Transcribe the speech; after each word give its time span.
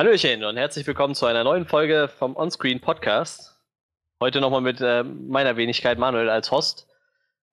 Hallöchen 0.00 0.44
und 0.44 0.56
herzlich 0.56 0.86
willkommen 0.86 1.14
zu 1.14 1.26
einer 1.26 1.44
neuen 1.44 1.66
Folge 1.66 2.08
vom 2.08 2.34
Onscreen 2.34 2.80
Podcast. 2.80 3.60
Heute 4.18 4.40
nochmal 4.40 4.62
mit 4.62 4.80
äh, 4.80 5.02
meiner 5.02 5.58
Wenigkeit 5.58 5.98
Manuel 5.98 6.30
als 6.30 6.50
Host. 6.50 6.88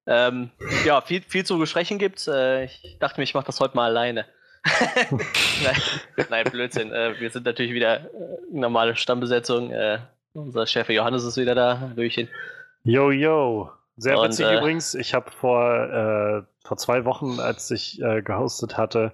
Ähm, 0.05 0.51
ja, 0.85 1.01
viel, 1.01 1.21
viel 1.23 1.45
zu 1.45 1.59
besprechen 1.59 1.97
gibt's. 1.99 2.25
Äh, 2.25 2.63
ich 2.63 2.99
dachte 3.01 3.19
mir, 3.19 3.25
ich 3.25 3.33
mache 3.33 3.47
das 3.47 3.59
heute 3.59 3.75
mal 3.75 3.87
alleine. 3.87 4.27
nein, 5.11 5.75
nein, 6.29 6.45
Blödsinn. 6.49 6.93
Äh, 6.93 7.19
wir 7.19 7.29
sind 7.31 7.45
natürlich 7.45 7.73
wieder 7.73 8.05
äh, 8.05 8.07
normale 8.49 8.95
Stammbesetzung. 8.95 9.71
Äh, 9.71 9.99
unser 10.31 10.65
Chef 10.67 10.87
Johannes 10.87 11.25
ist 11.25 11.35
wieder 11.35 11.53
da. 11.53 11.81
Hallöchen. 11.81 12.29
Yo, 12.85 13.11
yo. 13.11 13.71
Sehr 13.97 14.15
witzig 14.21 14.45
und, 14.45 14.53
äh, 14.53 14.57
übrigens. 14.57 14.95
Ich 14.95 15.13
habe 15.13 15.29
vor, 15.31 16.47
vor 16.67 16.77
zwei 16.77 17.05
Wochen, 17.05 17.39
als 17.39 17.71
ich 17.71 18.01
äh, 18.01 18.21
gehostet 18.21 18.77
hatte, 18.77 19.13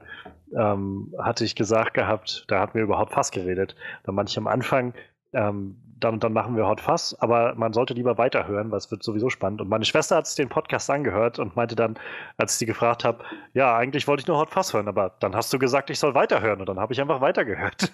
ähm, 0.57 1.13
hatte 1.17 1.45
ich 1.45 1.55
gesagt 1.55 1.93
gehabt, 1.93 2.45
da 2.47 2.59
hatten 2.59 2.73
wir 2.75 2.83
überhaupt 2.83 3.13
fast 3.13 3.33
geredet. 3.33 3.75
Da 4.03 4.11
manche 4.11 4.39
am 4.39 4.47
Anfang, 4.47 4.93
ähm, 5.33 5.77
dann, 5.99 6.19
dann 6.19 6.33
machen 6.33 6.57
wir 6.57 6.67
Hot 6.67 6.81
Fuss, 6.81 7.15
aber 7.19 7.55
man 7.55 7.71
sollte 7.71 7.93
lieber 7.93 8.17
weiterhören, 8.17 8.71
weil 8.71 8.77
es 8.77 8.91
wird 8.91 9.03
sowieso 9.03 9.29
spannend. 9.29 9.61
Und 9.61 9.69
meine 9.69 9.85
Schwester 9.85 10.17
hat 10.17 10.27
sich 10.27 10.35
den 10.35 10.49
Podcast 10.49 10.89
angehört 10.89 11.39
und 11.39 11.55
meinte 11.55 11.75
dann, 11.75 11.95
als 12.37 12.53
ich 12.53 12.59
sie 12.59 12.65
gefragt 12.65 13.05
habe, 13.05 13.23
ja, 13.53 13.77
eigentlich 13.77 14.07
wollte 14.07 14.21
ich 14.21 14.27
nur 14.27 14.37
Hot 14.37 14.49
Fuss 14.49 14.73
hören, 14.73 14.87
aber 14.87 15.15
dann 15.19 15.35
hast 15.35 15.53
du 15.53 15.59
gesagt, 15.59 15.89
ich 15.89 15.99
soll 15.99 16.13
weiterhören 16.13 16.59
und 16.59 16.67
dann 16.67 16.79
habe 16.79 16.91
ich 16.91 16.99
einfach 16.99 17.21
weitergehört. 17.21 17.91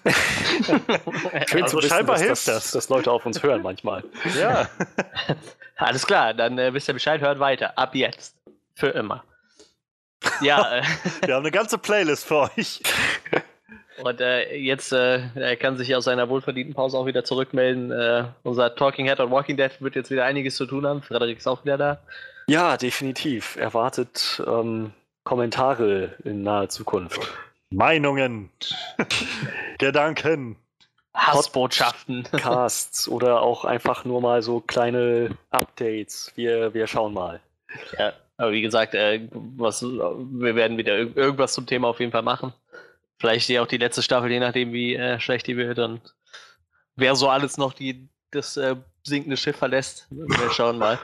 Schön 1.46 1.62
also 1.62 1.78
zu 1.78 1.84
wissen, 1.84 1.88
scheinbar 1.88 2.16
dass, 2.16 2.24
hilft 2.24 2.48
das, 2.48 2.72
dass 2.72 2.88
Leute 2.88 3.12
auf 3.12 3.24
uns 3.26 3.42
hören 3.42 3.62
manchmal. 3.62 4.02
Ja. 4.40 4.68
Alles 5.76 6.06
klar, 6.06 6.34
dann 6.34 6.58
äh, 6.58 6.74
wisst 6.74 6.88
ihr 6.88 6.94
Bescheid, 6.94 7.20
hört 7.20 7.38
weiter. 7.38 7.78
Ab 7.78 7.94
jetzt. 7.94 8.36
Für 8.74 8.88
immer. 8.88 9.24
Ja. 10.40 10.66
Äh. 10.80 10.82
Wir 11.26 11.34
haben 11.34 11.42
eine 11.42 11.50
ganze 11.50 11.78
Playlist 11.78 12.24
für 12.24 12.50
euch. 12.56 12.82
Und 14.02 14.20
äh, 14.20 14.56
jetzt 14.56 14.92
äh, 14.92 15.20
er 15.34 15.56
kann 15.56 15.76
sich 15.76 15.94
aus 15.94 16.04
seiner 16.04 16.28
wohlverdienten 16.28 16.74
Pause 16.74 16.96
auch 16.96 17.06
wieder 17.06 17.24
zurückmelden. 17.24 17.90
Äh, 17.90 18.24
unser 18.42 18.74
Talking 18.74 19.06
Head 19.06 19.20
on 19.20 19.30
Walking 19.30 19.56
Dead 19.56 19.70
wird 19.80 19.94
jetzt 19.94 20.10
wieder 20.10 20.24
einiges 20.24 20.56
zu 20.56 20.66
tun 20.66 20.86
haben. 20.86 21.02
Frederik 21.02 21.38
ist 21.38 21.46
auch 21.46 21.64
wieder 21.64 21.76
da. 21.76 22.00
Ja, 22.46 22.76
definitiv. 22.76 23.56
Erwartet 23.56 24.42
ähm, 24.46 24.92
Kommentare 25.24 26.14
in 26.24 26.42
naher 26.42 26.68
Zukunft. 26.68 27.20
Meinungen, 27.70 28.50
Gedanken, 29.78 30.56
Hassbotschaften, 31.14 32.24
Casts 32.32 33.06
oder 33.08 33.42
auch 33.42 33.64
einfach 33.64 34.04
nur 34.04 34.20
mal 34.20 34.42
so 34.42 34.60
kleine 34.60 35.36
Updates. 35.50 36.32
Wir, 36.34 36.74
wir 36.74 36.86
schauen 36.86 37.12
mal. 37.14 37.40
Ja, 37.96 38.12
aber 38.40 38.52
wie 38.52 38.62
gesagt, 38.62 38.94
äh, 38.94 39.28
was, 39.32 39.82
wir 39.82 40.54
werden 40.56 40.78
wieder 40.78 40.96
irgendwas 40.96 41.52
zum 41.52 41.66
Thema 41.66 41.88
auf 41.88 42.00
jeden 42.00 42.10
Fall 42.10 42.22
machen. 42.22 42.54
Vielleicht 43.18 43.50
ja 43.50 43.62
auch 43.62 43.66
die 43.66 43.76
letzte 43.76 44.02
Staffel, 44.02 44.30
je 44.30 44.40
nachdem, 44.40 44.72
wie 44.72 44.94
äh, 44.94 45.20
schlecht 45.20 45.46
die 45.46 45.58
wird 45.58 45.78
und 45.78 46.00
wer 46.96 47.14
so 47.14 47.28
alles 47.28 47.58
noch 47.58 47.74
die, 47.74 48.08
das 48.30 48.56
äh, 48.56 48.76
sinkende 49.02 49.36
Schiff 49.36 49.56
verlässt. 49.56 50.06
Wir 50.10 50.50
schauen 50.52 50.78
mal. 50.78 50.98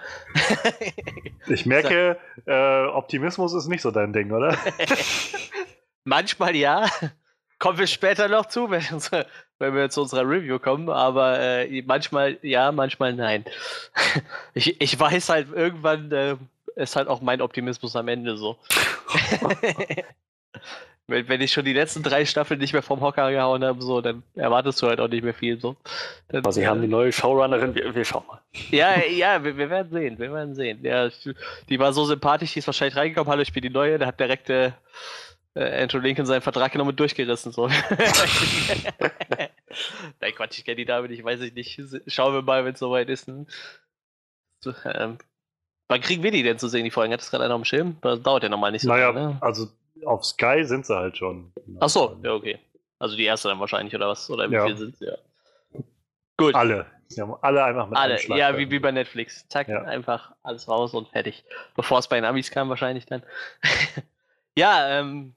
ich 1.48 1.66
merke, 1.66 2.18
äh, 2.46 2.86
Optimismus 2.86 3.52
ist 3.52 3.68
nicht 3.68 3.82
so 3.82 3.90
dein 3.90 4.14
Ding, 4.14 4.32
oder? 4.32 4.56
Manchmal 6.04 6.56
ja. 6.56 6.88
Kommen 7.58 7.78
wir 7.78 7.86
später 7.86 8.28
noch 8.28 8.46
zu, 8.46 8.70
wenn, 8.70 8.84
unsere, 8.92 9.26
wenn 9.58 9.74
wir 9.74 9.90
zu 9.90 10.00
unserer 10.02 10.22
Review 10.22 10.58
kommen, 10.58 10.88
aber 10.88 11.38
äh, 11.38 11.82
manchmal 11.82 12.38
ja, 12.40 12.72
manchmal 12.72 13.12
nein. 13.12 13.44
ich, 14.54 14.80
ich 14.80 14.98
weiß 14.98 15.28
halt, 15.28 15.52
irgendwann 15.52 16.12
äh, 16.12 16.36
ist 16.76 16.96
halt 16.96 17.08
auch 17.08 17.20
mein 17.20 17.40
Optimismus 17.40 17.96
am 17.96 18.08
Ende 18.08 18.36
so. 18.36 18.56
Wenn, 21.08 21.28
wenn 21.28 21.40
ich 21.40 21.52
schon 21.52 21.64
die 21.64 21.72
letzten 21.72 22.02
drei 22.02 22.24
Staffeln 22.24 22.58
nicht 22.58 22.72
mehr 22.72 22.82
vom 22.82 23.00
Hocker 23.00 23.30
gehauen 23.30 23.62
habe, 23.62 23.80
so, 23.80 24.00
dann 24.00 24.24
erwartest 24.34 24.82
du 24.82 24.88
halt 24.88 24.98
auch 24.98 25.06
nicht 25.06 25.22
mehr 25.22 25.34
viel. 25.34 25.60
So. 25.60 25.76
Dann, 26.28 26.40
Aber 26.40 26.50
sie 26.50 26.62
äh, 26.62 26.66
haben 26.66 26.82
die 26.82 26.88
neue 26.88 27.12
Showrunnerin, 27.12 27.76
wir, 27.76 27.94
wir 27.94 28.04
schauen 28.04 28.26
mal. 28.26 28.40
Ja, 28.70 28.98
ja, 29.08 29.44
wir, 29.44 29.56
wir, 29.56 29.70
werden 29.70 29.92
sehen, 29.92 30.18
wir 30.18 30.32
werden 30.32 30.56
sehen. 30.56 30.80
Ja, 30.82 31.08
die 31.68 31.78
war 31.78 31.92
so 31.92 32.04
sympathisch, 32.06 32.54
die 32.54 32.58
ist 32.58 32.66
wahrscheinlich 32.66 32.96
reingekommen, 32.96 33.30
hallo, 33.30 33.42
ich 33.42 33.52
bin 33.52 33.62
die 33.62 33.70
Neue, 33.70 33.98
der 33.98 34.08
hat 34.08 34.18
direkt 34.18 34.50
äh, 34.50 34.72
äh 35.54 35.82
Andrew 35.82 36.00
Lincoln 36.00 36.26
seinen 36.26 36.42
Vertrag 36.42 36.72
genommen 36.72 36.90
und 36.90 36.98
durchgerissen. 36.98 37.52
So. 37.52 37.68
Nein, 40.20 40.34
Quatsch, 40.34 40.58
ich 40.58 40.64
kenne 40.64 40.74
die 40.76 40.86
Dame 40.86 41.06
nicht, 41.06 41.22
weiß 41.22 41.40
ich 41.42 41.54
nicht. 41.54 41.80
Schauen 42.08 42.34
wir 42.34 42.42
mal, 42.42 42.64
wenn 42.64 42.72
es 42.74 42.80
soweit 42.80 43.08
ist. 43.10 43.28
Hm. 43.28 43.46
So, 44.58 44.74
ähm, 44.84 45.18
wann 45.88 46.00
kriegen 46.00 46.22
wir 46.22 46.30
die 46.30 46.42
denn 46.42 46.58
zu 46.58 46.68
sehen, 46.68 46.84
die 46.84 46.90
Folgen? 46.90 47.12
Hat 47.12 47.20
das 47.20 47.30
gerade 47.30 47.44
einer 47.44 47.54
am 47.54 47.64
Schirm? 47.64 47.96
Das 48.00 48.22
dauert 48.22 48.42
ja 48.42 48.48
nochmal 48.48 48.72
nicht 48.72 48.82
so 48.82 48.88
naja, 48.88 49.10
lange. 49.10 49.34
Ne? 49.34 49.38
also 49.40 49.68
auf 50.04 50.24
Sky 50.24 50.64
sind 50.64 50.86
sie 50.86 50.94
halt 50.94 51.16
schon. 51.16 51.52
Ach 51.80 51.88
so, 51.88 52.18
ja, 52.22 52.32
okay. 52.32 52.58
Also 52.98 53.16
die 53.16 53.24
erste 53.24 53.48
dann 53.48 53.60
wahrscheinlich, 53.60 53.94
oder 53.94 54.08
was? 54.08 54.30
Oder 54.30 54.50
wie 54.50 54.54
ja. 54.54 54.66
viel 54.66 54.76
sind 54.76 54.96
sie? 54.96 55.06
Ja. 55.06 55.16
Gut. 56.36 56.54
Alle. 56.54 56.86
Sie 57.08 57.20
haben 57.20 57.34
alle 57.40 57.64
einfach 57.64 57.88
mit 57.88 57.96
Alle, 57.96 58.18
ja, 58.36 58.58
wie, 58.58 58.70
wie 58.70 58.78
bei 58.78 58.90
Netflix. 58.90 59.48
Zack, 59.48 59.68
ja. 59.68 59.82
einfach 59.82 60.32
alles 60.42 60.68
raus 60.68 60.92
und 60.92 61.08
fertig. 61.08 61.44
Bevor 61.76 62.00
es 62.00 62.08
bei 62.08 62.16
den 62.16 62.24
Amis 62.24 62.50
kam, 62.50 62.68
wahrscheinlich 62.68 63.06
dann. 63.06 63.22
ja, 64.56 64.98
ähm, 64.98 65.34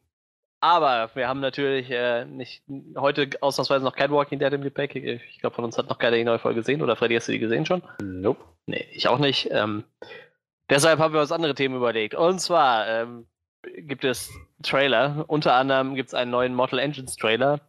aber 0.62 1.10
wir 1.14 1.28
haben 1.28 1.40
natürlich 1.40 1.90
äh, 1.92 2.26
nicht 2.26 2.64
heute 2.98 3.30
ausnahmsweise 3.42 3.86
noch 3.86 3.96
kein 3.96 4.12
Walking 4.12 4.40
Dead 4.40 4.52
im 4.52 4.62
Gepäck. 4.62 4.96
Ich 4.96 5.40
glaube, 5.40 5.56
von 5.56 5.64
uns 5.64 5.78
hat 5.78 5.90
noch 5.90 6.00
keiner 6.00 6.18
die 6.18 6.24
neue 6.24 6.40
Folge 6.40 6.62
gesehen. 6.62 6.82
Oder 6.82 6.96
Freddy, 6.96 7.16
hast 7.16 7.28
du 7.28 7.32
die 7.32 7.40
gesehen 7.40 7.66
schon? 7.66 7.84
Nope. 8.02 8.44
Nee, 8.66 8.88
ich 8.92 9.08
auch 9.08 9.20
nicht. 9.20 9.50
Ähm, 9.52 9.84
deshalb 10.70 11.00
haben 11.00 11.14
wir 11.14 11.22
uns 11.22 11.32
andere 11.32 11.56
Themen 11.56 11.76
überlegt. 11.76 12.16
Und 12.16 12.40
zwar 12.40 12.88
ähm, 12.88 13.28
gibt 13.64 14.04
es 14.04 14.32
Trailer. 14.64 15.26
Unter 15.28 15.54
anderem 15.54 15.96
gibt 15.96 16.10
es 16.10 16.14
einen 16.14 16.32
neuen 16.32 16.56
Mortal 16.56 16.80
Engines 16.80 17.16
Trailer. 17.16 17.62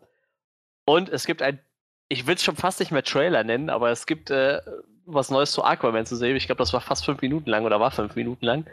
Und 0.84 1.08
es 1.08 1.26
gibt 1.26 1.42
ein, 1.42 1.60
ich 2.08 2.26
will 2.26 2.34
es 2.34 2.44
schon 2.44 2.56
fast 2.56 2.80
nicht 2.80 2.92
mehr 2.92 3.04
Trailer 3.04 3.44
nennen, 3.44 3.70
aber 3.70 3.90
es 3.90 4.06
gibt 4.06 4.30
äh, 4.30 4.60
was 5.06 5.30
Neues 5.30 5.52
zu 5.52 5.64
Aquaman 5.64 6.06
zu 6.06 6.16
sehen. 6.16 6.36
Ich 6.36 6.46
glaube, 6.46 6.58
das 6.58 6.72
war 6.72 6.80
fast 6.80 7.04
fünf 7.04 7.20
Minuten 7.22 7.50
lang 7.50 7.64
oder 7.64 7.80
war 7.80 7.90
fünf 7.90 8.16
Minuten 8.16 8.44
lang. 8.44 8.66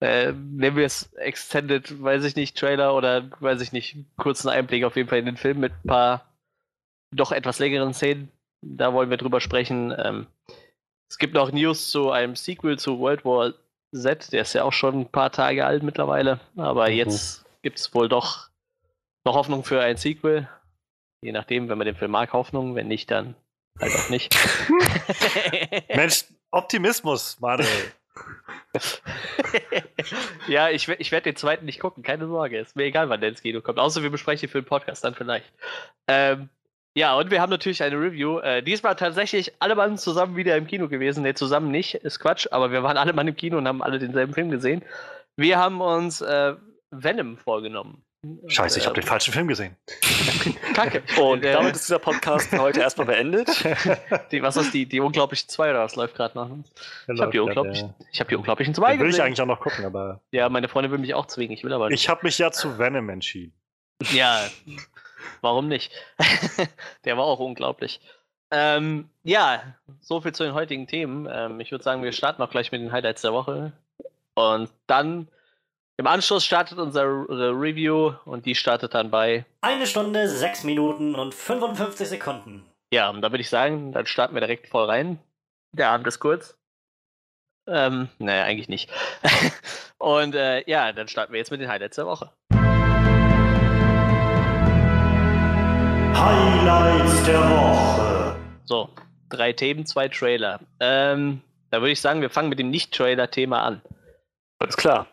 Äh, 0.00 0.32
nennen 0.32 0.76
wir 0.76 0.84
es 0.84 1.12
Extended, 1.14 2.02
weiß 2.02 2.24
ich 2.24 2.36
nicht, 2.36 2.56
Trailer 2.56 2.94
oder 2.94 3.30
weiß 3.40 3.60
ich 3.60 3.72
nicht, 3.72 3.96
kurzen 4.16 4.48
Einblick 4.48 4.84
auf 4.84 4.96
jeden 4.96 5.08
Fall 5.08 5.18
in 5.18 5.26
den 5.26 5.36
Film 5.36 5.60
mit 5.60 5.72
ein 5.72 5.88
paar 5.88 6.34
doch 7.12 7.32
etwas 7.32 7.58
längeren 7.58 7.94
Szenen. 7.94 8.30
Da 8.60 8.92
wollen 8.92 9.10
wir 9.10 9.16
drüber 9.16 9.40
sprechen. 9.40 9.94
Ähm, 9.96 10.26
es 11.14 11.18
gibt 11.18 11.34
noch 11.34 11.52
News 11.52 11.92
zu 11.92 12.10
einem 12.10 12.34
Sequel 12.34 12.76
zu 12.76 12.98
World 12.98 13.24
War 13.24 13.54
Z, 13.92 14.32
der 14.32 14.42
ist 14.42 14.52
ja 14.52 14.64
auch 14.64 14.72
schon 14.72 15.02
ein 15.02 15.08
paar 15.08 15.30
Tage 15.30 15.64
alt 15.64 15.84
mittlerweile, 15.84 16.40
aber 16.56 16.88
mhm. 16.88 16.96
jetzt 16.96 17.44
gibt 17.62 17.78
es 17.78 17.94
wohl 17.94 18.08
doch 18.08 18.48
noch 19.24 19.36
Hoffnung 19.36 19.62
für 19.62 19.80
ein 19.80 19.96
Sequel. 19.96 20.48
Je 21.22 21.30
nachdem, 21.30 21.68
wenn 21.68 21.78
man 21.78 21.84
den 21.84 21.94
Film 21.94 22.10
mag, 22.10 22.32
Hoffnung, 22.32 22.74
wenn 22.74 22.88
nicht, 22.88 23.12
dann 23.12 23.36
halt 23.78 23.92
auch 23.94 24.10
nicht. 24.10 24.36
Mensch, 25.94 26.24
Optimismus, 26.50 27.38
Manuel. 27.38 27.92
ja, 30.48 30.68
ich, 30.70 30.88
ich 30.88 31.12
werde 31.12 31.30
den 31.30 31.36
zweiten 31.36 31.64
nicht 31.64 31.78
gucken, 31.78 32.02
keine 32.02 32.26
Sorge. 32.26 32.58
Ist 32.58 32.74
mir 32.74 32.86
egal, 32.86 33.08
wann 33.08 33.20
der 33.20 33.28
ins 33.28 33.40
Kino 33.40 33.60
kommt. 33.60 33.78
Außer 33.78 34.02
wir 34.02 34.10
besprechen 34.10 34.48
für 34.48 34.60
den 34.60 34.66
Podcast 34.66 35.04
dann 35.04 35.14
vielleicht. 35.14 35.46
Ähm, 36.08 36.48
ja, 36.94 37.16
und 37.16 37.30
wir 37.30 37.40
haben 37.40 37.50
natürlich 37.50 37.82
eine 37.82 37.96
Review. 37.96 38.38
Äh, 38.38 38.62
diesmal 38.62 38.96
tatsächlich 38.96 39.52
alle 39.58 39.74
Mann 39.74 39.98
zusammen 39.98 40.36
wieder 40.36 40.56
im 40.56 40.66
Kino 40.66 40.88
gewesen. 40.88 41.22
Ne, 41.22 41.34
zusammen 41.34 41.70
nicht, 41.70 41.94
ist 41.94 42.20
Quatsch, 42.20 42.46
aber 42.50 42.70
wir 42.70 42.82
waren 42.82 42.96
alle 42.96 43.12
Mann 43.12 43.28
im 43.28 43.36
Kino 43.36 43.58
und 43.58 43.66
haben 43.66 43.82
alle 43.82 43.98
denselben 43.98 44.32
Film 44.32 44.50
gesehen. 44.50 44.82
Wir 45.36 45.58
haben 45.58 45.80
uns 45.80 46.20
äh, 46.20 46.54
Venom 46.90 47.36
vorgenommen. 47.36 48.04
Scheiße, 48.46 48.78
ich 48.78 48.86
habe 48.86 48.94
den 48.94 49.06
falschen 49.06 49.34
Film 49.34 49.48
gesehen. 49.48 49.76
Kacke. 50.74 51.02
Und 51.20 51.44
damit 51.44 51.74
ist 51.74 51.84
dieser 51.84 51.98
Podcast 51.98 52.50
heute 52.52 52.80
erstmal 52.80 53.06
beendet. 53.06 53.48
Die, 54.30 54.42
was 54.42 54.56
ist 54.56 54.72
die, 54.72 54.86
die 54.86 55.00
Unglaublichen 55.00 55.48
2 55.48 55.70
oder 55.70 55.80
was 55.80 55.96
läuft 55.96 56.14
gerade 56.14 56.36
noch? 56.36 56.48
Ich 57.06 57.20
habe 57.20 57.30
die, 57.30 57.38
unglaublich, 57.38 57.80
ja. 57.80 58.20
hab 58.20 58.28
die 58.28 58.36
Unglaublichen 58.36 58.74
2 58.74 58.92
gesehen. 58.92 59.06
Will 59.06 59.14
ich 59.14 59.22
eigentlich 59.22 59.40
auch 59.40 59.46
noch 59.46 59.60
gucken, 59.60 59.84
aber. 59.84 60.20
Ja, 60.30 60.48
meine 60.48 60.68
Freundin 60.68 60.90
will 60.90 60.98
mich 60.98 61.14
auch 61.14 61.26
zwingen, 61.26 61.52
ich 61.52 61.64
will 61.64 61.72
aber 61.72 61.88
nicht. 61.88 62.00
Ich 62.00 62.08
habe 62.08 62.20
mich 62.22 62.38
ja 62.38 62.50
zu 62.50 62.78
Venom 62.78 63.08
entschieden. 63.10 63.52
Ja, 64.12 64.40
Warum 65.40 65.68
nicht? 65.68 65.92
Der 67.04 67.16
war 67.16 67.24
auch 67.24 67.38
unglaublich. 67.38 68.00
Ähm, 68.50 69.08
ja, 69.22 69.74
so 70.00 70.20
viel 70.20 70.32
zu 70.32 70.44
den 70.44 70.54
heutigen 70.54 70.86
Themen. 70.86 71.28
Ähm, 71.30 71.60
ich 71.60 71.70
würde 71.70 71.82
sagen, 71.82 72.02
wir 72.02 72.12
starten 72.12 72.42
auch 72.42 72.50
gleich 72.50 72.70
mit 72.72 72.80
den 72.80 72.92
Highlights 72.92 73.22
der 73.22 73.32
Woche. 73.32 73.72
Und 74.34 74.70
dann 74.86 75.28
im 75.96 76.06
Anschluss 76.06 76.44
startet 76.44 76.78
unsere 76.78 77.50
Review 77.50 78.14
und 78.24 78.46
die 78.46 78.54
startet 78.54 78.94
dann 78.94 79.10
bei. 79.10 79.44
Eine 79.60 79.86
Stunde, 79.86 80.28
sechs 80.28 80.64
Minuten 80.64 81.14
und 81.14 81.34
55 81.34 82.08
Sekunden. 82.08 82.64
Ja, 82.92 83.10
und 83.10 83.22
da 83.22 83.30
würde 83.30 83.42
ich 83.42 83.50
sagen, 83.50 83.92
dann 83.92 84.06
starten 84.06 84.34
wir 84.34 84.40
direkt 84.40 84.68
voll 84.68 84.86
rein. 84.86 85.18
Der 85.72 85.90
Abend 85.90 86.06
ist 86.06 86.20
kurz. 86.20 86.56
Ähm, 87.66 88.08
naja, 88.18 88.44
eigentlich 88.44 88.68
nicht. 88.68 88.90
und 89.98 90.34
äh, 90.34 90.68
ja, 90.68 90.92
dann 90.92 91.08
starten 91.08 91.32
wir 91.32 91.38
jetzt 91.38 91.50
mit 91.50 91.60
den 91.60 91.68
Highlights 91.68 91.96
der 91.96 92.06
Woche. 92.06 92.30
Highlights 96.14 97.24
der 97.24 97.40
Woche. 97.40 98.36
So, 98.64 98.88
drei 99.28 99.52
Themen, 99.52 99.84
zwei 99.84 100.08
Trailer. 100.08 100.60
Ähm, 100.80 101.40
da 101.70 101.80
würde 101.80 101.90
ich 101.92 102.00
sagen, 102.00 102.20
wir 102.20 102.30
fangen 102.30 102.48
mit 102.48 102.58
dem 102.58 102.70
Nicht-Trailer-Thema 102.70 103.62
an. 103.62 103.82
Alles 104.58 104.76
klar. 104.76 105.06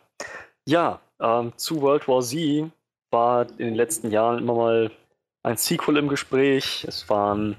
Ja, 0.65 0.99
ähm, 1.19 1.53
zu 1.57 1.81
World 1.81 2.07
War 2.07 2.21
Z 2.21 2.71
war 3.09 3.47
in 3.49 3.65
den 3.65 3.75
letzten 3.75 4.11
Jahren 4.11 4.37
immer 4.39 4.53
mal 4.53 4.91
ein 5.43 5.57
Sequel 5.57 5.97
im 5.97 6.07
Gespräch. 6.07 6.85
Es 6.87 7.09
waren, 7.09 7.57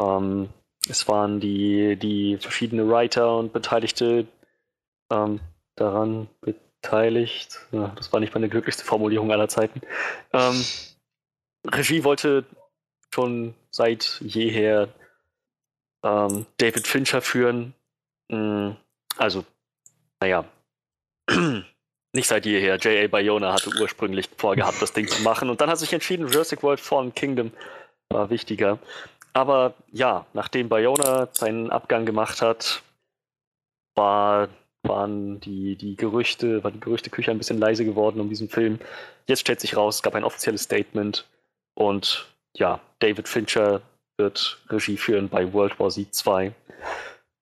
ähm, 0.00 0.48
es 0.88 1.06
waren 1.08 1.40
die, 1.40 1.96
die 1.96 2.38
verschiedene 2.38 2.88
Writer 2.88 3.36
und 3.36 3.52
Beteiligte 3.52 4.26
ähm, 5.12 5.40
daran 5.76 6.28
beteiligt. 6.40 7.60
Ja, 7.70 7.92
das 7.96 8.12
war 8.12 8.20
nicht 8.20 8.34
meine 8.34 8.48
glücklichste 8.48 8.84
Formulierung 8.84 9.30
aller 9.30 9.48
Zeiten. 9.48 9.82
Ähm, 10.32 10.64
Regie 11.68 12.04
wollte 12.04 12.44
schon 13.14 13.54
seit 13.70 14.20
jeher 14.20 14.88
ähm, 16.02 16.46
David 16.58 16.86
Fincher 16.86 17.20
führen. 17.20 17.74
Mm, 18.28 18.70
also, 19.16 19.44
naja, 20.20 20.44
nicht 22.12 22.28
seit 22.28 22.46
jeher. 22.46 22.76
J.A. 22.76 23.08
Bayona 23.08 23.52
hatte 23.52 23.70
ursprünglich 23.80 24.28
vorgehabt, 24.36 24.80
das 24.80 24.92
Ding 24.92 25.08
zu 25.08 25.22
machen 25.22 25.50
und 25.50 25.60
dann 25.60 25.70
hat 25.70 25.78
sich 25.78 25.92
entschieden, 25.92 26.28
Jurassic 26.28 26.62
World 26.62 26.80
Fallen 26.80 27.14
Kingdom 27.14 27.52
war 28.10 28.30
wichtiger. 28.30 28.78
Aber 29.32 29.74
ja, 29.92 30.26
nachdem 30.32 30.68
Bayona 30.68 31.28
seinen 31.32 31.70
Abgang 31.70 32.06
gemacht 32.06 32.40
hat, 32.40 32.82
war, 33.94 34.48
waren 34.82 35.40
die, 35.40 35.76
die 35.76 35.96
Gerüchte, 35.96 36.64
war 36.64 36.70
die 36.70 36.80
Gerüchteküche 36.80 37.30
ein 37.30 37.38
bisschen 37.38 37.58
leise 37.58 37.84
geworden 37.84 38.20
um 38.20 38.28
diesen 38.28 38.48
Film. 38.48 38.78
Jetzt 39.26 39.40
stellt 39.40 39.60
sich 39.60 39.76
raus, 39.76 39.96
es 39.96 40.02
gab 40.02 40.14
ein 40.14 40.24
offizielles 40.24 40.62
Statement 40.62 41.26
und 41.76 42.26
ja, 42.56 42.80
David 42.98 43.28
Fincher 43.28 43.82
wird 44.16 44.58
Regie 44.70 44.96
führen 44.96 45.28
bei 45.28 45.52
World 45.52 45.78
War 45.78 45.90
Z 45.90 46.14
2. 46.14 46.52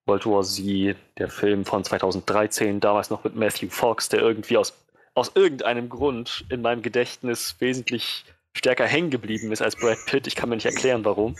World 0.06 0.26
War 0.26 0.42
Z, 0.42 0.96
der 1.18 1.28
Film 1.28 1.64
von 1.64 1.84
2013, 1.84 2.80
damals 2.80 3.10
noch 3.10 3.22
mit 3.24 3.36
Matthew 3.36 3.70
Fox, 3.70 4.08
der 4.08 4.20
irgendwie 4.20 4.58
aus, 4.58 4.74
aus 5.14 5.32
irgendeinem 5.34 5.88
Grund 5.88 6.44
in 6.48 6.62
meinem 6.62 6.82
Gedächtnis 6.82 7.56
wesentlich 7.60 8.24
stärker 8.56 8.86
hängen 8.86 9.10
geblieben 9.10 9.52
ist 9.52 9.62
als 9.62 9.76
Brad 9.76 9.98
Pitt. 10.06 10.26
Ich 10.26 10.34
kann 10.34 10.48
mir 10.48 10.56
nicht 10.56 10.66
erklären, 10.66 11.04
warum. 11.04 11.36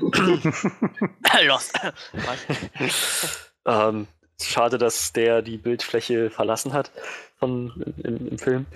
Lost. 1.46 1.72
ähm, 3.66 4.06
schade, 4.40 4.76
dass 4.76 5.12
der 5.12 5.40
die 5.40 5.56
Bildfläche 5.56 6.30
verlassen 6.30 6.74
hat 6.74 6.90
von, 7.38 7.94
im, 8.02 8.28
im 8.28 8.38
Film. 8.38 8.66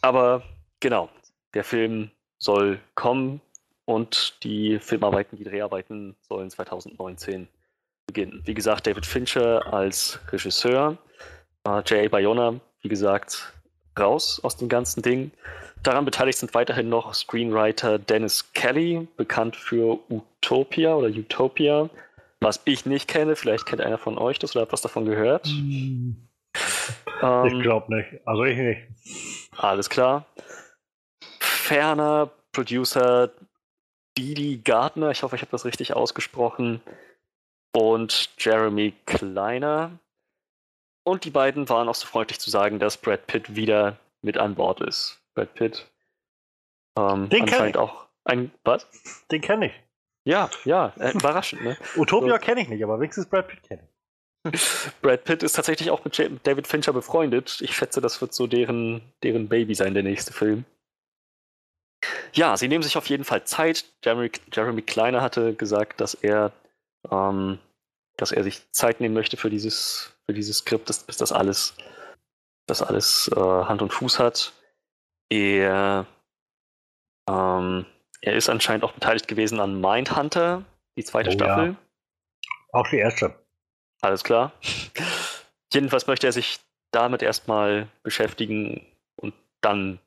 Aber 0.00 0.42
genau, 0.80 1.08
der 1.54 1.64
Film 1.64 2.10
soll 2.44 2.78
kommen 2.94 3.40
und 3.86 4.36
die 4.44 4.78
Filmarbeiten, 4.78 5.38
die 5.38 5.44
Dreharbeiten 5.44 6.14
sollen 6.20 6.50
2019 6.50 7.48
beginnen. 8.06 8.42
Wie 8.44 8.54
gesagt, 8.54 8.86
David 8.86 9.06
Fincher 9.06 9.72
als 9.72 10.20
Regisseur, 10.30 10.98
äh, 11.66 11.80
J.A. 11.80 12.08
Bayona, 12.08 12.60
wie 12.82 12.88
gesagt, 12.88 13.52
raus 13.98 14.40
aus 14.42 14.56
dem 14.56 14.68
ganzen 14.68 15.02
Ding. 15.02 15.30
Daran 15.82 16.04
beteiligt 16.04 16.38
sind 16.38 16.54
weiterhin 16.54 16.88
noch 16.88 17.14
Screenwriter 17.14 17.98
Dennis 17.98 18.52
Kelly, 18.52 19.06
bekannt 19.16 19.56
für 19.56 19.98
Utopia 20.08 20.94
oder 20.94 21.08
Utopia, 21.08 21.88
was 22.40 22.60
ich 22.64 22.86
nicht 22.86 23.08
kenne. 23.08 23.36
Vielleicht 23.36 23.66
kennt 23.66 23.80
einer 23.80 23.98
von 23.98 24.18
euch 24.18 24.38
das 24.38 24.54
oder 24.54 24.62
hat 24.62 24.72
was 24.72 24.82
davon 24.82 25.04
gehört. 25.04 25.46
Ähm, 27.22 27.46
ich 27.46 27.62
glaube 27.62 27.94
nicht. 27.94 28.26
Also 28.26 28.44
ich 28.44 28.58
nicht. 28.58 28.80
Alles 29.56 29.88
klar. 29.88 30.26
Ferner 31.64 32.30
Producer 32.52 33.30
Didi 34.18 34.60
Gardner, 34.62 35.10
ich 35.10 35.22
hoffe, 35.22 35.36
ich 35.36 35.42
habe 35.42 35.50
das 35.50 35.64
richtig 35.64 35.94
ausgesprochen, 35.96 36.82
und 37.72 38.30
Jeremy 38.38 38.92
Kleiner. 39.06 39.98
Und 41.04 41.24
die 41.24 41.30
beiden 41.30 41.68
waren 41.70 41.88
auch 41.88 41.94
so 41.94 42.06
freundlich 42.06 42.38
zu 42.38 42.50
sagen, 42.50 42.78
dass 42.78 42.98
Brad 42.98 43.26
Pitt 43.26 43.56
wieder 43.56 43.98
mit 44.20 44.36
an 44.36 44.54
Bord 44.54 44.82
ist. 44.82 45.18
Brad 45.34 45.54
Pitt. 45.54 45.86
Ähm, 46.98 47.30
Den 47.30 47.46
kenn 47.46 47.70
ich. 47.70 47.76
auch 47.76 48.06
ein. 48.24 48.52
Was? 48.64 48.86
Den 49.30 49.40
kenne 49.40 49.66
ich. 49.66 49.72
Ja, 50.24 50.50
ja, 50.64 50.92
äh, 50.98 51.12
überraschend, 51.12 51.64
ne? 51.64 51.78
Utopia 51.96 52.34
so. 52.34 52.38
kenne 52.38 52.60
ich 52.60 52.68
nicht, 52.68 52.84
aber 52.84 53.00
wenigstens 53.00 53.26
Brad 53.26 53.48
Pitt 53.48 53.62
kenne 53.62 53.82
ich. 54.52 54.92
Brad 55.02 55.24
Pitt 55.24 55.42
ist 55.42 55.54
tatsächlich 55.54 55.90
auch 55.90 56.04
mit 56.04 56.18
David 56.46 56.66
Fincher 56.66 56.92
befreundet. 56.92 57.62
Ich 57.62 57.74
schätze, 57.74 58.02
das 58.02 58.20
wird 58.20 58.34
so 58.34 58.46
deren, 58.46 59.00
deren 59.22 59.48
Baby 59.48 59.74
sein, 59.74 59.94
der 59.94 60.02
nächste 60.02 60.34
Film. 60.34 60.66
Ja, 62.32 62.56
sie 62.56 62.68
nehmen 62.68 62.82
sich 62.82 62.96
auf 62.96 63.08
jeden 63.08 63.24
Fall 63.24 63.44
Zeit. 63.44 63.84
Jeremy, 64.04 64.30
Jeremy 64.52 64.82
Kleiner 64.82 65.20
hatte 65.22 65.54
gesagt, 65.54 66.00
dass 66.00 66.14
er, 66.14 66.52
ähm, 67.10 67.58
dass 68.16 68.32
er 68.32 68.42
sich 68.42 68.70
Zeit 68.72 69.00
nehmen 69.00 69.14
möchte 69.14 69.36
für 69.36 69.50
dieses, 69.50 70.12
für 70.26 70.34
dieses 70.34 70.58
Skript, 70.58 70.86
bis, 70.86 71.04
bis 71.04 71.16
das 71.16 71.32
alles, 71.32 71.76
das 72.66 72.82
alles 72.82 73.30
äh, 73.34 73.40
Hand 73.40 73.82
und 73.82 73.92
Fuß 73.92 74.18
hat. 74.18 74.52
Er, 75.30 76.06
ähm, 77.28 77.86
er 78.20 78.34
ist 78.34 78.48
anscheinend 78.48 78.84
auch 78.84 78.92
beteiligt 78.92 79.28
gewesen 79.28 79.60
an 79.60 79.80
Mindhunter, 79.80 80.64
die 80.96 81.04
zweite 81.04 81.30
oh, 81.30 81.32
Staffel. 81.32 81.66
Ja. 81.66 81.76
Auch 82.72 82.88
die 82.88 82.98
erste. 82.98 83.34
Alles 84.00 84.24
klar. 84.24 84.52
Jedenfalls 85.72 86.06
möchte 86.06 86.26
er 86.26 86.32
sich 86.32 86.60
damit 86.90 87.22
erstmal 87.22 87.88
beschäftigen 88.02 88.86
und 89.16 89.34
dann 89.60 89.98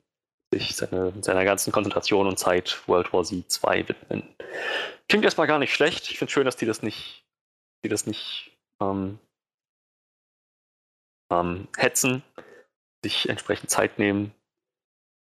sich 0.52 0.76
seine, 0.76 1.12
seiner 1.22 1.44
ganzen 1.44 1.72
Konzentration 1.72 2.26
und 2.26 2.38
Zeit 2.38 2.82
World 2.86 3.12
War 3.12 3.24
Z 3.24 3.50
2 3.50 3.88
widmen. 3.88 4.22
Klingt 5.08 5.24
erstmal 5.24 5.46
gar 5.46 5.58
nicht 5.58 5.74
schlecht. 5.74 6.10
Ich 6.10 6.18
finde 6.18 6.32
schön, 6.32 6.44
dass 6.44 6.56
die 6.56 6.66
das 6.66 6.82
nicht, 6.82 7.24
die 7.84 7.88
das 7.88 8.06
nicht 8.06 8.56
ähm, 8.80 9.18
ähm, 11.30 11.68
hetzen, 11.76 12.22
sich 13.04 13.28
entsprechend 13.28 13.70
Zeit 13.70 13.98
nehmen. 13.98 14.32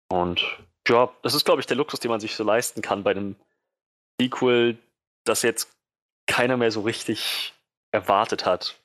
Und 0.09 0.45
ja, 0.89 1.13
das 1.23 1.35
ist, 1.35 1.45
glaube 1.45 1.61
ich, 1.61 1.67
der 1.67 1.77
Luxus, 1.77 2.01
den 2.01 2.11
man 2.11 2.21
sich 2.21 2.35
so 2.35 2.45
leisten 2.45 2.83
kann 2.83 3.05
bei 3.05 3.13
einem 3.13 3.37
Sequel, 4.21 4.79
das 5.25 5.43
jetzt 5.43 5.73
keiner 6.27 6.57
mehr 6.57 6.71
so 6.71 6.83
richtig 6.83 7.55
erwartet 7.93 8.45
hat. 8.45 8.77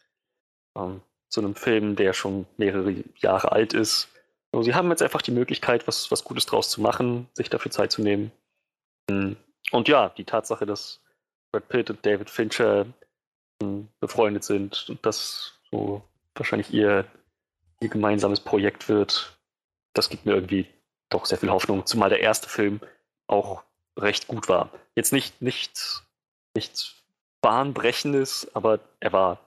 Ähm, 0.77 1.01
zu 1.29 1.41
einem 1.41 1.55
Film, 1.55 1.95
der 1.95 2.13
schon 2.13 2.45
mehrere 2.57 3.03
Jahre 3.17 3.51
alt 3.51 3.73
ist 3.73 4.07
so, 4.53 4.61
sie 4.63 4.73
haben 4.73 4.89
jetzt 4.89 5.01
einfach 5.01 5.21
die 5.21 5.31
Möglichkeit, 5.31 5.87
was, 5.87 6.09
was 6.11 6.23
Gutes 6.23 6.45
draus 6.45 6.69
zu 6.69 6.81
machen, 6.81 7.27
sich 7.33 7.49
dafür 7.49 7.71
Zeit 7.71 7.91
zu 7.91 8.01
nehmen. 8.01 8.31
Hm. 9.09 9.37
Und 9.71 9.87
ja, 9.87 10.09
die 10.09 10.23
Tatsache, 10.23 10.65
dass 10.65 11.01
Brad 11.51 11.67
Pitt 11.67 11.89
und 11.89 12.05
David 12.05 12.29
Fincher 12.29 12.85
hm, 13.61 13.87
befreundet 13.99 14.43
sind 14.43 14.89
und 14.89 15.05
das 15.05 15.53
so 15.71 16.01
wahrscheinlich 16.35 16.73
ihr, 16.73 17.05
ihr 17.81 17.89
gemeinsames 17.89 18.39
Projekt 18.39 18.87
wird, 18.89 19.37
das 19.93 20.09
gibt 20.09 20.25
mir 20.25 20.33
irgendwie 20.33 20.67
doch 21.09 21.25
sehr 21.25 21.37
viel 21.37 21.49
Hoffnung, 21.49 21.85
zumal 21.85 22.09
der 22.09 22.21
erste 22.21 22.49
Film 22.49 22.79
auch 23.27 23.63
recht 23.97 24.27
gut 24.27 24.47
war. 24.47 24.69
Jetzt 24.95 25.13
nicht, 25.13 25.41
nicht, 25.41 26.03
nichts 26.53 26.95
Bahnbrechendes, 27.41 28.49
aber 28.53 28.79
er 28.99 29.13
war 29.13 29.39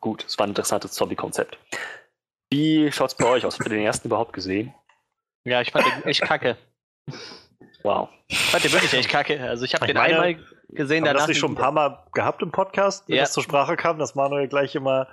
gut. 0.00 0.24
Es 0.24 0.38
war 0.38 0.46
ein 0.46 0.50
interessantes 0.50 0.92
Zombie-Konzept. 0.92 1.58
Wie 2.56 2.90
schaut 2.90 3.10
es 3.10 3.14
bei 3.14 3.26
euch 3.26 3.44
aus? 3.44 3.58
Habt 3.58 3.66
ihr 3.68 3.76
den 3.76 3.84
ersten 3.84 4.08
überhaupt 4.08 4.32
gesehen? 4.32 4.72
Ja, 5.44 5.60
ich 5.60 5.72
fand 5.72 5.84
den 5.84 6.04
echt 6.04 6.22
kacke. 6.22 6.56
Wow. 7.82 8.08
Ich 8.28 8.38
fand 8.38 8.64
den 8.64 8.72
wirklich 8.72 8.94
echt 8.94 9.10
kacke. 9.10 9.38
Also 9.42 9.66
ich 9.66 9.74
habe 9.74 9.86
den 9.86 9.94
meine, 9.94 10.14
einmal 10.14 10.44
gesehen. 10.70 11.06
Haben 11.06 11.18
das 11.18 11.28
nicht 11.28 11.38
schon 11.38 11.52
ein 11.52 11.56
paar 11.56 11.72
Mal 11.72 12.02
gehabt 12.14 12.40
im 12.40 12.50
Podcast, 12.52 13.06
wenn 13.08 13.16
ja. 13.16 13.24
das 13.24 13.32
zur 13.32 13.42
Sprache 13.42 13.76
kam, 13.76 13.98
dass 13.98 14.14
Manuel 14.14 14.48
gleich 14.48 14.74
immer, 14.74 15.06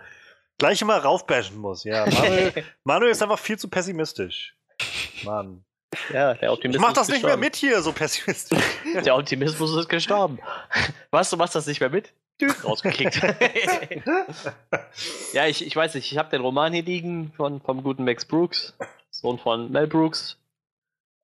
gleich 0.57 0.81
immer 0.81 0.97
raufbashen 1.00 1.57
muss. 1.57 1.83
Ja, 1.83 2.05
Manuel, 2.05 2.53
Manuel 2.85 3.12
ist 3.12 3.21
einfach 3.21 3.39
viel 3.39 3.59
zu 3.59 3.67
pessimistisch. 3.67 4.55
Mann. 5.25 5.65
Ja, 6.13 6.35
der 6.35 6.53
Optimismus. 6.53 6.81
Ich 6.81 6.88
mach 6.88 6.93
das 6.93 7.09
nicht 7.09 7.25
mehr 7.25 7.35
mit 7.35 7.57
hier, 7.57 7.81
so 7.81 7.91
pessimistisch. 7.91 8.63
Der 9.03 9.17
Optimismus 9.17 9.75
ist 9.75 9.89
gestorben. 9.89 10.39
Was, 11.12 11.29
du 11.29 11.35
machst 11.35 11.55
das 11.55 11.67
nicht 11.67 11.81
mehr 11.81 11.89
mit? 11.89 12.13
Rausgekickt. 12.63 13.21
ja, 15.33 15.47
ich, 15.47 15.65
ich 15.65 15.75
weiß 15.75 15.95
nicht, 15.95 16.11
ich 16.11 16.17
habe 16.17 16.29
den 16.29 16.41
Roman 16.41 16.73
hier 16.73 16.83
liegen 16.83 17.31
von, 17.35 17.61
vom 17.61 17.83
guten 17.83 18.03
Max 18.03 18.25
Brooks, 18.25 18.75
Sohn 19.09 19.39
von 19.39 19.71
Mel 19.71 19.87
Brooks. 19.87 20.37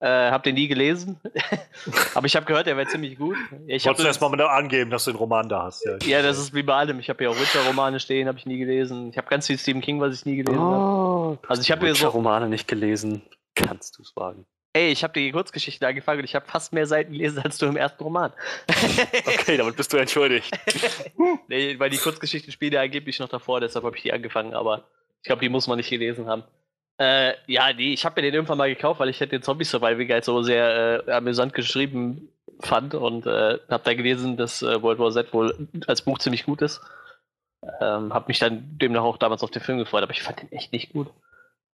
Äh, 0.02 0.32
hab 0.32 0.44
den 0.44 0.56
nie 0.56 0.70
gelesen, 0.70 1.20
aber 2.14 2.26
ich 2.26 2.34
habe 2.38 2.46
gehört, 2.46 2.68
er 2.68 2.78
wäre 2.78 2.88
ziemlich 2.88 3.18
gut. 3.18 3.36
Ich 3.68 3.86
Wolltest 3.86 4.04
du 4.06 4.08
erstmal 4.08 4.30
mal 4.30 4.42
angeben, 4.48 4.90
dass 4.92 5.04
du 5.04 5.12
den 5.12 5.18
Roman 5.18 5.50
da 5.50 5.64
hast? 5.64 5.86
Ja, 5.86 5.98
ja 6.06 6.22
das 6.22 6.40
ist 6.40 6.54
wie 6.54 6.64
bei 6.64 6.74
allem. 6.74 7.00
Ich 7.00 7.10
habe 7.10 7.22
ja 7.22 7.30
auch 7.30 7.36
Witcher-Romane 7.36 8.00
stehen, 8.00 8.30
habe 8.30 8.38
ich 8.38 8.46
nie 8.46 8.60
gelesen. 8.60 9.10
Ich 9.10 9.18
habe 9.18 9.28
ganz 9.28 9.48
viel 9.48 9.58
Stephen 9.58 9.82
King, 9.82 10.00
was 10.00 10.16
ich 10.16 10.26
nie 10.26 10.38
gelesen 10.38 10.58
oh, 10.58 11.38
habe. 11.38 11.50
Also 11.50 11.62
ich 11.62 11.70
habe 11.70 11.94
so 11.96 12.08
Romane 12.08 12.48
nicht 12.48 12.66
gelesen. 12.66 13.24
Kannst 13.56 13.98
du 13.98 14.04
es 14.04 14.16
wagen? 14.16 14.46
Ey, 14.74 14.92
ich 14.92 15.04
habe 15.04 15.14
die 15.14 15.32
Kurzgeschichte 15.32 15.88
angefangen 15.88 16.20
und 16.20 16.26
ich 16.26 16.36
habe 16.36 16.46
fast 16.46 16.74
mehr 16.74 16.86
Seiten 16.86 17.12
gelesen 17.12 17.40
als 17.40 17.58
du 17.58 17.66
im 17.66 17.76
ersten 17.76 18.04
Roman. 18.04 18.32
okay, 19.26 19.58
damit 19.58 19.76
bist 19.76 19.92
du 19.92 19.98
entschuldigt. 19.98 20.52
nee, 21.48 21.80
weil 21.80 21.90
die 21.90 21.98
Kurzgeschichten 21.98 22.52
spielen 22.52 22.74
ja 22.74 22.82
angeblich 22.82 23.18
noch 23.20 23.30
davor, 23.30 23.62
deshalb 23.62 23.84
habe 23.84 23.98
ich 23.98 24.04
die 24.04 24.14
angefangen, 24.14 24.54
aber 24.54 24.84
ich 25.22 25.26
glaube, 25.26 25.42
die 25.42 25.50
muss 25.50 25.68
man 25.68 25.78
nicht 25.78 25.90
gelesen 25.90 26.28
haben. 26.28 26.44
Äh, 27.00 27.34
ja, 27.48 27.74
nee, 27.74 27.94
ich 27.94 28.06
habe 28.06 28.22
mir 28.22 28.28
den 28.28 28.36
irgendwann 28.36 28.60
mal 28.60 28.70
gekauft, 28.70 29.00
weil 29.00 29.10
ich 29.10 29.18
den 29.18 29.42
Zombie 29.42 29.64
Survival 29.64 30.06
Guide 30.06 30.24
so 30.24 30.44
sehr 30.44 31.08
äh, 31.08 31.12
amüsant 31.12 31.54
geschrieben 31.54 32.30
fand 32.60 32.94
und 32.94 33.26
äh, 33.26 33.58
habe 33.70 33.84
da 33.84 33.94
gelesen, 33.94 34.38
dass 34.38 34.62
äh, 34.62 34.82
World 34.82 35.00
War 35.00 35.12
Z 35.12 35.34
wohl 35.34 35.68
als 35.88 36.02
Buch 36.02 36.20
ziemlich 36.20 36.46
gut 36.46 36.62
ist. 36.62 36.82
Ähm, 37.82 38.14
habe 38.14 38.26
mich 38.28 38.40
dann 38.40 38.78
demnach 38.78 39.04
auch 39.04 39.18
damals 39.18 39.44
auf 39.44 39.52
den 39.52 39.62
Film 39.62 39.80
gefreut, 39.80 40.04
aber 40.04 40.12
ich 40.12 40.22
fand 40.22 40.42
den 40.42 40.52
echt 40.52 40.74
nicht 40.74 40.94
gut. 40.94 41.08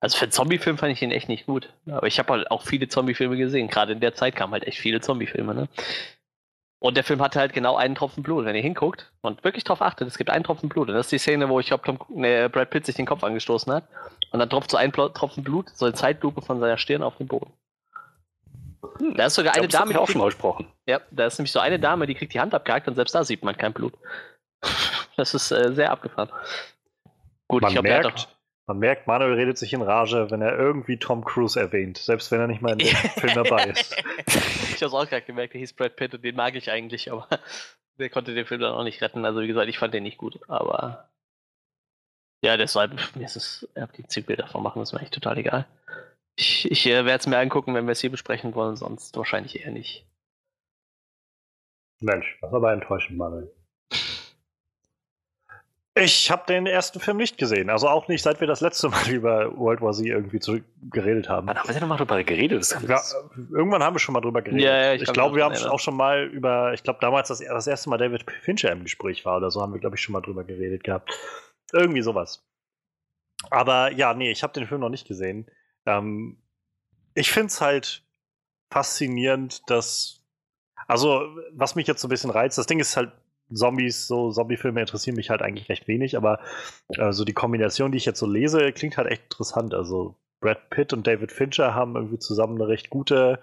Also 0.04 0.18
für 0.18 0.24
einen 0.24 0.32
Zombie-Film 0.32 0.76
fand 0.76 0.92
ich 0.92 1.00
ihn 1.00 1.10
echt 1.10 1.30
nicht 1.30 1.46
gut. 1.46 1.72
Aber 1.86 2.06
ich 2.06 2.18
habe 2.18 2.34
halt 2.34 2.50
auch 2.50 2.60
viele 2.60 2.88
Zombie-Filme 2.88 3.38
gesehen. 3.38 3.68
Gerade 3.68 3.94
in 3.94 4.00
der 4.00 4.14
Zeit 4.14 4.36
kamen 4.36 4.52
halt 4.52 4.66
echt 4.66 4.78
viele 4.78 5.00
Zombie-Filme, 5.00 5.54
ne? 5.54 5.68
Und 6.78 6.98
der 6.98 7.04
Film 7.04 7.22
hatte 7.22 7.40
halt 7.40 7.54
genau 7.54 7.76
einen 7.76 7.94
Tropfen 7.94 8.22
Blut. 8.22 8.44
Wenn 8.44 8.54
ihr 8.54 8.60
hinguckt 8.60 9.10
und 9.22 9.42
wirklich 9.44 9.64
drauf 9.64 9.80
achtet, 9.80 10.06
es 10.06 10.18
gibt 10.18 10.28
einen 10.28 10.44
Tropfen 10.44 10.68
Blut. 10.68 10.88
Und 10.88 10.94
das 10.94 11.06
ist 11.06 11.12
die 11.12 11.18
Szene, 11.18 11.48
wo 11.48 11.58
ich 11.58 11.68
glaube, 11.68 11.96
ne, 12.10 12.50
Brad 12.50 12.68
Pitt 12.68 12.84
sich 12.84 12.96
den 12.96 13.06
Kopf 13.06 13.24
angestoßen 13.24 13.72
hat. 13.72 13.84
Und 14.30 14.40
dann 14.40 14.50
tropft 14.50 14.72
so 14.72 14.76
ein 14.76 14.92
Tropfen 14.92 15.42
Blut, 15.42 15.70
so 15.70 15.86
eine 15.86 15.94
Zeitlupe 15.94 16.42
von 16.42 16.60
seiner 16.60 16.76
Stirn 16.76 17.02
auf 17.02 17.16
den 17.16 17.26
Boden. 17.26 17.54
Hm, 18.98 19.16
da 19.16 19.24
ist 19.24 19.36
sogar 19.36 19.54
eine 19.54 19.68
Dame. 19.68 19.92
Die 19.94 19.96
auch 19.96 20.06
schon 20.06 20.18
mal 20.18 20.26
gesprochen. 20.26 20.66
Ja, 20.86 21.00
da 21.12 21.24
ist 21.24 21.38
nämlich 21.38 21.52
so 21.52 21.60
eine 21.60 21.78
Dame, 21.78 22.06
die 22.06 22.14
kriegt 22.14 22.34
die 22.34 22.40
Hand 22.40 22.52
abgehakt 22.52 22.88
und 22.88 22.94
selbst 22.94 23.14
da 23.14 23.24
sieht 23.24 23.42
man 23.42 23.56
kein 23.56 23.72
Blut. 23.72 23.94
Das 25.16 25.32
ist 25.32 25.52
äh, 25.52 25.72
sehr 25.72 25.92
abgefahren. 25.92 26.28
Gut, 27.46 27.62
man 27.62 27.68
ich 27.70 27.74
glaube, 27.76 27.88
merkt, 27.88 28.28
man 28.66 28.78
merkt, 28.78 29.06
Manuel 29.06 29.34
redet 29.34 29.58
sich 29.58 29.72
in 29.72 29.82
Rage, 29.82 30.30
wenn 30.30 30.40
er 30.40 30.56
irgendwie 30.58 30.98
Tom 30.98 31.24
Cruise 31.24 31.58
erwähnt, 31.58 31.98
selbst 31.98 32.30
wenn 32.30 32.40
er 32.40 32.46
nicht 32.46 32.62
mal 32.62 32.72
in 32.72 32.78
dem 32.78 32.96
Film 32.96 33.34
dabei 33.34 33.64
ist. 33.64 33.94
ich 34.26 34.76
habe 34.76 34.86
es 34.86 34.94
auch 34.94 35.08
gerade 35.08 35.26
gemerkt, 35.26 35.52
der 35.52 35.60
hieß 35.60 35.74
Brad 35.74 35.96
Pitt 35.96 36.14
und 36.14 36.24
den 36.24 36.36
mag 36.36 36.54
ich 36.54 36.70
eigentlich, 36.70 37.12
aber 37.12 37.28
der 37.98 38.10
konnte 38.10 38.34
den 38.34 38.46
Film 38.46 38.62
dann 38.62 38.72
auch 38.72 38.84
nicht 38.84 39.02
retten. 39.02 39.24
Also 39.24 39.40
wie 39.40 39.46
gesagt, 39.46 39.68
ich 39.68 39.78
fand 39.78 39.92
den 39.92 40.02
nicht 40.02 40.18
gut, 40.18 40.40
aber 40.48 41.10
ja, 42.42 42.56
deshalb, 42.56 42.92
mir 43.16 43.24
ist 43.24 43.36
es, 43.36 43.68
ich 43.74 43.80
habe 43.80 43.92
die 43.96 44.06
Zielbilder 44.06 44.44
davon 44.44 44.62
machen, 44.62 44.78
das 44.80 44.90
ist 44.90 44.92
mir 44.92 45.00
echt 45.00 45.14
total 45.14 45.38
egal. 45.38 45.66
Ich, 46.36 46.70
ich 46.70 46.86
äh, 46.86 47.04
werde 47.04 47.20
es 47.20 47.26
mir 47.26 47.38
angucken, 47.38 47.74
wenn 47.74 47.86
wir 47.86 47.92
es 47.92 48.00
hier 48.00 48.10
besprechen 48.10 48.54
wollen, 48.54 48.76
sonst 48.76 49.16
wahrscheinlich 49.16 49.60
eher 49.60 49.70
nicht. 49.70 50.06
Mensch, 52.00 52.36
war 52.42 52.52
aber 52.52 52.72
enttäuschend, 52.72 53.16
Manuel. 53.16 53.50
Ich 55.96 56.28
habe 56.28 56.42
den 56.48 56.66
ersten 56.66 56.98
Film 56.98 57.18
nicht 57.18 57.38
gesehen. 57.38 57.70
Also 57.70 57.88
auch 57.88 58.08
nicht, 58.08 58.22
seit 58.22 58.40
wir 58.40 58.48
das 58.48 58.60
letzte 58.60 58.88
Mal 58.88 59.08
über 59.10 59.56
World 59.56 59.80
War 59.80 59.92
Z 59.92 60.04
irgendwie 60.04 60.40
zurück 60.40 60.64
geredet 60.90 61.28
haben. 61.28 61.46
Wann 61.46 61.56
haben 61.56 61.68
wir 61.68 61.72
denn 61.72 61.82
nochmal 61.82 61.98
drüber 61.98 62.24
geredet? 62.24 62.76
Ja, 62.88 63.00
irgendwann 63.52 63.82
haben 63.82 63.94
wir 63.94 64.00
schon 64.00 64.12
mal 64.12 64.20
drüber 64.20 64.42
geredet. 64.42 64.64
Ja, 64.64 64.76
ja, 64.76 64.94
ich, 64.94 65.02
ich 65.02 65.12
glaube, 65.12 65.36
wir 65.36 65.44
haben 65.44 65.54
auch 65.54 65.78
schon 65.78 65.96
mal 65.96 66.24
über, 66.24 66.74
ich 66.74 66.82
glaube 66.82 66.98
damals, 67.00 67.28
das, 67.28 67.38
das 67.38 67.66
erste 67.68 67.90
Mal 67.90 67.98
David 67.98 68.28
Fincher 68.42 68.72
im 68.72 68.82
Gespräch 68.82 69.24
war 69.24 69.36
oder 69.36 69.52
so, 69.52 69.62
haben 69.62 69.72
wir, 69.72 69.80
glaube 69.80 69.94
ich, 69.94 70.02
schon 70.02 70.14
mal 70.14 70.20
drüber 70.20 70.42
geredet 70.42 70.82
gehabt. 70.82 71.12
Irgendwie 71.72 72.02
sowas. 72.02 72.44
Aber 73.50 73.92
ja, 73.92 74.14
nee, 74.14 74.32
ich 74.32 74.42
habe 74.42 74.52
den 74.52 74.66
Film 74.66 74.80
noch 74.80 74.88
nicht 74.88 75.06
gesehen. 75.06 75.46
Ähm, 75.86 76.42
ich 77.14 77.30
finde 77.30 77.48
es 77.48 77.60
halt 77.60 78.04
faszinierend, 78.70 79.62
dass. 79.68 80.20
Also, 80.86 81.34
was 81.52 81.76
mich 81.76 81.86
jetzt 81.86 82.02
so 82.02 82.08
ein 82.08 82.10
bisschen 82.10 82.30
reizt, 82.30 82.58
das 82.58 82.66
Ding 82.66 82.78
ist 82.78 82.96
halt, 82.96 83.12
Zombies, 83.54 84.06
so 84.06 84.30
Zombie-Filme 84.30 84.80
interessieren 84.80 85.16
mich 85.16 85.30
halt 85.30 85.42
eigentlich 85.42 85.68
recht 85.68 85.88
wenig, 85.88 86.16
aber 86.16 86.40
äh, 86.88 87.12
so 87.12 87.24
die 87.24 87.32
Kombination, 87.32 87.92
die 87.92 87.98
ich 87.98 88.04
jetzt 88.04 88.18
so 88.18 88.26
lese, 88.26 88.72
klingt 88.72 88.96
halt 88.96 89.08
echt 89.08 89.24
interessant. 89.24 89.74
Also 89.74 90.16
Brad 90.40 90.70
Pitt 90.70 90.92
und 90.92 91.06
David 91.06 91.32
Fincher 91.32 91.74
haben 91.74 91.96
irgendwie 91.96 92.18
zusammen 92.18 92.60
eine 92.60 92.68
recht 92.68 92.90
gute 92.90 93.40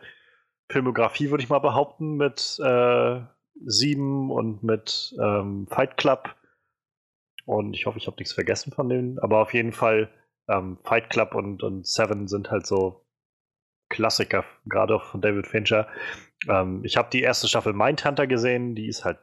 Filmografie, 0.69 1.29
würde 1.29 1.43
ich 1.43 1.49
mal 1.49 1.59
behaupten, 1.59 2.15
mit 2.15 2.59
äh, 2.63 3.21
Sieben 3.65 4.31
und 4.31 4.63
mit 4.63 5.15
ähm, 5.21 5.67
Fight 5.69 5.97
Club. 5.97 6.35
Und 7.45 7.73
ich 7.73 7.85
hoffe, 7.85 7.97
ich 7.97 8.07
habe 8.07 8.17
nichts 8.17 8.33
vergessen 8.33 8.71
von 8.71 8.87
denen, 8.87 9.19
aber 9.19 9.39
auf 9.39 9.53
jeden 9.53 9.73
Fall 9.73 10.09
ähm, 10.47 10.77
Fight 10.83 11.09
Club 11.09 11.35
und, 11.35 11.63
und 11.63 11.87
Seven 11.87 12.27
sind 12.27 12.51
halt 12.51 12.65
so 12.65 13.05
Klassiker, 13.89 14.45
gerade 14.65 14.95
auch 14.95 15.03
von 15.03 15.21
David 15.21 15.47
Fincher. 15.47 15.87
Ähm, 16.47 16.81
ich 16.83 16.97
habe 16.97 17.09
die 17.11 17.21
erste 17.21 17.47
Staffel 17.47 17.73
Mindhunter 17.73 18.25
gesehen, 18.27 18.75
die 18.75 18.87
ist 18.87 19.05
halt 19.05 19.19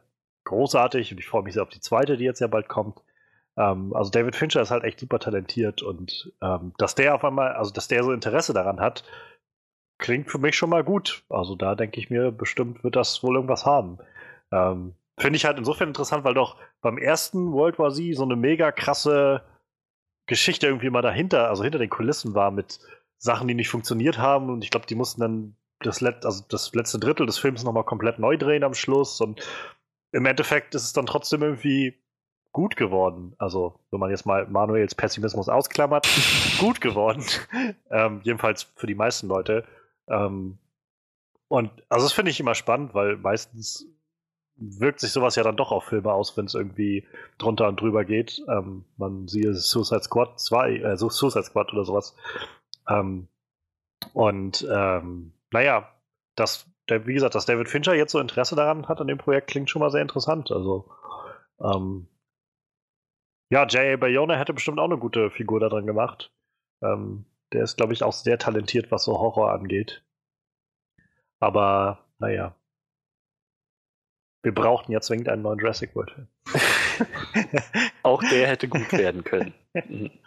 großartig 0.49 1.11
und 1.11 1.19
ich 1.19 1.27
freue 1.27 1.43
mich 1.43 1.53
sehr 1.53 1.63
auf 1.63 1.69
die 1.69 1.79
zweite, 1.79 2.17
die 2.17 2.25
jetzt 2.25 2.41
ja 2.41 2.47
bald 2.47 2.67
kommt. 2.67 3.01
Ähm, 3.57 3.93
also 3.95 4.11
David 4.11 4.35
Fincher 4.35 4.61
ist 4.61 4.71
halt 4.71 4.83
echt 4.83 4.99
super 4.99 5.19
talentiert 5.19 5.81
und 5.81 6.33
ähm, 6.41 6.73
dass 6.77 6.95
der 6.95 7.15
auf 7.15 7.23
einmal, 7.23 7.53
also 7.53 7.71
dass 7.71 7.87
der 7.87 8.03
so 8.03 8.11
Interesse 8.11 8.53
daran 8.53 8.79
hat, 8.79 9.03
klingt 9.97 10.29
für 10.29 10.39
mich 10.39 10.55
schon 10.55 10.69
mal 10.69 10.83
gut. 10.83 11.23
Also 11.29 11.55
da 11.55 11.75
denke 11.75 11.99
ich 11.99 12.09
mir, 12.09 12.31
bestimmt 12.31 12.83
wird 12.83 12.95
das 12.95 13.23
wohl 13.23 13.35
irgendwas 13.35 13.65
haben. 13.65 13.99
Ähm, 14.51 14.95
Finde 15.17 15.35
ich 15.35 15.45
halt 15.45 15.57
insofern 15.57 15.89
interessant, 15.89 16.23
weil 16.23 16.33
doch 16.33 16.57
beim 16.81 16.97
ersten 16.97 17.51
World 17.51 17.77
War 17.77 17.91
Z 17.91 18.15
so 18.15 18.23
eine 18.23 18.37
mega 18.37 18.71
krasse 18.71 19.43
Geschichte 20.27 20.67
irgendwie 20.67 20.89
mal 20.89 21.01
dahinter, 21.01 21.49
also 21.49 21.63
hinter 21.63 21.79
den 21.79 21.89
Kulissen 21.89 22.35
war 22.35 22.51
mit 22.51 22.79
Sachen, 23.17 23.47
die 23.47 23.53
nicht 23.53 23.69
funktioniert 23.69 24.17
haben 24.17 24.49
und 24.49 24.63
ich 24.63 24.71
glaube, 24.71 24.85
die 24.85 24.95
mussten 24.95 25.19
dann 25.19 25.55
das, 25.81 26.01
Let 26.01 26.25
also 26.25 26.43
das 26.47 26.73
letzte 26.73 26.99
Drittel 26.99 27.25
des 27.25 27.37
Films 27.37 27.63
nochmal 27.63 27.83
komplett 27.83 28.19
neu 28.19 28.37
drehen 28.37 28.63
am 28.63 28.73
Schluss 28.73 29.19
und 29.19 29.41
im 30.11 30.25
Endeffekt 30.25 30.75
ist 30.75 30.83
es 30.83 30.93
dann 30.93 31.05
trotzdem 31.05 31.41
irgendwie 31.43 32.01
gut 32.51 32.75
geworden. 32.75 33.35
Also, 33.37 33.79
wenn 33.91 33.99
man 33.99 34.09
jetzt 34.09 34.25
mal 34.25 34.47
Manuels 34.47 34.95
Pessimismus 34.95 35.49
ausklammert, 35.49 36.07
gut 36.59 36.81
geworden. 36.81 37.23
ähm, 37.91 38.21
jedenfalls 38.23 38.63
für 38.75 38.87
die 38.87 38.95
meisten 38.95 39.27
Leute. 39.27 39.65
Ähm, 40.07 40.57
und 41.47 41.71
also 41.89 42.05
das 42.05 42.13
finde 42.13 42.31
ich 42.31 42.39
immer 42.39 42.55
spannend, 42.55 42.93
weil 42.93 43.17
meistens 43.17 43.87
wirkt 44.55 44.99
sich 44.99 45.11
sowas 45.11 45.35
ja 45.35 45.43
dann 45.43 45.55
doch 45.55 45.71
auf 45.71 45.85
Filme 45.85 46.11
aus, 46.11 46.35
wenn 46.35 46.45
es 46.45 46.53
irgendwie 46.53 47.07
drunter 47.37 47.67
und 47.67 47.79
drüber 47.79 48.03
geht. 48.05 48.41
Ähm, 48.47 48.85
man 48.97 49.27
sieht 49.27 49.55
Suicide 49.55 50.03
Squad 50.03 50.39
2, 50.39 50.75
äh, 50.75 50.97
Suicide 50.97 51.43
Squad 51.43 51.71
oder 51.73 51.85
sowas. 51.85 52.15
Ähm, 52.87 53.27
und 54.13 54.67
ähm, 54.69 55.33
naja, 55.51 55.89
das 56.35 56.68
der, 56.89 57.07
wie 57.07 57.13
gesagt, 57.13 57.35
dass 57.35 57.45
David 57.45 57.69
Fincher 57.69 57.93
jetzt 57.93 58.11
so 58.11 58.19
Interesse 58.19 58.55
daran 58.55 58.87
hat 58.87 59.01
an 59.01 59.07
dem 59.07 59.17
Projekt, 59.17 59.47
klingt 59.47 59.69
schon 59.69 59.81
mal 59.81 59.91
sehr 59.91 60.01
interessant. 60.01 60.51
Also, 60.51 60.89
ähm, 61.61 62.07
ja, 63.51 63.65
J.A. 63.65 63.97
Bayona 63.97 64.35
hätte 64.35 64.53
bestimmt 64.53 64.79
auch 64.79 64.85
eine 64.85 64.97
gute 64.97 65.31
Figur 65.31 65.59
daran 65.59 65.85
gemacht. 65.85 66.31
Ähm, 66.83 67.25
der 67.51 67.63
ist, 67.63 67.77
glaube 67.77 67.93
ich, 67.93 68.03
auch 68.03 68.13
sehr 68.13 68.37
talentiert, 68.37 68.91
was 68.91 69.03
so 69.03 69.17
Horror 69.17 69.51
angeht. 69.51 70.03
Aber, 71.39 72.05
naja. 72.19 72.55
Wir 74.43 74.53
brauchten 74.53 74.91
ja 74.91 75.01
zwingend 75.01 75.29
einen 75.29 75.41
neuen 75.41 75.59
Jurassic 75.59 75.95
World 75.95 76.11
Film. 76.11 76.27
auch 78.03 78.23
der 78.23 78.47
hätte 78.47 78.69
gut 78.69 78.91
werden 78.93 79.23
können. 79.23 79.53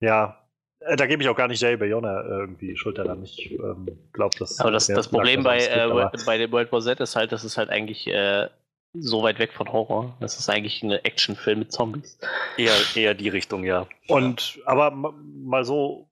ja, 0.00 0.36
äh, 0.36 0.49
da 0.96 1.06
gebe 1.06 1.22
ich 1.22 1.28
auch 1.28 1.36
gar 1.36 1.48
nicht 1.48 1.60
Jay 1.60 1.76
Bayona 1.76 2.24
irgendwie 2.24 2.76
Schuld 2.76 2.98
daran. 2.98 3.22
Ich 3.22 3.52
ähm, 3.52 3.86
glaube, 4.12 4.36
dass. 4.38 4.58
Aber 4.60 4.70
das, 4.70 4.86
das 4.86 5.08
Problem 5.08 5.42
bei, 5.42 5.58
äh, 5.58 6.08
bei 6.24 6.38
dem 6.38 6.52
World 6.52 6.72
War 6.72 6.80
Z 6.80 7.00
ist 7.00 7.16
halt, 7.16 7.32
dass 7.32 7.44
es 7.44 7.58
halt 7.58 7.70
eigentlich 7.70 8.06
äh, 8.06 8.48
so 8.94 9.22
weit 9.22 9.38
weg 9.38 9.52
von 9.52 9.70
Horror. 9.72 10.16
Das 10.20 10.38
ist 10.38 10.48
eigentlich 10.48 10.82
ein 10.82 10.92
Actionfilm 10.92 11.60
mit 11.60 11.72
Zombies. 11.72 12.18
Eher, 12.56 12.74
eher 12.94 13.14
die 13.14 13.28
Richtung, 13.28 13.64
ja. 13.64 13.86
Und 14.08 14.58
aber 14.64 14.90
mal 14.90 15.64
so 15.64 16.08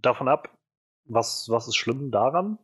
davon 0.00 0.28
ab, 0.28 0.50
was, 1.04 1.48
was 1.48 1.68
ist 1.68 1.76
schlimm 1.76 2.10
daran? 2.10 2.58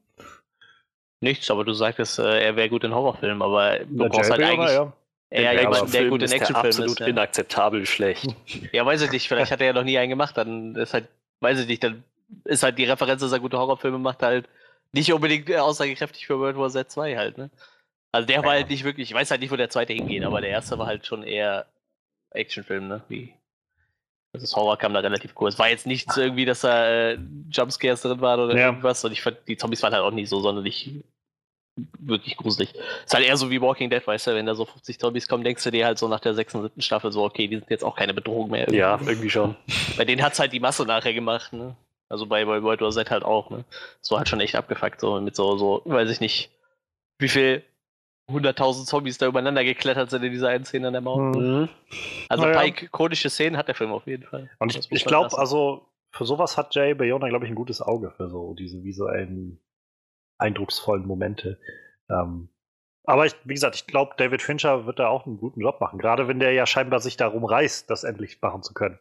Nichts, 1.21 1.51
aber 1.51 1.65
du 1.65 1.73
sagtest, 1.73 2.19
äh, 2.19 2.45
er 2.45 2.57
wäre 2.57 2.69
gut 2.69 2.83
in 2.83 2.95
Horrorfilmen, 2.95 3.43
aber 3.43 3.79
du 3.81 4.09
brauchst 4.09 4.31
halt 4.31 4.41
Bayona, 4.41 4.63
eigentlich. 4.63 4.77
Ja. 4.77 4.93
Ja, 5.35 5.41
ja, 5.53 5.61
jemand, 5.63 5.95
der 5.95 6.09
gut 6.11 6.23
in 6.23 6.31
Actionfilmen 6.31 6.69
ist. 6.69 6.81
Absolut 6.81 7.01
inakzeptabel 7.01 7.87
schlecht. 7.87 8.35
Ja, 8.73 8.85
weiß 8.85 9.01
ich 9.01 9.13
nicht. 9.13 9.29
Vielleicht 9.29 9.51
hat 9.51 9.61
er 9.61 9.69
ja 9.69 9.73
noch 9.73 9.85
nie 9.85 9.97
einen 9.97 10.11
gemacht. 10.11 10.37
Dann 10.37 10.75
ist 10.77 10.93
halt 10.93 11.09
weiß 11.43 11.61
ich 11.61 11.67
nicht, 11.67 11.83
dann 11.85 12.05
ist 12.45 12.63
halt 12.63 12.79
die 12.79 12.85
Referenz, 12.85 13.21
dass 13.21 13.33
er 13.33 13.41
gute 13.41 13.59
Horrorfilme 13.59 13.99
macht, 13.99 14.23
halt 14.23 14.49
nicht 14.93 15.13
unbedingt 15.13 15.49
äh, 15.49 15.59
aussagekräftig 15.59 16.27
für 16.27 16.39
World 16.39 16.57
War 16.57 16.71
Z 16.71 16.91
2 16.91 17.17
halt, 17.17 17.39
ne? 17.39 17.51
Also 18.13 18.27
der 18.27 18.37
ja. 18.37 18.45
war 18.45 18.53
halt 18.53 18.69
nicht 18.69 18.85
wirklich, 18.85 19.11
ich 19.11 19.15
weiß 19.15 19.31
halt 19.31 19.41
nicht, 19.41 19.51
wo 19.51 19.57
der 19.57 19.71
zweite 19.71 19.95
hingeht, 19.95 20.23
aber 20.25 20.41
der 20.41 20.51
erste 20.51 20.79
war 20.79 20.87
halt 20.87 21.07
schon 21.07 21.23
eher 21.23 21.67
Actionfilm, 22.31 22.89
ne? 22.89 23.03
Wie. 23.09 23.35
Also 24.35 24.45
das 24.45 24.57
Horror 24.57 24.79
kam 24.79 24.95
da 24.95 25.01
relativ 25.01 25.35
kurz. 25.35 25.59
War 25.59 25.69
jetzt 25.69 25.87
nichts 25.87 26.17
irgendwie, 26.17 26.45
dass 26.47 26.63
da 26.63 26.89
äh, 26.89 27.19
Jumpscares 27.51 28.01
drin 28.03 28.21
waren 28.21 28.41
oder 28.41 28.57
ja. 28.57 28.67
irgendwas. 28.67 29.05
Und 29.05 29.13
ich 29.13 29.21
fand, 29.21 29.37
die 29.47 29.59
Zombies 29.59 29.83
waren 29.83 29.93
halt 29.93 30.03
auch 30.03 30.11
nicht 30.11 30.29
so 30.29 30.41
sonderlich 30.41 31.03
wirklich 31.77 32.37
gruselig. 32.37 32.75
Ist 33.05 33.15
halt 33.15 33.27
eher 33.27 33.37
so 33.37 33.51
wie 33.51 33.61
Walking 33.61 33.91
Dead, 33.91 34.07
weißt 34.07 34.27
du, 34.27 34.35
wenn 34.35 34.47
da 34.47 34.55
so 34.55 34.65
50 34.65 34.99
Zombies 34.99 35.29
kommen, 35.29 35.45
denkst 35.45 35.65
du 35.65 35.71
dir 35.71 35.87
halt 35.87 35.99
so 35.99 36.09
nach 36.09 36.21
der 36.21 36.35
6. 36.35 36.57
und 36.57 36.63
7. 36.63 36.83
Staffel 36.83 37.13
so, 37.13 37.25
okay, 37.25 37.49
die 37.49 37.57
sind 37.57 37.71
jetzt 37.71 37.85
auch 37.85 37.97
keine 37.97 38.15
Bedrohung 38.15 38.51
mehr. 38.51 38.63
Irgendwie. 38.63 38.79
Ja, 38.79 39.01
irgendwie 39.05 39.31
schon. 39.31 39.57
Bei 39.97 40.05
denen 40.05 40.23
hat's 40.23 40.39
halt 40.39 40.53
die 40.53 40.61
Masse 40.61 40.85
nachher 40.85 41.15
gemacht, 41.15 41.53
ne? 41.53 41.77
Also 42.09 42.27
bei, 42.27 42.45
bei 42.45 42.63
World 42.63 42.83
War 42.83 42.91
Z 42.91 43.11
halt 43.11 43.25
auch, 43.25 43.49
ne? 43.49 43.65
Das 44.01 44.11
war 44.11 44.19
halt 44.19 44.29
schon 44.29 44.41
echt 44.41 44.55
abgefuckt, 44.55 45.01
so 45.01 45.19
mit 45.19 45.35
so, 45.35 45.57
so, 45.57 45.81
weiß 45.87 46.11
ich 46.11 46.21
nicht, 46.21 46.51
wie 47.19 47.29
viel 47.29 47.65
100.000 48.29 48.85
Zombies 48.85 49.17
da 49.17 49.27
übereinander 49.27 49.65
geklettert 49.65 50.11
sind 50.11 50.23
in 50.23 50.31
dieser 50.31 50.49
einen 50.49 50.67
Szene 50.67 50.89
an 50.89 50.93
der 50.93 51.01
Mauer. 51.01 51.35
Mhm. 51.35 51.69
Also 52.29 52.45
naja. 52.45 52.59
ein 52.61 52.75
paar 52.75 52.85
ikonische 52.85 53.31
Szenen 53.31 53.57
hat 53.57 53.69
der 53.69 53.75
Film 53.75 53.93
auf 53.93 54.07
jeden 54.07 54.25
Fall. 54.25 54.51
Und 54.59 54.77
ich, 54.77 54.93
ich 54.93 55.05
glaube, 55.07 55.37
also 55.39 55.87
für 56.11 56.27
sowas 56.27 56.59
hat 56.59 56.75
Jay 56.75 56.93
Bayona, 56.93 57.29
glaube 57.29 57.47
ich, 57.47 57.51
ein 57.51 57.55
gutes 57.55 57.81
Auge 57.81 58.11
für 58.11 58.29
so 58.29 58.53
diese 58.53 58.85
visuellen 58.85 59.59
eindrucksvollen 60.43 61.07
Momente. 61.07 61.59
Ähm, 62.11 62.49
aber 63.05 63.27
ich, 63.27 63.35
wie 63.45 63.55
gesagt, 63.55 63.77
ich 63.77 63.87
glaube, 63.87 64.15
David 64.17 64.43
Fincher 64.43 64.87
wird 64.87 64.99
da 64.99 65.09
auch 65.09 65.27
einen 65.27 65.39
guten 65.39 65.61
Job 65.61 65.81
machen, 65.81 65.99
gerade 65.99 66.29
wenn 66.29 66.39
der 66.39 66.53
ja 66.53 66.67
scheinbar 66.67 67.01
sich 67.01 67.17
darum 67.17 67.45
reißt, 67.45 67.91
das 67.91 68.05
endlich 68.05 68.41
machen 68.41 68.63
zu 68.63 68.75
können. 68.75 68.99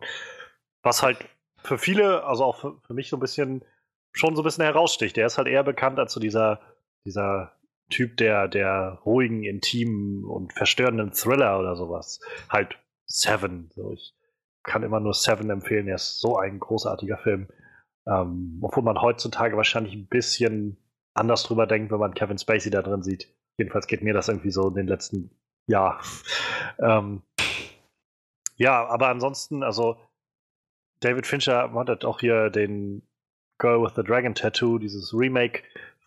Was 0.81 1.03
halt 1.03 1.17
für 1.63 1.77
viele, 1.77 2.23
also 2.23 2.43
auch 2.45 2.57
für, 2.57 2.79
für 2.85 2.93
mich 2.93 3.09
so 3.09 3.17
ein 3.17 3.19
bisschen, 3.19 3.63
schon 4.13 4.35
so 4.35 4.41
ein 4.41 4.45
bisschen 4.45 4.63
heraussticht. 4.63 5.15
Der 5.17 5.27
ist 5.27 5.37
halt 5.37 5.47
eher 5.47 5.63
bekannt 5.63 5.99
als 5.99 6.13
so 6.13 6.19
dieser, 6.19 6.59
dieser 7.05 7.53
Typ 7.89 8.17
der, 8.17 8.47
der 8.47 8.99
ruhigen, 9.05 9.43
intimen 9.43 10.23
und 10.23 10.53
verstörenden 10.53 11.11
Thriller 11.11 11.59
oder 11.59 11.75
sowas. 11.75 12.19
Halt 12.49 12.79
Seven. 13.05 13.69
So, 13.75 13.91
ich 13.91 14.15
kann 14.63 14.83
immer 14.83 14.99
nur 14.99 15.13
Seven 15.13 15.49
empfehlen. 15.49 15.87
Er 15.87 15.95
ist 15.95 16.19
so 16.19 16.37
ein 16.37 16.59
großartiger 16.59 17.17
Film. 17.17 17.47
Ähm, 18.07 18.59
obwohl 18.61 18.83
man 18.83 19.01
heutzutage 19.01 19.57
wahrscheinlich 19.57 19.93
ein 19.93 20.07
bisschen 20.07 20.77
anders 21.13 21.43
drüber 21.43 21.67
denkt, 21.67 21.91
wenn 21.91 21.99
man 21.99 22.13
Kevin 22.13 22.37
Spacey 22.37 22.71
da 22.71 22.81
drin 22.81 23.03
sieht. 23.03 23.33
Jedenfalls 23.57 23.87
geht 23.87 24.01
mir 24.01 24.13
das 24.13 24.27
irgendwie 24.27 24.51
so 24.51 24.67
in 24.67 24.75
den 24.75 24.87
letzten 24.87 25.31
Jahren. 25.67 26.05
ähm, 26.79 27.21
ja, 28.57 28.85
aber 28.87 29.07
ansonsten, 29.07 29.63
also 29.63 29.97
David 31.01 31.25
Fincher 31.25 31.71
hat 31.73 32.05
auch 32.05 32.19
hier 32.19 32.49
den 32.49 33.07
Girl 33.59 33.83
with 33.83 33.93
the 33.95 34.03
Dragon 34.03 34.35
Tattoo, 34.35 34.77
dieses 34.77 35.13
Remake, 35.13 35.63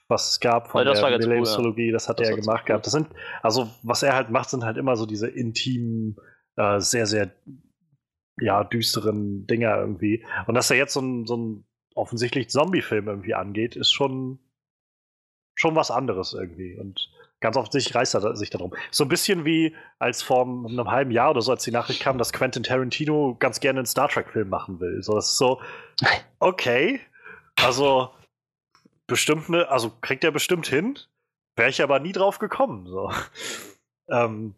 was 0.08 0.32
es 0.32 0.40
gab 0.40 0.68
von 0.68 0.84
das 0.84 1.00
der 1.00 1.10
Millennium-Trilogie, 1.10 1.82
cool, 1.82 1.86
ja. 1.88 1.92
das 1.92 2.08
hat 2.08 2.20
das 2.20 2.28
er 2.28 2.36
gemacht 2.36 2.62
cool. 2.62 2.66
gehabt. 2.66 2.86
Das 2.86 2.92
sind, 2.92 3.08
also 3.42 3.70
was 3.82 4.02
er 4.02 4.14
halt 4.14 4.30
macht, 4.30 4.50
sind 4.50 4.64
halt 4.64 4.76
immer 4.76 4.96
so 4.96 5.06
diese 5.06 5.28
intimen, 5.28 6.16
äh, 6.56 6.80
sehr, 6.80 7.06
sehr 7.06 7.32
ja, 8.40 8.64
düsteren 8.64 9.46
Dinger 9.46 9.76
irgendwie. 9.76 10.24
Und 10.46 10.54
dass 10.54 10.70
er 10.70 10.76
jetzt 10.76 10.92
so 10.92 11.00
ein, 11.00 11.26
so 11.26 11.36
ein 11.36 11.64
offensichtlich 11.94 12.50
Zombie-Film 12.50 13.08
irgendwie 13.08 13.34
angeht, 13.34 13.76
ist 13.76 13.92
schon, 13.92 14.40
schon 15.54 15.74
was 15.74 15.90
anderes 15.90 16.32
irgendwie. 16.32 16.78
Und 16.78 17.10
ganz 17.40 17.56
offensichtlich 17.56 17.94
reißt 17.94 18.14
er 18.14 18.36
sich 18.36 18.50
darum. 18.50 18.74
So 18.90 19.04
ein 19.04 19.08
bisschen 19.08 19.44
wie 19.44 19.76
als 19.98 20.22
vor 20.22 20.42
einem 20.42 20.90
halben 20.90 21.10
Jahr 21.10 21.30
oder 21.30 21.42
so, 21.42 21.52
als 21.52 21.64
die 21.64 21.70
Nachricht 21.70 22.00
kam, 22.00 22.18
dass 22.18 22.32
Quentin 22.32 22.62
Tarantino 22.62 23.36
ganz 23.38 23.60
gerne 23.60 23.80
einen 23.80 23.86
Star 23.86 24.08
Trek-Film 24.08 24.48
machen 24.48 24.80
will. 24.80 25.02
So, 25.02 25.14
das 25.14 25.30
ist 25.30 25.38
so, 25.38 25.60
okay, 26.38 27.00
also 27.56 28.10
bestimmt 29.06 29.48
ne, 29.48 29.68
also 29.68 29.92
kriegt 30.00 30.24
er 30.24 30.30
bestimmt 30.30 30.66
hin. 30.66 30.98
Wäre 31.56 31.70
ich 31.70 31.82
aber 31.82 32.00
nie 32.00 32.12
drauf 32.12 32.38
gekommen. 32.38 32.86
So. 32.86 33.12
Ähm, 34.08 34.54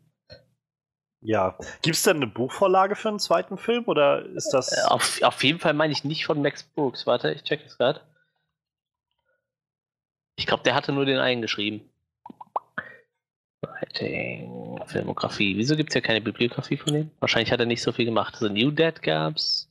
ja. 1.21 1.59
Gibt 1.83 1.97
es 1.97 2.03
denn 2.03 2.17
eine 2.17 2.27
Buchvorlage 2.27 2.95
für 2.95 3.09
einen 3.09 3.19
zweiten 3.19 3.59
Film 3.59 3.85
oder 3.87 4.25
ist 4.25 4.51
das. 4.51 4.73
Äh, 4.73 4.87
auf, 4.87 5.21
auf 5.23 5.43
jeden 5.43 5.59
Fall 5.59 5.75
meine 5.75 5.93
ich 5.93 6.05
nicht 6.05 6.25
von 6.25 6.41
Max 6.41 6.63
Brooks. 6.63 7.07
Warte, 7.07 7.33
ich 7.33 7.43
check 7.43 7.65
das 7.65 7.77
gerade. 7.77 8.01
Ich 10.37 10.47
glaube, 10.47 10.63
der 10.63 10.75
hatte 10.75 10.93
nur 10.93 11.05
den 11.07 11.19
einen 11.19 11.43
geschrieben. 11.43 11.81
Writing, 13.63 14.81
Filmografie. 14.87 15.57
Wieso 15.57 15.77
gibt 15.77 15.91
es 15.91 15.95
ja 15.95 16.01
keine 16.01 16.21
Bibliografie 16.21 16.77
von 16.77 16.93
dem? 16.93 17.11
Wahrscheinlich 17.21 17.51
hat 17.53 17.61
er 17.61 17.67
nicht 17.67 17.83
so 17.83 17.93
viel 17.93 18.05
gemacht. 18.05 18.37
The 18.37 18.51
New 18.51 18.71
Dead 18.71 19.01
gab's. 19.03 19.71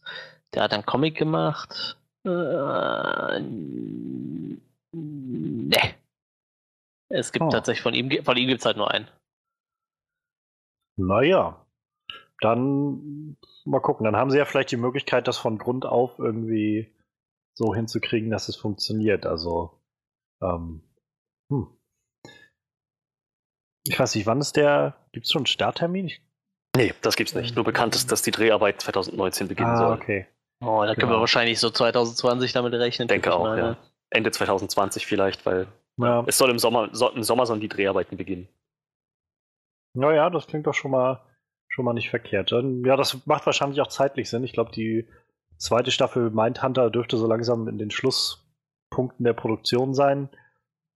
Der 0.53 0.63
hat 0.63 0.73
einen 0.73 0.85
Comic 0.85 1.15
gemacht. 1.15 1.97
Äh, 2.25 3.39
ne. 4.91 5.95
Es 7.09 7.31
gibt 7.31 7.45
Oh. 7.45 7.49
tatsächlich 7.49 7.83
von 7.83 7.93
ihm, 7.93 8.23
von 8.23 8.35
ihm 8.37 8.47
gibt 8.47 8.61
es 8.61 8.65
halt 8.65 8.77
nur 8.77 8.89
einen. 8.91 9.07
Naja. 10.97 11.61
Dann 12.41 13.37
mal 13.65 13.79
gucken. 13.81 14.03
Dann 14.05 14.15
haben 14.15 14.31
sie 14.31 14.37
ja 14.37 14.45
vielleicht 14.45 14.71
die 14.71 14.77
Möglichkeit, 14.77 15.27
das 15.27 15.37
von 15.37 15.57
Grund 15.57 15.85
auf 15.85 16.17
irgendwie 16.19 16.91
so 17.53 17.73
hinzukriegen, 17.73 18.29
dass 18.31 18.49
es 18.49 18.55
funktioniert. 18.55 19.25
Also, 19.25 19.79
ähm, 20.53 20.81
hm. 21.49 21.67
Ich 23.83 23.99
weiß 23.99 24.15
nicht, 24.15 24.25
wann 24.25 24.39
ist 24.41 24.55
der. 24.55 24.95
Gibt 25.11 25.25
es 25.27 25.31
schon 25.31 25.41
einen 25.41 25.45
Starttermin? 25.47 26.07
Ich, 26.07 26.21
Nee, 26.75 26.93
das 27.01 27.15
gibt's 27.15 27.33
nicht. 27.33 27.55
Nur 27.55 27.63
bekannt 27.63 27.95
ist, 27.95 28.11
dass 28.11 28.21
die 28.21 28.31
Dreharbeit 28.31 28.81
2019 28.81 29.47
beginnen 29.47 29.69
ah, 29.69 29.77
soll. 29.77 29.93
okay. 29.93 30.27
Oh, 30.61 30.81
da 30.81 30.87
können 30.87 31.07
Genau. 31.07 31.13
wir 31.13 31.19
wahrscheinlich 31.21 31.59
so 31.59 31.69
2020 31.69 32.51
damit 32.51 32.73
rechnen. 32.73 33.07
Denke 33.07 33.29
ich 33.29 33.33
auch, 33.35 33.43
mal, 33.43 33.57
ja. 33.57 33.77
Ende 34.09 34.31
2020 34.31 35.05
vielleicht, 35.05 35.45
weil 35.45 35.67
Ja. 35.97 36.23
es 36.27 36.37
soll 36.37 36.49
im 36.49 36.59
Sommer, 36.59 36.89
so, 36.91 37.09
im 37.11 37.23
Sommer 37.23 37.45
sollen 37.45 37.61
die 37.61 37.69
Dreharbeiten 37.69 38.17
beginnen. 38.17 38.49
Naja, 39.93 40.29
das 40.29 40.47
klingt 40.47 40.67
doch 40.67 40.73
schon 40.73 40.91
mal, 40.91 41.21
schon 41.69 41.85
mal 41.85 41.93
nicht 41.93 42.09
verkehrt. 42.09 42.51
Ja, 42.51 42.97
das 42.97 43.25
macht 43.25 43.45
wahrscheinlich 43.45 43.79
auch 43.79 43.87
zeitlich 43.87 44.29
Sinn. 44.29 44.43
Ich 44.43 44.51
glaube, 44.51 44.71
die 44.71 45.07
zweite 45.57 45.91
Staffel 45.91 46.29
Mindhunter 46.29 46.89
dürfte 46.89 47.15
so 47.15 47.25
langsam 47.27 47.69
in 47.69 47.77
den 47.77 47.91
Schlusspunkten 48.95 49.23
der 49.25 49.33
Produktion 49.33 49.93
sein. 49.93 50.29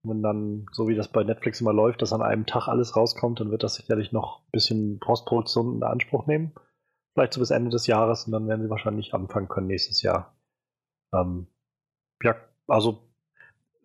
Wenn 0.03 0.23
dann, 0.23 0.65
so 0.71 0.87
wie 0.87 0.95
das 0.95 1.09
bei 1.09 1.23
Netflix 1.23 1.59
immer 1.59 1.73
läuft, 1.73 2.01
dass 2.01 2.13
an 2.13 2.21
einem 2.21 2.45
Tag 2.45 2.69
alles 2.69 2.95
rauskommt, 2.95 3.41
dann 3.41 3.51
wird 3.51 3.63
das 3.63 3.75
sicherlich 3.75 4.13
noch 4.13 4.39
ein 4.39 4.51
bisschen 4.51 4.99
Postproduktion 4.99 5.75
in 5.75 5.83
Anspruch 5.83 6.25
nehmen. 6.25 6.53
Vielleicht 7.13 7.33
so 7.33 7.41
bis 7.41 7.51
Ende 7.51 7.69
des 7.69 7.85
Jahres 7.85 8.25
und 8.25 8.31
dann 8.31 8.47
werden 8.47 8.63
sie 8.63 8.69
wahrscheinlich 8.69 9.13
anfangen 9.13 9.49
können 9.49 9.67
nächstes 9.67 10.01
Jahr. 10.01 10.37
Ähm, 11.13 11.47
ja, 12.23 12.35
also 12.67 13.03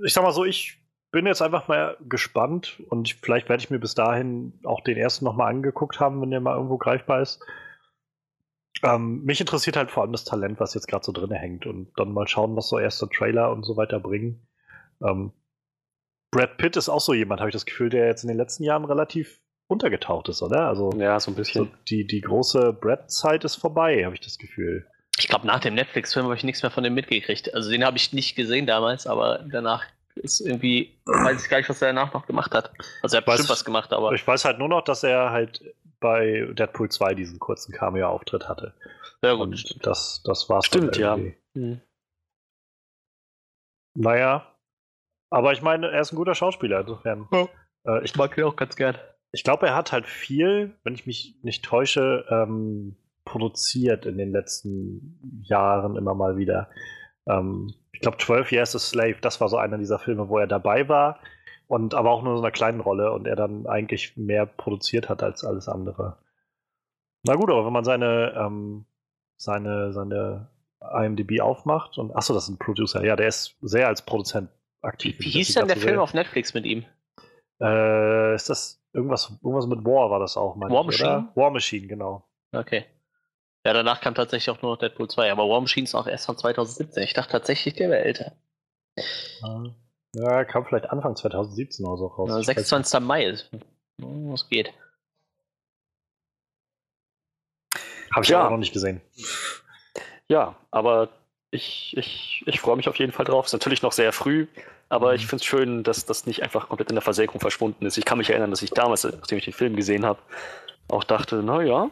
ich 0.05 0.14
sag 0.14 0.22
mal 0.22 0.33
so, 0.33 0.44
ich 0.44 0.81
bin 1.11 1.27
jetzt 1.27 1.42
einfach 1.42 1.66
mal 1.66 1.96
gespannt 2.09 2.81
und 2.90 3.09
ich, 3.09 3.16
vielleicht 3.16 3.48
werde 3.48 3.62
ich 3.62 3.70
mir 3.70 3.81
bis 3.81 3.94
dahin 3.94 4.53
auch 4.62 4.83
den 4.83 4.96
ersten 4.96 5.24
nochmal 5.24 5.50
angeguckt 5.50 5.98
haben, 5.98 6.20
wenn 6.20 6.31
der 6.31 6.40
mal 6.40 6.55
irgendwo 6.55 6.79
greifbar 6.79 7.22
ist. 7.22 7.44
Ähm, 8.85 9.23
mich 9.25 9.40
interessiert 9.40 9.77
halt 9.77 9.90
vor 9.90 10.03
allem 10.03 10.12
das 10.12 10.25
Talent, 10.25 10.61
was 10.61 10.75
jetzt 10.75 10.87
gerade 10.88 11.05
so 11.05 11.12
drin 11.12 11.31
hängt 11.33 11.66
und 11.66 11.90
dann 11.97 12.12
mal 12.12 12.29
schauen, 12.29 12.55
was 12.55 12.68
so 12.68 12.79
erste 12.79 13.09
Trailer 13.09 13.51
und 13.51 13.64
so 13.64 13.77
weiter 13.77 13.99
bringen. 13.99 14.47
Ähm, 15.03 15.33
Brad 16.31 16.59
Pitt 16.59 16.77
ist 16.77 16.88
auch 16.88 17.01
so 17.01 17.14
jemand, 17.14 17.40
habe 17.40 17.49
ich 17.51 17.55
das 17.55 17.64
Gefühl, 17.66 17.88
der 17.90 18.07
jetzt 18.07 18.23
in 18.25 18.29
den 18.29 18.37
letzten 18.37 18.64
Jahren 18.64 18.85
relativ 18.85 19.40
untergetaucht 19.68 20.29
ist, 20.29 20.42
oder? 20.42 20.68
Also 20.68 20.90
Ja, 20.99 21.18
so 21.18 21.31
ein 21.31 21.35
so 21.35 21.38
bisschen. 21.38 21.70
die, 21.88 22.07
die 22.07 22.20
große 22.20 22.73
Brad-Zeit 22.75 23.44
ist 23.44 23.57
vorbei, 23.57 24.05
habe 24.05 24.14
ich 24.14 24.20
das 24.20 24.37
Gefühl. 24.38 24.87
Ich 25.16 25.29
glaube, 25.29 25.47
nach 25.47 25.61
dem 25.61 25.75
Netflix-Film 25.75 26.25
habe 26.27 26.35
ich 26.35 26.44
nichts 26.44 26.62
mehr 26.62 26.73
von 26.73 26.83
dem 26.85 26.92
mitgekriegt. 26.94 27.55
Also 27.55 27.70
den 27.70 27.85
habe 27.85 27.97
ich 27.97 28.12
nicht 28.12 28.35
gesehen 28.35 28.66
damals, 28.66 29.07
aber 29.07 29.44
danach 29.51 29.85
ist 30.16 30.40
irgendwie, 30.40 31.01
weiß 31.07 31.44
ich 31.44 31.49
gar 31.51 31.59
nicht, 31.59 31.68
was 31.68 31.81
er 31.81 31.88
danach 31.88 32.12
noch 32.12 32.27
gemacht 32.27 32.53
hat. 32.53 32.73
Also 33.03 33.16
er 33.16 33.20
hat 33.23 33.29
Weiß- 33.29 33.31
bestimmt 33.33 33.51
was 33.51 33.64
gemacht, 33.64 33.92
aber 33.92 34.12
Ich 34.12 34.27
weiß 34.27 34.44
halt 34.44 34.59
nur 34.59 34.68
noch, 34.68 34.83
dass 34.83 35.03
er 35.05 35.31
halt 35.31 35.62
bei 36.04 36.46
Deadpool 36.52 36.90
2 36.90 37.14
diesen 37.14 37.38
kurzen 37.38 37.72
Cameo-Auftritt 37.72 38.46
hatte. 38.46 38.74
ja 39.24 39.32
gut, 39.32 39.46
Und 39.46 39.86
das, 39.86 40.22
das 40.22 40.50
war's. 40.50 40.66
Stimmt, 40.66 40.98
ja. 40.98 41.16
irgendwie. 41.16 41.34
Hm. 41.54 41.80
Naja. 43.94 44.46
Aber 45.30 45.52
ich 45.52 45.62
meine, 45.62 45.90
er 45.90 46.02
ist 46.02 46.12
ein 46.12 46.16
guter 46.16 46.34
Schauspieler, 46.34 46.80
insofern. 46.80 47.26
Ja. 47.32 47.48
Äh, 47.86 48.04
ich 48.04 48.16
mag 48.16 48.36
ihn 48.36 48.44
auch 48.44 48.54
ganz 48.56 48.76
gern. 48.76 48.98
ich 49.32 49.44
glaube, 49.44 49.66
er 49.66 49.74
hat 49.74 49.92
halt 49.92 50.06
viel, 50.06 50.76
wenn 50.84 50.92
ich 50.92 51.06
mich 51.06 51.38
nicht 51.40 51.64
täusche, 51.64 52.26
ähm, 52.28 52.96
produziert 53.24 54.04
in 54.04 54.18
den 54.18 54.30
letzten 54.30 55.40
Jahren 55.42 55.96
immer 55.96 56.14
mal 56.14 56.36
wieder. 56.36 56.68
Ähm, 57.26 57.72
ich 57.92 58.00
glaube, 58.00 58.18
12 58.18 58.52
Years 58.52 58.76
a 58.76 58.78
Slave, 58.78 59.16
das 59.22 59.40
war 59.40 59.48
so 59.48 59.56
einer 59.56 59.78
dieser 59.78 59.98
Filme, 59.98 60.28
wo 60.28 60.36
er 60.36 60.46
dabei 60.46 60.86
war 60.86 61.18
und 61.68 61.94
aber 61.94 62.11
auch 62.11 62.22
nur 62.22 62.33
in 62.33 62.38
so 62.38 62.42
einer 62.44 62.53
kleinen 62.53 62.81
Rolle 62.81 63.12
und 63.12 63.27
er 63.27 63.37
dann 63.37 63.66
eigentlich 63.66 64.16
mehr 64.16 64.46
produziert 64.46 65.09
hat 65.09 65.22
als 65.22 65.44
alles 65.44 65.68
andere. 65.68 66.18
Na 67.24 67.35
gut, 67.37 67.50
aber 67.50 67.64
wenn 67.64 67.72
man 67.72 67.85
seine, 67.85 68.35
ähm, 68.37 68.85
seine, 69.37 69.92
seine 69.92 70.48
IMDb 70.81 71.40
aufmacht 71.40 71.96
und 71.98 72.14
achso, 72.14 72.35
das 72.35 72.44
ist 72.44 72.50
ein 72.50 72.59
Producer, 72.59 73.05
ja, 73.05 73.16
der 73.16 73.29
ist 73.29 73.57
sehr 73.62 73.88
als 73.88 74.03
Produzent 74.03 74.50
aktiv. 74.83 75.16
Wie 75.18 75.31
hieß 75.31 75.55
denn 75.55 75.66
der 75.66 75.77
Film 75.77 75.94
sehr- 75.94 76.03
auf 76.03 76.12
Netflix 76.14 76.53
mit 76.55 76.66
ihm? 76.66 76.85
äh, 77.61 78.35
ist 78.35 78.50
das 78.50 78.83
irgendwas, 78.92 79.31
irgendwas 79.42 79.66
mit 79.66 79.85
War 79.85 80.11
war 80.11 80.18
das 80.18 80.37
auch, 80.37 80.57
meine 80.57 80.74
War 80.74 80.85
Machine? 80.85 81.09
Oder? 81.09 81.33
War 81.35 81.50
Machine, 81.50 81.87
genau. 81.87 82.29
Okay. 82.53 82.85
Ja, 83.64 83.72
danach 83.72 84.00
kam 84.03 84.14
tatsächlich 84.14 84.55
auch 84.55 84.61
nur 84.61 84.72
noch 84.72 84.79
Deadpool 84.79 85.09
2, 85.09 85.33
aber 85.33 85.48
War 85.48 85.61
Machine 85.61 85.85
ist 85.85 85.94
auch 85.94 86.07
erst 86.07 86.27
von 86.27 86.37
2017. 86.37 87.03
Ich 87.05 87.14
dachte 87.14 87.33
tatsächlich, 87.33 87.74
der 87.74 87.88
wäre 87.88 88.05
älter. 88.05 88.33
Ja, 89.40 89.64
kam 90.44 90.64
vielleicht 90.66 90.90
Anfang 90.90 91.16
2017 91.16 91.85
oder 91.87 91.96
so 91.98 92.07
raus. 92.07 92.29
Ja, 92.31 92.38
Ich 92.40 92.48
weiß 92.48 92.55
26. 92.68 93.00
Mai 93.00 93.27
ist. 93.27 93.50
Hm, 94.00 94.33
Was 94.33 94.48
geht? 94.48 94.66
nicht. 94.66 94.79
Hab 98.12 98.22
ich 98.24 98.29
Ja. 98.31 98.40
aber 98.42 98.50
noch 98.50 98.59
nicht 98.59 98.72
gesehen. 98.72 99.00
Ja, 100.29 100.55
aber 100.70 101.09
ich, 101.50 101.96
ich, 101.96 102.42
ich 102.46 102.61
freue 102.61 102.77
mich 102.77 102.88
auf 102.88 102.96
jeden 102.96 103.12
Fall 103.12 103.24
drauf. 103.27 103.46
Ist 103.46 103.53
natürlich 103.53 103.83
noch 103.83 103.92
sehr 103.92 104.12
früh, 104.12 104.46
aber 104.88 105.11
Mhm. 105.11 105.16
ich 105.16 105.27
finde 105.27 105.42
es 105.42 105.44
schön, 105.46 105.83
dass 105.83 106.05
das 106.07 106.27
nicht 106.27 106.42
einfach 106.42 106.68
komplett 106.68 106.90
in 106.90 106.96
der 106.96 107.03
Versenkung 107.03 107.40
verschwunden 107.40 107.85
ist. 107.87 107.96
Ich 107.98 108.05
kann 108.05 108.18
mich 108.18 108.31
erinnern, 108.31 108.50
dass 108.50 108.62
ich 108.62 108.70
damals, 108.70 109.05
nachdem 109.05 109.38
ich 109.38 109.44
den 109.44 109.53
Film 109.53 109.77
gesehen 109.77 110.05
habe, 110.05 110.20
auch 110.88 111.05
dachte, 111.05 111.37
naja, 111.42 111.90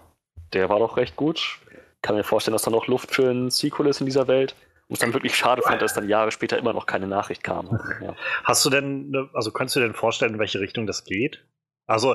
der 0.53 0.69
war 0.69 0.79
doch 0.79 0.97
recht 0.97 1.17
gut. 1.17 1.59
Kann 2.03 2.17
mir 2.17 2.25
vorstellen, 2.25 2.53
dass 2.53 2.63
da 2.63 2.71
noch 2.71 2.87
Luft 2.89 3.15
für 3.15 3.31
ein 3.31 3.51
Sequel 3.51 3.87
ist 3.87 4.01
in 4.01 4.07
dieser 4.07 4.27
Welt. 4.29 4.55
Und 4.93 4.97
es 4.97 4.99
dann 4.99 5.15
wirklich 5.15 5.35
schade 5.35 5.63
fand, 5.63 5.81
dass 5.81 5.95
dann 5.95 6.07
Jahre 6.07 6.31
später 6.33 6.59
immer 6.59 6.75
noch 6.75 6.85
keine 6.85 7.07
Nachricht 7.07 7.43
kam. 7.43 7.81
Ja. 8.03 8.15
Hast 8.45 8.63
du 8.63 8.69
denn, 8.69 9.31
also 9.33 9.51
kannst 9.51 9.75
du 9.75 9.81
dir 9.81 9.87
denn 9.87 9.95
vorstellen, 9.95 10.35
in 10.35 10.39
welche 10.39 10.61
Richtung 10.61 10.87
das 10.87 11.05
geht? 11.05 11.47
Also, 11.87 12.15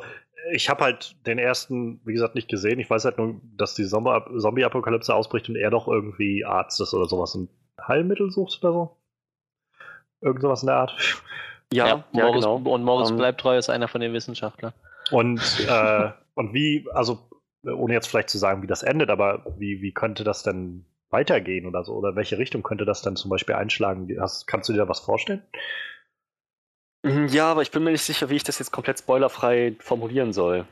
ich 0.52 0.70
habe 0.70 0.84
halt 0.84 1.16
den 1.26 1.40
ersten, 1.40 2.00
wie 2.06 2.14
gesagt, 2.14 2.36
nicht 2.36 2.50
gesehen. 2.50 2.80
Ich 2.80 2.88
weiß 2.88 3.06
halt 3.06 3.18
nur, 3.18 3.42
dass 3.56 3.74
die 3.74 3.86
Sommer- 3.86 4.28
Zombie-Apokalypse 4.38 5.12
ausbricht 5.16 5.50
und 5.50 5.56
er 5.56 5.72
doch 5.72 5.88
irgendwie 5.88 6.46
Arzt 6.46 6.80
ist 6.80 6.94
oder 6.94 7.06
sowas 7.06 7.34
und 7.34 7.50
Heilmittel 7.82 8.30
sucht 8.30 8.64
oder 8.64 8.74
so. 8.74 8.98
Irgend 10.22 10.44
sowas 10.44 10.62
in 10.62 10.68
der 10.68 10.76
Art. 10.76 10.96
Ja, 11.74 11.88
ja, 11.88 12.04
Morris, 12.12 12.44
genau. 12.44 12.58
Und 12.58 12.84
Morris 12.84 13.10
Ähm, 13.10 13.18
bleibt 13.18 13.42
treu 13.42 13.58
ist 13.58 13.72
einer 13.72 13.88
von 13.88 14.02
den 14.02 14.14
Wissenschaftlern. 14.14 14.74
Und, 15.10 15.42
äh, 15.68 16.12
und 16.36 16.54
wie, 16.54 16.88
also, 16.94 17.28
ohne 17.64 17.94
jetzt 17.94 18.08
vielleicht 18.08 18.30
zu 18.30 18.38
sagen, 18.38 18.62
wie 18.62 18.68
das 18.68 18.84
endet, 18.84 19.10
aber 19.10 19.44
wie, 19.58 19.82
wie 19.82 19.94
könnte 19.94 20.24
das 20.24 20.44
denn 20.44 20.86
weitergehen 21.10 21.66
oder 21.66 21.84
so? 21.84 21.94
Oder 21.94 22.10
in 22.10 22.16
welche 22.16 22.38
Richtung 22.38 22.64
könnte 22.64 22.86
das 22.86 23.02
dann 23.02 23.16
zum 23.16 23.30
Beispiel 23.30 23.56
einschlagen? 23.56 24.08
Hast, 24.20 24.48
kannst 24.48 24.70
du 24.70 24.74
dir 24.74 24.80
da 24.80 24.90
was 24.90 25.00
vorstellen? 25.00 25.42
Mhm, 27.04 27.28
Ja, 27.28 27.52
aber 27.52 27.62
ich 27.62 27.72
bin 27.72 27.84
mir 27.84 27.92
nicht 27.92 28.02
sicher, 28.04 28.30
wie 28.30 28.36
ich 28.36 28.44
das 28.44 28.60
jetzt 28.60 28.72
komplett 28.72 29.00
spoilerfrei 29.00 29.76
formulieren 29.80 30.34
soll. 30.34 30.66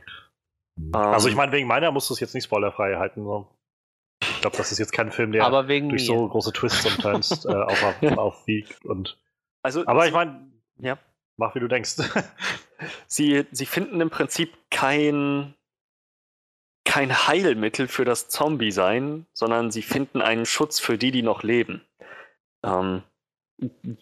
Also, 0.93 1.27
ich 1.27 1.33
Ähm, 1.33 1.37
meine, 1.37 1.51
wegen 1.51 1.67
meiner 1.67 1.91
musst 1.91 2.09
du 2.09 2.13
es 2.13 2.19
jetzt 2.19 2.33
nicht 2.33 2.45
spoilerfrei 2.45 2.95
halten. 2.97 3.23
So. 3.23 3.47
glaube, 4.41 4.57
das 4.57 4.71
ist 4.71 4.79
jetzt 4.79 4.91
kein 4.91 5.11
Film, 5.11 5.31
der 5.31 5.45
Aber 5.45 5.67
wegen 5.67 5.89
durch 5.89 6.01
mir. 6.01 6.07
so 6.07 6.27
große 6.27 6.51
Twists 6.51 6.85
und 6.85 6.99
Turns 7.01 7.45
äh, 7.45 7.49
auf, 7.53 8.01
aufwiegt. 8.17 8.83
Und, 8.85 9.17
Also, 9.61 9.85
aber 9.85 10.01
sie, 10.01 10.07
ich 10.09 10.13
meine, 10.13 10.51
Ja. 10.79 10.97
mach 11.37 11.55
wie 11.55 11.59
du 11.59 11.67
denkst. 11.67 11.95
sie, 13.07 13.45
sie 13.51 13.65
finden 13.65 14.01
im 14.01 14.09
Prinzip 14.09 14.53
kein, 14.69 15.53
kein 16.85 17.27
Heilmittel 17.27 17.87
für 17.87 18.05
das 18.05 18.29
Zombie-Sein, 18.29 19.25
sondern 19.33 19.71
sie 19.71 19.81
finden 19.81 20.21
einen 20.21 20.45
Schutz 20.45 20.79
für 20.79 20.97
die, 20.97 21.11
die 21.11 21.23
noch 21.23 21.43
leben. 21.43 21.81
Ähm, 22.63 23.03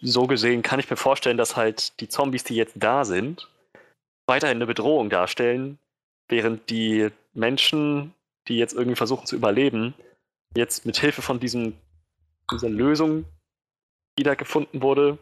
so 0.02 0.28
gesehen 0.28 0.62
kann 0.62 0.80
ich 0.80 0.89
mir 0.89 0.98
vorstellen, 0.98 1.38
dass 1.38 1.56
halt 1.56 2.00
die 2.00 2.10
Zombies, 2.10 2.43
die 2.43 2.56
jetzt 2.56 2.76
da 2.76 3.06
sind, 3.06 3.50
weiterhin 4.26 4.58
eine 4.58 4.65
Bedrohung 4.65 5.10
darstellen, 5.10 5.80
während 6.28 6.69
die 6.69 7.10
Menschen, 7.34 8.13
die 8.48 8.58
jetzt 8.58 8.74
irgendwie 8.74 8.96
versuchen 8.96 9.26
zu 9.26 9.36
überleben, 9.36 9.93
jetzt 10.56 10.86
mit 10.86 10.98
Hilfe 10.98 11.22
von 11.22 11.39
diesem, 11.39 11.74
dieser 12.52 12.69
Lösung, 12.69 13.26
die 14.17 14.24
da 14.24 14.36
gefunden 14.36 14.82
wurde, 14.82 15.17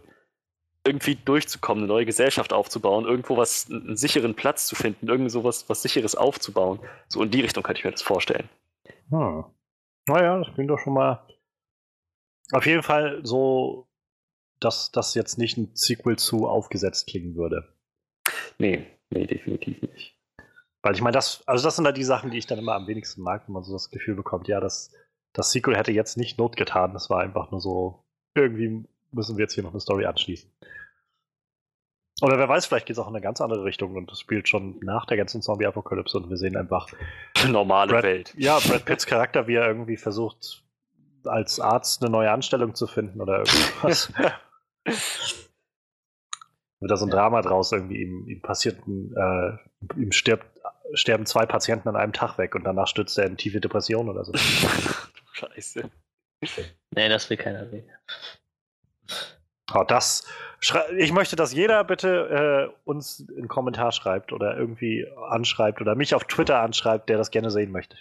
irgendwie 0.85 1.15
durchzukommen, 1.15 1.83
eine 1.83 1.93
neue 1.93 2.05
Gesellschaft 2.05 2.53
aufzubauen, 2.53 3.05
irgendwo 3.05 3.37
was, 3.37 3.69
einen 3.69 3.97
sicheren 3.97 4.35
Platz 4.35 4.67
zu 4.67 4.75
finden, 4.75 5.07
irgendwie 5.07 5.29
sowas, 5.29 5.69
was 5.69 5.81
sicheres 5.81 6.15
aufzubauen. 6.15 6.79
So 7.07 7.21
in 7.21 7.29
die 7.29 7.41
Richtung 7.41 7.63
könnte 7.63 7.79
ich 7.79 7.85
mir 7.85 7.91
das 7.91 8.01
vorstellen. 8.01 8.49
Hm. 9.09 9.45
Naja, 10.07 10.39
das 10.39 10.53
klingt 10.53 10.69
doch 10.69 10.79
schon 10.79 10.93
mal. 10.93 11.27
Auf 12.51 12.65
jeden 12.65 12.83
Fall 12.83 13.21
so, 13.23 13.87
dass 14.59 14.91
das 14.91 15.13
jetzt 15.13 15.37
nicht 15.37 15.57
ein 15.57 15.71
Sequel 15.75 16.17
zu 16.17 16.47
aufgesetzt 16.47 17.07
klingen 17.07 17.35
würde. 17.35 17.75
Nee, 18.57 18.85
nee, 19.11 19.27
definitiv 19.27 19.81
nicht. 19.81 20.17
Weil 20.81 20.95
ich 20.95 21.01
meine, 21.01 21.13
das, 21.13 21.47
also 21.47 21.63
das 21.63 21.75
sind 21.75 21.85
da 21.85 21.91
die 21.91 22.03
Sachen, 22.03 22.31
die 22.31 22.39
ich 22.39 22.47
dann 22.47 22.57
immer 22.57 22.73
am 22.73 22.87
wenigsten 22.87 23.21
mag, 23.21 23.47
wenn 23.47 23.53
man 23.53 23.63
so 23.63 23.73
das 23.73 23.91
Gefühl 23.91 24.15
bekommt, 24.15 24.47
ja, 24.47 24.59
das, 24.59 24.91
das 25.33 25.51
Sequel 25.51 25.77
hätte 25.77 25.91
jetzt 25.91 26.17
nicht 26.17 26.39
Not 26.39 26.57
getan, 26.57 26.93
das 26.93 27.09
war 27.09 27.21
einfach 27.21 27.51
nur 27.51 27.61
so, 27.61 28.03
irgendwie 28.35 28.87
müssen 29.11 29.37
wir 29.37 29.43
jetzt 29.43 29.53
hier 29.53 29.63
noch 29.63 29.71
eine 29.71 29.79
Story 29.79 30.05
anschließen. 30.05 30.49
Oder 32.21 32.37
wer 32.37 32.47
weiß, 32.47 32.67
vielleicht 32.67 32.85
geht 32.85 32.97
es 32.97 32.99
auch 32.99 33.07
in 33.07 33.15
eine 33.15 33.23
ganz 33.23 33.41
andere 33.41 33.63
Richtung 33.63 33.95
und 33.95 34.11
das 34.11 34.19
spielt 34.19 34.47
schon 34.47 34.79
nach 34.81 35.05
der 35.07 35.17
ganzen 35.17 35.41
Zombie-Apokalypse 35.41 36.17
und 36.17 36.29
wir 36.29 36.37
sehen 36.37 36.55
einfach, 36.55 36.87
Normale 37.47 37.91
Brad, 37.91 38.03
Welt. 38.03 38.33
ja, 38.37 38.59
Brad 38.59 38.85
Pitts 38.85 39.07
Charakter, 39.07 39.47
wie 39.47 39.55
er 39.55 39.67
irgendwie 39.67 39.97
versucht, 39.97 40.63
als 41.25 41.59
Arzt 41.59 42.03
eine 42.03 42.11
neue 42.11 42.29
Anstellung 42.31 42.75
zu 42.75 42.85
finden 42.85 43.21
oder 43.21 43.39
irgendwas. 43.39 44.13
Wird 46.79 46.91
da 46.91 46.97
so 46.97 47.05
ein 47.05 47.11
Drama 47.11 47.41
draus, 47.41 47.71
irgendwie 47.71 48.01
ihm, 48.01 48.27
ihm 48.27 48.41
passiert 48.41 48.87
ein, 48.87 49.13
äh, 49.15 49.99
ihm 49.99 50.11
stirbt, 50.11 50.45
sterben 50.93 51.25
zwei 51.25 51.45
Patienten 51.45 51.89
an 51.89 51.95
einem 51.95 52.13
Tag 52.13 52.37
weg 52.37 52.55
und 52.55 52.63
danach 52.63 52.87
stürzt 52.87 53.17
er 53.17 53.25
in 53.25 53.37
tiefe 53.37 53.61
Depression 53.61 54.09
oder 54.09 54.25
so. 54.25 54.33
Scheiße. 55.33 55.89
Nee, 56.95 57.09
das 57.09 57.29
will 57.29 57.37
keiner 57.37 57.69
sehen. 57.69 57.89
Oh, 59.73 59.83
das 59.83 60.23
ich 60.95 61.11
möchte, 61.11 61.35
dass 61.35 61.53
jeder 61.53 61.83
bitte 61.83 62.69
äh, 62.71 62.73
uns 62.87 63.25
einen 63.35 63.47
Kommentar 63.47 63.91
schreibt 63.91 64.31
oder 64.31 64.55
irgendwie 64.55 65.07
anschreibt 65.29 65.81
oder 65.81 65.95
mich 65.95 66.13
auf 66.13 66.25
Twitter 66.25 66.59
anschreibt, 66.59 67.09
der 67.09 67.17
das 67.17 67.31
gerne 67.31 67.49
sehen 67.49 67.71
möchte. 67.71 67.97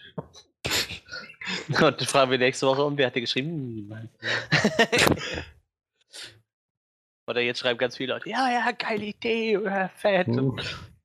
Und 1.68 1.80
dann 1.80 1.98
fragen 2.00 2.30
wir 2.30 2.38
nächste 2.38 2.66
Woche, 2.66 2.84
und 2.84 2.98
wer 2.98 3.06
hat 3.06 3.16
dir 3.16 3.22
geschrieben? 3.22 3.90
Oder 7.26 7.40
jetzt 7.40 7.60
schreiben 7.60 7.78
ganz 7.78 7.96
viele 7.96 8.12
Leute, 8.12 8.28
ja, 8.28 8.50
ja, 8.50 8.70
geile 8.72 9.04
Idee, 9.04 9.56
oder 9.56 9.88
fett, 9.96 10.26
Hm. 10.26 10.58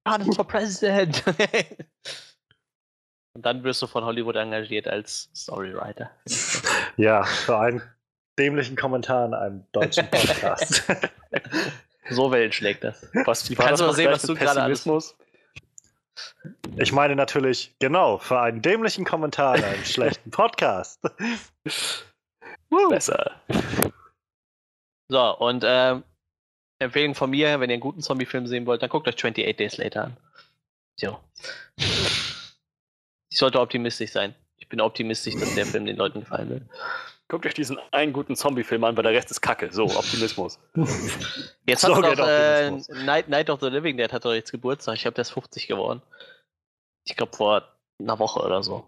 Johannes 0.06 0.36
for 0.36 0.47
President. 0.47 1.23
Und 3.34 3.45
dann 3.45 3.63
wirst 3.63 3.82
du 3.82 3.88
von 3.88 4.04
Hollywood 4.04 4.36
engagiert 4.36 4.88
als 4.88 5.30
Storywriter. 5.36 6.12
Ja, 6.97 7.23
für 7.23 7.58
einen 7.58 7.82
dämlichen 8.38 8.76
Kommentar 8.76 9.26
in 9.28 9.34
einem 9.34 9.63
deutschen 9.71 10.10
Podcast. 10.10 10.84
So 12.12 12.32
Wellen 12.32 12.52
schlägt 12.52 12.84
das. 12.84 13.10
Was, 13.26 13.50
wie 13.50 13.56
Kannst 13.56 13.82
du 13.82 13.88
mal 13.88 13.93
sehen, 13.93 14.12
was 14.12 14.21
du 14.21 14.36
gerade 14.36 14.62
alles- 14.62 14.84
Pessimismus? 14.84 15.15
ich 16.78 16.91
meine 16.91 17.15
natürlich, 17.15 17.74
genau, 17.80 18.19
für 18.19 18.39
einen 18.39 18.62
dämlichen 18.62 19.06
Kommentar 19.06 19.58
in 19.58 19.63
einem 19.63 19.84
schlechten 19.86 20.30
Podcast. 20.30 21.02
Besser. 22.89 23.32
So, 25.08 25.38
und 25.38 25.63
ähm, 25.65 26.04
Empfehlung 26.80 27.15
von 27.15 27.32
mir, 27.32 27.60
wenn 27.60 27.69
ihr 27.69 27.74
einen 27.76 27.82
guten 27.82 28.02
Zombie-Film 28.02 28.45
sehen 28.48 28.65
wollt, 28.67 28.82
dann 28.84 28.89
guckt 28.89 29.08
euch 29.08 29.15
28 29.15 29.56
Days 29.58 29.78
Later 29.78 30.04
an. 30.06 30.17
So. 30.98 31.19
Ich 31.78 33.38
sollte 33.38 33.60
optimistisch 33.60 34.12
sein. 34.12 34.36
Ich 34.58 34.69
bin 34.69 34.80
optimistisch, 34.80 35.36
dass 35.36 35.56
der 35.56 35.65
Film 35.65 35.86
den 35.86 35.98
Leuten 35.98 36.19
gefallen 36.21 36.50
wird. 36.50 36.63
Guckt 37.28 37.46
euch 37.48 37.56
diesen 37.56 37.80
einen 37.92 38.14
guten 38.14 38.36
Zombie-Film 38.36 38.84
an, 38.84 38.96
weil 38.96 39.04
der 39.04 39.14
Rest 39.14 39.32
ist 39.32 39.42
Kacke. 39.42 39.72
So, 39.72 39.86
Optimismus. 39.86 40.60
Jetzt 41.66 41.84
hat 41.84 41.92
doch 41.92 42.28
äh. 42.28 42.70
Night, 43.04 43.30
Night 43.30 43.50
of 43.50 43.60
the 43.62 43.68
Living 43.68 43.98
Dead 43.98 44.14
hat 44.14 44.26
doch 44.26 44.34
jetzt 44.34 44.52
Geburtstag. 44.52 44.96
Ich 44.96 45.02
glaube, 45.02 45.16
der 45.16 45.24
ist 45.24 45.32
50 45.32 45.68
geworden. 45.68 46.04
Ich 47.08 47.16
glaube, 47.16 47.36
vor 47.36 47.64
einer 48.00 48.20
Woche 48.20 48.42
oder 48.42 48.62
so. 48.62 48.88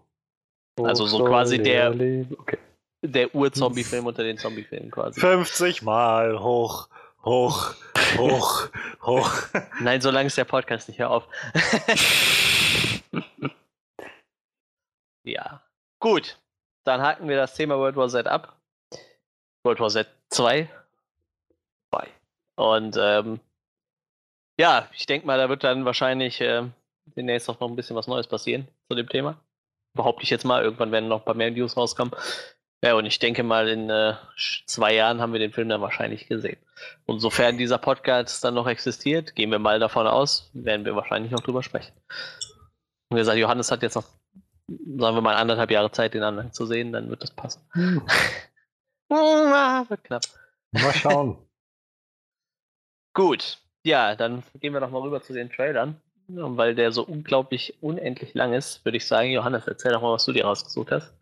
Also 0.80 1.06
so 1.06 1.24
quasi 1.24 1.60
der- 1.60 1.90
Okay. 1.90 2.58
Der 3.02 3.34
Ur-Zombie-Film 3.34 4.06
unter 4.06 4.22
den 4.22 4.38
Zombie-Filmen 4.38 4.90
quasi. 4.90 5.20
50 5.20 5.82
Mal 5.82 6.40
hoch, 6.40 6.88
hoch, 7.24 7.74
hoch, 8.16 8.68
hoch. 9.02 9.32
Nein, 9.80 10.00
so 10.00 10.10
lange 10.10 10.28
ist 10.28 10.36
der 10.38 10.44
Podcast 10.44 10.88
nicht. 10.88 10.98
Hör 10.98 11.10
auf. 11.10 11.28
ja. 15.24 15.62
Gut. 16.00 16.38
Dann 16.88 17.02
haken 17.02 17.28
wir 17.28 17.36
das 17.36 17.54
Thema 17.54 17.78
World 17.78 17.96
War 17.96 18.08
Z 18.08 18.26
ab. 18.26 18.56
World 19.62 19.80
War 19.80 19.90
Z 19.90 20.08
2. 20.30 20.68
Zwei. 21.90 22.08
Und 22.56 22.96
ähm, 22.98 23.40
ja, 24.58 24.88
ich 24.92 25.06
denke 25.06 25.26
mal, 25.26 25.38
da 25.38 25.48
wird 25.48 25.64
dann 25.64 25.84
wahrscheinlich 25.84 26.40
ähm, 26.40 26.72
demnächst 27.16 27.48
auch 27.48 27.60
noch 27.60 27.68
ein 27.68 27.76
bisschen 27.76 27.94
was 27.94 28.06
Neues 28.06 28.26
passieren 28.26 28.66
zu 28.88 28.96
dem 28.96 29.08
Thema. 29.08 29.38
Behaupte 29.94 30.24
ich 30.24 30.30
jetzt 30.30 30.44
mal. 30.44 30.62
Irgendwann 30.62 30.90
werden 30.92 31.08
noch 31.08 31.20
ein 31.20 31.24
paar 31.24 31.34
mehr 31.34 31.50
News 31.50 31.76
rauskommen. 31.76 32.14
Ja, 32.82 32.94
und 32.94 33.06
ich 33.06 33.18
denke 33.18 33.42
mal, 33.42 33.68
in 33.68 33.90
äh, 33.90 34.14
zwei 34.66 34.94
Jahren 34.94 35.20
haben 35.20 35.32
wir 35.32 35.40
den 35.40 35.52
Film 35.52 35.68
dann 35.68 35.80
wahrscheinlich 35.80 36.28
gesehen. 36.28 36.58
Und 37.06 37.18
sofern 37.18 37.58
dieser 37.58 37.78
Podcast 37.78 38.44
dann 38.44 38.54
noch 38.54 38.68
existiert, 38.68 39.34
gehen 39.34 39.50
wir 39.50 39.58
mal 39.58 39.80
davon 39.80 40.06
aus, 40.06 40.48
werden 40.52 40.84
wir 40.86 40.94
wahrscheinlich 40.94 41.32
noch 41.32 41.40
drüber 41.40 41.62
sprechen. 41.62 41.92
Und 43.08 43.16
wie 43.16 43.20
gesagt, 43.20 43.38
Johannes 43.38 43.72
hat 43.72 43.82
jetzt 43.82 43.96
noch, 43.96 44.04
sagen 44.68 45.16
wir 45.16 45.22
mal, 45.22 45.36
anderthalb 45.36 45.70
Jahre 45.70 45.90
Zeit, 45.90 46.14
den 46.14 46.22
anderen 46.22 46.52
zu 46.52 46.66
sehen, 46.66 46.92
dann 46.92 47.10
wird 47.10 47.22
das 47.22 47.30
passen. 47.30 47.62
Ah, 49.10 49.86
wird 49.88 50.04
knapp. 50.04 50.22
Mal 50.72 50.92
schauen. 50.92 51.38
Gut, 53.14 53.58
ja, 53.82 54.14
dann 54.14 54.42
gehen 54.60 54.74
wir 54.74 54.80
doch 54.80 54.90
mal 54.90 55.00
rüber 55.00 55.22
zu 55.22 55.32
den 55.32 55.50
Trailern. 55.50 55.98
Und 56.28 56.58
Weil 56.58 56.74
der 56.74 56.92
so 56.92 57.06
unglaublich 57.06 57.82
unendlich 57.82 58.34
lang 58.34 58.52
ist, 58.52 58.84
würde 58.84 58.98
ich 58.98 59.06
sagen, 59.06 59.30
Johannes, 59.30 59.66
erzähl 59.66 59.92
doch 59.92 60.02
mal, 60.02 60.12
was 60.12 60.26
du 60.26 60.32
dir 60.32 60.44
rausgesucht 60.44 60.90
hast. 60.90 61.14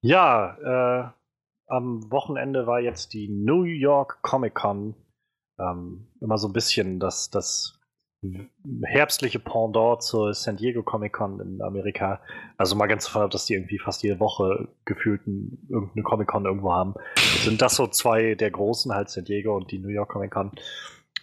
Ja, 0.00 0.56
äh, 0.58 1.10
am 1.68 2.10
Wochenende 2.10 2.66
war 2.66 2.80
jetzt 2.80 3.12
die 3.12 3.28
New 3.28 3.62
York 3.62 4.20
Comic 4.22 4.54
Con. 4.54 4.96
Ähm, 5.60 6.08
immer 6.20 6.38
so 6.38 6.48
ein 6.48 6.52
bisschen 6.52 6.98
das, 6.98 7.30
das 7.30 7.79
herbstliche 8.84 9.38
Pendant 9.38 10.02
zur 10.02 10.34
San 10.34 10.56
Diego 10.56 10.82
Comic 10.82 11.12
Con 11.12 11.40
in 11.40 11.62
Amerika. 11.62 12.20
Also 12.58 12.76
mal 12.76 12.86
ganz 12.86 13.06
davon 13.06 13.22
ab, 13.22 13.30
dass 13.30 13.46
die 13.46 13.54
irgendwie 13.54 13.78
fast 13.78 14.02
jede 14.02 14.20
Woche 14.20 14.68
gefühlt 14.84 15.26
ein, 15.26 15.66
irgendeine 15.70 16.02
Comic 16.02 16.28
Con 16.28 16.44
irgendwo 16.44 16.72
haben. 16.72 16.94
Sind 17.16 17.62
das 17.62 17.76
so 17.76 17.86
zwei 17.86 18.34
der 18.34 18.50
großen, 18.50 18.92
halt 18.92 19.08
San 19.08 19.24
Diego 19.24 19.56
und 19.56 19.70
die 19.70 19.78
New 19.78 19.88
York 19.88 20.10
Comic 20.10 20.32
Con. 20.32 20.52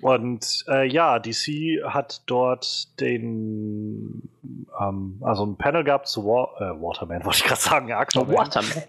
Und 0.02 0.66
äh, 0.68 0.88
ja, 0.88 1.18
DC 1.18 1.84
hat 1.84 2.22
dort 2.28 3.00
den, 3.00 4.30
ähm, 4.80 5.22
also 5.22 5.46
ein 5.46 5.58
Panel 5.58 5.84
gehabt 5.84 6.08
zu 6.08 6.24
War, 6.26 6.54
äh, 6.62 6.82
Waterman, 6.82 7.26
wollte 7.26 7.40
ich 7.40 7.44
gerade 7.44 7.62
sagen, 7.62 7.92
Aquaman. 7.92 8.36
Waterman. 8.36 8.84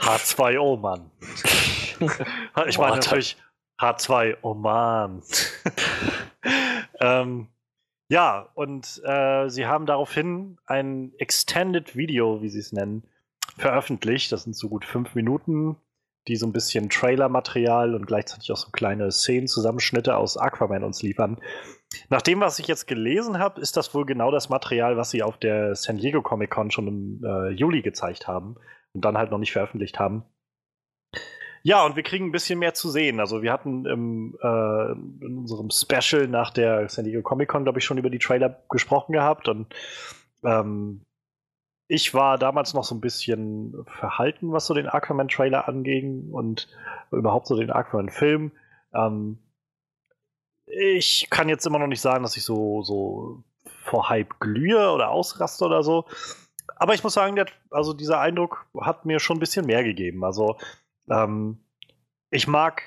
H2O, 0.00 0.78
Mann. 0.78 1.10
Ich 2.66 2.78
meine 2.78 2.96
natürlich 2.96 3.36
H2, 3.78 4.38
oh 4.42 4.54
Mann. 4.54 5.22
Ähm, 7.04 7.48
ja, 8.08 8.48
und 8.54 9.02
äh, 9.04 9.48
sie 9.48 9.66
haben 9.66 9.86
daraufhin 9.86 10.58
ein 10.66 11.12
Extended 11.18 11.96
Video, 11.96 12.42
wie 12.42 12.48
sie 12.48 12.58
es 12.58 12.72
nennen, 12.72 13.04
veröffentlicht. 13.56 14.30
Das 14.32 14.44
sind 14.44 14.56
so 14.56 14.68
gut 14.68 14.84
fünf 14.84 15.14
Minuten, 15.14 15.76
die 16.28 16.36
so 16.36 16.46
ein 16.46 16.52
bisschen 16.52 16.90
Trailer-Material 16.90 17.94
und 17.94 18.06
gleichzeitig 18.06 18.50
auch 18.52 18.56
so 18.56 18.70
kleine 18.70 19.10
Szenen-Zusammenschnitte 19.10 20.16
aus 20.16 20.36
Aquaman 20.36 20.84
uns 20.84 21.02
liefern. 21.02 21.40
Nach 22.08 22.22
dem, 22.22 22.40
was 22.40 22.58
ich 22.58 22.66
jetzt 22.66 22.86
gelesen 22.86 23.38
habe, 23.38 23.60
ist 23.60 23.76
das 23.76 23.94
wohl 23.94 24.04
genau 24.04 24.30
das 24.30 24.48
Material, 24.48 24.96
was 24.96 25.10
sie 25.10 25.22
auf 25.22 25.38
der 25.38 25.74
San 25.74 25.96
Diego 25.96 26.22
Comic 26.22 26.50
Con 26.50 26.70
schon 26.70 26.88
im 26.88 27.24
äh, 27.24 27.50
Juli 27.50 27.82
gezeigt 27.82 28.26
haben 28.26 28.56
und 28.92 29.04
dann 29.04 29.16
halt 29.16 29.30
noch 29.30 29.38
nicht 29.38 29.52
veröffentlicht 29.52 29.98
haben. 29.98 30.24
Ja, 31.66 31.86
und 31.86 31.96
wir 31.96 32.02
kriegen 32.02 32.26
ein 32.26 32.32
bisschen 32.32 32.58
mehr 32.58 32.74
zu 32.74 32.90
sehen. 32.90 33.20
Also 33.20 33.40
wir 33.40 33.50
hatten 33.50 33.86
im, 33.86 34.36
äh, 34.42 34.92
in 35.24 35.38
unserem 35.38 35.70
Special 35.70 36.28
nach 36.28 36.50
der 36.50 36.90
San 36.90 37.06
Diego 37.06 37.22
Comic 37.22 37.48
Con, 37.48 37.64
glaube 37.64 37.78
ich, 37.78 37.86
schon 37.86 37.96
über 37.96 38.10
die 38.10 38.18
Trailer 38.18 38.62
gesprochen 38.68 39.12
gehabt 39.12 39.48
und 39.48 39.74
ähm, 40.44 41.00
ich 41.88 42.12
war 42.12 42.36
damals 42.36 42.74
noch 42.74 42.84
so 42.84 42.94
ein 42.94 43.00
bisschen 43.00 43.74
verhalten, 43.86 44.52
was 44.52 44.66
so 44.66 44.74
den 44.74 44.88
Aquaman-Trailer 44.88 45.66
anging 45.66 46.30
und 46.32 46.68
überhaupt 47.10 47.46
so 47.46 47.56
den 47.56 47.70
Aquaman-Film. 47.70 48.52
Ähm, 48.92 49.38
ich 50.66 51.28
kann 51.30 51.48
jetzt 51.48 51.66
immer 51.66 51.78
noch 51.78 51.86
nicht 51.86 52.00
sagen, 52.02 52.24
dass 52.24 52.36
ich 52.36 52.44
so, 52.44 52.82
so 52.82 53.42
vor 53.84 54.10
Hype 54.10 54.38
glühe 54.38 54.90
oder 54.90 55.08
ausraste 55.08 55.64
oder 55.64 55.82
so. 55.82 56.04
Aber 56.76 56.94
ich 56.94 57.02
muss 57.02 57.14
sagen, 57.14 57.36
der, 57.36 57.46
also 57.70 57.94
dieser 57.94 58.20
Eindruck 58.20 58.66
hat 58.80 59.06
mir 59.06 59.18
schon 59.18 59.36
ein 59.38 59.40
bisschen 59.40 59.66
mehr 59.66 59.82
gegeben. 59.82 60.24
Also 60.24 60.56
ähm, 61.10 61.58
ich 62.30 62.46
mag 62.46 62.82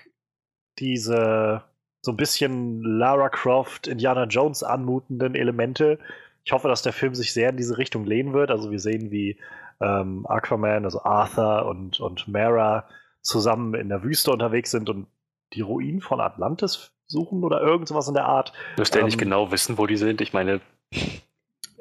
diese 0.80 1.63
so 2.01 2.12
ein 2.12 2.17
bisschen 2.17 2.82
Lara 2.84 3.30
Croft, 3.30 3.88
Indiana 3.88 4.25
Jones 4.25 4.63
anmutenden 4.63 5.36
Elemente. 5.36 5.99
Ich 6.43 6.51
hoffe, 6.51 6.67
dass 6.67 6.82
der 6.82 6.93
Film 6.93 7.15
sich 7.15 7.34
sehr 7.34 7.49
in 7.49 7.58
diese 7.58 7.77
Richtung 7.77 8.06
lehnen 8.06 8.34
wird. 8.34 8.51
Also 8.51 8.71
wir 8.71 8.80
sehen, 8.80 9.12
wie 9.12 9.38
ähm, 9.82 10.25
Aquaman, 10.27 10.86
also 10.86 11.03
Arthur 11.03 11.65
und, 11.65 11.99
und 11.99 12.27
Mara 12.27 12.88
zusammen 13.21 13.73
in 13.73 13.89
der 13.89 14.03
Wüste 14.03 14.32
unterwegs 14.32 14.71
sind 14.71 14.89
und 14.89 15.08
die 15.53 15.62
Ruinen 15.62 16.01
von 16.01 16.21
Atlantis 16.21 16.91
suchen 17.08 17.43
oder 17.43 17.62
irgendwas 17.62 18.08
in 18.08 18.13
der 18.13 18.25
Art. 18.25 18.53
Müsste 18.77 18.99
ähm, 18.99 19.03
er 19.03 19.06
nicht 19.08 19.17
genau 19.17 19.51
wissen, 19.51 19.77
wo 19.77 19.86
die 19.88 19.97
sind? 19.97 20.21
Ich 20.21 20.34
meine. 20.34 20.62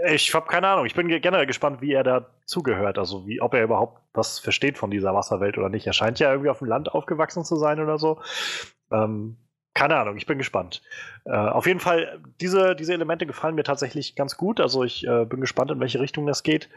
Ich 0.04 0.34
habe 0.34 0.46
keine 0.46 0.68
Ahnung. 0.68 0.84
Ich 0.84 0.94
bin 0.94 1.08
generell 1.08 1.46
gespannt, 1.46 1.80
wie 1.80 1.92
er 1.92 2.04
da 2.04 2.26
zugehört. 2.44 2.98
Also, 2.98 3.26
wie, 3.26 3.40
ob 3.40 3.54
er 3.54 3.64
überhaupt 3.64 4.02
was 4.12 4.38
versteht 4.38 4.76
von 4.76 4.90
dieser 4.90 5.14
Wasserwelt 5.14 5.56
oder 5.56 5.70
nicht. 5.70 5.86
Er 5.86 5.94
scheint 5.94 6.18
ja 6.18 6.30
irgendwie 6.30 6.50
auf 6.50 6.58
dem 6.58 6.68
Land 6.68 6.92
aufgewachsen 6.92 7.44
zu 7.44 7.56
sein 7.56 7.80
oder 7.80 7.98
so. 7.98 8.20
Ähm, 8.90 9.38
keine 9.72 9.96
Ahnung, 9.96 10.16
ich 10.16 10.26
bin 10.26 10.38
gespannt. 10.38 10.82
Äh, 11.24 11.30
auf 11.30 11.66
jeden 11.66 11.80
Fall, 11.80 12.22
diese, 12.40 12.74
diese 12.76 12.92
Elemente 12.92 13.26
gefallen 13.26 13.54
mir 13.54 13.62
tatsächlich 13.62 14.16
ganz 14.16 14.36
gut. 14.36 14.60
Also, 14.60 14.84
ich 14.84 15.06
äh, 15.06 15.24
bin 15.24 15.40
gespannt, 15.40 15.70
in 15.70 15.80
welche 15.80 16.00
Richtung 16.00 16.26
das 16.26 16.42
geht. 16.42 16.68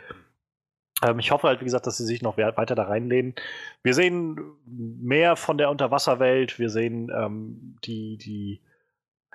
Ähm, 1.04 1.20
ich 1.20 1.32
hoffe 1.32 1.48
halt, 1.48 1.60
wie 1.60 1.66
gesagt, 1.66 1.88
dass 1.88 1.98
sie 1.98 2.06
sich 2.06 2.22
noch 2.22 2.38
weiter 2.38 2.76
da 2.76 2.84
reinlehnen. 2.84 3.36
Wir 3.84 3.94
sehen 3.94 4.40
mehr 4.66 5.36
von 5.36 5.58
der 5.58 5.70
Unterwasserwelt. 5.70 6.58
Wir 6.58 6.70
sehen 6.70 7.12
ähm, 7.14 7.78
die, 7.84 8.18
die 8.18 8.62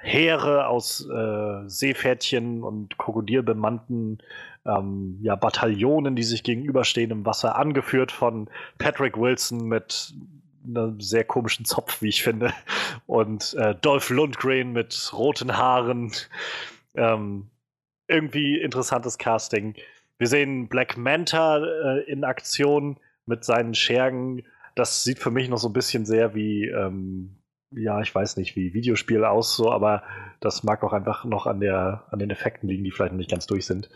Heere 0.04 0.68
aus 0.68 1.08
äh, 1.08 1.68
Seepferdchen 1.68 2.62
und 2.62 2.98
krokodilbemannten 2.98 4.18
ähm, 4.66 5.18
ja, 5.22 5.34
Bataillonen, 5.34 6.14
die 6.14 6.22
sich 6.22 6.42
gegenüberstehen 6.42 7.10
im 7.10 7.26
Wasser, 7.26 7.56
angeführt 7.56 8.12
von 8.12 8.48
Patrick 8.78 9.16
Wilson 9.16 9.66
mit 9.66 10.14
einem 10.66 11.00
sehr 11.00 11.24
komischen 11.24 11.64
Zopf, 11.64 12.02
wie 12.02 12.08
ich 12.08 12.22
finde, 12.22 12.52
und 13.06 13.54
äh, 13.54 13.74
Dolph 13.74 14.10
Lundgren 14.10 14.72
mit 14.72 15.10
roten 15.12 15.56
Haaren. 15.56 16.12
Ähm, 16.94 17.48
irgendwie 18.06 18.60
interessantes 18.60 19.16
Casting. 19.16 19.74
Wir 20.18 20.26
sehen 20.26 20.68
Black 20.68 20.96
Manta 20.96 21.58
äh, 21.58 22.00
in 22.04 22.24
Aktion 22.24 22.98
mit 23.26 23.44
seinen 23.44 23.74
Schergen. 23.74 24.44
Das 24.74 25.04
sieht 25.04 25.18
für 25.18 25.30
mich 25.30 25.48
noch 25.48 25.58
so 25.58 25.68
ein 25.68 25.72
bisschen 25.72 26.04
sehr 26.04 26.34
wie, 26.34 26.66
ähm, 26.66 27.36
ja, 27.76 28.00
ich 28.00 28.14
weiß 28.14 28.36
nicht, 28.36 28.56
wie 28.56 28.74
Videospiel 28.74 29.24
aus, 29.24 29.56
so, 29.56 29.70
aber 29.70 30.02
das 30.40 30.62
mag 30.62 30.82
auch 30.82 30.92
einfach 30.92 31.24
noch 31.24 31.46
an, 31.46 31.60
der, 31.60 32.04
an 32.10 32.18
den 32.18 32.30
Effekten 32.30 32.68
liegen, 32.68 32.84
die 32.84 32.90
vielleicht 32.90 33.12
noch 33.12 33.18
nicht 33.18 33.30
ganz 33.30 33.46
durch 33.46 33.66
sind. 33.66 33.88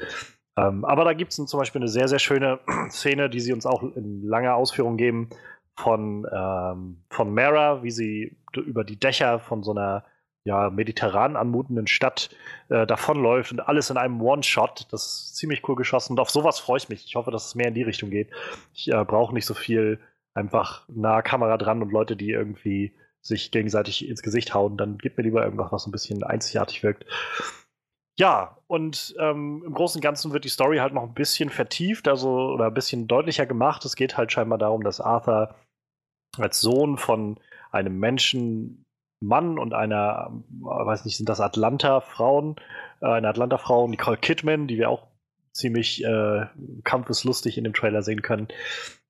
Ähm, 0.57 0.85
aber 0.85 1.05
da 1.05 1.13
gibt 1.13 1.33
es 1.33 1.37
zum 1.37 1.59
Beispiel 1.59 1.81
eine 1.81 1.89
sehr, 1.89 2.09
sehr 2.09 2.19
schöne 2.19 2.59
Szene, 2.91 3.31
die 3.31 3.41
sie 3.41 3.53
uns 3.53 3.67
auch 3.67 3.83
in 3.83 4.23
langer 4.23 4.55
Ausführung 4.55 4.97
geben, 4.97 5.31
von, 5.77 6.27
ähm, 6.33 7.05
von 7.09 7.33
Mara, 7.33 7.85
wie 7.85 7.93
sie 7.93 8.37
über 8.57 8.83
die 8.83 8.99
Dächer 8.99 9.39
von 9.39 9.63
so 9.63 9.71
einer 9.71 10.05
ja, 10.43 10.71
mediterran 10.71 11.37
anmutenden 11.37 11.87
Stadt 11.87 12.31
äh, 12.69 12.87
davonläuft 12.87 13.53
und 13.53 13.61
alles 13.61 13.91
in 13.91 13.97
einem 13.97 14.21
One-Shot. 14.21 14.89
Das 14.91 15.05
ist 15.05 15.37
ziemlich 15.37 15.69
cool 15.69 15.77
geschossen 15.77 16.15
und 16.15 16.21
auf 16.21 16.31
sowas 16.31 16.59
freue 16.59 16.79
ich 16.79 16.89
mich. 16.89 17.05
Ich 17.07 17.15
hoffe, 17.15 17.31
dass 17.31 17.47
es 17.47 17.55
mehr 17.55 17.69
in 17.69 17.75
die 17.75 17.83
Richtung 17.83 18.11
geht. 18.11 18.31
Ich 18.73 18.91
äh, 18.91 19.05
brauche 19.05 19.35
nicht 19.35 19.47
so 19.47 19.55
viel 19.55 20.01
einfach 20.35 20.89
nahe 20.89 21.23
Kamera 21.23 21.59
dran 21.59 21.83
und 21.83 21.93
Leute, 21.93 22.17
die 22.17 22.31
irgendwie 22.31 22.93
sich 23.23 23.51
gegenseitig 23.51 24.09
ins 24.09 24.23
Gesicht 24.23 24.55
hauen. 24.55 24.77
Dann 24.77 24.99
gib 24.99 25.17
mir 25.17 25.25
lieber 25.25 25.45
irgendwas, 25.45 25.73
was 25.73 25.83
so 25.85 25.89
ein 25.89 25.93
bisschen 25.93 26.23
einzigartig 26.23 26.83
wirkt. 26.83 27.05
Ja, 28.19 28.59
und 28.67 29.15
ähm, 29.21 29.63
im 29.65 29.75
Großen 29.75 29.99
und 29.99 30.03
Ganzen 30.03 30.33
wird 30.33 30.45
die 30.45 30.49
Story 30.49 30.79
halt 30.79 30.93
noch 30.93 31.05
ein 31.05 31.15
bisschen 31.15 31.51
vertieft, 31.51 32.09
also 32.09 32.31
oder 32.51 32.67
ein 32.67 32.75
bisschen 32.75 33.07
deutlicher 33.07 33.47
gemacht. 33.47 33.85
Es 33.85 33.95
geht 33.95 34.17
halt 34.17 34.33
scheinbar 34.33 34.59
darum, 34.59 34.83
dass 34.83 35.01
Arthur 35.01 35.55
als 36.37 36.61
Sohn 36.61 36.99
von 36.99 37.39
einem 37.71 37.99
Menschen 37.99 38.85
Mann 39.21 39.59
und 39.59 39.75
einer, 39.75 40.33
äh, 40.61 40.65
weiß 40.65 41.05
nicht, 41.05 41.17
sind 41.17 41.29
das 41.29 41.41
Atlanta-Frauen, 41.41 42.57
äh, 43.01 43.07
eine 43.07 43.29
Atlanta-Frau, 43.29 43.89
Nicole 43.89 44.17
Kidman, 44.17 44.69
die 44.69 44.79
wir 44.79 44.91
auch 44.91 45.07
ziemlich 45.53 46.05
äh, 46.05 46.47
kampfeslustig 46.85 47.59
in 47.59 47.65
dem 47.65 47.73
Trailer 47.73 48.03
sehen 48.03 48.23
können, 48.23 48.49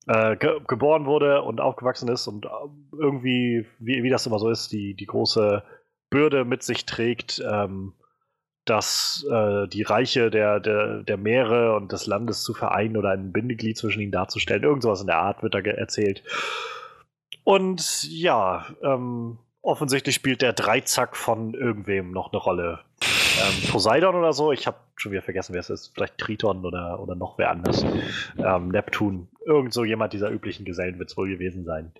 äh, 0.08 0.36
ge 0.36 0.60
geboren 0.66 1.06
wurde 1.06 1.42
und 1.42 1.60
aufgewachsen 1.60 2.08
ist 2.08 2.26
und 2.26 2.46
äh, 2.46 2.48
irgendwie, 2.98 3.66
wie, 3.78 4.02
wie 4.02 4.10
das 4.10 4.26
immer 4.26 4.38
so 4.38 4.50
ist, 4.50 4.72
die, 4.72 4.94
die 4.94 5.06
große 5.06 5.62
Bürde 6.10 6.44
mit 6.44 6.62
sich 6.62 6.86
trägt, 6.86 7.42
ähm, 7.48 7.92
dass 8.64 9.26
äh, 9.30 9.66
die 9.68 9.82
Reiche 9.82 10.30
der, 10.30 10.60
der, 10.60 11.02
der 11.02 11.16
Meere 11.16 11.74
und 11.76 11.92
des 11.92 12.06
Landes 12.06 12.42
zu 12.42 12.54
vereinen 12.54 12.96
oder 12.96 13.10
ein 13.10 13.32
Bindeglied 13.32 13.76
zwischen 13.76 14.00
ihnen 14.00 14.12
darzustellen. 14.12 14.62
Irgend 14.62 14.82
sowas 14.82 15.00
in 15.00 15.06
der 15.06 15.18
Art 15.18 15.42
wird 15.42 15.54
da 15.54 15.60
erzählt. 15.60 16.22
Und 17.44 18.04
ja, 18.10 18.66
ähm, 18.82 19.38
offensichtlich 19.62 20.14
spielt 20.14 20.42
der 20.42 20.52
Dreizack 20.52 21.16
von 21.16 21.54
irgendwem 21.54 22.10
noch 22.10 22.32
eine 22.32 22.40
Rolle. 22.40 22.80
Ähm, 23.38 23.70
Poseidon 23.70 24.14
oder 24.14 24.32
so, 24.32 24.52
ich 24.52 24.66
habe 24.66 24.78
schon 24.96 25.12
wieder 25.12 25.22
vergessen, 25.22 25.52
wer 25.52 25.60
es 25.60 25.70
ist. 25.70 25.92
Vielleicht 25.94 26.18
Triton 26.18 26.64
oder, 26.64 27.00
oder 27.00 27.14
noch 27.14 27.38
wer 27.38 27.50
anders. 27.50 27.84
Ähm, 28.36 28.68
Neptun. 28.68 29.28
Irgend 29.46 29.72
so 29.72 29.84
jemand 29.84 30.12
dieser 30.12 30.30
üblichen 30.30 30.64
Gesellen 30.64 30.98
wird 30.98 31.10
es 31.10 31.16
wohl 31.16 31.28
gewesen 31.28 31.64
sein. 31.64 31.92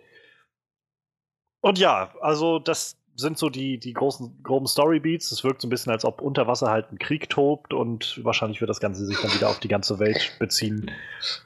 Und 1.61 1.79
ja, 1.79 2.13
also 2.21 2.59
das 2.59 2.97
sind 3.19 3.37
so 3.37 3.51
die, 3.51 3.79
die 3.79 3.93
großen, 3.93 4.43
groben 4.43 4.67
Storybeats. 4.67 5.33
Es 5.33 5.43
wirkt 5.43 5.61
so 5.61 5.67
ein 5.67 5.71
bisschen, 5.71 5.93
als 5.93 6.05
ob 6.05 6.21
unter 6.21 6.47
Wasser 6.47 6.71
halt 6.71 6.93
ein 6.93 6.99
Krieg 6.99 7.29
tobt 7.29 7.75
und 7.75 8.21
wahrscheinlich 8.25 8.61
wird 8.61 8.71
das 8.71 8.81
Ganze 8.81 9.05
sich 9.07 9.21
dann 9.21 9.33
wieder 9.35 9.49
auf 9.49 9.59
die 9.59 9.69
ganze 9.69 9.99
Welt 9.99 10.37
beziehen. 10.39 10.91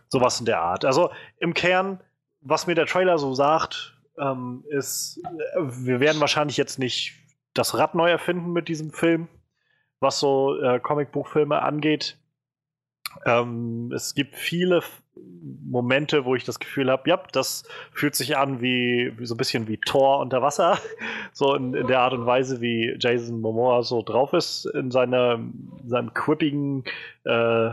Sowas 0.09 0.39
in 0.39 0.47
der 0.47 0.61
Art. 0.61 0.85
Also 0.85 1.11
im 1.39 1.55
Kern, 1.55 2.01
was 2.41 2.67
mir 2.67 2.75
der 2.75 2.87
Trailer 2.87 3.19
so 3.19 3.35
sagt, 3.35 3.97
ähm, 4.19 4.65
ist, 4.69 5.21
äh, 5.25 5.61
wir 5.61 6.01
werden 6.01 6.21
wahrscheinlich 6.21 6.59
jetzt 6.59 6.79
nicht 6.79 7.15
das 7.55 7.77
Rad 7.77 7.95
neu 7.95 8.11
erfinden 8.11 8.53
mit 8.53 8.69
diesem 8.69 8.93
Film, 8.93 9.29
was 10.03 10.19
so 10.19 10.61
äh, 10.61 10.81
Comicbuchfilme 10.81 11.63
angeht. 11.63 12.19
Ähm, 13.27 13.93
es 13.95 14.15
gibt 14.15 14.37
viele 14.37 14.83
Momente, 15.65 16.25
wo 16.25 16.35
ich 16.35 16.45
das 16.45 16.59
Gefühl 16.59 16.91
habe, 16.91 17.09
ja, 17.09 17.21
das 17.33 17.65
fühlt 17.93 18.15
sich 18.15 18.37
an 18.37 18.61
wie, 18.61 19.13
wie, 19.17 19.27
so 19.27 19.35
ein 19.35 19.39
bisschen 19.39 19.69
wie 19.69 19.77
Thor 19.79 20.21
unter 20.21 20.43
Wasser. 20.43 20.79
So 21.35 21.55
in, 21.55 21.73
in, 21.73 21.87
der 21.87 22.01
Art 22.01 22.13
und 22.13 22.27
Weise, 22.27 22.61
wie 22.61 22.95
Jason 22.99 23.41
Momoa 23.41 23.83
so 23.83 24.03
drauf 24.03 24.35
ist 24.35 24.67
in, 24.67 24.91
seiner, 24.91 25.37
in 25.37 25.89
seinem 25.89 26.13
quippigen 26.13 26.85
äh, 27.25 27.71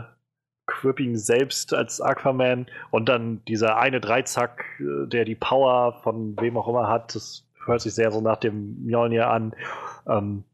Cripping 0.64 1.16
selbst 1.16 1.74
als 1.74 2.00
Aquaman 2.00 2.66
und 2.90 3.08
dann 3.10 3.44
dieser 3.44 3.76
eine 3.76 4.00
Dreizack, 4.00 4.64
äh, 4.80 5.06
der 5.08 5.26
die 5.26 5.34
Power 5.34 5.92
von 6.02 6.40
wem 6.40 6.56
auch 6.56 6.68
immer 6.68 6.88
hat, 6.88 7.14
das 7.14 7.44
hört 7.66 7.82
sich 7.82 7.94
sehr 7.94 8.10
so 8.10 8.22
nach 8.22 8.38
dem 8.38 8.82
Mjolnir 8.86 9.28
an. 9.28 9.54
Ähm, 10.06 10.44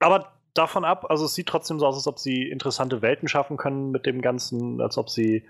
aber 0.00 0.32
davon 0.58 0.84
ab, 0.84 1.06
also 1.10 1.24
es 1.24 1.34
sieht 1.34 1.46
trotzdem 1.46 1.78
so 1.78 1.86
aus, 1.86 1.94
als 1.94 2.06
ob 2.06 2.18
sie 2.18 2.48
interessante 2.48 3.02
Welten 3.02 3.28
schaffen 3.28 3.56
können 3.56 3.90
mit 3.90 4.06
dem 4.06 4.20
Ganzen, 4.20 4.80
als 4.80 4.98
ob 4.98 5.08
sie, 5.08 5.46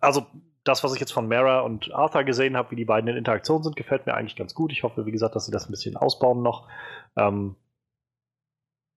also 0.00 0.26
das, 0.64 0.84
was 0.84 0.94
ich 0.94 1.00
jetzt 1.00 1.12
von 1.12 1.28
Mara 1.28 1.60
und 1.60 1.92
Arthur 1.94 2.24
gesehen 2.24 2.56
habe, 2.56 2.70
wie 2.72 2.76
die 2.76 2.84
beiden 2.84 3.08
in 3.08 3.16
Interaktion 3.16 3.62
sind, 3.62 3.76
gefällt 3.76 4.06
mir 4.06 4.14
eigentlich 4.14 4.36
ganz 4.36 4.54
gut. 4.54 4.72
Ich 4.72 4.82
hoffe, 4.82 5.06
wie 5.06 5.12
gesagt, 5.12 5.36
dass 5.36 5.46
sie 5.46 5.52
das 5.52 5.68
ein 5.68 5.70
bisschen 5.70 5.96
ausbauen 5.96 6.42
noch. 6.42 6.68
Ähm, 7.16 7.56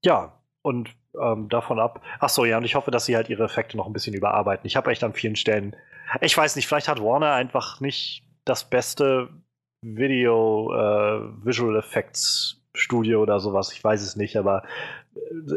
ja, 0.03 0.41
und 0.61 0.89
ähm, 1.19 1.49
davon 1.49 1.79
ab. 1.79 2.01
Ach 2.19 2.29
so, 2.29 2.45
ja, 2.45 2.57
und 2.57 2.63
ich 2.63 2.75
hoffe, 2.75 2.91
dass 2.91 3.05
sie 3.05 3.15
halt 3.15 3.29
ihre 3.29 3.43
Effekte 3.43 3.77
noch 3.77 3.87
ein 3.87 3.93
bisschen 3.93 4.13
überarbeiten. 4.13 4.65
Ich 4.67 4.75
habe 4.75 4.91
echt 4.91 5.03
an 5.03 5.13
vielen 5.13 5.35
Stellen, 5.35 5.75
ich 6.19 6.37
weiß 6.37 6.55
nicht, 6.55 6.67
vielleicht 6.67 6.87
hat 6.87 7.01
Warner 7.01 7.33
einfach 7.33 7.79
nicht 7.79 8.23
das 8.43 8.69
beste 8.69 9.29
Video 9.81 10.73
äh, 10.73 11.21
oder 13.15 13.39
sowas. 13.39 13.71
Ich 13.71 13.83
weiß 13.83 14.01
es 14.01 14.15
nicht, 14.15 14.37
aber 14.37 14.63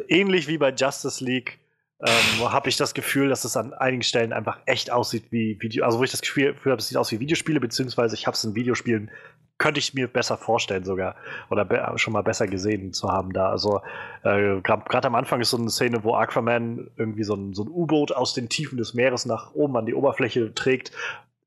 ähnlich 0.09 0.48
wie 0.48 0.59
bei 0.59 0.70
Justice 0.70 1.24
League 1.24 1.59
ähm, 2.00 2.53
habe 2.53 2.68
ich 2.68 2.77
das 2.77 2.92
Gefühl, 2.92 3.29
dass 3.29 3.44
es 3.44 3.57
an 3.57 3.72
einigen 3.72 4.03
Stellen 4.03 4.33
einfach 4.33 4.59
echt 4.66 4.90
aussieht 4.90 5.31
wie 5.31 5.59
Video. 5.61 5.85
Also 5.85 5.98
wo 5.98 6.05
ich 6.05 6.11
das 6.11 6.20
Gefühl 6.20 6.55
habe, 6.66 6.77
es 6.77 6.88
sieht 6.88 6.98
aus 6.98 7.12
wie 7.12 7.20
Videospiele, 7.20 7.61
beziehungsweise 7.61 8.14
ich 8.14 8.27
habe 8.27 8.35
es 8.35 8.44
in 8.44 8.55
Videospielen 8.55 9.11
könnte 9.57 9.79
ich 9.79 9.94
mir 9.94 10.09
besser 10.09 10.37
vorstellen 10.37 10.85
sogar. 10.85 11.16
Oder 11.50 11.96
schon 11.96 12.12
mal 12.12 12.22
besser 12.22 12.46
gesehen 12.46 12.92
zu 12.92 13.09
haben 13.09 13.33
da. 13.33 13.48
Also 13.48 13.81
äh, 14.22 14.61
gerade 14.61 15.07
am 15.07 15.14
Anfang 15.14 15.40
ist 15.40 15.50
so 15.50 15.57
eine 15.57 15.70
Szene, 15.70 16.03
wo 16.03 16.14
Aquaman 16.14 16.90
irgendwie 16.96 17.24
so 17.24 17.35
ein, 17.35 17.55
so 17.55 17.62
ein 17.64 17.68
U-Boot 17.68 18.12
aus 18.12 18.35
den 18.35 18.48
Tiefen 18.48 18.79
des 18.79 18.94
Meeres 18.94 19.27
nach 19.27 19.55
oben 19.55 19.77
an 19.77 19.87
die 19.87 19.94
Oberfläche 19.94 20.53
trägt. 20.55 20.92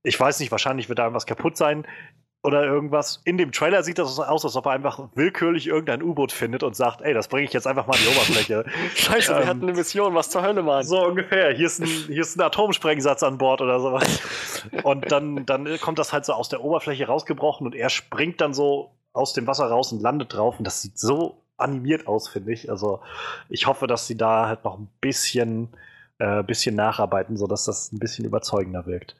Ich 0.03 0.19
weiß 0.19 0.39
nicht, 0.39 0.51
wahrscheinlich 0.51 0.87
wird 0.87 0.99
da 0.99 1.03
irgendwas 1.03 1.25
kaputt 1.25 1.57
sein. 1.57 1.85
Oder 2.43 2.63
irgendwas. 2.63 3.21
In 3.25 3.37
dem 3.37 3.51
Trailer 3.51 3.83
sieht 3.83 3.97
das 3.97 4.19
aus, 4.19 4.45
als 4.45 4.55
ob 4.55 4.65
er 4.67 4.71
einfach 4.71 5.09
willkürlich 5.15 5.67
irgendein 5.67 6.01
U-Boot 6.01 6.31
findet 6.31 6.63
und 6.63 6.75
sagt, 6.75 7.01
ey, 7.01 7.13
das 7.13 7.27
bringe 7.27 7.45
ich 7.45 7.53
jetzt 7.53 7.67
einfach 7.67 7.87
mal 7.87 7.93
an 7.93 7.99
die 8.03 8.15
Oberfläche. 8.15 8.65
Scheiße, 8.95 9.37
wir 9.37 9.47
hatten 9.47 9.63
eine 9.63 9.73
Mission, 9.73 10.13
was 10.15 10.29
zur 10.29 10.43
Hölle, 10.43 10.63
Mann. 10.63 10.83
So 10.83 11.05
ungefähr. 11.05 11.51
Hier 11.53 11.65
ist 11.65 11.79
ein, 11.79 11.87
hier 11.87 12.21
ist 12.21 12.37
ein 12.37 12.41
Atomsprengsatz 12.41 13.23
an 13.23 13.37
Bord 13.37 13.61
oder 13.61 13.79
sowas. 13.79 14.21
Und 14.83 15.11
dann, 15.11 15.45
dann 15.45 15.79
kommt 15.79 15.99
das 15.99 16.13
halt 16.13 16.25
so 16.25 16.33
aus 16.33 16.49
der 16.49 16.63
Oberfläche 16.63 17.07
rausgebrochen 17.07 17.67
und 17.67 17.75
er 17.75 17.89
springt 17.89 18.39
dann 18.39 18.53
so 18.53 18.91
aus 19.13 19.33
dem 19.33 19.47
Wasser 19.47 19.65
raus 19.65 19.91
und 19.91 20.01
landet 20.01 20.33
drauf. 20.33 20.57
Und 20.57 20.65
das 20.65 20.81
sieht 20.81 20.97
so 20.97 21.41
animiert 21.57 22.07
aus, 22.07 22.29
finde 22.29 22.53
ich. 22.53 22.69
Also 22.69 23.01
ich 23.49 23.65
hoffe, 23.65 23.87
dass 23.87 24.07
sie 24.07 24.15
da 24.15 24.47
halt 24.47 24.63
noch 24.63 24.77
ein 24.77 24.89
bisschen, 25.01 25.69
äh, 26.19 26.43
bisschen 26.43 26.75
nacharbeiten, 26.75 27.35
sodass 27.35 27.65
das 27.65 27.91
ein 27.91 27.99
bisschen 27.99 28.25
überzeugender 28.25 28.85
wirkt. 28.85 29.15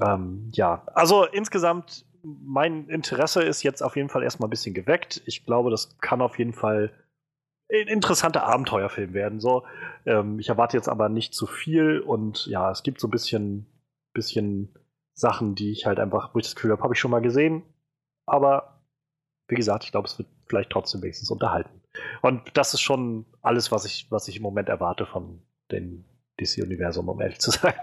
Ähm, 0.00 0.50
ja, 0.54 0.82
also 0.94 1.24
insgesamt 1.24 2.06
mein 2.22 2.88
Interesse 2.88 3.42
ist 3.42 3.62
jetzt 3.62 3.82
auf 3.82 3.96
jeden 3.96 4.08
Fall 4.08 4.22
erstmal 4.22 4.48
ein 4.48 4.50
bisschen 4.50 4.74
geweckt. 4.74 5.22
Ich 5.26 5.44
glaube, 5.44 5.70
das 5.70 5.98
kann 5.98 6.20
auf 6.20 6.38
jeden 6.38 6.52
Fall 6.52 6.92
ein 7.70 7.88
interessanter 7.88 8.44
Abenteuerfilm 8.44 9.14
werden. 9.14 9.40
So, 9.40 9.64
ähm, 10.04 10.38
ich 10.38 10.48
erwarte 10.48 10.76
jetzt 10.76 10.88
aber 10.88 11.08
nicht 11.08 11.34
zu 11.34 11.46
viel 11.46 12.00
und 12.00 12.46
ja, 12.46 12.70
es 12.70 12.82
gibt 12.82 13.00
so 13.00 13.08
ein 13.08 13.10
bisschen, 13.10 13.66
bisschen 14.12 14.74
Sachen, 15.14 15.54
die 15.54 15.72
ich 15.72 15.86
halt 15.86 15.98
einfach, 15.98 16.34
wo 16.34 16.38
ich 16.38 16.44
das 16.44 16.54
Gefühl 16.54 16.72
habe, 16.72 16.82
habe 16.82 16.94
ich 16.94 17.00
schon 17.00 17.10
mal 17.10 17.22
gesehen. 17.22 17.62
Aber 18.26 18.82
wie 19.48 19.54
gesagt, 19.54 19.84
ich 19.84 19.92
glaube, 19.92 20.06
es 20.06 20.18
wird 20.18 20.28
vielleicht 20.46 20.70
trotzdem 20.70 21.02
wenigstens 21.02 21.30
unterhalten. 21.30 21.82
Und 22.22 22.42
das 22.54 22.74
ist 22.74 22.80
schon 22.80 23.26
alles, 23.42 23.70
was 23.72 23.84
ich, 23.84 24.10
was 24.10 24.28
ich 24.28 24.36
im 24.36 24.42
Moment 24.42 24.68
erwarte 24.68 25.06
von 25.06 25.42
dem 25.70 26.04
DC-Universum, 26.40 27.08
um 27.08 27.20
ehrlich 27.20 27.40
zu 27.40 27.50
sein. 27.50 27.74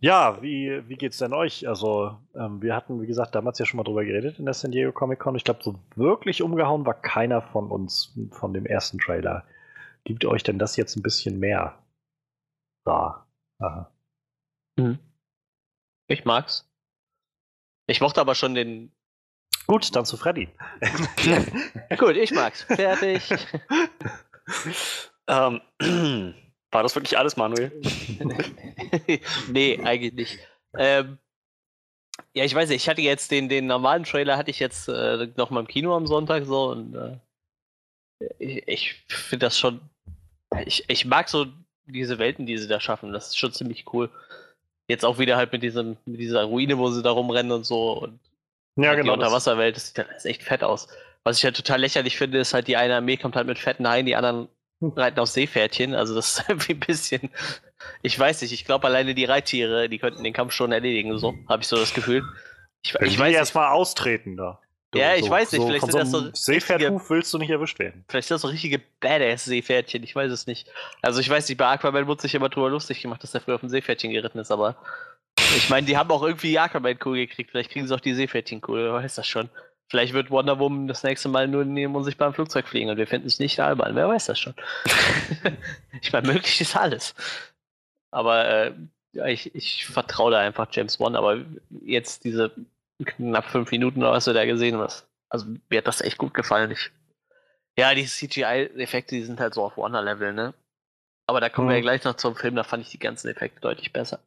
Ja, 0.00 0.42
wie, 0.42 0.86
wie 0.88 0.96
geht's 0.96 1.18
denn 1.18 1.32
euch? 1.32 1.66
Also, 1.66 2.18
ähm, 2.34 2.60
wir 2.60 2.76
hatten, 2.76 3.00
wie 3.00 3.06
gesagt, 3.06 3.34
damals 3.34 3.58
ja 3.58 3.64
schon 3.64 3.78
mal 3.78 3.84
drüber 3.84 4.04
geredet 4.04 4.38
in 4.38 4.44
der 4.44 4.54
San 4.54 4.70
Diego 4.70 4.92
Comic 4.92 5.18
Con. 5.18 5.36
Ich 5.36 5.44
glaube, 5.44 5.62
so 5.62 5.78
wirklich 5.94 6.42
umgehauen 6.42 6.84
war 6.84 6.94
keiner 6.94 7.40
von 7.40 7.70
uns 7.70 8.16
von 8.30 8.52
dem 8.52 8.66
ersten 8.66 8.98
Trailer. 8.98 9.44
Gibt 10.04 10.24
euch 10.24 10.42
denn 10.42 10.58
das 10.58 10.76
jetzt 10.76 10.96
ein 10.96 11.02
bisschen 11.02 11.38
mehr? 11.38 11.78
Da. 12.84 13.26
Aha. 13.58 13.90
Mhm. 14.78 14.98
Ich 16.08 16.24
mag's. 16.24 16.70
Ich 17.86 18.00
mochte 18.00 18.20
aber 18.20 18.34
schon 18.34 18.54
den. 18.54 18.92
Gut, 19.66 19.96
dann 19.96 20.04
zu 20.04 20.16
Freddy. 20.16 20.48
Gut, 21.98 22.16
ich 22.16 22.32
mag's. 22.32 22.62
Fertig. 22.62 23.28
ähm, 25.28 25.60
war 26.70 26.82
das 26.82 26.94
wirklich 26.94 27.18
alles, 27.18 27.36
Manuel? 27.36 27.72
nee, 29.48 29.80
eigentlich 29.82 30.12
nicht. 30.12 30.38
Ähm, 30.76 31.18
ja, 32.34 32.44
ich 32.44 32.54
weiß 32.54 32.68
nicht, 32.68 32.82
ich 32.82 32.88
hatte 32.88 33.02
jetzt 33.02 33.30
den, 33.30 33.48
den 33.48 33.66
normalen 33.66 34.04
Trailer 34.04 34.36
hatte 34.36 34.50
ich 34.50 34.58
jetzt 34.58 34.88
äh, 34.88 35.28
noch 35.36 35.50
mal 35.50 35.60
im 35.60 35.68
Kino 35.68 35.94
am 35.96 36.06
Sonntag 36.06 36.44
so 36.44 36.70
und 36.70 36.94
äh, 36.94 37.16
ich, 38.38 38.68
ich 38.68 39.04
finde 39.08 39.46
das 39.46 39.58
schon. 39.58 39.80
Ich, 40.64 40.84
ich 40.88 41.04
mag 41.04 41.28
so 41.28 41.46
diese 41.86 42.18
Welten, 42.18 42.46
die 42.46 42.58
sie 42.58 42.68
da 42.68 42.80
schaffen. 42.80 43.12
Das 43.12 43.28
ist 43.28 43.38
schon 43.38 43.52
ziemlich 43.52 43.84
cool. 43.92 44.10
Jetzt 44.88 45.04
auch 45.04 45.18
wieder 45.18 45.36
halt 45.36 45.52
mit 45.52 45.62
diesem, 45.62 45.96
mit 46.04 46.20
dieser 46.20 46.44
Ruine, 46.44 46.78
wo 46.78 46.90
sie 46.90 47.02
da 47.02 47.10
rumrennen 47.10 47.52
und 47.52 47.64
so 47.64 47.92
und 47.92 48.18
ja, 48.76 48.88
halt 48.88 48.98
genau. 48.98 49.14
die 49.14 49.18
Unterwasserwelt, 49.18 49.76
das 49.76 49.88
sieht 49.88 49.98
halt 49.98 50.24
echt 50.24 50.42
fett 50.42 50.62
aus. 50.62 50.88
Was 51.24 51.38
ich 51.38 51.44
halt 51.44 51.56
total 51.56 51.80
lächerlich 51.80 52.16
finde, 52.16 52.38
ist 52.38 52.54
halt, 52.54 52.68
die 52.68 52.76
eine 52.76 52.96
Armee 52.96 53.16
kommt 53.16 53.34
halt 53.34 53.46
mit 53.46 53.58
fetten 53.58 53.88
Haien, 53.88 54.06
die 54.06 54.14
anderen 54.14 54.48
reiten 54.80 55.18
auf 55.18 55.28
Seepferdchen. 55.28 55.94
Also 55.94 56.14
das 56.14 56.38
ist 56.38 56.44
irgendwie 56.48 56.74
ein 56.74 56.80
bisschen. 56.80 57.30
Ich 58.02 58.18
weiß 58.18 58.42
nicht, 58.42 58.52
ich 58.52 58.64
glaube 58.64 58.86
alleine 58.86 59.14
die 59.14 59.24
Reittiere, 59.24 59.88
die 59.88 59.98
könnten 59.98 60.24
den 60.24 60.32
Kampf 60.32 60.52
schon 60.52 60.72
erledigen, 60.72 61.16
so 61.18 61.34
habe 61.48 61.62
ich 61.62 61.68
so 61.68 61.76
das 61.76 61.94
Gefühl. 61.94 62.24
Ich, 62.82 62.94
ich, 62.94 63.00
ich 63.00 63.18
will 63.18 63.26
weiß 63.26 63.34
erst 63.34 63.54
mal 63.54 63.70
austreten 63.70 64.36
da. 64.36 64.60
Du, 64.92 65.00
Ja, 65.00 65.14
ich 65.14 65.24
so, 65.24 65.30
weiß 65.30 65.52
nicht, 65.52 65.62
so, 65.62 65.66
vielleicht 65.66 65.86
sind 65.86 65.94
das 65.94 66.10
so 66.10 66.18
so 66.18 66.24
einem 66.24 66.34
Seepferdhuf 66.34 67.10
willst 67.10 67.34
du 67.34 67.38
nicht 67.38 67.50
erwischt 67.50 67.78
werden. 67.78 68.04
Vielleicht 68.08 68.28
sind 68.28 68.36
das 68.36 68.42
so 68.42 68.48
richtige 68.48 68.80
Badass-Seepferdchen, 69.00 70.02
ich 70.04 70.14
weiß 70.14 70.30
es 70.30 70.46
nicht. 70.46 70.68
Also 71.02 71.20
ich 71.20 71.28
weiß 71.28 71.48
nicht, 71.48 71.58
bei 71.58 71.66
Aquaman 71.66 72.06
wurde 72.06 72.22
sich 72.22 72.34
immer 72.34 72.48
drüber 72.48 72.70
lustig 72.70 73.02
gemacht, 73.02 73.22
dass 73.22 73.34
er 73.34 73.40
früher 73.40 73.56
auf 73.56 73.60
dem 73.60 73.68
Seepferdchen 73.68 74.12
geritten 74.12 74.38
ist, 74.38 74.52
aber 74.52 74.76
ich 75.56 75.68
meine, 75.68 75.86
die 75.86 75.96
haben 75.96 76.10
auch 76.10 76.22
irgendwie 76.22 76.48
die 76.48 76.58
Aquaman-Kuh 76.58 77.12
gekriegt, 77.12 77.50
vielleicht 77.50 77.70
kriegen 77.70 77.86
sie 77.86 77.94
auch 77.94 78.00
die 78.00 78.14
Seepferdchen-Kuh, 78.14 78.74
wer 78.74 78.92
weiß 78.92 79.16
das 79.16 79.26
schon. 79.26 79.50
Vielleicht 79.88 80.12
wird 80.14 80.30
Wonder 80.30 80.58
Woman 80.58 80.88
das 80.88 81.04
nächste 81.04 81.28
Mal 81.28 81.46
nur 81.46 81.64
dem 81.64 81.94
unsichtbaren 81.94 82.34
Flugzeug 82.34 82.66
fliegen 82.66 82.90
und 82.90 82.96
wir 82.96 83.06
finden 83.06 83.28
es 83.28 83.38
nicht 83.38 83.60
albern, 83.60 83.94
wer 83.94 84.08
weiß 84.08 84.26
das 84.26 84.38
schon. 84.38 84.54
ich 86.02 86.12
meine, 86.12 86.26
möglich 86.32 86.60
ist 86.60 86.76
alles. 86.76 87.14
Aber 88.10 88.46
äh, 88.46 88.72
ja, 89.12 89.26
ich, 89.26 89.54
ich 89.54 89.86
vertraue 89.86 90.32
da 90.32 90.40
einfach 90.40 90.68
James 90.72 90.98
Wan, 90.98 91.14
aber 91.16 91.38
jetzt 91.82 92.24
diese 92.24 92.50
knapp 93.04 93.44
fünf 93.44 93.70
Minuten 93.70 94.00
oder 94.02 94.12
was 94.12 94.24
du 94.24 94.32
da 94.32 94.44
gesehen 94.44 94.76
hast, 94.78 95.06
also 95.28 95.46
mir 95.68 95.78
hat 95.78 95.86
das 95.86 96.00
echt 96.00 96.18
gut 96.18 96.34
gefallen. 96.34 96.70
Ich, 96.70 96.90
ja, 97.78 97.94
die 97.94 98.06
CGI-Effekte, 98.06 99.14
die 99.14 99.22
sind 99.24 99.38
halt 99.38 99.54
so 99.54 99.62
auf 99.64 99.76
Wonder-Level, 99.76 100.32
ne? 100.32 100.54
Aber 101.28 101.40
da 101.40 101.48
kommen 101.48 101.68
wir 101.68 101.74
ja 101.74 101.80
Mhm. 101.80 101.84
gleich 101.84 102.04
noch 102.04 102.14
zum 102.14 102.36
Film, 102.36 102.54
da 102.56 102.62
fand 102.64 102.84
ich 102.84 102.90
die 102.90 102.98
ganzen 102.98 103.28
Effekte 103.28 103.60
deutlich 103.60 103.92
besser. 103.92 104.20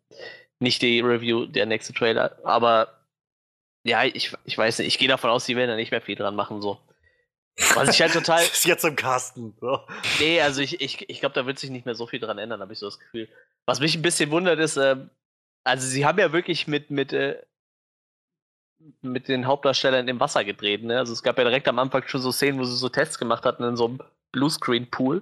Nicht 0.59 0.81
die 0.81 0.99
Review, 0.99 1.45
der 1.45 1.65
nächste 1.65 1.93
Trailer, 1.93 2.37
aber 2.43 2.98
ja, 3.83 4.03
ich, 4.03 4.33
ich 4.45 4.57
weiß 4.57 4.79
nicht, 4.79 4.87
ich 4.87 4.97
gehe 4.97 5.07
davon 5.07 5.29
aus, 5.29 5.45
die 5.45 5.55
werden 5.55 5.69
da 5.69 5.75
nicht 5.75 5.91
mehr 5.91 6.01
viel 6.01 6.15
dran 6.15 6.35
machen, 6.35 6.61
so. 6.61 6.79
Was 7.75 7.89
ich 7.89 8.01
halt 8.01 8.13
total. 8.13 8.41
ist 8.43 8.65
jetzt 8.65 8.85
im 8.85 8.95
Kasten. 8.95 9.55
So. 9.59 9.79
Nee, 10.19 10.41
also 10.41 10.61
ich, 10.61 10.81
ich, 10.81 11.09
ich 11.09 11.19
glaube, 11.19 11.35
da 11.35 11.45
wird 11.45 11.59
sich 11.59 11.69
nicht 11.69 11.85
mehr 11.85 11.95
so 11.95 12.07
viel 12.07 12.19
dran 12.19 12.37
ändern, 12.37 12.61
habe 12.61 12.73
ich 12.73 12.79
so 12.79 12.87
das 12.87 12.99
Gefühl. 12.99 13.27
Was 13.65 13.79
mich 13.79 13.95
ein 13.95 14.01
bisschen 14.01 14.31
wundert 14.31 14.59
ist, 14.59 14.77
ähm, 14.77 15.09
also 15.63 15.85
sie 15.87 16.05
haben 16.05 16.19
ja 16.19 16.31
wirklich 16.31 16.67
mit, 16.67 16.89
mit, 16.89 17.13
äh, 17.13 17.41
mit 19.01 19.27
den 19.27 19.45
Hauptdarstellern 19.45 20.07
im 20.07 20.19
Wasser 20.19 20.45
gedreht, 20.45 20.83
ne? 20.83 20.97
Also 20.97 21.11
es 21.11 21.23
gab 21.23 21.37
ja 21.37 21.43
direkt 21.43 21.67
am 21.67 21.79
Anfang 21.79 22.03
schon 22.07 22.21
so 22.21 22.31
Szenen, 22.31 22.59
wo 22.59 22.63
sie 22.63 22.77
so 22.77 22.89
Tests 22.89 23.19
gemacht 23.19 23.45
hatten 23.45 23.63
in 23.63 23.75
so 23.75 23.85
einem 23.85 23.99
Bluescreen-Pool, 24.31 25.21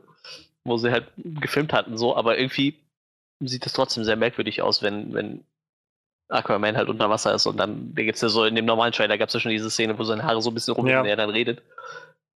wo 0.63 0.77
sie 0.77 0.91
halt 0.91 1.11
gefilmt 1.17 1.73
hatten, 1.73 1.97
so, 1.97 2.15
aber 2.15 2.37
irgendwie 2.37 2.75
sieht 3.39 3.65
das 3.65 3.73
trotzdem 3.73 4.03
sehr 4.03 4.15
merkwürdig 4.15 4.61
aus, 4.61 4.81
wenn, 4.81 5.13
wenn 5.13 5.43
Aquaman 6.29 6.75
halt 6.75 6.89
unter 6.89 7.09
Wasser 7.09 7.33
ist 7.33 7.45
und 7.45 7.57
dann, 7.57 7.93
da 7.95 8.03
gibt's 8.03 8.21
ja 8.21 8.29
so, 8.29 8.43
in 8.45 8.55
dem 8.55 8.65
normalen 8.65 8.91
Trailer 8.91 9.17
gab 9.17 9.29
es 9.29 9.33
ja 9.33 9.39
schon 9.39 9.51
diese 9.51 9.69
Szene, 9.69 9.97
wo 9.97 10.03
seine 10.03 10.23
Haare 10.23 10.41
so 10.41 10.49
ein 10.51 10.53
bisschen 10.53 10.73
rumgehen, 10.73 10.95
Ja. 10.95 11.01
und 11.01 11.07
er 11.07 11.15
dann 11.15 11.29
redet. 11.29 11.61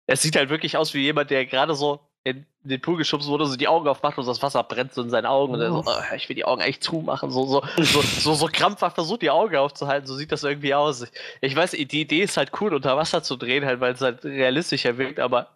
Es 0.06 0.22
sieht 0.22 0.36
halt 0.36 0.50
wirklich 0.50 0.78
aus 0.78 0.94
wie 0.94 1.02
jemand, 1.02 1.30
der 1.32 1.46
gerade 1.46 1.76
so 1.76 2.00
in 2.24 2.46
den 2.64 2.82
Pool 2.82 2.98
geschubst 2.98 3.28
wurde, 3.30 3.46
so 3.46 3.56
die 3.56 3.68
Augen 3.70 3.88
aufmacht 3.88 4.18
und 4.18 4.28
das 4.28 4.42
Wasser 4.44 4.62
brennt 4.64 4.94
so 4.94 5.02
in 5.02 5.10
seinen 5.10 5.26
Augen 5.26 5.54
und 5.54 5.62
er 5.62 5.72
so, 5.72 5.84
oh, 5.88 6.16
ich 6.16 6.28
will 6.28 6.36
die 6.36 6.44
Augen 6.46 6.62
eigentlich 6.62 6.82
zumachen, 6.82 7.32
so, 7.32 7.46
so, 7.46 7.64
so, 7.78 8.02
so, 8.02 8.34
so 8.34 8.50
krampfhaft 8.52 8.96
versucht, 8.96 9.22
die 9.22 9.30
Augen 9.30 9.56
aufzuhalten, 9.56 10.06
so 10.06 10.16
sieht 10.16 10.32
das 10.32 10.44
irgendwie 10.44 10.74
aus. 10.74 11.02
Ich, 11.04 11.12
ich 11.42 11.56
weiß, 11.56 11.72
die 11.72 12.02
Idee 12.02 12.22
ist 12.24 12.36
halt 12.38 12.52
cool, 12.60 12.74
unter 12.74 12.98
Wasser 12.98 13.24
zu 13.24 13.38
drehen, 13.38 13.66
halt, 13.66 13.80
weil 13.80 13.94
es 13.94 14.02
halt 14.02 14.26
realistischer 14.26 14.98
wirkt, 14.98 15.20
aber 15.20 15.48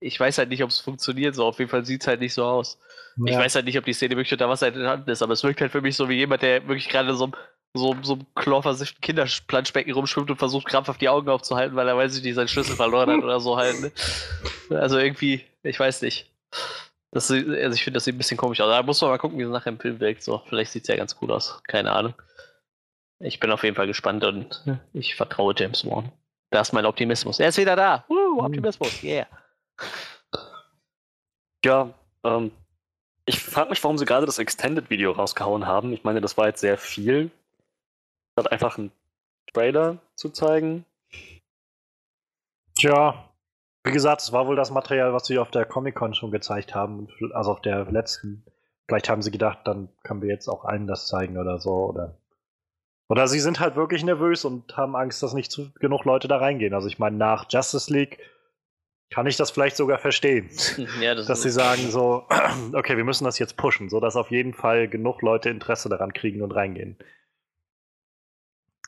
ich 0.00 0.18
weiß 0.20 0.38
halt 0.38 0.48
nicht, 0.50 0.62
ob 0.62 0.70
es 0.70 0.80
funktioniert, 0.80 1.34
so, 1.34 1.44
auf 1.46 1.58
jeden 1.58 1.70
Fall 1.70 1.84
sieht 1.84 2.02
es 2.02 2.06
halt 2.06 2.20
nicht 2.20 2.34
so 2.34 2.44
aus. 2.44 2.78
Ich 3.24 3.32
Ja. 3.32 3.38
weiß 3.38 3.54
halt 3.54 3.64
nicht, 3.64 3.78
ob 3.78 3.84
die 3.84 3.92
Szene 3.94 4.16
wirklich 4.16 4.32
unter 4.32 4.48
Wasser 4.48 4.66
entstanden 4.68 5.10
ist, 5.10 5.22
aber 5.22 5.32
es 5.32 5.42
wirkt 5.42 5.60
halt 5.60 5.72
für 5.72 5.80
mich 5.80 5.96
so 5.96 6.08
wie 6.08 6.16
jemand, 6.16 6.42
der 6.42 6.66
wirklich 6.68 6.88
gerade 6.88 7.14
so, 7.14 7.30
so, 7.74 7.96
so 8.02 8.18
einem 8.36 8.86
Kinderplanschbecken 9.00 9.92
rumschwimmt 9.94 10.30
und 10.30 10.36
versucht, 10.36 10.66
krampfhaft 10.66 11.00
die 11.00 11.08
Augen 11.08 11.28
aufzuhalten, 11.28 11.76
weil 11.76 11.88
er 11.88 11.96
weiß 11.96 12.20
nicht, 12.22 12.34
seinen 12.34 12.48
Schlüssel 12.48 12.76
verloren 12.76 13.10
hat 13.10 13.22
oder 13.24 13.40
so 13.40 13.56
halt. 13.56 13.80
Ne? 13.80 13.92
Also 14.78 14.98
irgendwie, 14.98 15.44
ich 15.62 15.78
weiß 15.80 16.02
nicht. 16.02 16.30
Das, 17.12 17.30
also 17.30 17.42
ich 17.74 17.82
finde, 17.84 17.96
das 17.96 18.04
sieht 18.04 18.14
ein 18.14 18.18
bisschen 18.18 18.36
komisch 18.36 18.60
aus. 18.60 18.68
Da 18.70 18.82
muss 18.82 19.00
man 19.00 19.10
mal 19.10 19.18
gucken, 19.18 19.38
wie 19.38 19.42
es 19.44 19.48
nachher 19.48 19.70
im 19.70 19.80
Film 19.80 19.98
wirkt. 20.00 20.22
So, 20.22 20.42
vielleicht 20.48 20.72
sieht 20.72 20.82
es 20.82 20.88
ja 20.88 20.96
ganz 20.96 21.16
cool 21.22 21.32
aus. 21.32 21.62
Keine 21.66 21.92
Ahnung. 21.92 22.14
Ich 23.20 23.40
bin 23.40 23.50
auf 23.50 23.62
jeden 23.64 23.76
Fall 23.76 23.86
gespannt 23.86 24.24
und 24.24 24.62
ich 24.92 25.14
vertraue 25.14 25.54
James 25.56 25.86
Wan. 25.86 26.12
Da 26.50 26.60
ist 26.60 26.74
mein 26.74 26.84
Optimismus. 26.84 27.40
Er 27.40 27.48
ist 27.48 27.56
wieder 27.58 27.76
da. 27.76 28.04
Woo, 28.08 28.42
Optimismus, 28.44 29.02
yeah. 29.02 29.26
Ja, 31.64 31.92
ähm, 32.22 32.52
ich 33.24 33.40
frage 33.40 33.70
mich, 33.70 33.82
warum 33.82 33.98
sie 33.98 34.04
gerade 34.04 34.24
das 34.24 34.38
Extended-Video 34.38 35.10
rausgehauen 35.10 35.66
haben. 35.66 35.92
Ich 35.92 36.04
meine, 36.04 36.20
das 36.20 36.36
war 36.36 36.46
jetzt 36.46 36.60
sehr 36.60 36.78
viel. 36.78 37.30
Statt 38.32 38.52
einfach 38.52 38.78
einen 38.78 38.92
Trailer 39.52 39.98
zu 40.14 40.30
zeigen. 40.30 40.84
Tja, 42.78 43.30
wie 43.82 43.90
gesagt, 43.90 44.20
es 44.20 44.32
war 44.32 44.46
wohl 44.46 44.54
das 44.54 44.70
Material, 44.70 45.12
was 45.12 45.26
sie 45.26 45.38
auf 45.38 45.50
der 45.50 45.64
Comic-Con 45.64 46.14
schon 46.14 46.30
gezeigt 46.30 46.74
haben. 46.74 47.08
Also 47.32 47.50
auf 47.52 47.62
der 47.62 47.84
letzten. 47.90 48.44
Vielleicht 48.86 49.08
haben 49.08 49.22
sie 49.22 49.32
gedacht, 49.32 49.60
dann 49.64 49.88
können 50.04 50.22
wir 50.22 50.28
jetzt 50.28 50.48
auch 50.48 50.64
allen 50.64 50.86
das 50.86 51.08
zeigen 51.08 51.38
oder 51.38 51.58
so. 51.58 51.72
Oder, 51.72 52.18
oder 53.08 53.26
sie 53.26 53.40
sind 53.40 53.58
halt 53.58 53.74
wirklich 53.74 54.04
nervös 54.04 54.44
und 54.44 54.76
haben 54.76 54.94
Angst, 54.94 55.22
dass 55.22 55.34
nicht 55.34 55.50
zu, 55.50 55.72
genug 55.80 56.04
Leute 56.04 56.28
da 56.28 56.36
reingehen. 56.36 56.74
Also 56.74 56.86
ich 56.86 57.00
meine, 57.00 57.16
nach 57.16 57.46
Justice 57.48 57.92
League 57.92 58.20
kann 59.10 59.26
ich 59.26 59.36
das 59.36 59.50
vielleicht 59.50 59.76
sogar 59.76 59.98
verstehen. 59.98 60.50
Ja, 61.00 61.14
das 61.14 61.26
dass 61.26 61.42
sie 61.42 61.50
sagen 61.50 61.90
so, 61.90 62.26
okay, 62.72 62.96
wir 62.96 63.04
müssen 63.04 63.24
das 63.24 63.38
jetzt 63.38 63.56
pushen, 63.56 63.88
sodass 63.88 64.16
auf 64.16 64.30
jeden 64.30 64.54
Fall 64.54 64.88
genug 64.88 65.22
Leute 65.22 65.50
Interesse 65.50 65.88
daran 65.88 66.12
kriegen 66.12 66.42
und 66.42 66.52
reingehen. 66.52 66.96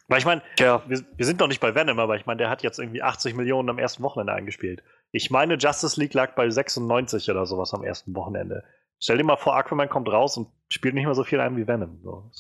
Weil 0.09 0.19
ich 0.19 0.25
meine, 0.25 0.43
Ja, 0.59 0.83
wir, 0.89 1.05
wir 1.17 1.27
sind 1.27 1.39
noch 1.39 1.49
nicht 1.49 1.61
bei 1.61 1.75
Venom, 1.75 1.99
aber 1.99 2.17
ich 2.17 2.25
meine, 2.27 2.39
der 2.39 2.51
hat 2.51 2.63
jetzt 2.63 2.79
irgendwie 2.79 3.03
80 3.03 3.35
Millionen 3.35 3.69
am 3.69 3.79
ersten 3.79 4.03
Wochenende 4.03 4.33
eingespielt. 4.33 4.83
Ich 5.13 5.31
meine, 5.31 5.55
Justice 5.55 6.01
League 6.01 6.15
lag 6.15 6.35
bei 6.35 6.49
96 6.49 7.31
oder 7.31 7.47
sowas 7.47 7.75
am 7.75 7.85
ersten 7.85 8.15
Wochenende. 8.15 8.65
Stell 9.01 9.19
dir 9.19 9.25
mal 9.25 9.37
vor, 9.37 9.55
Aquaman 9.55 9.89
kommt 9.89 10.09
raus 10.09 10.37
und 10.37 10.49
spielt 10.71 10.95
nicht 10.95 11.05
mehr 11.05 11.15
so 11.15 11.25
viel 11.25 11.41
ein 11.41 11.57
wie 11.57 11.69
Venom. 11.69 12.01
So. 12.03 12.31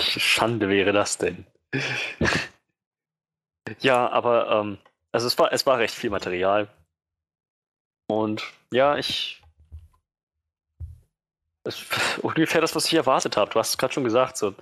Schande 0.00 0.68
wäre 0.68 0.92
das 0.92 1.18
denn? 1.18 1.46
ja, 3.80 4.08
aber 4.08 4.50
ähm, 4.50 4.78
also 5.12 5.26
es 5.26 5.38
war, 5.38 5.52
es 5.52 5.66
war 5.66 5.78
recht 5.78 5.94
viel 5.94 6.10
Material. 6.10 6.68
Und 8.08 8.42
ja, 8.72 8.96
ich. 8.96 9.42
Es, 11.64 11.84
ungefähr 12.22 12.60
das, 12.60 12.74
was 12.74 12.86
ich 12.86 12.94
erwartet 12.94 13.36
habe. 13.36 13.50
Du 13.52 13.58
hast 13.58 13.70
es 13.70 13.78
gerade 13.78 13.92
schon 13.92 14.04
gesagt, 14.04 14.36
so 14.36 14.54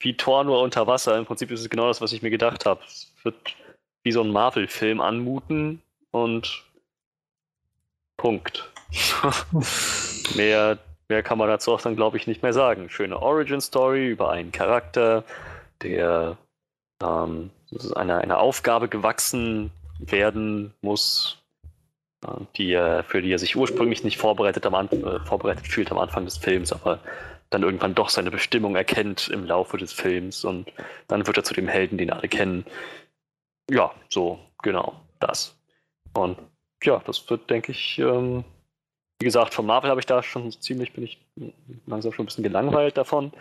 wie 0.00 0.16
Thor 0.16 0.44
nur 0.44 0.60
unter 0.60 0.86
Wasser. 0.86 1.16
Im 1.16 1.26
Prinzip 1.26 1.50
ist 1.50 1.60
es 1.60 1.70
genau 1.70 1.88
das, 1.88 2.00
was 2.00 2.12
ich 2.12 2.22
mir 2.22 2.30
gedacht 2.30 2.66
habe. 2.66 2.82
Es 2.84 3.12
wird 3.22 3.56
wie 4.02 4.12
so 4.12 4.22
ein 4.22 4.30
Marvel-Film 4.30 5.00
anmuten 5.00 5.82
und 6.10 6.64
Punkt. 8.16 8.70
mehr, 10.36 10.78
mehr 11.08 11.22
kann 11.22 11.38
man 11.38 11.48
dazu 11.48 11.72
auch 11.72 11.80
dann, 11.80 11.96
glaube 11.96 12.18
ich, 12.18 12.26
nicht 12.26 12.42
mehr 12.42 12.52
sagen. 12.52 12.90
Schöne 12.90 13.20
Origin-Story 13.20 14.08
über 14.08 14.30
einen 14.30 14.52
Charakter, 14.52 15.24
der 15.82 16.36
ähm, 17.02 17.50
einer, 17.94 18.18
einer 18.18 18.38
Aufgabe 18.38 18.88
gewachsen 18.88 19.70
werden 20.10 20.74
muss, 20.80 21.42
äh, 22.24 22.28
die 22.56 22.72
er, 22.72 23.04
für 23.04 23.22
die 23.22 23.32
er 23.32 23.38
sich 23.38 23.56
ursprünglich 23.56 24.04
nicht 24.04 24.18
vorbereitet, 24.18 24.66
am, 24.66 24.74
äh, 24.74 25.20
vorbereitet 25.24 25.66
fühlt 25.66 25.90
am 25.90 25.98
Anfang 25.98 26.24
des 26.24 26.38
Films, 26.38 26.72
aber 26.72 27.00
dann 27.50 27.62
irgendwann 27.62 27.94
doch 27.94 28.08
seine 28.08 28.30
Bestimmung 28.30 28.74
erkennt 28.76 29.28
im 29.28 29.44
Laufe 29.44 29.76
des 29.76 29.92
Films 29.92 30.44
und 30.44 30.72
dann 31.08 31.26
wird 31.26 31.36
er 31.36 31.44
zu 31.44 31.54
dem 31.54 31.68
Helden, 31.68 31.98
den 31.98 32.10
alle 32.10 32.28
kennen. 32.28 32.64
Ja, 33.70 33.92
so, 34.08 34.38
genau, 34.62 35.00
das. 35.20 35.56
Und 36.14 36.38
ja, 36.82 37.00
das 37.06 37.28
wird, 37.30 37.48
denke 37.50 37.72
ich, 37.72 37.98
ähm, 37.98 38.44
wie 39.20 39.24
gesagt, 39.24 39.54
von 39.54 39.66
Marvel 39.66 39.90
habe 39.90 40.00
ich 40.00 40.06
da 40.06 40.22
schon 40.22 40.50
ziemlich, 40.52 40.92
bin 40.92 41.04
ich 41.04 41.18
langsam 41.86 42.12
schon 42.12 42.24
ein 42.24 42.26
bisschen 42.26 42.44
gelangweilt 42.44 42.96
davon. 42.96 43.32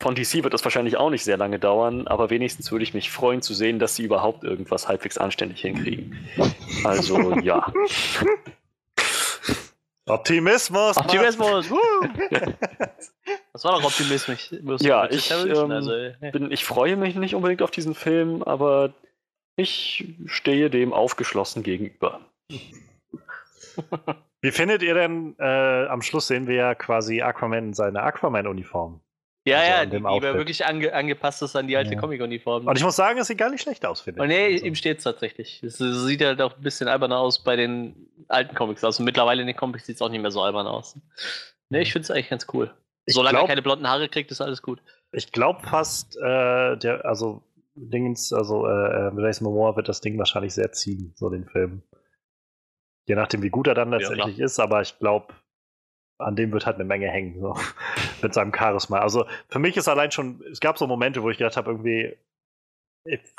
Von 0.00 0.14
DC 0.14 0.44
wird 0.44 0.52
das 0.52 0.62
wahrscheinlich 0.64 0.98
auch 0.98 1.08
nicht 1.08 1.24
sehr 1.24 1.38
lange 1.38 1.58
dauern, 1.58 2.06
aber 2.06 2.28
wenigstens 2.28 2.70
würde 2.70 2.82
ich 2.82 2.92
mich 2.92 3.10
freuen 3.10 3.40
zu 3.40 3.54
sehen, 3.54 3.78
dass 3.78 3.96
sie 3.96 4.04
überhaupt 4.04 4.44
irgendwas 4.44 4.88
halbwegs 4.88 5.16
anständig 5.16 5.62
hinkriegen. 5.62 6.18
Also 6.84 7.32
ja. 7.40 7.72
Optimismus! 10.08 10.96
Optimismus! 10.98 11.68
das 13.52 13.64
war 13.64 13.72
doch 13.72 13.84
Optimismus. 13.84 14.82
Ja, 14.82 15.10
ich, 15.10 15.30
ähm, 15.32 15.70
also, 15.70 15.92
bin, 16.32 16.52
ich 16.52 16.64
freue 16.64 16.96
mich 16.96 17.16
nicht 17.16 17.34
unbedingt 17.34 17.62
auf 17.62 17.72
diesen 17.72 17.94
Film, 17.94 18.42
aber 18.42 18.92
ich 19.56 20.14
stehe 20.26 20.70
dem 20.70 20.92
aufgeschlossen 20.92 21.64
gegenüber. 21.64 22.20
Wie 24.42 24.52
findet 24.52 24.82
ihr 24.82 24.94
denn, 24.94 25.34
äh, 25.38 25.86
am 25.86 26.02
Schluss 26.02 26.28
sehen 26.28 26.46
wir 26.46 26.54
ja 26.54 26.74
quasi 26.74 27.22
Aquaman 27.22 27.68
in 27.68 27.74
seiner 27.74 28.04
Aquaman-Uniform. 28.04 29.00
Ja, 29.46 29.58
also 29.58 29.70
ja, 29.70 29.84
die, 29.86 29.96
die 29.96 30.02
war 30.02 30.22
wirklich 30.22 30.66
ange, 30.66 30.92
angepasst 30.92 31.40
ist 31.40 31.54
an 31.54 31.68
die 31.68 31.76
alte 31.76 31.94
ja. 31.94 32.00
Comic-Uniform. 32.00 32.66
Und 32.66 32.76
ich 32.76 32.84
muss 32.84 32.96
sagen, 32.96 33.18
es 33.18 33.28
sieht 33.28 33.38
gar 33.38 33.48
nicht 33.48 33.62
schlecht 33.62 33.86
aus, 33.86 34.00
finde 34.00 34.18
ich. 34.18 34.22
Und 34.22 34.28
nee, 34.28 34.54
also. 34.54 34.64
ihm 34.64 34.74
steht 34.74 34.98
es 34.98 35.04
tatsächlich. 35.04 35.62
Es 35.62 35.78
sieht 35.78 36.24
halt 36.24 36.42
auch 36.42 36.56
ein 36.56 36.62
bisschen 36.62 36.88
albern 36.88 37.12
aus 37.12 37.44
bei 37.44 37.54
den 37.54 38.08
alten 38.26 38.56
Comics. 38.56 38.82
Also 38.82 39.04
mittlerweile 39.04 39.40
in 39.40 39.46
den 39.46 39.56
Comics 39.56 39.86
sieht 39.86 39.96
es 39.96 40.02
auch 40.02 40.08
nicht 40.08 40.20
mehr 40.20 40.32
so 40.32 40.42
albern 40.42 40.66
aus. 40.66 40.98
Nee, 41.68 41.82
ich 41.82 41.92
finde 41.92 42.04
es 42.04 42.10
eigentlich 42.10 42.28
ganz 42.28 42.46
cool. 42.52 42.74
Ich 43.06 43.14
Solange 43.14 43.34
glaub, 43.34 43.44
er 43.44 43.48
keine 43.48 43.62
blonden 43.62 43.88
Haare 43.88 44.08
kriegt, 44.08 44.32
ist 44.32 44.40
alles 44.40 44.62
gut. 44.62 44.82
Ich 45.12 45.30
glaube 45.30 45.60
fast, 45.62 46.16
äh, 46.16 46.76
der, 46.76 47.04
also 47.04 47.44
Dingens, 47.76 48.32
also 48.32 48.66
äh, 48.66 49.08
äh 49.08 49.22
Jason 49.22 49.46
Momoa 49.46 49.76
wird 49.76 49.88
das 49.88 50.00
Ding 50.00 50.18
wahrscheinlich 50.18 50.54
sehr 50.54 50.72
ziehen, 50.72 51.12
so 51.14 51.30
den 51.30 51.46
Film. 51.46 51.82
Je 53.06 53.14
nachdem, 53.14 53.42
wie 53.42 53.50
gut 53.50 53.68
er 53.68 53.74
dann 53.74 53.90
letztendlich 53.90 54.38
ja, 54.38 54.44
ist, 54.44 54.58
aber 54.58 54.82
ich 54.82 54.98
glaube, 54.98 55.32
an 56.18 56.36
dem 56.36 56.52
wird 56.52 56.66
halt 56.66 56.76
eine 56.76 56.84
Menge 56.84 57.08
hängen, 57.08 57.40
so, 57.40 57.56
mit 58.22 58.34
seinem 58.34 58.52
Charisma. 58.54 58.98
Also 58.98 59.26
für 59.48 59.58
mich 59.58 59.76
ist 59.76 59.88
allein 59.88 60.10
schon, 60.10 60.42
es 60.50 60.60
gab 60.60 60.78
so 60.78 60.86
Momente, 60.86 61.22
wo 61.22 61.30
ich 61.30 61.38
gedacht 61.38 61.56
habe, 61.56 61.70
irgendwie, 61.70 62.16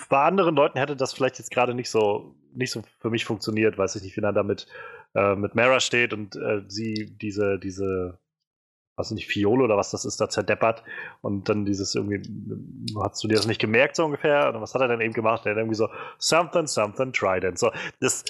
bei 0.09 0.23
anderen 0.23 0.55
Leuten 0.55 0.79
hätte 0.79 0.95
das 0.95 1.13
vielleicht 1.13 1.39
jetzt 1.39 1.51
gerade 1.51 1.73
nicht 1.73 1.89
so, 1.89 2.35
nicht 2.53 2.71
so 2.71 2.83
für 2.99 3.09
mich 3.09 3.25
funktioniert, 3.25 3.77
weiß 3.77 3.95
ich 3.95 4.03
nicht, 4.03 4.15
wie 4.15 4.21
er 4.21 4.33
damit 4.33 4.67
äh, 5.13 5.35
mit 5.35 5.55
Mara 5.55 5.79
steht 5.79 6.13
und 6.13 6.35
äh, 6.35 6.61
sie 6.67 7.17
diese, 7.17 7.59
diese, 7.59 8.19
was 8.95 9.11
nicht, 9.11 9.27
Fiole 9.27 9.63
oder 9.63 9.77
was 9.77 9.91
das 9.91 10.05
ist, 10.05 10.21
da 10.21 10.29
zerdeppert 10.29 10.83
und 11.21 11.49
dann 11.49 11.65
dieses 11.65 11.95
irgendwie, 11.95 12.21
hast 13.01 13.23
du 13.23 13.27
dir 13.27 13.35
das 13.35 13.47
nicht 13.47 13.61
gemerkt, 13.61 13.95
so 13.95 14.05
ungefähr? 14.05 14.53
Und 14.53 14.61
was 14.61 14.73
hat 14.73 14.81
er 14.81 14.87
dann 14.87 15.01
eben 15.01 15.13
gemacht? 15.13 15.45
Er 15.45 15.51
hat 15.51 15.57
irgendwie 15.57 15.75
so, 15.75 15.89
something, 16.17 16.67
something, 16.67 17.11
trident. 17.11 17.59
So, 17.59 17.71
das, 17.99 18.23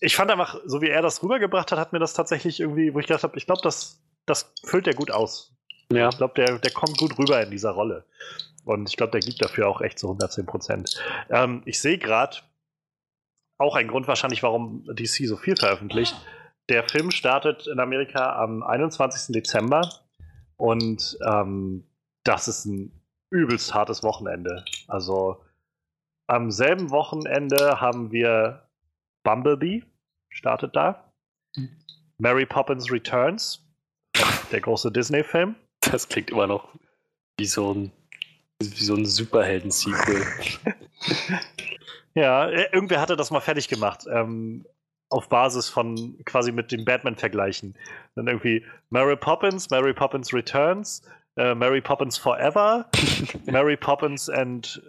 ich 0.00 0.16
fand 0.16 0.30
einfach, 0.30 0.58
so 0.64 0.80
wie 0.80 0.88
er 0.88 1.02
das 1.02 1.22
rübergebracht 1.22 1.70
hat, 1.72 1.78
hat 1.78 1.92
mir 1.92 1.98
das 1.98 2.14
tatsächlich 2.14 2.60
irgendwie, 2.60 2.94
wo 2.94 3.00
ich 3.00 3.06
gedacht 3.06 3.22
habe, 3.22 3.36
ich 3.36 3.46
glaube, 3.46 3.60
das, 3.62 4.02
das 4.26 4.52
füllt 4.64 4.86
er 4.86 4.94
gut 4.94 5.10
aus. 5.10 5.54
Ja. 5.92 6.08
Ich 6.08 6.16
glaube, 6.16 6.34
der, 6.34 6.58
der 6.58 6.70
kommt 6.72 6.96
gut 6.98 7.18
rüber 7.18 7.42
in 7.42 7.50
dieser 7.50 7.70
Rolle. 7.70 8.06
Und 8.64 8.88
ich 8.88 8.96
glaube, 8.96 9.12
der 9.12 9.20
gibt 9.20 9.42
dafür 9.42 9.68
auch 9.68 9.80
echt 9.80 9.98
so 9.98 10.08
110 10.08 10.46
Prozent. 10.46 11.02
Ähm, 11.28 11.62
ich 11.64 11.80
sehe 11.80 11.98
gerade 11.98 12.38
auch 13.58 13.76
ein 13.76 13.88
Grund 13.88 14.08
wahrscheinlich, 14.08 14.42
warum 14.42 14.84
DC 14.86 15.26
so 15.26 15.36
viel 15.36 15.56
veröffentlicht. 15.56 16.16
Der 16.68 16.88
Film 16.88 17.10
startet 17.10 17.66
in 17.66 17.80
Amerika 17.80 18.36
am 18.36 18.62
21. 18.62 19.34
Dezember 19.34 19.82
und 20.56 21.18
ähm, 21.26 21.84
das 22.24 22.48
ist 22.48 22.64
ein 22.64 22.92
übelst 23.30 23.74
hartes 23.74 24.02
Wochenende. 24.02 24.64
Also 24.86 25.42
am 26.26 26.50
selben 26.50 26.90
Wochenende 26.90 27.80
haben 27.80 28.12
wir 28.12 28.68
Bumblebee, 29.24 29.82
startet 30.30 30.74
da. 30.74 31.12
Hm. 31.56 31.68
Mary 32.18 32.46
Poppins 32.46 32.90
Returns, 32.90 33.62
der 34.50 34.60
große 34.60 34.90
Disney-Film. 34.92 35.54
Das 35.80 36.08
klingt 36.08 36.30
immer 36.30 36.46
noch 36.46 36.68
wie 37.38 37.46
so 37.46 37.72
ein, 37.72 37.92
wie 38.60 38.84
so 38.84 38.94
ein 38.94 39.06
Superhelden-Sequel. 39.06 40.22
ja, 42.14 42.48
äh, 42.48 42.68
irgendwer 42.72 43.00
hatte 43.00 43.16
das 43.16 43.30
mal 43.30 43.40
fertig 43.40 43.68
gemacht. 43.68 44.04
Ähm, 44.10 44.66
auf 45.08 45.28
Basis 45.28 45.68
von 45.68 46.18
quasi 46.24 46.52
mit 46.52 46.70
dem 46.70 46.84
Batman 46.84 47.16
vergleichen. 47.16 47.74
Dann 48.14 48.28
irgendwie 48.28 48.64
Mary 48.90 49.16
Poppins, 49.16 49.70
Mary 49.70 49.92
Poppins 49.92 50.32
Returns, 50.32 51.02
äh, 51.36 51.54
Mary 51.54 51.80
Poppins 51.80 52.16
Forever, 52.16 52.86
Mary 53.46 53.76
Poppins 53.76 54.28
and 54.28 54.80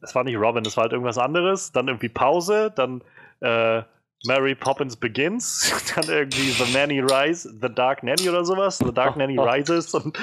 es 0.00 0.14
war 0.14 0.24
nicht 0.24 0.36
Robin, 0.36 0.64
es 0.64 0.76
war 0.76 0.84
halt 0.84 0.92
irgendwas 0.92 1.18
anderes. 1.18 1.72
Dann 1.72 1.88
irgendwie 1.88 2.08
Pause, 2.08 2.72
dann 2.74 3.02
äh, 3.40 3.82
Mary 4.24 4.54
Poppins 4.54 4.96
Begins, 4.96 5.72
dann 5.94 6.08
irgendwie 6.08 6.50
The 6.50 6.72
Nanny 6.72 7.00
Rise, 7.00 7.48
The 7.60 7.72
Dark 7.72 8.02
Nanny 8.02 8.28
oder 8.28 8.44
sowas, 8.44 8.78
The 8.78 8.92
Dark 8.92 9.16
Nanny 9.16 9.38
Rises 9.38 9.94
und 9.94 10.18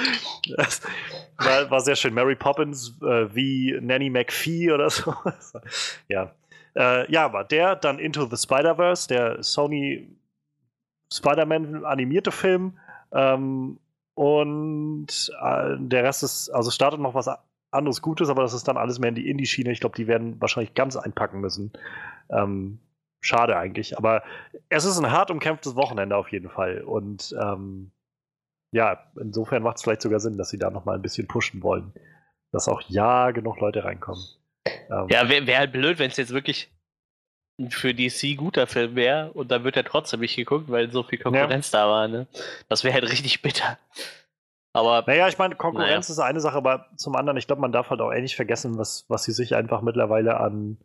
das 0.56 0.82
war, 1.38 1.70
war 1.70 1.80
sehr 1.80 1.96
schön. 1.96 2.14
Mary 2.14 2.36
Poppins 2.36 2.98
äh, 3.02 3.34
wie 3.34 3.76
Nanny 3.80 4.10
McPhee 4.10 4.70
oder 4.72 4.90
so. 4.90 5.14
ja. 6.08 6.32
Äh, 6.74 7.10
ja, 7.10 7.24
aber 7.24 7.44
der 7.44 7.76
dann 7.76 7.98
Into 7.98 8.26
the 8.26 8.36
Spider-Verse, 8.36 9.08
der 9.08 9.42
Sony 9.42 10.08
Spider-Man 11.12 11.84
animierte 11.86 12.32
Film 12.32 12.78
ähm, 13.12 13.78
und 14.14 15.06
äh, 15.42 15.76
der 15.78 16.04
Rest 16.04 16.22
ist, 16.22 16.50
also 16.50 16.70
startet 16.70 17.00
noch 17.00 17.14
was 17.14 17.30
anderes 17.70 18.02
Gutes, 18.02 18.28
aber 18.28 18.42
das 18.42 18.52
ist 18.52 18.68
dann 18.68 18.76
alles 18.76 18.98
mehr 18.98 19.08
in 19.08 19.14
die 19.14 19.30
Indie-Schiene. 19.30 19.70
Ich 19.70 19.80
glaube, 19.80 19.96
die 19.96 20.06
werden 20.06 20.40
wahrscheinlich 20.40 20.74
ganz 20.74 20.96
einpacken 20.96 21.40
müssen. 21.40 21.72
Ähm, 22.30 22.78
schade 23.26 23.56
eigentlich. 23.56 23.98
Aber 23.98 24.22
es 24.68 24.84
ist 24.84 24.98
ein 24.98 25.10
hart 25.10 25.30
umkämpftes 25.30 25.76
Wochenende 25.76 26.16
auf 26.16 26.30
jeden 26.32 26.50
Fall. 26.50 26.82
Und 26.82 27.34
ähm, 27.40 27.90
ja, 28.72 29.10
insofern 29.20 29.62
macht 29.62 29.76
es 29.76 29.82
vielleicht 29.82 30.02
sogar 30.02 30.20
Sinn, 30.20 30.38
dass 30.38 30.50
sie 30.50 30.58
da 30.58 30.70
nochmal 30.70 30.96
ein 30.96 31.02
bisschen 31.02 31.28
pushen 31.28 31.62
wollen. 31.62 31.92
Dass 32.52 32.68
auch 32.68 32.82
ja 32.88 33.30
genug 33.32 33.60
Leute 33.60 33.84
reinkommen. 33.84 34.24
Ähm, 34.66 35.06
ja, 35.08 35.28
wäre 35.28 35.46
wär 35.46 35.58
halt 35.58 35.72
blöd, 35.72 35.98
wenn 35.98 36.10
es 36.10 36.16
jetzt 36.16 36.32
wirklich 36.32 36.70
für 37.70 37.94
DC 37.94 38.36
guter 38.36 38.66
Film 38.66 38.96
wäre 38.96 39.32
und 39.32 39.50
dann 39.50 39.64
wird 39.64 39.76
er 39.76 39.84
trotzdem 39.84 40.20
nicht 40.20 40.36
geguckt, 40.36 40.70
weil 40.70 40.90
so 40.90 41.02
viel 41.02 41.18
Konkurrenz 41.18 41.72
ja. 41.72 41.80
da 41.80 41.88
war. 41.88 42.08
Ne? 42.08 42.26
Das 42.68 42.84
wäre 42.84 42.94
halt 42.94 43.10
richtig 43.10 43.40
bitter. 43.42 43.78
Aber. 44.74 45.04
Naja, 45.06 45.26
ich 45.28 45.38
meine, 45.38 45.54
Konkurrenz 45.54 46.08
naja. 46.08 46.12
ist 46.12 46.18
eine 46.18 46.40
Sache, 46.40 46.56
aber 46.56 46.86
zum 46.96 47.16
anderen, 47.16 47.38
ich 47.38 47.46
glaube, 47.46 47.62
man 47.62 47.72
darf 47.72 47.88
halt 47.88 48.00
auch 48.02 48.12
ähnlich 48.12 48.36
vergessen, 48.36 48.76
was, 48.76 49.06
was 49.08 49.24
sie 49.24 49.32
sich 49.32 49.54
einfach 49.54 49.80
mittlerweile 49.80 50.38
an 50.38 50.76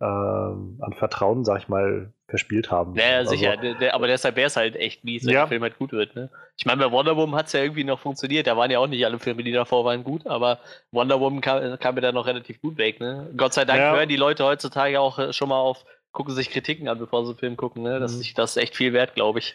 äh, 0.00 0.04
an 0.04 0.94
Vertrauen, 0.96 1.44
sag 1.44 1.58
ich 1.58 1.68
mal, 1.68 2.12
verspielt 2.28 2.70
haben. 2.70 2.94
Ja, 2.96 3.18
also, 3.18 3.30
sicher, 3.30 3.56
der, 3.56 3.74
der, 3.74 3.94
aber 3.94 4.08
deshalb 4.08 4.36
wäre 4.36 4.48
es 4.48 4.56
halt 4.56 4.76
echt 4.76 5.04
mies, 5.04 5.24
wenn 5.24 5.34
ja. 5.34 5.40
der 5.40 5.48
Film 5.48 5.62
halt 5.62 5.78
gut 5.78 5.92
wird. 5.92 6.16
Ne? 6.16 6.28
Ich 6.56 6.66
meine, 6.66 6.84
bei 6.84 6.90
Wonder 6.90 7.16
Woman 7.16 7.38
hat 7.38 7.46
es 7.46 7.52
ja 7.52 7.60
irgendwie 7.60 7.84
noch 7.84 8.00
funktioniert. 8.00 8.46
Da 8.46 8.56
waren 8.56 8.70
ja 8.70 8.78
auch 8.80 8.88
nicht 8.88 9.04
alle 9.04 9.18
Filme, 9.18 9.44
die 9.44 9.52
davor 9.52 9.84
waren, 9.84 10.02
gut, 10.02 10.26
aber 10.26 10.58
Wonder 10.90 11.20
Woman 11.20 11.40
kam, 11.40 11.78
kam 11.78 11.94
mir 11.94 12.00
da 12.00 12.12
noch 12.12 12.26
relativ 12.26 12.60
gut 12.60 12.78
weg. 12.78 13.00
Ne? 13.00 13.32
Gott 13.36 13.54
sei 13.54 13.64
Dank 13.64 13.78
ja. 13.78 13.94
hören 13.94 14.08
die 14.08 14.16
Leute 14.16 14.44
heutzutage 14.44 15.00
auch 15.00 15.18
äh, 15.18 15.32
schon 15.32 15.48
mal 15.48 15.58
auf, 15.58 15.84
gucken 16.12 16.34
sich 16.34 16.50
Kritiken 16.50 16.88
an, 16.88 16.98
bevor 16.98 17.24
sie 17.24 17.30
einen 17.30 17.38
Film 17.38 17.56
gucken. 17.56 17.82
Ne? 17.82 18.00
Das, 18.00 18.14
mhm. 18.14 18.20
ist, 18.22 18.38
das 18.38 18.56
ist 18.56 18.62
echt 18.62 18.74
viel 18.74 18.92
wert, 18.92 19.14
glaube 19.14 19.38
ich. 19.38 19.54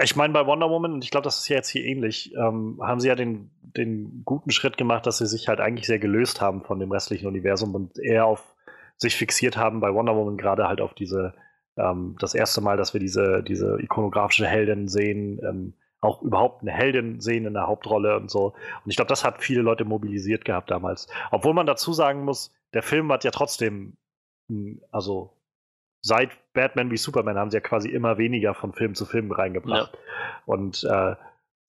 Ich 0.00 0.16
meine, 0.16 0.32
bei 0.32 0.46
Wonder 0.46 0.70
Woman, 0.70 0.94
und 0.94 1.04
ich 1.04 1.10
glaube, 1.10 1.24
das 1.24 1.40
ist 1.40 1.48
ja 1.48 1.56
jetzt 1.56 1.68
hier 1.68 1.84
ähnlich, 1.84 2.34
ähm, 2.34 2.80
haben 2.82 3.00
sie 3.00 3.08
ja 3.08 3.14
den, 3.14 3.50
den 3.60 4.22
guten 4.24 4.50
Schritt 4.50 4.76
gemacht, 4.76 5.06
dass 5.06 5.18
sie 5.18 5.26
sich 5.26 5.48
halt 5.48 5.60
eigentlich 5.60 5.86
sehr 5.86 5.98
gelöst 5.98 6.40
haben 6.40 6.62
von 6.64 6.78
dem 6.80 6.92
restlichen 6.92 7.26
Universum 7.26 7.74
und 7.74 7.98
eher 7.98 8.26
auf 8.26 8.54
sich 8.96 9.16
fixiert 9.16 9.56
haben 9.56 9.80
bei 9.80 9.92
Wonder 9.92 10.16
Woman 10.16 10.36
gerade 10.36 10.68
halt 10.68 10.80
auf 10.80 10.94
diese, 10.94 11.34
ähm, 11.76 12.16
das 12.20 12.34
erste 12.34 12.60
Mal, 12.60 12.76
dass 12.76 12.92
wir 12.92 13.00
diese, 13.00 13.42
diese 13.42 13.78
ikonografische 13.80 14.46
Heldin 14.46 14.88
sehen, 14.88 15.40
ähm, 15.42 15.74
auch 16.00 16.20
überhaupt 16.22 16.62
eine 16.62 16.72
Heldin 16.72 17.20
sehen 17.20 17.46
in 17.46 17.54
der 17.54 17.68
Hauptrolle 17.68 18.16
und 18.16 18.30
so. 18.30 18.54
Und 18.84 18.90
ich 18.90 18.96
glaube, 18.96 19.08
das 19.08 19.24
hat 19.24 19.40
viele 19.40 19.62
Leute 19.62 19.84
mobilisiert 19.84 20.44
gehabt 20.44 20.70
damals. 20.70 21.06
Obwohl 21.30 21.54
man 21.54 21.66
dazu 21.66 21.92
sagen 21.92 22.24
muss, 22.24 22.52
der 22.74 22.82
Film 22.82 23.10
hat 23.12 23.22
ja 23.22 23.30
trotzdem, 23.30 23.96
also 24.90 25.36
seit 26.00 26.30
Batman 26.52 26.90
wie 26.90 26.96
Superman 26.96 27.38
haben 27.38 27.50
sie 27.50 27.58
ja 27.58 27.60
quasi 27.60 27.88
immer 27.88 28.18
weniger 28.18 28.54
von 28.54 28.72
Film 28.72 28.94
zu 28.94 29.06
Film 29.06 29.30
reingebracht. 29.30 29.92
Ja. 29.92 29.98
Und 30.46 30.84
äh, 30.84 31.14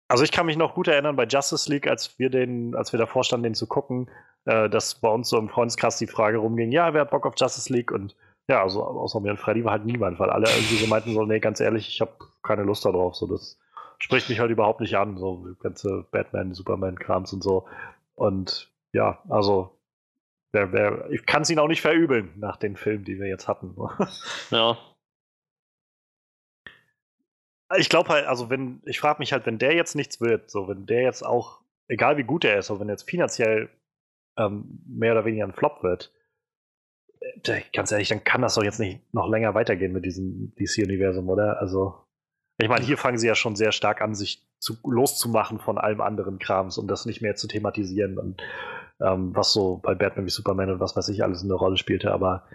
also 0.07 0.23
ich 0.23 0.31
kann 0.31 0.47
mich 0.47 0.57
noch 0.57 0.73
gut 0.73 0.87
erinnern 0.87 1.15
bei 1.15 1.25
Justice 1.25 1.71
League, 1.71 1.87
als 1.87 2.17
wir 2.17 2.29
den, 2.29 2.75
als 2.75 2.91
wir 2.91 2.99
davor 2.99 3.23
standen, 3.23 3.43
den 3.43 3.55
zu 3.55 3.67
gucken, 3.67 4.09
äh, 4.45 4.69
dass 4.69 4.95
bei 4.95 5.09
uns 5.09 5.29
so 5.29 5.37
im 5.37 5.49
Freundeskreis 5.49 5.97
die 5.97 6.07
Frage 6.07 6.37
rumging, 6.37 6.71
ja, 6.71 6.93
wer 6.93 7.01
hat 7.01 7.11
Bock 7.11 7.25
auf 7.25 7.35
Justice 7.37 7.71
League? 7.71 7.91
Und 7.91 8.15
ja, 8.47 8.61
also 8.61 8.83
außer 8.83 9.19
mir 9.19 9.31
und 9.31 9.39
Freddy 9.39 9.63
war 9.63 9.71
halt 9.71 9.85
niemand, 9.85 10.19
weil 10.19 10.29
alle 10.29 10.49
irgendwie 10.49 10.75
so 10.75 10.87
meinten 10.87 11.13
so, 11.13 11.25
nee, 11.25 11.39
ganz 11.39 11.59
ehrlich, 11.59 11.87
ich 11.87 12.01
habe 12.01 12.11
keine 12.41 12.63
Lust 12.63 12.83
darauf. 12.85 13.15
So, 13.15 13.27
das 13.27 13.59
spricht 13.99 14.29
mich 14.29 14.39
halt 14.39 14.51
überhaupt 14.51 14.81
nicht 14.81 14.97
an, 14.97 15.17
so 15.17 15.47
ganze 15.61 16.05
Batman, 16.11 16.53
Superman-Krams 16.53 17.31
und 17.33 17.41
so. 17.41 17.67
Und 18.15 18.69
ja, 18.91 19.23
also 19.29 19.79
wer, 20.51 20.73
wer, 20.73 21.09
ich 21.09 21.25
kann 21.25 21.43
es 21.43 21.49
ihnen 21.49 21.59
auch 21.59 21.67
nicht 21.67 21.81
verübeln 21.81 22.33
nach 22.35 22.57
den 22.57 22.75
Filmen, 22.75 23.05
die 23.05 23.19
wir 23.19 23.27
jetzt 23.27 23.47
hatten. 23.47 23.75
ja. 24.51 24.77
Ich 27.77 27.89
glaube 27.89 28.09
halt, 28.09 28.27
also 28.27 28.49
wenn, 28.49 28.81
ich 28.85 28.99
frage 28.99 29.19
mich 29.19 29.33
halt, 29.33 29.45
wenn 29.45 29.57
der 29.57 29.73
jetzt 29.73 29.95
nichts 29.95 30.21
wird, 30.21 30.51
so 30.51 30.67
wenn 30.67 30.85
der 30.85 31.01
jetzt 31.01 31.25
auch, 31.25 31.61
egal 31.87 32.17
wie 32.17 32.23
gut 32.23 32.45
er 32.45 32.59
ist, 32.59 32.67
so 32.67 32.79
wenn 32.79 32.89
jetzt 32.89 33.09
finanziell 33.09 33.69
ähm, 34.37 34.81
mehr 34.87 35.13
oder 35.13 35.25
weniger 35.25 35.45
ein 35.45 35.53
Flop 35.53 35.83
wird, 35.83 36.11
äh, 37.19 37.61
ganz 37.73 37.91
ehrlich, 37.91 38.09
dann 38.09 38.23
kann 38.23 38.41
das 38.41 38.55
doch 38.55 38.63
jetzt 38.63 38.79
nicht 38.79 39.13
noch 39.13 39.29
länger 39.29 39.53
weitergehen 39.53 39.93
mit 39.93 40.05
diesem 40.05 40.53
DC-Universum, 40.55 41.29
oder? 41.29 41.59
Also, 41.59 41.95
ich 42.59 42.69
meine, 42.69 42.85
hier 42.85 42.97
fangen 42.97 43.17
sie 43.17 43.27
ja 43.27 43.35
schon 43.35 43.55
sehr 43.55 43.71
stark 43.71 44.01
an, 44.01 44.15
sich 44.15 44.47
zu, 44.59 44.77
loszumachen 44.83 45.59
von 45.59 45.77
allem 45.77 46.01
anderen 46.01 46.39
Krams 46.39 46.77
und 46.77 46.87
das 46.87 47.05
nicht 47.05 47.21
mehr 47.21 47.35
zu 47.35 47.47
thematisieren 47.47 48.17
und 48.17 48.41
ähm, 49.01 49.35
was 49.35 49.51
so 49.53 49.77
bei 49.77 49.95
Batman 49.95 50.25
wie 50.25 50.29
Superman 50.29 50.71
und 50.71 50.79
was 50.79 50.95
weiß 50.95 51.09
ich 51.09 51.23
alles 51.23 51.43
eine 51.43 51.53
Rolle 51.53 51.77
spielte, 51.77 52.11
aber 52.11 52.47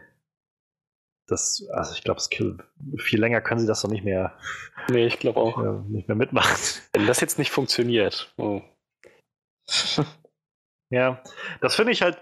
das, 1.27 1.69
also 1.73 1.93
ich 1.95 2.03
glaube, 2.03 2.23
viel 2.97 3.21
länger 3.21 3.43
können 3.43 3.61
sie 3.61 3.67
das 3.67 3.83
doch 3.83 3.91
nicht 3.91 4.05
mehr. 4.05 4.33
Nee, 4.89 5.07
ich 5.07 5.19
glaube 5.19 5.41
auch. 5.41 5.63
Äh, 5.63 5.83
nicht 5.89 6.09
mehr 6.09 6.17
mitmachen. 6.17 6.57
Wenn 6.95 7.07
das 7.07 7.21
jetzt 7.21 7.39
nicht 7.39 7.51
funktioniert. 7.51 8.33
Oh. 8.39 8.63
ja, 10.91 11.23
das 11.61 11.75
finde 11.75 11.93
ich 11.93 12.03
halt, 12.03 12.19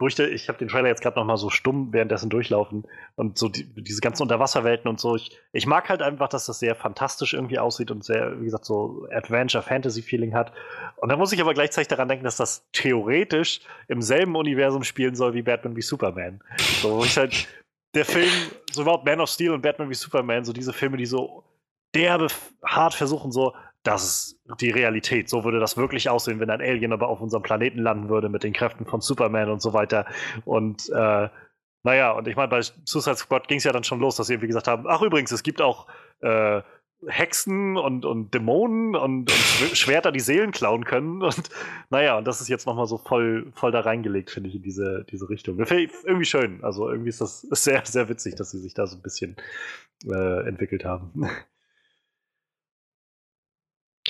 wo 0.00 0.06
ich, 0.06 0.48
habe 0.48 0.58
den 0.58 0.68
Trailer 0.68 0.88
jetzt 0.88 1.02
gerade 1.02 1.18
noch 1.18 1.26
mal 1.26 1.36
so 1.36 1.50
stumm 1.50 1.92
währenddessen 1.92 2.30
durchlaufen 2.30 2.86
und 3.16 3.36
so 3.36 3.50
die, 3.50 3.64
diese 3.82 4.00
ganzen 4.00 4.22
Unterwasserwelten 4.22 4.88
und 4.88 4.98
so. 4.98 5.14
Ich, 5.14 5.38
ich 5.52 5.66
mag 5.66 5.90
halt 5.90 6.00
einfach, 6.00 6.28
dass 6.28 6.46
das 6.46 6.58
sehr 6.58 6.74
fantastisch 6.74 7.34
irgendwie 7.34 7.58
aussieht 7.58 7.90
und 7.90 8.02
sehr, 8.02 8.40
wie 8.40 8.46
gesagt, 8.46 8.64
so 8.64 9.06
Adventure-Fantasy-Feeling 9.12 10.34
hat. 10.34 10.52
Und 10.96 11.10
da 11.10 11.16
muss 11.16 11.32
ich 11.32 11.40
aber 11.42 11.52
gleichzeitig 11.52 11.88
daran 11.88 12.08
denken, 12.08 12.24
dass 12.24 12.36
das 12.36 12.66
theoretisch 12.72 13.60
im 13.88 14.00
selben 14.00 14.34
Universum 14.36 14.84
spielen 14.84 15.14
soll 15.14 15.34
wie 15.34 15.42
Batman 15.42 15.76
wie 15.76 15.82
Superman. 15.82 16.40
So, 16.80 16.96
wo 16.96 17.04
ich 17.04 17.18
halt 17.18 17.46
der 17.94 18.06
Film, 18.06 18.30
so 18.72 18.82
überhaupt 18.82 19.04
Man 19.04 19.20
of 19.20 19.28
Steel 19.28 19.50
und 19.50 19.60
Batman 19.60 19.90
wie 19.90 19.94
Superman, 19.94 20.46
so 20.46 20.54
diese 20.54 20.72
Filme, 20.72 20.96
die 20.96 21.06
so 21.06 21.44
derbe 21.94 22.28
hart 22.64 22.94
versuchen, 22.94 23.32
so, 23.32 23.54
das 23.82 24.04
ist 24.04 24.40
die 24.60 24.70
Realität. 24.70 25.28
So 25.28 25.44
würde 25.44 25.60
das 25.60 25.76
wirklich 25.76 26.08
aussehen, 26.08 26.40
wenn 26.40 26.50
ein 26.50 26.60
Alien 26.60 26.92
aber 26.92 27.08
auf 27.08 27.20
unserem 27.20 27.42
Planeten 27.42 27.78
landen 27.78 28.08
würde 28.08 28.28
mit 28.28 28.42
den 28.42 28.52
Kräften 28.52 28.86
von 28.86 29.00
Superman 29.00 29.50
und 29.50 29.62
so 29.62 29.72
weiter. 29.72 30.06
Und 30.44 30.88
äh, 30.90 31.28
naja, 31.82 32.12
und 32.12 32.28
ich 32.28 32.36
meine, 32.36 32.48
bei 32.48 32.60
Suicide 32.62 33.16
Squad 33.16 33.48
ging 33.48 33.58
es 33.58 33.64
ja 33.64 33.72
dann 33.72 33.84
schon 33.84 34.00
los, 34.00 34.16
dass 34.16 34.26
sie 34.26 34.34
irgendwie 34.34 34.48
gesagt 34.48 34.68
haben, 34.68 34.84
ach 34.86 35.00
übrigens, 35.00 35.32
es 35.32 35.42
gibt 35.42 35.62
auch 35.62 35.86
äh, 36.20 36.60
Hexen 37.06 37.78
und, 37.78 38.04
und 38.04 38.34
Dämonen 38.34 38.94
und, 38.94 39.30
und, 39.30 39.76
Schwerter, 39.76 40.12
die 40.12 40.20
Seelen 40.20 40.52
klauen 40.52 40.84
können. 40.84 41.22
Und 41.30 41.48
naja, 41.88 42.18
und 42.18 42.26
das 42.26 42.42
ist 42.42 42.48
jetzt 42.48 42.66
nochmal 42.66 42.86
so 42.86 42.98
voll, 42.98 43.50
voll 43.54 43.72
da 43.72 43.80
reingelegt, 43.80 44.30
finde 44.30 44.50
ich, 44.50 44.56
in 44.56 44.62
diese, 44.62 45.06
diese 45.10 45.30
Richtung. 45.30 45.58
Irgendwie 45.58 46.24
schön. 46.26 46.62
Also 46.62 46.90
irgendwie 46.90 47.08
ist 47.08 47.22
das 47.22 47.40
sehr, 47.50 47.82
sehr 47.86 48.08
witzig, 48.10 48.34
dass 48.36 48.50
sie 48.50 48.58
sich 48.58 48.74
da 48.74 48.86
so 48.86 48.96
ein 48.96 49.02
bisschen 49.02 49.36
äh, 50.04 50.46
entwickelt 50.46 50.84
haben. 50.84 51.28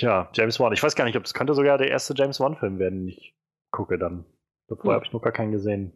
Tja, 0.01 0.27
James 0.33 0.59
Wan. 0.59 0.73
Ich 0.73 0.81
weiß 0.81 0.95
gar 0.95 1.05
nicht, 1.05 1.15
ob 1.15 1.25
es 1.25 1.35
könnte 1.35 1.53
sogar 1.53 1.77
der 1.77 1.91
erste 1.91 2.15
James 2.17 2.39
Wan-Film 2.39 2.79
werden, 2.79 3.01
den 3.01 3.09
ich 3.09 3.35
gucke 3.69 3.99
dann. 3.99 4.25
Vorher 4.67 4.83
hm. 4.83 4.93
habe 4.95 5.05
ich 5.05 5.13
noch 5.13 5.21
gar 5.21 5.31
keinen 5.31 5.51
gesehen. 5.51 5.93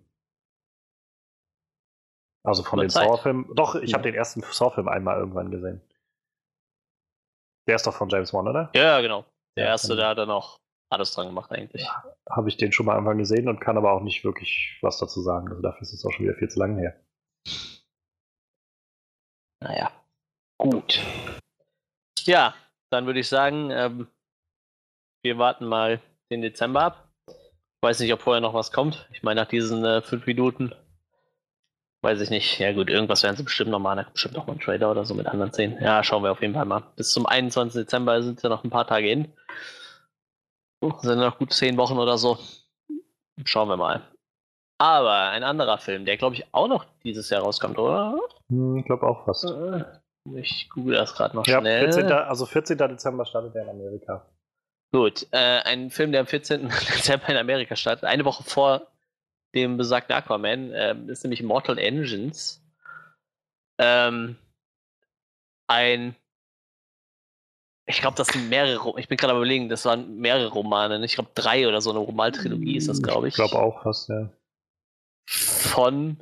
Also 2.43 2.61
von 2.61 2.77
den 2.77 2.91
Saw-Filmen. 2.91 3.49
Doch, 3.55 3.73
ich 3.73 3.89
ja. 3.89 3.97
habe 3.97 4.03
den 4.03 4.13
ersten 4.13 4.43
Saw-Film 4.43 4.87
einmal 4.89 5.17
irgendwann 5.17 5.49
gesehen. 5.49 5.81
Der 7.67 7.77
ist 7.77 7.87
doch 7.87 7.95
von 7.95 8.09
James 8.09 8.31
Wan, 8.31 8.47
oder? 8.47 8.69
Ja, 8.75 9.01
genau. 9.01 9.25
Der 9.57 9.65
ja, 9.65 9.71
erste, 9.71 9.95
der 9.95 10.09
hat 10.09 10.19
dann 10.19 10.29
auch 10.29 10.59
alles 10.91 11.11
dran 11.11 11.25
gemacht 11.25 11.51
eigentlich. 11.51 11.81
Ja, 11.81 12.03
habe 12.29 12.47
ich 12.49 12.57
den 12.57 12.71
schon 12.71 12.85
mal 12.85 12.93
irgendwann 12.93 13.17
gesehen 13.17 13.49
und 13.49 13.59
kann 13.59 13.75
aber 13.75 13.91
auch 13.91 14.03
nicht 14.03 14.23
wirklich 14.23 14.77
was 14.83 14.99
dazu 14.99 15.19
sagen. 15.21 15.49
Also 15.49 15.63
dafür 15.63 15.81
ist 15.81 15.93
es 15.93 16.05
auch 16.05 16.11
schon 16.11 16.25
wieder 16.25 16.37
viel 16.37 16.49
zu 16.49 16.59
lange 16.59 16.79
her. 16.79 17.03
Naja. 19.63 19.91
Gut. 20.59 21.03
Ja, 22.19 22.53
dann 22.89 23.05
würde 23.05 23.19
ich 23.19 23.27
sagen, 23.27 23.71
ähm, 23.71 24.07
wir 25.23 25.37
warten 25.37 25.65
mal 25.65 26.01
den 26.31 26.41
Dezember 26.41 26.81
ab. 26.81 27.09
Ich 27.27 27.81
weiß 27.81 27.99
nicht, 27.99 28.13
ob 28.13 28.21
vorher 28.21 28.41
noch 28.41 28.53
was 28.53 28.71
kommt. 28.71 29.07
Ich 29.11 29.23
meine, 29.23 29.41
nach 29.41 29.47
diesen 29.47 29.83
äh, 29.83 30.01
fünf 30.01 30.25
Minuten 30.25 30.73
weiß 32.01 32.21
ich 32.21 32.29
nicht. 32.29 32.59
Ja 32.59 32.71
gut, 32.71 32.89
irgendwas 32.89 33.23
werden 33.23 33.35
sie 33.35 33.43
bestimmt 33.43 33.71
noch 33.71 33.79
mal. 33.79 34.05
Bestimmt 34.13 34.35
noch 34.35 34.45
mal 34.47 34.53
ein 34.53 34.59
Trader 34.59 34.91
oder 34.91 35.05
so 35.05 35.15
mit 35.15 35.27
anderen 35.27 35.51
Szenen. 35.51 35.81
Ja, 35.81 36.03
schauen 36.03 36.23
wir 36.23 36.31
auf 36.31 36.41
jeden 36.41 36.53
Fall 36.53 36.65
mal. 36.65 36.83
Bis 36.95 37.11
zum 37.11 37.25
21. 37.25 37.81
Dezember 37.81 38.21
sind 38.21 38.41
ja 38.43 38.49
noch 38.49 38.63
ein 38.63 38.69
paar 38.69 38.87
Tage 38.87 39.07
hin. 39.07 39.33
Sind 41.01 41.19
noch 41.19 41.39
gut 41.39 41.51
zehn 41.51 41.77
Wochen 41.77 41.97
oder 41.97 42.17
so. 42.17 42.37
Schauen 43.43 43.69
wir 43.69 43.77
mal. 43.77 44.01
Aber 44.77 45.29
ein 45.29 45.43
anderer 45.43 45.77
Film, 45.77 46.05
der 46.05 46.17
glaube 46.17 46.35
ich 46.35 46.45
auch 46.53 46.67
noch 46.67 46.85
dieses 47.03 47.29
Jahr 47.29 47.41
rauskommt, 47.41 47.79
oder? 47.79 48.19
Hm, 48.49 48.77
ich 48.77 48.85
glaube 48.85 49.07
auch 49.07 49.25
fast. 49.25 49.45
Äh, 49.45 49.83
ich 50.33 50.69
google 50.69 50.95
das 50.95 51.13
gerade 51.13 51.35
noch 51.35 51.45
ja, 51.47 51.59
schnell. 51.59 51.91
14, 51.91 52.11
also 52.11 52.45
14. 52.45 52.77
Dezember 52.77 53.25
startet 53.25 53.55
er 53.55 53.63
in 53.63 53.69
Amerika. 53.69 54.25
Gut, 54.91 55.27
äh, 55.31 55.61
ein 55.61 55.91
Film, 55.91 56.11
der 56.11 56.21
am 56.21 56.27
14. 56.27 56.69
Dezember 56.95 57.29
in 57.29 57.37
Amerika 57.37 57.75
startet, 57.75 58.05
eine 58.05 58.25
Woche 58.25 58.43
vor 58.43 58.87
dem 59.53 59.77
besagten 59.77 60.15
Aquaman, 60.15 60.71
äh, 60.71 60.95
ist 61.07 61.23
nämlich 61.23 61.43
Mortal 61.43 61.77
Engines. 61.77 62.61
Ähm, 63.77 64.37
ein 65.67 66.15
ich 67.87 68.01
glaube, 68.01 68.17
das 68.17 68.27
sind 68.27 68.49
mehrere, 68.49 68.99
ich 68.99 69.07
bin 69.07 69.17
gerade 69.17 69.35
überlegen, 69.35 69.69
das 69.69 69.85
waren 69.85 70.17
mehrere 70.17 70.47
Romane. 70.47 70.99
Ne? 70.99 71.05
Ich 71.05 71.15
glaube, 71.15 71.29
drei 71.35 71.67
oder 71.67 71.81
so 71.81 71.91
eine 71.91 71.99
Romaltrilogie 71.99 72.77
ist 72.77 72.89
das, 72.89 73.01
glaube 73.01 73.27
ich. 73.27 73.33
Ich 73.33 73.35
glaube 73.35 73.59
auch 73.59 73.83
fast, 73.83 74.09
ja. 74.09 74.29
Von, 75.27 76.17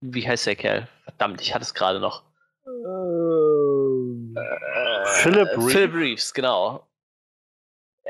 wie 0.00 0.26
heißt 0.26 0.46
der 0.46 0.56
Kerl? 0.56 0.88
Verdammt, 1.04 1.40
ich 1.42 1.54
hatte 1.54 1.64
es 1.64 1.74
gerade 1.74 2.00
noch. 2.00 2.22
Philip 5.22 5.48
Reeves. 5.56 5.72
Philip 5.72 5.94
Reeves, 5.94 6.34
genau. 6.34 6.86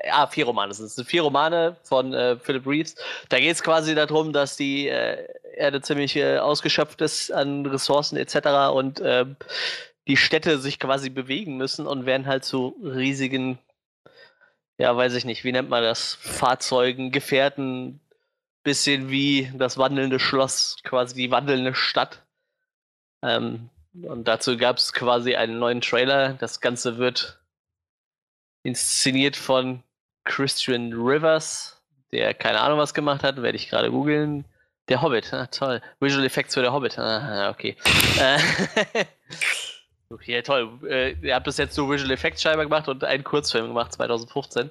Ja, 0.04 0.26
vier 0.26 0.46
Romane. 0.46 0.72
Sind 0.72 1.06
vier 1.06 1.22
Romane 1.22 1.76
von 1.82 2.12
äh, 2.12 2.36
Philip 2.38 2.66
Reeves. 2.66 2.94
Da 3.28 3.38
geht 3.38 3.52
es 3.52 3.62
quasi 3.62 3.94
darum, 3.94 4.32
dass 4.32 4.56
die 4.56 4.88
äh, 4.88 5.26
Erde 5.54 5.80
ziemlich 5.80 6.16
äh, 6.16 6.38
ausgeschöpft 6.38 7.00
ist 7.00 7.32
an 7.32 7.66
Ressourcen 7.66 8.16
etc. 8.16 8.72
und 8.72 9.00
äh, 9.00 9.26
die 10.06 10.16
Städte 10.16 10.58
sich 10.58 10.78
quasi 10.78 11.10
bewegen 11.10 11.56
müssen 11.56 11.86
und 11.86 12.06
werden 12.06 12.26
halt 12.26 12.44
zu 12.44 12.76
riesigen, 12.82 13.58
ja, 14.78 14.96
weiß 14.96 15.14
ich 15.14 15.24
nicht, 15.24 15.44
wie 15.44 15.52
nennt 15.52 15.68
man 15.68 15.82
das? 15.82 16.14
Fahrzeugen, 16.14 17.10
Gefährten, 17.10 18.00
bisschen 18.62 19.10
wie 19.10 19.50
das 19.54 19.78
wandelnde 19.78 20.18
Schloss, 20.18 20.76
quasi 20.84 21.14
die 21.14 21.30
wandelnde 21.30 21.74
Stadt. 21.74 22.22
Ähm, 23.22 23.68
und 23.94 24.28
dazu 24.28 24.56
gab 24.56 24.76
es 24.76 24.92
quasi 24.92 25.34
einen 25.34 25.58
neuen 25.58 25.80
Trailer. 25.80 26.34
Das 26.34 26.60
Ganze 26.60 26.98
wird 26.98 27.38
inszeniert 28.62 29.36
von 29.36 29.82
Christian 30.24 30.92
Rivers, 30.92 31.82
der 32.12 32.34
keine 32.34 32.60
Ahnung 32.60 32.78
was 32.78 32.94
gemacht 32.94 33.22
hat, 33.22 33.42
werde 33.42 33.56
ich 33.56 33.68
gerade 33.68 33.90
googeln. 33.90 34.44
Der 34.88 35.02
Hobbit, 35.02 35.32
ah, 35.34 35.46
toll. 35.46 35.82
Visual 36.00 36.24
Effects 36.24 36.54
für 36.54 36.62
der 36.62 36.72
Hobbit, 36.72 36.98
ah, 36.98 37.50
okay. 37.50 37.76
Äh, 38.18 38.38
okay, 40.10 40.42
toll. 40.42 40.78
Äh, 40.88 41.12
ihr 41.20 41.34
habt 41.34 41.46
das 41.46 41.58
jetzt 41.58 41.74
so 41.74 41.90
Visual 41.90 42.10
Effects 42.10 42.42
scheinbar 42.42 42.64
gemacht 42.64 42.88
und 42.88 43.04
einen 43.04 43.24
Kurzfilm 43.24 43.68
gemacht, 43.68 43.92
2015. 43.92 44.70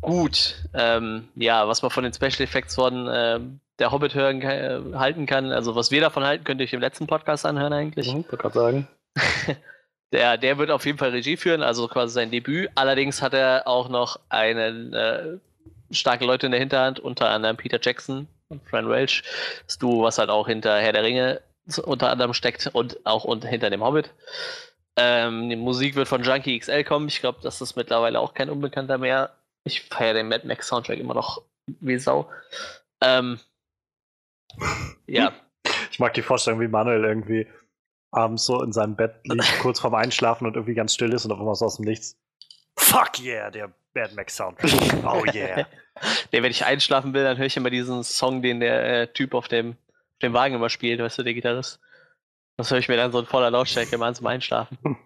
Gut, 0.00 0.56
ähm, 0.74 1.28
ja, 1.34 1.66
was 1.66 1.82
man 1.82 1.90
von 1.90 2.04
den 2.04 2.12
Special 2.12 2.42
Effects 2.42 2.76
von 2.76 3.08
ähm, 3.12 3.60
der 3.78 3.92
Hobbit 3.92 4.14
hören 4.14 4.42
äh, 4.42 4.80
halten 4.94 5.26
kann, 5.26 5.52
also 5.52 5.74
was 5.74 5.90
wir 5.90 6.00
davon 6.00 6.24
halten, 6.24 6.44
könnt 6.44 6.60
ihr 6.60 6.64
euch 6.64 6.72
im 6.72 6.80
letzten 6.80 7.06
Podcast 7.06 7.46
anhören 7.46 7.72
eigentlich. 7.72 8.12
Mhm, 8.12 8.24
ich 8.30 8.38
gerade 8.38 8.54
sagen. 8.54 8.88
der, 10.12 10.36
der 10.36 10.58
wird 10.58 10.70
auf 10.70 10.84
jeden 10.86 10.98
Fall 10.98 11.10
Regie 11.10 11.36
führen, 11.36 11.62
also 11.62 11.88
quasi 11.88 12.14
sein 12.14 12.30
Debüt. 12.30 12.70
Allerdings 12.74 13.22
hat 13.22 13.34
er 13.34 13.66
auch 13.66 13.88
noch 13.88 14.18
einen 14.28 14.92
äh, 14.92 15.38
starke 15.90 16.24
Leute 16.24 16.46
in 16.46 16.52
der 16.52 16.60
Hinterhand, 16.60 17.00
unter 17.00 17.28
anderem 17.28 17.56
Peter 17.56 17.78
Jackson 17.80 18.26
und 18.48 18.66
Fran 18.68 18.88
Welch. 18.88 19.22
Das 19.66 19.78
Duo, 19.78 20.02
was 20.02 20.18
halt 20.18 20.30
auch 20.30 20.48
hinter 20.48 20.78
Herr 20.78 20.92
der 20.92 21.02
Ringe 21.02 21.40
unter 21.84 22.10
anderem 22.10 22.32
steckt 22.32 22.70
und 22.72 23.04
auch 23.04 23.24
unter, 23.24 23.48
hinter 23.48 23.70
dem 23.70 23.84
Hobbit. 23.84 24.10
Ähm, 24.96 25.48
die 25.50 25.56
Musik 25.56 25.94
wird 25.94 26.08
von 26.08 26.22
Junkie 26.22 26.58
XL 26.58 26.82
kommen. 26.82 27.08
Ich 27.08 27.20
glaube, 27.20 27.38
das 27.42 27.60
ist 27.60 27.76
mittlerweile 27.76 28.18
auch 28.18 28.34
kein 28.34 28.50
Unbekannter 28.50 28.98
mehr. 28.98 29.34
Ich 29.64 29.82
feiere 29.82 30.14
den 30.14 30.28
Mad 30.28 30.46
Max 30.46 30.68
Soundtrack 30.68 30.98
immer 30.98 31.14
noch 31.14 31.42
wie 31.80 31.98
Sau. 31.98 32.30
Ähm, 33.00 33.38
ja. 35.06 35.32
Ich 35.90 35.98
mag 35.98 36.14
die 36.14 36.22
Vorstellung, 36.22 36.60
wie 36.60 36.68
Manuel 36.68 37.04
irgendwie 37.04 37.46
abends 38.10 38.46
so 38.46 38.62
in 38.62 38.72
seinem 38.72 38.96
Bett 38.96 39.20
liegt, 39.24 39.58
kurz 39.60 39.80
vorm 39.80 39.94
Einschlafen 39.94 40.46
und 40.46 40.54
irgendwie 40.54 40.74
ganz 40.74 40.94
still 40.94 41.12
ist 41.12 41.24
und 41.24 41.32
auf 41.32 41.38
einmal 41.38 41.54
so 41.54 41.66
aus 41.66 41.76
dem 41.76 41.84
Nichts. 41.84 42.16
Fuck 42.76 43.20
yeah, 43.20 43.50
der 43.50 43.72
Mad 43.94 44.14
Max 44.14 44.36
Soundtrack. 44.36 45.04
Oh 45.04 45.24
yeah. 45.34 45.66
nee, 46.32 46.42
wenn 46.42 46.50
ich 46.50 46.64
einschlafen 46.64 47.12
will, 47.12 47.24
dann 47.24 47.36
höre 47.36 47.46
ich 47.46 47.56
immer 47.56 47.70
diesen 47.70 48.04
Song, 48.04 48.42
den 48.42 48.60
der 48.60 49.02
äh, 49.02 49.12
Typ 49.12 49.34
auf 49.34 49.48
dem, 49.48 49.72
auf 49.72 50.18
dem 50.22 50.32
Wagen 50.32 50.54
immer 50.54 50.70
spielt, 50.70 51.00
weißt 51.00 51.18
du, 51.18 51.22
der 51.24 51.34
Gitarrist. 51.34 51.80
Das 52.56 52.70
höre 52.70 52.78
ich 52.78 52.88
mir 52.88 52.96
dann 52.96 53.12
so 53.12 53.20
in 53.20 53.26
voller 53.26 53.50
Lautstärke 53.50 53.94
immer 53.94 54.06
an 54.06 54.14
zum 54.14 54.26
Einschlafen. 54.26 54.78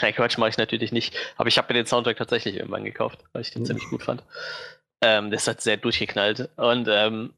Nein, 0.00 0.14
Quatsch 0.14 0.38
mache 0.38 0.50
ich 0.50 0.58
natürlich 0.58 0.92
nicht. 0.92 1.16
Aber 1.36 1.48
ich 1.48 1.58
habe 1.58 1.72
mir 1.72 1.80
den 1.80 1.86
Soundtrack 1.86 2.16
tatsächlich 2.16 2.56
irgendwann 2.56 2.84
gekauft, 2.84 3.24
weil 3.32 3.42
ich 3.42 3.50
den 3.50 3.62
mhm. 3.62 3.66
ziemlich 3.66 3.88
gut 3.88 4.02
fand. 4.02 4.22
Ähm, 5.00 5.30
das 5.30 5.46
hat 5.46 5.60
sehr 5.60 5.76
durchgeknallt. 5.76 6.50
Und 6.56 6.88
ähm, 6.90 7.32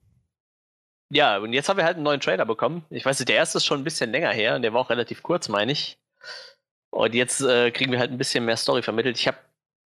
ja, 1.10 1.38
und 1.38 1.52
jetzt 1.52 1.68
haben 1.68 1.76
wir 1.78 1.84
halt 1.84 1.96
einen 1.96 2.04
neuen 2.04 2.20
Trailer 2.20 2.44
bekommen. 2.44 2.84
Ich 2.90 3.04
weiß 3.04 3.18
nicht, 3.18 3.28
der 3.28 3.36
erste 3.36 3.58
ist 3.58 3.64
schon 3.66 3.80
ein 3.80 3.84
bisschen 3.84 4.10
länger 4.10 4.30
her 4.30 4.56
und 4.56 4.62
der 4.62 4.72
war 4.72 4.80
auch 4.80 4.90
relativ 4.90 5.22
kurz, 5.22 5.48
meine 5.48 5.72
ich. 5.72 5.98
Und 6.90 7.14
jetzt 7.14 7.40
äh, 7.40 7.70
kriegen 7.70 7.92
wir 7.92 7.98
halt 7.98 8.10
ein 8.10 8.18
bisschen 8.18 8.44
mehr 8.44 8.56
Story 8.56 8.82
vermittelt. 8.82 9.18
Ich 9.18 9.26
habe 9.26 9.38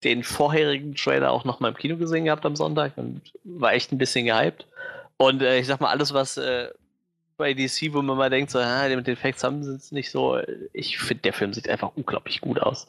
den 0.04 0.24
vorherigen 0.24 0.96
Trailer 0.96 1.32
auch 1.32 1.46
noch 1.46 1.60
mal 1.60 1.70
im 1.70 1.76
Kino 1.76 1.98
gesehen 1.98 2.26
gehabt 2.26 2.46
am 2.46 2.56
Sonntag 2.56 2.94
und 2.98 3.22
war 3.44 3.74
echt 3.74 3.92
ein 3.92 3.98
bisschen 3.98 4.26
gehypt. 4.26 4.66
Und 5.18 5.42
äh, 5.42 5.60
ich 5.60 5.68
sag 5.68 5.82
mal, 5.82 5.90
alles, 5.90 6.14
was 6.14 6.38
äh, 6.38 6.70
bei 7.38 7.54
DC, 7.54 7.94
wo 7.94 8.02
man 8.02 8.18
mal 8.18 8.30
denkt, 8.30 8.52
so, 8.52 8.60
ah, 8.60 8.88
mit 8.88 9.08
den 9.08 9.16
Facts 9.16 9.44
haben 9.44 9.64
sie 9.64 9.74
es 9.74 9.92
nicht 9.92 10.12
so. 10.12 10.40
Ich 10.74 11.00
finde, 11.00 11.24
der 11.24 11.34
Film 11.34 11.54
sieht 11.54 11.70
einfach 11.70 11.92
unglaublich 11.96 12.42
gut 12.42 12.60
aus. 12.62 12.88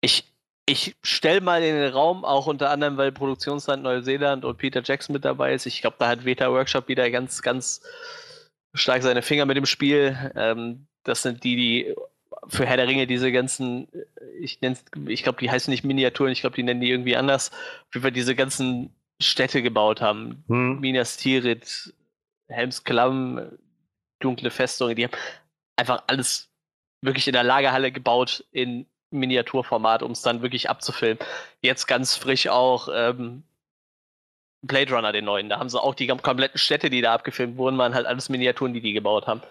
Ich, 0.00 0.24
ich 0.66 0.96
stelle 1.02 1.40
mal 1.40 1.62
in 1.62 1.76
den 1.76 1.92
Raum, 1.92 2.24
auch 2.24 2.48
unter 2.48 2.70
anderem, 2.70 2.96
weil 2.96 3.12
Produktionsland 3.12 3.84
Neuseeland 3.84 4.44
und 4.44 4.58
Peter 4.58 4.82
Jackson 4.84 5.12
mit 5.12 5.24
dabei 5.24 5.54
ist. 5.54 5.66
Ich 5.66 5.80
glaube, 5.80 5.96
da 5.98 6.08
hat 6.08 6.24
Veta 6.24 6.50
Workshop 6.50 6.88
wieder 6.88 7.08
ganz, 7.10 7.40
ganz 7.40 7.82
stark 8.74 9.02
seine 9.02 9.22
Finger 9.22 9.46
mit 9.46 9.56
dem 9.56 9.66
Spiel. 9.66 10.32
Ähm, 10.34 10.88
das 11.04 11.22
sind 11.22 11.44
die, 11.44 11.54
die 11.54 11.94
für 12.48 12.66
Herr 12.66 12.76
der 12.76 12.88
Ringe 12.88 13.06
diese 13.06 13.30
ganzen, 13.30 13.88
ich 14.40 14.60
nenne 14.60 14.76
ich 15.06 15.22
glaube, 15.22 15.38
die 15.38 15.50
heißen 15.50 15.70
nicht 15.70 15.84
Miniaturen, 15.84 16.32
ich 16.32 16.40
glaube, 16.40 16.56
die 16.56 16.64
nennen 16.64 16.80
die 16.80 16.90
irgendwie 16.90 17.16
anders, 17.16 17.52
wie 17.92 18.02
wir 18.02 18.10
diese 18.10 18.34
ganzen 18.34 18.94
Städte 19.22 19.62
gebaut 19.62 20.00
haben. 20.00 20.44
Hm. 20.48 20.80
Minas 20.80 21.16
Tirith, 21.16 21.94
Helms 22.48 22.82
Klamm, 22.82 23.52
dunkle 24.18 24.50
Festungen, 24.50 24.96
die 24.96 25.04
haben 25.04 25.16
einfach 25.76 26.02
alles 26.08 26.50
wirklich 27.02 27.26
in 27.28 27.32
der 27.34 27.44
Lagerhalle 27.44 27.92
gebaut 27.92 28.44
in 28.50 28.86
Miniaturformat, 29.10 30.02
um 30.02 30.12
es 30.12 30.22
dann 30.22 30.42
wirklich 30.42 30.68
abzufilmen. 30.68 31.18
Jetzt 31.62 31.86
ganz 31.86 32.16
frisch 32.16 32.48
auch 32.48 32.88
ähm, 32.92 33.42
Blade 34.62 34.92
Runner, 34.94 35.12
den 35.12 35.24
neuen. 35.24 35.48
Da 35.48 35.58
haben 35.58 35.68
sie 35.68 35.80
auch 35.80 35.94
die 35.94 36.06
kompletten 36.06 36.58
Städte, 36.58 36.90
die 36.90 37.00
da 37.00 37.14
abgefilmt 37.14 37.56
wurden, 37.56 37.78
waren 37.78 37.94
halt 37.94 38.06
alles 38.06 38.28
Miniaturen, 38.28 38.74
die 38.74 38.80
die 38.80 38.92
gebaut 38.92 39.26
haben. 39.26 39.42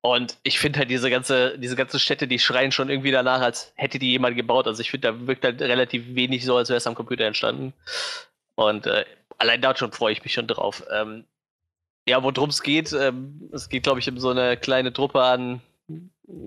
Und 0.00 0.36
ich 0.42 0.58
finde 0.58 0.80
halt 0.80 0.90
diese 0.90 1.10
ganze, 1.10 1.58
diese 1.58 1.76
ganze 1.76 1.98
Städte, 1.98 2.28
die 2.28 2.38
schreien 2.38 2.72
schon 2.72 2.88
irgendwie 2.88 3.10
danach, 3.10 3.40
als 3.40 3.72
hätte 3.74 3.98
die 3.98 4.12
jemand 4.12 4.36
gebaut. 4.36 4.66
Also 4.66 4.80
ich 4.80 4.90
finde, 4.90 5.08
da 5.08 5.26
wirkt 5.26 5.44
halt 5.44 5.60
relativ 5.60 6.14
wenig 6.14 6.44
so, 6.44 6.56
als 6.56 6.68
wäre 6.68 6.76
es 6.76 6.86
am 6.86 6.94
Computer 6.94 7.24
entstanden. 7.24 7.72
Und 8.54 8.86
äh, 8.86 9.04
allein 9.38 9.60
da 9.60 9.76
schon 9.76 9.92
freue 9.92 10.12
ich 10.12 10.22
mich 10.22 10.32
schon 10.32 10.46
drauf. 10.46 10.84
Ähm, 10.90 11.24
ja, 12.08 12.22
worum 12.22 12.48
es 12.48 12.62
geht, 12.62 12.92
ähm, 12.92 13.50
es 13.52 13.68
geht, 13.68 13.82
glaube 13.82 14.00
ich, 14.00 14.08
um 14.08 14.18
so 14.18 14.30
eine 14.30 14.56
kleine 14.56 14.92
Truppe 14.92 15.22
an, 15.22 15.60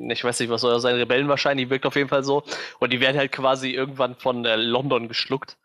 ich 0.10 0.24
weiß 0.24 0.40
nicht, 0.40 0.50
was 0.50 0.62
soll 0.62 0.80
sein, 0.80 0.96
Rebellen 0.96 1.28
wahrscheinlich, 1.28 1.70
wirkt 1.70 1.86
auf 1.86 1.96
jeden 1.96 2.10
Fall 2.10 2.24
so. 2.24 2.44
Und 2.80 2.94
die 2.94 3.00
werden 3.00 3.18
halt 3.18 3.32
quasi 3.32 3.72
irgendwann 3.72 4.16
von 4.16 4.46
äh, 4.46 4.56
London 4.56 5.08
geschluckt. 5.08 5.58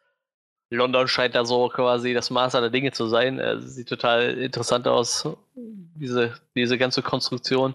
London 0.71 1.07
scheint 1.07 1.35
da 1.35 1.45
so 1.45 1.69
quasi 1.69 2.13
das 2.13 2.31
Maß 2.31 2.55
aller 2.55 2.71
Dinge 2.71 2.93
zu 2.93 3.07
sein. 3.07 3.39
Äh, 3.39 3.61
sieht 3.61 3.89
total 3.89 4.39
interessant 4.39 4.89
aus, 4.89 5.29
diese, 5.55 6.39
diese 6.55 6.79
ganze 6.79 7.03
Konstruktion 7.03 7.75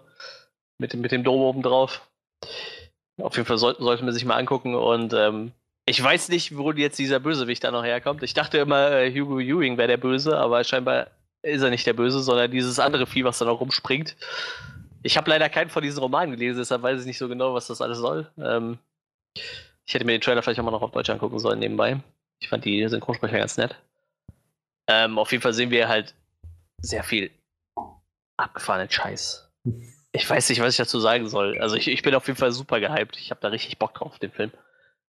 mit, 0.78 0.94
mit 0.96 1.12
dem 1.12 1.24
Dom 1.24 1.42
oben 1.42 1.62
drauf. 1.62 2.02
Auf 3.18 3.36
jeden 3.36 3.48
Fall 3.48 3.58
soll, 3.58 3.76
sollte 3.80 4.04
man 4.04 4.14
sich 4.14 4.26
mal 4.26 4.38
angucken 4.38 4.76
und 4.76 5.14
ähm, 5.14 5.52
ich 5.86 6.02
weiß 6.02 6.30
nicht, 6.30 6.58
wo 6.58 6.72
jetzt 6.72 7.00
dieser 7.00 7.20
Bösewicht 7.20 7.64
da 7.64 7.72
noch 7.72 7.84
herkommt. 7.84 8.24
Ich 8.24 8.34
dachte 8.34 8.60
immer, 8.60 8.92
äh, 8.92 9.12
Hugo 9.12 9.40
Ewing 9.40 9.78
wäre 9.78 9.88
der 9.88 9.98
Böse, 9.98 10.38
aber 10.38 10.64
scheinbar 10.64 11.08
ist 11.42 11.62
er 11.62 11.70
nicht 11.70 11.88
der 11.88 11.94
Böse, 11.94 12.22
sondern 12.22 12.52
dieses 12.52 12.80
andere 12.80 13.08
Vieh, 13.08 13.24
was 13.24 13.40
da 13.40 13.46
noch 13.46 13.60
rumspringt. 13.60 14.16
Ich 15.04 15.18
habe 15.18 15.30
leider 15.30 15.50
keinen 15.50 15.70
von 15.70 15.84
diesen 15.84 16.00
Romanen 16.00 16.32
gelesen, 16.32 16.60
deshalb 16.60 16.84
weiß 16.84 17.00
ich 17.02 17.06
nicht 17.06 17.18
so 17.18 17.28
genau, 17.28 17.54
was 17.54 17.68
das 17.68 17.82
alles 17.82 17.98
soll. 17.98 18.30
Ähm, 18.38 18.78
ich 19.86 19.94
hätte 19.94 20.06
mir 20.06 20.14
den 20.14 20.22
Trailer 20.22 20.42
vielleicht 20.42 20.60
auch 20.60 20.64
mal 20.64 20.72
noch 20.72 20.82
auf 20.82 20.92
Deutsch 20.92 21.10
angucken 21.10 21.40
sollen 21.40 21.60
nebenbei. 21.60 22.00
Ich 22.40 22.50
fand 22.50 22.66
die 22.66 22.88
Synchronsprecher 22.88 23.38
ganz 23.38 23.58
nett. 23.58 23.76
Ähm, 24.88 25.18
auf 25.18 25.32
jeden 25.32 25.42
Fall 25.42 25.54
sehen 25.54 25.72
wir 25.72 25.88
halt 25.88 26.14
sehr 26.82 27.04
viel 27.04 27.32
abgefahrenen 28.38 28.90
Scheiß. 28.90 29.50
Ich 30.12 30.30
weiß 30.30 30.50
nicht, 30.50 30.62
was 30.62 30.74
ich 30.74 30.78
dazu 30.78 31.00
sagen 31.00 31.30
soll. 31.30 31.58
Also 31.60 31.76
ich, 31.76 31.88
ich 31.88 32.02
bin 32.02 32.16
auf 32.16 32.28
jeden 32.28 32.40
Fall 32.40 32.52
super 32.52 32.80
gehypt. 32.80 33.18
Ich 33.18 33.32
habe 33.32 33.42
da 33.42 33.50
richtig 33.50 33.78
Bock 33.78 33.94
drauf, 33.94 34.20
den 34.20 34.32
Film. 34.32 34.52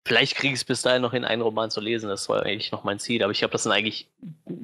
Vielleicht 0.07 0.35
kriege 0.35 0.53
ich 0.53 0.59
es 0.59 0.65
bis 0.65 0.83
dahin 0.83 1.01
noch 1.01 1.13
in 1.13 1.25
einen 1.25 1.41
Roman 1.41 1.71
zu 1.71 1.81
lesen. 1.81 2.09
Das 2.09 2.29
war 2.29 2.43
eigentlich 2.43 2.71
noch 2.71 2.83
mein 2.83 2.99
Ziel. 2.99 3.23
Aber 3.23 3.31
ich 3.31 3.39
glaube, 3.39 3.51
das 3.51 3.63
sind 3.63 3.71
eigentlich 3.71 4.07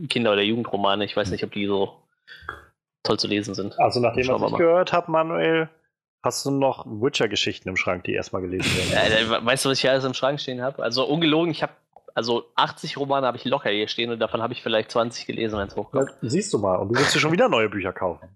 Kinder- 0.08 0.32
oder 0.32 0.44
Jugendromane. 0.44 1.04
Ich 1.04 1.18
weiß 1.18 1.32
nicht, 1.32 1.44
ob 1.44 1.52
die 1.52 1.66
so 1.66 1.98
toll 3.04 3.20
zu 3.20 3.28
lesen 3.28 3.54
sind. 3.54 3.80
Also 3.80 4.00
nachdem 4.00 4.28
was 4.28 4.52
ich 4.52 4.58
gehört 4.58 4.94
habe, 4.94 5.12
Manuel, 5.12 5.70
hast 6.24 6.46
du 6.46 6.52
noch 6.52 6.86
Witcher-Geschichten 6.86 7.70
im 7.70 7.78
Schrank, 7.78 8.04
die 8.04 8.14
erstmal 8.14 8.42
gelesen 8.42 8.70
werden? 8.76 9.30
Ja, 9.32 9.46
weißt 9.46 9.66
du, 9.66 9.70
was 9.70 9.78
ich 9.78 9.82
hier 9.82 9.92
alles 9.92 10.04
im 10.04 10.14
Schrank 10.14 10.40
stehen 10.40 10.62
habe? 10.62 10.84
Also 10.84 11.06
ungelogen, 11.06 11.52
ich 11.52 11.64
habe 11.64 11.74
also 12.14 12.44
80 12.56 12.98
Romane 12.98 13.26
habe 13.26 13.38
ich 13.38 13.46
locker 13.46 13.70
hier 13.70 13.88
stehen 13.88 14.12
und 14.12 14.20
davon 14.20 14.42
habe 14.42 14.54
ich 14.54 14.62
vielleicht 14.62 14.92
20 14.92 15.26
gelesen, 15.26 15.58
wenn 15.58 15.68
es 15.68 15.76
hochkommt. 15.76 16.10
Ja, 16.10 16.30
siehst 16.30 16.54
du 16.54 16.58
mal, 16.58 16.76
und 16.76 16.90
du 16.90 17.00
willst 17.00 17.16
dir 17.16 17.20
schon 17.20 17.32
wieder 17.32 17.48
neue 17.48 17.70
Bücher 17.70 17.94
kaufen. 17.94 18.28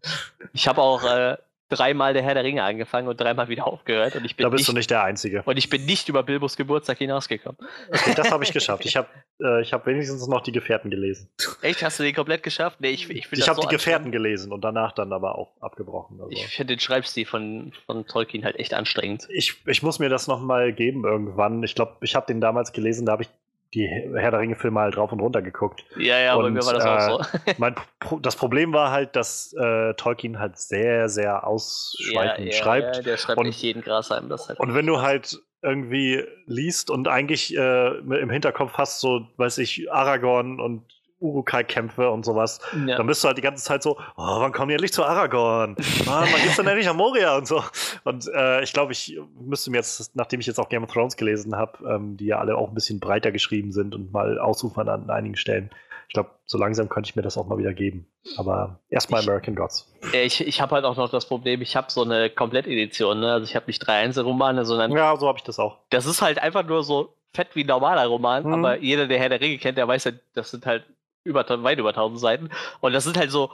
Ich 0.53 0.67
habe 0.67 0.81
auch 0.81 1.03
äh, 1.03 1.37
dreimal 1.69 2.13
der 2.13 2.23
Herr 2.23 2.33
der 2.33 2.43
Ringe 2.43 2.63
angefangen 2.63 3.07
und 3.07 3.19
dreimal 3.19 3.47
wieder 3.49 3.67
aufgehört. 3.67 4.15
Und 4.15 4.25
ich 4.25 4.35
bin 4.35 4.43
da 4.43 4.49
bist 4.49 4.61
nicht, 4.61 4.69
du 4.69 4.73
nicht 4.73 4.89
der 4.89 5.03
Einzige. 5.03 5.43
Und 5.43 5.57
ich 5.57 5.69
bin 5.69 5.85
nicht 5.85 6.09
über 6.09 6.23
Bilbos 6.23 6.55
Geburtstag 6.55 6.97
hinausgekommen. 6.99 7.57
Okay, 7.89 8.13
das 8.15 8.31
habe 8.31 8.43
ich 8.43 8.53
geschafft. 8.53 8.85
Ich 8.85 8.95
habe 8.95 9.07
äh, 9.39 9.63
hab 9.63 9.85
wenigstens 9.85 10.27
noch 10.27 10.41
die 10.41 10.51
Gefährten 10.51 10.89
gelesen. 10.89 11.29
Echt? 11.61 11.83
Hast 11.83 11.99
du 11.99 12.03
den 12.03 12.15
komplett 12.15 12.43
geschafft? 12.43 12.81
Nee, 12.81 12.89
ich 12.89 13.09
ich, 13.09 13.31
ich 13.31 13.49
habe 13.49 13.61
so 13.61 13.67
die 13.67 13.75
Gefährten 13.75 14.11
gelesen 14.11 14.51
und 14.51 14.61
danach 14.61 14.91
dann 14.91 15.11
aber 15.11 15.37
auch 15.37 15.51
abgebrochen. 15.61 16.19
Also. 16.19 16.31
Ich 16.31 16.47
finde 16.47 16.75
den 16.75 16.79
Schreibstil 16.79 17.25
von, 17.25 17.73
von 17.85 18.05
Tolkien 18.05 18.43
halt 18.45 18.57
echt 18.57 18.73
anstrengend. 18.73 19.27
Ich, 19.29 19.55
ich 19.65 19.81
muss 19.83 19.99
mir 19.99 20.09
das 20.09 20.27
nochmal 20.27 20.73
geben 20.73 21.03
irgendwann. 21.03 21.63
Ich 21.63 21.75
glaube, 21.75 21.97
ich 22.01 22.15
habe 22.15 22.27
den 22.27 22.41
damals 22.41 22.71
gelesen, 22.71 23.05
da 23.05 23.13
habe 23.13 23.23
ich 23.23 23.29
die 23.75 23.87
Herr 23.87 24.31
der 24.31 24.39
Ringe-Filme 24.39 24.79
halt 24.79 24.97
rauf 24.97 25.11
und 25.11 25.19
runter 25.19 25.41
geguckt. 25.41 25.85
Ja, 25.97 26.17
ja, 26.17 26.35
und, 26.35 26.43
bei 26.43 26.49
mir 26.49 26.65
war 26.65 26.73
das 26.73 26.85
äh, 26.85 26.87
auch 26.87 27.23
so. 27.23 27.39
mein, 27.57 27.75
das 28.21 28.35
Problem 28.35 28.73
war 28.73 28.91
halt, 28.91 29.15
dass 29.15 29.53
äh, 29.53 29.93
Tolkien 29.95 30.39
halt 30.39 30.57
sehr, 30.57 31.09
sehr 31.09 31.45
ausschweifend 31.45 32.47
ja, 32.47 32.53
ja, 32.53 32.63
schreibt. 32.63 32.95
Ja, 32.97 33.01
der 33.01 33.17
schreibt 33.17 33.39
und, 33.39 33.47
nicht 33.47 33.61
jeden 33.61 33.81
Grashalm. 33.81 34.29
Das 34.29 34.47
halt 34.47 34.59
und 34.59 34.73
wenn 34.73 34.85
du 34.85 35.01
halt 35.01 35.39
irgendwie 35.61 36.23
liest 36.45 36.89
und 36.89 37.07
eigentlich 37.07 37.55
äh, 37.57 37.87
im 37.97 38.29
Hinterkopf 38.29 38.73
hast, 38.75 39.01
so, 39.01 39.27
weiß 39.37 39.57
ich, 39.57 39.91
Aragorn 39.91 40.59
und 40.59 40.83
Urukai-Kämpfe 41.25 42.09
und 42.09 42.25
sowas. 42.25 42.59
Ja. 42.85 42.97
Dann 42.97 43.07
bist 43.07 43.23
du 43.23 43.27
halt 43.27 43.37
die 43.37 43.41
ganze 43.41 43.63
Zeit 43.63 43.83
so, 43.83 43.97
oh, 44.17 44.39
wann 44.39 44.51
kommen 44.51 44.69
die 44.69 44.75
endlich 44.75 44.93
zu 44.93 45.03
Aragorn? 45.03 45.75
Mann, 46.05 46.27
wann 46.31 46.41
geht's 46.41 46.55
denn 46.55 46.67
endlich 46.67 46.89
an 46.89 46.97
Moria 46.97 47.37
und 47.37 47.47
so. 47.47 47.63
Und 48.03 48.27
äh, 48.33 48.63
ich 48.63 48.73
glaube, 48.73 48.91
ich 48.91 49.17
müsste 49.39 49.71
mir 49.71 49.77
jetzt, 49.77 50.15
nachdem 50.15 50.39
ich 50.39 50.47
jetzt 50.47 50.59
auch 50.59 50.69
Game 50.69 50.83
of 50.83 50.91
Thrones 50.91 51.17
gelesen 51.17 51.55
habe, 51.55 51.77
ähm, 51.87 52.17
die 52.17 52.25
ja 52.25 52.39
alle 52.39 52.57
auch 52.57 52.69
ein 52.69 52.75
bisschen 52.75 52.99
breiter 52.99 53.31
geschrieben 53.31 53.71
sind 53.71 53.95
und 53.95 54.11
mal 54.11 54.39
ausufern 54.39 54.89
an 54.89 55.09
einigen 55.09 55.35
Stellen. 55.35 55.69
Ich 56.07 56.13
glaube, 56.13 56.29
so 56.45 56.57
langsam 56.57 56.87
könnte 56.87 57.09
ich 57.09 57.15
mir 57.15 57.23
das 57.23 57.37
auch 57.37 57.47
mal 57.47 57.57
wieder 57.57 57.73
geben. 57.73 58.07
Aber 58.37 58.79
erstmal 58.89 59.23
American 59.23 59.55
Gods. 59.55 59.91
Ich, 60.13 60.45
ich 60.45 60.61
habe 60.61 60.75
halt 60.75 60.85
auch 60.85 60.95
noch 60.95 61.09
das 61.09 61.27
Problem, 61.27 61.61
ich 61.61 61.75
habe 61.75 61.91
so 61.91 62.03
eine 62.03 62.29
Komplettedition. 62.29 63.19
Ne? 63.19 63.33
Also 63.33 63.45
ich 63.45 63.55
habe 63.55 63.65
nicht 63.67 63.79
drei 63.79 63.99
Einzelromane, 63.99 64.65
sondern. 64.65 64.91
Ja, 64.91 65.15
so 65.17 65.27
habe 65.27 65.39
ich 65.39 65.43
das 65.43 65.59
auch. 65.59 65.79
Das 65.89 66.05
ist 66.05 66.21
halt 66.21 66.39
einfach 66.39 66.63
nur 66.63 66.83
so 66.83 67.13
fett 67.33 67.55
wie 67.55 67.63
ein 67.63 67.67
normaler 67.67 68.05
Roman, 68.05 68.43
hm. 68.43 68.53
aber 68.53 68.77
jeder, 68.77 69.07
der 69.07 69.19
Herr 69.19 69.29
der 69.29 69.41
Ringe 69.41 69.57
kennt, 69.57 69.77
der 69.77 69.87
weiß 69.87 70.05
ja, 70.05 70.11
das 70.33 70.51
sind 70.51 70.65
halt 70.65 70.85
über, 71.25 71.45
weit 71.63 71.79
über 71.79 71.89
1000 71.89 72.19
Seiten. 72.19 72.49
Und 72.79 72.93
das 72.93 73.03
sind 73.03 73.17
halt 73.17 73.31
so 73.31 73.51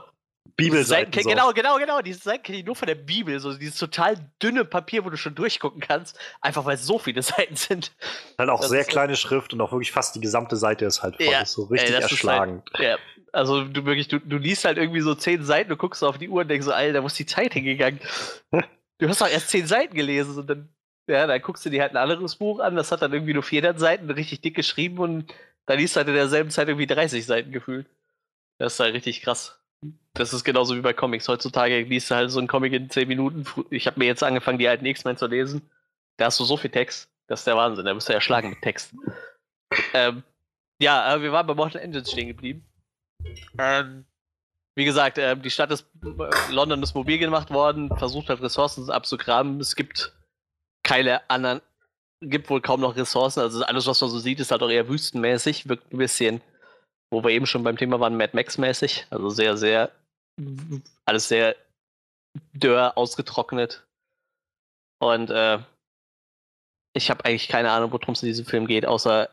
Bibelseiten. 0.56 1.14
So. 1.14 1.30
Genau, 1.30 1.52
genau, 1.52 1.78
genau. 1.78 2.02
Diese 2.02 2.20
Seiten 2.20 2.44
kenne 2.44 2.60
ich 2.60 2.66
nur 2.66 2.76
von 2.76 2.88
der 2.88 2.96
Bibel. 2.96 3.40
So 3.40 3.54
dieses 3.54 3.78
total 3.78 4.16
dünne 4.42 4.66
Papier, 4.66 5.06
wo 5.06 5.10
du 5.10 5.18
schon 5.18 5.36
durchgucken 5.36 5.82
kannst. 5.82 6.18
Einfach 6.42 6.66
weil 6.66 6.76
es 6.76 6.86
so 6.86 7.00
viele 7.00 7.22
Seiten 7.22 7.56
sind. 7.56 7.92
Halt 8.38 8.50
auch 8.50 8.62
das 8.62 8.70
sehr 8.70 8.84
kleine 8.84 9.16
Schrift 9.16 9.54
und 9.54 9.62
auch 9.62 9.72
wirklich 9.72 9.92
fast 9.92 10.16
die 10.16 10.22
gesamte 10.22 10.56
Seite 10.56 10.86
ist 10.86 11.04
halt 11.04 11.16
voll. 11.18 11.26
Ja, 11.26 11.42
ist 11.42 11.54
so 11.54 11.64
richtig 11.64 11.96
ey, 11.96 12.02
erschlagend. 12.02 12.70
Halt, 12.74 12.84
ja. 12.84 12.98
Also 13.34 13.64
du 13.64 13.86
wirklich, 13.86 14.10
du, 14.10 14.20
du 14.20 14.38
liest 14.38 14.66
halt 14.66 14.78
irgendwie 14.78 15.00
so 15.02 15.16
zehn 15.16 15.44
Seiten, 15.44 15.70
du 15.70 15.78
guckst 15.78 16.04
auf 16.04 16.18
die 16.18 16.28
Uhr 16.28 16.42
und 16.42 16.50
denkst 16.50 16.66
so, 16.66 16.74
Alter, 16.74 17.02
wo 17.02 17.08
ist 17.08 17.18
die 17.18 17.26
Zeit 17.26 17.54
hingegangen? 17.54 18.02
du 18.52 19.08
hast 19.08 19.22
doch 19.22 19.30
erst 19.30 19.50
zehn 19.50 19.68
Seiten 19.68 19.96
gelesen 19.96 20.38
und 20.38 20.50
dann, 20.50 20.70
ja, 21.08 21.26
dann 21.28 21.42
guckst 21.42 21.66
du 21.66 21.70
dir 21.70 21.82
halt 21.82 21.92
ein 21.92 21.98
anderes 21.98 22.36
Buch 22.36 22.60
an, 22.60 22.76
das 22.76 22.92
hat 22.92 23.02
dann 23.02 23.14
irgendwie 23.14 23.34
nur 23.34 23.44
400 23.44 23.80
Seiten, 23.80 24.12
richtig 24.12 24.42
dick 24.42 24.56
geschrieben 24.56 24.98
und 24.98 25.34
da 25.66 25.74
liest 25.76 25.96
halt 25.96 26.08
in 26.08 26.14
derselben 26.14 26.50
Zeit 26.50 26.68
irgendwie 26.68 26.88
30 26.88 27.26
Seiten 27.26 27.52
gefühlt. 27.52 27.88
Das 28.58 28.74
ist 28.74 28.80
halt 28.80 28.94
richtig 28.94 29.22
krass. 29.22 29.60
Das 30.14 30.34
ist 30.34 30.44
genauso 30.44 30.76
wie 30.76 30.82
bei 30.82 30.94
Comics. 30.94 31.28
Heutzutage 31.28 31.82
liest 31.82 32.12
du 32.12 32.16
halt 32.16 32.32
so 32.32 32.40
einen 32.40 32.48
Comic 32.48 32.74
in 32.74 32.90
10 32.90 33.08
Minuten. 33.08 33.46
Ich 33.70 33.88
habe 33.88 34.00
mir 34.00 34.06
jetzt 34.06 34.24
angefangen, 34.24 34.60
die 34.60 34.68
alten 34.68 34.86
X-Men 34.86 35.18
zu 35.18 35.28
lesen. 35.28 35.70
Da 36.18 36.26
hast 36.26 36.40
du 36.40 36.44
so 36.44 36.58
viel 36.58 36.70
Text, 36.70 37.10
das 37.28 37.42
ist 37.42 37.48
der 37.48 37.56
Wahnsinn, 37.56 37.86
da 37.86 37.94
bist 37.94 38.10
du 38.10 38.14
erschlagen 38.14 38.50
mit 38.50 38.62
Text. 38.62 38.94
ähm, 39.94 40.24
ja, 40.80 41.16
äh, 41.16 41.22
wir 41.22 41.32
waren 41.32 41.48
bei 41.48 41.56
Mortal 41.56 41.82
Engines 41.82 42.12
stehen 42.12 42.28
geblieben. 42.28 42.66
Ähm, 43.58 44.06
wie 44.76 44.86
gesagt, 44.86 45.18
äh, 45.18 45.36
die 45.38 45.50
Stadt 45.50 45.72
ist, 45.72 45.88
äh, 46.04 46.52
London 46.52 46.84
ist 46.84 46.94
mobil 46.94 47.18
gemacht 47.18 47.52
worden, 47.52 47.90
versucht 47.98 48.30
hat, 48.30 48.42
Ressourcen 48.42 48.90
abzugraben. 48.90 49.60
Es 49.60 49.76
gibt 49.76 50.14
keine 50.84 51.30
anderen, 51.30 51.62
gibt 52.22 52.50
wohl 52.50 52.62
kaum 52.62 52.82
noch 52.82 52.96
Ressourcen. 52.96 53.40
Also 53.40 53.64
alles, 53.64 53.88
was 53.88 54.02
man 54.02 54.10
so 54.10 54.20
sieht, 54.20 54.40
ist 54.40 54.52
halt 54.52 54.64
auch 54.64 54.70
eher 54.70 54.88
wüstenmäßig, 54.88 55.68
wirkt 55.68 55.92
ein 55.92 55.98
bisschen, 55.98 56.42
wo 57.10 57.24
wir 57.24 57.32
eben 57.32 57.46
schon 57.46 57.64
beim 57.64 57.78
Thema 57.78 58.00
waren, 58.00 58.18
Mad 58.18 58.36
Max-mäßig. 58.36 59.08
Also 59.10 59.30
sehr, 59.30 59.58
sehr, 59.58 59.92
alles 61.06 61.28
sehr 61.28 61.56
dörr, 62.54 62.98
ausgetrocknet. 62.98 63.84
Und 65.00 65.32
äh, 65.32 65.60
ich 66.94 67.10
habe 67.10 67.26
eigentlich 67.26 67.48
keine 67.48 67.72
Ahnung, 67.72 67.92
worum 67.92 68.14
es 68.14 68.22
in 68.22 68.28
diesem 68.28 68.46
Film 68.46 68.68
geht, 68.68 68.86
außer 68.86 69.30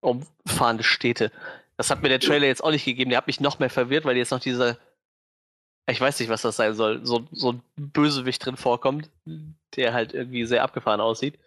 um 0.00 0.26
fahrende 0.46 0.84
Städte. 0.84 1.32
Das 1.78 1.90
hat 1.90 2.02
mir 2.02 2.08
der 2.08 2.20
Trailer 2.20 2.46
jetzt 2.46 2.62
auch 2.62 2.70
nicht 2.70 2.84
gegeben. 2.84 3.10
Der 3.10 3.18
hat 3.18 3.26
mich 3.26 3.40
noch 3.40 3.58
mehr 3.58 3.70
verwirrt, 3.70 4.04
weil 4.04 4.16
jetzt 4.16 4.30
noch 4.30 4.40
dieser, 4.40 4.78
ich 5.88 6.00
weiß 6.00 6.20
nicht, 6.20 6.28
was 6.28 6.42
das 6.42 6.56
sein 6.56 6.74
soll, 6.74 7.04
so, 7.04 7.26
so 7.32 7.52
ein 7.52 7.62
Bösewicht 7.76 8.44
drin 8.44 8.56
vorkommt, 8.56 9.08
der 9.76 9.94
halt 9.94 10.12
irgendwie 10.12 10.44
sehr 10.44 10.62
abgefahren 10.62 11.00
aussieht. 11.00 11.38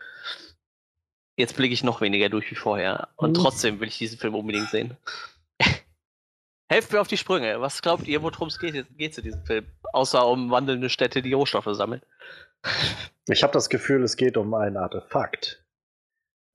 Jetzt 1.39 1.55
blicke 1.55 1.73
ich 1.73 1.85
noch 1.85 2.01
weniger 2.01 2.27
durch 2.27 2.51
wie 2.51 2.55
vorher. 2.55 3.07
Und 3.15 3.29
mhm. 3.29 3.41
trotzdem 3.41 3.79
will 3.79 3.87
ich 3.87 3.97
diesen 3.97 4.19
Film 4.19 4.35
unbedingt 4.35 4.67
sehen. 4.67 4.97
Helft 6.69 6.91
mir 6.91 6.99
auf 6.99 7.07
die 7.07 7.15
Sprünge. 7.15 7.61
Was 7.61 7.81
glaubt 7.81 8.09
ihr, 8.09 8.21
worum 8.21 8.49
es 8.49 8.59
geht, 8.59 8.73
geht 8.97 9.17
in 9.17 9.23
diesem 9.23 9.45
Film? 9.45 9.65
Außer 9.93 10.27
um 10.27 10.51
wandelnde 10.51 10.89
Städte, 10.89 11.21
die 11.21 11.31
Rohstoffe 11.31 11.69
sammeln. 11.71 12.01
Ich 13.29 13.41
habe 13.41 13.53
das 13.53 13.69
Gefühl, 13.69 14.03
es 14.03 14.17
geht 14.17 14.35
um 14.35 14.53
ein 14.53 14.75
Artefakt. 14.75 15.65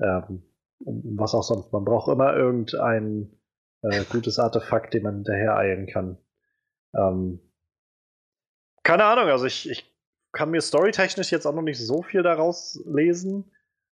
Ähm, 0.03 0.43
was 0.81 1.35
auch 1.35 1.45
sonst. 1.45 1.73
Man 1.73 1.87
braucht 1.87 2.09
immer 2.09 2.37
irgendein 2.37 3.41
äh, 3.81 4.05
gutes 4.11 4.39
Artefakt, 4.39 4.93
dem 4.93 5.05
man 5.05 5.15
hinterher 5.15 5.57
eilen 5.57 5.87
kann. 5.87 6.19
Ähm, 6.95 7.41
keine 8.83 9.05
Ahnung, 9.05 9.31
also 9.31 9.47
ich, 9.47 9.71
ich 9.71 9.91
kann 10.33 10.51
mir 10.51 10.61
storytechnisch 10.61 11.33
jetzt 11.33 11.47
auch 11.47 11.55
noch 11.55 11.63
nicht 11.63 11.81
so 11.81 12.03
viel 12.03 12.23
daraus 12.23 12.79
lesen. 12.85 13.51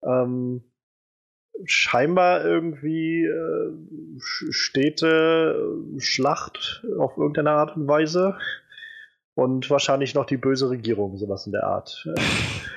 Ähm, 0.04 0.64
scheinbar 1.64 2.44
irgendwie 2.44 3.24
äh, 3.26 3.72
Städte, 4.20 5.78
Schlacht 5.98 6.86
auf 6.98 7.18
irgendeine 7.18 7.52
Art 7.52 7.76
und 7.76 7.88
Weise. 7.88 8.38
Und 9.36 9.70
wahrscheinlich 9.70 10.16
noch 10.16 10.26
die 10.26 10.38
böse 10.38 10.70
Regierung, 10.70 11.18
sowas 11.18 11.46
in 11.46 11.52
der 11.52 11.66
Art. 11.66 12.08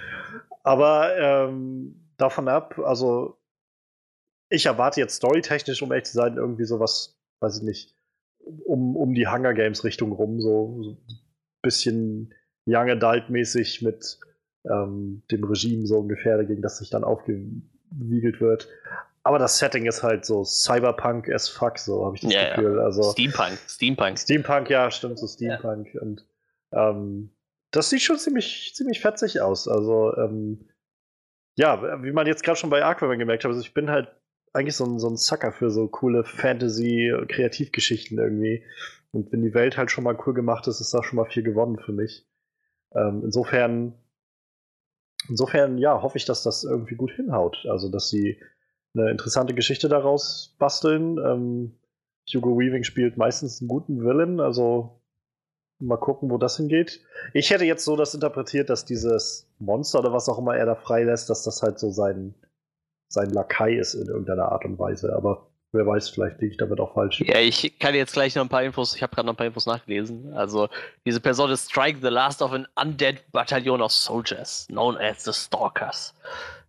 Aber 0.63 1.17
ähm, 1.17 2.13
davon 2.17 2.49
ab, 2.49 2.79
also 2.79 3.39
ich 4.51 4.67
erwarte 4.67 5.01
jetzt 5.01 5.17
storytechnisch, 5.17 5.83
um 5.83 5.93
echt 5.93 6.07
zu 6.07 6.15
sein, 6.15 6.37
irgendwie 6.37 6.65
sowas, 6.65 7.19
weiß 7.41 7.59
ich 7.59 7.63
nicht, 7.63 7.97
um, 8.39 8.97
um 8.97 9.15
die 9.15 9.29
Hunger 9.29 9.55
Games 9.55 9.85
Richtung 9.85 10.13
rum, 10.13 10.41
so, 10.41 10.83
so 10.83 10.91
ein 10.91 11.19
bisschen 11.63 12.35
Young 12.67 12.91
Adult 12.91 13.31
mäßig 13.31 13.83
mit 13.83 14.19
ähm, 14.65 15.23
dem 15.31 15.45
Regime 15.45 15.87
so 15.87 15.99
ungefähr, 15.99 16.45
gegen 16.45 16.63
das 16.63 16.79
sich 16.79 16.91
dann 16.91 17.05
aufgewiegelt 17.91 18.41
wird. 18.41 18.69
Aber 19.23 19.39
das 19.39 19.59
Setting 19.59 19.87
ist 19.87 20.03
halt 20.03 20.25
so 20.25 20.45
Cyberpunk 20.45 21.29
as 21.29 21.49
fuck, 21.49 21.79
so 21.79 22.07
habe 22.07 22.17
ich 22.17 22.23
das 22.23 22.33
ja, 22.33 22.55
Gefühl. 22.55 22.77
Ja. 22.77 22.83
Also, 22.83 23.13
Steampunk, 23.13 23.59
Steampunk. 23.69 24.19
Steampunk, 24.19 24.71
ja, 24.71 24.91
stimmt, 24.91 25.19
so 25.19 25.27
Steampunk. 25.27 25.93
Ja. 25.93 26.01
Und 26.01 26.27
ähm, 26.73 27.31
das 27.71 27.91
sieht 27.91 28.03
schon 28.03 28.19
ziemlich, 28.19 28.73
ziemlich 28.75 29.01
fetzig 29.01 29.41
aus. 29.43 29.69
Also, 29.69 30.17
ähm, 30.17 30.69
ja, 31.57 32.03
wie 32.03 32.13
man 32.13 32.27
jetzt 32.27 32.43
gerade 32.43 32.59
schon 32.59 32.71
bei 32.71 32.85
Aquaman 32.85 33.19
gemerkt 33.19 33.45
hat, 33.45 33.51
also 33.51 33.61
ich 33.61 33.75
bin 33.75 33.91
halt 33.91 34.09
eigentlich 34.53 34.77
so 34.77 34.85
ein, 34.85 34.99
so 34.99 35.09
ein 35.09 35.17
Sucker 35.17 35.53
für 35.53 35.71
so 35.71 35.89
coole 35.89 36.25
Fantasy-Kreativgeschichten 36.25 38.19
irgendwie. 38.19 38.65
Und 39.11 39.33
wenn 39.33 39.43
die 39.43 39.55
Welt 39.55 39.77
halt 39.77 39.91
schon 39.91 40.05
mal 40.05 40.17
cool 40.27 40.35
gemacht 40.35 40.67
ist, 40.69 40.81
ist 40.81 40.95
da 40.95 41.03
schon 41.03 41.17
mal 41.17 41.27
viel 41.27 41.43
gewonnen 41.43 41.79
für 41.79 41.93
mich. 41.93 42.27
Ähm, 42.95 43.23
insofern, 43.25 43.95
insofern, 45.29 45.79
ja, 45.79 46.03
hoffe 46.03 46.19
ich, 46.19 46.25
dass 46.25 46.43
das 46.43 46.65
irgendwie 46.65 46.95
gut 46.95 47.13
hinhaut. 47.13 47.67
Also, 47.69 47.89
dass 47.89 48.09
sie 48.09 48.41
eine 48.95 49.11
interessante 49.11 49.55
Geschichte 49.55 49.89
daraus 49.89 50.55
basteln. 50.59 51.19
Ähm, 51.19 51.79
Hugo 52.33 52.59
Weaving 52.59 52.85
spielt 52.85 53.17
meistens 53.17 53.61
einen 53.61 53.69
guten 53.69 54.05
Villain, 54.05 54.41
also 54.41 55.01
mal 55.79 55.97
gucken, 55.97 56.31
wo 56.31 56.39
das 56.39 56.57
hingeht. 56.57 57.01
Ich 57.33 57.51
hätte 57.51 57.65
jetzt 57.65 57.85
so 57.85 57.97
das 57.97 58.15
interpretiert, 58.15 58.69
dass 58.69 58.85
dieses 58.85 59.49
Monster 59.59 60.01
oder 60.01 60.13
was 60.13 60.29
auch 60.29 60.39
immer 60.39 60.57
er 60.57 60.67
da 60.67 60.75
freilässt, 60.75 61.31
dass 61.31 61.43
das 61.45 61.63
halt 61.63 61.79
so 61.79 61.91
sein 61.91 62.35
sein 63.09 63.31
Lakai 63.31 63.75
ist 63.75 63.95
in 63.95 64.07
irgendeiner 64.07 64.53
Art 64.53 64.65
und 64.65 64.79
Weise. 64.79 65.15
Aber 65.17 65.49
wer 65.73 65.87
weiß, 65.87 66.11
vielleicht 66.11 66.41
liege 66.41 66.53
ich 66.53 66.59
damit 66.59 66.81
auch 66.81 66.95
falsch. 66.95 67.21
Ja, 67.21 67.39
ich 67.39 67.79
kann 67.79 67.95
jetzt 67.95 68.13
gleich 68.13 68.35
noch 68.35 68.43
ein 68.43 68.49
paar 68.49 68.63
Infos, 68.63 68.95
ich 68.95 69.03
habe 69.03 69.15
gerade 69.15 69.27
noch 69.27 69.35
ein 69.35 69.37
paar 69.37 69.47
Infos 69.47 69.67
nachgelesen. 69.67 70.33
Also, 70.35 70.69
diese 71.05 71.21
Person 71.21 71.51
ist 71.51 71.71
Strike 71.71 71.99
the 72.01 72.09
Last 72.09 72.43
of 72.43 72.53
an 72.53 72.67
Undead 72.81 73.31
Battalion 73.33 73.83
of 73.83 73.93
Soldiers, 73.93 74.67
known 74.69 74.97
as 74.97 75.25
the 75.25 75.33
Stalkers. 75.33 76.15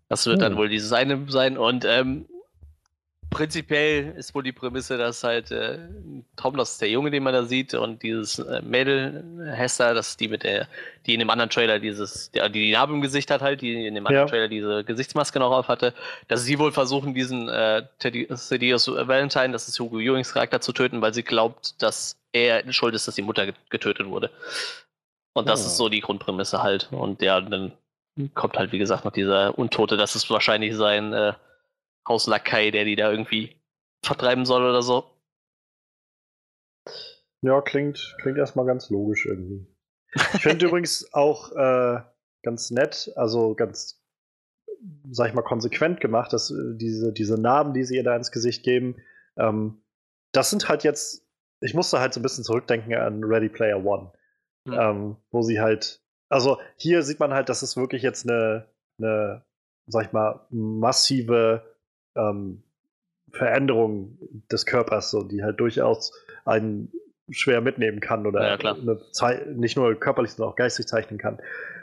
Das 0.09 0.25
wird 0.25 0.37
hm. 0.37 0.41
dann 0.41 0.57
wohl 0.57 0.69
dieses 0.69 0.91
eine 0.91 1.25
sein. 1.29 1.57
Und 1.57 1.85
ähm, 1.85 2.25
prinzipiell 3.30 4.13
ist 4.17 4.34
wohl 4.34 4.43
die 4.43 4.51
Prämisse, 4.51 4.97
dass 4.97 5.23
halt 5.23 5.51
äh, 5.51 5.77
Tom, 6.36 6.57
das 6.57 6.73
ist 6.73 6.82
der 6.82 6.89
Junge, 6.89 7.11
den 7.11 7.23
man 7.23 7.34
da 7.34 7.43
sieht, 7.43 7.73
und 7.73 8.01
dieses 8.03 8.39
äh, 8.39 8.61
Mädel, 8.61 9.51
Hester, 9.55 9.93
das 9.93 10.09
ist 10.09 10.19
die 10.19 10.27
mit 10.27 10.43
der, 10.43 10.67
die 11.05 11.13
in 11.13 11.19
dem 11.19 11.30
anderen 11.30 11.49
Trailer 11.49 11.80
dieses, 11.80 12.32
die 12.32 12.51
die 12.51 12.71
Narbe 12.71 12.93
im 12.93 13.01
Gesicht 13.01 13.32
hat 13.32 13.41
halt, 13.41 13.61
die 13.61 13.88
in 13.88 13.95
dem 13.95 14.07
anderen 14.07 14.27
ja. 14.27 14.30
Trailer 14.30 14.47
diese 14.47 14.84
Gesichtsmaske 14.84 15.39
noch 15.39 15.51
auf 15.51 15.67
hatte, 15.67 15.93
dass 16.27 16.43
sie 16.43 16.59
wohl 16.59 16.71
versuchen, 16.71 17.13
diesen 17.13 17.49
äh, 17.49 17.84
Thaddeus 17.99 18.51
Valentine, 18.51 19.51
das 19.51 19.67
ist 19.67 19.80
Hugo 19.80 19.99
Ewings 19.99 20.34
Charakter, 20.34 20.61
zu 20.61 20.73
töten, 20.73 21.01
weil 21.01 21.13
sie 21.13 21.23
glaubt, 21.23 21.82
dass 21.82 22.17
er 22.32 22.71
schuld 22.73 22.95
ist, 22.95 23.07
dass 23.07 23.15
die 23.15 23.21
Mutter 23.21 23.51
getötet 23.69 24.07
wurde. 24.07 24.30
Und 25.34 25.47
das 25.47 25.63
oh. 25.63 25.67
ist 25.67 25.77
so 25.77 25.89
die 25.89 26.01
Grundprämisse 26.01 26.63
halt. 26.63 26.89
Und 26.91 27.21
ja, 27.21 27.39
dann 27.41 27.73
kommt 28.34 28.57
halt, 28.57 28.71
wie 28.71 28.80
gesagt, 28.80 29.05
noch 29.05 29.11
dieser 29.11 29.57
Untote, 29.57 29.97
das 29.97 30.15
ist 30.15 30.30
wahrscheinlich 30.30 30.75
sein 30.75 31.13
äh, 31.13 31.34
Hauslakai, 32.10 32.72
der 32.72 32.84
die 32.84 32.95
da 32.95 33.10
irgendwie 33.10 33.62
vertreiben 34.03 34.45
soll 34.45 34.64
oder 34.64 34.82
so. 34.82 35.05
Ja, 37.41 37.62
klingt, 37.62 38.18
klingt 38.22 38.38
erstmal 38.38 38.66
ganz 38.66 38.89
logisch 38.89 39.26
irgendwie. 39.26 39.66
Ich 40.14 40.41
finde 40.41 40.66
übrigens 40.68 41.14
auch 41.14 41.51
äh, 41.53 42.01
ganz 42.43 42.72
nett, 42.72 43.12
also 43.16 43.55
ganz, 43.55 44.03
sag 45.10 45.30
ich 45.30 45.34
mal, 45.34 45.43
konsequent 45.43 46.01
gemacht, 46.01 46.34
dass 46.34 46.51
äh, 46.51 46.76
diese, 46.76 47.14
diese 47.14 47.39
Narben, 47.39 47.74
die 47.74 47.86
sie 47.86 47.95
ihr 47.95 48.03
da 48.03 48.16
ins 48.16 48.32
Gesicht 48.32 48.64
geben, 48.64 48.97
ähm, 49.38 49.82
das 50.34 50.49
sind 50.49 50.68
halt 50.68 50.84
jetzt, 50.84 51.26
ich 51.62 51.74
musste 51.74 51.99
halt 51.99 52.14
so 52.14 52.20
ein 52.20 52.24
bisschen 52.24 52.43
zurückdenken 52.43 52.93
an 52.93 53.24
Ready 53.24 53.49
Player 53.49 53.84
One, 53.86 54.12
mhm. 54.66 54.74
ähm, 54.74 55.18
wo 55.32 55.41
sie 55.41 55.62
halt, 55.62 56.01
also 56.30 56.60
hier 56.76 57.03
sieht 57.03 57.20
man 57.20 57.34
halt, 57.34 57.49
dass 57.49 57.62
es 57.62 57.78
wirklich 57.78 58.03
jetzt 58.03 58.30
eine, 58.30 58.68
eine 58.97 59.45
sag 59.88 60.05
ich 60.05 60.12
mal, 60.12 60.45
massive 60.49 61.68
ähm, 62.16 62.64
Veränderung 63.32 64.18
des 64.51 64.66
Körpers, 64.66 65.12
so, 65.12 65.24
die 65.24 65.43
halt 65.43 65.60
durchaus 65.60 66.12
einen 66.45 66.91
schwer 67.30 67.62
mitnehmen 67.62 67.99
kann 67.99 68.26
oder 68.26 68.41
ja, 68.41 68.57
nicht 69.53 69.78
nur 69.78 69.93
körperlich, 69.99 70.32
sondern 70.32 70.51
auch 70.51 70.55
geistig 70.55 70.88
zeichnen 70.88 71.20
kann. 71.20 71.39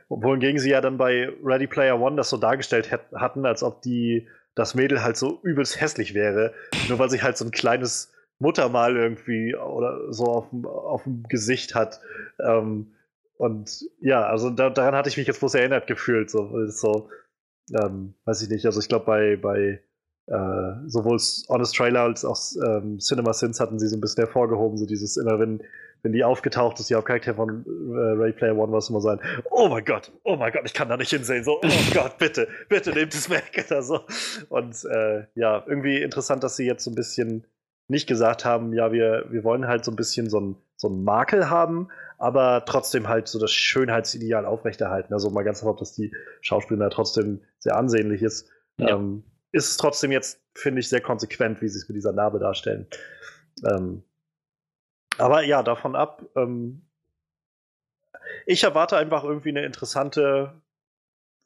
Wohingegen 0.09 0.59
sie 0.59 0.71
ja 0.71 0.81
dann 0.81 0.99
bei 0.99 1.31
Ready 1.43 1.67
Player 1.67 2.01
One 2.01 2.17
das 2.17 2.31
so 2.31 2.37
dargestellt 2.37 2.91
hatten, 3.15 3.47
als 3.47 3.63
ob 3.63 3.83
die 3.83 4.29
das 4.55 4.75
Mädel 4.75 5.03
halt 5.03 5.17
so 5.17 5.41
übelst 5.43 5.81
hässlich 5.81 6.15
wäre, 6.15 6.55
nur 6.89 6.99
weil 6.99 7.11
sie 7.11 7.23
halt 7.23 7.37
so 7.37 7.45
ein 7.45 7.51
kleines 7.51 8.13
Muttermal 8.39 8.97
irgendwie 8.97 9.55
oder 9.55 10.13
so 10.13 10.25
auf, 10.25 10.47
auf 10.65 11.05
dem 11.05 11.23
Gesicht 11.25 11.75
hat. 11.75 12.01
Ähm, 12.41 12.93
und 13.37 13.85
ja, 14.01 14.25
also 14.27 14.51
da, 14.51 14.71
daran 14.71 14.95
hatte 14.95 15.09
ich 15.09 15.17
mich 15.17 15.27
jetzt 15.27 15.41
bloß 15.41 15.55
erinnert 15.55 15.87
gefühlt. 15.87 16.31
So, 16.31 16.67
so 16.67 17.11
ähm, 17.73 18.15
weiß 18.25 18.43
ich 18.43 18.49
nicht, 18.49 18.65
also 18.67 18.81
ich 18.81 18.89
glaube 18.89 19.05
bei, 19.05 19.37
bei 19.37 19.81
äh, 20.27 20.89
sowohl 20.89 21.19
Honest 21.49 21.77
Trailer 21.77 22.01
als 22.01 22.25
auch 22.25 22.39
ähm, 22.65 22.99
Cinema 22.99 23.33
Sins 23.33 23.61
hatten 23.61 23.79
sie 23.79 23.87
so 23.87 23.97
ein 23.97 24.01
bisschen 24.01 24.25
hervorgehoben, 24.25 24.77
so 24.77 24.85
dieses 24.85 25.17
immer, 25.17 25.39
wenn, 25.39 25.63
wenn 26.03 26.13
die 26.13 26.25
aufgetaucht 26.25 26.81
ist, 26.81 26.91
die 26.91 26.97
Hauptcharakter 26.97 27.35
von 27.35 27.65
äh, 27.65 28.21
Ray 28.21 28.33
Player 28.33 28.57
One, 28.57 28.73
was 28.73 28.91
immer 28.91 29.01
sein, 29.01 29.21
oh 29.51 29.69
mein 29.69 29.85
Gott, 29.85 30.13
oh 30.25 30.35
mein 30.37 30.53
Gott, 30.53 30.63
ich 30.65 30.75
kann 30.75 30.89
da 30.89 30.97
nicht 30.97 31.11
hinsehen, 31.11 31.45
so, 31.45 31.61
oh 31.63 31.69
Gott, 31.95 32.19
bitte, 32.19 32.49
bitte 32.69 32.91
nehmt 32.91 33.15
es 33.15 33.31
weg 33.31 33.65
oder 33.71 33.83
so. 33.83 34.01
Und 34.49 34.85
äh, 34.85 35.27
ja, 35.37 35.63
irgendwie 35.67 36.03
interessant, 36.03 36.43
dass 36.43 36.57
sie 36.57 36.67
jetzt 36.67 36.83
so 36.83 36.91
ein 36.91 36.97
bisschen 36.97 37.47
nicht 37.89 38.09
gesagt 38.09 38.45
haben, 38.45 38.73
ja, 38.73 38.91
wir, 38.91 39.27
wir 39.31 39.45
wollen 39.45 39.69
halt 39.69 39.85
so 39.85 39.93
ein 39.93 39.97
bisschen 39.97 40.29
so 40.29 40.41
ein, 40.41 40.57
so 40.75 40.89
ein 40.89 41.05
Makel 41.05 41.51
haben, 41.51 41.89
aber 42.19 42.65
trotzdem 42.67 43.07
halt 43.07 43.29
so 43.29 43.39
das 43.39 43.53
Schönheitsideal 43.53 44.45
aufrechterhalten. 44.45 45.13
Also 45.13 45.31
mal 45.31 45.45
ganz 45.45 45.61
davon, 45.61 45.77
dass 45.77 45.93
die 45.93 46.13
Schauspielerin 46.41 46.91
trotzdem 46.91 47.43
sehr 47.61 47.77
ansehnlich 47.77 48.23
ist. 48.23 48.51
Ja. 48.79 48.97
Ähm, 48.97 49.23
ist 49.57 49.71
es 49.71 49.77
trotzdem 49.79 50.13
jetzt, 50.13 50.39
finde 50.55 50.81
ich, 50.81 50.89
sehr 50.89 51.01
konsequent, 51.01 51.63
wie 51.63 51.69
sie 51.69 51.79
es 51.79 51.89
mit 51.89 51.97
dieser 51.97 52.13
Narbe 52.13 52.39
darstellen. 52.39 52.87
Ähm, 53.65 54.03
aber 55.17 55.43
ja, 55.45 55.63
davon 55.63 55.97
ab, 55.97 56.23
ähm, 56.37 56.83
ich 58.45 58.65
erwarte 58.65 58.99
einfach 58.99 59.25
irgendwie 59.25 59.49
eine 59.49 59.65
interessante 59.65 60.61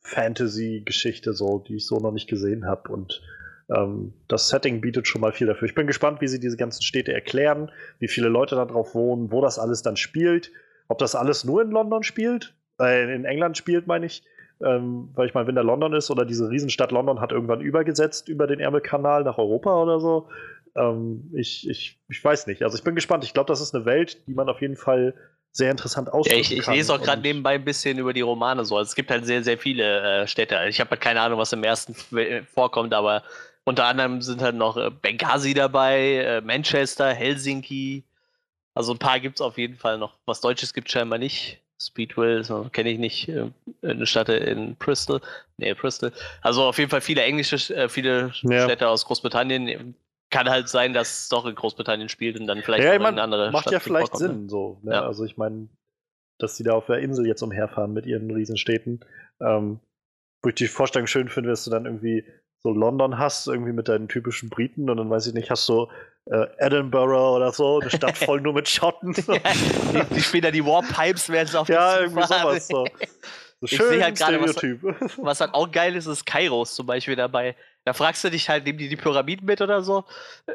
Fantasy-Geschichte, 0.02 1.34
so, 1.34 1.61
die 1.61 1.76
ich 1.76 1.86
so 1.86 2.00
noch 2.00 2.11
nicht 2.11 2.28
gesehen 2.28 2.66
habe. 2.66 2.90
Und 2.90 3.22
ähm, 3.68 4.12
das 4.26 4.48
Setting 4.48 4.80
bietet 4.80 5.06
schon 5.06 5.20
mal 5.20 5.32
viel 5.32 5.46
dafür. 5.46 5.68
Ich 5.68 5.76
bin 5.76 5.86
gespannt, 5.86 6.20
wie 6.20 6.28
sie 6.28 6.40
diese 6.40 6.56
ganzen 6.56 6.82
Städte 6.82 7.12
erklären, 7.12 7.70
wie 8.00 8.08
viele 8.08 8.28
Leute 8.28 8.56
da 8.56 8.64
drauf 8.64 8.96
wohnen, 8.96 9.30
wo 9.30 9.40
das 9.40 9.61
alles 9.61 9.82
dann 9.82 9.96
spielt. 9.96 10.50
Ob 10.88 10.98
das 10.98 11.14
alles 11.14 11.44
nur 11.44 11.62
in 11.62 11.70
London 11.70 12.02
spielt, 12.02 12.56
äh, 12.80 13.14
in 13.14 13.24
England 13.24 13.56
spielt, 13.56 13.86
meine 13.86 14.06
ich. 14.06 14.24
Ähm, 14.62 15.11
weil 15.14 15.26
ich 15.26 15.34
meine, 15.34 15.46
wenn 15.46 15.54
da 15.54 15.62
London 15.62 15.94
ist 15.94 16.11
oder 16.11 16.24
diese 16.24 16.50
Riesenstadt 16.50 16.92
London 16.92 17.20
hat 17.20 17.32
irgendwann 17.32 17.61
übergesetzt 17.61 18.28
über 18.28 18.46
den 18.46 18.61
Ärmelkanal 18.61 19.24
nach 19.24 19.38
Europa 19.38 19.82
oder 19.82 20.00
so. 20.00 20.28
Ähm, 20.76 21.30
ich, 21.34 21.68
ich, 21.68 21.98
ich 22.08 22.24
weiß 22.24 22.46
nicht. 22.46 22.62
Also 22.62 22.76
ich 22.76 22.84
bin 22.84 22.94
gespannt. 22.94 23.24
Ich 23.24 23.32
glaube, 23.32 23.48
das 23.48 23.61
ist 23.61 23.74
eine 23.74 23.84
Welt, 23.84 24.26
die 24.26 24.34
man 24.34 24.48
auf 24.48 24.61
jeden 24.61 24.76
Fall 24.76 25.14
sehr 25.52 25.70
interessant 25.70 26.12
ausdrücken 26.12 26.36
ja, 26.36 26.40
ich, 26.40 26.56
ich 26.56 26.66
lese 26.68 26.94
auch 26.94 27.02
gerade 27.02 27.22
nebenbei 27.22 27.54
ein 27.54 27.64
bisschen 27.64 27.98
über 27.98 28.12
die 28.12 28.20
Romane 28.20 28.64
so. 28.64 28.76
Also 28.76 28.90
es 28.90 28.94
gibt 28.94 29.11
halt 29.11 29.26
sehr, 29.26 29.42
sehr 29.42 29.58
viele 29.58 30.22
äh, 30.22 30.26
Städte. 30.26 30.56
Ich 30.68 30.80
habe 30.80 30.90
halt 30.90 31.00
keine 31.00 31.20
Ahnung, 31.20 31.38
was 31.38 31.52
im 31.52 31.64
ersten 31.64 31.94
vorkommt, 32.54 32.94
aber 32.94 33.24
unter 33.64 33.86
anderem 33.86 34.22
sind 34.22 34.42
halt 34.42 34.54
noch 34.54 34.76
äh, 34.76 34.90
Benghazi 34.90 35.54
dabei, 35.54 36.16
äh, 36.16 36.40
Manchester, 36.40 37.12
Helsinki. 37.12 38.04
Also 38.74 38.92
ein 38.92 38.98
paar 38.98 39.18
gibt 39.18 39.38
es 39.38 39.40
auf 39.40 39.58
jeden 39.58 39.76
Fall 39.76 39.98
noch. 39.98 40.18
Was 40.24 40.40
Deutsches 40.40 40.72
gibt 40.72 40.88
es 40.88 40.92
scheinbar 40.92 41.18
nicht. 41.18 41.61
Speedwell, 41.81 42.45
so, 42.45 42.68
kenne 42.72 42.91
ich 42.91 42.99
nicht. 42.99 43.28
Äh, 43.28 43.51
eine 43.83 44.07
Stadt 44.07 44.28
in 44.28 44.76
Bristol. 44.76 45.20
Nee, 45.57 45.74
Bristol. 45.74 46.12
Also 46.43 46.64
auf 46.64 46.78
jeden 46.78 46.91
Fall 46.91 47.01
viele 47.01 47.22
englische, 47.22 47.74
äh, 47.74 47.89
viele 47.89 48.33
ja. 48.43 48.64
Städte 48.64 48.89
aus 48.89 49.05
Großbritannien 49.07 49.95
kann 50.31 50.49
halt 50.49 50.68
sein, 50.68 50.93
dass 50.93 51.22
es 51.22 51.28
doch 51.28 51.47
in 51.47 51.55
Großbritannien 51.55 52.09
spielt 52.09 52.39
und 52.39 52.47
dann 52.47 52.62
vielleicht 52.62 52.85
ja, 52.85 52.93
eine 52.93 53.20
andere 53.20 53.51
macht 53.51 53.62
Stadt 53.62 53.72
ja 53.72 53.81
vielleicht. 53.81 54.12
Ne? 54.12 54.18
Sinn 54.18 54.49
so. 54.49 54.78
Ne? 54.83 54.93
Ja. 54.93 55.03
Also 55.03 55.24
ich 55.24 55.37
meine, 55.37 55.68
dass 56.39 56.57
die 56.57 56.62
da 56.62 56.74
auf 56.74 56.87
der 56.87 56.99
Insel 56.99 57.26
jetzt 57.26 57.43
umherfahren 57.43 57.93
mit 57.93 58.07
ihren 58.07 58.31
Riesenstädten. 58.31 59.05
Ähm, 59.41 59.81
wo 60.43 60.49
ich 60.49 60.55
die 60.55 60.68
Vorstellung 60.68 61.07
schön 61.07 61.28
finde, 61.28 61.51
dass 61.51 61.64
du 61.64 61.70
dann 61.70 61.85
irgendwie 61.85 62.24
so 62.62 62.72
London 62.72 63.18
hast, 63.18 63.47
irgendwie 63.47 63.72
mit 63.72 63.89
deinen 63.89 64.09
typischen 64.09 64.51
Briten 64.51 64.89
und 64.91 64.97
dann 64.99 65.11
weiß 65.11 65.26
ich 65.26 65.35
nicht, 65.35 65.51
hast 65.51 65.68
du 65.68 65.89
äh, 66.26 66.46
Edinburgh 66.58 67.36
oder 67.36 67.52
so, 67.52 67.80
eine 67.80 67.90
Stadt 67.90 68.18
voll 68.24 68.40
nur 68.40 68.54
mit 68.54 68.68
Schotten. 68.68 69.14
ja, 69.14 70.04
die, 70.04 70.14
die 70.14 70.20
spielen 70.20 70.42
da 70.42 70.50
die 70.50 70.64
Warpipes, 70.64 71.28
werden 71.28 71.48
es 71.48 71.54
auf 71.54 71.68
Ja, 71.68 72.00
irgendwie 72.00 72.22
sowas 72.22 72.68
so. 72.68 72.86
So 73.62 73.66
ich 73.66 73.76
sehe 73.76 74.02
halt 74.02 74.16
gerade, 74.16 74.40
was, 74.40 74.56
was, 75.18 75.40
halt 75.40 75.52
auch 75.52 75.70
geil 75.70 75.94
ist, 75.94 76.06
ist 76.06 76.24
Kairos 76.24 76.74
zum 76.74 76.86
Beispiel 76.86 77.14
dabei. 77.14 77.54
Da 77.84 77.92
fragst 77.92 78.24
du 78.24 78.30
dich 78.30 78.48
halt, 78.48 78.64
nehmen 78.64 78.78
die 78.78 78.88
die 78.88 78.96
Pyramiden 78.96 79.44
mit 79.44 79.60
oder 79.60 79.82
so? 79.82 80.04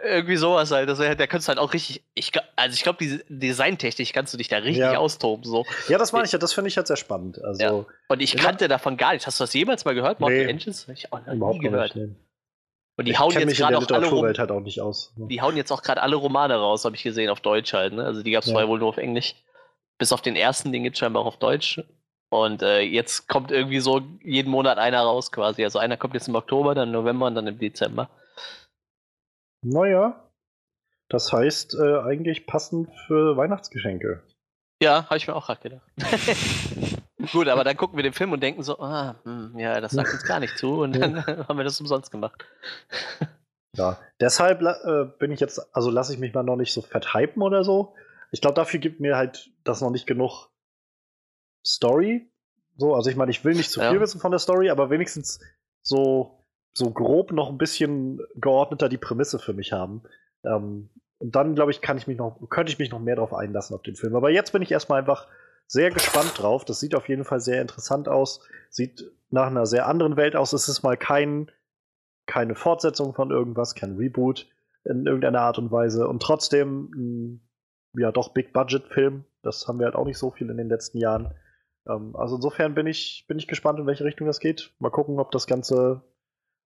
Irgendwie 0.03 0.37
sowas 0.37 0.71
halt. 0.71 0.89
Also, 0.89 1.03
da 1.03 1.27
kannst 1.27 1.47
du 1.47 1.49
halt 1.49 1.59
auch 1.59 1.73
richtig. 1.73 2.03
Ich, 2.15 2.31
also, 2.55 2.73
ich 2.73 2.81
glaube, 2.81 2.97
die 2.97 3.21
designtechnisch 3.29 4.11
kannst 4.11 4.33
du 4.33 4.37
dich 4.39 4.47
da 4.47 4.57
richtig 4.57 4.79
ja. 4.79 4.97
austoben. 4.97 5.43
So. 5.43 5.65
Ja, 5.87 5.99
das 5.99 6.13
meine 6.13 6.25
ich 6.25 6.31
ja. 6.31 6.39
Das 6.39 6.53
finde 6.53 6.69
ich 6.69 6.77
halt 6.77 6.87
sehr 6.87 6.97
spannend. 6.97 7.39
Also, 7.43 7.61
ja. 7.61 7.85
Und 8.07 8.21
ich 8.21 8.35
kannte 8.37 8.67
davon 8.67 8.97
gar 8.97 9.11
nichts. 9.11 9.27
Hast 9.27 9.39
du 9.39 9.43
das 9.43 9.53
jemals 9.53 9.85
mal 9.85 9.93
gehört? 9.93 10.19
Mortal 10.19 10.37
nee, 10.37 10.49
Engines? 10.49 10.87
Ich 10.91 11.13
auch 11.13 11.23
noch 11.27 11.53
nie 11.53 11.59
gehört. 11.59 11.95
Nicht. 11.95 12.15
Und 12.97 13.05
die 13.05 13.11
ich 13.11 13.19
hauen 13.19 13.31
jetzt 13.31 13.57
gerade 13.57 13.77
auch 13.77 13.89
alle 13.89 14.37
halt 14.37 14.51
auch 14.51 14.61
nicht 14.61 14.81
aus. 14.81 15.13
Ne? 15.17 15.27
Die 15.27 15.41
hauen 15.41 15.57
jetzt 15.57 15.71
auch 15.71 15.81
gerade 15.81 16.01
alle 16.01 16.15
Romane 16.15 16.55
raus, 16.55 16.85
habe 16.85 16.95
ich 16.95 17.03
gesehen, 17.03 17.29
auf 17.29 17.41
Deutsch 17.41 17.73
halt. 17.73 17.93
Ne? 17.93 18.05
Also 18.05 18.23
die 18.23 18.31
gab 18.31 18.43
es 18.43 18.47
ja. 18.47 18.53
vorher 18.53 18.69
wohl 18.69 18.79
nur 18.79 18.89
auf 18.89 18.97
Englisch. 18.97 19.35
Bis 19.97 20.13
auf 20.13 20.21
den 20.21 20.35
ersten, 20.35 20.71
den 20.71 20.83
gibt 20.83 20.95
es 20.95 20.99
scheinbar 20.99 21.23
auch 21.23 21.27
auf 21.27 21.37
Deutsch. 21.37 21.81
Und 22.29 22.61
äh, 22.61 22.81
jetzt 22.81 23.27
kommt 23.27 23.51
irgendwie 23.51 23.79
so 23.79 24.01
jeden 24.23 24.49
Monat 24.49 24.77
einer 24.77 25.01
raus 25.01 25.31
quasi. 25.31 25.63
Also 25.63 25.79
einer 25.79 25.97
kommt 25.97 26.13
jetzt 26.13 26.27
im 26.27 26.35
Oktober, 26.35 26.73
dann 26.73 26.89
im 26.89 26.93
November 26.93 27.27
und 27.27 27.35
dann 27.35 27.47
im 27.47 27.59
Dezember. 27.59 28.09
Naja, 29.61 30.25
das 31.09 31.31
heißt 31.31 31.75
äh, 31.75 31.99
eigentlich 31.99 32.47
passend 32.47 32.89
für 33.07 33.37
Weihnachtsgeschenke. 33.37 34.23
Ja, 34.81 35.05
habe 35.05 35.17
ich 35.17 35.27
mir 35.27 35.35
auch 35.35 35.45
gerade 35.45 35.61
gedacht. 35.61 35.91
Gut, 37.31 37.47
aber 37.47 37.63
dann 37.63 37.77
gucken 37.77 37.97
wir 37.97 38.03
den 38.03 38.13
Film 38.13 38.33
und 38.33 38.43
denken 38.43 38.61
so, 38.61 38.79
ah, 38.79 39.15
hm, 39.23 39.57
ja, 39.57 39.79
das 39.81 39.93
sagt 39.93 40.13
uns 40.13 40.23
gar 40.23 40.39
nicht 40.39 40.57
zu 40.57 40.81
und 40.81 40.95
dann 40.95 41.25
haben 41.47 41.57
wir 41.57 41.63
das 41.63 41.79
umsonst 41.79 42.11
gemacht. 42.11 42.45
ja, 43.75 43.99
deshalb 44.19 44.61
äh, 44.61 45.05
bin 45.17 45.31
ich 45.31 45.39
jetzt, 45.39 45.73
also 45.75 45.89
lasse 45.89 46.13
ich 46.13 46.19
mich 46.19 46.33
mal 46.33 46.43
noch 46.43 46.57
nicht 46.57 46.73
so 46.73 46.81
vertreiben 46.81 47.41
oder 47.41 47.63
so. 47.63 47.95
Ich 48.31 48.41
glaube, 48.41 48.55
dafür 48.55 48.79
gibt 48.79 48.99
mir 48.99 49.15
halt 49.15 49.49
das 49.63 49.81
noch 49.81 49.91
nicht 49.91 50.07
genug 50.07 50.49
Story. 51.65 52.29
So, 52.77 52.93
also 52.93 53.09
ich 53.09 53.15
meine, 53.15 53.31
ich 53.31 53.45
will 53.45 53.55
nicht 53.55 53.71
zu 53.71 53.79
viel 53.79 53.93
ja. 53.93 54.01
wissen 54.01 54.19
von 54.19 54.31
der 54.31 54.39
Story, 54.39 54.69
aber 54.69 54.89
wenigstens 54.89 55.39
so, 55.81 56.43
so 56.73 56.91
grob 56.91 57.31
noch 57.31 57.49
ein 57.49 57.57
bisschen 57.57 58.19
geordneter 58.35 58.89
die 58.89 58.97
Prämisse 58.97 59.39
für 59.39 59.53
mich 59.53 59.71
haben. 59.71 60.03
Ähm, 60.43 60.89
und 61.17 61.35
dann, 61.35 61.55
glaube 61.55 61.71
ich, 61.71 61.81
kann 61.81 61.97
ich 61.97 62.07
mich 62.07 62.17
noch, 62.17 62.39
könnte 62.49 62.71
ich 62.71 62.79
mich 62.79 62.91
noch 62.91 62.99
mehr 62.99 63.15
darauf 63.15 63.33
einlassen 63.33 63.75
auf 63.75 63.83
den 63.83 63.95
Film. 63.95 64.15
Aber 64.15 64.29
jetzt 64.29 64.51
bin 64.51 64.61
ich 64.61 64.71
erstmal 64.71 64.99
einfach 64.99 65.27
sehr 65.67 65.89
gespannt 65.91 66.33
drauf. 66.37 66.65
Das 66.65 66.79
sieht 66.79 66.95
auf 66.95 67.07
jeden 67.07 67.23
Fall 67.23 67.39
sehr 67.39 67.61
interessant 67.61 68.07
aus. 68.07 68.41
Sieht 68.69 69.11
nach 69.29 69.47
einer 69.47 69.65
sehr 69.65 69.87
anderen 69.87 70.17
Welt 70.17 70.35
aus. 70.35 70.53
Es 70.53 70.67
ist 70.67 70.83
mal 70.83 70.97
kein, 70.97 71.49
keine 72.25 72.55
Fortsetzung 72.55 73.13
von 73.13 73.31
irgendwas, 73.31 73.75
kein 73.75 73.95
Reboot 73.95 74.47
in 74.83 75.05
irgendeiner 75.05 75.41
Art 75.41 75.57
und 75.57 75.71
Weise. 75.71 76.07
Und 76.07 76.21
trotzdem, 76.21 76.91
ein, 76.95 77.49
ja, 77.97 78.11
doch 78.11 78.33
Big-Budget-Film. 78.33 79.25
Das 79.41 79.67
haben 79.67 79.79
wir 79.79 79.85
halt 79.85 79.95
auch 79.95 80.05
nicht 80.05 80.17
so 80.17 80.31
viel 80.31 80.49
in 80.49 80.57
den 80.57 80.69
letzten 80.69 80.97
Jahren. 80.97 81.33
Ähm, 81.87 82.15
also 82.15 82.35
insofern 82.35 82.75
bin 82.75 82.87
ich, 82.87 83.25
bin 83.27 83.39
ich 83.39 83.47
gespannt, 83.47 83.79
in 83.79 83.87
welche 83.87 84.03
Richtung 84.03 84.27
das 84.27 84.39
geht. 84.39 84.75
Mal 84.79 84.91
gucken, 84.91 85.19
ob 85.19 85.31
das 85.31 85.47
Ganze 85.47 86.03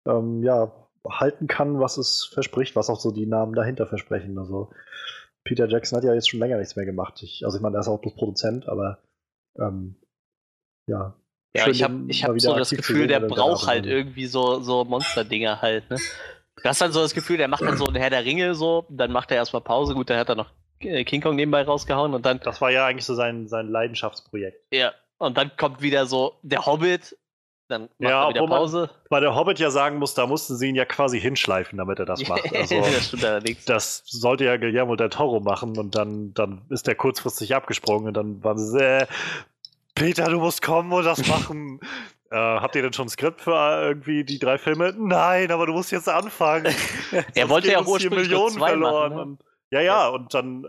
ähm, 0.05 0.43
ja, 0.43 0.88
halten 1.07 1.47
kann, 1.47 1.79
was 1.79 1.97
es 1.97 2.29
verspricht, 2.33 2.75
was 2.75 2.89
auch 2.89 2.99
so 2.99 3.11
die 3.11 3.25
Namen 3.25 3.53
dahinter 3.53 3.87
versprechen. 3.87 4.37
Also 4.37 4.71
Peter 5.43 5.67
Jackson 5.67 5.97
hat 5.97 6.03
ja 6.03 6.13
jetzt 6.13 6.29
schon 6.29 6.39
länger 6.39 6.57
nichts 6.57 6.75
mehr 6.75 6.85
gemacht. 6.85 7.21
Ich, 7.23 7.43
also 7.45 7.57
ich 7.57 7.61
meine, 7.61 7.77
er 7.77 7.81
ist 7.81 7.87
auch 7.87 8.01
bloß 8.01 8.15
Produzent, 8.15 8.67
aber 8.67 8.99
ähm, 9.57 9.95
ja. 10.87 11.15
Ja, 11.55 11.67
ich 11.67 11.81
habe 11.81 12.05
ich 12.07 12.23
hab 12.23 12.39
so 12.39 12.55
das 12.55 12.69
Gefühl, 12.69 13.07
der 13.07 13.21
braucht 13.21 13.67
halt 13.67 13.85
irgendwie 13.85 14.27
so, 14.27 14.59
so 14.59 14.85
Monster-Dinger 14.85 15.61
halt, 15.61 15.89
ne? 15.89 15.97
Du 16.61 16.63
hast 16.63 16.81
dann 16.81 16.91
so 16.91 17.01
das 17.01 17.13
Gefühl, 17.13 17.37
der 17.37 17.47
macht 17.47 17.61
dann 17.61 17.77
so 17.77 17.85
ein 17.85 17.95
Herr 17.95 18.09
der 18.09 18.25
Ringe 18.25 18.53
so, 18.53 18.85
dann 18.89 19.11
macht 19.11 19.31
er 19.31 19.37
erstmal 19.37 19.61
Pause, 19.61 19.93
gut, 19.93 20.09
dann 20.09 20.19
hat 20.19 20.29
er 20.29 20.35
noch 20.35 20.51
King 20.79 21.21
Kong 21.21 21.35
nebenbei 21.35 21.63
rausgehauen 21.63 22.13
und 22.13 22.25
dann. 22.25 22.39
Das 22.43 22.61
war 22.61 22.69
ja 22.71 22.85
eigentlich 22.85 23.05
so 23.05 23.15
sein, 23.15 23.47
sein 23.47 23.67
Leidenschaftsprojekt. 23.69 24.61
Ja, 24.73 24.93
und 25.17 25.37
dann 25.37 25.51
kommt 25.57 25.81
wieder 25.81 26.05
so 26.05 26.39
der 26.41 26.65
Hobbit, 26.65 27.17
dann 27.69 27.83
macht 27.83 27.91
ja, 27.99 28.23
er 28.23 28.29
wieder 28.29 28.47
Pause. 28.47 28.89
Weil 29.09 29.21
der 29.21 29.35
Hobbit 29.35 29.59
ja 29.59 29.69
sagen 29.69 29.97
muss, 29.97 30.13
da 30.13 30.25
mussten 30.25 30.55
sie 30.55 30.69
ihn 30.69 30.75
ja 30.75 30.85
quasi 30.85 31.19
hinschleifen, 31.19 31.77
damit 31.77 31.99
er 31.99 32.05
das 32.05 32.19
macht. 32.27 32.53
Also, 32.53 32.81
das. 33.21 33.65
Das 33.65 34.03
sollte 34.05 34.45
ja 34.45 34.57
Guillermo 34.57 34.95
del 34.95 35.09
Toro 35.09 35.39
machen 35.39 35.77
und 35.77 35.95
dann, 35.95 36.33
dann 36.33 36.63
ist 36.69 36.87
der 36.87 36.95
kurzfristig 36.95 37.55
abgesprungen 37.55 38.07
und 38.07 38.13
dann 38.15 38.43
waren 38.43 38.57
sie, 38.57 38.83
äh, 38.83 39.07
Peter, 39.95 40.25
du 40.29 40.39
musst 40.39 40.61
kommen 40.61 40.91
und 40.91 41.05
das 41.05 41.25
machen. 41.27 41.79
Äh, 42.31 42.35
habt 42.35 42.75
ihr 42.75 42.83
denn 42.83 42.93
schon 42.93 43.07
ein 43.07 43.09
Skript 43.09 43.41
für 43.41 43.81
irgendwie 43.81 44.23
die 44.23 44.37
drei 44.37 44.59
Filme? 44.59 44.93
Nein, 44.95 45.51
aber 45.51 45.65
du 45.65 45.73
musst 45.73 45.91
jetzt 45.91 46.07
anfangen. 46.07 46.71
er 47.33 47.49
wollte 47.49 47.71
ja 47.71 47.81
ursprünglich 47.81 48.29
Millionen 48.29 48.55
verloren. 48.55 49.13
Machen, 49.15 49.31
ne? 49.31 49.37
ja, 49.71 49.81
ja, 49.81 50.07
und 50.09 50.31
dann 50.35 50.67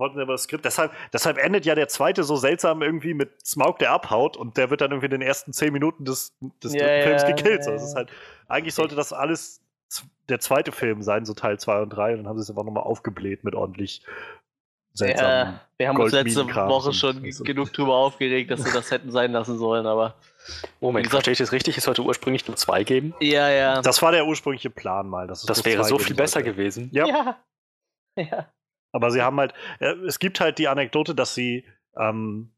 wollten 0.00 0.16
sie 0.16 0.22
aber 0.22 0.32
das 0.32 0.42
Skript. 0.44 0.64
Deshalb, 0.64 0.92
deshalb 1.12 1.38
endet 1.38 1.64
ja 1.64 1.74
der 1.74 1.88
zweite 1.88 2.24
so 2.24 2.36
seltsam 2.36 2.82
irgendwie 2.82 3.14
mit 3.14 3.46
Smaug, 3.46 3.78
der 3.78 3.92
abhaut 3.92 4.36
und 4.36 4.56
der 4.56 4.70
wird 4.70 4.80
dann 4.80 4.90
irgendwie 4.90 5.06
in 5.06 5.12
den 5.12 5.22
ersten 5.22 5.52
zehn 5.52 5.72
Minuten 5.72 6.04
des, 6.04 6.36
des 6.62 6.74
ja, 6.74 6.80
dritten 6.80 7.02
Films 7.08 7.26
gekillt. 7.26 7.64
So, 7.64 7.70
das 7.70 7.84
ist 7.84 7.94
halt, 7.94 8.10
eigentlich 8.48 8.74
sollte 8.74 8.96
das 8.96 9.12
alles 9.12 9.60
der 10.28 10.40
zweite 10.40 10.72
Film 10.72 11.02
sein, 11.02 11.24
so 11.24 11.34
Teil 11.34 11.58
2 11.58 11.82
und 11.82 11.90
3, 11.90 12.12
und 12.12 12.18
dann 12.18 12.28
haben 12.28 12.38
sie 12.38 12.42
es 12.42 12.50
einfach 12.50 12.64
nochmal 12.64 12.84
aufgebläht 12.84 13.44
mit 13.44 13.54
ordentlich 13.54 14.02
seltsamen 14.92 15.54
ja, 15.54 15.60
Wir 15.78 15.88
haben 15.88 16.00
uns 16.00 16.12
letzte 16.12 16.46
Woche 16.46 16.92
schon 16.92 17.30
so. 17.30 17.44
genug 17.44 17.72
drüber 17.72 17.94
aufgeregt, 17.94 18.50
dass 18.50 18.62
sie 18.62 18.72
das 18.72 18.90
hätten 18.90 19.10
sein 19.10 19.32
lassen 19.32 19.58
sollen, 19.58 19.86
aber. 19.86 20.14
Moment, 20.80 21.08
verstehe 21.08 21.32
ich 21.32 21.38
das 21.38 21.52
richtig? 21.52 21.76
Es 21.76 21.84
sollte 21.84 22.02
ursprünglich 22.02 22.46
nur 22.46 22.56
zwei 22.56 22.84
geben? 22.84 23.14
Ja, 23.20 23.48
ja. 23.50 23.82
Das 23.82 24.02
war 24.02 24.12
der 24.12 24.26
ursprüngliche 24.26 24.70
Plan 24.70 25.08
mal. 25.08 25.26
das 25.26 25.64
wäre 25.64 25.84
so 25.84 25.98
viel 25.98 26.16
besser 26.16 26.42
gewesen. 26.42 26.90
Ja. 26.92 27.06
ja. 27.06 27.36
ja. 28.16 28.46
Aber 28.92 29.10
sie 29.10 29.22
haben 29.22 29.38
halt, 29.38 29.54
äh, 29.78 29.94
es 30.06 30.18
gibt 30.18 30.40
halt 30.40 30.58
die 30.58 30.68
Anekdote, 30.68 31.14
dass 31.14 31.34
sie 31.34 31.64
ähm, 31.96 32.52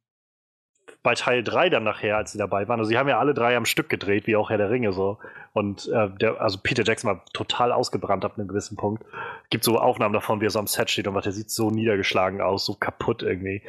bei 1.03 1.15
Teil 1.15 1.43
3 1.43 1.69
dann 1.69 1.85
nachher, 1.85 2.17
als 2.17 2.33
sie 2.33 2.39
dabei 2.39 2.69
waren, 2.69 2.79
also 2.79 2.89
sie 2.89 2.99
haben 2.99 3.09
ja 3.09 3.19
alle 3.19 3.35
drei 3.35 3.57
am 3.57 3.65
Stück 3.65 3.89
gedreht, 3.89 4.27
wie 4.27 4.37
auch 4.37 4.51
Herr 4.51 4.59
der 4.59 4.71
Ringe 4.71 4.93
so. 4.93 5.19
Und 5.53 5.89
äh, 5.89 6.09
der, 6.11 6.41
also 6.41 6.59
Peter 6.63 6.85
Jackson 6.85 7.11
war 7.11 7.25
total 7.33 7.73
ausgebrannt 7.73 8.25
ab 8.25 8.39
einem 8.39 8.49
gewissen 8.49 8.77
Punkt. 8.77 9.05
Gibt 9.51 9.65
so 9.65 9.79
Aufnahmen 9.79 10.15
davon, 10.15 10.41
wie 10.41 10.47
er 10.47 10.51
so 10.51 10.59
am 10.59 10.67
Set 10.67 10.91
steht 10.91 11.09
und 11.09 11.15
was, 11.15 11.25
der 11.25 11.33
sieht 11.33 11.51
so 11.51 11.71
niedergeschlagen 11.71 12.41
aus, 12.41 12.65
so 12.65 12.75
kaputt 12.75 13.23
irgendwie. 13.23 13.63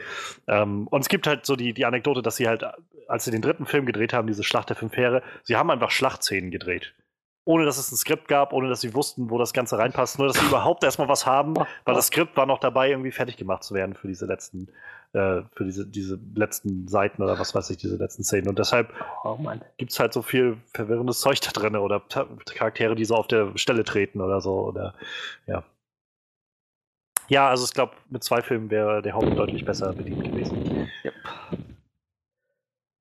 Ähm, 0.48 0.88
und 0.88 1.02
es 1.02 1.10
gibt 1.10 1.28
halt 1.28 1.46
so 1.46 1.56
die, 1.56 1.74
die 1.74 1.86
Anekdote, 1.86 2.22
dass 2.22 2.36
sie 2.36 2.48
halt, 2.48 2.64
als 3.08 3.26
sie 3.26 3.32
den 3.32 3.42
dritten 3.42 3.66
Film 3.66 3.86
gedreht 3.86 4.14
haben, 4.14 4.28
diese 4.28 4.44
Schlacht 4.44 4.70
der 4.70 4.76
fünf 4.76 4.96
Heere, 4.96 5.24
sie 5.44 5.56
haben 5.56 5.72
einfach 5.72 5.92
Schlachtszenen 5.92 6.52
gedreht 6.52 6.94
ohne 7.46 7.66
dass 7.66 7.78
es 7.78 7.92
ein 7.92 7.98
Skript 7.98 8.28
gab, 8.28 8.54
ohne 8.54 8.70
dass 8.70 8.82
sie 8.82 8.94
wussten, 8.94 9.30
wo 9.30 9.38
das 9.38 9.54
Ganze 9.54 9.78
reinpasst, 9.78 10.18
nur 10.18 10.28
dass 10.28 10.38
sie 10.38 10.46
überhaupt 10.48 10.84
erstmal 10.84 11.08
was 11.08 11.26
haben, 11.26 11.56
weil 11.56 11.96
das 11.96 12.08
Skript 12.08 12.38
war 12.38 12.46
noch 12.46 12.60
dabei, 12.60 12.90
irgendwie 12.90 13.12
fertig 13.12 13.38
gemacht 13.38 13.64
zu 13.64 13.74
werden 13.74 13.96
für 13.96 14.08
diese 14.08 14.26
letzten, 14.26 14.70
äh, 15.14 15.42
für 15.54 15.66
diese, 15.66 15.86
diese 15.86 16.20
letzten 16.36 16.88
Seiten 16.88 17.22
oder 17.22 17.38
was 17.38 17.54
weiß 17.54 17.70
ich, 17.72 17.78
diese 17.78 17.98
letzten 17.98 18.24
Szenen. 18.24 18.48
Und 18.48 18.60
deshalb 18.60 18.94
oh 19.24 19.38
gibt 19.78 19.92
es 19.92 20.00
halt 20.00 20.14
so 20.14 20.22
viel 20.22 20.58
verwirrendes 20.74 21.20
Zeug 21.20 21.42
da 21.42 21.52
drin 21.52 21.76
oder 21.76 22.02
Charaktere, 22.46 22.96
die 22.96 23.06
so 23.06 23.16
auf 23.16 23.28
der 23.28 23.58
Stelle 23.58 23.84
treten 23.84 24.22
oder 24.22 24.40
so. 24.40 24.54
Oder 24.60 24.94
ja. 25.46 25.64
Ja, 27.30 27.50
also 27.50 27.66
ich 27.66 27.74
glaube, 27.74 27.94
mit 28.10 28.24
zwei 28.24 28.42
Filmen 28.42 28.70
wäre 28.70 29.02
der 29.02 29.14
Haupt 29.14 29.38
deutlich 29.38 29.66
besser 29.66 29.94
bedient 29.94 30.24
gewesen. 30.24 30.90
Yep. 31.04 31.14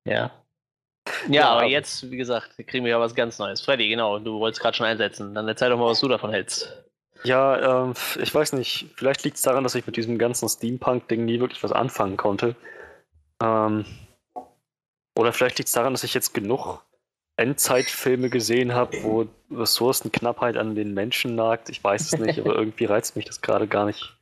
Ja. 0.05 0.42
Ja, 1.29 1.49
aber 1.49 1.65
jetzt, 1.65 2.09
wie 2.09 2.17
gesagt, 2.17 2.57
kriegen 2.67 2.85
wir 2.85 2.91
ja 2.91 2.99
was 2.99 3.15
ganz 3.15 3.39
Neues. 3.39 3.61
Freddy, 3.61 3.89
genau, 3.89 4.19
du 4.19 4.39
wolltest 4.39 4.61
gerade 4.61 4.75
schon 4.75 4.85
einsetzen. 4.85 5.33
Dann 5.33 5.47
erzähl 5.47 5.69
doch 5.69 5.77
mal, 5.77 5.87
was 5.87 5.99
du 5.99 6.07
davon 6.07 6.31
hältst. 6.31 6.83
Ja, 7.23 7.85
ähm, 7.85 7.93
ich 8.21 8.33
weiß 8.33 8.53
nicht. 8.53 8.87
Vielleicht 8.95 9.23
liegt 9.23 9.37
es 9.37 9.43
daran, 9.43 9.63
dass 9.63 9.75
ich 9.75 9.85
mit 9.85 9.95
diesem 9.95 10.17
ganzen 10.17 10.49
Steampunk-Ding 10.49 11.23
nie 11.25 11.39
wirklich 11.39 11.63
was 11.63 11.71
anfangen 11.71 12.17
konnte. 12.17 12.55
Ähm, 13.41 13.85
oder 15.15 15.31
vielleicht 15.31 15.57
liegt 15.57 15.67
es 15.67 15.73
daran, 15.73 15.93
dass 15.93 16.03
ich 16.03 16.13
jetzt 16.13 16.33
genug 16.33 16.83
Endzeitfilme 17.37 18.29
gesehen 18.29 18.73
habe, 18.73 19.03
wo 19.03 19.27
Ressourcenknappheit 19.51 20.57
an 20.57 20.75
den 20.75 20.93
Menschen 20.93 21.35
nagt. 21.35 21.69
Ich 21.69 21.83
weiß 21.83 22.13
es 22.13 22.19
nicht, 22.19 22.39
aber 22.39 22.55
irgendwie 22.57 22.85
reizt 22.85 23.15
mich 23.15 23.25
das 23.25 23.41
gerade 23.41 23.67
gar 23.67 23.85
nicht, 23.85 24.15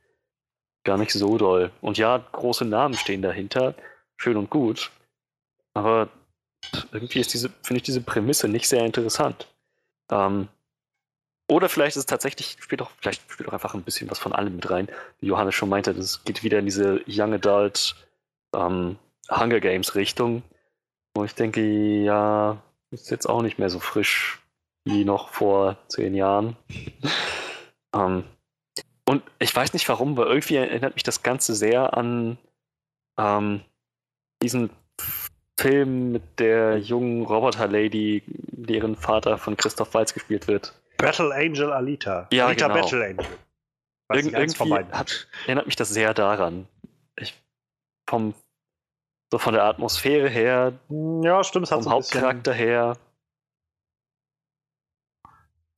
gar 0.84 0.96
nicht 0.96 1.12
so 1.12 1.36
doll. 1.38 1.70
Und 1.80 1.98
ja, 1.98 2.18
große 2.32 2.64
Namen 2.64 2.94
stehen 2.94 3.22
dahinter. 3.22 3.74
Schön 4.16 4.36
und 4.36 4.50
gut. 4.50 4.90
Aber 5.74 6.08
irgendwie 6.92 7.20
ist 7.20 7.32
diese, 7.34 7.50
finde 7.62 7.78
ich 7.78 7.82
diese 7.82 8.00
Prämisse 8.00 8.48
nicht 8.48 8.68
sehr 8.68 8.84
interessant. 8.84 9.48
Ähm, 10.10 10.48
oder 11.48 11.68
vielleicht 11.68 11.96
ist 11.96 12.02
es 12.02 12.06
tatsächlich, 12.06 12.56
spielt 12.60 12.80
doch, 12.80 12.90
vielleicht 13.00 13.30
spielt 13.30 13.48
auch 13.48 13.52
einfach 13.52 13.74
ein 13.74 13.82
bisschen 13.82 14.10
was 14.10 14.18
von 14.18 14.32
allem 14.32 14.56
mit 14.56 14.70
rein. 14.70 14.88
Wie 15.20 15.26
Johannes 15.26 15.54
schon 15.54 15.68
meinte, 15.68 15.92
das 15.92 16.24
geht 16.24 16.42
wieder 16.42 16.58
in 16.58 16.64
diese 16.64 17.02
Young 17.06 17.34
Adult 17.34 17.94
ähm, 18.54 18.96
Hunger 19.30 19.60
Games 19.60 19.94
Richtung. 19.94 20.42
Wo 21.14 21.24
ich 21.24 21.34
denke, 21.34 21.60
ja, 21.60 22.62
ist 22.90 23.10
jetzt 23.10 23.28
auch 23.28 23.42
nicht 23.42 23.58
mehr 23.58 23.70
so 23.70 23.80
frisch 23.80 24.40
wie 24.84 25.04
noch 25.04 25.28
vor 25.28 25.76
zehn 25.88 26.14
Jahren. 26.14 26.56
ähm, 27.94 28.24
und 29.04 29.22
ich 29.38 29.54
weiß 29.54 29.72
nicht 29.72 29.88
warum, 29.88 30.12
aber 30.12 30.28
irgendwie 30.28 30.56
erinnert 30.56 30.94
mich 30.94 31.02
das 31.02 31.22
Ganze 31.22 31.54
sehr 31.54 31.96
an 31.96 32.38
ähm, 33.18 33.62
diesen 34.42 34.70
Film 35.58 36.12
mit 36.12 36.38
der 36.40 36.78
jungen 36.78 37.24
Roboter-Lady, 37.26 38.22
deren 38.26 38.96
Vater 38.96 39.38
von 39.38 39.56
Christoph 39.56 39.92
Waltz 39.94 40.14
gespielt 40.14 40.48
wird. 40.48 40.72
Battle 40.98 41.34
Angel 41.34 41.72
Alita. 41.72 42.28
Ja, 42.32 42.46
Alita 42.46 42.68
genau. 42.68 42.80
Battle 42.80 43.04
Angel. 43.04 43.26
Irg 44.14 44.26
irgendwie 44.32 44.74
hat, 44.94 45.28
erinnert 45.46 45.66
mich 45.66 45.76
das 45.76 45.88
sehr 45.90 46.12
daran. 46.14 46.68
Ich, 47.16 47.34
vom, 48.08 48.34
so 49.32 49.38
von 49.38 49.54
der 49.54 49.64
Atmosphäre 49.64 50.28
her, 50.28 50.72
ja, 51.22 51.42
stimmt, 51.44 51.66
es 51.66 51.70
hat 51.72 51.82
vom 51.82 51.84
so 51.84 51.90
ein 51.90 51.98
bisschen, 51.98 52.20
Hauptcharakter 52.22 52.52
her. 52.52 52.96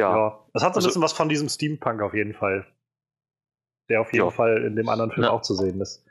ja. 0.01 0.17
Ja, 0.17 0.45
es 0.55 0.63
hat 0.63 0.75
so 0.75 0.79
ein 0.79 0.79
Also- 0.79 0.89
bisschen 0.89 1.03
was 1.03 1.13
von 1.13 1.29
diesem 1.29 1.49
Steampunk 1.49 2.03
auf 2.03 2.15
jeden 2.15 2.35
Fall. 2.35 2.67
Der 3.91 4.01
auf 4.01 4.13
jeden 4.13 4.25
Ja. 4.25 4.31
Fall 4.31 4.65
in 4.65 4.77
dem 4.77 4.89
anderen 4.89 5.11
Film 5.13 5.25
Ja. 5.25 5.31
auch 5.31 5.43
zu 5.43 5.55
sehen 5.55 5.81
ist. 5.81 6.05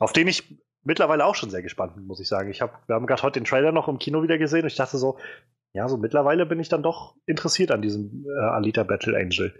Auf 0.00 0.12
den 0.12 0.28
ich 0.28 0.58
mittlerweile 0.82 1.24
auch 1.24 1.34
schon 1.34 1.50
sehr 1.50 1.62
gespannt 1.62 1.96
muss 1.96 2.20
ich 2.20 2.28
sagen. 2.28 2.50
Ich 2.50 2.60
hab, 2.60 2.86
wir 2.88 2.94
haben 2.94 3.06
gerade 3.06 3.22
heute 3.22 3.40
den 3.40 3.44
Trailer 3.44 3.72
noch 3.72 3.88
im 3.88 3.98
Kino 3.98 4.22
wieder 4.22 4.38
gesehen 4.38 4.62
und 4.62 4.68
ich 4.68 4.76
dachte 4.76 4.98
so, 4.98 5.18
ja, 5.72 5.88
so 5.88 5.96
mittlerweile 5.96 6.46
bin 6.46 6.58
ich 6.58 6.68
dann 6.68 6.82
doch 6.82 7.14
interessiert 7.26 7.70
an 7.70 7.82
diesem 7.82 8.26
äh, 8.26 8.40
Alita 8.40 8.82
Battle 8.82 9.16
Angel. 9.16 9.54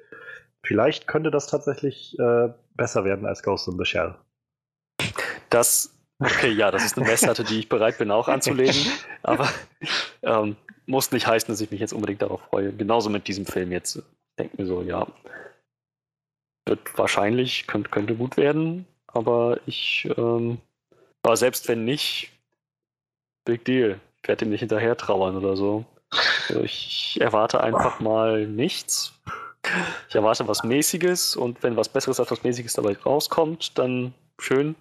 Vielleicht 0.63 1.07
könnte 1.07 1.31
das 1.31 1.47
tatsächlich 1.47 2.19
äh, 2.19 2.49
besser 2.75 3.05
werden 3.05 3.27
als 3.27 3.43
Ghost 3.43 3.69
in 3.69 3.79
the 3.79 3.85
Shell. 3.85 4.15
das, 5.51 5.95
okay, 6.19 6.51
ja, 6.51 6.71
das 6.71 6.85
ist 6.85 6.99
eine 6.99 7.07
Messlatte, 7.07 7.45
die 7.45 7.61
ich 7.61 7.69
bereit 7.69 7.99
bin 7.99 8.11
auch 8.11 8.29
anzulegen, 8.29 8.87
aber 9.23 9.49
ähm, 10.23 10.57
muss 10.87 11.13
nicht 11.13 11.27
heißen, 11.27 11.53
dass 11.53 11.61
ich 11.61 11.71
mich 11.71 11.81
jetzt 11.81 11.93
unbedingt 11.93 12.23
darauf 12.23 12.43
freue. 12.43 12.73
Genauso 12.73 13.09
mit 13.11 13.29
diesem 13.29 13.47
Film 13.47 13.73
jetzt. 13.73 13.97
Ich 13.97 14.03
denke 14.39 14.61
mir 14.61 14.67
so, 14.67 14.83
ja, 14.83 15.07
wird 16.67 16.99
wahrscheinlich, 16.99 17.67
könnte, 17.67 17.91
könnte 17.91 18.15
gut 18.17 18.37
werden, 18.37 18.87
aber 19.07 19.61
ich, 19.67 20.09
ähm, 20.17 20.59
aber 21.23 21.37
selbst 21.37 21.69
wenn 21.69 21.85
nicht, 21.85 22.31
big 23.45 23.65
deal. 23.65 24.01
Ich 24.23 24.29
werde 24.29 24.45
ihm 24.45 24.51
nicht 24.51 24.61
hinterher 24.61 24.97
trauern 24.97 25.37
oder 25.37 25.57
so. 25.57 25.85
Also 26.49 26.63
Ich 26.63 27.19
erwarte 27.21 27.63
einfach 27.63 28.01
mal 28.01 28.47
nichts. 28.47 29.13
Ich 30.09 30.15
erwarte 30.15 30.49
was 30.49 30.65
Mäßiges 30.65 31.37
und 31.37 31.63
wenn 31.63 31.77
was 31.77 31.89
Besseres 31.89 32.19
als 32.19 32.31
was 32.31 32.43
Mäßiges 32.43 32.73
dabei 32.75 32.97
rauskommt, 33.05 33.79
dann 33.79 34.15
schön. 34.39 34.75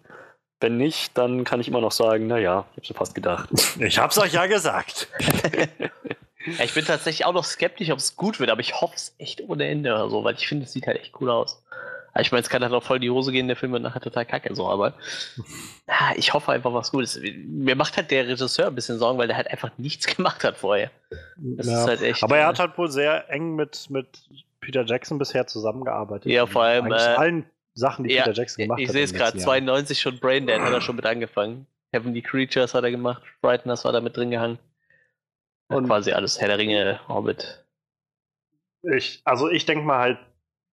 Wenn 0.62 0.78
nicht, 0.78 1.18
dann 1.18 1.44
kann 1.44 1.62
ich 1.62 1.68
immer 1.68 1.82
noch 1.82 1.92
sagen, 1.92 2.28
naja, 2.28 2.66
ich 2.72 2.78
habe 2.78 2.86
schon 2.86 2.96
fast 2.96 3.16
gedacht. 3.16 3.50
Ich 3.80 4.00
hab's 4.00 4.18
euch 4.18 4.34
ja 4.34 4.46
gesagt. 4.46 5.08
Ich 6.62 6.74
bin 6.74 6.86
tatsächlich 6.86 7.26
auch 7.26 7.34
noch 7.34 7.44
skeptisch, 7.44 7.92
ob 7.92 8.00
es 8.00 8.16
gut 8.16 8.40
wird, 8.40 8.50
aber 8.50 8.62
ich 8.62 8.80
hoffe 8.80 8.96
es 8.96 9.14
echt 9.20 9.42
ohne 9.42 9.68
Ende 9.68 9.94
oder 9.94 10.10
so, 10.10 10.24
weil 10.24 10.36
ich 10.36 10.48
finde, 10.48 10.66
es 10.66 10.72
sieht 10.72 10.88
halt 10.88 11.00
echt 11.00 11.14
cool 11.20 11.30
aus. 11.30 11.62
Ich 12.22 12.32
meine, 12.32 12.42
es 12.42 12.50
kann 12.50 12.64
halt 12.64 12.74
auch 12.74 12.84
voll 12.84 12.98
in 12.98 13.02
die 13.02 13.10
Hose 13.10 13.32
gehen, 13.32 13.48
der 13.48 13.56
Film 13.56 13.72
wird 13.72 13.84
nachher 13.84 14.02
total 14.02 14.26
kacke, 14.26 14.54
so, 14.56 14.68
aber 14.68 14.94
ja, 15.88 16.12
ich 16.16 16.34
hoffe 16.34 16.52
einfach 16.52 16.74
was 16.74 16.92
Gutes. 16.92 17.20
Mir 17.22 17.76
macht 17.76 17.98
halt 17.98 18.12
der 18.12 18.28
Regisseur 18.28 18.68
ein 18.68 18.76
bisschen 18.76 19.00
Sorgen, 19.00 19.18
weil 19.20 19.28
der 19.28 19.38
halt 19.38 19.50
einfach 19.50 19.72
nichts 19.78 20.06
gemacht 20.16 20.44
hat 20.44 20.58
vorher. 20.58 20.92
Das 21.38 21.68
Ja. 21.68 21.82
ist 21.82 21.88
halt 21.88 22.02
echt. 22.02 22.24
Aber 22.24 22.38
er 22.38 22.46
äh, 22.46 22.48
hat 22.48 22.60
halt 22.60 22.78
wohl 22.78 22.90
sehr 22.92 23.30
eng 23.30 23.56
mit, 23.56 23.90
mit 23.90 24.08
Peter 24.62 24.84
Jackson 24.86 25.18
bisher 25.18 25.48
zusammengearbeitet. 25.48 26.32
Ja, 26.32 26.46
vor 26.46 26.64
allem, 26.64 26.92
äh, 26.92 26.96
allen 26.96 27.46
Sachen, 27.74 28.04
die 28.06 28.14
ja, 28.14 28.24
Peter 28.24 28.34
Jackson 28.36 28.64
gemacht 28.64 28.80
ich 28.80 28.88
hat. 28.88 28.94
sehe 28.94 29.04
in 29.04 29.06
es 29.06 29.14
gerade, 29.14 29.38
letzten 29.38 29.50
Jahren. 29.50 29.66
92 29.66 30.02
schon 30.02 30.20
Braindead 30.20 30.60
hat 30.60 30.74
er 30.74 30.82
schon 30.82 30.96
mit 30.96 31.06
angefangen. 31.06 31.66
Heavenly 31.92 32.22
Creatures 32.22 32.74
hat 32.74 32.84
er 32.84 32.92
gemacht, 32.92 33.24
Frighteners 33.42 33.84
war 33.86 33.92
da 33.92 34.02
mit 34.02 34.16
drin 34.16 34.30
gehangen. 34.32 34.60
Und 35.70 35.86
quasi 35.88 36.12
alles, 36.12 36.40
Herr 36.42 36.48
der 36.50 36.58
Ringe, 36.58 37.00
Hobbit. 37.08 37.64
Ich, 38.82 39.22
also 39.24 39.50
ich 39.50 39.66
denke 39.66 39.86
mal 39.86 40.00
halt, 40.00 40.18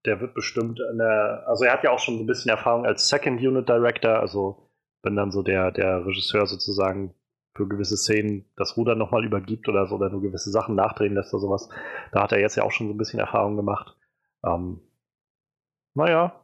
der 0.05 0.21
wird 0.21 0.33
bestimmt 0.33 0.79
in 0.91 0.97
der, 0.97 1.43
also 1.47 1.65
er 1.65 1.73
hat 1.73 1.83
ja 1.83 1.91
auch 1.91 1.99
schon 1.99 2.17
so 2.17 2.23
ein 2.23 2.27
bisschen 2.27 2.49
Erfahrung 2.49 2.85
als 2.85 3.09
Second 3.09 3.39
Unit 3.41 3.67
Director, 3.67 4.19
also 4.19 4.69
wenn 5.03 5.15
dann 5.15 5.31
so 5.31 5.43
der, 5.43 5.71
der 5.71 6.05
Regisseur 6.05 6.45
sozusagen 6.45 7.13
für 7.55 7.67
gewisse 7.67 7.97
Szenen 7.97 8.45
das 8.55 8.75
Ruder 8.75 8.95
nochmal 8.95 9.23
übergibt 9.23 9.69
oder 9.69 9.87
so, 9.87 9.95
oder 9.95 10.09
nur 10.09 10.21
gewisse 10.21 10.51
Sachen 10.51 10.75
nachdrehen 10.75 11.13
lässt 11.13 11.33
oder 11.33 11.41
sowas, 11.41 11.69
da 12.11 12.23
hat 12.23 12.31
er 12.31 12.39
jetzt 12.39 12.55
ja 12.55 12.63
auch 12.63 12.71
schon 12.71 12.87
so 12.87 12.93
ein 12.93 12.97
bisschen 12.97 13.19
Erfahrung 13.19 13.55
gemacht. 13.55 13.95
Ähm, 14.45 14.81
naja, 15.93 16.41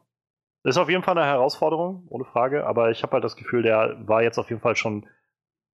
ist 0.64 0.78
auf 0.78 0.88
jeden 0.88 1.02
Fall 1.02 1.18
eine 1.18 1.26
Herausforderung, 1.26 2.06
ohne 2.08 2.24
Frage, 2.24 2.66
aber 2.66 2.90
ich 2.90 3.02
habe 3.02 3.12
halt 3.12 3.24
das 3.24 3.36
Gefühl, 3.36 3.62
der 3.62 3.96
war 4.06 4.22
jetzt 4.22 4.38
auf 4.38 4.48
jeden 4.48 4.62
Fall 4.62 4.76
schon 4.76 5.06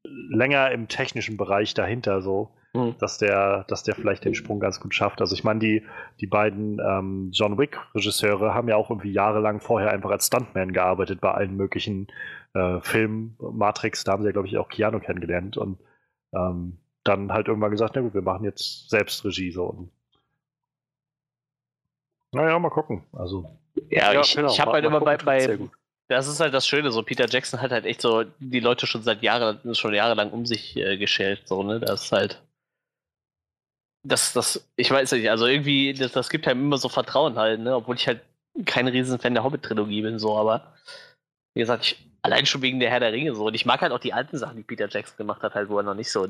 länger 0.05 0.71
im 0.73 0.89
technischen 0.89 1.37
Bereich 1.37 1.75
dahinter 1.75 2.23
so 2.23 2.55
Mhm. 2.79 2.95
dass 2.99 3.19
der, 3.19 3.65
dass 3.65 3.83
der 3.83 3.95
vielleicht 3.95 4.25
den 4.25 4.35
Sprung 4.35 4.61
ganz 4.61 4.81
gut 4.81 4.95
schafft. 4.95 5.21
Also 5.21 5.35
ich 5.35 5.45
meine, 5.45 5.61
die, 5.61 5.85
die 6.21 6.27
beiden 6.27 6.79
ähm, 6.81 7.31
John 7.33 7.59
Wick-Regisseure 7.59 8.55
haben 8.55 8.69
ja 8.69 8.77
auch 8.77 8.91
irgendwie 8.91 9.13
jahrelang 9.13 9.61
vorher 9.61 9.91
einfach 9.91 10.11
als 10.11 10.27
Stuntman 10.27 10.73
gearbeitet 10.73 11.21
bei 11.21 11.33
allen 11.33 11.57
möglichen 11.57 12.09
äh, 12.55 12.81
Filmen. 12.81 13.37
Matrix, 13.41 14.05
da 14.05 14.13
haben 14.13 14.23
sie 14.23 14.29
ja, 14.29 14.33
glaube 14.33 14.49
ich, 14.49 14.57
auch 14.59 14.69
Keanu 14.69 15.01
kennengelernt 15.01 15.57
und 15.57 15.79
ähm, 16.33 16.79
dann 17.05 17.33
halt 17.33 17.49
irgendwann 17.49 17.71
gesagt, 17.71 17.95
na 17.97 18.03
gut, 18.03 18.15
wir 18.15 18.23
machen 18.23 18.45
jetzt 18.45 18.91
selbst 18.91 19.25
Regie 19.25 19.51
so. 19.51 19.65
Und 19.65 19.91
naja, 22.33 22.59
mal 22.59 22.71
gucken. 22.71 23.05
Also, 23.13 23.49
Ja, 23.91 24.13
Ja, 24.13 24.21
ich, 24.21 24.35
genau, 24.35 24.51
ich 24.51 24.61
habe 24.61 24.73
halt 24.73 24.85
immer 24.85 25.01
bei, 25.01 25.17
gucken, 25.17 25.27
bei 25.27 25.57
gut. 25.57 25.71
das 26.09 26.29
ist 26.29 26.41
halt 26.41 26.53
das 26.53 26.67
Schöne, 26.67 26.91
so 26.91 27.03
Peter 27.03 27.27
Jackson 27.27 27.61
hat 27.61 27.71
halt 27.71 27.87
echt 27.87 28.03
so 28.03 28.25
die 28.39 28.61
Leute 28.61 28.87
schon 28.87 29.03
seit 29.03 29.23
Jahren, 29.23 29.75
schon 29.75 29.95
jahrelang 29.95 30.31
um 30.31 30.45
sich 30.45 30.77
äh, 30.77 30.99
geschält, 30.99 31.49
so, 31.49 31.63
ne? 31.63 31.81
Das 31.81 32.05
ist 32.05 32.13
halt. 32.13 32.43
Das, 34.09 34.33
das, 34.33 34.69
ich 34.77 34.91
weiß 34.91 35.13
nicht, 35.13 35.31
also 35.31 35.47
irgendwie, 35.47 35.93
das, 35.93 36.13
das 36.13 36.31
gibt 36.31 36.49
einem 36.49 36.65
immer 36.65 36.79
so 36.79 36.89
Vertrauen 36.89 37.37
halt, 37.37 37.61
ne? 37.61 37.77
Obwohl 37.77 37.97
ich 37.97 38.07
halt 38.07 38.23
kein 38.65 38.89
Riesenfan 38.89 39.35
der 39.35 39.45
Hobbit-Trilogie 39.45 40.03
bin, 40.03 40.19
so, 40.19 40.37
aber 40.37 40.75
wie 41.55 41.61
gesagt, 41.61 41.85
ich, 41.85 42.09
allein 42.23 42.47
schon 42.47 42.63
wegen 42.63 42.81
der 42.81 42.91
Herr 42.91 43.01
der 43.01 43.13
Ringe 43.13 43.35
so. 43.35 43.47
Und 43.47 43.55
ich 43.55 43.67
mag 43.67 43.81
halt 43.81 43.93
auch 43.93 43.99
die 43.99 44.13
alten 44.13 44.39
Sachen, 44.39 44.57
die 44.57 44.63
Peter 44.63 44.89
Jackson 44.89 45.17
gemacht 45.17 45.43
hat, 45.43 45.55
halt, 45.55 45.69
wo 45.69 45.79
er 45.79 45.83
noch 45.83 45.95
nicht 45.95 46.11
so 46.11 46.27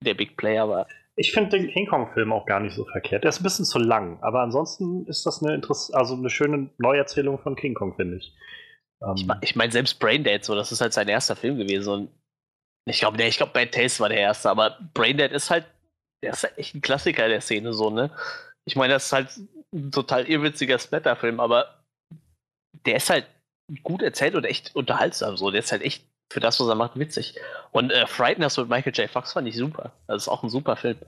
der 0.00 0.14
Big 0.14 0.36
Player 0.36 0.68
war. 0.68 0.86
ich 1.16 1.32
finde 1.32 1.58
den 1.58 1.68
King 1.68 1.86
Kong-Film 1.86 2.32
auch 2.32 2.46
gar 2.46 2.60
nicht 2.60 2.74
so 2.74 2.84
verkehrt. 2.84 3.24
Der 3.24 3.28
ist 3.28 3.40
ein 3.40 3.44
bisschen 3.44 3.64
zu 3.64 3.78
lang, 3.78 4.18
aber 4.22 4.40
ansonsten 4.40 5.06
ist 5.06 5.24
das 5.26 5.42
eine, 5.42 5.54
Interess 5.54 5.90
also 5.92 6.14
eine 6.14 6.30
schöne 6.30 6.70
Neuerzählung 6.78 7.38
von 7.38 7.56
King 7.56 7.74
Kong, 7.74 7.94
finde 7.94 8.16
ich. 8.18 8.32
Ähm, 9.02 9.14
Ich, 9.16 9.26
ich 9.50 9.56
meine, 9.56 9.72
selbst 9.72 9.98
Braindead, 9.98 10.44
so, 10.44 10.54
das 10.54 10.72
ist 10.72 10.80
halt 10.80 10.92
sein 10.92 11.08
erster 11.08 11.36
Film 11.36 11.58
gewesen. 11.58 11.92
Und 11.92 12.10
ich 12.86 12.98
glaube, 12.98 13.16
nee, 13.16 13.28
ich 13.28 13.36
glaube, 13.36 13.52
Bad 13.52 13.72
Taste 13.72 14.00
war 14.00 14.08
der 14.08 14.18
erste, 14.18 14.50
aber 14.50 14.78
Braindead 14.94 15.32
ist 15.32 15.50
halt, 15.50 15.66
der 16.22 16.32
ist 16.32 16.42
halt 16.44 16.58
echt 16.58 16.74
ein 16.74 16.80
Klassiker 16.80 17.28
der 17.28 17.40
Szene, 17.40 17.72
so, 17.72 17.90
ne? 17.90 18.10
Ich 18.64 18.76
meine, 18.76 18.94
das 18.94 19.06
ist 19.06 19.12
halt 19.12 19.28
ein 19.72 19.90
total 19.90 20.28
irrwitziger 20.28 20.78
Splatter-Film, 20.78 21.40
aber 21.40 21.82
der 22.86 22.96
ist 22.96 23.10
halt 23.10 23.26
gut 23.82 24.02
erzählt 24.02 24.34
und 24.34 24.44
echt 24.44 24.74
unterhaltsam, 24.74 25.36
so. 25.36 25.50
Der 25.50 25.60
ist 25.60 25.72
halt 25.72 25.82
echt 25.82 26.04
für 26.32 26.40
das, 26.40 26.60
was 26.60 26.68
er 26.68 26.74
macht, 26.74 26.98
witzig. 26.98 27.34
Und 27.72 27.90
äh, 27.90 28.06
Frighteners 28.06 28.56
mit 28.56 28.68
Michael 28.68 28.92
J. 28.94 29.10
Fox 29.10 29.32
fand 29.32 29.48
ich 29.48 29.56
super. 29.56 29.92
Das 30.06 30.22
ist 30.22 30.28
auch 30.28 30.42
ein 30.42 30.48
super 30.48 30.76
Film. 30.76 30.98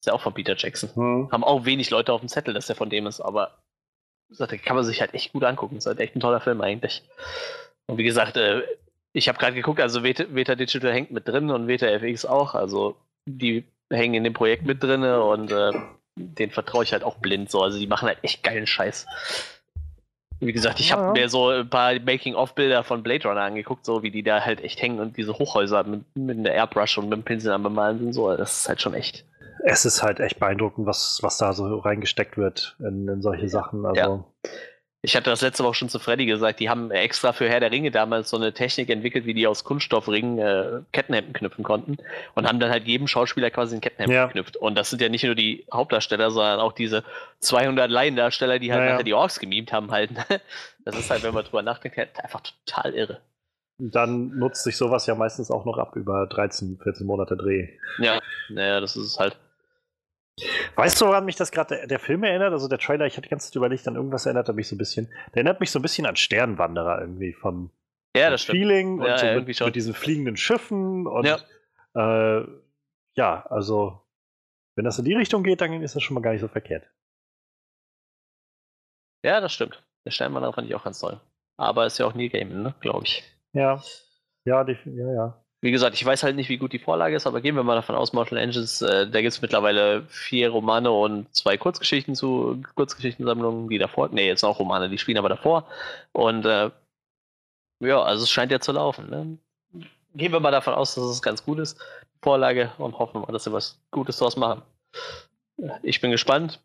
Ist 0.00 0.06
ja 0.06 0.12
auch 0.12 0.20
von 0.20 0.34
Peter 0.34 0.56
Jackson. 0.56 0.90
hm. 0.94 1.28
Haben 1.30 1.44
auch 1.44 1.64
wenig 1.64 1.90
Leute 1.90 2.12
auf 2.12 2.20
dem 2.20 2.28
Zettel, 2.28 2.54
dass 2.54 2.66
der 2.66 2.76
von 2.76 2.90
dem 2.90 3.06
ist, 3.06 3.20
aber 3.20 3.58
gesagt, 4.28 4.62
kann 4.64 4.76
man 4.76 4.84
sich 4.84 5.00
halt 5.00 5.14
echt 5.14 5.32
gut 5.32 5.44
angucken. 5.44 5.76
Ist 5.76 5.86
halt 5.86 6.00
echt 6.00 6.16
ein 6.16 6.20
toller 6.20 6.40
Film 6.40 6.60
eigentlich. 6.60 7.02
Und 7.86 7.98
wie 7.98 8.04
gesagt, 8.04 8.36
äh, 8.36 8.62
ich 9.12 9.28
habe 9.28 9.38
gerade 9.38 9.54
geguckt, 9.54 9.80
also 9.80 10.02
Veta, 10.02 10.24
Veta 10.28 10.54
Digital 10.54 10.92
hängt 10.92 11.10
mit 11.10 11.26
drin 11.26 11.50
und 11.50 11.66
Veta 11.66 11.86
FX 11.86 12.24
auch. 12.24 12.54
Also 12.54 12.96
die 13.26 13.64
hängen 13.90 14.14
in 14.14 14.24
dem 14.24 14.32
Projekt 14.34 14.64
mit 14.66 14.82
drin 14.82 15.02
und 15.04 15.50
äh, 15.50 15.72
den 16.16 16.50
vertraue 16.50 16.84
ich 16.84 16.92
halt 16.92 17.02
auch 17.04 17.16
blind 17.16 17.50
so. 17.50 17.62
Also 17.62 17.78
die 17.78 17.86
machen 17.86 18.08
halt 18.08 18.18
echt 18.22 18.42
geilen 18.42 18.66
Scheiß. 18.66 19.06
Wie 20.42 20.52
gesagt, 20.52 20.80
ich 20.80 20.90
habe 20.92 21.02
Ja. 21.02 21.12
mir 21.12 21.28
so 21.28 21.50
ein 21.50 21.68
paar 21.68 21.92
Making-of-Bilder 22.00 22.82
von 22.82 23.02
Blade 23.02 23.28
Runner 23.28 23.42
angeguckt, 23.42 23.84
so 23.84 24.02
wie 24.02 24.10
die 24.10 24.22
da 24.22 24.40
halt 24.42 24.62
echt 24.62 24.80
hängen 24.80 24.98
und 24.98 25.16
diese 25.18 25.34
Hochhäuser 25.38 25.84
mit, 25.84 26.04
mit 26.16 26.44
der 26.46 26.54
Airbrush 26.54 26.96
und 26.96 27.10
mit 27.10 27.18
dem 27.18 27.24
Pinsel 27.24 27.52
am 27.52 27.62
Bemalen 27.62 27.98
sind. 27.98 28.12
So, 28.14 28.34
das 28.34 28.60
ist 28.60 28.68
halt 28.68 28.80
schon 28.80 28.94
echt. 28.94 29.26
Es 29.66 29.84
ist 29.84 30.02
halt 30.02 30.20
echt 30.20 30.40
beeindruckend, 30.40 30.86
was, 30.86 31.18
was 31.20 31.36
da 31.36 31.52
so 31.52 31.78
reingesteckt 31.80 32.38
wird 32.38 32.76
in, 32.78 33.06
in 33.06 33.20
solche 33.20 33.50
Sachen. 33.50 33.84
Also, 33.84 34.00
Ja. 34.00 34.24
Ich 35.02 35.16
hatte 35.16 35.30
das 35.30 35.40
letzte 35.40 35.64
Woche 35.64 35.74
schon 35.74 35.88
zu 35.88 35.98
Freddy 35.98 36.26
gesagt, 36.26 36.60
die 36.60 36.68
haben 36.68 36.90
extra 36.90 37.32
für 37.32 37.48
Herr 37.48 37.60
der 37.60 37.70
Ringe 37.70 37.90
damals 37.90 38.28
so 38.28 38.36
eine 38.36 38.52
Technik 38.52 38.90
entwickelt, 38.90 39.24
wie 39.24 39.32
die 39.32 39.46
aus 39.46 39.64
Kunststoffringen 39.64 40.38
äh, 40.38 40.82
Kettenhemden 40.92 41.32
knüpfen 41.32 41.64
konnten 41.64 41.96
und 42.34 42.46
haben 42.46 42.60
dann 42.60 42.70
halt 42.70 42.86
jedem 42.86 43.06
Schauspieler 43.06 43.50
quasi 43.50 43.76
ein 43.76 43.80
Kettenhemd 43.80 44.12
Ja. 44.12 44.26
geknüpft. 44.26 44.58
Und 44.58 44.74
das 44.76 44.90
sind 44.90 45.00
ja 45.00 45.08
nicht 45.08 45.24
nur 45.24 45.34
die 45.34 45.64
Hauptdarsteller, 45.72 46.30
sondern 46.30 46.60
auch 46.60 46.72
diese 46.72 47.02
200 47.38 47.90
Laiendarsteller, 47.90 48.58
die 48.58 48.72
halt 48.74 48.82
Ja, 48.82 48.96
ja. 48.98 49.02
die 49.02 49.14
Orks 49.14 49.40
gemimt 49.40 49.72
haben 49.72 49.90
halt. 49.90 50.10
Das 50.84 50.96
ist 50.98 51.10
halt, 51.10 51.22
wenn 51.22 51.34
man 51.34 51.44
drüber 51.44 51.62
nachdenkt, 51.62 51.96
halt 51.96 52.10
einfach 52.22 52.40
total 52.40 52.92
irre. 52.94 53.20
dann 53.78 54.38
nutzt 54.38 54.64
sich 54.64 54.76
sowas 54.76 55.06
ja 55.06 55.14
meistens 55.14 55.50
auch 55.50 55.64
noch 55.64 55.78
ab 55.78 55.96
über 55.96 56.26
13, 56.26 56.78
14 56.82 57.06
Monate 57.06 57.36
Dreh. 57.38 57.68
Ja, 57.98 58.18
naja, 58.50 58.80
das 58.80 58.96
ist 58.96 59.18
halt. 59.18 59.36
Weißt 60.76 61.00
du, 61.00 61.06
woran 61.06 61.24
mich 61.24 61.36
das 61.36 61.50
gerade 61.52 61.76
der, 61.76 61.86
der 61.86 61.98
Film 61.98 62.22
erinnert? 62.24 62.52
Also 62.52 62.68
der 62.68 62.78
Trailer, 62.78 63.06
ich 63.06 63.14
hatte 63.14 63.22
die 63.22 63.28
ganze 63.28 63.48
Zeit 63.48 63.56
überlegt, 63.56 63.86
an 63.88 63.96
irgendwas 63.96 64.26
erinnert 64.26 64.48
er 64.48 64.54
mich 64.54 64.68
so 64.68 64.74
ein 64.74 64.78
bisschen. 64.78 65.06
Der 65.28 65.36
erinnert 65.36 65.60
mich 65.60 65.70
so 65.70 65.78
ein 65.78 65.82
bisschen 65.82 66.06
an 66.06 66.16
Sternwanderer 66.16 67.00
irgendwie 67.00 67.32
vom 67.32 67.70
Ja, 68.16 68.30
das 68.30 68.42
stimmt. 68.42 68.58
Feeling 68.58 69.00
Ja, 69.02 69.12
und 69.12 69.18
so 69.18 69.26
ja, 69.26 69.34
mit, 69.40 69.60
mit 69.60 69.74
diesen 69.74 69.94
fliegenden 69.94 70.36
Schiffen 70.36 71.06
und 71.06 71.26
Ja. 71.26 71.38
äh, 72.40 72.46
ja, 73.16 73.44
also 73.46 74.00
wenn 74.76 74.84
das 74.84 74.98
in 74.98 75.04
die 75.04 75.14
Richtung 75.14 75.42
geht, 75.42 75.60
dann 75.60 75.82
ist 75.82 75.96
das 75.96 76.02
schon 76.02 76.14
mal 76.14 76.20
gar 76.20 76.32
nicht 76.32 76.40
so 76.40 76.48
verkehrt. 76.48 76.88
Ja, 79.24 79.40
das 79.40 79.52
stimmt. 79.52 79.82
Der 80.06 80.10
Sternwanderer 80.10 80.52
fand 80.54 80.68
ich 80.68 80.74
auch 80.74 80.84
ganz 80.84 80.98
toll. 81.00 81.20
Aber 81.58 81.84
ist 81.86 81.98
ja 81.98 82.06
auch 82.06 82.14
Neil 82.14 82.30
Gaiman, 82.30 82.62
ne, 82.62 82.74
glaube 82.80 83.04
ich. 83.04 83.22
Ja, 83.52 83.82
ja, 84.46 84.64
die, 84.64 84.78
ja, 84.86 85.12
ja. 85.12 85.39
Wie 85.62 85.70
gesagt, 85.70 85.94
ich 85.94 86.04
weiß 86.04 86.22
halt 86.22 86.36
nicht, 86.36 86.48
wie 86.48 86.56
gut 86.56 86.72
die 86.72 86.78
Vorlage 86.78 87.14
ist, 87.14 87.26
aber 87.26 87.42
gehen 87.42 87.54
wir 87.54 87.62
mal 87.62 87.74
davon 87.74 87.94
aus, 87.94 88.14
Mortal 88.14 88.38
Engines, 88.38 88.80
äh, 88.80 89.08
da 89.10 89.20
gibt 89.20 89.34
es 89.34 89.42
mittlerweile 89.42 90.04
vier 90.08 90.48
Romane 90.48 90.90
und 90.90 91.34
zwei 91.34 91.58
Kurzgeschichten 91.58 92.14
zu 92.14 92.62
Kurzgeschichtensammlungen, 92.76 93.68
die 93.68 93.76
davor, 93.76 94.08
nee, 94.10 94.26
jetzt 94.26 94.42
auch 94.42 94.58
Romane, 94.58 94.88
die 94.88 94.96
spielen 94.96 95.18
aber 95.18 95.28
davor. 95.28 95.66
Und 96.12 96.46
äh, 96.46 96.70
ja, 97.80 98.02
also 98.02 98.24
es 98.24 98.30
scheint 98.30 98.52
ja 98.52 98.60
zu 98.60 98.72
laufen. 98.72 99.10
Ne? 99.10 99.38
Gehen 100.14 100.32
wir 100.32 100.40
mal 100.40 100.50
davon 100.50 100.74
aus, 100.74 100.94
dass 100.94 101.04
es 101.04 101.22
ganz 101.22 101.44
gut 101.44 101.58
ist, 101.58 101.78
Vorlage, 102.22 102.72
und 102.78 102.98
hoffen 102.98 103.20
mal, 103.20 103.32
dass 103.32 103.44
sie 103.44 103.52
was 103.52 103.78
Gutes 103.90 104.18
draus 104.18 104.36
machen. 104.36 104.62
Ich 105.82 106.00
bin 106.00 106.10
gespannt. 106.10 106.60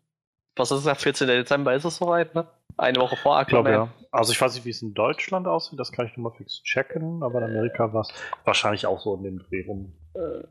Was 0.56 0.70
ist 0.70 0.86
das? 0.86 1.02
14. 1.02 1.28
Dezember 1.28 1.74
ist 1.74 1.84
es 1.84 1.96
soweit, 1.96 2.34
ne? 2.34 2.46
Eine 2.78 2.98
Woche 3.00 3.16
vor 3.16 3.40
Ich 3.42 3.46
glaube 3.48 3.70
Aquaman. 3.70 3.88
ja. 3.88 4.06
Also 4.10 4.32
ich 4.32 4.40
weiß 4.40 4.54
nicht, 4.54 4.64
wie 4.64 4.70
es 4.70 4.82
in 4.82 4.94
Deutschland 4.94 5.46
aussieht, 5.46 5.78
das 5.78 5.92
kann 5.92 6.06
ich 6.06 6.16
nochmal 6.16 6.32
fix 6.36 6.62
checken, 6.62 7.22
aber 7.22 7.38
in 7.38 7.44
Amerika 7.44 7.92
war 7.92 8.00
es 8.02 8.08
wahrscheinlich 8.44 8.86
auch 8.86 9.00
so 9.00 9.14
in 9.16 9.22
dem 9.24 9.38
Dreh 9.38 9.64
rum. 9.66 9.92
Äh, 10.14 10.42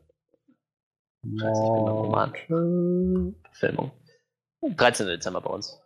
Roman. 1.48 2.32
Filmung. 3.52 3.90
13. 4.62 5.06
Dezember 5.06 5.40
bei 5.40 5.50
uns. 5.50 5.80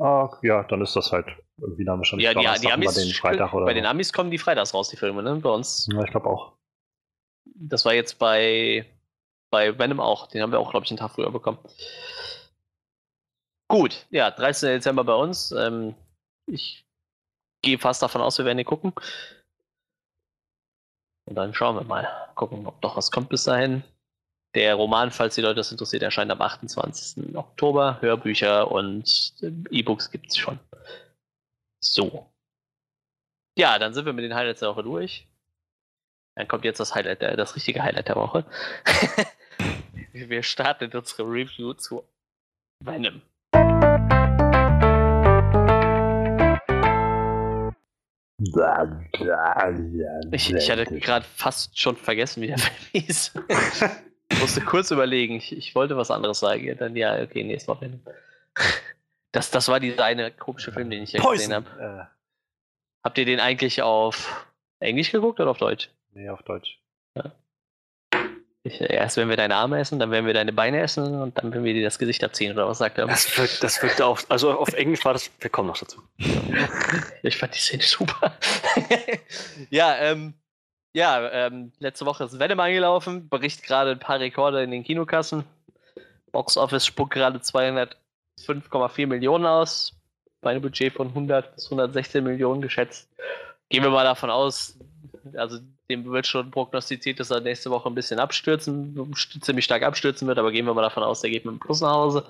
Ah, 0.00 0.30
ja, 0.42 0.62
dann 0.64 0.80
ist 0.82 0.94
das 0.94 1.10
halt 1.10 1.26
irgendwie 1.60 1.84
dann 1.84 1.98
wahrscheinlich 1.98 2.24
Ja, 2.24 2.30
die, 2.30 2.36
Donnerstag 2.36 2.60
die 2.60 2.66
und 2.68 2.72
Amis, 2.74 2.94
bei 2.94 3.02
den 3.02 3.12
Freitag 3.12 3.52
oder 3.52 3.64
bei 3.66 3.74
den 3.74 3.86
Amis 3.86 4.12
kommen 4.12 4.30
die 4.30 4.38
freitags 4.38 4.72
raus, 4.74 4.90
die 4.90 4.96
Filme, 4.96 5.22
ne? 5.24 5.36
Bei 5.36 5.50
uns. 5.50 5.88
Ja, 5.92 6.02
ich 6.04 6.10
glaube 6.10 6.28
auch. 6.28 6.52
Das 7.56 7.84
war 7.84 7.94
jetzt 7.94 8.18
bei, 8.20 8.86
bei 9.50 9.76
Venom 9.76 9.98
auch. 9.98 10.28
Den 10.28 10.42
haben 10.42 10.52
wir 10.52 10.60
auch, 10.60 10.70
glaube 10.70 10.84
ich, 10.84 10.90
einen 10.92 10.98
Tag 10.98 11.10
früher 11.10 11.32
bekommen. 11.32 11.58
Gut, 13.68 14.06
ja, 14.10 14.30
13. 14.30 14.70
Dezember 14.70 15.04
bei 15.04 15.14
uns. 15.14 15.52
Ähm, 15.52 15.94
ich 16.46 16.86
gehe 17.62 17.78
fast 17.78 18.02
davon 18.02 18.22
aus, 18.22 18.38
wir 18.38 18.46
werden 18.46 18.58
ihn 18.58 18.64
gucken. 18.64 18.92
Und 21.26 21.34
dann 21.34 21.52
schauen 21.52 21.76
wir 21.76 21.84
mal. 21.84 22.08
Gucken, 22.34 22.66
ob 22.66 22.80
doch 22.80 22.96
was 22.96 23.10
kommt 23.10 23.28
bis 23.28 23.44
dahin. 23.44 23.82
Der 24.54 24.74
Roman, 24.74 25.10
falls 25.10 25.34
die 25.34 25.42
Leute 25.42 25.56
das 25.56 25.70
interessiert, 25.70 26.02
erscheint 26.02 26.30
am 26.30 26.40
28. 26.40 27.36
Oktober. 27.36 27.98
Hörbücher 28.00 28.70
und 28.70 29.34
äh, 29.42 29.52
E-Books 29.70 30.10
gibt 30.10 30.28
es 30.28 30.38
schon. 30.38 30.58
So. 31.80 32.26
Ja, 33.58 33.78
dann 33.78 33.92
sind 33.92 34.06
wir 34.06 34.14
mit 34.14 34.24
den 34.24 34.34
Highlights 34.34 34.60
der 34.60 34.70
Woche 34.70 34.82
durch. 34.82 35.28
Dann 36.36 36.48
kommt 36.48 36.64
jetzt 36.64 36.80
das 36.80 36.94
Highlight, 36.94 37.20
das 37.20 37.56
richtige 37.56 37.82
Highlight 37.82 38.08
der 38.08 38.16
Woche. 38.16 38.46
wir 40.12 40.42
starten 40.42 40.90
unsere 40.96 41.24
Review 41.24 41.74
zu 41.74 42.04
Venom. 42.80 43.20
Ich, 50.30 50.52
ich 50.52 50.70
hatte 50.70 50.84
gerade 50.86 51.26
fast 51.34 51.78
schon 51.78 51.96
vergessen, 51.96 52.42
wie 52.42 52.48
der 52.48 52.58
Film 52.58 53.04
hieß. 53.04 53.34
ich 54.30 54.40
musste 54.40 54.60
kurz 54.60 54.90
überlegen. 54.90 55.36
Ich, 55.36 55.56
ich 55.56 55.74
wollte 55.74 55.96
was 55.96 56.10
anderes 56.10 56.40
sagen. 56.40 56.76
Dann 56.78 56.94
ja, 56.96 57.20
okay, 57.20 57.42
nee, 57.44 57.54
es 57.54 57.68
war 57.68 57.80
Venom. 57.80 58.00
Das, 59.30 59.50
das 59.50 59.68
war 59.68 59.78
dieser 59.78 60.04
eine 60.04 60.30
komische 60.30 60.72
Film, 60.72 60.88
den 60.88 61.02
ich 61.02 61.12
ja 61.12 61.22
gesehen 61.22 61.52
habe. 61.52 62.08
Habt 63.04 63.18
ihr 63.18 63.26
den 63.26 63.40
eigentlich 63.40 63.82
auf 63.82 64.46
Englisch 64.80 65.12
geguckt 65.12 65.38
oder 65.38 65.50
auf 65.50 65.58
Deutsch? 65.58 65.90
nee, 66.14 66.30
auf 66.30 66.42
Deutsch. 66.42 66.78
Erst 68.64 69.16
werden 69.16 69.28
wir 69.28 69.36
deine 69.36 69.54
Arme 69.54 69.78
essen, 69.78 69.98
dann 69.98 70.10
werden 70.10 70.26
wir 70.26 70.34
deine 70.34 70.52
Beine 70.52 70.80
essen 70.80 71.20
und 71.20 71.38
dann 71.38 71.52
werden 71.52 71.64
wir 71.64 71.74
dir 71.74 71.84
das 71.84 71.98
Gesicht 71.98 72.22
abziehen, 72.24 72.52
oder 72.52 72.68
was 72.68 72.78
sagt 72.78 72.98
er? 72.98 73.06
Das 73.06 73.38
wirkt, 73.38 73.62
das 73.62 73.82
wirkte 73.82 74.04
auch, 74.04 74.20
also 74.28 74.52
auf 74.52 74.72
Englisch 74.74 75.04
war 75.04 75.12
das, 75.12 75.30
wir 75.38 75.48
kommen 75.48 75.68
noch 75.68 75.78
dazu. 75.78 76.02
Ich 77.22 77.36
fand 77.36 77.54
die 77.54 77.60
Szene 77.60 77.82
super. 77.82 78.36
ja, 79.70 79.96
ähm, 79.98 80.34
ja, 80.92 81.30
ähm, 81.30 81.72
letzte 81.78 82.04
Woche 82.06 82.24
ist 82.24 82.38
Venom 82.38 82.58
angelaufen, 82.60 83.28
bricht 83.28 83.62
gerade 83.62 83.92
ein 83.92 84.00
paar 84.00 84.18
Rekorde 84.18 84.62
in 84.62 84.70
den 84.70 84.82
Kinokassen. 84.82 85.44
Box 86.32 86.56
Office 86.56 86.86
spuckt 86.86 87.14
gerade 87.14 87.38
205,4 87.38 89.06
Millionen 89.06 89.46
aus. 89.46 89.94
Bei 90.40 90.50
einem 90.50 90.62
Budget 90.62 90.92
von 90.92 91.08
100 91.08 91.54
bis 91.54 91.66
116 91.66 92.22
Millionen 92.22 92.62
geschätzt. 92.62 93.08
Gehen 93.68 93.82
wir 93.82 93.90
mal 93.90 94.04
davon 94.04 94.30
aus, 94.30 94.78
also 95.36 95.58
dem 95.90 96.04
wird 96.10 96.26
schon 96.26 96.50
prognostiziert, 96.50 97.20
dass 97.20 97.30
er 97.30 97.40
nächste 97.40 97.70
Woche 97.70 97.88
ein 97.88 97.94
bisschen 97.94 98.18
abstürzen, 98.20 98.94
st- 99.14 99.40
ziemlich 99.42 99.64
stark 99.64 99.82
abstürzen 99.82 100.26
wird, 100.28 100.38
aber 100.38 100.52
gehen 100.52 100.66
wir 100.66 100.74
mal 100.74 100.82
davon 100.82 101.02
aus, 101.02 101.20
der 101.20 101.30
geht 101.30 101.44
mit 101.44 101.54
dem 101.54 101.60
Plus 101.60 101.80
nach 101.80 101.92
Hause. 101.92 102.24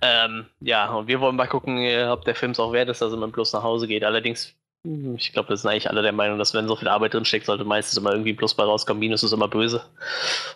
Ähm, 0.00 0.46
ja, 0.60 0.90
und 0.94 1.08
wir 1.08 1.20
wollen 1.20 1.36
mal 1.36 1.46
gucken, 1.46 1.78
äh, 1.78 2.04
ob 2.04 2.24
der 2.24 2.34
Film 2.34 2.52
es 2.52 2.60
auch 2.60 2.72
wert 2.72 2.88
ist, 2.88 3.02
dass 3.02 3.12
er 3.12 3.16
mit 3.18 3.24
dem 3.28 3.32
Plus 3.32 3.52
nach 3.52 3.62
Hause 3.62 3.86
geht. 3.86 4.02
Allerdings, 4.02 4.54
hm, 4.84 5.16
ich 5.16 5.32
glaube, 5.32 5.50
wir 5.50 5.56
sind 5.58 5.70
eigentlich 5.70 5.90
alle 5.90 6.00
der 6.00 6.12
Meinung, 6.12 6.38
dass 6.38 6.54
wenn 6.54 6.66
so 6.66 6.74
viel 6.76 6.88
Arbeit 6.88 7.12
drin 7.12 7.26
steckt, 7.26 7.44
sollte 7.46 7.64
meistens 7.64 7.98
immer 7.98 8.12
irgendwie 8.12 8.32
ein 8.32 8.36
Plus 8.36 8.54
bei 8.54 8.64
rauskommen. 8.64 8.98
Minus 9.00 9.22
ist 9.22 9.32
immer 9.32 9.48
böse. 9.48 9.84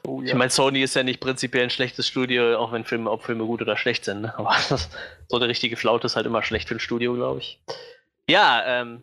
Oh, 0.07 0.23
Ich 0.25 0.33
meine, 0.33 0.51
Sony 0.51 0.83
ist 0.83 0.95
ja 0.95 1.03
nicht 1.03 1.21
prinzipiell 1.21 1.65
ein 1.65 1.71
schlechtes 1.71 2.09
Studio, 2.09 2.57
auch 2.59 2.73
wenn 2.73 2.85
Filme, 2.85 3.11
ob 3.11 3.23
Filme 3.23 3.45
gut 3.45 3.61
oder 3.61 3.77
schlecht 3.77 4.07
sind. 4.07 4.23
Ne? 4.23 4.35
Aber 4.39 4.57
das, 4.71 4.89
so 5.29 5.37
eine 5.37 5.49
richtige 5.49 5.77
Flaute 5.77 6.07
ist 6.07 6.17
halt 6.17 6.27
immer 6.27 6.43
schlecht 6.43 6.69
für 6.69 6.77
ein 6.77 6.81
Studio, 6.81 7.13
glaube 7.15 7.41
ich. 7.41 7.61
Ja, 8.31 8.63
ähm, 8.67 9.03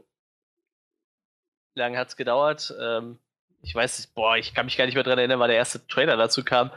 lange 1.76 1.98
hat 1.98 2.10
es 2.10 2.16
gedauert. 2.16 2.74
Ähm, 2.82 3.20
ich 3.62 3.74
weiß, 3.74 4.00
nicht, 4.00 4.16
boah, 4.16 4.38
ich 4.38 4.54
kann 4.54 4.66
mich 4.66 4.78
gar 4.78 4.86
nicht 4.86 4.96
mehr 4.96 5.04
dran 5.04 5.18
erinnern, 5.18 5.40
weil 5.40 5.48
der 5.48 5.58
erste 5.58 5.86
Trailer 5.88 6.18
dazu 6.18 6.44
kam. 6.44 6.72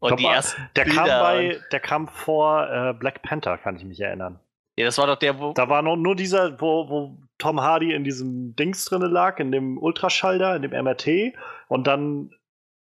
Und 0.00 0.08
Glaub 0.08 0.18
die 0.18 0.26
ersten 0.26 0.70
Der 0.76 0.84
kam, 0.84 1.06
bei, 1.06 1.60
der 1.72 1.80
kam 1.80 2.08
vor 2.08 2.68
äh, 2.70 2.92
Black 2.94 3.22
Panther, 3.22 3.58
kann 3.58 3.76
ich 3.76 3.84
mich 3.84 4.00
erinnern. 4.00 4.38
Ja, 4.76 4.84
das 4.84 4.96
war 4.98 5.08
doch 5.08 5.16
der, 5.16 5.40
wo. 5.40 5.52
Da 5.54 5.68
war 5.68 5.82
nur, 5.82 5.96
nur 5.96 6.14
dieser, 6.14 6.60
wo, 6.60 6.88
wo 6.88 7.18
Tom 7.38 7.60
Hardy 7.60 7.92
in 7.92 8.04
diesem 8.04 8.54
Dings 8.54 8.84
drinne 8.84 9.08
lag, 9.08 9.40
in 9.40 9.50
dem 9.50 9.76
Ultraschall 9.76 10.38
da, 10.38 10.54
in 10.54 10.62
dem 10.62 10.70
MRT. 10.70 11.34
Und 11.66 11.88
dann 11.88 12.32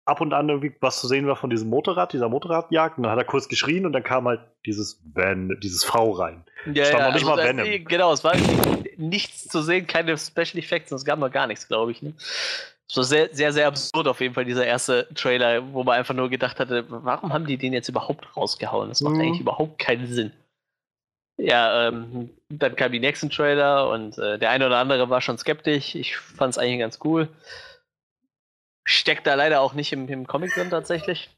ab 0.04 0.20
und 0.20 0.32
an 0.32 0.48
irgendwie 0.48 0.74
was 0.80 1.00
zu 1.00 1.06
sehen 1.06 1.26
war 1.26 1.36
von 1.36 1.50
diesem 1.50 1.68
Motorrad, 1.70 2.12
dieser 2.12 2.28
Motorradjagd. 2.28 2.96
Und 2.98 3.04
dann 3.04 3.12
hat 3.12 3.18
er 3.18 3.24
kurz 3.24 3.48
geschrien 3.48 3.86
und 3.86 3.92
dann 3.92 4.02
kam 4.02 4.26
halt 4.26 4.40
dieses 4.66 5.00
Van, 5.14 5.56
dieses 5.62 5.84
V 5.84 6.10
rein. 6.12 6.44
Ja, 6.72 6.84
stand 6.86 7.02
noch 7.04 7.14
nicht 7.14 7.24
mal 7.26 7.36
da- 7.36 7.44
Venom. 7.44 7.84
Genau, 7.84 8.12
es 8.12 8.24
war 8.24 8.34
nichts 8.96 9.44
zu 9.48 9.62
sehen, 9.62 9.86
keine 9.86 10.16
Special 10.18 10.58
Effects, 10.58 10.90
und 10.92 10.96
es 10.98 11.04
gab 11.04 11.18
noch 11.18 11.30
gar 11.30 11.46
nichts, 11.46 11.68
glaube 11.68 11.92
ich. 11.92 12.02
Ne? 12.02 12.14
Es 12.88 12.96
war 12.96 13.04
sehr, 13.04 13.28
sehr, 13.32 13.52
sehr 13.52 13.66
absurd 13.68 14.06
auf 14.06 14.20
jeden 14.20 14.34
Fall, 14.34 14.44
dieser 14.44 14.66
erste 14.66 15.08
Trailer, 15.14 15.72
wo 15.72 15.82
man 15.82 15.98
einfach 15.98 16.14
nur 16.14 16.28
gedacht 16.28 16.58
hatte, 16.60 16.84
warum 16.88 17.32
haben 17.32 17.46
die 17.46 17.56
den 17.56 17.72
jetzt 17.72 17.88
überhaupt 17.88 18.36
rausgehauen? 18.36 18.88
Das 18.90 19.00
macht 19.00 19.14
Mhm. 19.14 19.20
eigentlich 19.20 19.40
überhaupt 19.40 19.78
keinen 19.78 20.06
Sinn. 20.08 20.32
Ja, 21.38 21.88
ähm, 21.88 22.30
dann 22.50 22.76
kamen 22.76 22.92
die 22.92 23.00
nächsten 23.00 23.30
Trailer 23.30 23.88
und 23.88 24.18
äh, 24.18 24.38
der 24.38 24.50
eine 24.50 24.66
oder 24.66 24.76
andere 24.78 25.08
war 25.08 25.20
schon 25.22 25.38
skeptisch. 25.38 25.94
Ich 25.94 26.16
fand 26.16 26.50
es 26.52 26.58
eigentlich 26.58 26.80
ganz 26.80 26.98
cool. 27.04 27.28
Steckt 28.84 29.26
da 29.26 29.34
leider 29.34 29.60
auch 29.60 29.74
nicht 29.74 29.92
im, 29.92 30.08
im 30.08 30.26
Comic 30.26 30.52
drin 30.54 30.70
tatsächlich. 30.70 31.30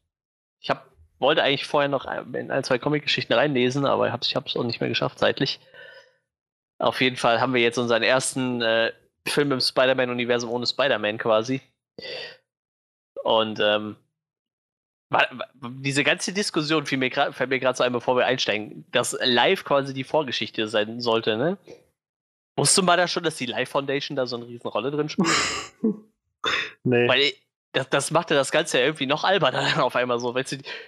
Ich 0.61 0.71
hab, 0.71 0.89
wollte 1.19 1.43
eigentlich 1.43 1.67
vorher 1.67 1.89
noch 1.89 2.07
ein, 2.07 2.33
in 2.35 2.51
ein, 2.51 2.65
zwei 2.65 2.79
Comic-Geschichten 2.79 3.33
reinlesen, 3.33 3.85
aber 3.85 4.07
ich 4.07 4.35
habe 4.35 4.47
es 4.47 4.57
auch 4.57 4.65
nicht 4.65 4.81
mehr 4.81 4.89
geschafft 4.89 5.19
zeitlich. 5.19 5.61
Auf 6.79 7.01
jeden 7.01 7.17
Fall 7.17 7.41
haben 7.41 7.55
wir 7.55 7.61
jetzt 7.61 7.79
unseren 7.79 8.03
ersten 8.03 8.63
äh, 8.63 8.93
Film 9.27 9.53
im 9.53 9.61
Spider-Man-Universum 9.61 10.51
ohne 10.51 10.67
Spider-Man 10.67 11.19
quasi. 11.19 11.61
Und 13.23 13.61
ähm, 13.61 13.97
diese 15.63 16.05
ganze 16.05 16.33
Diskussion 16.33 16.87
fiel 16.87 16.99
mir 16.99 17.11
fällt 17.11 17.51
mir 17.51 17.61
gerade 17.61 17.77
so 17.77 17.85
ein, 17.85 17.93
bevor 17.93 18.17
wir 18.17 18.27
einsteigen, 18.27 18.85
dass 18.91 19.17
live 19.23 19.65
quasi 19.65 19.95
die 19.95 20.05
Vorgeschichte 20.05 20.69
sein 20.69 21.01
sollte, 21.01 21.37
ne? 21.37 21.59
Wusste 22.57 22.83
man 22.83 22.99
da 22.99 23.09
schon, 23.09 23.25
dass 23.25 23.37
die 23.37 23.47
Live 23.47 23.71
Foundation 23.71 24.17
da 24.17 24.27
so 24.27 24.37
eine 24.37 24.47
riesen 24.47 24.69
Rolle 24.69 24.91
drin 24.91 25.09
spielt? 25.09 25.29
nee. 26.85 27.09
Weil 27.09 27.33
das, 27.75 27.89
das 27.91 28.11
machte 28.11 28.35
das 28.35 28.53
Ganze 28.53 28.79
ja 28.79 28.85
irgendwie 28.85 29.07
noch 29.07 29.25
alberner 29.25 29.63
dann 29.75 29.81
auf 29.81 29.97
einmal 29.97 30.19
so. 30.19 30.35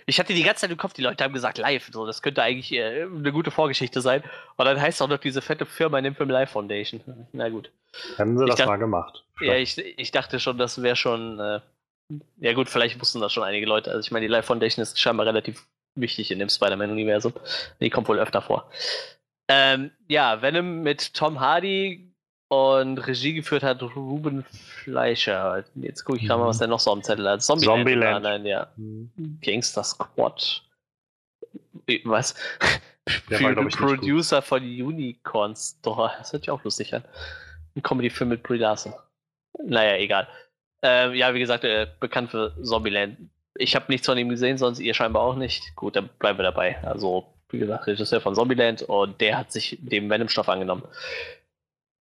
Ich 0.06 0.18
hatte 0.18 0.32
die 0.32 0.42
ganze 0.42 0.62
Zeit 0.62 0.70
im 0.70 0.76
Kopf, 0.76 0.94
die 0.94 1.02
Leute 1.02 1.22
haben 1.22 1.34
gesagt, 1.34 1.58
live, 1.58 1.88
so, 1.92 2.06
das 2.06 2.22
könnte 2.22 2.42
eigentlich 2.42 2.72
äh, 2.72 3.02
eine 3.02 3.32
gute 3.32 3.50
Vorgeschichte 3.50 4.00
sein. 4.00 4.22
Und 4.56 4.64
dann 4.64 4.80
heißt 4.80 5.02
auch 5.02 5.08
noch 5.08 5.18
diese 5.18 5.42
fette 5.42 5.66
Firma 5.66 5.98
in 5.98 6.04
dem 6.04 6.14
Film 6.14 6.30
Live 6.30 6.50
Foundation. 6.50 7.00
Na 7.32 7.48
gut. 7.48 7.70
Haben 8.18 8.38
sie 8.38 8.44
ich 8.44 8.50
das 8.50 8.58
dachte, 8.58 8.70
mal 8.70 8.76
gemacht. 8.76 9.24
Ja, 9.40 9.54
ich, 9.54 9.78
ich 9.78 10.10
dachte 10.12 10.40
schon, 10.40 10.58
das 10.58 10.82
wäre 10.82 10.96
schon. 10.96 11.40
Äh, 11.40 11.60
ja, 12.38 12.52
gut, 12.52 12.68
vielleicht 12.68 13.00
wussten 13.00 13.20
das 13.20 13.32
schon 13.32 13.42
einige 13.42 13.66
Leute. 13.66 13.90
Also, 13.90 14.00
ich 14.06 14.12
meine, 14.12 14.26
die 14.26 14.32
Live 14.32 14.46
Foundation 14.46 14.82
ist 14.82 15.00
scheinbar 15.00 15.26
relativ 15.26 15.66
wichtig 15.96 16.30
in 16.30 16.38
dem 16.38 16.48
Spider-Man-Universum. 16.48 17.32
Die 17.80 17.90
kommt 17.90 18.08
wohl 18.08 18.20
öfter 18.20 18.42
vor. 18.42 18.70
Ähm, 19.48 19.90
ja, 20.08 20.42
Venom 20.42 20.82
mit 20.82 21.14
Tom 21.14 21.40
Hardy 21.40 22.05
und 22.48 22.98
Regie 22.98 23.34
geführt 23.34 23.62
hat 23.62 23.82
Ruben 23.82 24.44
Fleischer. 24.44 25.64
Jetzt 25.74 26.04
gucke 26.04 26.18
ich 26.18 26.26
gerade 26.26 26.40
mal, 26.40 26.48
was 26.48 26.58
der 26.58 26.68
noch 26.68 26.80
so 26.80 26.92
am 26.92 27.02
Zettel 27.02 27.28
hat. 27.28 27.42
Zombieland. 27.42 27.78
Zombieland. 27.78 28.22
Nein, 28.22 28.46
ja. 28.46 28.68
Mhm. 28.76 29.38
Gangster 29.42 29.82
Squad. 29.82 30.62
Was? 32.04 32.34
Der 33.30 33.40
war, 33.40 33.66
ich, 33.66 33.76
Producer 33.76 34.42
von 34.42 34.62
Unicorn 34.62 35.54
Store. 35.54 36.12
Das 36.18 36.32
hört 36.32 36.42
sich 36.42 36.50
auch 36.50 36.62
lustig 36.64 36.94
an. 36.94 37.04
Ein 37.74 37.82
Comedy-Film 37.82 38.30
mit 38.30 38.42
Brie 38.42 38.58
Larson. 38.58 38.94
Naja, 39.64 39.96
egal. 39.96 40.28
Ähm, 40.82 41.14
ja, 41.14 41.32
wie 41.34 41.38
gesagt, 41.38 41.64
äh, 41.64 41.86
bekannt 42.00 42.30
für 42.30 42.54
Zombieland. 42.62 43.16
Ich 43.56 43.74
habe 43.74 43.86
nichts 43.88 44.06
von 44.06 44.18
ihm 44.18 44.28
gesehen, 44.28 44.58
sonst 44.58 44.80
ihr 44.80 44.94
scheinbar 44.94 45.22
auch 45.22 45.36
nicht. 45.36 45.74
Gut, 45.76 45.96
dann 45.96 46.10
bleiben 46.18 46.38
wir 46.38 46.44
dabei. 46.44 46.82
Also, 46.84 47.32
wie 47.50 47.58
gesagt, 47.58 47.86
Regisseur 47.86 48.20
von 48.20 48.34
Zombieland 48.34 48.82
und 48.82 49.20
der 49.20 49.38
hat 49.38 49.52
sich 49.52 49.78
dem 49.80 50.10
Venom-Stoff 50.10 50.48
angenommen. 50.48 50.82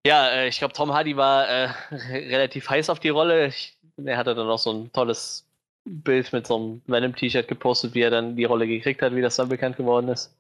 Ja, 0.06 0.30
äh, 0.30 0.48
ich 0.48 0.60
glaube, 0.60 0.74
Tom 0.74 0.94
Hardy 0.94 1.18
war 1.18 1.50
äh, 1.50 1.70
relativ 2.12 2.70
heiß 2.70 2.92
auf 2.92 3.00
die 3.00 3.10
Rolle. 3.10 3.48
Ich, 3.48 3.76
er 3.98 4.18
hatte 4.18 4.36
dann 4.36 4.46
noch 4.46 4.60
so 4.60 4.72
ein 4.72 4.94
tolles 4.94 5.48
Bild 5.84 6.32
mit 6.32 6.46
so 6.46 6.58
einem 6.58 6.82
Venom-T-Shirt 6.86 7.48
gepostet, 7.48 7.96
wie 7.96 8.02
er 8.02 8.12
dann 8.12 8.36
die 8.36 8.44
Rolle 8.44 8.68
gekriegt 8.68 9.02
hat, 9.02 9.16
wie 9.16 9.22
das 9.22 9.36
dann 9.36 9.50
bekannt 9.50 9.78
geworden 9.78 10.10
ist. 10.10 10.38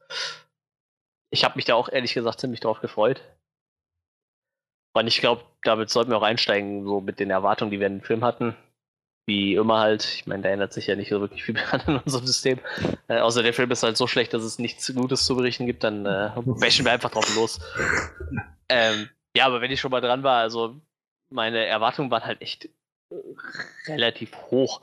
Ich 1.31 1.43
habe 1.43 1.55
mich 1.55 1.65
da 1.65 1.73
auch 1.73 1.89
ehrlich 1.89 2.13
gesagt 2.13 2.39
ziemlich 2.39 2.59
drauf 2.59 2.79
gefreut. 2.79 3.23
Und 4.93 5.07
ich 5.07 5.19
glaube, 5.19 5.43
damit 5.63 5.89
sollten 5.89 6.11
wir 6.11 6.17
auch 6.17 6.21
einsteigen, 6.21 6.85
so 6.85 7.01
mit 7.01 7.19
den 7.19 7.31
Erwartungen, 7.31 7.71
die 7.71 7.79
wir 7.79 7.87
in 7.87 7.97
den 7.97 8.05
Film 8.05 8.23
hatten. 8.23 8.55
Wie 9.25 9.55
immer 9.55 9.79
halt, 9.79 10.05
ich 10.05 10.27
meine, 10.27 10.43
da 10.43 10.49
ändert 10.49 10.73
sich 10.73 10.85
ja 10.85 10.95
nicht 10.95 11.09
so 11.09 11.19
wirklich 11.21 11.43
viel 11.43 11.57
an 11.71 12.01
unserem 12.05 12.27
System. 12.27 12.59
Äh, 13.07 13.17
außer 13.17 13.41
der 13.41 13.53
Film 13.53 13.71
ist 13.71 13.81
halt 13.81 13.97
so 13.97 14.05
schlecht, 14.05 14.35
dass 14.35 14.43
es 14.43 14.59
nichts 14.59 14.93
Gutes 14.93 15.25
zu 15.25 15.35
berichten 15.35 15.65
gibt, 15.65 15.83
dann 15.83 16.05
äh, 16.05 16.29
bashen 16.45 16.85
wir 16.85 16.91
einfach 16.91 17.09
drauf 17.09 17.35
los. 17.35 17.59
Ähm, 18.69 19.09
ja, 19.35 19.45
aber 19.45 19.61
wenn 19.61 19.71
ich 19.71 19.79
schon 19.79 19.91
mal 19.91 20.01
dran 20.01 20.23
war, 20.23 20.39
also 20.39 20.75
meine 21.29 21.65
Erwartungen 21.65 22.09
waren 22.09 22.25
halt 22.25 22.41
echt 22.41 22.65
äh, 23.09 23.15
relativ 23.87 24.35
hoch. 24.49 24.81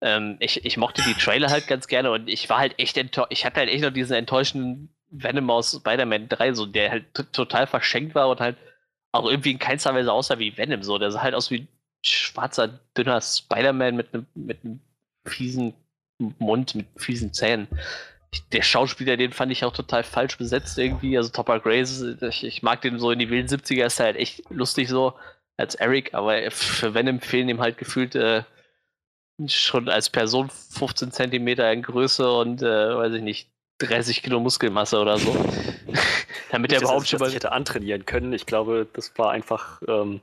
Ähm, 0.00 0.36
ich, 0.40 0.64
ich 0.64 0.76
mochte 0.76 1.02
die 1.02 1.14
Trailer 1.14 1.50
halt 1.50 1.66
ganz 1.66 1.86
gerne 1.86 2.10
und 2.10 2.28
ich 2.28 2.48
war 2.48 2.58
halt 2.58 2.78
echt 2.78 2.96
enttäuscht. 2.96 3.30
Ich 3.30 3.44
hatte 3.44 3.60
halt 3.60 3.68
echt 3.68 3.82
noch 3.82 3.92
diesen 3.92 4.16
enttäuschenden 4.16 4.88
Venom 5.10 5.50
aus 5.50 5.72
Spider-Man 5.72 6.28
3, 6.28 6.54
so, 6.54 6.66
der 6.66 6.90
halt 6.90 7.14
total 7.32 7.66
verschenkt 7.66 8.14
war 8.14 8.28
und 8.30 8.40
halt 8.40 8.56
auch 9.12 9.28
irgendwie 9.28 9.50
in 9.50 9.58
keinster 9.58 9.94
Weise 9.94 10.12
aussah 10.12 10.38
wie 10.38 10.56
Venom, 10.56 10.82
so. 10.82 10.98
Der 10.98 11.10
sah 11.10 11.22
halt 11.22 11.34
aus 11.34 11.50
wie 11.50 11.66
schwarzer, 12.02 12.80
dünner 12.96 13.20
Spider-Man 13.20 13.96
mit 13.96 14.14
einem 14.14 14.26
mit 14.34 14.64
einem 14.64 14.80
fiesen 15.26 15.74
Mund, 16.38 16.74
mit 16.74 16.86
fiesen 16.96 17.34
Zähnen 17.34 17.68
der 18.52 18.62
Schauspieler, 18.62 19.16
den 19.16 19.32
fand 19.32 19.50
ich 19.52 19.64
auch 19.64 19.72
total 19.72 20.04
falsch 20.04 20.38
besetzt 20.38 20.78
irgendwie. 20.78 21.16
Also 21.16 21.30
Topper 21.30 21.60
Grace, 21.60 22.02
ich, 22.20 22.44
ich, 22.44 22.62
mag 22.62 22.80
den 22.80 22.98
so 22.98 23.10
in 23.10 23.18
die 23.18 23.30
wilden 23.30 23.48
70er, 23.48 23.86
ist 23.86 24.00
halt 24.00 24.16
echt 24.16 24.42
lustig 24.50 24.88
so 24.88 25.14
als 25.56 25.74
Eric, 25.74 26.14
aber 26.14 26.50
für 26.50 26.94
Venom 26.94 27.20
fehlen 27.20 27.48
ihm 27.48 27.60
halt 27.60 27.76
gefühlt 27.76 28.14
äh, 28.14 28.44
schon 29.46 29.88
als 29.88 30.10
Person 30.10 30.50
15 30.50 31.12
Zentimeter 31.12 31.70
in 31.72 31.82
Größe 31.82 32.30
und, 32.32 32.62
äh, 32.62 32.96
weiß 32.96 33.14
ich 33.14 33.22
nicht, 33.22 33.50
30 33.78 34.22
Kilo 34.22 34.40
Muskelmasse 34.40 34.98
oder 34.98 35.18
so. 35.18 35.34
Damit 36.50 36.72
er 36.72 36.80
überhaupt 36.80 37.08
schon 37.08 37.20
mal. 37.20 37.30
hätte 37.30 37.52
antrainieren 37.52 38.04
können. 38.04 38.32
Ich 38.32 38.46
glaube, 38.46 38.86
das 38.92 39.16
war 39.16 39.30
einfach 39.30 39.80
ähm, 39.88 40.20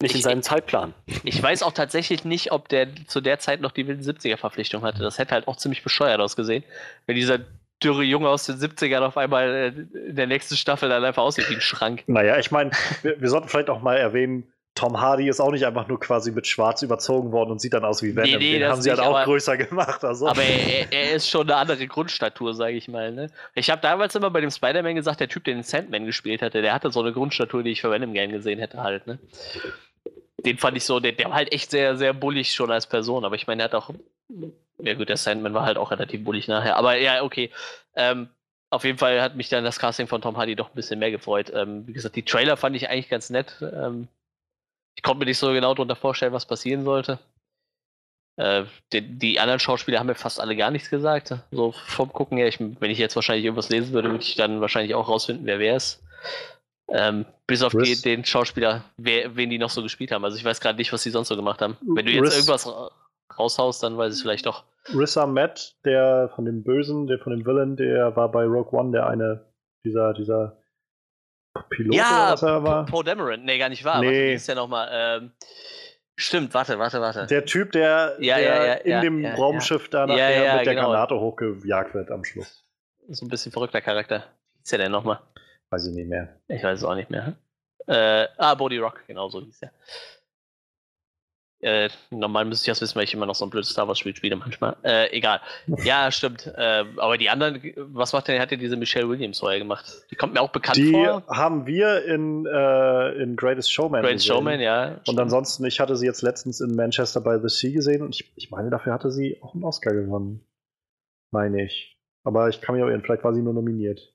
nicht 0.00 0.14
in 0.14 0.22
seinem 0.22 0.42
Zeitplan. 0.42 0.94
Ich 1.24 1.42
weiß 1.42 1.62
auch 1.62 1.72
tatsächlich 1.72 2.24
nicht, 2.24 2.52
ob 2.52 2.68
der 2.68 2.88
zu 3.06 3.20
der 3.20 3.38
Zeit 3.38 3.60
noch 3.60 3.72
die 3.72 3.86
wilden 3.86 4.02
70er 4.02 4.36
Verpflichtung 4.36 4.82
hatte. 4.82 5.02
Das 5.02 5.18
hätte 5.18 5.32
halt 5.32 5.48
auch 5.48 5.56
ziemlich 5.56 5.82
bescheuert 5.82 6.20
ausgesehen, 6.20 6.62
wenn 7.06 7.16
dieser 7.16 7.40
dürre 7.82 8.02
Junge 8.02 8.28
aus 8.28 8.46
den 8.46 8.56
70ern 8.56 9.00
auf 9.00 9.16
einmal 9.16 9.48
äh, 9.48 10.08
in 10.08 10.16
der 10.16 10.26
nächsten 10.26 10.56
Staffel 10.56 10.88
dann 10.88 11.04
einfach 11.04 11.22
aussieht 11.22 11.48
wie 11.50 11.54
ein 11.54 11.60
Schrank. 11.60 12.04
Naja, 12.06 12.38
ich 12.38 12.50
meine, 12.50 12.70
wir, 13.02 13.20
wir, 13.20 13.28
sollten 13.28 13.48
vielleicht 13.48 13.70
auch 13.70 13.82
mal 13.82 13.96
erwähnen, 13.96 14.52
Tom 14.74 15.00
Hardy 15.00 15.28
ist 15.28 15.40
auch 15.40 15.50
nicht 15.50 15.66
einfach 15.66 15.88
nur 15.88 15.98
quasi 15.98 16.30
mit 16.30 16.46
Schwarz 16.46 16.82
überzogen 16.82 17.32
worden 17.32 17.50
und 17.50 17.60
sieht 17.60 17.74
dann 17.74 17.84
aus 17.84 18.00
wie 18.02 18.14
Venom. 18.14 18.30
Nee, 18.30 18.36
nee, 18.38 18.58
Den 18.60 18.68
haben 18.68 18.80
sie 18.80 18.90
halt 18.90 19.00
auch 19.00 19.16
aber, 19.16 19.24
größer 19.24 19.56
gemacht. 19.56 20.04
Also. 20.04 20.28
Aber 20.28 20.42
er, 20.42 20.92
er, 20.92 21.12
ist 21.12 21.28
schon 21.28 21.48
eine 21.48 21.56
andere 21.56 21.86
Grundstatur, 21.88 22.54
sage 22.54 22.76
ich 22.76 22.86
mal. 22.86 23.10
Ne? 23.10 23.28
Ich 23.54 23.70
habe 23.70 23.80
damals 23.80 24.14
immer 24.14 24.30
bei 24.30 24.40
dem 24.40 24.50
Spider-Man 24.50 24.94
gesagt, 24.94 25.18
der 25.18 25.28
Typ, 25.28 25.44
der 25.44 25.54
den 25.54 25.64
Sandman 25.64 26.06
gespielt 26.06 26.42
hatte, 26.42 26.62
der 26.62 26.72
hatte 26.72 26.90
so 26.90 27.00
eine 27.00 27.12
Grundstatur, 27.12 27.64
die 27.64 27.70
ich 27.70 27.80
für 27.80 27.90
Venom 27.90 28.12
gern 28.12 28.30
gesehen 28.30 28.60
hätte 28.60 28.80
halt. 28.80 29.08
Ne? 29.08 29.18
Den 30.44 30.58
fand 30.58 30.76
ich 30.76 30.84
so, 30.84 31.00
der, 31.00 31.12
der 31.12 31.26
war 31.26 31.34
halt 31.34 31.52
echt 31.52 31.70
sehr, 31.70 31.96
sehr 31.96 32.12
bullig 32.12 32.54
schon 32.54 32.70
als 32.70 32.86
Person, 32.86 33.24
aber 33.24 33.34
ich 33.34 33.46
meine, 33.46 33.62
er 33.62 33.64
hat 33.64 33.74
auch, 33.74 33.90
ja 34.78 34.94
gut, 34.94 35.08
der 35.08 35.16
Sandman 35.16 35.54
war 35.54 35.64
halt 35.64 35.78
auch 35.78 35.90
relativ 35.90 36.24
bullig 36.24 36.48
nachher, 36.48 36.76
aber 36.76 36.96
ja, 36.96 37.22
okay. 37.22 37.50
Ähm, 37.94 38.28
auf 38.70 38.84
jeden 38.84 38.98
Fall 38.98 39.22
hat 39.22 39.34
mich 39.34 39.48
dann 39.48 39.64
das 39.64 39.78
Casting 39.78 40.06
von 40.06 40.20
Tom 40.20 40.36
Hardy 40.36 40.54
doch 40.54 40.68
ein 40.68 40.74
bisschen 40.74 40.98
mehr 40.98 41.10
gefreut. 41.10 41.50
Ähm, 41.54 41.86
wie 41.86 41.94
gesagt, 41.94 42.16
die 42.16 42.24
Trailer 42.24 42.56
fand 42.56 42.76
ich 42.76 42.90
eigentlich 42.90 43.08
ganz 43.08 43.30
nett. 43.30 43.56
Ähm, 43.62 44.08
ich 44.94 45.02
konnte 45.02 45.20
mir 45.20 45.24
nicht 45.24 45.38
so 45.38 45.52
genau 45.52 45.74
darunter 45.74 45.96
vorstellen, 45.96 46.34
was 46.34 46.44
passieren 46.44 46.84
sollte. 46.84 47.18
Äh, 48.36 48.64
die, 48.92 49.00
die, 49.00 49.40
anderen 49.40 49.58
Schauspieler 49.58 49.98
haben 49.98 50.06
mir 50.06 50.14
fast 50.14 50.38
alle 50.38 50.54
gar 50.54 50.70
nichts 50.70 50.90
gesagt. 50.90 51.34
So 51.50 51.72
vom 51.72 52.12
Gucken 52.12 52.36
her, 52.36 52.46
ich, 52.46 52.60
wenn 52.60 52.90
ich 52.90 52.98
jetzt 52.98 53.16
wahrscheinlich 53.16 53.44
irgendwas 53.44 53.70
lesen 53.70 53.92
würde, 53.92 54.10
würde 54.10 54.22
ich 54.22 54.36
dann 54.36 54.60
wahrscheinlich 54.60 54.94
auch 54.94 55.08
rausfinden, 55.08 55.46
wer 55.46 55.58
wer 55.58 55.76
ist. 55.76 56.02
Ähm, 56.90 57.26
bis 57.46 57.62
auf 57.62 57.72
die, 57.72 58.00
den 58.00 58.24
Schauspieler, 58.24 58.84
wer, 58.96 59.36
wen 59.36 59.50
die 59.50 59.58
noch 59.58 59.70
so 59.70 59.82
gespielt 59.82 60.10
haben. 60.10 60.24
Also 60.24 60.36
ich 60.36 60.44
weiß 60.44 60.60
gerade 60.60 60.78
nicht, 60.78 60.92
was 60.92 61.02
die 61.02 61.10
sonst 61.10 61.28
so 61.28 61.36
gemacht 61.36 61.60
haben. 61.60 61.76
Wenn 61.82 62.06
du 62.06 62.12
jetzt 62.12 62.24
Riz, 62.24 62.34
irgendwas 62.34 62.66
raushaust, 63.38 63.82
dann 63.82 63.98
weiß 63.98 64.16
ich 64.16 64.22
vielleicht 64.22 64.46
doch. 64.46 64.64
Rissa 64.94 65.26
Matt, 65.26 65.76
der 65.84 66.30
von 66.34 66.46
dem 66.46 66.62
Bösen, 66.64 67.06
der 67.06 67.18
von 67.18 67.32
dem 67.32 67.44
Villain, 67.44 67.76
der 67.76 68.16
war 68.16 68.30
bei 68.30 68.44
Rogue 68.44 68.78
One 68.78 68.92
der 68.92 69.06
eine, 69.06 69.44
dieser, 69.84 70.14
dieser 70.14 70.56
Pilot 71.70 71.94
ja, 71.94 72.24
oder 72.24 72.32
was 72.32 72.42
er 72.42 72.62
war. 72.62 72.86
Poe 72.86 73.04
Dameron, 73.04 73.44
nee, 73.44 73.58
gar 73.58 73.68
nicht 73.68 73.84
wahr. 73.84 74.00
Nee. 74.00 74.34
Ist 74.34 74.48
ja 74.48 74.54
nochmal. 74.54 74.88
Ähm, 74.90 75.32
stimmt, 76.16 76.54
warte, 76.54 76.78
warte, 76.78 77.00
warte. 77.00 77.26
Der 77.26 77.44
Typ, 77.44 77.72
der, 77.72 78.16
ja, 78.18 78.36
der 78.36 78.44
ja, 78.44 78.64
ja, 78.84 79.00
in 79.00 79.02
dem 79.02 79.26
Raumschiff 79.26 79.88
da 79.88 80.06
nachher 80.06 80.56
mit 80.56 80.66
der 80.66 80.74
genau. 80.74 80.90
Granate 80.90 81.20
hochgejagt 81.20 81.94
wird 81.94 82.10
am 82.10 82.24
Schluss. 82.24 82.64
So 83.08 83.26
ein 83.26 83.28
bisschen 83.28 83.52
verrückter 83.52 83.80
Charakter. 83.80 84.24
Wie 84.54 84.62
ist 84.62 84.72
der 84.72 84.78
denn 84.78 84.92
nochmal? 84.92 85.20
Weiß 85.70 85.86
ich 85.86 85.94
nicht 85.94 86.08
mehr. 86.08 86.40
Ich 86.48 86.62
weiß 86.62 86.78
es 86.78 86.84
auch 86.84 86.94
nicht 86.94 87.10
mehr. 87.10 87.36
Äh, 87.86 88.26
ah, 88.36 88.54
Body 88.54 88.78
Rock, 88.78 89.02
genau 89.06 89.28
so 89.28 89.40
hieß 89.40 89.62
er. 89.62 89.72
Äh, 91.60 91.88
normal 92.10 92.44
müsste 92.44 92.64
ich 92.64 92.68
das 92.68 92.80
wissen, 92.80 92.94
weil 92.94 93.02
ich 93.02 93.14
immer 93.14 93.26
noch 93.26 93.34
so 93.34 93.44
ein 93.44 93.50
blödes 93.50 93.70
Star 93.70 93.88
Wars 93.88 93.98
Spiel 93.98 94.14
spiele 94.14 94.36
manchmal. 94.36 94.76
Äh, 94.84 95.10
egal. 95.16 95.40
Ja, 95.82 96.10
stimmt. 96.12 96.46
Äh, 96.46 96.84
aber 96.96 97.18
die 97.18 97.30
anderen, 97.30 97.60
was 97.76 98.12
macht 98.12 98.28
denn, 98.28 98.40
hat 98.40 98.52
denn 98.52 98.60
diese 98.60 98.76
Michelle 98.76 99.08
Williams 99.08 99.40
vorher 99.40 99.58
gemacht? 99.58 99.86
Die 100.10 100.14
kommt 100.14 100.34
mir 100.34 100.40
auch 100.40 100.50
bekannt 100.50 100.76
die 100.76 100.92
vor. 100.92 101.22
Die 101.22 101.34
haben 101.34 101.66
wir 101.66 102.04
in, 102.04 102.46
äh, 102.46 103.22
in 103.22 103.34
Greatest 103.34 103.72
Showman 103.72 104.02
Greatest 104.02 104.26
gesehen. 104.26 104.36
Showman, 104.36 104.60
ja. 104.60 105.00
Und 105.08 105.18
ansonsten, 105.18 105.64
ich 105.64 105.80
hatte 105.80 105.96
sie 105.96 106.06
jetzt 106.06 106.22
letztens 106.22 106.60
in 106.60 106.76
Manchester 106.76 107.20
by 107.20 107.38
the 107.42 107.48
Sea 107.48 107.72
gesehen 107.72 108.02
und 108.02 108.14
ich, 108.14 108.32
ich 108.36 108.50
meine, 108.50 108.70
dafür 108.70 108.92
hatte 108.92 109.10
sie 109.10 109.38
auch 109.42 109.54
einen 109.54 109.64
Oscar 109.64 109.92
gewonnen. 109.92 110.44
Meine 111.32 111.64
ich. 111.64 111.98
Aber 112.22 112.48
ich 112.48 112.60
kann 112.60 112.76
mich 112.76 112.84
auch 112.84 112.88
irren, 112.88 113.02
vielleicht 113.02 113.24
war 113.24 113.34
sie 113.34 113.42
nur 113.42 113.54
nominiert. 113.54 114.12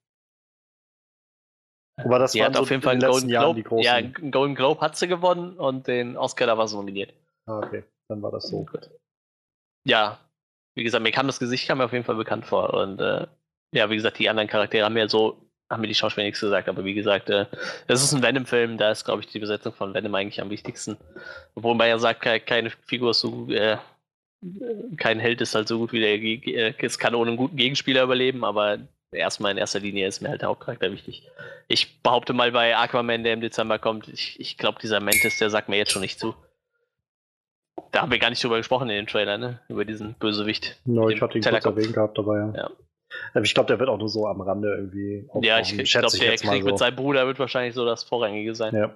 Aber 1.97 2.19
das 2.19 2.35
war 2.35 2.53
so 2.53 2.61
auf 2.61 2.69
jeden 2.71 2.81
Fall 2.81 2.93
einen 2.93 3.01
Golden 3.01 3.27
Globe. 3.27 3.83
Ja, 3.83 3.93
einen 3.93 4.31
Golden 4.31 4.55
Globe 4.55 4.81
hat 4.81 4.97
sie 4.97 5.07
gewonnen 5.07 5.53
und 5.57 5.87
den 5.87 6.17
Oscar 6.17 6.47
da 6.47 6.57
war 6.57 6.67
sie 6.67 6.75
nominiert. 6.75 7.13
Ah, 7.45 7.59
okay. 7.59 7.83
Dann 8.07 8.21
war 8.21 8.31
das 8.31 8.47
so. 8.47 8.65
Ja, 9.85 10.19
wie 10.75 10.83
gesagt, 10.83 11.03
mir 11.03 11.11
kam 11.11 11.27
das 11.27 11.39
Gesicht 11.39 11.67
kam 11.67 11.77
mir 11.77 11.85
auf 11.85 11.93
jeden 11.93 12.05
Fall 12.05 12.15
bekannt 12.15 12.45
vor. 12.45 12.73
Und 12.73 12.99
äh, 12.99 13.27
ja, 13.73 13.89
wie 13.89 13.95
gesagt, 13.95 14.19
die 14.19 14.29
anderen 14.29 14.49
Charaktere 14.49 14.85
haben 14.85 14.93
mir 14.93 15.07
so, 15.07 15.37
haben 15.69 15.81
mir 15.81 15.87
die 15.87 15.95
Schauspieler 15.95 16.25
nichts 16.25 16.39
gesagt, 16.39 16.67
aber 16.67 16.83
wie 16.83 16.93
gesagt, 16.93 17.29
äh, 17.29 17.45
das 17.87 18.03
ist 18.03 18.13
ein 18.13 18.23
Venom-Film, 18.23 18.77
da 18.77 18.91
ist, 18.91 19.05
glaube 19.05 19.21
ich, 19.21 19.27
die 19.27 19.39
Besetzung 19.39 19.73
von 19.73 19.93
Venom 19.93 20.15
eigentlich 20.15 20.41
am 20.41 20.49
wichtigsten. 20.49 20.97
Obwohl 21.55 21.75
man 21.75 21.89
ja 21.89 21.99
sagt, 21.99 22.21
keine 22.21 22.69
Figur 22.69 23.11
ist 23.11 23.19
so 23.19 23.49
äh, 23.49 23.77
kein 24.97 25.19
Held 25.19 25.41
ist 25.41 25.55
halt 25.55 25.67
so 25.67 25.79
gut 25.79 25.93
wie 25.93 25.99
der, 25.99 26.83
es 26.83 26.99
kann 26.99 27.15
ohne 27.15 27.29
einen 27.29 27.37
guten 27.37 27.55
Gegenspieler 27.55 28.03
überleben, 28.03 28.43
aber 28.43 28.79
erstmal 29.13 29.51
in 29.51 29.57
erster 29.57 29.79
Linie 29.79 30.07
ist 30.07 30.21
mir 30.21 30.29
halt 30.29 30.41
der 30.41 30.49
Hauptcharakter 30.49 30.91
wichtig. 30.91 31.27
Ich 31.67 32.01
behaupte 32.01 32.33
mal 32.33 32.51
bei 32.51 32.75
Aquaman, 32.75 33.23
der 33.23 33.33
im 33.33 33.41
Dezember 33.41 33.79
kommt, 33.79 34.07
ich, 34.07 34.39
ich 34.39 34.57
glaube, 34.57 34.79
dieser 34.81 34.99
Mantis, 34.99 35.37
der 35.39 35.49
sagt 35.49 35.69
mir 35.69 35.77
jetzt 35.77 35.91
schon 35.91 36.01
nicht 36.01 36.19
zu. 36.19 36.35
da 37.91 38.01
haben 38.01 38.11
wir 38.11 38.19
gar 38.19 38.29
nicht 38.29 38.43
drüber 38.43 38.57
gesprochen 38.57 38.89
in 38.89 38.97
dem 38.97 39.07
Trailer, 39.07 39.37
ne? 39.37 39.59
Über 39.69 39.85
diesen 39.85 40.13
Bösewicht. 40.15 40.79
No, 40.85 41.09
ich 41.09 41.21
hatte 41.21 41.37
ihn 41.37 41.43
kurz 41.43 41.65
erwähnt 41.65 41.93
gehabt, 41.93 42.17
aber 42.19 42.37
ja. 42.37 42.53
ja. 42.55 42.71
Ich 43.41 43.53
glaube, 43.53 43.67
der 43.67 43.79
wird 43.79 43.89
auch 43.89 43.97
nur 43.97 44.09
so 44.09 44.27
am 44.27 44.41
Rande 44.41 44.73
irgendwie. 44.75 45.29
Ja, 45.41 45.59
ich, 45.59 45.77
ich 45.77 45.91
glaube, 45.91 46.17
der 46.17 46.35
Krieg 46.35 46.63
so. 46.63 46.69
mit 46.69 46.77
seinem 46.77 46.95
Bruder 46.95 47.27
wird 47.27 47.39
wahrscheinlich 47.39 47.75
so 47.75 47.85
das 47.85 48.03
Vorrangige 48.03 48.55
sein. 48.55 48.75
Ja. 48.75 48.95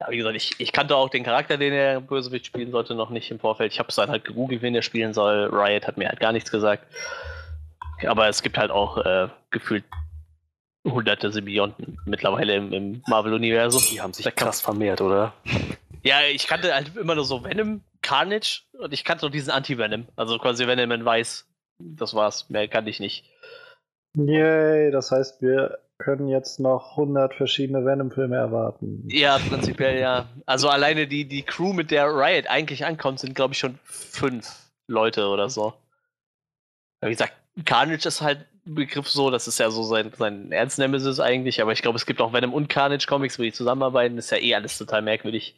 Ja, 0.00 0.10
wie 0.10 0.18
gesagt, 0.18 0.36
ich, 0.36 0.52
ich 0.58 0.72
kannte 0.72 0.94
auch 0.94 1.08
den 1.08 1.24
Charakter, 1.24 1.56
den 1.56 1.72
er 1.72 2.00
Bösewicht 2.00 2.44
spielen 2.44 2.70
sollte, 2.70 2.94
noch 2.94 3.08
nicht 3.08 3.30
im 3.30 3.38
Vorfeld. 3.38 3.72
Ich 3.72 3.78
habe 3.78 3.88
es 3.88 3.94
dann 3.94 4.10
halt 4.10 4.24
gegoogelt, 4.24 4.60
wen 4.60 4.74
er 4.74 4.82
spielen 4.82 5.14
soll. 5.14 5.48
Riot 5.50 5.86
hat 5.86 5.96
mir 5.96 6.08
halt 6.08 6.20
gar 6.20 6.32
nichts 6.32 6.50
gesagt. 6.50 6.84
Aber 8.04 8.28
es 8.28 8.42
gibt 8.42 8.58
halt 8.58 8.70
auch 8.70 8.98
äh, 8.98 9.28
gefühlt 9.50 9.84
hunderte 10.84 11.32
Symbionten 11.32 11.98
mittlerweile 12.04 12.54
im, 12.54 12.72
im 12.72 13.02
Marvel-Universum. 13.06 13.82
Die 13.90 14.00
haben 14.00 14.12
sich 14.12 14.32
krass 14.34 14.60
vermehrt, 14.60 15.00
oder? 15.00 15.32
Ja, 16.02 16.20
ich 16.32 16.46
kannte 16.46 16.72
halt 16.72 16.96
immer 16.96 17.14
nur 17.14 17.24
so 17.24 17.42
Venom, 17.42 17.82
Carnage 18.02 18.62
und 18.78 18.92
ich 18.92 19.04
kannte 19.04 19.24
noch 19.24 19.32
diesen 19.32 19.50
Anti-Venom. 19.50 20.06
Also 20.14 20.38
quasi 20.38 20.66
Venom 20.66 20.92
in 20.92 21.04
Weiß. 21.04 21.46
Das 21.78 22.14
war's. 22.14 22.48
Mehr 22.48 22.68
kannte 22.68 22.90
ich 22.90 23.00
nicht. 23.00 23.24
Yay, 24.14 24.90
das 24.92 25.10
heißt, 25.10 25.42
wir 25.42 25.78
können 25.98 26.28
jetzt 26.28 26.60
noch 26.60 26.92
100 26.92 27.34
verschiedene 27.34 27.84
Venom-Filme 27.84 28.36
erwarten. 28.36 29.04
Ja, 29.08 29.38
prinzipiell 29.38 29.98
ja. 29.98 30.26
Also 30.46 30.68
alleine 30.68 31.06
die, 31.06 31.26
die 31.26 31.42
Crew, 31.42 31.72
mit 31.72 31.90
der 31.90 32.06
Riot 32.06 32.46
eigentlich 32.46 32.84
ankommt, 32.84 33.18
sind 33.18 33.34
glaube 33.34 33.54
ich 33.54 33.58
schon 33.58 33.78
fünf 33.82 34.70
Leute 34.86 35.28
oder 35.28 35.50
so. 35.50 35.74
Wie 37.00 37.10
gesagt, 37.10 37.34
Carnage 37.64 38.06
ist 38.06 38.20
halt 38.20 38.46
ein 38.66 38.74
Begriff 38.74 39.08
so, 39.08 39.30
das 39.30 39.48
ist 39.48 39.58
ja 39.58 39.70
so 39.70 39.82
sein, 39.82 40.12
sein 40.16 40.52
Ernstnemesis 40.52 41.20
eigentlich, 41.20 41.62
aber 41.62 41.72
ich 41.72 41.82
glaube, 41.82 41.96
es 41.96 42.06
gibt 42.06 42.20
auch 42.20 42.32
Venom 42.32 42.52
und 42.52 42.68
Carnage 42.68 43.06
Comics, 43.06 43.38
wo 43.38 43.42
die 43.42 43.52
zusammenarbeiten, 43.52 44.18
ist 44.18 44.30
ja 44.30 44.38
eh 44.38 44.54
alles 44.54 44.76
total 44.78 45.02
merkwürdig. 45.02 45.54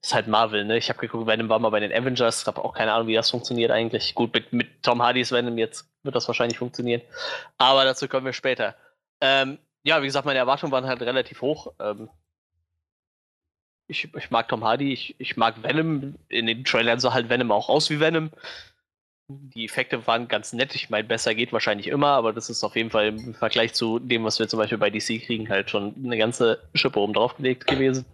Ist 0.00 0.14
halt 0.14 0.28
Marvel, 0.28 0.66
ne? 0.66 0.76
Ich 0.76 0.90
habe 0.90 0.98
geguckt, 0.98 1.26
Venom 1.26 1.48
war 1.48 1.58
mal 1.58 1.70
bei 1.70 1.80
den 1.80 1.90
Avengers, 1.90 2.46
habe 2.46 2.62
auch 2.62 2.74
keine 2.74 2.92
Ahnung, 2.92 3.08
wie 3.08 3.14
das 3.14 3.30
funktioniert 3.30 3.70
eigentlich. 3.70 4.14
Gut, 4.14 4.34
mit, 4.34 4.52
mit 4.52 4.82
Tom 4.82 5.02
Hardys 5.02 5.32
Venom 5.32 5.56
jetzt 5.56 5.88
wird 6.02 6.14
das 6.14 6.28
wahrscheinlich 6.28 6.58
funktionieren. 6.58 7.00
Aber 7.56 7.84
dazu 7.84 8.06
kommen 8.06 8.26
wir 8.26 8.34
später. 8.34 8.76
Ähm, 9.22 9.58
ja, 9.82 10.02
wie 10.02 10.06
gesagt, 10.06 10.26
meine 10.26 10.38
Erwartungen 10.38 10.72
waren 10.72 10.86
halt 10.86 11.00
relativ 11.00 11.40
hoch. 11.40 11.72
Ähm, 11.80 12.10
ich, 13.86 14.14
ich, 14.14 14.30
mag 14.30 14.48
Tom 14.48 14.64
Hardy, 14.64 14.92
ich, 14.92 15.14
ich 15.18 15.36
mag 15.36 15.62
Venom. 15.62 16.16
In 16.28 16.46
den 16.46 16.64
Trailern 16.64 17.00
sah 17.00 17.14
halt 17.14 17.28
Venom 17.28 17.50
auch 17.50 17.68
aus 17.68 17.90
wie 17.90 18.00
Venom. 18.00 18.30
Die 19.28 19.64
Effekte 19.64 20.06
waren 20.06 20.28
ganz 20.28 20.52
nett. 20.52 20.74
Ich 20.74 20.90
meine, 20.90 21.08
besser 21.08 21.34
geht 21.34 21.52
wahrscheinlich 21.52 21.88
immer, 21.88 22.08
aber 22.08 22.34
das 22.34 22.50
ist 22.50 22.62
auf 22.62 22.76
jeden 22.76 22.90
Fall 22.90 23.08
im 23.08 23.34
Vergleich 23.34 23.72
zu 23.72 23.98
dem, 23.98 24.24
was 24.24 24.38
wir 24.38 24.48
zum 24.48 24.58
Beispiel 24.58 24.76
bei 24.76 24.90
DC 24.90 25.22
kriegen, 25.22 25.48
halt 25.48 25.70
schon 25.70 25.94
eine 26.04 26.18
ganze 26.18 26.60
Schippe 26.74 27.00
oben 27.00 27.14
drauf 27.14 27.36
gelegt 27.36 27.66
gewesen. 27.66 28.04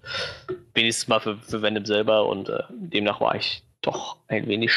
Wenigstens 0.74 1.08
mal 1.08 1.18
für, 1.18 1.36
für 1.38 1.62
Venom 1.62 1.84
selber 1.84 2.26
und 2.26 2.48
äh, 2.48 2.62
demnach 2.70 3.20
war 3.20 3.34
ich 3.34 3.64
doch 3.82 4.18
ein 4.28 4.46
wenig 4.46 4.72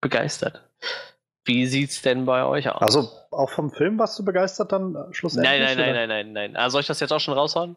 begeistert. 0.00 0.62
Wie 1.44 1.66
sieht's 1.66 2.02
denn 2.02 2.26
bei 2.26 2.44
euch 2.44 2.68
aus? 2.68 2.82
Also 2.82 3.08
auch 3.30 3.50
vom 3.50 3.70
Film 3.70 3.98
warst 3.98 4.18
du 4.18 4.24
begeistert 4.24 4.72
dann 4.72 4.96
schlussendlich? 5.12 5.50
Nein, 5.50 5.62
nein, 5.62 5.78
nein, 5.78 5.94
nein, 5.94 6.08
nein, 6.08 6.32
nein. 6.32 6.56
Also 6.56 6.72
soll 6.72 6.80
ich 6.80 6.88
das 6.88 6.98
jetzt 6.98 7.12
auch 7.12 7.20
schon 7.20 7.34
raushauen? 7.34 7.76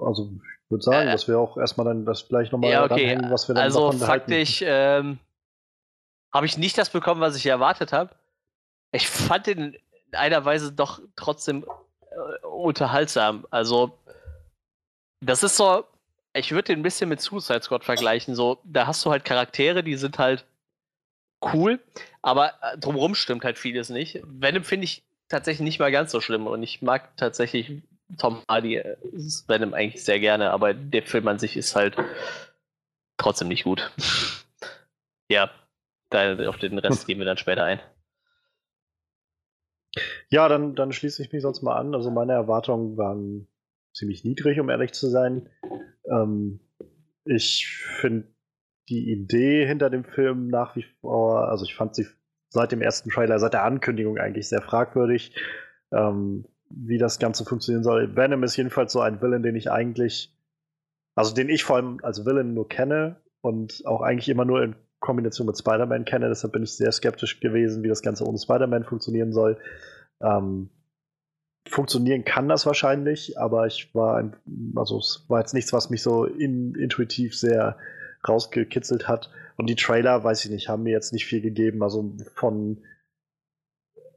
Also 0.00 0.30
ich 0.32 0.70
würde 0.70 0.82
sagen, 0.82 1.08
äh, 1.08 1.12
dass 1.12 1.26
wir 1.26 1.38
auch 1.38 1.56
erstmal 1.56 1.86
dann 1.86 2.04
das 2.04 2.28
gleich 2.28 2.52
nochmal 2.52 2.70
ja, 2.70 2.84
okay. 2.84 3.10
ranhängen, 3.10 3.30
was 3.32 3.48
wir 3.48 3.56
dann 3.56 3.64
Also 3.64 3.92
faktisch 3.92 4.62
ähm, 4.64 5.18
habe 6.34 6.46
ich 6.46 6.58
nicht 6.58 6.76
das 6.76 6.90
bekommen, 6.90 7.20
was 7.20 7.36
ich 7.36 7.46
erwartet 7.46 7.92
habe. 7.92 8.10
Ich 8.92 9.08
fand 9.08 9.46
den 9.46 9.74
in 9.74 10.14
einer 10.14 10.44
Weise 10.44 10.72
doch 10.72 11.00
trotzdem 11.16 11.64
äh, 12.10 12.46
unterhaltsam. 12.46 13.46
Also 13.50 13.96
das 15.20 15.44
ist 15.44 15.56
so, 15.56 15.84
ich 16.34 16.50
würde 16.50 16.64
den 16.64 16.80
ein 16.80 16.82
bisschen 16.82 17.08
mit 17.08 17.20
Suicide 17.20 17.62
Squad 17.62 17.84
vergleichen. 17.84 18.34
So, 18.34 18.60
da 18.64 18.86
hast 18.86 19.04
du 19.04 19.10
halt 19.10 19.24
Charaktere, 19.24 19.84
die 19.84 19.96
sind 19.96 20.18
halt 20.18 20.44
cool, 21.52 21.78
aber 22.20 22.54
äh, 22.62 22.78
drumherum 22.78 23.14
stimmt 23.14 23.44
halt 23.44 23.58
vieles 23.58 23.88
nicht. 23.88 24.20
Venom 24.24 24.64
finde 24.64 24.84
ich 24.84 25.04
tatsächlich 25.28 25.64
nicht 25.64 25.78
mal 25.78 25.92
ganz 25.92 26.10
so 26.10 26.20
schlimm 26.20 26.46
und 26.46 26.62
ich 26.62 26.82
mag 26.82 27.16
tatsächlich 27.16 27.82
Tom 28.18 28.42
Hardy 28.48 28.76
äh, 28.76 28.96
Venom 29.46 29.72
eigentlich 29.72 30.04
sehr 30.04 30.18
gerne, 30.18 30.50
aber 30.50 30.74
der 30.74 31.02
Film 31.04 31.28
an 31.28 31.38
sich 31.38 31.56
ist 31.56 31.76
halt 31.76 31.96
trotzdem 33.18 33.48
nicht 33.48 33.64
gut. 33.64 33.90
ja, 35.30 35.50
da, 36.10 36.48
auf 36.48 36.58
den 36.58 36.78
Rest 36.78 37.06
gehen 37.06 37.18
wir 37.18 37.26
dann 37.26 37.36
später 37.36 37.64
ein. 37.64 37.80
Ja, 40.28 40.48
dann, 40.48 40.74
dann 40.74 40.92
schließe 40.92 41.22
ich 41.22 41.32
mich 41.32 41.42
sonst 41.42 41.62
mal 41.62 41.76
an. 41.76 41.94
Also 41.94 42.10
meine 42.10 42.32
Erwartungen 42.32 42.96
waren 42.96 43.48
ziemlich 43.92 44.24
niedrig, 44.24 44.58
um 44.60 44.68
ehrlich 44.68 44.92
zu 44.92 45.08
sein. 45.08 45.48
Ähm, 46.10 46.60
ich 47.24 47.66
finde 48.00 48.28
die 48.88 49.10
Idee 49.12 49.66
hinter 49.66 49.90
dem 49.90 50.04
Film 50.04 50.48
nach 50.48 50.76
wie 50.76 50.84
vor, 51.00 51.48
also 51.48 51.64
ich 51.64 51.74
fand 51.74 51.94
sie 51.94 52.06
seit 52.50 52.72
dem 52.72 52.82
ersten 52.82 53.10
Trailer, 53.10 53.38
seit 53.38 53.54
der 53.54 53.64
Ankündigung 53.64 54.18
eigentlich 54.18 54.48
sehr 54.48 54.60
fragwürdig, 54.60 55.34
ähm, 55.92 56.46
wie 56.68 56.98
das 56.98 57.18
Ganze 57.18 57.44
funktionieren 57.44 57.84
soll. 57.84 58.16
Venom 58.16 58.42
ist 58.42 58.56
jedenfalls 58.56 58.92
so 58.92 59.00
ein 59.00 59.22
Villain, 59.22 59.42
den 59.42 59.56
ich 59.56 59.70
eigentlich, 59.70 60.36
also 61.14 61.34
den 61.34 61.48
ich 61.48 61.64
vor 61.64 61.76
allem 61.76 62.00
als 62.02 62.26
Villain 62.26 62.54
nur 62.54 62.68
kenne 62.68 63.22
und 63.40 63.82
auch 63.86 64.02
eigentlich 64.02 64.28
immer 64.28 64.44
nur 64.44 64.62
in 64.62 64.76
Kombination 65.04 65.46
mit 65.46 65.58
Spider-Man 65.58 66.06
kenne. 66.06 66.28
Deshalb 66.28 66.54
bin 66.54 66.62
ich 66.62 66.72
sehr 66.72 66.90
skeptisch 66.90 67.38
gewesen, 67.38 67.82
wie 67.82 67.88
das 67.88 68.00
Ganze 68.00 68.24
ohne 68.24 68.38
Spider-Man 68.38 68.84
funktionieren 68.84 69.32
soll. 69.32 69.58
Ähm, 70.22 70.70
funktionieren 71.68 72.24
kann 72.24 72.48
das 72.48 72.64
wahrscheinlich, 72.64 73.38
aber 73.38 73.66
ich 73.66 73.94
war, 73.94 74.16
ein, 74.16 74.34
also 74.76 74.98
es 74.98 75.26
war 75.28 75.40
jetzt 75.40 75.52
nichts, 75.52 75.74
was 75.74 75.90
mich 75.90 76.02
so 76.02 76.24
in, 76.24 76.74
intuitiv 76.74 77.36
sehr 77.36 77.76
rausgekitzelt 78.26 79.06
hat. 79.06 79.30
Und 79.56 79.68
die 79.68 79.76
Trailer, 79.76 80.24
weiß 80.24 80.46
ich 80.46 80.50
nicht, 80.50 80.70
haben 80.70 80.84
mir 80.84 80.92
jetzt 80.92 81.12
nicht 81.12 81.26
viel 81.26 81.42
gegeben. 81.42 81.82
Also 81.82 82.14
von 82.34 82.82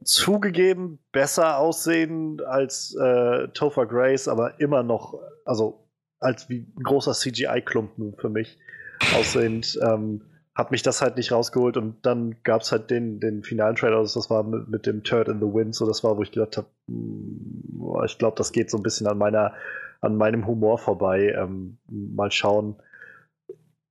zugegeben 0.02 1.00
besser 1.12 1.58
aussehen 1.58 2.40
als 2.46 2.94
äh, 2.94 3.48
Topher 3.48 3.86
Grace, 3.86 4.26
aber 4.26 4.58
immer 4.58 4.82
noch, 4.82 5.20
also 5.44 5.86
als 6.18 6.48
wie 6.48 6.66
ein 6.78 6.82
großer 6.82 7.12
CGI-Klumpen 7.12 8.14
für 8.16 8.30
mich 8.30 8.58
aussehend, 9.14 9.78
ähm, 9.82 10.22
hat 10.58 10.72
mich 10.72 10.82
das 10.82 11.00
halt 11.00 11.16
nicht 11.16 11.30
rausgeholt. 11.30 11.76
Und 11.76 12.04
dann 12.04 12.36
gab 12.42 12.62
es 12.62 12.72
halt 12.72 12.90
den, 12.90 13.20
den 13.20 13.44
finalen 13.44 13.76
Trailer, 13.76 13.98
also 13.98 14.18
das 14.18 14.28
war 14.28 14.42
mit, 14.42 14.68
mit, 14.68 14.86
dem 14.86 15.04
Turd 15.04 15.28
in 15.28 15.38
the 15.38 15.46
Wind, 15.46 15.74
so 15.74 15.86
das 15.86 16.02
war, 16.02 16.16
wo 16.16 16.22
ich 16.22 16.32
gedacht 16.32 16.56
habe, 16.56 16.66
hm, 16.88 18.02
ich 18.04 18.18
glaube, 18.18 18.36
das 18.36 18.52
geht 18.52 18.70
so 18.70 18.76
ein 18.76 18.82
bisschen 18.82 19.06
an 19.06 19.16
meiner, 19.16 19.54
an 20.00 20.16
meinem 20.16 20.46
Humor 20.46 20.78
vorbei. 20.78 21.34
Ähm, 21.38 21.78
mal 21.88 22.32
schauen 22.32 22.76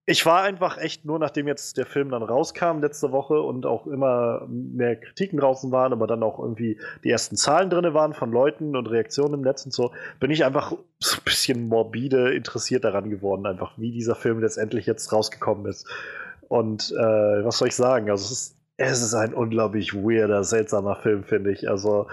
ich 0.10 0.26
war 0.26 0.44
einfach 0.44 0.78
echt 0.78 1.04
nur, 1.04 1.20
nachdem 1.20 1.50
jetzt 1.50 1.78
der 1.78 1.86
Film 1.86 2.12
dann 2.12 2.24
rauskam 2.24 2.80
letzte 2.80 3.12
Woche 3.12 3.42
und 3.42 3.66
auch 3.66 3.86
immer 3.88 4.48
mehr 4.48 4.96
Kritiken 4.96 5.38
draußen 5.38 5.70
waren, 5.70 5.92
aber 5.92 6.08
dann 6.08 6.24
auch 6.24 6.40
irgendwie 6.40 6.80
die 7.04 7.10
ersten 7.10 7.36
Zahlen 7.36 7.70
drin 7.70 7.94
waren 7.94 8.14
von 8.14 8.32
Leuten 8.32 8.78
und 8.78 8.88
Reaktionen 8.88 9.34
im 9.34 9.42
Netz 9.42 9.66
und 9.66 9.74
so, 9.74 9.92
bin 10.22 10.32
ich 10.32 10.46
einfach 10.46 10.72
so 11.00 11.18
ein 11.18 11.24
bisschen 11.26 11.68
morbide 11.68 12.34
interessiert 12.34 12.86
daran 12.86 13.10
geworden, 13.10 13.46
einfach 13.46 13.78
wie 13.78 13.92
dieser 13.92 14.16
Film 14.16 14.40
letztendlich 14.40 14.86
jetzt 14.86 15.12
rausgekommen 15.12 15.66
ist. 15.66 15.86
Und 16.48 16.92
äh, 16.92 17.46
was 17.46 17.58
soll 17.58 17.68
ich 17.68 17.76
sagen? 17.76 18.10
Also 18.10 18.26
es 18.26 18.32
ist, 18.32 18.58
es 18.78 19.02
ist 19.02 19.14
ein 19.14 19.34
unglaublich 19.34 19.94
weirder, 19.94 20.44
seltsamer 20.44 20.96
Film, 20.96 21.24
finde 21.24 21.52
ich. 21.52 21.70
Also 21.70 22.08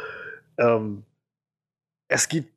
ähm, 0.58 1.04
es 2.08 2.28
gibt 2.28 2.54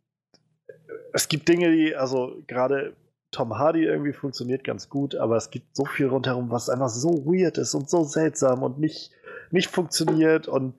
es 1.17 1.27
gibt 1.27 1.47
Dinge, 1.47 1.71
die, 1.71 1.95
also 1.95 2.43
gerade 2.45 2.95
Tom 3.31 3.57
Hardy 3.57 3.83
irgendwie 3.83 4.13
funktioniert 4.13 4.63
ganz 4.63 4.87
gut, 4.87 5.15
aber 5.15 5.35
es 5.35 5.49
gibt 5.49 5.75
so 5.75 5.83
viel 5.83 6.07
rundherum, 6.07 6.51
was 6.51 6.69
einfach 6.69 6.89
so 6.89 7.25
weird 7.25 7.57
ist 7.57 7.73
und 7.73 7.89
so 7.89 8.03
seltsam 8.03 8.61
und 8.61 8.79
nicht, 8.79 9.11
nicht 9.49 9.69
funktioniert 9.69 10.47
und 10.47 10.75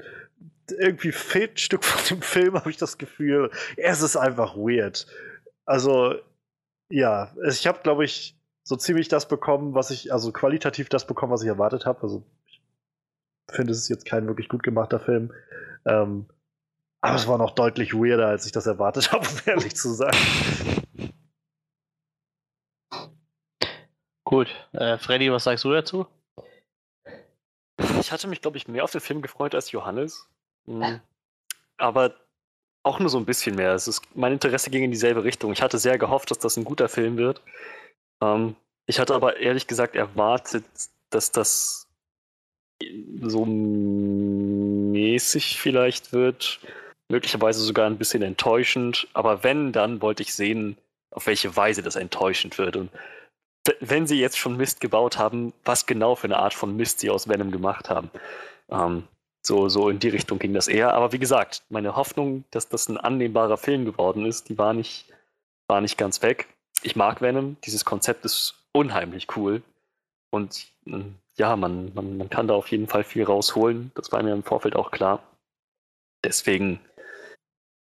irgendwie 0.70 1.10
fehlt 1.10 1.54
ein 1.54 1.58
Stück 1.58 1.82
von 1.82 2.04
dem 2.08 2.22
Film, 2.22 2.54
habe 2.58 2.70
ich 2.70 2.76
das 2.76 2.98
Gefühl. 2.98 3.50
Es 3.76 4.00
ist 4.00 4.16
einfach 4.16 4.56
weird. 4.56 5.08
Also, 5.66 6.14
ja, 6.88 7.34
ich 7.48 7.66
habe, 7.66 7.80
glaube 7.82 8.04
ich, 8.04 8.37
so 8.68 8.76
ziemlich 8.76 9.08
das 9.08 9.26
bekommen, 9.26 9.72
was 9.72 9.90
ich, 9.90 10.12
also 10.12 10.30
qualitativ 10.30 10.90
das 10.90 11.06
bekommen, 11.06 11.32
was 11.32 11.42
ich 11.42 11.48
erwartet 11.48 11.86
habe. 11.86 12.02
Also, 12.02 12.22
ich 12.44 12.60
finde, 13.50 13.72
es 13.72 13.78
ist 13.78 13.88
jetzt 13.88 14.04
kein 14.04 14.26
wirklich 14.26 14.50
gut 14.50 14.62
gemachter 14.62 15.00
Film. 15.00 15.32
Ähm, 15.86 16.26
aber 17.00 17.16
es 17.16 17.26
war 17.26 17.38
noch 17.38 17.52
deutlich 17.52 17.94
weirder, 17.94 18.26
als 18.26 18.44
ich 18.44 18.52
das 18.52 18.66
erwartet 18.66 19.10
habe, 19.10 19.26
um 19.32 19.36
ehrlich 19.46 19.74
zu 19.74 19.94
sein. 19.94 20.14
Gut. 24.24 24.48
Äh, 24.72 24.98
Freddy, 24.98 25.32
was 25.32 25.44
sagst 25.44 25.64
du 25.64 25.72
dazu? 25.72 26.06
Ich 28.00 28.12
hatte 28.12 28.28
mich, 28.28 28.42
glaube 28.42 28.58
ich, 28.58 28.68
mehr 28.68 28.84
auf 28.84 28.90
den 28.90 29.00
Film 29.00 29.22
gefreut 29.22 29.54
als 29.54 29.72
Johannes. 29.72 30.28
Mhm. 30.66 31.00
Aber 31.78 32.14
auch 32.82 32.98
nur 32.98 33.08
so 33.08 33.16
ein 33.16 33.24
bisschen 33.24 33.56
mehr. 33.56 33.72
Es 33.72 33.88
ist, 33.88 34.02
mein 34.14 34.34
Interesse 34.34 34.68
ging 34.68 34.82
in 34.82 34.90
dieselbe 34.90 35.24
Richtung. 35.24 35.52
Ich 35.52 35.62
hatte 35.62 35.78
sehr 35.78 35.96
gehofft, 35.96 36.30
dass 36.30 36.38
das 36.38 36.58
ein 36.58 36.64
guter 36.64 36.90
Film 36.90 37.16
wird. 37.16 37.40
Ähm, 38.22 38.56
ich 38.86 38.98
hatte 38.98 39.14
aber 39.14 39.38
ehrlich 39.38 39.66
gesagt 39.66 39.96
erwartet, 39.96 40.64
dass 41.10 41.30
das 41.32 41.88
so 43.22 43.44
mäßig 44.92 45.60
vielleicht 45.60 46.12
wird. 46.12 46.60
Möglicherweise 47.08 47.60
sogar 47.60 47.86
ein 47.86 47.98
bisschen 47.98 48.22
enttäuschend. 48.22 49.08
Aber 49.14 49.42
wenn, 49.42 49.72
dann 49.72 50.00
wollte 50.02 50.22
ich 50.22 50.34
sehen, 50.34 50.76
auf 51.10 51.26
welche 51.26 51.56
Weise 51.56 51.82
das 51.82 51.96
enttäuschend 51.96 52.58
wird. 52.58 52.76
Und 52.76 52.90
wenn 53.80 54.06
sie 54.06 54.20
jetzt 54.20 54.38
schon 54.38 54.56
Mist 54.56 54.80
gebaut 54.80 55.18
haben, 55.18 55.52
was 55.64 55.86
genau 55.86 56.14
für 56.14 56.26
eine 56.26 56.38
Art 56.38 56.54
von 56.54 56.76
Mist 56.76 57.00
sie 57.00 57.10
aus 57.10 57.28
Venom 57.28 57.50
gemacht 57.50 57.90
haben. 57.90 58.10
Ähm, 58.70 59.04
so, 59.42 59.68
so 59.68 59.88
in 59.88 59.98
die 59.98 60.08
Richtung 60.08 60.38
ging 60.38 60.52
das 60.54 60.68
eher. 60.68 60.94
Aber 60.94 61.12
wie 61.12 61.18
gesagt, 61.18 61.62
meine 61.68 61.96
Hoffnung, 61.96 62.44
dass 62.50 62.68
das 62.68 62.88
ein 62.88 62.98
annehmbarer 62.98 63.56
Film 63.56 63.84
geworden 63.84 64.26
ist, 64.26 64.48
die 64.48 64.58
war 64.58 64.74
nicht, 64.74 65.06
war 65.68 65.80
nicht 65.80 65.96
ganz 65.98 66.22
weg. 66.22 66.48
Ich 66.82 66.96
mag 66.96 67.20
Venom, 67.20 67.56
dieses 67.64 67.84
Konzept 67.84 68.24
ist 68.24 68.54
unheimlich 68.72 69.36
cool. 69.36 69.62
Und 70.30 70.66
ähm, 70.86 71.16
ja, 71.36 71.56
man, 71.56 71.92
man, 71.94 72.18
man 72.18 72.30
kann 72.30 72.48
da 72.48 72.54
auf 72.54 72.68
jeden 72.68 72.88
Fall 72.88 73.04
viel 73.04 73.24
rausholen. 73.24 73.92
Das 73.94 74.12
war 74.12 74.22
mir 74.22 74.32
im 74.32 74.42
Vorfeld 74.42 74.76
auch 74.76 74.90
klar. 74.90 75.22
Deswegen, 76.24 76.80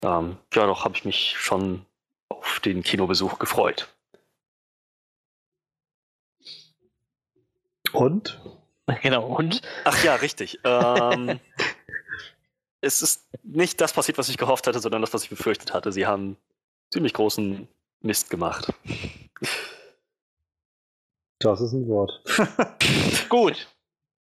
ähm, 0.03 0.37
ja, 0.53 0.65
doch 0.65 0.85
habe 0.85 0.95
ich 0.95 1.05
mich 1.05 1.35
schon 1.37 1.85
auf 2.29 2.59
den 2.59 2.83
Kinobesuch 2.83 3.39
gefreut. 3.39 3.93
Und? 7.91 8.39
Genau, 9.01 9.25
und? 9.27 9.61
Ach 9.85 10.03
ja, 10.03 10.15
richtig. 10.15 10.59
ähm, 10.65 11.39
es 12.81 13.01
ist 13.01 13.25
nicht 13.41 13.79
das 13.79 13.93
passiert, 13.93 14.17
was 14.17 14.27
ich 14.27 14.37
gehofft 14.37 14.67
hatte, 14.67 14.81
sondern 14.81 14.99
das, 14.99 15.13
was 15.13 15.23
ich 15.23 15.29
befürchtet 15.29 15.73
hatte. 15.73 15.93
Sie 15.93 16.05
haben 16.05 16.35
ziemlich 16.91 17.13
großen 17.13 17.65
Mist 18.03 18.29
gemacht. 18.29 18.71
Das 21.39 21.61
ist 21.61 21.73
ein 21.73 21.87
Wort. 21.87 22.21
Gut. 23.29 23.67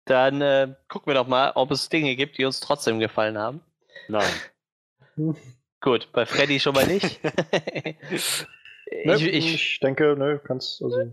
Dann 0.05 0.41
äh, 0.41 0.73
gucken 0.87 1.11
wir 1.11 1.15
doch 1.15 1.27
mal, 1.27 1.51
ob 1.55 1.71
es 1.71 1.89
Dinge 1.89 2.15
gibt, 2.15 2.37
die 2.37 2.45
uns 2.45 2.59
trotzdem 2.61 2.99
gefallen 2.99 3.37
haben. 3.37 3.61
Nein. 4.07 4.31
Gut, 5.81 6.09
bei 6.11 6.25
Freddy 6.25 6.59
schon 6.59 6.73
mal 6.73 6.87
nicht. 6.87 7.19
Ich, 8.89 9.21
ich, 9.21 9.53
ich 9.53 9.79
denke, 9.81 10.15
ne, 10.17 10.39
kannst 10.41 10.81
also. 10.81 11.11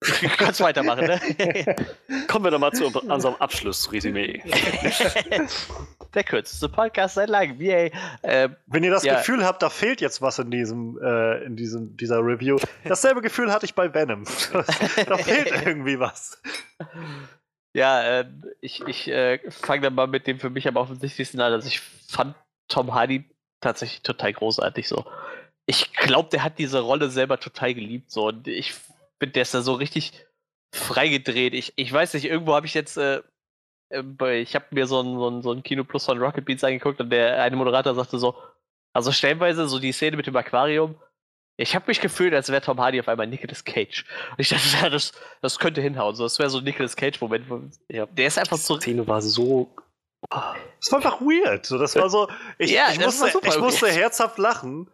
kannst 0.36 0.60
weitermachen, 0.60 1.06
ne? 1.06 1.76
Kommen 2.28 2.44
wir 2.44 2.50
doch 2.50 2.58
mal 2.58 2.72
zu 2.72 2.86
unserem 2.86 3.34
Abschlussresümee. 3.36 4.42
Der 6.14 6.24
kürzeste 6.24 6.68
Podcast 6.68 7.14
seit 7.14 7.28
langem. 7.28 7.60
Yay. 7.60 7.92
Äh, 8.22 8.50
Wenn 8.66 8.84
ihr 8.84 8.90
das 8.90 9.04
Ja. 9.04 9.16
Gefühl 9.16 9.44
habt, 9.44 9.62
da 9.62 9.70
fehlt 9.70 10.00
jetzt 10.00 10.20
was 10.22 10.38
in 10.38 10.50
diesem, 10.50 10.98
äh, 11.02 11.44
in 11.44 11.56
diesem, 11.56 11.96
dieser 11.96 12.18
Review. 12.18 12.58
Dasselbe 12.84 13.22
Gefühl 13.22 13.52
hatte 13.52 13.66
ich 13.66 13.74
bei 13.74 13.92
Venom. 13.92 14.24
da 15.06 15.16
fehlt 15.16 15.50
irgendwie 15.66 15.98
was. 15.98 16.40
ja, 17.74 18.20
äh, 18.20 18.26
ich, 18.60 18.82
ich 18.86 19.08
äh, 19.08 19.40
fange 19.50 19.82
dann 19.82 19.94
mal 19.94 20.06
mit 20.06 20.26
dem 20.26 20.38
für 20.40 20.50
mich 20.50 20.68
am 20.68 20.76
offensichtlichsten 20.76 21.40
an. 21.40 21.52
Also 21.52 21.68
ich 21.68 21.80
fand 21.80 22.34
Tom 22.68 22.94
Hardy 22.94 23.24
tatsächlich 23.60 24.02
total 24.02 24.32
großartig 24.32 24.88
so. 24.88 25.04
Ich 25.66 25.92
glaube, 25.94 26.28
der 26.30 26.44
hat 26.44 26.58
diese 26.58 26.80
Rolle 26.80 27.10
selber 27.10 27.40
total 27.40 27.74
geliebt 27.74 28.10
so 28.10 28.28
und 28.28 28.46
ich 28.46 28.74
ist 29.20 29.54
da 29.54 29.62
so 29.62 29.74
richtig 29.74 30.26
freigedreht. 30.74 31.54
Ich, 31.54 31.72
ich 31.76 31.92
weiß 31.92 32.14
nicht, 32.14 32.24
irgendwo 32.26 32.54
habe 32.54 32.66
ich 32.66 32.74
jetzt 32.74 32.96
äh, 32.96 33.22
äh, 33.90 34.02
bei- 34.02 34.40
ich 34.40 34.54
habe 34.54 34.66
mir 34.70 34.86
so 34.86 35.00
ein, 35.00 35.18
so, 35.18 35.28
ein, 35.30 35.42
so 35.42 35.52
ein 35.52 35.62
Kino 35.62 35.84
Plus 35.84 36.04
von 36.04 36.18
Rocket 36.18 36.44
Beats 36.44 36.64
angeguckt 36.64 37.00
und 37.00 37.10
der 37.10 37.42
eine 37.42 37.56
Moderator 37.56 37.94
sagte 37.94 38.18
so, 38.18 38.34
also 38.94 39.12
stellenweise 39.12 39.68
so 39.68 39.78
die 39.78 39.92
Szene 39.92 40.16
mit 40.16 40.26
dem 40.26 40.36
Aquarium, 40.36 40.96
ich 41.58 41.74
habe 41.74 41.86
mich 41.88 42.00
gefühlt, 42.00 42.34
als 42.34 42.50
wäre 42.50 42.60
Tom 42.60 42.78
Hardy 42.80 43.00
auf 43.00 43.08
einmal 43.08 43.26
Nicolas 43.26 43.64
Cage. 43.64 44.04
Und 44.32 44.40
ich 44.40 44.48
dachte, 44.50 44.64
ja, 44.82 44.90
das, 44.90 45.12
das 45.40 45.58
könnte 45.58 45.80
hinhauen. 45.80 46.14
So, 46.14 46.24
das 46.24 46.38
wäre 46.38 46.50
so 46.50 46.58
ein 46.58 46.64
Nicolas 46.64 46.96
Cage-Moment. 46.96 47.46
Ja. 47.88 48.04
Der 48.06 48.26
ist 48.26 48.38
einfach 48.38 48.56
Die 48.58 48.62
so. 48.62 48.76
Szene 48.78 49.06
war 49.06 49.22
so. 49.22 49.74
Das 50.30 50.90
war 50.92 50.96
einfach 50.98 51.20
weird. 51.20 51.64
So, 51.64 51.78
das 51.78 51.94
war 51.96 52.10
so. 52.10 52.28
Ich, 52.58 52.72
Ja, 52.72 52.88
ich, 52.92 52.98
musste, 53.00 53.28
ich 53.42 53.58
musste 53.58 53.88
herzhaft 53.90 54.36
lachen, 54.38 54.90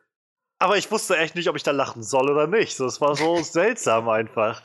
aber 0.63 0.77
ich 0.77 0.91
wusste 0.93 1.17
echt 1.17 1.35
nicht, 1.35 1.49
ob 1.49 1.57
ich 1.57 1.65
da 1.65 1.73
lachen 1.73 2.05
soll 2.05 2.31
oder 2.31 2.47
nicht. 2.47 2.77
So, 2.77 2.87
es 2.87 3.01
war 3.01 3.17
so 3.17 3.37
seltsam 3.43 4.09
einfach. 4.09 4.63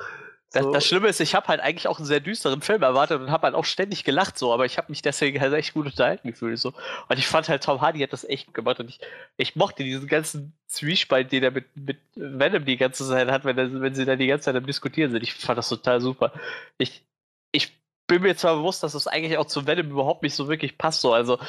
Das, 0.51 0.63
So. 0.63 0.71
das 0.71 0.85
Schlimme 0.85 1.07
ist, 1.07 1.19
ich 1.19 1.33
habe 1.33 1.47
halt 1.47 1.59
eigentlich 1.59 1.87
auch 1.87 1.97
einen 1.97 2.05
sehr 2.05 2.19
düsteren 2.19 2.61
Film 2.61 2.83
erwartet 2.83 3.19
und 3.19 3.31
habe 3.31 3.47
halt 3.47 3.55
auch 3.55 3.65
ständig 3.65 4.03
gelacht, 4.03 4.37
so, 4.37 4.53
aber 4.53 4.65
ich 4.65 4.77
habe 4.77 4.91
mich 4.91 5.01
deswegen 5.01 5.41
halt 5.41 5.53
echt 5.53 5.73
gut 5.73 5.87
unterhalten 5.87 6.29
gefühlt. 6.29 6.59
So. 6.59 6.73
Und 7.09 7.17
ich 7.17 7.27
fand 7.27 7.49
halt, 7.49 7.63
Tom 7.63 7.81
Hardy 7.81 7.99
hat 7.99 8.13
das 8.13 8.23
echt 8.23 8.45
gut 8.45 8.53
gemacht 8.53 8.79
und 8.79 8.89
ich, 8.89 8.99
ich 9.37 9.55
mochte 9.55 9.83
diesen 9.83 10.07
ganzen 10.07 10.53
Zwiespalt, 10.67 11.31
den 11.31 11.43
er 11.43 11.51
mit, 11.51 11.65
mit 11.75 11.97
Venom 12.15 12.63
die 12.63 12.77
ganze 12.77 13.05
Zeit 13.05 13.29
hat, 13.29 13.43
wenn, 13.43 13.57
er, 13.57 13.81
wenn 13.81 13.95
sie 13.95 14.05
da 14.05 14.15
die 14.15 14.27
ganze 14.27 14.45
Zeit 14.45 14.55
am 14.55 14.67
Diskutieren 14.67 15.11
sind. 15.11 15.23
Ich 15.23 15.33
fand 15.33 15.57
das 15.57 15.67
total 15.67 15.99
super. 15.99 16.31
Ich, 16.77 17.03
ich 17.51 17.75
bin 18.05 18.21
mir 18.21 18.37
zwar 18.37 18.55
bewusst, 18.55 18.83
dass 18.83 18.93
das 18.93 19.07
eigentlich 19.07 19.37
auch 19.37 19.47
zu 19.47 19.65
Venom 19.65 19.89
überhaupt 19.89 20.21
nicht 20.23 20.35
so 20.35 20.47
wirklich 20.47 20.77
passt, 20.77 21.01
so, 21.01 21.11
also 21.11 21.39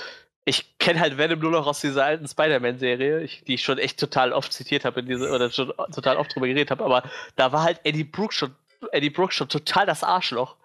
ich 0.48 0.78
kenne 0.78 1.00
halt 1.00 1.18
Venom 1.18 1.40
nur 1.40 1.50
noch 1.50 1.66
aus 1.66 1.80
dieser 1.80 2.04
alten 2.04 2.26
Spider-Man-Serie, 2.26 3.28
die 3.46 3.54
ich 3.54 3.62
schon 3.62 3.76
echt 3.76 4.00
total 4.00 4.32
oft 4.32 4.50
zitiert 4.50 4.86
habe 4.86 5.02
oder 5.02 5.50
schon 5.50 5.72
total 5.92 6.16
oft 6.16 6.34
drüber 6.34 6.46
geredet 6.46 6.70
habe, 6.70 6.84
aber 6.84 7.02
da 7.36 7.52
war 7.52 7.62
halt 7.62 7.80
Eddie 7.84 8.04
Brooks 8.04 8.36
schon, 8.36 8.54
Eddie 8.92 9.10
Brooks 9.10 9.34
schon 9.34 9.50
total 9.50 9.84
das 9.84 10.02
Arschloch. 10.02 10.56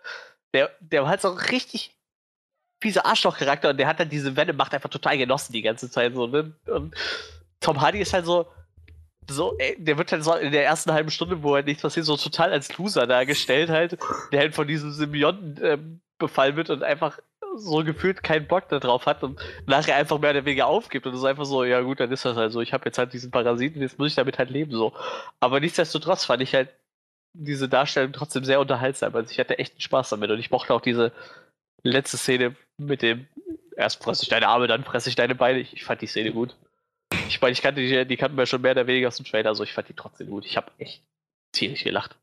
Der, 0.53 0.71
der 0.79 1.01
war 1.01 1.09
halt 1.09 1.21
so 1.21 1.29
richtig 1.29 1.91
fieser 2.81 3.05
Arschloch-Charakter 3.05 3.71
und 3.71 3.77
der 3.77 3.87
hat 3.87 3.99
dann 3.99 4.09
diese 4.09 4.37
Venom-Macht 4.37 4.73
einfach 4.73 4.89
total 4.89 5.17
genossen 5.17 5.51
die 5.51 5.61
ganze 5.61 5.91
Zeit 5.91 6.13
so, 6.13 6.27
ne? 6.27 6.53
Und 6.67 6.95
Tom 7.59 7.81
Hardy 7.81 7.99
ist 7.99 8.13
halt 8.13 8.25
so, 8.25 8.47
so, 9.29 9.57
der 9.77 9.97
wird 9.97 10.11
halt 10.11 10.23
so 10.23 10.33
in 10.35 10.51
der 10.51 10.65
ersten 10.65 10.91
halben 10.93 11.11
Stunde, 11.11 11.43
wo 11.43 11.55
halt 11.55 11.65
nichts 11.65 11.81
passiert, 11.81 12.05
so 12.05 12.15
total 12.15 12.51
als 12.51 12.77
Loser 12.77 13.07
dargestellt 13.07 13.69
halt, 13.69 13.97
der 14.31 14.39
halt 14.39 14.55
von 14.55 14.67
diesem 14.67 14.91
Symbionten 14.91 15.59
ähm, 15.63 16.01
befallen 16.19 16.55
wird 16.55 16.69
und 16.69 16.83
einfach 16.83 17.19
so 17.55 17.83
gefühlt 17.83 18.23
keinen 18.23 18.47
Bock 18.47 18.69
darauf 18.69 19.05
hat 19.05 19.23
und 19.23 19.39
nachher 19.65 19.95
einfach 19.95 20.19
mehr 20.19 20.31
oder 20.31 20.45
weniger 20.45 20.67
aufgibt 20.67 21.05
und 21.05 21.13
es 21.13 21.23
einfach 21.23 21.45
so, 21.45 21.63
ja 21.63 21.81
gut, 21.81 21.99
dann 21.99 22.11
ist 22.11 22.25
das 22.25 22.37
halt 22.37 22.51
so, 22.51 22.61
ich 22.61 22.73
habe 22.73 22.85
jetzt 22.85 22.97
halt 22.97 23.13
diesen 23.13 23.31
Parasiten, 23.31 23.81
jetzt 23.81 23.99
muss 23.99 24.09
ich 24.09 24.15
damit 24.15 24.37
halt 24.37 24.49
leben 24.49 24.71
so. 24.71 24.93
Aber 25.39 25.59
nichtsdestotrotz 25.59 26.25
fand 26.25 26.41
ich 26.41 26.53
halt 26.55 26.69
diese 27.33 27.67
Darstellung 27.67 28.13
trotzdem 28.13 28.43
sehr 28.43 28.59
unterhaltsam. 28.59 29.15
Also 29.15 29.31
ich 29.31 29.39
hatte 29.39 29.57
echt 29.57 29.81
Spaß 29.81 30.09
damit 30.09 30.29
und 30.29 30.39
ich 30.39 30.51
mochte 30.51 30.73
auch 30.73 30.81
diese 30.81 31.11
letzte 31.83 32.17
Szene 32.17 32.55
mit 32.77 33.01
dem 33.01 33.27
erst 33.75 34.03
fresse 34.03 34.23
ich 34.23 34.29
deine 34.29 34.47
Arme, 34.47 34.67
dann 34.67 34.83
fresse 34.83 35.09
ich 35.09 35.15
deine 35.15 35.35
Beine. 35.35 35.59
Ich, 35.59 35.83
fand 35.83 36.01
die 36.01 36.07
Szene 36.07 36.31
gut. 36.31 36.55
Ich 37.27 37.41
meine, 37.41 37.51
ich 37.51 37.61
kannte 37.61 37.81
die, 37.81 38.05
die 38.07 38.17
kannten 38.17 38.37
wir 38.37 38.45
schon 38.45 38.61
mehr 38.61 38.71
oder 38.71 38.87
weniger 38.87 39.07
aus 39.07 39.17
dem 39.17 39.25
Trailer, 39.25 39.49
also 39.49 39.63
ich 39.63 39.73
fand 39.73 39.89
die 39.89 39.93
trotzdem 39.93 40.29
gut. 40.29 40.45
Ich 40.45 40.57
habe 40.57 40.71
echt 40.77 41.03
ziemlich 41.53 41.83
gelacht. 41.83 42.15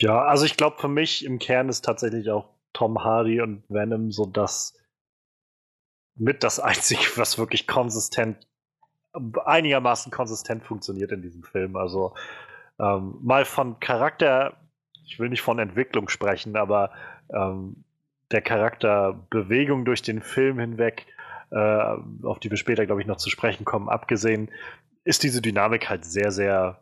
Ja, 0.00 0.22
also 0.22 0.46
ich 0.46 0.56
glaube, 0.56 0.78
für 0.80 0.88
mich 0.88 1.24
im 1.24 1.38
Kern 1.38 1.68
ist 1.68 1.84
tatsächlich 1.84 2.30
auch 2.30 2.48
Tom 2.72 3.02
Hardy 3.02 3.40
und 3.40 3.64
Venom 3.68 4.12
so 4.12 4.26
das 4.26 4.74
mit 6.16 6.44
das 6.44 6.60
Einzige, 6.60 7.02
was 7.16 7.38
wirklich 7.38 7.66
konsistent, 7.66 8.46
einigermaßen 9.44 10.12
konsistent 10.12 10.64
funktioniert 10.64 11.12
in 11.12 11.22
diesem 11.22 11.42
Film. 11.42 11.76
Also 11.76 12.14
ähm, 12.78 13.18
mal 13.22 13.44
von 13.44 13.80
Charakter, 13.80 14.56
ich 15.04 15.18
will 15.18 15.28
nicht 15.28 15.42
von 15.42 15.58
Entwicklung 15.58 16.08
sprechen, 16.08 16.56
aber 16.56 16.92
ähm, 17.32 17.84
der 18.30 18.42
Charakterbewegung 18.42 19.84
durch 19.84 20.02
den 20.02 20.22
Film 20.22 20.58
hinweg, 20.60 21.06
äh, 21.50 21.96
auf 22.22 22.38
die 22.38 22.50
wir 22.50 22.56
später, 22.56 22.86
glaube 22.86 23.00
ich, 23.00 23.06
noch 23.06 23.16
zu 23.16 23.28
sprechen 23.28 23.64
kommen, 23.64 23.88
abgesehen, 23.88 24.50
ist 25.02 25.24
diese 25.24 25.42
Dynamik 25.42 25.88
halt 25.88 26.04
sehr, 26.04 26.30
sehr 26.30 26.78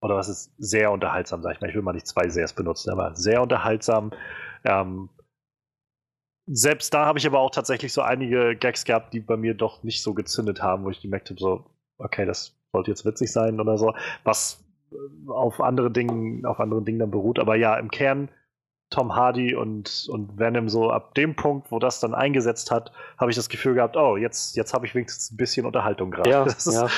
oder 0.00 0.16
was 0.16 0.28
ist 0.28 0.52
sehr 0.58 0.90
unterhaltsam, 0.90 1.42
sag 1.42 1.54
ich 1.54 1.60
mal. 1.60 1.70
Ich 1.70 1.76
will 1.76 1.82
mal 1.82 1.92
nicht 1.92 2.08
zwei 2.08 2.28
Sehrs 2.28 2.52
benutzen, 2.52 2.90
aber 2.90 3.14
sehr 3.14 3.40
unterhaltsam. 3.40 4.10
Ähm, 4.64 5.08
selbst 6.46 6.92
da 6.92 7.06
habe 7.06 7.18
ich 7.18 7.26
aber 7.26 7.38
auch 7.38 7.50
tatsächlich 7.50 7.92
so 7.92 8.02
einige 8.02 8.56
Gags 8.56 8.84
gehabt, 8.84 9.14
die 9.14 9.20
bei 9.20 9.36
mir 9.36 9.54
doch 9.54 9.82
nicht 9.82 10.02
so 10.02 10.12
gezündet 10.12 10.62
haben, 10.62 10.84
wo 10.84 10.90
ich 10.90 11.00
gemerkt 11.00 11.30
habe, 11.30 11.40
so, 11.40 11.64
okay, 11.98 12.26
das 12.26 12.56
sollte 12.72 12.90
jetzt 12.90 13.04
witzig 13.04 13.32
sein 13.32 13.60
oder 13.60 13.78
so, 13.78 13.94
was 14.24 14.64
äh, 14.90 15.30
auf 15.30 15.60
andere 15.60 15.90
Dingen, 15.90 16.44
auf 16.44 16.58
anderen 16.58 16.84
Dingen 16.84 16.98
dann 16.98 17.10
beruht. 17.10 17.38
Aber 17.38 17.56
ja, 17.56 17.76
im 17.76 17.90
Kern 17.90 18.28
Tom 18.92 19.16
Hardy 19.16 19.54
und, 19.54 20.06
und 20.10 20.38
Venom 20.38 20.68
so 20.68 20.90
ab 20.90 21.14
dem 21.14 21.34
Punkt, 21.34 21.72
wo 21.72 21.78
das 21.78 21.98
dann 21.98 22.14
eingesetzt 22.14 22.70
hat, 22.70 22.92
habe 23.18 23.30
ich 23.30 23.36
das 23.36 23.48
Gefühl 23.48 23.74
gehabt, 23.74 23.96
oh, 23.96 24.16
jetzt, 24.16 24.54
jetzt 24.54 24.74
habe 24.74 24.86
ich 24.86 24.94
wenigstens 24.94 25.30
ein 25.30 25.36
bisschen 25.36 25.64
Unterhaltung 25.66 26.10
gerade. 26.10 26.30
Ja, 26.30 26.44
das, 26.44 26.66
ja. 26.66 26.88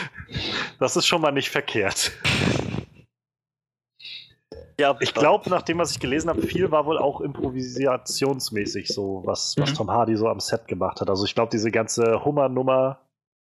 das 0.78 0.96
ist 0.96 1.06
schon 1.06 1.20
mal 1.20 1.32
nicht 1.32 1.50
verkehrt. 1.50 2.12
Ja 4.78 4.96
Ich 5.00 5.14
glaube, 5.14 5.48
nach 5.50 5.62
dem, 5.62 5.78
was 5.78 5.90
ich 5.92 6.00
gelesen 6.00 6.28
habe, 6.30 6.42
viel 6.42 6.70
war 6.70 6.86
wohl 6.86 6.98
auch 6.98 7.20
improvisationsmäßig 7.20 8.88
so, 8.88 9.22
was, 9.24 9.56
was 9.58 9.70
Mhm. 9.70 9.74
Tom 9.74 9.90
Hardy 9.90 10.16
so 10.16 10.28
am 10.28 10.40
Set 10.40 10.68
gemacht 10.68 11.00
hat. 11.00 11.08
Also 11.10 11.24
ich 11.24 11.34
glaube, 11.34 11.50
diese 11.50 11.70
ganze 11.70 12.24
Hummer-Nummer 12.24 13.00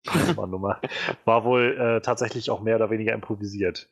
Hummer-Nummer 0.09 0.81
war 1.23 1.45
wohl 1.45 1.77
äh, 1.79 2.01
tatsächlich 2.01 2.49
auch 2.49 2.59
mehr 2.59 2.75
oder 2.75 2.89
weniger 2.89 3.13
improvisiert. 3.13 3.87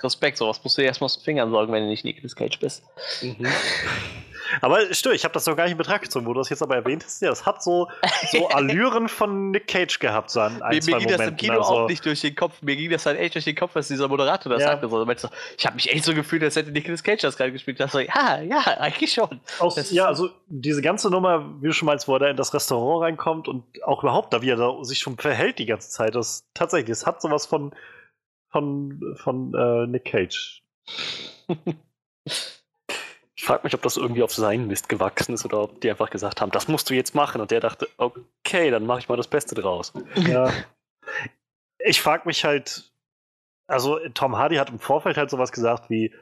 Respekt, 0.00 0.36
sowas 0.36 0.62
musst 0.62 0.76
du 0.76 0.82
dir 0.82 0.86
erstmal 0.86 1.06
aus 1.06 1.18
den 1.18 1.24
Fingern 1.24 1.50
sorgen, 1.50 1.72
wenn 1.72 1.82
du 1.84 1.88
nicht 1.88 2.04
Nicolas 2.04 2.36
Cage 2.36 2.60
bist. 2.60 2.84
Mhm. 3.22 3.46
Aber 4.60 4.92
stimmt, 4.92 5.14
ich 5.14 5.24
habe 5.24 5.34
das 5.34 5.46
noch 5.46 5.56
gar 5.56 5.64
nicht 5.64 5.72
in 5.72 5.78
Betracht 5.78 6.02
gezogen, 6.02 6.26
wo 6.26 6.32
du 6.32 6.40
das 6.40 6.48
jetzt 6.48 6.62
aber 6.62 6.76
erwähnt 6.76 7.04
hast. 7.04 7.20
Ja, 7.22 7.30
das 7.30 7.46
hat 7.46 7.62
so, 7.62 7.88
so 8.30 8.48
Allüren 8.50 9.08
von 9.08 9.50
Nick 9.50 9.68
Cage 9.68 9.98
gehabt, 9.98 10.30
so 10.30 10.40
an 10.40 10.62
ein, 10.62 10.74
Mir, 10.76 10.80
zwei 10.80 10.92
mir 10.92 10.98
ging 10.98 11.08
das 11.08 11.26
im 11.26 11.36
Kino 11.36 11.54
also, 11.54 11.64
auch 11.64 11.88
nicht 11.88 12.04
durch 12.04 12.20
den 12.20 12.34
Kopf. 12.34 12.62
Mir 12.62 12.76
ging 12.76 12.90
das 12.90 13.06
halt 13.06 13.18
echt 13.18 13.34
durch 13.34 13.44
den 13.44 13.56
Kopf, 13.56 13.76
als 13.76 13.88
dieser 13.88 14.08
Moderator 14.08 14.52
das 14.52 14.62
Ja. 14.62 14.68
sagte. 14.68 14.88
So, 14.88 15.04
du, 15.04 15.12
ich 15.56 15.66
habe 15.66 15.74
mich 15.76 15.92
echt 15.92 16.04
so 16.04 16.14
gefühlt, 16.14 16.42
als 16.42 16.56
hätte 16.56 16.70
Nicolas 16.70 17.02
Cage 17.02 17.22
das 17.22 17.36
gerade 17.36 17.52
gespielt. 17.52 17.80
Das 17.80 17.92
so, 17.92 17.98
ja, 17.98 18.40
ja, 18.40 18.60
eigentlich 18.78 19.12
schon. 19.12 19.40
Aus, 19.58 19.90
ja, 19.90 20.06
also 20.06 20.30
diese 20.46 20.82
ganze 20.82 21.10
Nummer, 21.10 21.60
wie 21.60 21.66
du 21.68 21.72
schon 21.72 21.86
meinst, 21.86 22.08
wo 22.08 22.14
er 22.14 22.20
da 22.20 22.28
in 22.28 22.36
das 22.36 22.54
Restaurant 22.54 23.04
reinkommt 23.04 23.48
und 23.48 23.64
auch 23.84 24.02
überhaupt 24.02 24.32
da, 24.32 24.42
wie 24.42 24.50
er 24.50 24.56
da 24.56 24.82
sich 24.82 24.98
schon 24.98 25.16
verhält 25.16 25.58
die 25.58 25.66
ganze 25.66 25.90
Zeit, 25.90 26.14
das 26.14 26.44
tatsächlich, 26.54 26.90
es 26.90 27.06
hat 27.06 27.20
sowas 27.20 27.46
von, 27.46 27.74
von, 28.50 29.16
von 29.16 29.54
äh, 29.54 29.86
Nick 29.86 30.04
Cage. 30.06 30.62
Ich 33.46 33.48
frage 33.48 33.62
mich, 33.62 33.74
ob 33.74 33.82
das 33.82 33.96
irgendwie 33.96 34.24
auf 34.24 34.34
seinen 34.34 34.66
Mist 34.66 34.88
gewachsen 34.88 35.32
ist 35.32 35.44
oder 35.44 35.62
ob 35.62 35.80
die 35.80 35.88
einfach 35.88 36.10
gesagt 36.10 36.40
haben, 36.40 36.50
das 36.50 36.66
musst 36.66 36.90
du 36.90 36.94
jetzt 36.94 37.14
machen. 37.14 37.40
Und 37.40 37.52
der 37.52 37.60
dachte, 37.60 37.86
okay, 37.96 38.72
dann 38.72 38.84
mache 38.84 38.98
ich 38.98 39.08
mal 39.08 39.14
das 39.14 39.28
Beste 39.28 39.54
draus. 39.54 39.92
Ja. 40.16 40.52
Ich 41.78 42.00
frage 42.02 42.26
mich 42.26 42.44
halt, 42.44 42.90
also 43.68 44.00
Tom 44.14 44.36
Hardy 44.36 44.56
hat 44.56 44.70
im 44.70 44.80
Vorfeld 44.80 45.16
halt 45.16 45.30
sowas 45.30 45.52
gesagt 45.52 45.88
wie, 45.88 46.12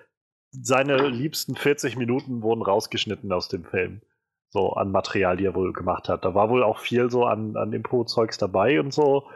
seine 0.50 1.08
liebsten 1.08 1.56
40 1.56 1.96
Minuten 1.96 2.42
wurden 2.42 2.60
rausgeschnitten 2.60 3.32
aus 3.32 3.48
dem 3.48 3.64
Film. 3.64 4.02
So 4.50 4.74
an 4.74 4.90
Material, 4.92 5.38
die 5.38 5.46
er 5.46 5.54
wohl 5.54 5.72
gemacht 5.72 6.10
hat. 6.10 6.26
Da 6.26 6.34
war 6.34 6.50
wohl 6.50 6.62
auch 6.62 6.78
viel 6.78 7.10
so 7.10 7.24
an, 7.24 7.56
an 7.56 7.72
Impro-Zeugs 7.72 8.36
dabei 8.36 8.78
und 8.80 8.92
so. 8.92 9.30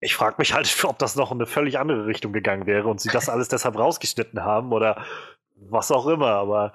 Ich 0.00 0.14
frage 0.14 0.36
mich 0.36 0.52
halt, 0.52 0.68
ob 0.84 0.98
das 0.98 1.16
noch 1.16 1.32
in 1.32 1.38
eine 1.38 1.46
völlig 1.46 1.78
andere 1.78 2.04
Richtung 2.04 2.34
gegangen 2.34 2.66
wäre 2.66 2.88
und 2.88 3.00
sie 3.00 3.08
das 3.08 3.30
alles 3.30 3.48
deshalb 3.48 3.78
rausgeschnitten 3.78 4.44
haben 4.44 4.74
oder 4.74 5.02
was 5.54 5.90
auch 5.90 6.06
immer, 6.06 6.30
aber 6.30 6.74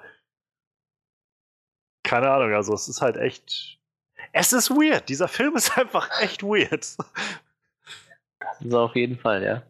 keine 2.02 2.30
Ahnung, 2.30 2.54
also 2.54 2.74
es 2.74 2.88
ist 2.88 3.00
halt 3.00 3.16
echt. 3.16 3.78
Es 4.32 4.52
ist 4.52 4.70
weird. 4.70 5.08
Dieser 5.08 5.28
Film 5.28 5.56
ist 5.56 5.76
einfach 5.76 6.20
echt 6.20 6.42
weird. 6.42 6.72
Das 6.72 6.98
ist 8.60 8.74
auf 8.74 8.94
jeden 8.96 9.18
Fall, 9.18 9.42
ja. 9.42 9.62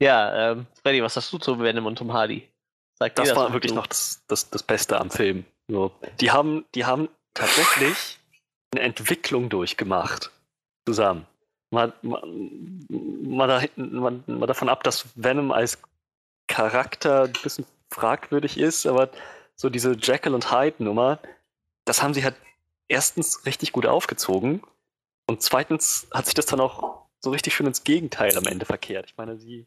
Ja, 0.00 0.52
ähm, 0.52 0.66
Freddy, 0.82 1.02
was 1.02 1.16
hast 1.16 1.32
du 1.32 1.38
zu 1.38 1.58
Venom 1.58 1.86
und 1.86 1.96
Tom 1.96 2.12
Hardy? 2.12 2.48
Sag 2.98 3.14
das, 3.14 3.28
das 3.28 3.36
war 3.36 3.52
wirklich 3.52 3.72
du. 3.72 3.76
noch 3.76 3.86
das, 3.86 4.22
das, 4.26 4.50
das 4.50 4.62
Beste 4.62 4.98
am 4.98 5.10
Film. 5.10 5.44
So. 5.68 5.92
Die, 6.20 6.30
haben, 6.30 6.64
die 6.74 6.84
haben 6.84 7.08
tatsächlich 7.34 8.18
eine 8.72 8.82
Entwicklung 8.82 9.48
durchgemacht. 9.48 10.30
Zusammen. 10.86 11.26
Mal, 11.70 11.92
mal, 12.02 12.22
mal, 12.88 13.48
da, 13.48 13.62
mal, 13.76 14.22
mal 14.26 14.46
davon 14.46 14.68
ab, 14.68 14.84
dass 14.84 15.06
Venom 15.16 15.50
als 15.50 15.78
Charakter 16.56 17.24
ein 17.24 17.32
bisschen 17.42 17.66
fragwürdig 17.90 18.56
ist, 18.56 18.86
aber 18.86 19.10
so 19.56 19.68
diese 19.68 19.92
Jekyll 19.92 20.34
und 20.34 20.50
Hyde 20.50 20.82
Nummer, 20.82 21.18
das 21.84 22.02
haben 22.02 22.14
sie 22.14 22.24
halt 22.24 22.34
erstens 22.88 23.44
richtig 23.44 23.72
gut 23.72 23.84
aufgezogen 23.84 24.62
und 25.26 25.42
zweitens 25.42 26.08
hat 26.12 26.24
sich 26.24 26.32
das 26.32 26.46
dann 26.46 26.60
auch 26.60 27.02
so 27.20 27.28
richtig 27.28 27.54
schön 27.54 27.66
ins 27.66 27.84
Gegenteil 27.84 28.34
am 28.38 28.46
Ende 28.46 28.64
verkehrt. 28.64 29.04
Ich 29.06 29.18
meine, 29.18 29.36
sie, 29.36 29.66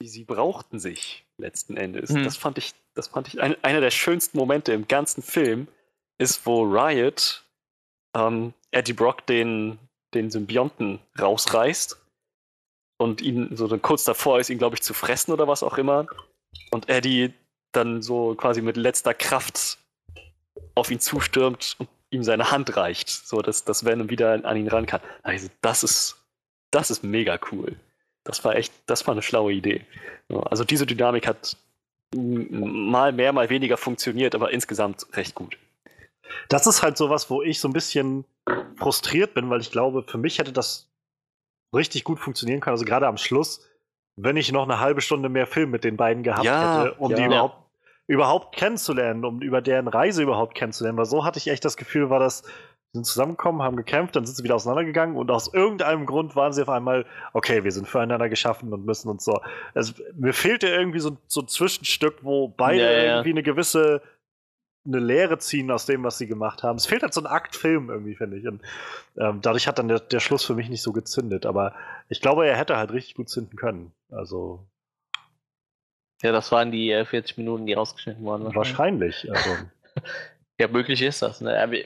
sie, 0.00 0.08
sie 0.08 0.24
brauchten 0.24 0.80
sich 0.80 1.24
letzten 1.36 1.76
Endes. 1.76 2.10
Hm. 2.10 2.24
Das 2.24 2.36
fand 2.36 2.58
ich, 2.58 2.74
das 2.94 3.06
fand 3.06 3.28
ich 3.28 3.40
ein, 3.40 3.54
einer 3.62 3.80
der 3.80 3.92
schönsten 3.92 4.36
Momente 4.36 4.72
im 4.72 4.88
ganzen 4.88 5.22
Film, 5.22 5.68
ist, 6.18 6.44
wo 6.46 6.62
Riot 6.64 7.44
ähm, 8.16 8.54
Eddie 8.72 8.92
Brock 8.92 9.24
den, 9.26 9.78
den 10.14 10.32
Symbionten 10.32 10.98
rausreißt 11.16 12.01
und 13.02 13.20
ihn 13.20 13.56
so 13.56 13.66
kurz 13.78 14.04
davor 14.04 14.38
ist, 14.38 14.48
ihn, 14.48 14.58
glaube 14.58 14.76
ich, 14.76 14.82
zu 14.82 14.94
fressen 14.94 15.32
oder 15.32 15.48
was 15.48 15.62
auch 15.62 15.76
immer. 15.76 16.06
Und 16.70 16.88
Eddie 16.88 17.32
dann 17.72 18.00
so 18.00 18.34
quasi 18.34 18.62
mit 18.62 18.76
letzter 18.76 19.12
Kraft 19.12 19.78
auf 20.74 20.90
ihn 20.90 21.00
zustürmt 21.00 21.76
und 21.78 21.88
ihm 22.10 22.22
seine 22.22 22.50
Hand 22.50 22.76
reicht, 22.76 23.08
so 23.08 23.42
dass, 23.42 23.64
dass 23.64 23.84
Venom 23.84 24.08
wieder 24.08 24.44
an 24.44 24.56
ihn 24.56 24.68
ran 24.68 24.86
kann. 24.86 25.00
Also 25.22 25.48
das 25.62 25.82
ist, 25.82 26.16
das 26.70 26.90
ist 26.90 27.02
mega 27.02 27.38
cool. 27.50 27.74
Das 28.24 28.44
war 28.44 28.54
echt, 28.54 28.72
das 28.86 29.06
war 29.06 29.12
eine 29.12 29.22
schlaue 29.22 29.52
Idee. 29.52 29.84
Also 30.28 30.62
diese 30.62 30.86
Dynamik 30.86 31.26
hat 31.26 31.56
mal 32.14 33.12
mehr, 33.12 33.32
mal 33.32 33.50
weniger 33.50 33.76
funktioniert, 33.76 34.34
aber 34.34 34.52
insgesamt 34.52 35.06
recht 35.14 35.34
gut. 35.34 35.58
Das 36.48 36.66
ist 36.66 36.82
halt 36.82 36.96
sowas, 36.96 37.30
wo 37.30 37.42
ich 37.42 37.58
so 37.58 37.68
ein 37.68 37.72
bisschen 37.72 38.24
frustriert 38.76 39.34
bin, 39.34 39.50
weil 39.50 39.60
ich 39.60 39.70
glaube, 39.70 40.04
für 40.06 40.18
mich 40.18 40.38
hätte 40.38 40.52
das 40.52 40.91
richtig 41.74 42.04
gut 42.04 42.18
funktionieren 42.18 42.60
können. 42.60 42.74
Also 42.74 42.84
gerade 42.84 43.06
am 43.06 43.16
Schluss, 43.16 43.66
wenn 44.16 44.36
ich 44.36 44.52
noch 44.52 44.64
eine 44.64 44.80
halbe 44.80 45.00
Stunde 45.00 45.28
mehr 45.28 45.46
Film 45.46 45.70
mit 45.70 45.84
den 45.84 45.96
beiden 45.96 46.22
gehabt 46.22 46.44
ja, 46.44 46.84
hätte, 46.84 46.94
um 46.94 47.10
ja. 47.10 47.16
die 47.16 47.24
überhaupt, 47.24 47.56
überhaupt 48.06 48.56
kennenzulernen, 48.56 49.24
um 49.24 49.40
über 49.40 49.60
deren 49.60 49.88
Reise 49.88 50.22
überhaupt 50.22 50.54
kennenzulernen. 50.54 50.98
Weil 50.98 51.06
so 51.06 51.24
hatte 51.24 51.38
ich 51.38 51.48
echt 51.48 51.64
das 51.64 51.76
Gefühl, 51.76 52.10
war 52.10 52.18
das, 52.18 52.42
sind 52.92 53.06
zusammengekommen, 53.06 53.62
haben 53.62 53.76
gekämpft, 53.76 54.16
dann 54.16 54.26
sind 54.26 54.36
sie 54.36 54.44
wieder 54.44 54.54
auseinandergegangen 54.54 55.16
und 55.16 55.30
aus 55.30 55.52
irgendeinem 55.52 56.04
Grund 56.04 56.36
waren 56.36 56.52
sie 56.52 56.60
auf 56.60 56.68
einmal, 56.68 57.06
okay, 57.32 57.64
wir 57.64 57.72
sind 57.72 57.88
füreinander 57.88 58.28
geschaffen 58.28 58.72
und 58.72 58.84
müssen 58.84 59.08
uns 59.08 59.24
so. 59.24 59.40
Also, 59.74 59.94
mir 60.14 60.34
fehlte 60.34 60.68
irgendwie 60.68 61.00
so, 61.00 61.16
so 61.26 61.40
ein 61.40 61.48
Zwischenstück, 61.48 62.18
wo 62.20 62.48
beide 62.48 62.82
ja, 62.82 63.14
irgendwie 63.14 63.30
eine 63.30 63.42
gewisse 63.42 64.02
eine 64.84 64.98
Lehre 64.98 65.38
ziehen 65.38 65.70
aus 65.70 65.86
dem, 65.86 66.02
was 66.02 66.18
sie 66.18 66.26
gemacht 66.26 66.62
haben. 66.62 66.76
Es 66.76 66.86
fehlt 66.86 67.02
halt 67.02 67.14
so 67.14 67.20
ein 67.20 67.26
Akt 67.26 67.54
Film 67.54 67.88
irgendwie, 67.90 68.16
finde 68.16 68.36
ich. 68.36 68.46
Und 68.46 68.62
ähm, 69.16 69.40
dadurch 69.40 69.68
hat 69.68 69.78
dann 69.78 69.88
der, 69.88 70.00
der 70.00 70.20
Schluss 70.20 70.44
für 70.44 70.54
mich 70.54 70.68
nicht 70.68 70.82
so 70.82 70.92
gezündet. 70.92 71.46
Aber 71.46 71.74
ich 72.08 72.20
glaube, 72.20 72.46
er 72.46 72.56
hätte 72.56 72.76
halt 72.76 72.92
richtig 72.92 73.14
gut 73.14 73.28
zünden 73.28 73.56
können. 73.56 73.92
Also. 74.10 74.66
Ja, 76.22 76.32
das 76.32 76.50
waren 76.52 76.72
die 76.72 76.90
äh, 76.90 77.04
40 77.04 77.38
Minuten, 77.38 77.66
die 77.66 77.74
rausgeschnitten 77.74 78.24
wurden. 78.24 78.54
Wahrscheinlich. 78.54 79.30
Also. 79.30 79.50
ja, 80.60 80.68
möglich 80.68 81.02
ist 81.02 81.22
das. 81.22 81.40
Ne? 81.40 81.60
Aber 81.60 81.76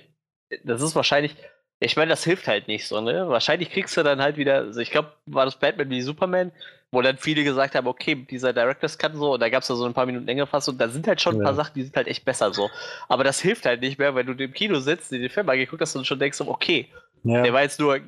das 0.65 0.83
ist 0.83 0.97
wahrscheinlich. 0.97 1.37
Ich 1.79 1.97
meine, 1.97 2.09
das 2.09 2.25
hilft 2.25 2.49
halt 2.49 2.69
nicht 2.69 2.87
so, 2.87 3.01
ne? 3.01 3.29
Wahrscheinlich 3.29 3.71
kriegst 3.71 3.97
du 3.97 4.03
dann 4.03 4.23
halt 4.23 4.37
wieder, 4.39 4.57
also 4.57 4.81
ich 4.81 4.91
glaube, 4.91 5.13
war 5.27 5.45
das 5.45 5.57
Batman 5.57 5.91
wie 5.91 6.01
Superman, 6.01 6.53
wo 6.91 7.03
dann 7.03 7.19
viele 7.19 7.45
gesagt 7.45 7.75
haben, 7.75 7.87
okay, 7.87 8.15
dieser 8.15 8.53
Director's 8.53 8.97
Cut 8.97 9.15
so, 9.15 9.35
und 9.35 9.41
da 9.41 9.49
gab 9.51 9.63
es 9.63 9.69
da 9.69 9.75
so 9.75 9.85
ein 9.85 9.93
paar 9.93 10.07
Minuten 10.07 10.25
längere 10.25 10.47
Fassung, 10.47 10.79
da 10.79 10.89
sind 10.89 11.07
halt 11.07 11.21
schon 11.21 11.37
ein 11.37 11.43
paar 11.43 11.55
Sachen, 11.55 11.75
die 11.75 11.83
sind 11.83 11.97
halt 11.97 12.07
echt 12.07 12.25
besser 12.25 12.53
so. 12.55 12.71
Aber 13.09 13.25
das 13.25 13.41
hilft 13.41 13.67
halt 13.67 13.81
nicht 13.83 13.99
mehr, 13.99 14.15
wenn 14.15 14.27
du 14.27 14.33
im 14.33 14.53
Kino 14.53 14.79
sitzt, 14.79 15.13
den 15.13 15.29
Film 15.29 15.47
mal 15.47 15.59
geguckt 15.59 15.83
hast 15.83 15.97
und 15.97 16.07
schon 16.07 16.19
denkst, 16.19 16.41
okay, 16.41 16.89
ja. 17.25 17.43
der 17.43 17.53
war 17.53 17.63
jetzt 17.63 17.81
nur 17.81 18.01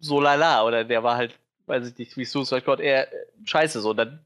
so 0.00 0.20
lala 0.20 0.64
oder 0.64 0.84
der 0.84 1.02
war 1.02 1.16
halt, 1.16 1.34
weiß 1.66 1.88
ich 1.88 1.98
nicht, 1.98 2.16
wie 2.16 2.24
Suicide 2.24 2.60
Squad 2.60 2.80
eher 2.80 3.08
scheiße 3.44 3.80
so. 3.80 3.90
Und 3.90 3.96
dann 3.96 4.20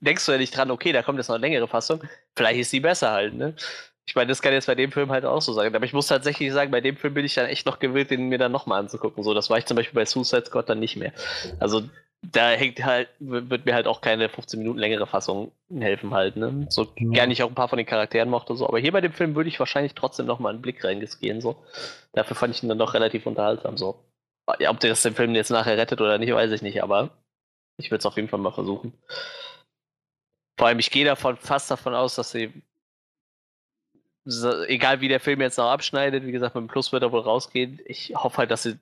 denkst 0.00 0.24
du 0.26 0.32
ja 0.32 0.38
nicht 0.38 0.56
dran, 0.56 0.70
okay, 0.70 0.92
da 0.92 1.02
kommt 1.02 1.18
jetzt 1.18 1.28
noch 1.28 1.36
eine 1.36 1.46
längere 1.46 1.66
Fassung, 1.66 2.02
vielleicht 2.36 2.60
ist 2.60 2.72
die 2.72 2.80
besser 2.80 3.10
halt, 3.10 3.34
ne? 3.34 3.54
Ich 4.08 4.14
meine, 4.14 4.28
das 4.28 4.40
kann 4.40 4.54
jetzt 4.54 4.66
bei 4.66 4.74
dem 4.74 4.90
Film 4.90 5.12
halt 5.12 5.26
auch 5.26 5.42
so 5.42 5.52
sein. 5.52 5.74
Aber 5.74 5.84
ich 5.84 5.92
muss 5.92 6.06
tatsächlich 6.06 6.50
sagen, 6.50 6.70
bei 6.70 6.80
dem 6.80 6.96
Film 6.96 7.12
bin 7.12 7.26
ich 7.26 7.34
dann 7.34 7.44
echt 7.44 7.66
noch 7.66 7.78
gewillt, 7.78 8.10
den 8.10 8.30
mir 8.30 8.38
dann 8.38 8.50
nochmal 8.50 8.80
anzugucken. 8.80 9.22
So, 9.22 9.34
das 9.34 9.50
war 9.50 9.58
ich 9.58 9.66
zum 9.66 9.76
Beispiel 9.76 9.94
bei 9.94 10.06
Suicide 10.06 10.46
Squad 10.46 10.70
dann 10.70 10.80
nicht 10.80 10.96
mehr. 10.96 11.12
Also 11.60 11.82
da 12.22 12.48
hängt 12.48 12.82
halt, 12.82 13.10
wird 13.18 13.66
mir 13.66 13.74
halt 13.74 13.86
auch 13.86 14.00
keine 14.00 14.30
15 14.30 14.60
Minuten 14.60 14.78
längere 14.78 15.06
Fassung 15.06 15.52
helfen 15.70 16.14
halt, 16.14 16.36
ne? 16.36 16.66
So 16.70 16.84
ja. 16.96 17.10
gerne 17.10 17.34
ich 17.34 17.42
auch 17.42 17.48
ein 17.48 17.54
paar 17.54 17.68
von 17.68 17.76
den 17.76 17.84
Charakteren 17.84 18.30
mochte, 18.30 18.56
so. 18.56 18.66
Aber 18.66 18.78
hier 18.78 18.92
bei 18.92 19.02
dem 19.02 19.12
Film 19.12 19.34
würde 19.34 19.50
ich 19.50 19.58
wahrscheinlich 19.58 19.92
trotzdem 19.94 20.24
nochmal 20.24 20.54
einen 20.54 20.62
Blick 20.62 20.82
reingehen, 20.82 21.42
so. 21.42 21.62
Dafür 22.14 22.34
fand 22.34 22.54
ich 22.54 22.62
ihn 22.62 22.70
dann 22.70 22.78
doch 22.78 22.94
relativ 22.94 23.26
unterhaltsam, 23.26 23.76
so. 23.76 24.02
Ja, 24.58 24.70
ob 24.70 24.80
der 24.80 24.88
das 24.88 25.02
den 25.02 25.14
Film 25.14 25.34
jetzt 25.34 25.50
nachher 25.50 25.76
rettet 25.76 26.00
oder 26.00 26.16
nicht, 26.16 26.32
weiß 26.32 26.50
ich 26.52 26.62
nicht, 26.62 26.82
aber 26.82 27.10
ich 27.76 27.90
würde 27.90 27.98
es 27.98 28.06
auf 28.06 28.16
jeden 28.16 28.28
Fall 28.28 28.40
mal 28.40 28.52
versuchen. 28.52 28.94
Vor 30.58 30.66
allem, 30.66 30.78
ich 30.78 30.90
gehe 30.90 31.04
davon 31.04 31.36
fast 31.36 31.70
davon 31.70 31.94
aus, 31.94 32.14
dass 32.14 32.30
sie 32.30 32.62
egal 34.66 35.00
wie 35.00 35.08
der 35.08 35.20
Film 35.20 35.40
jetzt 35.40 35.58
noch 35.58 35.70
abschneidet, 35.70 36.24
wie 36.24 36.32
gesagt, 36.32 36.54
mit 36.54 36.62
dem 36.62 36.68
Plus 36.68 36.92
wird 36.92 37.02
er 37.02 37.12
wohl 37.12 37.20
rausgehen. 37.20 37.80
Ich 37.86 38.14
hoffe 38.14 38.38
halt, 38.38 38.50
dass 38.50 38.62
sie 38.62 38.78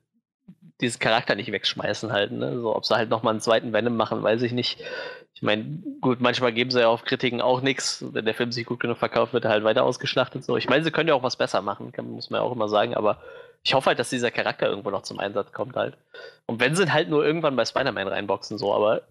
diesen 0.81 0.99
Charakter 0.99 1.35
nicht 1.35 1.51
wegschmeißen 1.51 2.11
halt. 2.11 2.31
Ne? 2.31 2.59
So, 2.59 2.75
ob 2.75 2.85
sie 2.85 2.95
halt 2.95 3.09
nochmal 3.09 3.31
einen 3.31 3.41
zweiten 3.41 3.73
Venom 3.73 3.95
machen, 3.95 4.21
weiß 4.21 4.41
ich 4.43 4.51
nicht. 4.51 4.79
Ich 5.33 5.41
meine, 5.41 5.81
gut, 6.01 6.19
manchmal 6.19 6.51
geben 6.51 6.71
sie 6.71 6.81
ja 6.81 6.87
auf 6.87 7.03
Kritiken 7.03 7.41
auch 7.41 7.61
nichts. 7.61 8.03
Wenn 8.11 8.25
der 8.25 8.33
Film 8.33 8.51
sich 8.51 8.65
gut 8.65 8.79
genug 8.79 8.97
verkauft, 8.97 9.33
wird 9.33 9.45
er 9.45 9.51
halt 9.51 9.63
weiter 9.63 9.83
ausgeschlachtet. 9.83 10.43
So. 10.43 10.57
Ich 10.57 10.69
meine, 10.69 10.83
sie 10.83 10.91
können 10.91 11.09
ja 11.09 11.15
auch 11.15 11.23
was 11.23 11.35
besser 11.35 11.61
machen, 11.61 11.91
kann, 11.91 12.11
muss 12.11 12.29
man 12.29 12.41
ja 12.41 12.45
auch 12.45 12.51
immer 12.51 12.69
sagen, 12.69 12.95
aber 12.95 13.21
ich 13.63 13.73
hoffe 13.73 13.87
halt, 13.87 13.99
dass 13.99 14.09
dieser 14.09 14.31
Charakter 14.31 14.67
irgendwo 14.67 14.91
noch 14.91 15.01
zum 15.01 15.19
Einsatz 15.19 15.51
kommt 15.51 15.75
halt. 15.75 15.97
Und 16.45 16.59
wenn 16.59 16.75
sie 16.75 16.91
halt 16.91 17.09
nur 17.09 17.25
irgendwann 17.25 17.55
bei 17.55 17.65
Spider-Man 17.65 18.07
reinboxen, 18.07 18.57
so, 18.57 18.73
aber 18.73 19.01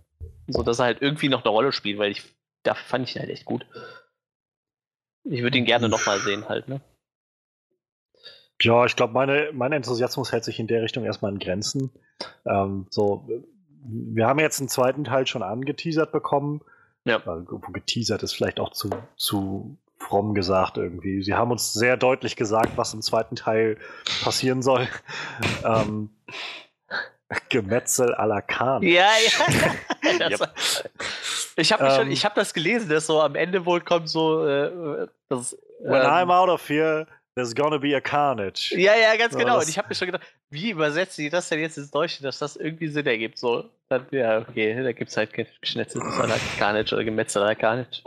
so, 0.48 0.62
dass 0.62 0.78
er 0.78 0.86
halt 0.86 1.02
irgendwie 1.02 1.28
noch 1.28 1.44
eine 1.44 1.50
Rolle 1.50 1.72
spielt, 1.72 1.98
weil 1.98 2.10
ich, 2.10 2.22
dafür 2.62 2.84
fand 2.84 3.08
ich 3.08 3.16
ihn 3.16 3.22
halt 3.22 3.30
echt 3.30 3.44
gut. 3.44 3.66
Ich 5.28 5.42
würde 5.42 5.58
ihn 5.58 5.64
gerne 5.64 5.88
nochmal 5.88 6.20
sehen 6.20 6.48
halt, 6.48 6.68
ne? 6.68 6.80
Ja, 8.60 8.86
ich 8.86 8.96
glaube, 8.96 9.12
meine, 9.12 9.50
mein 9.52 9.72
Enthusiasmus 9.72 10.32
hält 10.32 10.44
sich 10.44 10.58
in 10.58 10.66
der 10.66 10.82
Richtung 10.82 11.04
erstmal 11.04 11.32
in 11.32 11.38
Grenzen. 11.38 11.90
Ähm, 12.46 12.86
so, 12.90 13.28
wir 13.84 14.26
haben 14.26 14.38
jetzt 14.38 14.60
einen 14.60 14.68
zweiten 14.68 15.04
Teil 15.04 15.26
schon 15.26 15.42
angeteasert 15.42 16.10
bekommen. 16.10 16.62
Ja. 17.04 17.18
Äh, 17.18 17.44
geteasert 17.72 18.22
ist 18.22 18.32
vielleicht 18.32 18.58
auch 18.58 18.72
zu, 18.72 18.90
zu 19.16 19.76
fromm 19.98 20.34
gesagt 20.34 20.78
irgendwie. 20.78 21.22
Sie 21.22 21.34
haben 21.34 21.50
uns 21.50 21.72
sehr 21.72 21.96
deutlich 21.96 22.36
gesagt, 22.36 22.76
was 22.76 22.94
im 22.94 23.02
zweiten 23.02 23.36
Teil 23.36 23.78
passieren 24.22 24.62
soll. 24.62 24.88
ähm, 25.64 26.10
Gemetzel 27.48 28.14
à 28.14 28.26
la 28.26 28.40
Khan. 28.40 28.82
Ja, 28.82 29.10
ja. 29.18 30.30
yep. 30.30 30.50
Ich 31.56 31.72
habe 31.72 31.84
ähm, 31.84 32.14
hab 32.14 32.34
das 32.34 32.54
gelesen, 32.54 32.88
dass 32.88 33.06
so 33.06 33.20
am 33.20 33.34
Ende 33.34 33.64
wohl 33.64 33.80
kommt 33.80 34.08
so. 34.08 34.46
Äh, 34.46 35.06
das, 35.28 35.56
When 35.80 36.02
ähm, 36.02 36.06
I'm 36.06 36.30
out 36.30 36.48
of 36.48 36.68
here, 36.68 37.06
There's 37.36 37.54
gonna 37.54 37.76
be 37.76 37.94
a 37.94 38.00
carnage. 38.00 38.74
Ja, 38.74 38.94
ja, 38.96 39.14
ganz 39.14 39.34
so, 39.34 39.38
genau. 39.38 39.58
Und 39.58 39.68
ich 39.68 39.76
habe 39.76 39.88
mir 39.88 39.94
schon 39.94 40.06
gedacht, 40.06 40.22
wie 40.48 40.70
übersetzt 40.70 41.16
sie 41.16 41.28
das 41.28 41.50
denn 41.50 41.60
jetzt 41.60 41.76
ins 41.76 41.90
Deutsche, 41.90 42.22
dass 42.22 42.38
das 42.38 42.56
irgendwie 42.56 42.88
Sinn 42.88 43.06
ergibt? 43.06 43.36
So, 43.36 43.68
dann, 43.90 44.06
ja, 44.10 44.38
okay, 44.38 44.82
da 44.82 44.92
gibt 44.92 45.10
es 45.10 45.18
halt 45.18 45.34
geschnetzeltes 45.34 46.16
Carnage 46.58 46.94
oder 46.94 47.04
gemetzelter 47.04 47.54
Carnage. 47.54 48.02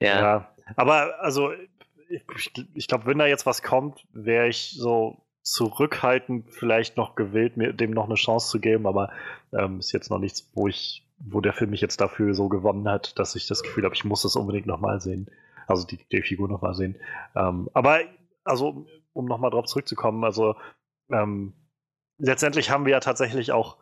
Ja. 0.00 0.20
ja. 0.20 0.54
Aber 0.74 1.14
also, 1.20 1.52
ich, 2.08 2.52
ich 2.74 2.88
glaube, 2.88 3.06
wenn 3.06 3.18
da 3.18 3.26
jetzt 3.26 3.46
was 3.46 3.62
kommt, 3.62 4.04
wäre 4.12 4.48
ich 4.48 4.72
so 4.76 5.16
zurückhaltend 5.44 6.50
vielleicht 6.50 6.96
noch 6.96 7.14
gewillt, 7.14 7.56
mir 7.56 7.72
dem 7.72 7.90
noch 7.90 8.06
eine 8.06 8.14
Chance 8.14 8.50
zu 8.50 8.58
geben, 8.60 8.86
aber 8.86 9.10
ähm, 9.52 9.78
ist 9.78 9.92
jetzt 9.92 10.10
noch 10.10 10.18
nichts, 10.18 10.50
wo 10.54 10.68
ich, 10.68 11.06
wo 11.18 11.40
der 11.40 11.52
Film 11.52 11.70
mich 11.70 11.82
jetzt 11.82 12.00
dafür 12.00 12.34
so 12.34 12.48
gewonnen 12.48 12.88
hat, 12.88 13.18
dass 13.18 13.36
ich 13.36 13.46
das 13.46 13.62
Gefühl 13.62 13.84
habe, 13.84 13.94
ich 13.94 14.04
muss 14.04 14.22
das 14.22 14.36
unbedingt 14.36 14.66
nochmal 14.66 15.00
sehen. 15.00 15.30
Also 15.66 15.86
die, 15.86 15.98
die 16.10 16.22
Figur 16.22 16.48
nochmal 16.48 16.74
sehen. 16.74 16.96
Ähm, 17.36 17.68
aber 17.74 18.00
also, 18.42 18.86
um 19.12 19.26
nochmal 19.26 19.50
drauf 19.50 19.66
zurückzukommen, 19.66 20.24
also 20.24 20.56
ähm, 21.10 21.52
letztendlich 22.18 22.70
haben 22.70 22.86
wir 22.86 22.92
ja 22.92 23.00
tatsächlich 23.00 23.52
auch 23.52 23.76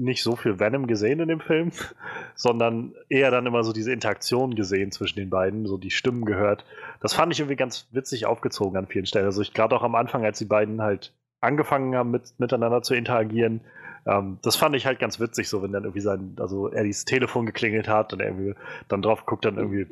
nicht 0.00 0.22
so 0.22 0.36
viel 0.36 0.58
Venom 0.58 0.86
gesehen 0.86 1.20
in 1.20 1.28
dem 1.28 1.40
Film, 1.40 1.72
sondern 2.34 2.94
eher 3.08 3.30
dann 3.30 3.46
immer 3.46 3.62
so 3.64 3.72
diese 3.72 3.92
Interaktion 3.92 4.54
gesehen 4.54 4.92
zwischen 4.92 5.18
den 5.18 5.30
beiden, 5.30 5.66
so 5.66 5.78
die 5.78 5.90
Stimmen 5.90 6.24
gehört. 6.24 6.64
Das 7.00 7.14
fand 7.14 7.32
ich 7.32 7.40
irgendwie 7.40 7.56
ganz 7.56 7.88
witzig 7.92 8.26
aufgezogen 8.26 8.76
an 8.78 8.86
vielen 8.86 9.06
Stellen. 9.06 9.26
Also 9.26 9.42
ich 9.42 9.54
gerade 9.54 9.76
auch 9.76 9.82
am 9.82 9.94
Anfang, 9.94 10.24
als 10.24 10.38
die 10.38 10.46
beiden 10.46 10.82
halt 10.82 11.12
angefangen 11.40 11.94
haben, 11.94 12.10
mit, 12.10 12.34
miteinander 12.38 12.82
zu 12.82 12.94
interagieren, 12.94 13.60
ähm, 14.06 14.38
das 14.42 14.56
fand 14.56 14.74
ich 14.74 14.86
halt 14.86 14.98
ganz 14.98 15.20
witzig, 15.20 15.48
so 15.48 15.62
wenn 15.62 15.72
dann 15.72 15.84
irgendwie 15.84 16.00
sein, 16.00 16.36
also 16.40 16.68
er 16.68 16.84
dieses 16.84 17.04
Telefon 17.04 17.46
geklingelt 17.46 17.88
hat 17.88 18.12
und 18.12 18.20
er 18.20 18.28
irgendwie 18.28 18.54
dann 18.88 19.02
drauf 19.02 19.26
guckt, 19.26 19.44
dann 19.44 19.56
irgendwie, 19.56 19.86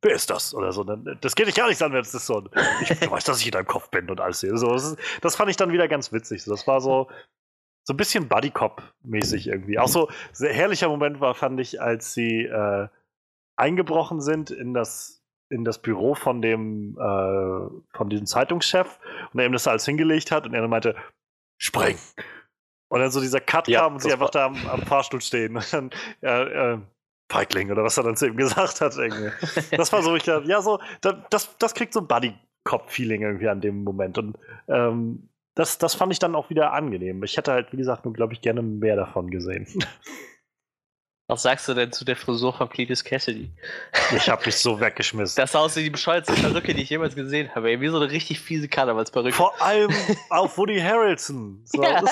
wer 0.00 0.14
ist 0.14 0.30
das? 0.30 0.54
Oder 0.54 0.72
so. 0.72 0.84
Dann, 0.84 1.18
das 1.20 1.34
geht 1.34 1.48
dich 1.48 1.54
gar 1.54 1.68
nicht 1.68 1.82
an, 1.82 1.92
wenn 1.92 2.00
es 2.00 2.14
ist 2.14 2.26
so. 2.26 2.44
Ich, 2.82 2.88
du 2.88 3.10
weißt, 3.10 3.26
dass 3.26 3.40
ich 3.40 3.46
in 3.46 3.52
deinem 3.52 3.66
Kopf 3.66 3.90
bin 3.90 4.08
und 4.10 4.20
alles. 4.20 4.40
So, 4.40 4.72
das, 4.72 4.96
das 5.20 5.36
fand 5.36 5.50
ich 5.50 5.56
dann 5.56 5.72
wieder 5.72 5.88
ganz 5.88 6.12
witzig. 6.12 6.44
Das 6.44 6.66
war 6.66 6.80
so, 6.80 7.08
so 7.88 7.94
ein 7.94 7.96
bisschen 7.96 8.28
Buddy 8.28 8.50
Cop-mäßig 8.50 9.48
irgendwie. 9.48 9.78
Auch 9.78 9.88
so 9.88 10.10
sehr 10.32 10.52
herrlicher 10.52 10.90
Moment 10.90 11.20
war, 11.20 11.34
fand 11.34 11.58
ich, 11.58 11.80
als 11.80 12.12
sie 12.12 12.44
äh, 12.44 12.86
eingebrochen 13.56 14.20
sind 14.20 14.50
in 14.50 14.74
das, 14.74 15.24
in 15.48 15.64
das 15.64 15.80
Büro 15.80 16.14
von 16.14 16.42
dem, 16.42 16.98
äh, 16.98 17.96
von 17.96 18.10
diesem 18.10 18.26
Zeitungschef 18.26 18.98
und 19.32 19.40
er 19.40 19.46
ihm 19.46 19.54
das 19.54 19.66
alles 19.66 19.86
hingelegt 19.86 20.30
hat 20.30 20.46
und 20.46 20.52
er 20.52 20.60
dann 20.60 20.68
meinte, 20.68 20.96
spring. 21.56 21.96
Und 22.88 23.00
dann 23.00 23.10
so 23.10 23.22
dieser 23.22 23.40
Cut 23.40 23.68
ja, 23.68 23.80
kam 23.80 23.94
und 23.94 24.02
sie 24.02 24.12
einfach 24.12 24.30
da 24.30 24.44
am, 24.44 24.66
am, 24.66 24.82
Fahrstuhl 24.82 25.22
stehen. 25.22 25.56
Und 25.56 25.72
dann, 25.72 25.90
ja, 26.20 26.74
äh, 26.74 26.78
Feigling 27.32 27.70
oder 27.70 27.84
was 27.84 27.96
er 27.96 28.04
dann 28.04 28.16
zu 28.16 28.26
ihm 28.26 28.36
gesagt 28.36 28.82
hat. 28.82 28.98
Irgendwie. 28.98 29.32
Das 29.78 29.90
war 29.94 30.02
so, 30.02 30.14
ich 30.14 30.24
dachte, 30.24 30.46
ja, 30.46 30.60
so, 30.60 30.78
das, 31.00 31.56
das 31.58 31.72
kriegt 31.72 31.94
so 31.94 32.00
ein 32.00 32.06
Buddy-Cop-Feeling 32.06 33.22
irgendwie 33.22 33.48
an 33.48 33.62
dem 33.62 33.82
Moment. 33.82 34.18
Und 34.18 34.36
ähm, 34.68 35.30
das, 35.58 35.76
das 35.76 35.96
fand 35.96 36.12
ich 36.12 36.20
dann 36.20 36.36
auch 36.36 36.50
wieder 36.50 36.72
angenehm. 36.72 37.24
Ich 37.24 37.36
hätte 37.36 37.50
halt, 37.50 37.72
wie 37.72 37.76
gesagt, 37.76 38.04
nur, 38.04 38.14
glaube 38.14 38.32
ich, 38.32 38.40
gerne 38.40 38.62
mehr 38.62 38.94
davon 38.94 39.28
gesehen. 39.28 39.66
Was 41.26 41.42
sagst 41.42 41.68
du 41.68 41.74
denn 41.74 41.90
zu 41.90 42.04
der 42.04 42.14
Frisur 42.14 42.54
von 42.54 42.70
Cletus 42.70 43.02
Cassidy? 43.02 43.50
Ich 44.14 44.30
habe 44.30 44.46
mich 44.46 44.56
so 44.56 44.80
weggeschmissen. 44.80 45.34
Das 45.36 45.52
sah 45.52 45.58
aus 45.58 45.74
wie 45.74 45.82
die 45.82 45.90
bescheuertste 45.90 46.32
Perücke, 46.34 46.74
die 46.74 46.82
ich 46.82 46.90
jemals 46.90 47.16
gesehen 47.16 47.52
habe. 47.56 47.80
Wie 47.80 47.88
so 47.88 47.96
eine 47.96 48.08
richtig 48.08 48.38
fiese 48.38 48.68
Karnevalsperücke. 48.68 49.34
Vor 49.34 49.60
allem 49.60 49.90
auf 50.30 50.56
Woody 50.56 50.78
Harrelson. 50.78 51.60
So, 51.64 51.82
ja, 51.82 52.02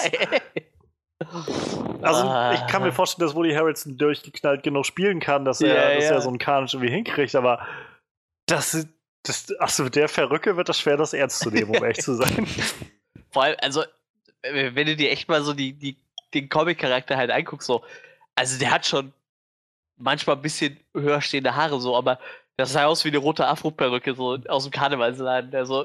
also 2.03 2.29
ah. 2.29 2.53
ich 2.53 2.67
kann 2.67 2.83
mir 2.83 2.93
vorstellen, 2.93 3.29
dass 3.29 3.37
Woody 3.37 3.55
Harrelson 3.55 3.97
durchgeknallt 3.97 4.65
genug 4.65 4.85
spielen 4.85 5.21
kann, 5.21 5.45
dass 5.45 5.61
er, 5.61 5.69
ja, 5.69 5.95
dass 5.95 6.05
ja. 6.05 6.11
er 6.17 6.21
so 6.21 6.29
einen 6.29 6.39
Karnisch 6.39 6.75
irgendwie 6.75 6.93
hinkriegt, 6.93 7.37
aber 7.37 7.65
das, 8.47 8.87
das, 9.23 9.55
achso, 9.61 9.85
mit 9.85 9.95
der 9.95 10.09
Perücke 10.09 10.57
wird 10.57 10.69
das 10.69 10.81
schwer, 10.81 10.97
das 10.97 11.15
ernst 11.15 11.39
zu 11.39 11.51
nehmen, 11.51 11.75
um 11.75 11.85
echt 11.85 12.03
zu 12.03 12.15
sein. 12.15 12.47
Vor 13.37 13.43
allem, 13.43 13.57
also, 13.61 13.85
wenn 14.41 14.87
du 14.87 14.97
dir 14.97 15.11
echt 15.11 15.29
mal 15.29 15.43
so 15.43 15.53
die, 15.53 15.75
die, 15.75 15.99
den 16.33 16.49
Comic-Charakter 16.49 17.19
halt 17.19 17.31
anguckst, 17.31 17.67
so, 17.67 17.85
also 18.35 18.59
der 18.59 18.71
hat 18.71 18.87
schon 18.87 19.13
manchmal 19.99 20.37
ein 20.37 20.43
bisschen 20.43 20.81
höher 20.95 21.21
stehende 21.21 21.55
Haare, 21.55 21.79
so, 21.79 21.95
aber 21.95 22.19
das 22.57 22.73
sah 22.73 22.87
aus 22.87 23.05
wie 23.05 23.11
eine 23.11 23.19
rote 23.19 23.47
Afro-Perücke, 23.47 24.15
so 24.15 24.39
aus 24.49 24.63
dem 24.63 24.73
Karnevalsladen. 24.73 25.55
Also, 25.55 25.83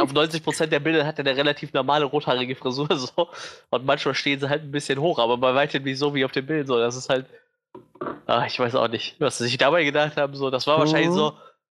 auf 0.00 0.12
90% 0.12 0.66
der 0.66 0.80
Bilder 0.80 1.06
hat 1.06 1.20
er 1.20 1.26
eine 1.26 1.36
relativ 1.36 1.72
normale 1.72 2.06
rothaarige 2.06 2.56
Frisur, 2.56 2.88
so. 2.96 3.28
Und 3.70 3.86
manchmal 3.86 4.16
stehen 4.16 4.40
sie 4.40 4.48
halt 4.48 4.64
ein 4.64 4.72
bisschen 4.72 4.98
hoch, 4.98 5.20
aber 5.20 5.38
bei 5.38 5.54
weitem 5.54 5.84
nicht 5.84 6.00
so 6.00 6.12
wie 6.12 6.24
auf 6.24 6.32
dem 6.32 6.46
Bild, 6.46 6.66
so. 6.66 6.76
Das 6.76 6.96
ist 6.96 7.08
halt, 7.08 7.26
ach, 8.26 8.48
ich 8.48 8.58
weiß 8.58 8.74
auch 8.74 8.88
nicht, 8.88 9.14
was 9.20 9.38
sie 9.38 9.44
sich 9.44 9.58
dabei 9.58 9.84
gedacht 9.84 10.16
haben, 10.16 10.34
so. 10.34 10.50
Das 10.50 10.66
war 10.66 10.80
wahrscheinlich 10.80 11.12
so, 11.12 11.38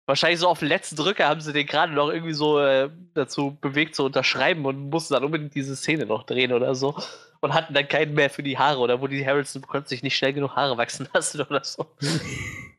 Wahrscheinlich 0.10 0.40
so 0.40 0.48
auf 0.48 0.58
den 0.58 0.70
letzten 0.70 0.96
Drücker 0.96 1.28
haben 1.28 1.40
sie 1.40 1.54
den 1.54 1.68
gerade 1.68 1.94
noch 1.94 2.10
irgendwie 2.10 2.34
so 2.34 2.60
äh, 2.60 2.90
dazu 3.14 3.56
bewegt 3.62 3.94
zu 3.94 4.04
unterschreiben 4.04 4.66
und 4.66 4.90
mussten 4.90 5.14
dann 5.14 5.24
unbedingt 5.24 5.54
diese 5.54 5.76
Szene 5.76 6.08
noch 6.08 6.24
drehen 6.24 6.52
oder 6.52 6.74
so. 6.74 6.96
Und 7.42 7.54
hatten 7.54 7.76
dann 7.76 7.88
keinen 7.88 8.16
mehr 8.16 8.32
für 8.32 8.42
die 8.42 8.58
Haare 8.58 8.80
oder 8.80 9.02
wo 9.02 9.06
die 9.06 9.24
Harrelson 9.24 9.62
konnte 9.62 9.88
sich 9.88 10.02
nicht 10.02 10.18
schnell 10.18 10.34
genug 10.34 10.56
Haare 10.56 10.80
wachsen 10.80 11.08
lassen 11.14 11.42
oder 11.42 11.64
so. 11.64 11.86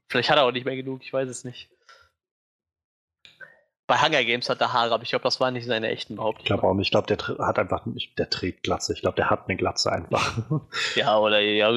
Vielleicht 0.09 0.28
hat 0.28 0.39
er 0.39 0.44
auch 0.44 0.51
nicht 0.51 0.65
mehr 0.65 0.74
genug, 0.74 1.05
ich 1.05 1.12
weiß 1.12 1.28
es 1.28 1.44
nicht. 1.44 1.70
Bei 3.86 4.02
Hunger 4.02 4.24
Games 4.24 4.51
hat 4.51 4.61
er 4.61 4.73
Haare, 4.73 4.93
aber 4.93 5.05
ich 5.05 5.11
glaube, 5.11 5.23
das 5.23 5.39
waren 5.39 5.55
nicht 5.55 5.66
seine 5.66 5.86
echten 5.86 6.16
Behauptungen. 6.16 6.43
Ich 6.43 6.47
glaube 6.47 6.65
auch 6.65 6.74
nicht. 6.74 6.89
Ich 6.89 6.90
glaube, 6.90 7.07
der 7.07 7.47
hat 7.47 7.61
einfach, 7.61 7.86
der 8.19 8.28
trägt 8.28 8.65
Glatze. 8.65 8.93
Ich 8.93 9.02
glaube, 9.02 9.15
der 9.15 9.31
hat 9.31 9.44
eine 9.47 9.57
Glatze 9.57 9.93
einfach. 9.93 10.36
ja, 10.97 11.16
oder 11.16 11.39
ja, 11.39 11.70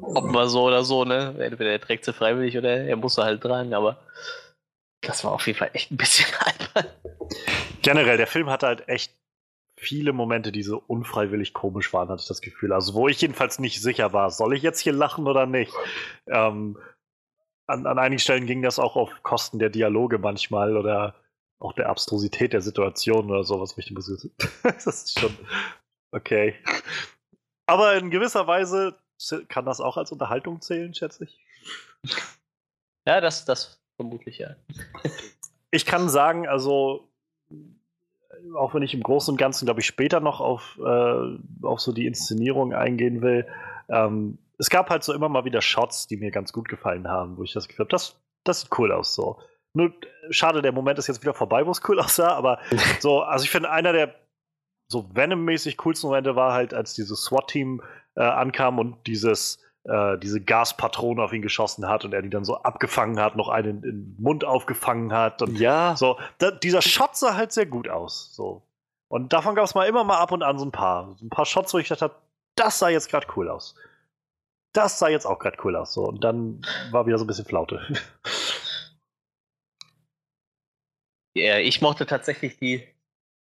ob 0.00 0.26
mal 0.26 0.48
so 0.48 0.62
oder 0.62 0.84
so, 0.84 1.04
ne? 1.04 1.34
Entweder 1.40 1.72
er 1.72 1.80
trägt 1.80 2.04
sie 2.04 2.12
freiwillig 2.12 2.56
oder 2.56 2.84
er 2.84 2.94
muss 2.94 3.18
halt 3.18 3.42
tragen, 3.42 3.74
aber 3.74 3.98
das 5.02 5.24
war 5.24 5.32
auf 5.32 5.46
jeden 5.46 5.58
Fall 5.58 5.70
echt 5.74 5.90
ein 5.90 5.96
bisschen 5.96 6.26
albern. 6.38 6.92
Generell, 7.82 8.16
der 8.16 8.26
Film 8.26 8.48
hatte 8.48 8.66
halt 8.66 8.88
echt 8.88 9.14
viele 9.76 10.12
Momente, 10.12 10.52
die 10.52 10.62
so 10.62 10.82
unfreiwillig 10.86 11.52
komisch 11.52 11.92
waren, 11.92 12.08
hatte 12.08 12.22
ich 12.22 12.28
das 12.28 12.40
Gefühl. 12.40 12.72
Also, 12.72 12.94
wo 12.94 13.08
ich 13.08 13.20
jedenfalls 13.20 13.58
nicht 13.58 13.82
sicher 13.82 14.12
war, 14.12 14.30
soll 14.30 14.54
ich 14.54 14.62
jetzt 14.62 14.80
hier 14.80 14.92
lachen 14.92 15.26
oder 15.26 15.46
nicht? 15.46 15.72
Ähm, 16.28 16.78
an, 17.66 17.86
an 17.86 17.98
einigen 17.98 18.20
Stellen 18.20 18.46
ging 18.46 18.62
das 18.62 18.78
auch 18.78 18.96
auf 18.96 19.22
Kosten 19.22 19.58
der 19.58 19.70
Dialoge 19.70 20.18
manchmal 20.18 20.76
oder 20.76 21.16
auch 21.58 21.72
der 21.72 21.88
Abstrusität 21.88 22.52
der 22.52 22.60
Situation 22.60 23.30
oder 23.30 23.44
sowas. 23.44 23.76
Mich 23.76 23.92
das 24.62 24.86
ist 24.86 25.18
schon 25.18 25.36
okay. 26.12 26.54
Aber 27.66 27.94
in 27.96 28.10
gewisser 28.10 28.46
Weise 28.46 28.98
kann 29.48 29.64
das 29.64 29.80
auch 29.80 29.96
als 29.96 30.12
Unterhaltung 30.12 30.60
zählen, 30.60 30.94
schätze 30.94 31.24
ich. 31.24 31.38
Ja, 33.06 33.20
das, 33.20 33.44
das 33.44 33.81
vermutlich 34.02 34.38
ja. 34.38 34.56
ich 35.70 35.86
kann 35.86 36.08
sagen, 36.08 36.46
also 36.46 37.08
auch 38.56 38.74
wenn 38.74 38.82
ich 38.82 38.94
im 38.94 39.02
Großen 39.02 39.32
und 39.32 39.38
Ganzen, 39.38 39.66
glaube 39.66 39.80
ich, 39.80 39.86
später 39.86 40.20
noch 40.20 40.40
auf, 40.40 40.78
äh, 40.84 41.38
auf 41.62 41.80
so 41.80 41.92
die 41.92 42.06
Inszenierung 42.06 42.74
eingehen 42.74 43.22
will, 43.22 43.46
ähm, 43.88 44.38
es 44.58 44.68
gab 44.68 44.90
halt 44.90 45.04
so 45.04 45.12
immer 45.12 45.28
mal 45.28 45.44
wieder 45.44 45.62
Shots, 45.62 46.06
die 46.06 46.16
mir 46.16 46.30
ganz 46.30 46.52
gut 46.52 46.68
gefallen 46.68 47.08
haben, 47.08 47.36
wo 47.36 47.44
ich 47.44 47.52
das 47.52 47.68
Gefühl 47.68 47.84
habe, 47.84 47.90
das, 47.90 48.16
das 48.44 48.62
sieht 48.62 48.78
cool 48.78 48.92
aus 48.92 49.14
so. 49.14 49.38
Nur 49.74 49.92
schade, 50.30 50.60
der 50.60 50.72
Moment 50.72 50.98
ist 50.98 51.06
jetzt 51.06 51.22
wieder 51.22 51.34
vorbei, 51.34 51.64
wo 51.66 51.70
es 51.70 51.80
cool 51.88 52.00
aussah, 52.00 52.34
aber 52.34 52.58
so, 53.00 53.22
also 53.22 53.44
ich 53.44 53.50
finde, 53.50 53.70
einer 53.70 53.92
der 53.92 54.14
so 54.88 55.08
Venom-mäßig 55.14 55.78
coolsten 55.78 56.08
Momente 56.08 56.36
war 56.36 56.52
halt, 56.52 56.74
als 56.74 56.94
dieses 56.94 57.22
SWAT-Team 57.22 57.82
äh, 58.16 58.22
ankam 58.22 58.78
und 58.78 59.06
dieses 59.06 59.58
äh, 59.84 60.18
diese 60.18 60.40
Gaspatrone 60.40 61.22
auf 61.22 61.32
ihn 61.32 61.42
geschossen 61.42 61.88
hat 61.88 62.04
und 62.04 62.12
er 62.12 62.22
die 62.22 62.30
dann 62.30 62.44
so 62.44 62.56
abgefangen 62.58 63.20
hat, 63.20 63.36
noch 63.36 63.48
einen 63.48 63.82
im 63.82 64.16
Mund 64.18 64.44
aufgefangen 64.44 65.12
hat. 65.12 65.42
Und 65.42 65.58
ja. 65.58 65.96
So, 65.96 66.18
da, 66.38 66.50
dieser 66.50 66.82
Shot 66.82 67.16
sah 67.16 67.34
halt 67.34 67.52
sehr 67.52 67.66
gut 67.66 67.88
aus. 67.88 68.34
So. 68.34 68.62
Und 69.08 69.32
davon 69.32 69.54
gab 69.54 69.64
es 69.64 69.74
mal 69.74 69.86
immer 69.86 70.04
mal 70.04 70.18
ab 70.18 70.32
und 70.32 70.42
an 70.42 70.58
so 70.58 70.64
ein 70.64 70.72
paar. 70.72 71.14
So 71.18 71.26
ein 71.26 71.30
paar 71.30 71.46
Shots, 71.46 71.74
wo 71.74 71.78
ich 71.78 71.88
gedacht 71.88 72.02
habe, 72.02 72.14
das 72.54 72.78
sah 72.78 72.88
jetzt 72.88 73.10
gerade 73.10 73.26
cool 73.36 73.48
aus. 73.48 73.74
Das 74.72 74.98
sah 74.98 75.08
jetzt 75.08 75.26
auch 75.26 75.38
gerade 75.38 75.58
cool 75.64 75.76
aus. 75.76 75.92
So. 75.92 76.04
Und 76.04 76.24
dann 76.24 76.62
war 76.90 77.06
wieder 77.06 77.18
so 77.18 77.24
ein 77.24 77.26
bisschen 77.28 77.44
Flaute. 77.44 77.80
Ja, 81.34 81.58
ich 81.58 81.80
mochte 81.80 82.06
tatsächlich 82.06 82.58
die 82.58 82.86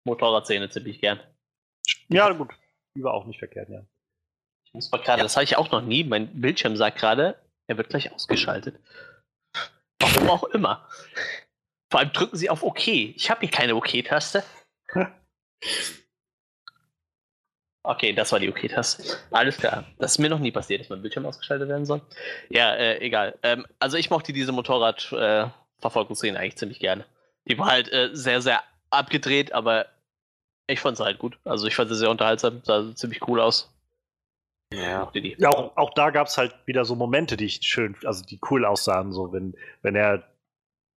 Motorradszene 0.04 0.68
ziemlich 0.68 1.00
gern. 1.00 1.20
Ja, 2.08 2.30
gut. 2.32 2.52
Die 2.94 3.02
war 3.02 3.14
auch 3.14 3.24
nicht 3.24 3.38
verkehrt, 3.38 3.70
ja. 3.70 3.84
Ich 4.70 4.74
muss 4.74 4.90
mal 4.92 4.98
gerade, 4.98 5.18
ja. 5.18 5.24
das 5.24 5.36
habe 5.36 5.44
ich 5.44 5.56
auch 5.56 5.70
noch 5.70 5.82
nie. 5.82 6.04
Mein 6.04 6.40
Bildschirm 6.40 6.76
sagt 6.76 6.98
gerade, 6.98 7.36
er 7.66 7.76
wird 7.76 7.88
gleich 7.88 8.12
ausgeschaltet. 8.12 8.78
Warum 9.98 10.30
auch 10.30 10.44
immer. 10.44 10.88
Vor 11.90 12.00
allem 12.00 12.12
drücken 12.12 12.36
Sie 12.36 12.50
auf 12.50 12.62
OK. 12.62 12.86
Ich 12.86 13.30
habe 13.30 13.40
hier 13.40 13.50
keine 13.50 13.74
OK-Taste. 13.74 14.44
Okay, 17.82 18.12
das 18.12 18.30
war 18.30 18.38
die 18.38 18.50
OK-Taste. 18.50 19.02
Alles 19.30 19.56
klar. 19.56 19.84
Das 19.98 20.12
ist 20.12 20.18
mir 20.18 20.28
noch 20.28 20.38
nie 20.38 20.52
passiert, 20.52 20.82
dass 20.82 20.90
mein 20.90 21.00
Bildschirm 21.00 21.24
ausgeschaltet 21.24 21.68
werden 21.68 21.86
soll. 21.86 22.02
Ja, 22.50 22.74
äh, 22.74 22.98
egal. 22.98 23.38
Ähm, 23.42 23.66
also 23.78 23.96
ich 23.96 24.10
mochte 24.10 24.34
diese 24.34 24.52
Motorrad-Verfolgungsszene 24.52 26.36
äh, 26.36 26.40
eigentlich 26.42 26.58
ziemlich 26.58 26.78
gerne. 26.78 27.06
Die 27.48 27.58
war 27.58 27.68
halt 27.68 27.90
äh, 27.90 28.10
sehr, 28.12 28.42
sehr 28.42 28.62
abgedreht, 28.90 29.52
aber 29.52 29.86
ich 30.66 30.78
fand 30.78 30.98
sie 30.98 31.04
halt 31.04 31.18
gut. 31.18 31.38
Also 31.44 31.66
ich 31.66 31.74
fand 31.74 31.88
sie 31.88 31.96
sehr 31.96 32.10
unterhaltsam, 32.10 32.60
sah 32.64 32.94
ziemlich 32.94 33.26
cool 33.26 33.40
aus. 33.40 33.72
Ja, 34.72 35.10
ja 35.14 35.48
auch, 35.48 35.76
auch 35.76 35.94
da 35.94 36.10
gab 36.10 36.28
es 36.28 36.38
halt 36.38 36.54
wieder 36.64 36.84
so 36.84 36.94
Momente, 36.94 37.36
die 37.36 37.46
ich 37.46 37.60
schön, 37.62 37.96
also 38.04 38.24
die 38.24 38.38
cool 38.50 38.64
aussahen, 38.64 39.12
so 39.12 39.32
wenn, 39.32 39.54
wenn 39.82 39.96
er 39.96 40.24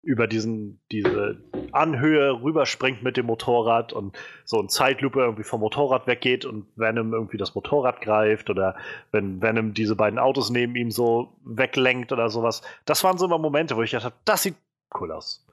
über 0.03 0.27
diesen, 0.27 0.81
diese 0.91 1.43
Anhöhe 1.71 2.41
rüberspringt 2.41 3.03
mit 3.03 3.17
dem 3.17 3.27
Motorrad 3.27 3.93
und 3.93 4.17
so 4.45 4.59
ein 4.59 4.67
Zeitlupe 4.67 5.19
irgendwie 5.19 5.43
vom 5.43 5.61
Motorrad 5.61 6.07
weggeht 6.07 6.43
und 6.43 6.67
Venom 6.75 7.13
irgendwie 7.13 7.37
das 7.37 7.53
Motorrad 7.53 8.01
greift 8.01 8.49
oder 8.49 8.75
wenn 9.11 9.41
Venom 9.41 9.73
diese 9.73 9.95
beiden 9.95 10.17
Autos 10.17 10.49
neben 10.49 10.75
ihm 10.75 10.89
so 10.89 11.37
weglenkt 11.45 12.11
oder 12.11 12.29
sowas. 12.29 12.63
Das 12.85 13.03
waren 13.03 13.19
so 13.19 13.25
immer 13.25 13.37
Momente, 13.37 13.77
wo 13.77 13.83
ich 13.83 13.91
dachte, 13.91 14.11
das 14.25 14.43
sieht 14.43 14.55
cool 14.99 15.11
aus. 15.11 15.45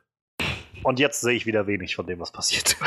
Und 0.83 0.99
jetzt 0.99 1.21
sehe 1.21 1.35
ich 1.35 1.45
wieder 1.45 1.67
wenig 1.67 1.95
von 1.95 2.07
dem, 2.07 2.21
was 2.21 2.33
passiert. 2.33 2.77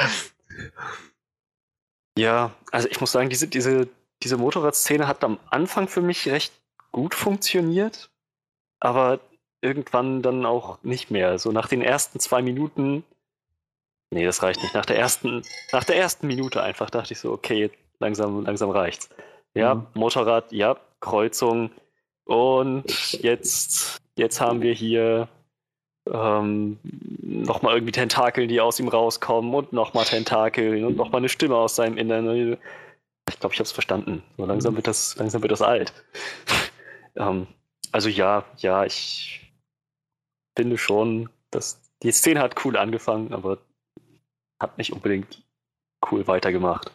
Ja, 2.18 2.52
also 2.72 2.90
ich 2.90 2.99
muss 2.99 3.14
sagen, 3.14 3.30
diese, 3.30 3.48
diese, 3.48 3.88
diese 4.23 4.38
Motorradszene 4.38 5.07
hat 5.07 5.23
am 5.23 5.39
Anfang 5.49 5.88
für 5.88 6.02
mich 6.02 6.27
recht 6.30 6.53
gut 6.91 7.15
funktioniert, 7.15 8.10
aber 8.80 9.19
irgendwann 9.61 10.22
dann 10.22 10.45
auch 10.45 10.80
nicht 10.84 11.11
mehr. 11.11 11.39
So 11.39 11.52
nach 11.52 11.68
den 11.68 11.81
ersten 11.81 12.19
zwei 12.19 12.41
Minuten. 12.41 13.03
Nee, 14.10 14.26
das 14.26 14.43
reicht 14.43 14.61
nicht. 14.61 14.73
Nach 14.73 14.85
der 14.85 14.98
ersten, 14.98 15.43
nach 15.72 15.84
der 15.84 15.95
ersten 15.95 16.27
Minute 16.27 16.61
einfach 16.61 16.89
dachte 16.89 17.14
ich 17.14 17.19
so, 17.19 17.31
okay, 17.31 17.72
langsam, 17.99 18.43
langsam 18.43 18.69
reicht's. 18.72 19.10
Ja, 19.53 19.76
mhm. 19.76 19.88
Motorrad, 19.93 20.52
ja, 20.52 20.77
Kreuzung. 20.99 21.72
Und 22.26 23.14
jetzt, 23.22 24.02
jetzt 24.18 24.41
haben 24.41 24.61
wir 24.61 24.73
hier 24.73 25.27
ähm, 26.11 26.77
nochmal 27.22 27.76
irgendwie 27.76 27.91
Tentakeln, 27.91 28.49
die 28.49 28.61
aus 28.61 28.80
ihm 28.80 28.88
rauskommen 28.88 29.53
und 29.53 29.73
nochmal 29.73 30.06
Tentakeln 30.06 30.84
und 30.85 30.98
nochmal 30.98 31.19
eine 31.19 31.30
Stimme 31.30 31.56
aus 31.56 31.76
seinem 31.76 31.98
Innern. 31.98 32.57
Ich 33.34 33.40
glaube, 33.40 33.53
ich 33.53 33.60
habe 33.60 33.66
es 33.66 33.72
verstanden. 33.72 34.24
So 34.38 34.45
langsam 34.45 34.76
wird 34.76 34.88
das, 34.88 35.16
langsam 35.18 35.41
wird 35.41 35.52
das 35.52 35.62
alt. 35.62 35.94
ähm, 37.16 37.48
also 37.91 38.10
ja, 38.10 38.45
ja, 38.58 38.86
ich 38.86 39.53
finde 40.58 40.78
schon, 40.78 41.30
dass 41.49 41.82
die 42.03 42.12
Szene 42.12 42.41
hat 42.41 42.66
cool 42.66 42.78
angefangen, 42.78 43.34
aber 43.34 43.58
hat 44.62 44.78
nicht 44.78 44.94
unbedingt 44.94 45.44
cool 46.12 46.28
weitergemacht. 46.28 46.91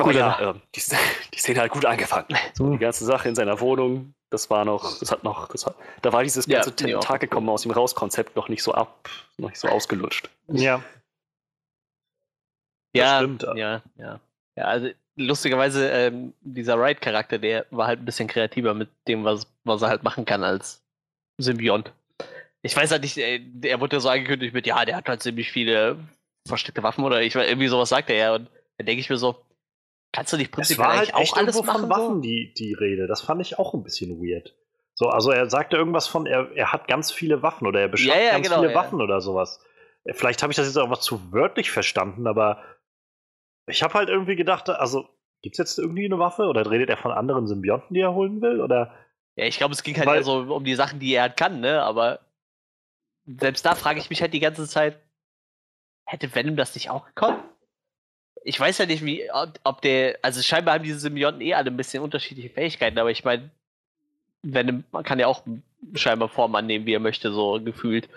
Oh 0.00 0.10
ja, 0.10 0.50
äh, 0.50 0.54
die, 0.74 0.80
die, 1.34 1.38
Szene 1.38 1.60
hat 1.60 1.70
gut 1.70 1.84
angefangen. 1.84 2.36
So. 2.54 2.70
Die 2.70 2.78
ganze 2.78 3.04
Sache 3.04 3.28
in 3.28 3.34
seiner 3.34 3.60
Wohnung, 3.60 4.14
das 4.30 4.48
war 4.48 4.64
noch, 4.64 4.98
das 4.98 5.10
hat 5.10 5.24
noch, 5.24 5.48
das 5.48 5.66
hat, 5.66 5.74
da 6.02 6.12
war 6.12 6.22
dieses 6.22 6.46
ganze 6.46 6.72
ja, 6.88 7.00
Tag 7.00 7.20
gekommen 7.20 7.48
aus 7.48 7.62
dem 7.62 7.72
Rauskonzept 7.72 8.36
noch 8.36 8.48
nicht 8.48 8.62
so 8.62 8.72
ab, 8.72 9.08
noch 9.38 9.48
nicht 9.50 9.60
so 9.60 9.68
ausgelutscht. 9.68 10.30
Ja. 10.48 10.82
Ja, 12.94 13.18
stimmt, 13.18 13.42
ja, 13.54 13.82
ja. 13.96 14.20
Ja, 14.56 14.64
also 14.64 14.88
lustigerweise, 15.16 15.88
ähm, 15.88 16.32
dieser 16.40 16.78
Wright-Charakter, 16.78 17.38
der 17.38 17.66
war 17.70 17.86
halt 17.86 18.00
ein 18.00 18.04
bisschen 18.04 18.28
kreativer 18.28 18.74
mit 18.74 18.88
dem, 19.06 19.24
was, 19.24 19.46
was 19.64 19.82
er 19.82 19.88
halt 19.88 20.02
machen 20.02 20.24
kann 20.24 20.42
als 20.42 20.82
Symbiont. 21.38 21.92
Ich 22.62 22.76
weiß 22.76 22.90
halt 22.90 23.02
nicht, 23.02 23.18
äh, 23.18 23.40
er 23.62 23.80
wurde 23.80 23.96
ja 23.96 24.00
so 24.00 24.08
angekündigt 24.08 24.54
mit, 24.54 24.66
ja, 24.66 24.84
der 24.84 24.96
hat 24.96 25.08
halt 25.08 25.22
ziemlich 25.22 25.52
viele 25.52 25.96
versteckte 26.46 26.82
Waffen 26.82 27.04
oder 27.04 27.22
ich 27.22 27.34
weiß, 27.34 27.48
irgendwie 27.48 27.68
sowas 27.68 27.88
sagt 27.88 28.10
er 28.10 28.16
ja. 28.16 28.34
Und 28.34 28.48
dann 28.78 28.86
denke 28.86 29.00
ich 29.00 29.10
mir 29.10 29.16
so, 29.16 29.36
kannst 30.12 30.32
du 30.32 30.36
nicht 30.36 30.50
prinzipiell 30.50 30.86
es 30.86 30.90
war 30.90 30.98
halt 30.98 31.14
auch 31.14 31.36
alles 31.36 31.62
machen? 31.62 31.80
von 31.82 31.90
Waffen 31.90 32.14
so? 32.16 32.20
die, 32.20 32.52
die 32.54 32.74
Rede. 32.74 33.06
Das 33.06 33.20
fand 33.20 33.40
ich 33.40 33.58
auch 33.58 33.74
ein 33.74 33.82
bisschen 33.82 34.20
weird. 34.20 34.54
So, 34.94 35.06
also 35.06 35.30
er 35.30 35.48
sagte 35.48 35.76
irgendwas 35.76 36.08
von, 36.08 36.26
er, 36.26 36.50
er 36.56 36.72
hat 36.72 36.88
ganz 36.88 37.12
viele 37.12 37.42
Waffen 37.42 37.68
oder 37.68 37.80
er 37.80 37.88
beschafft 37.88 38.16
ja, 38.16 38.24
ja, 38.24 38.32
ganz 38.32 38.48
genau, 38.48 38.62
viele. 38.62 38.74
Waffen 38.74 39.00
oder 39.00 39.20
sowas. 39.20 39.60
Vielleicht 40.10 40.42
habe 40.42 40.52
ich 40.52 40.56
das 40.56 40.66
jetzt 40.66 40.78
auch 40.78 40.90
was 40.90 41.02
zu 41.02 41.32
wörtlich 41.32 41.70
verstanden, 41.70 42.26
aber 42.26 42.64
ich 43.68 43.82
habe 43.82 43.94
halt 43.94 44.08
irgendwie 44.08 44.36
gedacht, 44.36 44.68
also 44.68 45.08
gibt 45.42 45.54
es 45.54 45.58
jetzt 45.58 45.78
irgendwie 45.78 46.04
eine 46.04 46.18
Waffe 46.18 46.44
oder 46.44 46.68
redet 46.70 46.90
er 46.90 46.96
von 46.96 47.12
anderen 47.12 47.46
Symbionten, 47.46 47.94
die 47.94 48.00
er 48.00 48.14
holen 48.14 48.40
will? 48.40 48.60
Oder? 48.60 48.94
Ja, 49.36 49.44
ich 49.44 49.58
glaube, 49.58 49.74
es 49.74 49.82
ging 49.82 49.96
halt 49.96 50.08
eher 50.08 50.24
so 50.24 50.38
um 50.54 50.64
die 50.64 50.74
Sachen, 50.74 50.98
die 50.98 51.14
er 51.14 51.22
halt 51.22 51.36
kann, 51.36 51.60
ne? 51.60 51.82
Aber 51.82 52.20
selbst 53.26 53.64
da 53.64 53.74
frage 53.74 54.00
ich 54.00 54.10
mich 54.10 54.20
halt 54.20 54.34
die 54.34 54.40
ganze 54.40 54.66
Zeit, 54.66 54.98
hätte 56.04 56.34
Venom 56.34 56.56
das 56.56 56.74
nicht 56.74 56.90
auch 56.90 57.06
gekonnt? 57.06 57.38
Ich 58.42 58.58
weiß 58.58 58.78
ja 58.78 58.86
nicht, 58.86 59.04
wie, 59.04 59.28
ob 59.64 59.82
der, 59.82 60.18
also 60.22 60.42
scheinbar 60.42 60.74
haben 60.74 60.84
diese 60.84 60.98
Symbionten 60.98 61.42
eh 61.42 61.54
alle 61.54 61.70
ein 61.70 61.76
bisschen 61.76 62.02
unterschiedliche 62.02 62.50
Fähigkeiten, 62.50 62.98
aber 62.98 63.10
ich 63.10 63.24
meine, 63.24 63.50
Venom 64.42 64.84
kann 65.04 65.18
ja 65.18 65.26
auch 65.26 65.42
scheinbar 65.94 66.28
Form 66.28 66.54
annehmen, 66.54 66.86
wie 66.86 66.94
er 66.94 67.00
möchte, 67.00 67.32
so 67.32 67.60
gefühlt. 67.62 68.08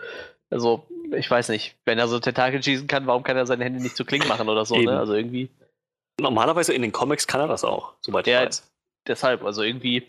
Also, 0.49 0.87
ich 1.11 1.29
weiß 1.29 1.49
nicht, 1.49 1.75
wenn 1.85 1.99
er 1.99 2.07
so 2.07 2.19
Tentakel 2.19 2.61
schießen 2.61 2.87
kann, 2.87 3.07
warum 3.07 3.23
kann 3.23 3.37
er 3.37 3.45
seine 3.45 3.63
Hände 3.63 3.81
nicht 3.81 3.95
zu 3.95 4.05
Klingen 4.05 4.27
machen 4.27 4.49
oder 4.49 4.65
so, 4.65 4.75
ne? 4.75 4.97
Also 4.97 5.13
irgendwie. 5.13 5.49
Normalerweise 6.19 6.73
in 6.73 6.81
den 6.81 6.91
Comics 6.91 7.27
kann 7.27 7.41
er 7.41 7.47
das 7.47 7.63
auch, 7.63 7.93
soweit 8.01 8.27
ich 8.27 8.33
weiß. 8.33 8.71
Deshalb, 9.07 9.43
also 9.43 9.63
irgendwie 9.63 10.05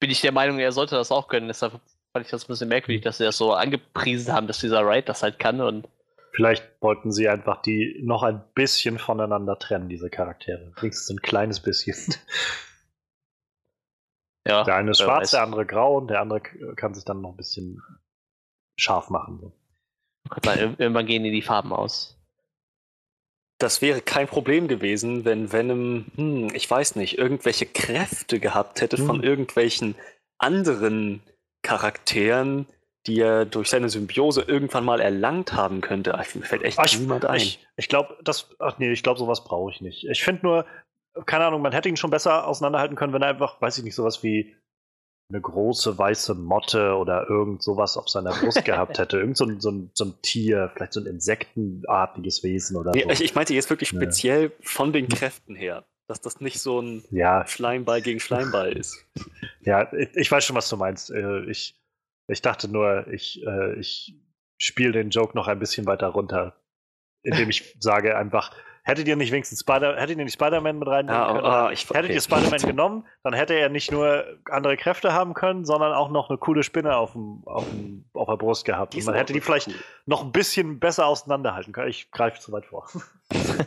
bin 0.00 0.10
ich 0.10 0.20
der 0.20 0.32
Meinung, 0.32 0.58
er 0.58 0.72
sollte 0.72 0.94
das 0.94 1.10
auch 1.10 1.28
können. 1.28 1.48
Deshalb 1.48 1.72
fand 2.12 2.24
ich 2.24 2.30
das 2.30 2.44
ein 2.44 2.48
bisschen 2.48 2.68
merkwürdig, 2.68 3.02
dass 3.02 3.18
sie 3.18 3.24
das 3.24 3.36
so 3.36 3.52
angepriesen 3.52 4.32
haben, 4.32 4.46
dass 4.46 4.60
dieser 4.60 4.86
Wright 4.86 5.08
das 5.08 5.22
halt 5.22 5.38
kann 5.38 5.60
und. 5.60 5.88
Vielleicht 6.32 6.64
wollten 6.80 7.12
sie 7.12 7.28
einfach 7.28 7.62
die 7.62 8.00
noch 8.02 8.24
ein 8.24 8.42
bisschen 8.54 8.98
voneinander 8.98 9.56
trennen, 9.58 9.88
diese 9.88 10.10
Charaktere. 10.10 10.72
Wenigstens 10.80 11.10
ein 11.10 11.22
kleines 11.22 11.60
bisschen. 11.60 12.14
Ja, 14.46 14.62
der 14.62 14.74
eine 14.74 14.90
ist 14.90 14.98
schwarz, 14.98 15.22
weiß. 15.22 15.30
der 15.30 15.42
andere 15.42 15.64
grau 15.64 15.96
und 15.96 16.08
der 16.08 16.20
andere 16.20 16.42
kann 16.76 16.92
sich 16.92 17.06
dann 17.06 17.22
noch 17.22 17.30
ein 17.30 17.36
bisschen 17.38 17.82
scharf 18.76 19.08
machen. 19.08 19.38
So. 19.40 19.52
Irgendwann 20.78 21.06
gehen 21.06 21.22
die 21.22 21.42
Farben 21.42 21.72
aus. 21.72 22.16
Das 23.58 23.82
wäre 23.82 24.00
kein 24.00 24.26
Problem 24.26 24.68
gewesen, 24.68 25.24
wenn 25.24 25.52
Venom, 25.52 26.06
hm, 26.16 26.50
ich 26.54 26.68
weiß 26.68 26.96
nicht, 26.96 27.18
irgendwelche 27.18 27.66
Kräfte 27.66 28.40
gehabt 28.40 28.80
hätte 28.80 28.96
hm. 28.96 29.06
von 29.06 29.22
irgendwelchen 29.22 29.94
anderen 30.38 31.22
Charakteren, 31.62 32.66
die 33.06 33.20
er 33.20 33.44
durch 33.44 33.68
seine 33.68 33.88
Symbiose 33.90 34.42
irgendwann 34.42 34.84
mal 34.84 35.00
erlangt 35.00 35.52
haben 35.52 35.80
könnte. 35.80 36.14
Ach, 36.14 36.34
mir 36.34 36.42
fällt 36.42 36.62
echt 36.62 36.78
ach, 36.78 36.98
niemand 36.98 37.26
ein. 37.26 37.36
Ich, 37.36 37.64
ich 37.76 37.88
glaube, 37.88 38.16
das, 38.22 38.48
ach 38.58 38.78
nee, 38.78 38.92
ich 38.92 39.02
glaube, 39.02 39.18
sowas 39.18 39.44
brauche 39.44 39.70
ich 39.70 39.80
nicht. 39.80 40.04
Ich 40.04 40.24
finde 40.24 40.42
nur, 40.42 40.66
keine 41.26 41.44
Ahnung, 41.44 41.62
man 41.62 41.72
hätte 41.72 41.88
ihn 41.88 41.96
schon 41.96 42.10
besser 42.10 42.46
auseinanderhalten 42.46 42.96
können, 42.96 43.12
wenn 43.12 43.22
er 43.22 43.28
einfach, 43.28 43.60
weiß 43.60 43.78
ich 43.78 43.84
nicht, 43.84 43.94
sowas 43.94 44.22
wie 44.22 44.56
eine 45.30 45.40
große 45.40 45.96
weiße 45.96 46.34
Motte 46.34 46.96
oder 46.96 47.28
irgend 47.28 47.62
sowas 47.62 47.96
auf 47.96 48.08
seiner 48.08 48.32
Brust 48.32 48.64
gehabt 48.64 48.98
hätte. 48.98 49.18
Irgend 49.18 49.36
so 49.36 49.46
ein, 49.46 49.60
so, 49.60 49.70
ein, 49.70 49.90
so 49.94 50.04
ein 50.04 50.14
Tier, 50.22 50.70
vielleicht 50.74 50.92
so 50.92 51.00
ein 51.00 51.06
insektenartiges 51.06 52.42
Wesen 52.42 52.76
oder 52.76 52.92
nee, 52.92 53.02
so. 53.02 53.10
Ich, 53.10 53.22
ich 53.22 53.34
meinte 53.34 53.54
jetzt 53.54 53.70
wirklich 53.70 53.88
speziell 53.88 54.44
ja. 54.44 54.50
von 54.60 54.92
den 54.92 55.08
Kräften 55.08 55.54
her. 55.54 55.84
Dass 56.06 56.20
das 56.20 56.42
nicht 56.42 56.60
so 56.60 56.80
ein 56.80 57.02
ja. 57.10 57.46
Schleimball 57.46 58.02
gegen 58.02 58.20
Schleimball 58.20 58.72
ist. 58.76 59.06
Ja, 59.62 59.90
ich, 59.94 60.14
ich, 60.14 60.30
weiß 60.30 60.44
schon, 60.44 60.56
was 60.56 60.68
du 60.68 60.76
meinst. 60.76 61.10
Äh, 61.10 61.44
ich, 61.44 61.80
ich 62.28 62.42
dachte 62.42 62.68
nur, 62.68 63.06
ich, 63.08 63.42
äh, 63.46 63.78
ich 63.78 64.14
spiele 64.58 64.92
den 64.92 65.08
Joke 65.08 65.34
noch 65.34 65.48
ein 65.48 65.58
bisschen 65.58 65.86
weiter 65.86 66.08
runter, 66.08 66.60
indem 67.22 67.48
ich 67.48 67.76
sage 67.80 68.18
einfach, 68.18 68.54
Hättet 68.86 69.08
ihr 69.08 69.16
nicht 69.16 69.32
wenigstens 69.32 69.60
Spider, 69.60 69.96
hättet 69.96 70.18
ihr 70.18 70.24
nicht 70.24 70.34
Spider-Man 70.34 70.78
mit 70.78 70.86
reinnehmen 70.86 71.18
ja, 71.18 71.32
können? 71.32 71.68
Oh, 71.68 71.70
ich, 71.70 71.88
hättet 71.88 72.04
okay. 72.04 72.12
ihr 72.12 72.20
Spider-Man 72.20 72.60
genommen, 72.60 73.06
dann 73.22 73.32
hätte 73.32 73.54
er 73.54 73.70
nicht 73.70 73.90
nur 73.90 74.26
andere 74.50 74.76
Kräfte 74.76 75.14
haben 75.14 75.32
können, 75.32 75.64
sondern 75.64 75.94
auch 75.94 76.10
noch 76.10 76.28
eine 76.28 76.36
coole 76.36 76.62
Spinne 76.62 76.94
auf, 76.94 77.12
dem, 77.12 77.42
auf, 77.46 77.64
dem, 77.70 78.04
auf 78.12 78.28
der 78.28 78.36
Brust 78.36 78.66
gehabt. 78.66 78.94
Und 78.94 79.02
man 79.06 79.14
hätte 79.14 79.32
die 79.32 79.40
vielleicht 79.40 79.68
cool. 79.68 79.74
noch 80.04 80.22
ein 80.22 80.32
bisschen 80.32 80.80
besser 80.80 81.06
auseinanderhalten 81.06 81.72
können. 81.72 81.88
Ich 81.88 82.10
greife 82.10 82.40
zu 82.40 82.52
weit 82.52 82.66
vor. 82.66 82.86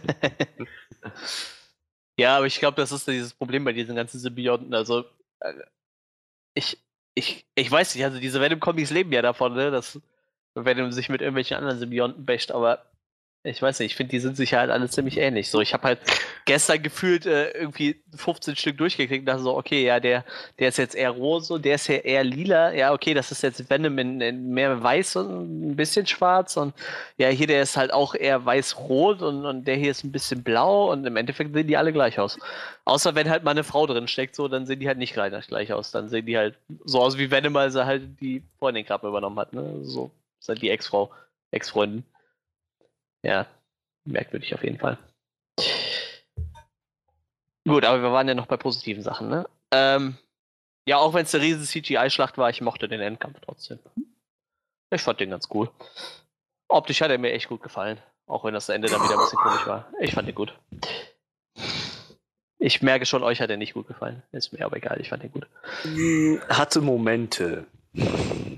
ja, 2.16 2.38
aber 2.38 2.46
ich 2.46 2.60
glaube, 2.60 2.76
das 2.76 2.92
ist 2.92 3.08
dieses 3.08 3.34
Problem 3.34 3.64
bei 3.64 3.74
diesen 3.74 3.96
ganzen 3.96 4.20
Symbionten. 4.20 4.72
Also, 4.76 5.04
äh, 5.40 5.54
ich, 6.54 6.78
ich, 7.16 7.44
ich 7.56 7.72
weiß 7.72 7.96
nicht, 7.96 8.04
also 8.04 8.20
diese 8.20 8.40
Venom-Comics 8.40 8.92
leben 8.92 9.12
ja 9.12 9.24
davon, 9.24 9.56
ne, 9.56 9.72
dass 9.72 10.00
Venom 10.54 10.92
sich 10.92 11.10
mit 11.10 11.22
irgendwelchen 11.22 11.58
anderen 11.58 11.80
Symbionten 11.80 12.24
basht, 12.24 12.52
aber 12.52 12.86
ich 13.48 13.62
weiß 13.62 13.80
nicht, 13.80 13.92
ich 13.92 13.96
finde, 13.96 14.12
die 14.12 14.20
sind 14.20 14.36
sich 14.36 14.54
halt 14.54 14.70
alle 14.70 14.90
ziemlich 14.90 15.18
ähnlich. 15.18 15.50
So, 15.50 15.62
ich 15.62 15.74
habe 15.74 15.84
halt 15.84 16.00
gestern 16.46 16.84
gefühlt 16.84 17.26
äh, 17.26 17.52
irgendwie 17.52 18.02
15 18.16 18.56
Stück 18.56 18.78
durchgekriegt 18.78 19.22
und 19.22 19.26
dachte 19.26 19.42
so, 19.42 19.58
okay, 19.58 19.86
ja, 19.86 20.00
der, 20.00 20.26
der 20.60 20.70
ist 20.70 20.78
jetzt 20.78 20.96
eher 20.96 21.12
rose, 21.12 21.60
der 21.60 21.76
ist 21.76 21.88
ja 21.88 21.96
eher 21.96 22.24
lila. 22.24 22.74
Ja, 22.74 22.94
okay, 22.94 23.14
das 23.14 23.32
ist 23.32 23.44
jetzt 23.44 23.70
Venom 23.70 23.98
in, 23.98 24.22
in 24.22 24.50
mehr 24.50 24.82
weiß 24.82 25.16
und 25.18 25.72
ein 25.72 25.76
bisschen 25.76 26.06
schwarz. 26.06 26.58
Und 26.58 26.74
ja, 27.18 27.30
hier 27.30 27.48
der 27.48 27.62
ist 27.62 27.78
halt 27.78 27.94
auch 27.94 28.16
eher 28.16 28.46
weiß-rot 28.46 29.22
und, 29.22 29.46
und 29.46 29.66
der 29.66 29.76
hier 29.76 29.92
ist 29.92 30.04
ein 30.04 30.12
bisschen 30.12 30.44
blau 30.44 30.92
und 30.92 31.06
im 31.06 31.16
Endeffekt 31.16 31.54
sehen 31.54 31.68
die 31.68 31.78
alle 31.78 31.94
gleich 31.94 32.20
aus. 32.20 32.38
Außer 32.86 33.16
wenn 33.16 33.30
halt 33.30 33.44
mal 33.44 33.52
eine 33.52 33.64
Frau 33.64 33.88
drin 33.88 34.08
steckt, 34.08 34.36
so, 34.36 34.48
dann 34.48 34.66
sehen 34.66 34.80
die 34.80 34.88
halt 34.88 34.98
nicht 34.98 35.14
gleich, 35.14 35.48
gleich 35.48 35.74
aus. 35.74 35.92
Dann 35.92 36.10
sehen 36.10 36.26
die 36.26 36.38
halt 36.38 36.56
so 36.86 37.00
aus 37.02 37.18
wie 37.18 37.32
Venom, 37.32 37.56
als 37.56 37.76
er 37.76 37.86
halt 37.86 38.04
die 38.22 38.44
Freundin 38.60 38.86
gerade 38.86 39.08
übernommen 39.08 39.40
hat. 39.40 39.54
Ne? 39.54 39.80
So, 39.84 40.12
ist 40.40 40.50
halt 40.50 40.62
die 40.62 40.70
Ex-Frau, 40.70 41.12
Ex-Freundin. 41.52 42.04
Ja, 43.28 43.46
merkwürdig 44.06 44.56
auf 44.56 44.64
jeden 44.64 44.80
Fall. 44.80 44.98
Gut, 47.68 47.84
aber 47.84 48.02
wir 48.02 48.14
waren 48.14 48.28
ja 48.30 48.34
noch 48.34 48.46
bei 48.46 48.56
positiven 48.56 49.04
Sachen, 49.04 49.28
ne? 49.28 49.50
Ähm, 49.72 50.18
ja, 50.88 50.98
auch 50.98 51.14
wenn 51.14 51.26
es 51.26 51.36
eine 51.36 51.44
riesen 51.44 51.66
CGI-Schlacht 51.66 52.38
war, 52.38 52.50
ich 52.50 52.62
mochte 52.62 52.88
den 52.88 53.02
Endkampf 53.02 53.42
trotzdem. 53.42 53.80
Ich 54.90 55.02
fand 55.02 55.20
den 55.20 55.32
ganz 55.32 55.50
cool. 55.54 55.70
Optisch 56.70 57.02
hat 57.02 57.12
er 57.12 57.18
mir 57.18 57.34
echt 57.34 57.50
gut 57.50 57.62
gefallen. 57.62 58.00
Auch 58.28 58.46
wenn 58.46 58.54
das 58.54 58.70
Ende 58.70 58.88
dann 58.88 59.04
wieder 59.04 59.16
ein 59.16 59.20
bisschen 59.20 59.40
komisch 59.40 59.68
war. 59.68 59.92
Ich 60.00 60.14
fand 60.14 60.30
den 60.30 60.36
gut. 60.36 60.58
Ich 62.60 62.82
merke 62.82 63.06
schon, 63.06 63.24
euch 63.24 63.42
hat 63.42 63.50
er 63.50 63.58
nicht 63.58 63.74
gut 63.74 63.88
gefallen. 63.88 64.24
Ist 64.32 64.54
mir 64.54 64.64
aber 64.66 64.78
egal, 64.78 65.02
ich 65.02 65.10
fand 65.10 65.24
den 65.24 65.32
gut. 65.32 65.48
Hatte 66.48 66.80
Momente. 66.80 67.66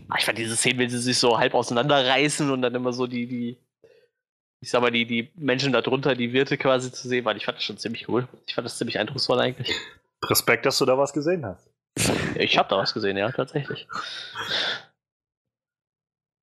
Ah, 0.09 0.15
ich 0.19 0.25
fand 0.25 0.37
diese 0.37 0.55
Szene, 0.55 0.77
wenn 0.77 0.89
sie 0.91 0.99
sich 0.99 1.17
so 1.17 1.39
halb 1.39 1.55
auseinanderreißen 1.55 2.51
und 2.51 2.61
dann 2.61 2.75
immer 2.75 2.93
so 2.93 3.07
die, 3.07 3.25
die 3.25 3.57
ich 4.61 4.69
sag 4.69 4.81
mal, 4.81 4.91
die, 4.91 5.05
die 5.05 5.31
Menschen 5.35 5.71
darunter, 5.71 6.15
die 6.15 6.33
Wirte 6.33 6.57
quasi 6.57 6.91
zu 6.91 7.07
sehen, 7.07 7.23
weil 7.25 7.37
ich 7.37 7.45
fand 7.45 7.57
das 7.57 7.63
schon 7.63 7.77
ziemlich 7.77 8.09
cool. 8.09 8.27
Ich 8.45 8.55
fand 8.55 8.65
das 8.65 8.77
ziemlich 8.77 8.99
eindrucksvoll 8.99 9.39
eigentlich. 9.39 9.73
Respekt, 10.23 10.65
dass 10.65 10.77
du 10.77 10.85
da 10.85 10.97
was 10.97 11.13
gesehen 11.13 11.45
hast. 11.45 11.69
Ich 12.35 12.57
habe 12.57 12.69
da 12.69 12.77
was 12.77 12.93
gesehen, 12.93 13.17
ja, 13.17 13.31
tatsächlich. 13.31 13.87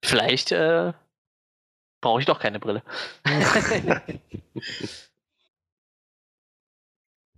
Vielleicht 0.05 0.53
äh, 0.53 0.93
brauche 2.03 2.21
ich 2.21 2.27
doch 2.27 2.39
keine 2.41 2.61
Brille. 2.61 2.83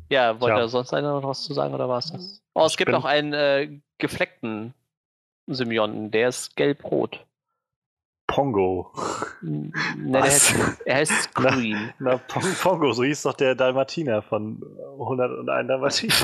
ja, 0.08 0.40
wollte 0.40 0.56
Tja. 0.56 0.68
sonst 0.68 0.92
einer 0.92 1.20
noch 1.20 1.28
was 1.28 1.44
zu 1.44 1.54
sagen 1.54 1.74
oder 1.74 1.88
war 1.88 1.98
es 1.98 2.10
das? 2.10 2.42
Oh, 2.54 2.64
es 2.64 2.72
Ich 2.72 2.78
gibt 2.78 2.90
noch 2.90 3.04
einen 3.04 3.32
äh, 3.32 3.80
gefleckten 3.98 4.74
Symbionten, 5.46 6.10
der 6.10 6.30
ist 6.30 6.56
gelb-rot. 6.56 7.24
Pongo. 8.28 8.92
Der 9.42 10.22
Was? 10.22 10.54
heißt, 10.54 10.82
er 10.86 10.96
heißt 10.96 11.22
Scream. 11.24 11.92
Na, 11.98 12.18
Pong 12.18 12.54
Pongo, 12.62 12.92
so 12.92 13.02
hieß 13.02 13.22
doch 13.22 13.34
der 13.34 13.56
Dalmatiner 13.56 14.22
von 14.22 14.62
101 15.00 15.66
Dalmatiner. 15.66 16.14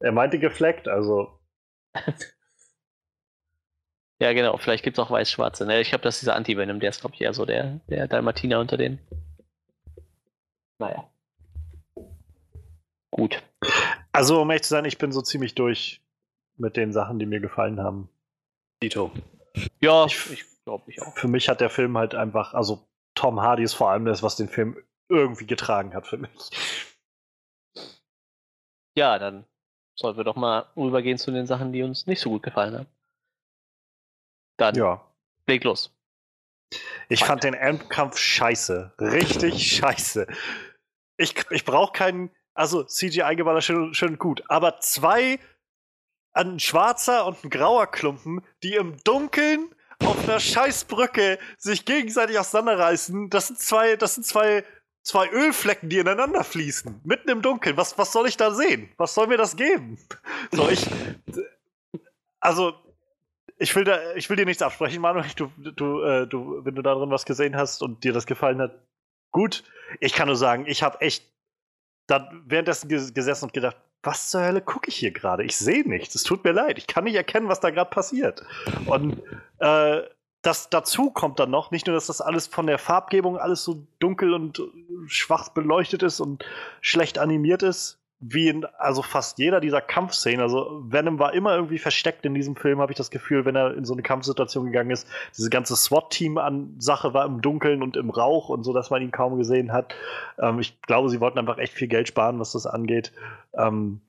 er 0.00 0.12
meinte 0.12 0.38
gefleckt, 0.38 0.88
also 0.88 1.38
Ja, 4.22 4.32
genau, 4.32 4.56
vielleicht 4.56 4.84
gibt 4.84 4.96
es 4.96 5.04
auch 5.04 5.10
weiß-schwarze. 5.10 5.66
Ne? 5.66 5.80
Ich 5.80 5.88
glaube, 5.88 6.04
das 6.04 6.14
ist 6.14 6.22
dieser 6.22 6.36
Anti-Venom, 6.36 6.78
der 6.78 6.90
ist, 6.90 7.00
glaube 7.00 7.16
ich, 7.16 7.20
eher 7.20 7.34
so 7.34 7.44
der, 7.44 7.80
der 7.88 8.06
Dalmatiner 8.06 8.60
unter 8.60 8.76
den. 8.76 9.00
Naja. 10.78 11.10
Gut. 13.10 13.42
Also, 14.12 14.40
um 14.40 14.48
ehrlich 14.50 14.62
zu 14.62 14.68
sein, 14.70 14.84
ich 14.84 14.98
bin 14.98 15.10
so 15.10 15.22
ziemlich 15.22 15.56
durch 15.56 16.00
mit 16.56 16.76
den 16.76 16.92
Sachen, 16.92 17.18
die 17.18 17.26
mir 17.26 17.40
gefallen 17.40 17.80
haben. 17.80 18.08
Dito. 18.80 19.10
Ja, 19.80 20.06
Ich- 20.06 20.30
ich 20.30 20.44
glaube 20.64 20.90
ich 20.90 21.02
auch. 21.02 21.16
Für 21.16 21.28
mich 21.28 21.48
hat 21.48 21.60
der 21.60 21.70
Film 21.70 21.96
halt 21.98 22.14
einfach, 22.14 22.54
also 22.54 22.86
Tom 23.14 23.40
Hardy 23.40 23.62
ist 23.62 23.74
vor 23.74 23.90
allem 23.90 24.04
das, 24.04 24.22
was 24.22 24.36
den 24.36 24.48
Film 24.48 24.82
irgendwie 25.08 25.46
getragen 25.46 25.94
hat 25.94 26.06
für 26.06 26.16
mich. 26.16 26.30
Ja, 28.96 29.18
dann 29.18 29.44
sollten 29.98 30.18
wir 30.18 30.24
doch 30.24 30.36
mal 30.36 30.66
rübergehen 30.76 31.18
zu 31.18 31.30
den 31.30 31.46
Sachen, 31.46 31.72
die 31.72 31.82
uns 31.82 32.06
nicht 32.06 32.20
so 32.20 32.30
gut 32.30 32.42
gefallen 32.42 32.76
haben. 32.76 32.86
Dann 34.58 34.74
Ja. 34.74 35.06
leg 35.46 35.64
los. 35.64 35.90
Ich 37.08 37.24
fand 37.24 37.44
den 37.44 37.54
Endkampf 37.54 38.16
scheiße. 38.16 38.94
Richtig 38.98 39.76
scheiße. 39.76 40.26
Ich, 41.18 41.34
ich 41.50 41.64
brauche 41.64 41.92
keinen, 41.92 42.30
also 42.54 42.84
CGI-Geballer 42.84 43.60
schön, 43.60 43.92
schön 43.94 44.18
gut, 44.18 44.42
aber 44.48 44.80
zwei, 44.80 45.38
ein 46.32 46.58
schwarzer 46.60 47.26
und 47.26 47.42
ein 47.44 47.50
grauer 47.50 47.86
Klumpen, 47.88 48.42
die 48.62 48.74
im 48.74 48.96
Dunkeln 49.04 49.68
auf 50.00 50.18
einer 50.28 50.40
Scheißbrücke 50.40 51.38
sich 51.58 51.84
gegenseitig 51.84 52.38
auseinanderreißen, 52.38 53.30
das 53.30 53.48
sind 53.48 53.58
zwei, 53.60 53.96
das 53.96 54.14
sind 54.16 54.24
zwei, 54.26 54.64
zwei 55.02 55.28
Ölflecken, 55.30 55.88
die 55.88 55.98
ineinander 55.98 56.42
fließen. 56.42 57.00
Mitten 57.04 57.28
im 57.28 57.42
Dunkeln. 57.42 57.76
Was, 57.76 57.96
was 57.98 58.12
soll 58.12 58.26
ich 58.28 58.36
da 58.36 58.50
sehen? 58.52 58.90
Was 58.96 59.14
soll 59.14 59.26
mir 59.28 59.36
das 59.36 59.56
geben? 59.56 59.98
So, 60.50 60.68
ich, 60.68 60.86
also, 62.40 62.74
ich 63.58 63.74
will, 63.76 63.84
da, 63.84 64.14
ich 64.14 64.28
will 64.28 64.36
dir 64.36 64.44
nichts 64.46 64.62
absprechen, 64.62 65.00
Manuel. 65.00 65.24
Du, 65.36 65.50
du, 65.56 66.02
äh, 66.02 66.26
du, 66.26 66.64
wenn 66.64 66.74
du 66.74 66.82
da 66.82 66.94
drin 66.94 67.10
was 67.10 67.24
gesehen 67.24 67.56
hast 67.56 67.82
und 67.82 68.02
dir 68.04 68.12
das 68.12 68.26
gefallen 68.26 68.60
hat, 68.60 68.74
gut. 69.30 69.62
Ich 70.00 70.12
kann 70.14 70.26
nur 70.26 70.36
sagen, 70.36 70.64
ich 70.66 70.82
habe 70.82 71.00
echt 71.00 71.24
dann 72.06 72.42
währenddessen 72.46 72.90
ges- 72.90 73.14
gesessen 73.14 73.44
und 73.46 73.52
gedacht, 73.54 73.76
was 74.02 74.30
zur 74.30 74.42
Hölle 74.42 74.60
gucke 74.60 74.88
ich 74.88 74.96
hier 74.96 75.12
gerade? 75.12 75.44
Ich 75.44 75.56
sehe 75.56 75.88
nichts. 75.88 76.14
Es 76.14 76.24
tut 76.24 76.44
mir 76.44 76.52
leid. 76.52 76.78
Ich 76.78 76.86
kann 76.86 77.04
nicht 77.04 77.14
erkennen, 77.14 77.48
was 77.48 77.60
da 77.60 77.70
gerade 77.70 77.90
passiert. 77.90 78.44
Und 78.86 79.22
äh, 79.58 80.02
das 80.42 80.70
dazu 80.70 81.10
kommt 81.10 81.38
dann 81.38 81.50
noch, 81.50 81.70
nicht 81.70 81.86
nur, 81.86 81.94
dass 81.94 82.06
das 82.06 82.20
alles 82.20 82.48
von 82.48 82.66
der 82.66 82.78
Farbgebung 82.78 83.38
alles 83.38 83.62
so 83.62 83.86
dunkel 84.00 84.34
und 84.34 84.60
schwach 85.06 85.50
beleuchtet 85.50 86.02
ist 86.02 86.18
und 86.18 86.44
schlecht 86.80 87.18
animiert 87.18 87.62
ist, 87.62 88.01
wie 88.24 88.48
in 88.48 88.64
also 88.78 89.02
fast 89.02 89.38
jeder 89.38 89.60
dieser 89.60 89.80
Kampfszenen. 89.80 90.40
Also 90.40 90.80
Venom 90.84 91.18
war 91.18 91.34
immer 91.34 91.56
irgendwie 91.56 91.78
versteckt 91.78 92.24
in 92.24 92.34
diesem 92.34 92.54
Film, 92.54 92.80
habe 92.80 92.92
ich 92.92 92.96
das 92.96 93.10
Gefühl, 93.10 93.44
wenn 93.44 93.56
er 93.56 93.74
in 93.76 93.84
so 93.84 93.94
eine 93.94 94.02
Kampfsituation 94.02 94.66
gegangen 94.66 94.92
ist. 94.92 95.08
Diese 95.36 95.50
ganze 95.50 95.74
SWAT-Team 95.74 96.38
an 96.38 96.76
Sache 96.78 97.14
war 97.14 97.26
im 97.26 97.40
Dunkeln 97.40 97.82
und 97.82 97.96
im 97.96 98.10
Rauch 98.10 98.48
und 98.48 98.62
so, 98.62 98.72
dass 98.72 98.90
man 98.90 99.02
ihn 99.02 99.10
kaum 99.10 99.38
gesehen 99.38 99.72
hat. 99.72 99.94
Ähm, 100.38 100.60
ich 100.60 100.80
glaube, 100.82 101.08
sie 101.08 101.20
wollten 101.20 101.40
einfach 101.40 101.58
echt 101.58 101.74
viel 101.74 101.88
Geld 101.88 102.06
sparen, 102.06 102.38
was 102.38 102.52
das 102.52 102.64
angeht. 102.64 103.12
Ähm, 103.54 104.00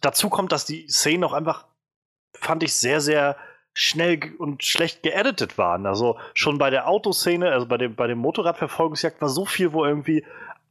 dazu 0.00 0.30
kommt, 0.30 0.52
dass 0.52 0.64
die 0.64 0.86
Szenen 0.88 1.24
auch 1.24 1.32
einfach, 1.32 1.66
fand 2.34 2.62
ich, 2.62 2.74
sehr, 2.74 3.00
sehr 3.00 3.36
schnell 3.72 4.20
und 4.38 4.64
schlecht 4.64 5.02
geeditet 5.02 5.58
waren. 5.58 5.86
Also 5.86 6.18
schon 6.34 6.58
bei 6.58 6.70
der 6.70 6.88
Autoszene, 6.88 7.50
also 7.50 7.66
bei 7.66 7.78
dem, 7.78 7.96
bei 7.96 8.06
dem 8.06 8.18
Motorradverfolgungsjagd 8.18 9.20
war 9.20 9.28
so 9.28 9.44
viel, 9.44 9.72
wo 9.72 9.84
irgendwie 9.84 10.24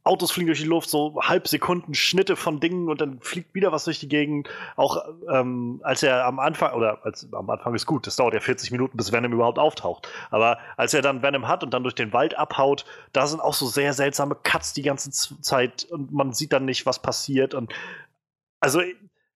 Autos 0.08 0.32
fliegen 0.32 0.48
durch 0.48 0.60
die 0.60 0.66
Luft, 0.66 0.88
so 0.88 1.20
Halbsekunden 1.22 1.94
Schnitte 1.94 2.34
von 2.34 2.60
Dingen 2.60 2.88
und 2.88 3.00
dann 3.00 3.20
fliegt 3.20 3.54
wieder 3.54 3.70
was 3.72 3.84
durch 3.84 4.00
die 4.00 4.08
Gegend. 4.08 4.48
Auch 4.76 5.04
ähm, 5.30 5.80
als 5.84 6.02
er 6.02 6.24
am 6.24 6.38
Anfang, 6.38 6.72
oder 6.72 7.04
als 7.04 7.28
am 7.32 7.48
Anfang 7.50 7.74
ist 7.74 7.86
gut, 7.86 8.06
das 8.06 8.16
dauert 8.16 8.34
ja 8.34 8.40
40 8.40 8.70
Minuten, 8.70 8.96
bis 8.96 9.12
Venom 9.12 9.32
überhaupt 9.32 9.58
auftaucht. 9.58 10.08
Aber 10.30 10.58
als 10.76 10.94
er 10.94 11.02
dann 11.02 11.22
Venom 11.22 11.46
hat 11.46 11.62
und 11.62 11.72
dann 11.74 11.82
durch 11.82 11.94
den 11.94 12.12
Wald 12.12 12.36
abhaut, 12.36 12.84
da 13.12 13.26
sind 13.26 13.40
auch 13.40 13.54
so 13.54 13.66
sehr 13.66 13.92
seltsame 13.92 14.34
Cuts 14.34 14.72
die 14.72 14.82
ganze 14.82 15.10
Zeit 15.10 15.86
und 15.90 16.12
man 16.12 16.32
sieht 16.32 16.52
dann 16.52 16.64
nicht, 16.64 16.86
was 16.86 17.00
passiert. 17.00 17.54
Und 17.54 17.72
also, 18.60 18.80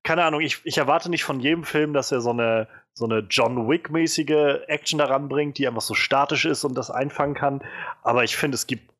keine 0.02 0.24
Ahnung, 0.24 0.40
ich, 0.40 0.60
ich 0.64 0.78
erwarte 0.78 1.10
nicht 1.10 1.24
von 1.24 1.38
jedem 1.38 1.64
Film, 1.64 1.92
dass 1.92 2.10
er 2.12 2.20
so 2.20 2.30
eine, 2.30 2.66
so 2.94 3.04
eine 3.04 3.20
John 3.30 3.68
Wick-mäßige 3.68 4.66
Action 4.66 4.98
daran 4.98 5.28
bringt, 5.28 5.58
die 5.58 5.68
einfach 5.68 5.82
so 5.82 5.94
statisch 5.94 6.44
ist 6.44 6.64
und 6.64 6.74
das 6.74 6.90
einfangen 6.90 7.34
kann. 7.34 7.62
Aber 8.02 8.24
ich 8.24 8.36
finde, 8.36 8.56
es 8.56 8.66
gibt, 8.66 8.91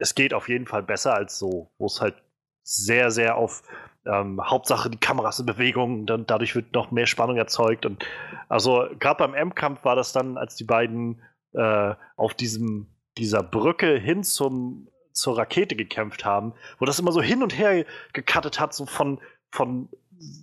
es 0.00 0.14
geht 0.14 0.34
auf 0.34 0.48
jeden 0.48 0.66
Fall 0.66 0.82
besser 0.82 1.14
als 1.14 1.38
so, 1.38 1.70
wo 1.78 1.86
es 1.86 2.00
halt 2.00 2.16
sehr, 2.62 3.10
sehr 3.10 3.36
auf 3.36 3.62
ähm, 4.06 4.40
Hauptsache 4.42 4.90
die 4.90 4.98
Kameras 4.98 5.38
in 5.38 5.46
Bewegung, 5.46 6.06
dann 6.06 6.26
dadurch 6.26 6.54
wird 6.54 6.72
noch 6.72 6.90
mehr 6.90 7.06
Spannung 7.06 7.36
erzeugt. 7.36 7.84
Und 7.86 8.04
also 8.48 8.86
gerade 8.98 9.18
beim 9.18 9.34
M-Kampf 9.34 9.84
war 9.84 9.96
das 9.96 10.12
dann, 10.12 10.38
als 10.38 10.56
die 10.56 10.64
beiden 10.64 11.20
äh, 11.52 11.94
auf 12.16 12.34
diesem, 12.34 12.88
dieser 13.18 13.42
Brücke 13.42 13.98
hin 13.98 14.24
zum, 14.24 14.88
zur 15.12 15.36
Rakete 15.36 15.76
gekämpft 15.76 16.24
haben, 16.24 16.54
wo 16.78 16.86
das 16.86 16.98
immer 16.98 17.12
so 17.12 17.20
hin 17.20 17.42
und 17.42 17.56
her 17.56 17.84
gecuttet 18.12 18.58
hat, 18.58 18.72
so 18.72 18.86
von, 18.86 19.20
von 19.50 19.88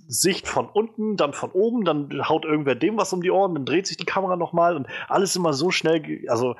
Sicht 0.07 0.47
von 0.47 0.67
unten, 0.67 1.17
dann 1.17 1.33
von 1.33 1.51
oben, 1.51 1.85
dann 1.85 2.27
haut 2.27 2.45
irgendwer 2.45 2.75
dem 2.75 2.97
was 2.97 3.13
um 3.13 3.21
die 3.21 3.31
Ohren, 3.31 3.53
dann 3.53 3.65
dreht 3.65 3.87
sich 3.87 3.97
die 3.97 4.05
Kamera 4.05 4.35
nochmal 4.35 4.75
und 4.75 4.87
alles 5.07 5.35
immer 5.35 5.53
so 5.53 5.71
schnell. 5.71 6.25
Also, 6.27 6.55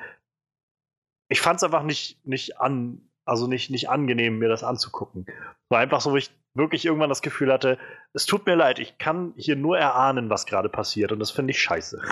ich 1.28 1.40
fand 1.40 1.58
es 1.58 1.64
einfach 1.64 1.82
nicht, 1.82 2.24
nicht 2.26 2.60
an, 2.60 3.08
also 3.24 3.46
nicht, 3.46 3.70
nicht 3.70 3.88
angenehm, 3.88 4.38
mir 4.38 4.48
das 4.48 4.64
anzugucken. 4.64 5.26
War 5.68 5.80
einfach 5.80 6.00
so, 6.00 6.12
wo 6.12 6.16
ich 6.16 6.30
wirklich 6.54 6.84
irgendwann 6.84 7.10
das 7.10 7.22
Gefühl 7.22 7.52
hatte, 7.52 7.78
es 8.14 8.26
tut 8.26 8.46
mir 8.46 8.54
leid, 8.54 8.78
ich 8.78 8.98
kann 8.98 9.34
hier 9.36 9.56
nur 9.56 9.78
erahnen, 9.78 10.30
was 10.30 10.46
gerade 10.46 10.68
passiert 10.68 11.12
und 11.12 11.20
das 11.20 11.30
finde 11.30 11.52
ich 11.52 11.60
scheiße. 11.60 12.02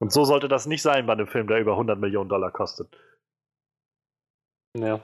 Und 0.00 0.12
so 0.12 0.24
sollte 0.24 0.48
das 0.48 0.66
nicht 0.66 0.82
sein 0.82 1.06
bei 1.06 1.12
einem 1.12 1.28
Film, 1.28 1.46
der 1.46 1.60
über 1.60 1.72
100 1.72 1.98
Millionen 1.98 2.28
Dollar 2.28 2.50
kostet. 2.50 2.88
Ja. 4.76 5.00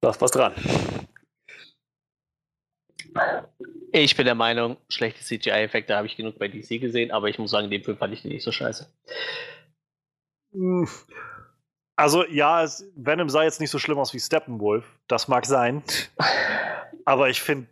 Da 0.00 0.10
ist 0.10 0.20
was 0.20 0.30
dran. 0.30 0.54
Ich 3.92 4.16
bin 4.16 4.26
der 4.26 4.34
Meinung, 4.34 4.76
schlechte 4.88 5.22
CGI-Effekte 5.22 5.96
habe 5.96 6.06
ich 6.06 6.16
genug 6.16 6.38
bei 6.38 6.48
DC 6.48 6.80
gesehen, 6.80 7.10
aber 7.10 7.28
ich 7.28 7.38
muss 7.38 7.50
sagen, 7.50 7.70
den 7.70 7.82
Film 7.82 7.96
fand 7.96 8.12
ich 8.12 8.24
nicht 8.24 8.42
so 8.42 8.52
scheiße. 8.52 8.92
Also 11.96 12.24
ja, 12.26 12.62
es, 12.62 12.84
Venom 12.96 13.28
sah 13.28 13.44
jetzt 13.44 13.60
nicht 13.60 13.70
so 13.70 13.78
schlimm 13.78 13.98
aus 13.98 14.12
wie 14.14 14.20
Steppenwolf. 14.20 14.84
Das 15.06 15.28
mag 15.28 15.46
sein. 15.46 15.82
Aber 17.04 17.28
ich 17.28 17.40
finde, 17.42 17.68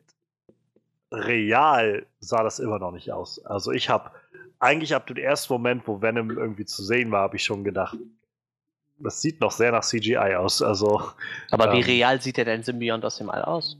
real 1.11 2.07
sah 2.21 2.43
das 2.43 2.59
immer 2.59 2.79
noch 2.79 2.93
nicht 2.93 3.13
aus. 3.13 3.45
Also 3.45 3.73
ich 3.73 3.89
habe 3.89 4.11
eigentlich 4.59 4.95
ab 4.95 5.07
dem 5.07 5.17
ersten 5.17 5.53
Moment, 5.53 5.87
wo 5.87 6.01
Venom 6.01 6.31
irgendwie 6.31 6.65
zu 6.65 6.85
sehen 6.85 7.11
war, 7.11 7.23
habe 7.23 7.37
ich 7.37 7.45
schon 7.45 7.65
gedacht, 7.65 7.99
das 8.99 9.21
sieht 9.21 9.41
noch 9.41 9.51
sehr 9.51 9.73
nach 9.73 9.83
CGI 9.83 10.37
aus. 10.37 10.63
Also, 10.63 11.03
Aber 11.51 11.73
wie 11.73 11.79
Ähm. 11.79 11.85
real 11.85 12.21
sieht 12.23 12.37
der 12.37 12.45
denn 12.45 12.63
Symbiont 12.63 13.05
aus 13.05 13.17
dem 13.19 13.29
All 13.31 13.43
aus? 13.43 13.77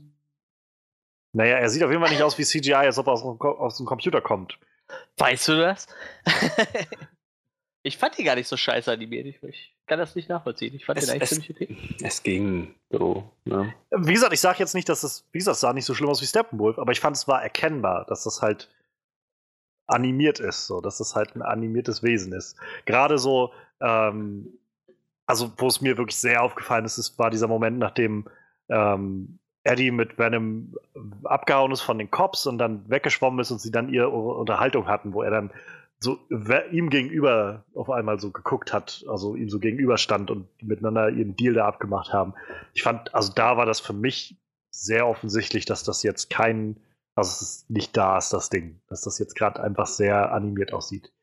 naja, 1.35 1.57
er 1.57 1.69
sieht 1.69 1.81
auf 1.83 1.89
jeden 1.89 2.03
Fall 2.03 2.11
nicht 2.11 2.21
aus 2.21 2.37
wie 2.37 2.43
CGI, 2.43 2.73
als 2.73 2.97
ob 2.99 3.07
er 3.07 3.13
aus, 3.13 3.23
aus 3.23 3.77
dem 3.77 3.85
Computer 3.85 4.19
kommt. 4.21 4.59
Weißt 5.17 5.47
du 5.47 5.55
das? 5.57 5.87
Ich 7.85 7.97
fand 7.97 8.17
die 8.17 8.23
gar 8.23 8.35
nicht 8.35 8.47
so 8.47 8.55
scheiße 8.57 8.91
animiert. 8.91 9.25
Ich, 9.25 9.43
ich 9.43 9.75
kann 9.87 9.99
das 9.99 10.15
nicht 10.15 10.29
nachvollziehen. 10.29 10.73
Ich 10.73 10.85
fand 10.85 10.97
Es- 10.99 11.05
den 11.05 11.15
eigentlich 11.15 11.29
ziemlich 11.29 11.49
okay. 11.51 11.95
Es 12.01 12.23
ging 12.23 12.73
so. 12.89 13.29
Ne? 13.45 13.73
Wie 13.91 14.13
gesagt, 14.13 14.33
ich 14.33 14.39
sage 14.39 14.59
jetzt 14.59 14.73
nicht, 14.73 14.87
dass 14.89 15.03
es, 15.03 15.27
wie 15.31 15.39
gesagt, 15.39 15.55
es 15.55 15.61
sah 15.61 15.73
nicht 15.73 15.85
so 15.85 15.93
schlimm 15.93 16.09
aus 16.09 16.21
wie 16.21 16.25
Steppenwolf, 16.25 16.79
aber 16.79 16.91
ich 16.93 16.99
fand 17.01 17.15
es 17.17 17.27
war 17.27 17.43
erkennbar, 17.43 18.05
dass 18.07 18.23
das 18.23 18.41
halt 18.41 18.69
animiert 19.87 20.39
ist, 20.39 20.67
so, 20.67 20.79
dass 20.81 20.97
das 20.97 21.15
halt 21.15 21.35
ein 21.35 21.41
animiertes 21.41 22.03
Wesen 22.03 22.31
ist. 22.33 22.57
Gerade 22.85 23.17
so, 23.17 23.51
ähm, 23.81 24.47
also 25.25 25.51
wo 25.57 25.67
es 25.67 25.81
mir 25.81 25.97
wirklich 25.97 26.17
sehr 26.17 26.41
aufgefallen 26.41 26.85
ist, 26.85 26.97
ist 26.97 27.19
war 27.19 27.29
dieser 27.29 27.47
Moment, 27.49 27.79
nachdem 27.79 28.25
ähm, 28.69 29.39
Eddie 29.65 29.91
mit 29.91 30.17
Venom 30.17 30.75
abgehauen 31.25 31.71
ist 31.71 31.81
von 31.81 31.97
den 31.97 32.11
Cops 32.11 32.47
und 32.47 32.57
dann 32.57 32.89
weggeschwommen 32.89 33.39
ist 33.39 33.51
und 33.51 33.59
sie 33.59 33.71
dann 33.71 33.89
ihre 33.93 34.09
Unterhaltung 34.09 34.87
hatten, 34.87 35.13
wo 35.13 35.21
er 35.21 35.31
dann 35.31 35.51
so 36.03 36.19
ihm 36.71 36.89
gegenüber 36.89 37.63
auf 37.73 37.89
einmal 37.89 38.19
so 38.19 38.31
geguckt 38.31 38.73
hat, 38.73 39.05
also 39.07 39.35
ihm 39.35 39.49
so 39.49 39.59
gegenüber 39.59 39.97
stand 39.97 40.29
und 40.29 40.47
miteinander 40.61 41.09
ihren 41.09 41.35
Deal 41.35 41.53
da 41.53 41.65
abgemacht 41.65 42.11
haben. 42.11 42.33
Ich 42.73 42.83
fand, 42.83 43.15
also 43.15 43.31
da 43.33 43.57
war 43.57 43.65
das 43.65 43.79
für 43.79 43.93
mich 43.93 44.37
sehr 44.69 45.07
offensichtlich, 45.07 45.65
dass 45.65 45.83
das 45.83 46.03
jetzt 46.03 46.29
kein, 46.29 46.77
also 47.15 47.29
es 47.29 47.41
ist 47.41 47.69
nicht 47.69 47.95
da 47.95 48.17
ist, 48.17 48.33
das 48.33 48.49
Ding, 48.49 48.81
dass 48.87 49.01
das 49.01 49.17
jetzt 49.17 49.35
gerade 49.35 49.63
einfach 49.63 49.87
sehr 49.87 50.33
animiert 50.33 50.73
aussieht. 50.73 51.13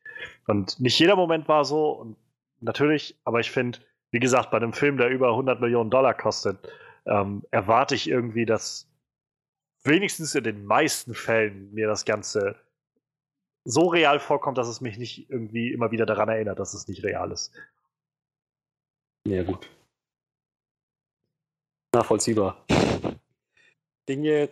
Und 0.47 0.79
nicht 0.79 0.97
jeder 0.97 1.15
Moment 1.15 1.47
war 1.47 1.63
so 1.63 1.91
und 1.91 2.17
natürlich, 2.59 3.19
aber 3.23 3.39
ich 3.39 3.51
finde, 3.51 3.79
wie 4.11 4.19
gesagt, 4.19 4.51
bei 4.51 4.57
einem 4.57 4.73
Film, 4.73 4.97
der 4.97 5.09
über 5.09 5.29
100 5.29 5.61
Millionen 5.61 5.89
Dollar 5.89 6.13
kostet, 6.13 6.57
ähm, 7.05 7.43
erwarte 7.51 7.95
ich 7.95 8.09
irgendwie, 8.09 8.45
dass 8.45 8.89
wenigstens 9.83 10.33
in 10.35 10.43
den 10.43 10.65
meisten 10.65 11.13
Fällen 11.13 11.71
mir 11.73 11.87
das 11.87 12.05
Ganze 12.05 12.55
so 13.63 13.87
real 13.87 14.19
vorkommt, 14.19 14.57
dass 14.57 14.67
es 14.67 14.81
mich 14.81 14.97
nicht 14.97 15.29
irgendwie 15.29 15.71
immer 15.71 15.91
wieder 15.91 16.05
daran 16.05 16.29
erinnert, 16.29 16.59
dass 16.59 16.73
es 16.73 16.87
nicht 16.87 17.03
real 17.03 17.31
ist. 17.31 17.53
Ja, 19.27 19.43
gut. 19.43 19.69
Nachvollziehbar. 21.93 22.65
Dinge. 24.07 24.49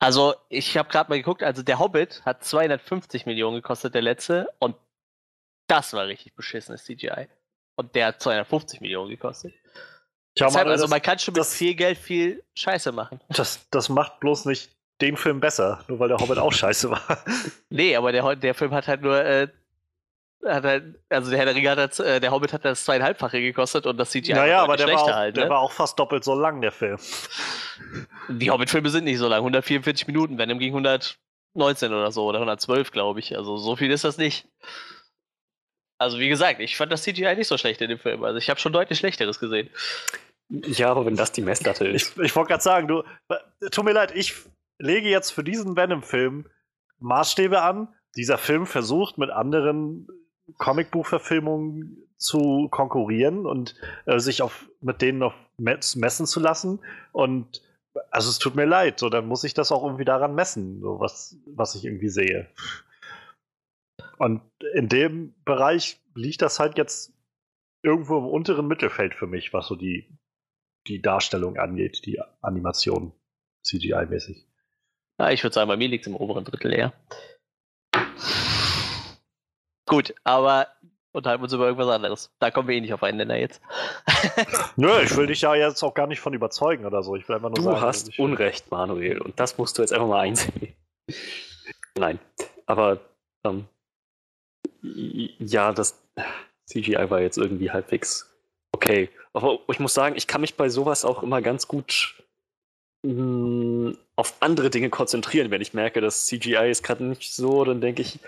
Also, 0.00 0.34
ich 0.48 0.76
habe 0.76 0.88
gerade 0.88 1.10
mal 1.10 1.16
geguckt, 1.18 1.42
also 1.42 1.62
der 1.62 1.78
Hobbit 1.78 2.24
hat 2.24 2.42
250 2.44 3.26
Millionen 3.26 3.56
gekostet, 3.56 3.94
der 3.94 4.02
letzte, 4.02 4.48
und 4.58 4.76
das 5.68 5.92
war 5.92 6.06
richtig 6.06 6.34
beschissenes 6.34 6.84
CGI. 6.84 7.28
Und 7.76 7.94
der 7.94 8.06
hat 8.08 8.20
250 8.22 8.80
Millionen 8.80 9.10
gekostet. 9.10 9.54
Deshalb, 10.36 10.54
Manuel, 10.54 10.72
also 10.72 10.84
das, 10.84 10.90
man 10.90 11.02
kann 11.02 11.18
schon 11.18 11.32
mit 11.32 11.40
das- 11.40 11.54
viel 11.54 11.74
Geld 11.74 11.98
viel 11.98 12.44
Scheiße 12.54 12.92
machen. 12.92 13.20
das, 13.28 13.68
das 13.70 13.88
macht 13.88 14.20
bloß 14.20 14.46
nicht 14.46 14.70
den 15.00 15.16
Film 15.16 15.40
besser, 15.40 15.84
nur 15.88 15.98
weil 15.98 16.08
der 16.08 16.18
Hobbit 16.18 16.38
auch 16.38 16.52
scheiße 16.52 16.90
war. 16.90 17.02
Nee, 17.70 17.96
aber 17.96 18.12
der, 18.12 18.36
der 18.36 18.54
Film 18.54 18.72
hat 18.72 18.88
halt 18.88 19.02
nur, 19.02 19.24
äh, 19.24 19.48
hat 20.44 20.64
halt, 20.64 20.98
also 21.08 21.30
der 21.30 21.38
Herr 21.38 21.46
der 21.46 21.54
Ringe 21.54 21.70
hat 21.70 21.78
das, 21.78 22.00
äh, 22.00 22.20
der 22.20 22.32
Hobbit 22.32 22.52
hat 22.52 22.64
das 22.64 22.84
zweieinhalbfache 22.84 23.40
gekostet 23.40 23.86
und 23.86 23.96
das 23.96 24.10
CGI 24.10 24.32
naja, 24.34 24.56
war 24.56 24.64
aber 24.64 24.76
der, 24.76 24.86
war 24.86 24.92
schlechter 24.94 25.12
auch, 25.12 25.18
halt, 25.18 25.36
der 25.36 25.44
ne? 25.44 25.50
war 25.50 25.58
auch 25.60 25.72
fast 25.72 25.98
doppelt 25.98 26.24
so 26.24 26.34
lang, 26.34 26.60
der 26.60 26.72
Film. 26.72 26.98
Die 28.28 28.50
Hobbit-Filme 28.50 28.90
sind 28.90 29.04
nicht 29.04 29.18
so 29.18 29.28
lang, 29.28 29.38
144 29.38 30.06
Minuten, 30.06 30.38
Venom 30.38 30.58
ging 30.58 30.72
119 30.72 31.92
oder 31.92 32.10
so, 32.10 32.26
oder 32.26 32.38
112, 32.38 32.90
glaube 32.90 33.20
ich. 33.20 33.36
Also 33.36 33.56
so 33.56 33.76
viel 33.76 33.90
ist 33.90 34.04
das 34.04 34.18
nicht. 34.18 34.46
Also 35.98 36.18
wie 36.18 36.28
gesagt, 36.28 36.60
ich 36.60 36.76
fand 36.76 36.90
das 36.90 37.02
CGI 37.02 37.36
nicht 37.36 37.48
so 37.48 37.58
schlecht 37.58 37.80
in 37.82 37.90
dem 37.90 37.98
Film. 37.98 38.24
Also 38.24 38.38
ich 38.38 38.48
habe 38.48 38.58
schon 38.58 38.72
deutlich 38.72 38.98
Schlechteres 38.98 39.38
gesehen. 39.38 39.68
Ja, 40.48 40.90
aber 40.90 41.06
wenn 41.06 41.14
das 41.14 41.30
die 41.30 41.42
Messlatte 41.42 41.86
ist. 41.86 42.16
Ich, 42.16 42.24
ich 42.24 42.36
wollte 42.36 42.48
gerade 42.48 42.62
sagen, 42.62 42.88
du, 42.88 43.04
tut 43.70 43.84
mir 43.84 43.92
leid, 43.92 44.12
ich 44.14 44.34
lege 44.80 45.08
jetzt 45.08 45.30
für 45.30 45.44
diesen 45.44 45.76
Venom-Film 45.76 46.46
Maßstäbe 46.98 47.62
an. 47.62 47.88
Dieser 48.16 48.38
Film 48.38 48.66
versucht 48.66 49.18
mit 49.18 49.30
anderen 49.30 50.08
Comicbuchverfilmungen 50.58 51.96
zu 52.16 52.68
konkurrieren 52.70 53.46
und 53.46 53.76
äh, 54.06 54.18
sich 54.18 54.42
auf, 54.42 54.68
mit 54.80 55.00
denen 55.00 55.22
auf 55.22 55.34
Mess, 55.56 55.96
messen 55.96 56.26
zu 56.26 56.40
lassen. 56.40 56.80
Und 57.12 57.62
also 58.10 58.28
es 58.30 58.38
tut 58.38 58.56
mir 58.56 58.66
leid, 58.66 58.98
so 58.98 59.08
dann 59.08 59.26
muss 59.26 59.44
ich 59.44 59.54
das 59.54 59.72
auch 59.72 59.84
irgendwie 59.84 60.04
daran 60.04 60.34
messen, 60.34 60.80
so 60.80 61.00
was, 61.00 61.38
was 61.46 61.74
ich 61.74 61.84
irgendwie 61.84 62.08
sehe. 62.08 62.48
Und 64.18 64.42
in 64.74 64.88
dem 64.88 65.34
Bereich 65.44 66.00
liegt 66.14 66.42
das 66.42 66.60
halt 66.60 66.76
jetzt 66.76 67.14
irgendwo 67.82 68.18
im 68.18 68.26
unteren 68.26 68.66
Mittelfeld 68.66 69.14
für 69.14 69.26
mich, 69.26 69.54
was 69.54 69.66
so 69.66 69.76
die, 69.76 70.18
die 70.86 71.00
Darstellung 71.00 71.56
angeht, 71.56 72.04
die 72.04 72.20
Animation, 72.42 73.12
CGI-mäßig. 73.64 74.49
Ja, 75.20 75.28
ich 75.30 75.42
würde 75.42 75.52
sagen, 75.52 75.68
bei 75.68 75.76
mir 75.76 75.88
liegt 75.88 76.06
es 76.06 76.08
im 76.08 76.16
oberen 76.16 76.44
Drittel 76.44 76.72
eher. 76.72 76.94
Gut, 79.86 80.14
aber 80.24 80.68
unterhalten 81.12 81.42
wir 81.42 81.44
uns 81.44 81.52
über 81.52 81.66
irgendwas 81.66 81.88
anderes. 81.88 82.34
Da 82.38 82.50
kommen 82.50 82.68
wir 82.68 82.74
eh 82.74 82.80
nicht 82.80 82.94
auf 82.94 83.02
einen 83.02 83.18
Nenner 83.18 83.36
jetzt. 83.36 83.60
Nö, 84.76 84.98
ich 85.02 85.14
will 85.14 85.26
dich 85.26 85.42
ja 85.42 85.54
jetzt 85.54 85.82
auch 85.82 85.92
gar 85.92 86.06
nicht 86.06 86.20
von 86.20 86.32
überzeugen 86.32 86.86
oder 86.86 87.02
so. 87.02 87.16
Ich 87.16 87.28
will 87.28 87.36
einfach 87.36 87.50
nur 87.50 87.56
Du 87.56 87.62
sagen, 87.64 87.80
hast 87.82 88.08
ich, 88.08 88.18
Unrecht, 88.18 88.70
Manuel, 88.70 89.20
und 89.20 89.38
das 89.38 89.58
musst 89.58 89.76
du 89.76 89.82
jetzt 89.82 89.92
einfach 89.92 90.06
mal 90.06 90.20
einsehen. 90.20 90.74
Nein, 91.98 92.18
aber 92.64 93.00
ähm, 93.44 93.66
ja, 94.80 95.72
das 95.72 96.02
CGI 96.64 97.10
war 97.10 97.20
jetzt 97.20 97.36
irgendwie 97.36 97.70
halbwegs 97.70 98.34
okay. 98.72 99.10
Aber 99.34 99.58
ich 99.68 99.80
muss 99.80 99.92
sagen, 99.92 100.16
ich 100.16 100.26
kann 100.26 100.40
mich 100.40 100.56
bei 100.56 100.70
sowas 100.70 101.04
auch 101.04 101.22
immer 101.22 101.42
ganz 101.42 101.68
gut 101.68 102.14
mh, 103.02 103.96
auf 104.20 104.34
andere 104.40 104.70
Dinge 104.70 104.90
konzentrieren. 104.90 105.50
Wenn 105.50 105.62
ich 105.62 105.74
merke, 105.74 106.00
das 106.00 106.26
CGI 106.26 106.70
ist 106.70 106.82
gerade 106.82 107.04
nicht 107.04 107.34
so, 107.34 107.64
dann 107.64 107.80
denke 107.80 108.02
ich, 108.02 108.20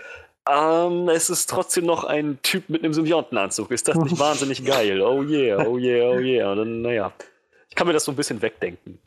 ähm, 0.49 1.07
es 1.07 1.29
ist 1.29 1.49
trotzdem 1.49 1.85
noch 1.85 2.03
ein 2.03 2.39
Typ 2.41 2.67
mit 2.67 2.83
einem 2.83 2.93
Symbiontenanzug. 2.93 3.71
Ist 3.71 3.87
das 3.87 3.95
nicht 3.97 4.17
wahnsinnig 4.19 4.65
geil? 4.65 5.01
Oh 5.01 5.21
yeah, 5.21 5.65
oh 5.65 5.77
yeah, 5.77 6.09
oh 6.09 6.19
yeah. 6.19 6.51
Und 6.51 6.57
dann, 6.57 6.81
naja, 6.81 7.13
ich 7.69 7.75
kann 7.75 7.87
mir 7.87 7.93
das 7.93 8.05
so 8.05 8.11
ein 8.11 8.15
bisschen 8.15 8.41
wegdenken. 8.41 8.99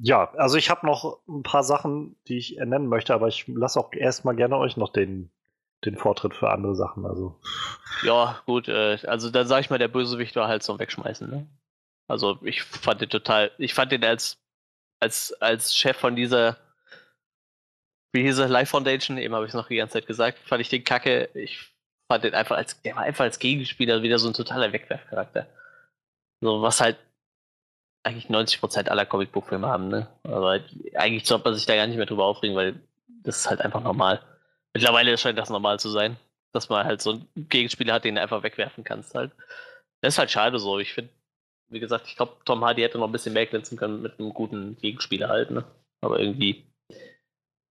Ja, 0.00 0.32
also 0.36 0.56
ich 0.56 0.70
habe 0.70 0.86
noch 0.86 1.18
ein 1.28 1.42
paar 1.42 1.64
Sachen, 1.64 2.16
die 2.26 2.38
ich 2.38 2.56
nennen 2.56 2.86
möchte, 2.86 3.14
aber 3.14 3.28
ich 3.28 3.46
lasse 3.48 3.78
auch 3.78 3.92
erstmal 3.92 4.36
gerne 4.36 4.56
euch 4.56 4.76
noch 4.76 4.90
den, 4.90 5.30
den 5.84 5.96
Vortritt 5.96 6.34
für 6.34 6.50
andere 6.50 6.74
Sachen. 6.74 7.04
Also 7.04 7.36
Ja, 8.02 8.40
gut, 8.46 8.68
äh, 8.68 8.98
also 9.06 9.30
dann 9.30 9.46
sage 9.46 9.60
ich 9.60 9.70
mal, 9.70 9.78
der 9.78 9.88
Bösewicht 9.88 10.36
war 10.36 10.48
halt 10.48 10.62
zum 10.62 10.78
Wegschmeißen, 10.78 11.28
ne? 11.28 11.46
Also 12.08 12.38
ich 12.42 12.62
fand 12.62 13.02
den 13.02 13.10
total, 13.10 13.52
ich 13.58 13.74
fand 13.74 13.92
den 13.92 14.04
als, 14.04 14.38
als, 14.98 15.32
als 15.40 15.76
Chef 15.76 15.96
von 15.96 16.16
dieser, 16.16 16.56
wie 18.12 18.22
hieß 18.22 18.38
er, 18.38 18.48
Life 18.48 18.70
Foundation, 18.70 19.18
eben 19.18 19.34
habe 19.34 19.44
ich 19.44 19.50
es 19.50 19.54
noch 19.54 19.68
die 19.68 19.76
ganze 19.76 19.94
Zeit 19.94 20.06
gesagt, 20.06 20.38
fand 20.40 20.62
ich 20.62 20.70
den 20.70 20.84
kacke. 20.84 21.28
Ich 21.34 21.58
fand 22.10 22.24
den 22.24 22.34
einfach 22.34 22.56
als, 22.56 22.80
der 22.82 22.96
war 22.96 23.02
einfach 23.02 23.24
als 23.24 23.38
Gegenspieler 23.38 24.02
wieder 24.02 24.18
so 24.18 24.28
ein 24.28 24.34
totaler 24.34 24.72
Wegwerfcharakter. 24.72 25.46
So, 26.40 26.62
was 26.62 26.80
halt 26.80 26.96
eigentlich 28.04 28.26
90% 28.26 28.88
aller 28.88 29.04
Comicbuchfilme 29.04 29.66
haben, 29.66 29.88
ne? 29.88 30.08
Aber 30.22 30.60
eigentlich 30.94 31.26
sollte 31.26 31.44
man 31.44 31.54
sich 31.54 31.66
da 31.66 31.76
gar 31.76 31.86
nicht 31.86 31.96
mehr 31.96 32.06
drüber 32.06 32.24
aufregen, 32.24 32.56
weil 32.56 32.80
das 33.22 33.40
ist 33.40 33.50
halt 33.50 33.60
einfach 33.60 33.82
normal. 33.82 34.22
Mittlerweile 34.72 35.18
scheint 35.18 35.38
das 35.38 35.50
normal 35.50 35.78
zu 35.78 35.90
sein, 35.90 36.16
dass 36.52 36.68
man 36.70 36.86
halt 36.86 37.02
so 37.02 37.12
einen 37.12 37.28
Gegenspieler 37.36 37.94
hat, 37.94 38.04
den 38.04 38.14
du 38.14 38.22
einfach 38.22 38.42
wegwerfen 38.42 38.84
kannst 38.84 39.14
halt. 39.14 39.32
Das 40.00 40.14
ist 40.14 40.18
halt 40.18 40.30
schade 40.30 40.58
so. 40.58 40.78
Ich 40.78 40.94
finde, 40.94 41.10
wie 41.68 41.80
gesagt, 41.80 42.06
ich 42.06 42.16
glaube, 42.16 42.36
Tom 42.44 42.64
Hardy 42.64 42.82
hätte 42.82 42.98
noch 42.98 43.06
ein 43.06 43.12
bisschen 43.12 43.34
mehr 43.34 43.46
glänzen 43.46 43.76
können 43.76 44.02
mit 44.02 44.18
einem 44.18 44.32
guten 44.32 44.76
Gegenspieler 44.78 45.28
halt, 45.28 45.50
ne? 45.50 45.64
Aber 46.00 46.18
irgendwie, 46.20 46.64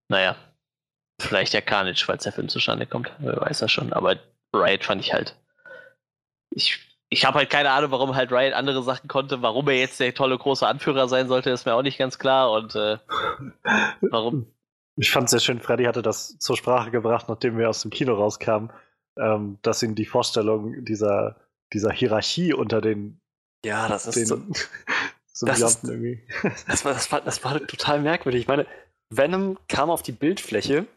naja, 0.09 0.35
vielleicht 1.19 1.53
ja 1.53 1.61
Carnage, 1.61 2.03
falls 2.05 2.23
der 2.23 2.33
Film 2.33 2.49
zustande 2.49 2.85
kommt. 2.85 3.11
Wer 3.19 3.39
weiß 3.39 3.59
das 3.59 3.71
schon. 3.71 3.93
Aber 3.93 4.17
Riot 4.53 4.83
fand 4.83 5.01
ich 5.01 5.13
halt. 5.13 5.35
Ich, 6.51 6.79
ich 7.09 7.25
habe 7.25 7.39
halt 7.39 7.49
keine 7.49 7.71
Ahnung, 7.71 7.91
warum 7.91 8.15
halt 8.15 8.31
Riot 8.31 8.53
andere 8.53 8.83
Sachen 8.83 9.07
konnte. 9.07 9.41
Warum 9.41 9.67
er 9.69 9.79
jetzt 9.79 9.99
der 9.99 10.13
tolle 10.13 10.37
große 10.37 10.67
Anführer 10.67 11.07
sein 11.07 11.27
sollte, 11.27 11.49
ist 11.49 11.65
mir 11.65 11.73
auch 11.73 11.81
nicht 11.81 11.97
ganz 11.97 12.19
klar. 12.19 12.51
Und 12.51 12.75
äh, 12.75 12.97
warum 14.01 14.47
ich 14.97 15.11
fand 15.11 15.25
es 15.25 15.31
sehr 15.31 15.39
schön, 15.39 15.59
Freddy 15.59 15.83
hatte 15.83 16.01
das 16.01 16.39
zur 16.39 16.57
Sprache 16.57 16.89
gebracht, 16.89 17.29
nachdem 17.29 17.57
wir 17.57 17.69
aus 17.69 17.83
dem 17.83 17.91
Kino 17.91 18.15
rauskamen, 18.15 18.71
ähm, 19.15 19.59
dass 19.61 19.83
ihm 19.83 19.93
die 19.93 20.07
Vorstellung 20.07 20.83
dieser, 20.85 21.35
dieser 21.71 21.91
Hierarchie 21.91 22.53
unter 22.53 22.81
den, 22.81 23.21
Ja, 23.65 23.87
das 23.87 24.07
ist 24.07 24.27
so, 24.27 24.41
Symbionten 25.33 25.89
irgendwie. 25.89 26.23
das, 26.67 26.85
war, 26.85 26.93
das, 26.93 27.11
war, 27.11 27.21
das 27.21 27.43
war 27.43 27.65
total 27.67 28.01
merkwürdig. 28.01 28.41
Ich 28.41 28.47
meine, 28.47 28.65
Venom 29.09 29.57
kam 29.67 29.89
auf 29.89 30.01
die 30.01 30.11
Bildfläche 30.11 30.87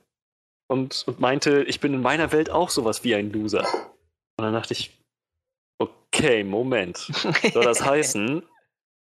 und, 0.68 1.04
und 1.06 1.20
meinte, 1.20 1.62
ich 1.64 1.80
bin 1.80 1.94
in 1.94 2.02
meiner 2.02 2.32
Welt 2.32 2.50
auch 2.50 2.70
sowas 2.70 3.04
wie 3.04 3.14
ein 3.14 3.32
Loser. 3.32 3.66
Und 4.36 4.44
dann 4.44 4.54
dachte 4.54 4.72
ich, 4.72 4.98
okay, 5.78 6.44
Moment. 6.44 6.96
Soll 7.52 7.64
das 7.64 7.82
heißen, 7.84 8.42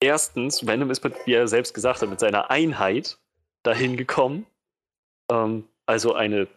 erstens, 0.02 0.66
Venom 0.66 0.90
ist, 0.90 1.04
mit, 1.04 1.16
wie 1.26 1.34
er 1.34 1.48
selbst 1.48 1.74
gesagt 1.74 2.02
hat, 2.02 2.10
mit 2.10 2.20
seiner 2.20 2.50
Einheit 2.50 3.18
dahin 3.64 3.98
gekommen. 3.98 4.46
Ähm, 5.32 5.68
also 5.86 6.14
eine 6.14 6.48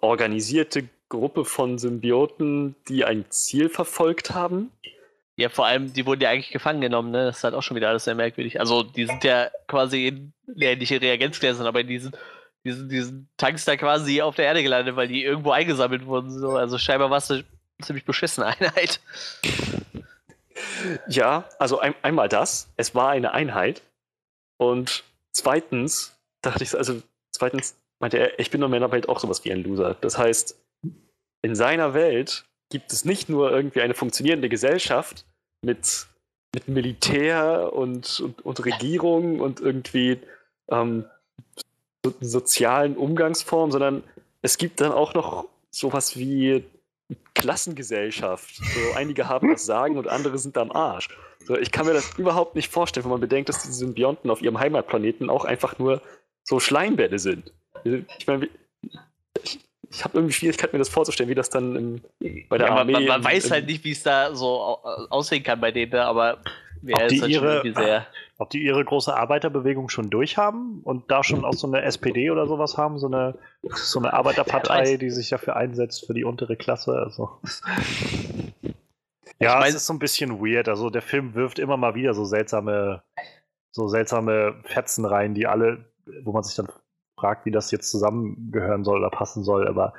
organisierte 0.00 0.88
Gruppe 1.08 1.44
von 1.44 1.78
Symbioten, 1.78 2.74
die 2.88 3.04
ein 3.04 3.30
Ziel 3.30 3.68
verfolgt 3.68 4.30
haben. 4.30 4.70
Ja, 5.36 5.48
vor 5.48 5.66
allem, 5.66 5.92
die 5.92 6.04
wurden 6.04 6.20
ja 6.20 6.30
eigentlich 6.30 6.50
gefangen 6.50 6.80
genommen, 6.82 7.10
ne? 7.10 7.24
Das 7.26 7.38
ist 7.38 7.44
halt 7.44 7.54
auch 7.54 7.62
schon 7.62 7.74
wieder 7.76 7.88
alles 7.88 8.04
sehr 8.04 8.14
merkwürdig. 8.14 8.60
Also, 8.60 8.82
die 8.82 9.06
sind 9.06 9.24
ja 9.24 9.50
quasi 9.66 10.08
in, 10.08 10.32
ja, 10.54 10.74
nicht 10.76 10.90
in 10.92 10.98
Reagenzgläsern, 10.98 11.66
aber 11.66 11.80
in 11.80 11.86
diesen, 11.86 12.12
diesen, 12.64 12.88
diesen 12.90 13.28
Tanks 13.38 13.64
da 13.64 13.76
quasi 13.76 14.20
auf 14.20 14.34
der 14.36 14.44
Erde 14.44 14.62
gelandet, 14.62 14.94
weil 14.96 15.08
die 15.08 15.24
irgendwo 15.24 15.50
eingesammelt 15.52 16.04
wurden. 16.04 16.30
So. 16.38 16.50
Also, 16.56 16.76
scheinbar 16.76 17.08
war 17.10 17.16
es 17.18 17.30
eine 17.30 17.44
ziemlich 17.80 18.04
beschissene 18.04 18.46
Einheit. 18.60 19.00
Ja, 21.08 21.48
also 21.58 21.78
ein, 21.80 21.94
einmal 22.02 22.28
das, 22.28 22.68
es 22.76 22.94
war 22.94 23.10
eine 23.10 23.32
Einheit. 23.32 23.82
Und 24.58 25.02
zweitens 25.32 26.16
dachte 26.42 26.62
ich, 26.64 26.70
so- 26.70 26.78
also 26.78 27.02
zweitens 27.30 27.76
meinte 28.00 28.18
er, 28.18 28.38
ich 28.38 28.50
bin 28.50 28.62
in 28.62 28.70
meiner 28.70 28.92
Welt 28.92 29.08
auch 29.08 29.18
sowas 29.18 29.44
wie 29.44 29.52
ein 29.52 29.62
Loser. 29.62 29.96
Das 30.00 30.18
heißt, 30.18 30.60
in 31.42 31.54
seiner 31.54 31.94
Welt 31.94 32.44
gibt 32.72 32.90
es 32.92 33.04
nicht 33.04 33.28
nur 33.28 33.52
irgendwie 33.52 33.82
eine 33.82 33.92
funktionierende 33.92 34.48
Gesellschaft 34.48 35.26
mit, 35.60 36.06
mit 36.54 36.68
Militär 36.68 37.70
und, 37.74 38.18
und, 38.20 38.44
und 38.44 38.64
Regierung 38.64 39.40
und 39.40 39.60
irgendwie 39.60 40.18
ähm, 40.70 41.04
so, 42.02 42.14
sozialen 42.20 42.96
Umgangsformen, 42.96 43.70
sondern 43.70 44.02
es 44.40 44.56
gibt 44.56 44.80
dann 44.80 44.90
auch 44.90 45.12
noch 45.12 45.48
sowas 45.70 46.16
wie 46.16 46.64
Klassengesellschaft. 47.34 48.56
So, 48.56 48.96
einige 48.96 49.28
haben 49.28 49.50
das 49.52 49.66
Sagen 49.66 49.98
und 49.98 50.08
andere 50.08 50.38
sind 50.38 50.56
am 50.56 50.72
Arsch. 50.72 51.10
So, 51.44 51.58
ich 51.58 51.72
kann 51.72 51.84
mir 51.84 51.92
das 51.92 52.16
überhaupt 52.16 52.54
nicht 52.54 52.72
vorstellen, 52.72 53.04
wenn 53.04 53.10
man 53.10 53.20
bedenkt, 53.20 53.50
dass 53.50 53.62
die 53.62 53.72
Symbionten 53.72 54.30
auf 54.30 54.40
ihrem 54.40 54.58
Heimatplaneten 54.58 55.28
auch 55.28 55.44
einfach 55.44 55.78
nur 55.78 56.00
so 56.42 56.58
Schleimbälle 56.58 57.18
sind. 57.18 57.52
Ich 57.84 58.26
meine, 58.26 58.48
ich 59.92 60.04
habe 60.04 60.18
irgendwie 60.18 60.32
Schwierigkeiten, 60.32 60.74
mir 60.74 60.78
das 60.78 60.88
vorzustellen, 60.88 61.28
wie 61.28 61.34
das 61.34 61.50
dann 61.50 61.76
im, 61.76 62.46
bei 62.48 62.56
der 62.56 62.68
ja, 62.68 62.76
Armee. 62.76 62.92
Man, 62.92 63.04
man 63.04 63.20
im, 63.20 63.24
weiß 63.24 63.50
halt 63.50 63.66
nicht, 63.66 63.84
wie 63.84 63.90
es 63.92 64.02
da 64.02 64.34
so 64.34 64.78
aussehen 65.10 65.42
kann 65.42 65.60
bei 65.60 65.70
denen, 65.70 65.92
ne, 65.92 66.02
aber 66.04 66.38
ob 66.90 67.08
die, 67.08 67.18
ihre, 67.18 67.62
ob 68.38 68.50
die 68.50 68.62
ihre 68.62 68.84
große 68.84 69.14
Arbeiterbewegung 69.14 69.90
schon 69.90 70.08
durchhaben 70.08 70.80
und 70.82 71.10
da 71.10 71.22
schon 71.22 71.44
auch 71.44 71.52
so 71.52 71.66
eine 71.66 71.82
SPD 71.82 72.30
oder 72.30 72.46
sowas 72.46 72.78
haben, 72.78 72.98
so 72.98 73.06
eine, 73.06 73.38
so 73.62 73.98
eine 73.98 74.14
Arbeiterpartei, 74.14 74.96
die 74.96 75.10
sich 75.10 75.28
dafür 75.28 75.56
einsetzt 75.56 76.06
für 76.06 76.14
die 76.14 76.24
untere 76.24 76.56
Klasse. 76.56 76.92
Also. 76.92 77.30
ja, 79.38 79.58
mein, 79.58 79.68
es 79.68 79.76
ist 79.76 79.86
so 79.86 79.92
ein 79.92 79.98
bisschen 79.98 80.40
weird. 80.40 80.68
Also 80.68 80.88
der 80.88 81.02
Film 81.02 81.34
wirft 81.34 81.58
immer 81.58 81.76
mal 81.76 81.94
wieder 81.94 82.14
so 82.14 82.24
seltsame, 82.24 83.02
so 83.70 83.88
seltsame 83.88 84.54
Fetzen 84.64 85.04
rein, 85.04 85.34
die 85.34 85.46
alle, 85.46 85.84
wo 86.24 86.32
man 86.32 86.42
sich 86.42 86.56
dann 86.56 86.68
fragt, 87.22 87.46
wie 87.46 87.52
das 87.52 87.70
jetzt 87.70 87.90
zusammengehören 87.90 88.82
soll 88.82 88.98
oder 88.98 89.10
passen 89.10 89.44
soll, 89.44 89.68
aber 89.68 89.94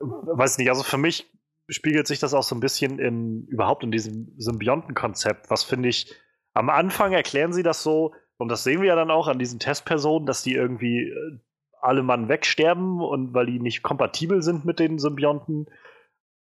weiß 0.00 0.56
nicht, 0.56 0.70
also 0.70 0.82
für 0.82 0.96
mich 0.96 1.30
spiegelt 1.68 2.06
sich 2.06 2.18
das 2.18 2.32
auch 2.32 2.42
so 2.42 2.54
ein 2.54 2.60
bisschen 2.60 2.98
in 2.98 3.46
überhaupt 3.46 3.84
in 3.84 3.92
diesem 3.92 4.32
Symbiontenkonzept, 4.38 5.50
was 5.50 5.62
finde 5.62 5.90
ich, 5.90 6.14
am 6.54 6.70
Anfang 6.70 7.12
erklären 7.12 7.52
sie 7.52 7.62
das 7.62 7.82
so, 7.82 8.14
und 8.38 8.48
das 8.48 8.64
sehen 8.64 8.80
wir 8.80 8.88
ja 8.88 8.96
dann 8.96 9.10
auch 9.10 9.28
an 9.28 9.38
diesen 9.38 9.60
Testpersonen, 9.60 10.24
dass 10.24 10.42
die 10.42 10.54
irgendwie 10.54 11.10
äh, 11.10 11.38
alle 11.82 12.02
Mann 12.02 12.30
wegsterben 12.30 13.00
und 13.02 13.34
weil 13.34 13.44
die 13.44 13.60
nicht 13.60 13.82
kompatibel 13.82 14.42
sind 14.42 14.64
mit 14.64 14.78
den 14.78 14.98
Symbionten. 14.98 15.66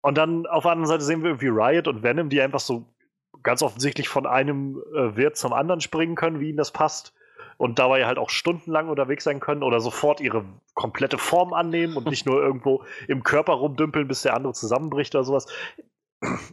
Und 0.00 0.16
dann 0.16 0.46
auf 0.46 0.62
der 0.62 0.72
anderen 0.72 0.88
Seite 0.88 1.02
sehen 1.02 1.22
wir 1.22 1.30
irgendwie 1.30 1.48
Riot 1.48 1.88
und 1.88 2.04
Venom, 2.04 2.28
die 2.28 2.40
einfach 2.40 2.60
so 2.60 2.94
ganz 3.42 3.62
offensichtlich 3.62 4.08
von 4.08 4.26
einem 4.26 4.80
äh, 4.94 5.16
Wirt 5.16 5.36
zum 5.36 5.52
anderen 5.52 5.80
springen 5.80 6.14
können, 6.14 6.38
wie 6.38 6.50
ihnen 6.50 6.56
das 6.56 6.72
passt 6.72 7.14
und 7.58 7.78
dabei 7.78 8.06
halt 8.06 8.18
auch 8.18 8.30
stundenlang 8.30 8.88
unterwegs 8.88 9.24
sein 9.24 9.40
können 9.40 9.62
oder 9.62 9.80
sofort 9.80 10.20
ihre 10.20 10.44
komplette 10.74 11.18
Form 11.18 11.52
annehmen 11.52 11.96
und 11.96 12.06
nicht 12.06 12.24
nur 12.26 12.40
irgendwo 12.40 12.84
im 13.08 13.22
Körper 13.22 13.54
rumdümpeln, 13.54 14.08
bis 14.08 14.22
der 14.22 14.34
andere 14.34 14.54
zusammenbricht 14.54 15.14
oder 15.14 15.24
sowas. 15.24 15.46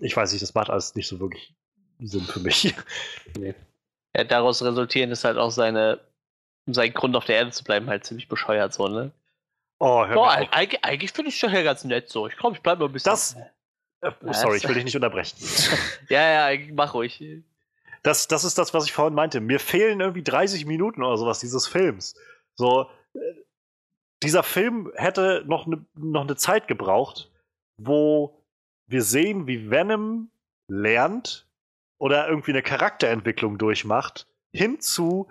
Ich 0.02 0.15
weiß 0.18 0.34
nicht, 0.34 0.41
das 0.41 0.53
macht 0.53 0.69
alles 0.69 0.95
nicht 0.95 1.07
so 1.07 1.19
wirklich 1.19 1.56
Sinn 1.99 2.23
für 2.23 2.40
mich. 2.40 2.76
Nee. 3.38 3.53
Ja, 4.15 4.23
daraus 4.23 4.64
resultieren 4.64 5.11
ist 5.11 5.26
halt 5.26 5.38
auch 5.38 5.52
seine, 5.52 5.99
sein 6.68 6.94
Grund 6.94 7.18
auf 7.18 7.26
der 7.26 7.36
Erde 7.36 7.52
zu 7.52 7.65
bleiben, 7.65 7.88
halt 7.88 8.06
ziemlich 8.06 8.30
bescheuert 8.30 8.73
so, 8.73 8.88
ne? 8.88 9.11
Oh, 9.77 10.06
hör 10.06 10.18
oh, 10.18 10.23
eigentlich, 10.23 10.86
eigentlich 10.86 11.11
finde 11.11 11.30
ich 11.30 11.36
es 11.36 11.41
doch 11.41 11.52
ja 11.52 11.64
ganz 11.64 11.84
nett 11.84 12.07
so. 12.07 12.27
Ich 12.27 12.38
glaube, 12.38 12.56
ich 12.56 12.61
bleibe 12.61 12.80
mal 12.80 12.86
ein 12.90 12.94
bisschen. 12.94 13.11
Das. 13.11 13.36
Äh, 13.99 14.11
sorry, 14.32 14.57
ich 14.57 14.68
will 14.68 14.76
dich 14.76 14.86
nicht 14.86 14.95
unterbrechen. 14.95 15.38
ja, 16.10 16.52
ja, 16.53 16.65
mach 16.72 16.94
ruhig 16.94 17.22
das, 18.06 18.27
das 18.27 18.44
ist 18.44 18.60
das, 18.60 18.73
was 18.76 18.86
ich 18.86 18.94
vorhin 18.94 19.15
meinte. 19.15 19.41
Mir 19.41 19.60
fehlen 19.60 19.99
irgendwie 19.99 20.22
30 20.22 20.68
Minuten 20.68 21.02
oder 21.02 21.18
sowas 21.18 21.40
dieses 21.40 21.68
Films. 21.68 22.14
So, 22.53 22.88
äh, 23.14 23.19
dieser 24.22 24.44
Film 24.44 24.91
hätte 24.95 25.44
noch 25.48 25.65
eine 25.65 25.84
noch 25.95 26.23
ne 26.23 26.36
Zeit 26.36 26.68
gebraucht, 26.68 27.32
wo 27.77 28.44
wir 28.86 29.02
sehen, 29.02 29.48
wie 29.48 29.72
Venom 29.72 30.30
lernt 30.68 31.48
oder 31.98 32.27
irgendwie 32.27 32.52
eine 32.52 32.61
Charakterentwicklung 32.61 33.57
durchmacht, 33.57 34.27
hinzu, 34.53 35.27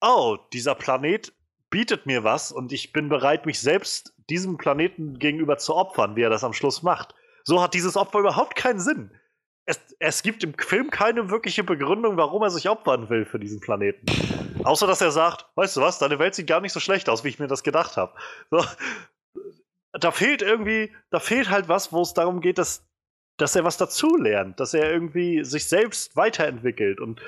oh, 0.00 0.38
dieser 0.54 0.74
Planet 0.74 1.34
bietet 1.68 2.06
mir 2.06 2.24
was 2.24 2.52
und 2.52 2.72
ich 2.72 2.92
bin 2.92 3.10
bereit, 3.10 3.44
mich 3.44 3.60
selbst 3.60 4.14
diesem 4.30 4.56
Planeten 4.56 5.18
gegenüber 5.18 5.58
zu 5.58 5.74
opfern, 5.74 6.16
wie 6.16 6.22
er 6.22 6.30
das 6.30 6.44
am 6.44 6.54
Schluss 6.54 6.82
macht. 6.82 7.14
So 7.44 7.62
hat 7.62 7.74
dieses 7.74 7.98
Opfer 7.98 8.20
überhaupt 8.20 8.56
keinen 8.56 8.80
Sinn 8.80 9.10
es, 9.66 9.80
es 9.98 10.22
gibt 10.22 10.44
im 10.44 10.54
Film 10.54 10.90
keine 10.90 11.30
wirkliche 11.30 11.64
Begründung, 11.64 12.16
warum 12.16 12.42
er 12.42 12.50
sich 12.50 12.68
opfern 12.68 13.08
will 13.08 13.24
für 13.24 13.38
diesen 13.38 13.60
Planeten. 13.60 14.06
Außer 14.64 14.86
dass 14.86 15.00
er 15.00 15.10
sagt, 15.10 15.46
weißt 15.54 15.76
du 15.76 15.80
was, 15.80 15.98
deine 15.98 16.18
Welt 16.18 16.34
sieht 16.34 16.46
gar 16.46 16.60
nicht 16.60 16.72
so 16.72 16.80
schlecht 16.80 17.08
aus, 17.08 17.24
wie 17.24 17.28
ich 17.28 17.38
mir 17.38 17.46
das 17.46 17.62
gedacht 17.62 17.96
habe. 17.96 18.12
So, 18.50 18.64
da 19.92 20.10
fehlt 20.10 20.42
irgendwie, 20.42 20.92
da 21.10 21.20
fehlt 21.20 21.50
halt 21.50 21.68
was, 21.68 21.92
wo 21.92 22.02
es 22.02 22.14
darum 22.14 22.40
geht, 22.40 22.58
dass, 22.58 22.86
dass 23.38 23.56
er 23.56 23.64
was 23.64 23.76
dazulernt, 23.76 24.60
dass 24.60 24.74
er 24.74 24.90
irgendwie 24.90 25.44
sich 25.44 25.66
selbst 25.66 26.16
weiterentwickelt. 26.16 27.00
Und 27.00 27.20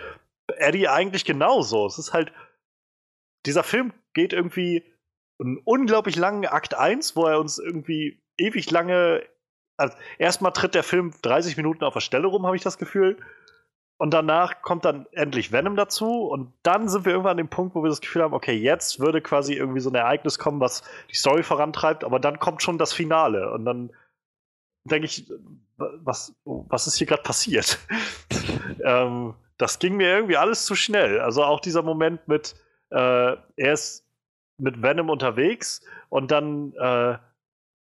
Eddie 0.59 0.89
eigentlich 0.89 1.25
genauso. 1.25 1.87
Es 1.87 1.99
ist 1.99 2.13
halt, 2.13 2.33
dieser 3.47 3.63
Film 3.63 3.93
geht 4.15 4.33
irgendwie 4.33 4.85
einen 5.39 5.59
unglaublich 5.65 6.17
langen 6.17 6.47
Akt 6.47 6.75
1, 6.75 7.17
wo 7.17 7.27
er 7.27 7.39
uns 7.39 7.59
irgendwie 7.59 8.23
ewig 8.37 8.71
lange 8.71 9.23
also 9.77 9.97
erstmal 10.19 10.53
tritt 10.53 10.75
der 10.75 10.83
Film 10.83 11.13
30 11.23 11.57
Minuten 11.57 11.85
auf 11.85 11.95
der 11.95 12.01
Stelle 12.01 12.27
rum, 12.27 12.47
habe 12.47 12.57
ich 12.57 12.63
das 12.63 12.79
Gefühl. 12.79 13.19
Und 13.99 14.13
danach 14.13 14.61
kommt 14.61 14.85
dann 14.85 15.07
endlich 15.13 15.53
Venom 15.53 15.75
dazu. 15.75 16.27
Und 16.27 16.53
dann 16.63 16.89
sind 16.89 17.07
wir 17.07 17.13
irgendwann 17.13 17.33
an 17.33 17.37
dem 17.39 17.49
Punkt, 17.49 17.75
wo 17.75 17.83
wir 17.83 17.89
das 17.89 18.03
Gefühl 18.03 18.23
haben, 18.23 18.35
okay, 18.35 18.55
jetzt 18.55 19.01
würde 19.01 19.23
quasi 19.23 19.55
irgendwie 19.55 19.81
so 19.81 19.89
ein 19.91 19.95
Ereignis 19.95 20.39
kommen, 20.39 20.61
was 20.61 20.83
die 21.11 21.17
Story 21.17 21.43
vorantreibt. 21.43 22.05
Aber 22.05 22.21
dann 22.21 22.39
kommt 22.39 22.63
schon 22.63 22.77
das 22.77 22.93
Finale. 22.93 23.51
Und 23.53 23.65
dann 23.65 23.91
denke 24.85 25.07
ich, 25.07 25.31
was, 25.77 26.35
was 26.45 26.87
ist 26.87 26.97
hier 26.97 27.07
gerade 27.07 27.23
passiert? 27.23 27.79
ähm, 28.85 29.35
das 29.57 29.79
ging 29.79 29.97
mir 29.97 30.09
irgendwie 30.09 30.37
alles 30.37 30.67
zu 30.67 30.75
schnell. 30.75 31.21
Also 31.21 31.43
auch 31.43 31.61
dieser 31.61 31.83
Moment 31.83 32.29
mit, 32.29 32.55
äh, 32.91 32.97
er 32.97 33.73
ist 33.73 34.05
mit 34.59 34.83
Venom 34.83 35.09
unterwegs 35.11 35.83
und 36.11 36.31
dann 36.31 36.73
äh, 36.75 37.19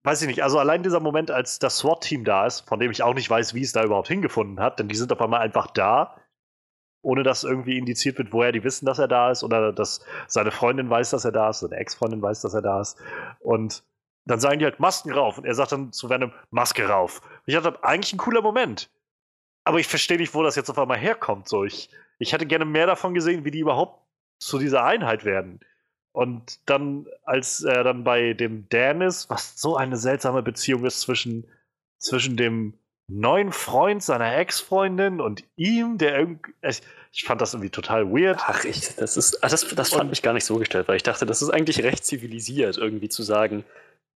weiß 0.06 0.22
ich 0.22 0.28
nicht, 0.28 0.44
also 0.44 0.60
allein 0.60 0.84
dieser 0.84 1.00
Moment, 1.00 1.32
als 1.32 1.60
das 1.60 1.78
SWAT-Team 1.78 2.24
da 2.24 2.46
ist, 2.46 2.62
von 2.62 2.80
dem 2.80 2.92
ich 2.92 3.04
auch 3.04 3.14
nicht 3.14 3.30
weiß, 3.30 3.54
wie 3.54 3.62
es 3.62 3.74
da 3.74 3.84
überhaupt 3.84 4.08
hingefunden 4.08 4.60
hat, 4.60 4.80
denn 4.80 4.88
die 4.88 4.96
sind 4.96 5.12
auf 5.12 5.22
einmal 5.22 5.42
einfach 5.42 5.68
da, 5.68 6.16
ohne 7.02 7.24
dass 7.24 7.44
irgendwie 7.44 7.78
indiziert 7.78 8.18
wird, 8.18 8.34
woher 8.34 8.52
die 8.52 8.64
wissen, 8.64 8.86
dass 8.86 9.00
er 9.00 9.08
da 9.08 9.32
ist 9.32 9.44
oder 9.44 9.72
dass 9.72 10.06
seine 10.28 10.52
Freundin 10.52 10.90
weiß, 10.90 11.12
dass 11.12 11.26
er 11.26 11.32
da 11.32 11.50
ist, 11.50 11.64
oder 11.64 11.78
Ex-Freundin 11.78 12.22
weiß, 12.22 12.42
dass 12.42 12.54
er 12.54 12.62
da 12.62 12.82
ist. 12.82 12.98
Und 13.40 13.84
dann 14.26 14.40
sagen 14.40 14.60
die 14.60 14.66
halt 14.66 14.80
Masken 14.80 15.12
rauf 15.12 15.38
und 15.38 15.46
er 15.46 15.54
sagt 15.54 15.72
dann 15.72 15.92
zu 15.92 16.10
Venom 16.10 16.34
Maske 16.50 16.88
rauf. 16.88 17.22
Und 17.22 17.44
ich 17.46 17.56
dachte, 17.56 17.84
eigentlich 17.84 18.14
ein 18.14 18.18
cooler 18.18 18.42
Moment. 18.42 18.90
Aber 19.64 19.80
ich 19.80 19.88
verstehe 19.88 20.18
nicht, 20.18 20.34
wo 20.34 20.44
das 20.44 20.56
jetzt 20.56 20.70
auf 20.70 20.80
einmal 20.80 20.98
herkommt. 20.98 21.48
So, 21.48 21.64
ich, 21.64 21.90
ich 22.18 22.34
hätte 22.34 22.46
gerne 22.46 22.66
mehr 22.66 22.88
davon 22.88 23.14
gesehen, 23.14 23.46
wie 23.46 23.52
die 23.52 23.60
überhaupt 23.60 24.04
zu 24.40 24.58
dieser 24.58 24.84
Einheit 24.84 25.26
werden. 25.26 25.60
Und 26.16 26.60
dann, 26.66 27.08
als 27.26 27.62
er 27.62 27.84
dann 27.84 28.06
bei 28.06 28.32
dem 28.32 28.70
Dan 28.70 29.02
ist, 29.02 29.30
was 29.30 29.60
so 29.60 29.76
eine 29.76 29.98
seltsame 29.98 30.44
Beziehung 30.44 30.86
ist 30.86 31.02
zwischen, 31.02 31.46
zwischen 32.00 32.38
dem 32.38 32.74
neuen 33.08 33.52
Freund 33.52 34.02
seiner 34.02 34.38
Ex-Freundin 34.38 35.20
und 35.20 35.44
ihm, 35.58 35.98
der 35.98 36.18
irgendwie. 36.18 36.54
Ich, 36.62 36.82
ich, 37.12 37.26
fand 37.26 37.42
das 37.42 37.54
irgendwie 37.54 37.70
total 37.70 38.10
weird. 38.10 38.40
Ach, 38.48 38.64
ich, 38.64 38.96
das 38.96 39.18
ist. 39.18 39.44
Ah, 39.44 39.50
das, 39.50 39.68
das 39.68 39.90
fand 39.90 40.10
mich 40.10 40.22
gar 40.22 40.32
nicht 40.32 40.46
so 40.46 40.56
gestellt, 40.56 40.88
weil 40.88 40.96
ich 40.96 41.04
dachte, 41.04 41.26
das 41.26 41.42
ist 41.42 41.50
eigentlich 41.50 41.84
recht 41.84 42.06
zivilisiert, 42.06 42.78
irgendwie 42.78 43.10
zu 43.10 43.22
sagen, 43.22 43.66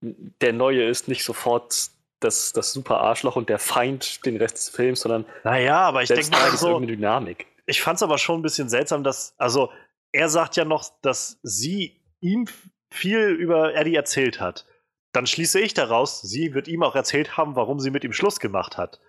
der 0.01 0.53
Neue 0.53 0.85
ist 0.85 1.09
nicht 1.09 1.25
sofort 1.25 1.91
das, 2.21 2.53
das 2.53 2.73
super 2.73 3.01
Arschloch 3.01 3.35
und 3.35 3.49
der 3.49 3.59
Feind 3.59 4.25
den 4.25 4.37
Rest 4.37 4.57
des 4.57 4.69
Films, 4.69 5.01
sondern. 5.01 5.25
Naja, 5.43 5.81
aber 5.81 6.05
ich 6.05 6.09
denke 6.11 6.31
mal 6.31 6.57
so. 6.57 6.69
Irgendeine 6.69 6.97
Dynamik. 6.97 7.47
Ich 7.67 7.83
fand 7.83 7.97
es 7.97 8.05
aber 8.05 8.19
schon 8.19 8.39
ein 8.39 8.43
bisschen 8.43 8.69
seltsam, 8.69 9.03
dass. 9.03 9.35
Also, 9.37 9.73
er 10.13 10.29
sagt 10.29 10.57
ja 10.57 10.65
noch, 10.65 10.89
dass 11.03 11.39
sie 11.43 12.01
ihm 12.21 12.47
viel 12.91 13.29
über 13.29 13.75
Eddie 13.75 13.95
erzählt 13.95 14.41
hat. 14.41 14.67
Dann 15.13 15.27
schließe 15.27 15.61
ich 15.61 15.75
daraus, 15.75 16.21
sie 16.21 16.55
wird 16.55 16.69
ihm 16.69 16.83
auch 16.83 16.95
erzählt 16.95 17.37
haben, 17.37 17.57
warum 17.57 17.81
sie 17.81 17.91
mit 17.91 18.05
ihm 18.05 18.13
Schluss 18.13 18.41
gemacht 18.41 18.77
hat. 18.77 19.01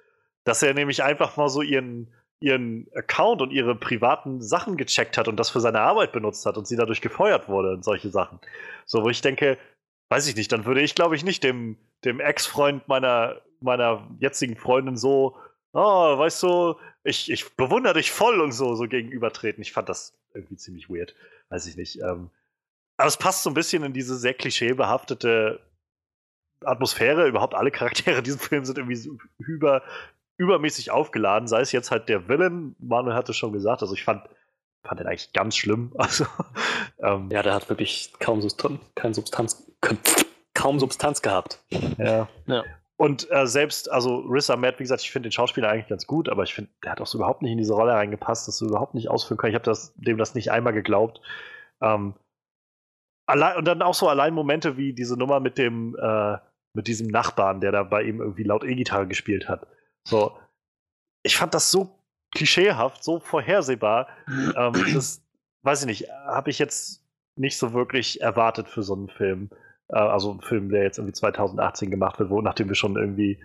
Dass 0.44 0.64
er 0.64 0.74
nämlich 0.74 1.04
einfach 1.04 1.38
mal 1.38 1.50
so 1.50 1.62
ihren, 1.62 2.14
ihren 2.40 2.88
Account 2.96 3.42
und 3.42 3.52
ihre 3.52 3.76
privaten 3.76 4.42
Sachen 4.42 4.78
gecheckt 4.78 5.18
hat 5.18 5.28
und 5.28 5.38
das 5.38 5.50
für 5.50 5.60
seine 5.60 5.82
Arbeit 5.82 6.12
benutzt 6.12 6.46
hat 6.46 6.58
und 6.58 6.68
sie 6.68 6.78
dadurch 6.78 7.02
gefeuert 7.02 7.50
wurde 7.50 7.74
und 7.74 7.84
solche 7.84 8.10
Sachen. 8.10 8.40
So, 8.86 9.04
wo 9.04 9.10
ich 9.10 9.22
denke, 9.22 9.58
weiß 10.10 10.28
ich 10.28 10.36
nicht, 10.36 10.52
dann 10.52 10.66
würde 10.66 10.82
ich, 10.82 10.96
glaube 10.96 11.16
ich, 11.16 11.24
nicht 11.24 11.44
dem, 11.44 11.78
dem 12.06 12.20
Ex-Freund 12.20 12.88
meiner, 12.88 13.42
meiner 13.60 14.08
jetzigen 14.20 14.56
Freundin 14.56 14.98
so, 14.98 15.38
oh, 15.74 16.18
weißt 16.18 16.44
du, 16.44 16.76
ich, 17.04 17.32
ich 17.32 17.56
bewundere 17.56 17.96
dich 17.96 18.12
voll 18.12 18.42
und 18.42 18.52
so, 18.52 18.76
so 18.76 18.88
gegenübertreten. 18.88 19.62
Ich 19.62 19.72
fand 19.72 19.90
das 19.90 20.14
irgendwie 20.34 20.58
ziemlich 20.58 20.90
weird. 20.90 21.16
Weiß 21.50 21.66
ich 21.66 21.76
nicht. 21.76 22.00
Ähm, 22.02 22.30
aber 22.98 23.08
es 23.08 23.18
passt 23.18 23.44
so 23.44 23.50
ein 23.50 23.54
bisschen 23.54 23.84
in 23.84 23.94
diese 23.94 24.18
sehr 24.18 24.34
klischeebehaftete 24.34 25.62
Atmosphäre. 26.64 27.28
Überhaupt 27.28 27.56
alle 27.56 27.72
Charaktere 27.72 28.18
in 28.18 28.24
diesem 28.24 28.40
Film 28.40 28.66
sind 28.66 28.78
irgendwie 28.78 28.96
so 28.96 29.18
über, 29.38 29.84
übermäßig 30.38 30.92
aufgeladen. 30.92 31.48
Sei 31.48 31.62
es 31.62 31.72
jetzt 31.72 31.92
halt 31.92 32.10
der 32.10 32.28
Villain, 32.28 32.76
Manuel 32.80 33.16
hatte 33.16 33.34
schon 33.34 33.54
gesagt, 33.54 33.82
also 33.82 33.94
ich 33.94 34.04
fand, 34.04 34.28
fand 34.84 35.00
den 35.00 35.08
eigentlich 35.08 35.34
ganz 35.34 35.56
schlimm. 35.56 35.94
Also, 35.98 36.26
ähm, 37.00 37.30
ja, 37.32 37.42
der 37.42 37.54
hat 37.54 37.70
wirklich 37.70 38.14
kaum 38.20 38.42
Substanz, 38.42 38.82
kein 38.96 39.14
Substanz, 39.14 39.72
kaum 40.54 40.80
Substanz 40.80 41.22
gehabt. 41.22 41.64
Ja. 41.98 42.28
ja. 42.48 42.64
Und 43.00 43.32
äh, 43.32 43.48
selbst, 43.48 43.90
also 43.90 44.18
Riz 44.18 44.50
Ahmed, 44.50 44.78
wie 44.78 44.84
gesagt, 44.84 45.04
ich 45.04 45.12
finde 45.12 45.30
den 45.30 45.32
Schauspieler 45.32 45.70
eigentlich 45.70 45.88
ganz 45.88 46.06
gut, 46.06 46.28
aber 46.28 46.44
ich 46.44 46.54
finde, 46.54 46.70
der 46.84 46.92
hat 46.92 47.00
auch 47.00 47.08
so 47.08 47.18
überhaupt 47.18 47.42
nicht 47.42 47.54
in 47.54 47.58
diese 47.58 47.74
Rolle 47.74 47.94
reingepasst, 47.94 48.46
das 48.46 48.58
so 48.58 48.68
überhaupt 48.68 48.94
nicht 48.94 49.10
ausführen 49.10 49.38
können. 49.38 49.56
Ich 49.56 49.56
habe 49.56 49.80
dem 49.96 50.18
das 50.18 50.36
nicht 50.36 50.52
einmal 50.52 50.74
geglaubt. 50.74 51.22
Ähm, 51.82 52.14
allein, 53.26 53.56
und 53.56 53.64
dann 53.64 53.82
auch 53.84 53.94
so 53.94 54.10
allein 54.10 54.34
Momente 54.34 54.76
wie 54.76 54.92
diese 54.92 55.16
Nummer 55.16 55.40
mit 55.40 55.58
dem, 55.58 55.96
äh, 55.98 56.40
mit 56.74 56.88
diesem 56.88 57.08
Nachbarn, 57.08 57.62
der 57.62 57.72
da 57.72 57.84
bei 57.84 58.04
ihm 58.04 58.20
irgendwie 58.20 58.44
laut 58.44 58.66
E-Gitarre 58.66 59.08
gespielt 59.08 59.48
hat. 59.48 59.66
So, 60.04 60.38
ich 61.24 61.38
fand 61.38 61.54
das 61.54 61.72
so 61.72 61.98
klischeehaft, 62.36 63.02
so 63.02 63.22
vorhersehbar. 63.22 64.10
ähm, 64.28 64.74
das, 64.94 65.24
weiß 65.64 65.84
ich 65.84 65.88
nicht, 65.88 66.10
habe 66.10 66.50
ich 66.50 66.60
jetzt 66.60 67.02
nicht 67.38 67.58
so 67.58 67.72
wirklich 67.72 68.20
erwartet 68.20 68.68
für 68.68 68.84
so 68.84 68.94
einen 68.94 69.08
Film. 69.08 69.52
Äh, 69.90 69.98
also 70.00 70.34
ein 70.34 70.42
Film, 70.42 70.70
der 70.70 70.84
jetzt 70.84 70.98
irgendwie 70.98 71.14
2018 71.14 71.92
gemacht 71.92 72.20
wird, 72.20 72.30
wo 72.30 72.42
nachdem 72.42 72.70
wir 72.70 72.76
schon 72.76 72.96
irgendwie 72.96 73.44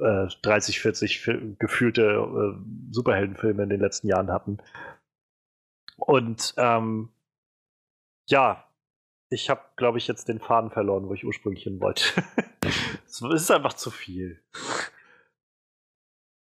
äh, 0.00 0.26
30, 0.42 0.80
40 0.80 1.30
gefühlte 1.58 2.02
äh, 2.02 2.92
Superheldenfilme 2.92 3.62
in 3.62 3.68
den 3.68 3.80
letzten 3.80 4.08
Jahren 4.08 4.32
hatten. 4.32 4.58
Und 5.96 6.54
ähm, 6.56 7.10
ja, 8.28 8.68
ich 9.30 9.50
habe, 9.50 9.62
glaube 9.76 9.98
ich, 9.98 10.06
jetzt 10.06 10.28
den 10.28 10.40
Faden 10.40 10.70
verloren, 10.70 11.08
wo 11.08 11.14
ich 11.14 11.24
ursprünglich 11.24 11.64
hin 11.64 11.80
wollte. 11.80 12.04
es 13.06 13.20
ist 13.20 13.50
einfach 13.50 13.74
zu 13.74 13.90
viel. 13.90 14.42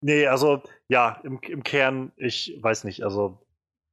Nee, 0.02 0.28
also 0.28 0.62
ja, 0.88 1.20
im, 1.24 1.40
im 1.42 1.64
Kern, 1.64 2.12
ich 2.18 2.58
weiß 2.62 2.84
nicht, 2.84 3.04
also 3.04 3.46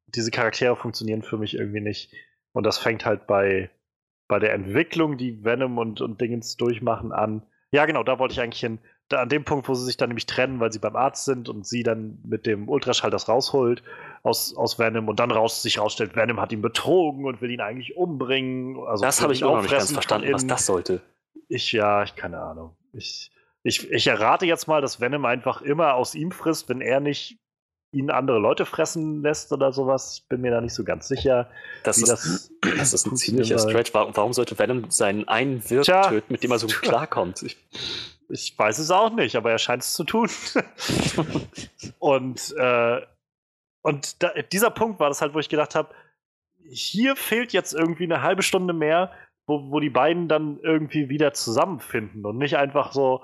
diese 0.06 0.30
Charaktere 0.30 0.76
funktionieren 0.76 1.22
für 1.22 1.38
mich 1.38 1.54
irgendwie 1.54 1.80
nicht. 1.80 2.12
Und 2.52 2.64
das 2.64 2.78
fängt 2.78 3.04
halt 3.04 3.26
bei, 3.26 3.70
bei 4.34 4.40
der 4.40 4.52
Entwicklung, 4.52 5.16
die 5.16 5.44
Venom 5.44 5.78
und, 5.78 6.00
und 6.00 6.20
Dingens 6.20 6.56
durchmachen, 6.56 7.12
an. 7.12 7.42
Ja, 7.70 7.86
genau, 7.86 8.02
da 8.02 8.18
wollte 8.18 8.32
ich 8.32 8.40
eigentlich 8.40 8.58
hin. 8.58 8.80
Da, 9.08 9.22
an 9.22 9.28
dem 9.28 9.44
Punkt, 9.44 9.68
wo 9.68 9.74
sie 9.74 9.84
sich 9.84 9.96
dann 9.96 10.08
nämlich 10.08 10.26
trennen, 10.26 10.58
weil 10.58 10.72
sie 10.72 10.80
beim 10.80 10.96
Arzt 10.96 11.24
sind 11.24 11.48
und 11.48 11.64
sie 11.64 11.84
dann 11.84 12.18
mit 12.24 12.44
dem 12.44 12.68
Ultraschall 12.68 13.12
das 13.12 13.28
rausholt 13.28 13.84
aus, 14.24 14.52
aus 14.56 14.76
Venom 14.76 15.06
und 15.06 15.20
dann 15.20 15.30
raus, 15.30 15.62
sich 15.62 15.78
rausstellt, 15.78 16.16
Venom 16.16 16.40
hat 16.40 16.50
ihn 16.50 16.62
betrogen 16.62 17.26
und 17.26 17.42
will 17.42 17.52
ihn 17.52 17.60
eigentlich 17.60 17.96
umbringen. 17.96 18.76
Also 18.88 19.04
das 19.04 19.22
habe 19.22 19.34
ich 19.34 19.44
auch 19.44 19.54
noch 19.54 19.62
nicht 19.62 19.70
ganz 19.70 19.92
verstanden, 19.92 20.32
was 20.32 20.48
das 20.48 20.66
sollte. 20.66 21.00
Ich, 21.46 21.70
ja, 21.70 22.02
ich 22.02 22.16
keine 22.16 22.40
Ahnung. 22.40 22.74
Ich, 22.92 23.30
ich, 23.62 23.88
ich 23.88 24.08
errate 24.08 24.46
jetzt 24.46 24.66
mal, 24.66 24.80
dass 24.80 25.00
Venom 25.00 25.26
einfach 25.26 25.62
immer 25.62 25.94
aus 25.94 26.16
ihm 26.16 26.32
frisst, 26.32 26.68
wenn 26.68 26.80
er 26.80 26.98
nicht 26.98 27.38
ihn 27.94 28.10
andere 28.10 28.38
Leute 28.38 28.66
fressen 28.66 29.22
lässt 29.22 29.52
oder 29.52 29.72
sowas. 29.72 30.20
Ich 30.20 30.28
bin 30.28 30.40
mir 30.40 30.50
da 30.50 30.60
nicht 30.60 30.74
so 30.74 30.84
ganz 30.84 31.08
sicher. 31.08 31.48
Das, 31.82 31.98
ist, 31.98 32.08
das, 32.08 32.50
das 32.78 32.92
ist 32.92 33.06
ein 33.06 33.16
ziemlicher 33.16 33.58
Stretch. 33.58 33.94
Warum, 33.94 34.16
warum, 34.16 34.32
sollte 34.32 34.58
Venom 34.58 34.90
seinen 34.90 35.26
einen 35.28 35.68
Wirt 35.70 35.84
Tja, 35.84 36.08
töten, 36.08 36.32
mit 36.32 36.42
dem 36.42 36.50
er 36.50 36.58
so 36.58 36.66
klarkommt? 36.82 37.42
Ich, 37.42 37.56
ich, 38.28 38.58
weiß 38.58 38.78
es 38.78 38.90
auch 38.90 39.10
nicht, 39.10 39.36
aber 39.36 39.50
er 39.50 39.58
scheint 39.58 39.82
es 39.82 39.94
zu 39.94 40.04
tun. 40.04 40.28
und 41.98 42.54
äh, 42.56 43.00
und 43.84 44.22
da, 44.22 44.32
dieser 44.50 44.70
Punkt 44.70 44.98
war 44.98 45.08
das 45.08 45.20
halt, 45.20 45.34
wo 45.34 45.38
ich 45.38 45.50
gedacht 45.50 45.74
habe, 45.74 45.94
hier 46.66 47.16
fehlt 47.16 47.52
jetzt 47.52 47.74
irgendwie 47.74 48.04
eine 48.04 48.22
halbe 48.22 48.42
Stunde 48.42 48.72
mehr, 48.72 49.12
wo, 49.46 49.70
wo 49.70 49.78
die 49.78 49.90
beiden 49.90 50.26
dann 50.26 50.58
irgendwie 50.62 51.10
wieder 51.10 51.34
zusammenfinden 51.34 52.24
und 52.24 52.38
nicht 52.38 52.56
einfach 52.56 52.92
so, 52.92 53.22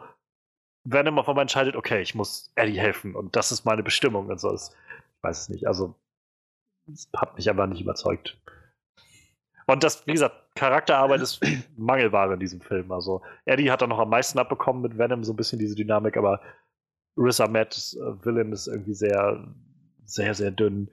Venom 0.85 1.19
auf 1.19 1.29
einmal 1.29 1.43
entscheidet, 1.43 1.77
okay, 1.77 2.01
ich 2.01 2.15
muss 2.15 2.51
Eddie 2.55 2.81
helfen 2.81 3.15
und 3.15 3.37
das 3.37 3.53
ist 3.53 3.65
meine 3.65 3.83
Bestimmung 3.83 4.29
und 4.29 4.41
so. 4.41 4.53
Ich 4.55 4.71
weiß 5.23 5.43
es 5.43 5.49
nicht. 5.49 5.67
Also, 5.67 5.95
hat 7.17 7.37
mich 7.37 7.49
aber 7.51 7.67
nicht 7.67 7.81
überzeugt. 7.81 8.41
Und 9.67 9.85
das, 9.85 10.07
wie 10.07 10.13
gesagt, 10.13 10.57
Charakterarbeit 10.57 11.21
ist 11.21 11.41
Mangelware 11.77 12.35
in 12.35 12.41
diesem 12.41 12.61
Film. 12.61 12.91
Also, 12.91 13.23
Eddie 13.45 13.71
hat 13.71 13.83
da 13.83 13.87
noch 13.87 13.99
am 13.99 14.11
meisten 14.11 14.39
abbekommen 14.39 14.83
mit 14.83 14.99
Venom, 14.99 15.23
so 15.23 15.33
ein 15.33 15.37
bisschen 15.37 15.59
diese 15.59 15.77
Dynamik, 15.77 16.17
aber 16.17 16.41
Riz 17.17 17.41
Ahmed, 17.41 17.97
äh, 18.01 18.25
Villain, 18.25 18.53
ist 18.53 18.67
irgendwie 18.67 18.95
sehr, 18.95 19.47
sehr, 20.05 20.35
sehr 20.35 20.51
dünn. 20.51 20.91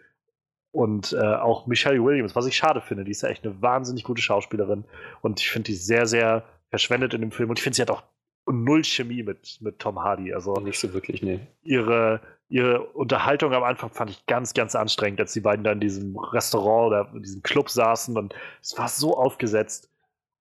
Und 0.72 1.14
äh, 1.14 1.36
auch 1.36 1.66
Michelle 1.66 2.04
Williams, 2.04 2.36
was 2.36 2.46
ich 2.46 2.56
schade 2.56 2.82
finde, 2.82 3.04
die 3.04 3.12
ist 3.12 3.24
ja 3.24 3.30
echt 3.30 3.46
eine 3.46 3.62
wahnsinnig 3.62 4.04
gute 4.04 4.22
Schauspielerin. 4.22 4.84
Und 5.22 5.40
ich 5.40 5.50
finde 5.50 5.72
die 5.72 5.76
sehr, 5.76 6.06
sehr 6.06 6.44
verschwendet 6.70 7.14
in 7.14 7.22
dem 7.22 7.32
Film. 7.32 7.50
Und 7.50 7.58
ich 7.58 7.64
finde, 7.64 7.78
sie 7.78 7.82
hat 7.82 7.90
auch 7.90 8.04
null 8.48 8.84
Chemie 8.84 9.24
mit, 9.24 9.58
mit 9.62 9.80
Tom 9.80 10.00
Hardy. 10.00 10.34
Also 10.34 10.54
nicht 10.56 10.80
so 10.80 10.94
wirklich, 10.94 11.22
nee. 11.22 11.40
Ihre, 11.64 12.22
ihre 12.50 12.82
Unterhaltung 12.94 13.54
am 13.54 13.64
Anfang 13.64 13.92
fand 13.92 14.12
ich 14.12 14.26
ganz, 14.26 14.54
ganz 14.54 14.76
anstrengend, 14.76 15.20
als 15.20 15.34
die 15.34 15.42
beiden 15.42 15.64
da 15.64 15.72
in 15.72 15.80
diesem 15.80 16.18
Restaurant 16.18 16.88
oder 16.88 17.12
in 17.14 17.24
diesem 17.24 17.44
Club 17.44 17.70
saßen 17.70 18.18
und 18.18 18.34
es 18.62 18.78
war 18.78 18.88
so 18.88 19.18
aufgesetzt. 19.18 19.92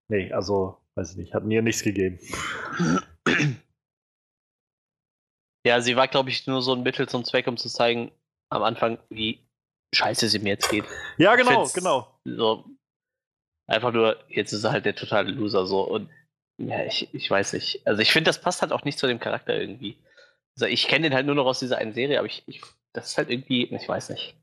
Nee, 0.08 0.32
also, 0.32 0.78
weiß 0.94 1.12
ich 1.12 1.16
nicht, 1.16 1.34
hat 1.34 1.44
mir 1.44 1.62
nichts 1.62 1.82
gegeben. 1.82 2.18
Ja, 5.66 5.80
sie 5.80 5.96
war, 5.96 6.06
glaube 6.06 6.30
ich, 6.30 6.46
nur 6.46 6.62
so 6.62 6.72
ein 6.74 6.84
Mittel 6.84 7.08
zum 7.08 7.24
Zweck, 7.24 7.48
um 7.48 7.56
zu 7.56 7.68
zeigen, 7.68 8.12
am 8.50 8.62
Anfang, 8.62 8.98
wie 9.08 9.44
scheiße 9.92 10.28
sie 10.28 10.38
mir 10.38 10.50
jetzt 10.50 10.70
geht. 10.70 10.84
Ja, 11.18 11.34
genau, 11.34 11.66
genau. 11.74 12.20
So, 12.24 12.66
einfach 13.66 13.92
nur, 13.92 14.16
jetzt 14.28 14.52
ist 14.52 14.62
er 14.62 14.70
halt 14.70 14.84
der 14.84 14.94
totale 14.94 15.32
Loser 15.32 15.66
so 15.66 15.82
und 15.82 16.08
ja, 16.58 16.84
ich, 16.84 17.12
ich 17.12 17.30
weiß 17.30 17.52
nicht. 17.52 17.86
Also 17.86 18.00
ich 18.02 18.12
finde, 18.12 18.28
das 18.28 18.40
passt 18.40 18.62
halt 18.62 18.72
auch 18.72 18.84
nicht 18.84 18.98
zu 18.98 19.06
dem 19.06 19.20
Charakter 19.20 19.54
irgendwie. 19.54 19.98
Also 20.54 20.66
ich 20.66 20.88
kenne 20.88 21.08
den 21.08 21.14
halt 21.14 21.26
nur 21.26 21.34
noch 21.34 21.46
aus 21.46 21.58
dieser 21.58 21.78
einen 21.78 21.92
Serie, 21.92 22.18
aber 22.18 22.26
ich, 22.26 22.42
ich, 22.46 22.62
das 22.92 23.08
ist 23.08 23.18
halt 23.18 23.30
irgendwie, 23.30 23.64
ich 23.64 23.88
weiß 23.88 24.10
nicht. 24.10 24.34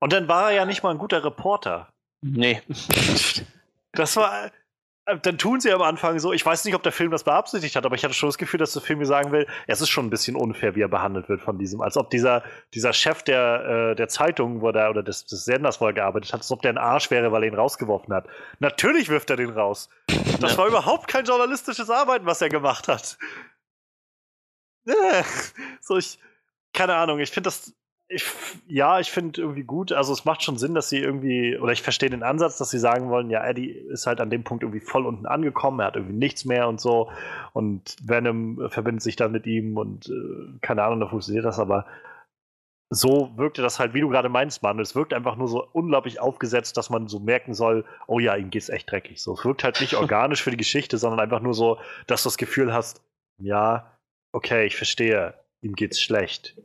Und 0.00 0.12
dann 0.12 0.28
war 0.28 0.50
er 0.50 0.56
ja 0.56 0.64
nicht 0.64 0.82
mal 0.82 0.90
ein 0.90 0.98
guter 0.98 1.24
Reporter. 1.24 1.92
Nee. 2.22 2.62
Das 3.92 4.16
war, 4.16 4.50
dann 5.22 5.36
tun 5.36 5.60
sie 5.60 5.70
am 5.70 5.82
Anfang 5.82 6.18
so, 6.18 6.32
ich 6.32 6.44
weiß 6.44 6.64
nicht, 6.64 6.74
ob 6.74 6.82
der 6.82 6.92
Film 6.92 7.10
das 7.10 7.24
beabsichtigt 7.24 7.76
hat, 7.76 7.84
aber 7.84 7.94
ich 7.94 8.04
hatte 8.04 8.14
schon 8.14 8.28
das 8.28 8.38
Gefühl, 8.38 8.58
dass 8.58 8.72
der 8.72 8.80
Film 8.80 9.00
mir 9.00 9.06
sagen 9.06 9.32
will, 9.32 9.46
es 9.66 9.82
ist 9.82 9.90
schon 9.90 10.06
ein 10.06 10.10
bisschen 10.10 10.34
unfair, 10.34 10.74
wie 10.76 10.80
er 10.80 10.88
behandelt 10.88 11.28
wird 11.28 11.42
von 11.42 11.58
diesem, 11.58 11.82
als 11.82 11.96
ob 11.98 12.08
dieser, 12.10 12.42
dieser 12.72 12.94
Chef 12.94 13.22
der, 13.22 13.90
äh, 13.90 13.94
der 13.96 14.08
Zeitung 14.08 14.62
wo 14.62 14.72
der, 14.72 14.88
oder 14.88 15.02
des, 15.02 15.26
des 15.26 15.44
Senders, 15.44 15.80
wo 15.80 15.86
er 15.86 15.92
gearbeitet 15.92 16.32
hat, 16.32 16.40
als 16.40 16.50
ob 16.50 16.62
der 16.62 16.72
ein 16.72 16.78
Arsch 16.78 17.10
wäre, 17.10 17.32
weil 17.32 17.42
er 17.42 17.48
ihn 17.48 17.54
rausgeworfen 17.54 18.14
hat. 18.14 18.26
Natürlich 18.60 19.10
wirft 19.10 19.28
er 19.28 19.36
den 19.36 19.50
raus. 19.50 19.90
Das 20.40 20.52
ja. 20.52 20.58
war 20.58 20.68
überhaupt 20.68 21.06
kein 21.06 21.26
journalistisches 21.26 21.90
Arbeiten, 21.90 22.24
was 22.24 22.40
er 22.40 22.48
gemacht 22.48 22.88
hat. 22.88 23.18
Äh, 24.86 25.22
so, 25.80 25.98
ich, 25.98 26.18
keine 26.72 26.94
Ahnung, 26.94 27.18
ich 27.18 27.30
finde 27.30 27.48
das 27.48 27.74
ich, 28.14 28.24
ja, 28.68 29.00
ich 29.00 29.10
finde 29.10 29.40
irgendwie 29.40 29.64
gut. 29.64 29.92
Also 29.92 30.12
es 30.12 30.24
macht 30.24 30.42
schon 30.42 30.56
Sinn, 30.56 30.74
dass 30.74 30.88
sie 30.88 30.98
irgendwie, 30.98 31.58
oder 31.58 31.72
ich 31.72 31.82
verstehe 31.82 32.10
den 32.10 32.22
Ansatz, 32.22 32.58
dass 32.58 32.70
sie 32.70 32.78
sagen 32.78 33.10
wollen, 33.10 33.30
ja, 33.30 33.44
Eddie 33.44 33.70
ist 33.70 34.06
halt 34.06 34.20
an 34.20 34.30
dem 34.30 34.44
Punkt 34.44 34.62
irgendwie 34.62 34.80
voll 34.80 35.06
unten 35.06 35.26
angekommen, 35.26 35.80
er 35.80 35.86
hat 35.86 35.96
irgendwie 35.96 36.16
nichts 36.16 36.44
mehr 36.44 36.68
und 36.68 36.80
so. 36.80 37.10
Und 37.52 37.96
Venom 38.02 38.70
verbindet 38.70 39.02
sich 39.02 39.16
dann 39.16 39.32
mit 39.32 39.46
ihm 39.46 39.76
und 39.76 40.08
äh, 40.08 40.58
keine 40.60 40.84
Ahnung, 40.84 41.00
da 41.00 41.08
funktioniert 41.08 41.44
das, 41.44 41.58
aber 41.58 41.86
so 42.90 43.32
wirkte 43.36 43.62
das 43.62 43.80
halt, 43.80 43.94
wie 43.94 44.00
du 44.00 44.08
gerade 44.08 44.28
meinst, 44.28 44.62
Mann. 44.62 44.78
Es 44.78 44.94
wirkt 44.94 45.12
einfach 45.12 45.36
nur 45.36 45.48
so 45.48 45.66
unglaublich 45.72 46.20
aufgesetzt, 46.20 46.76
dass 46.76 46.90
man 46.90 47.08
so 47.08 47.18
merken 47.18 47.54
soll, 47.54 47.84
oh 48.06 48.20
ja, 48.20 48.36
ihm 48.36 48.50
geht's 48.50 48.68
echt 48.68 48.90
dreckig. 48.90 49.20
So, 49.20 49.34
es 49.34 49.44
wirkt 49.44 49.64
halt 49.64 49.80
nicht 49.80 49.94
organisch 49.96 50.42
für 50.42 50.50
die 50.50 50.56
Geschichte, 50.56 50.98
sondern 50.98 51.20
einfach 51.20 51.40
nur 51.40 51.54
so, 51.54 51.78
dass 52.06 52.22
du 52.22 52.28
das 52.28 52.38
Gefühl 52.38 52.72
hast, 52.72 53.02
ja, 53.38 53.98
okay, 54.32 54.66
ich 54.66 54.76
verstehe, 54.76 55.34
ihm 55.60 55.74
geht's 55.74 56.00
schlecht 56.00 56.56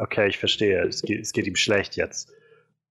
okay, 0.00 0.28
ich 0.28 0.38
verstehe, 0.38 0.82
es 0.82 1.02
geht, 1.02 1.20
es 1.20 1.32
geht 1.32 1.46
ihm 1.46 1.56
schlecht 1.56 1.96
jetzt. 1.96 2.32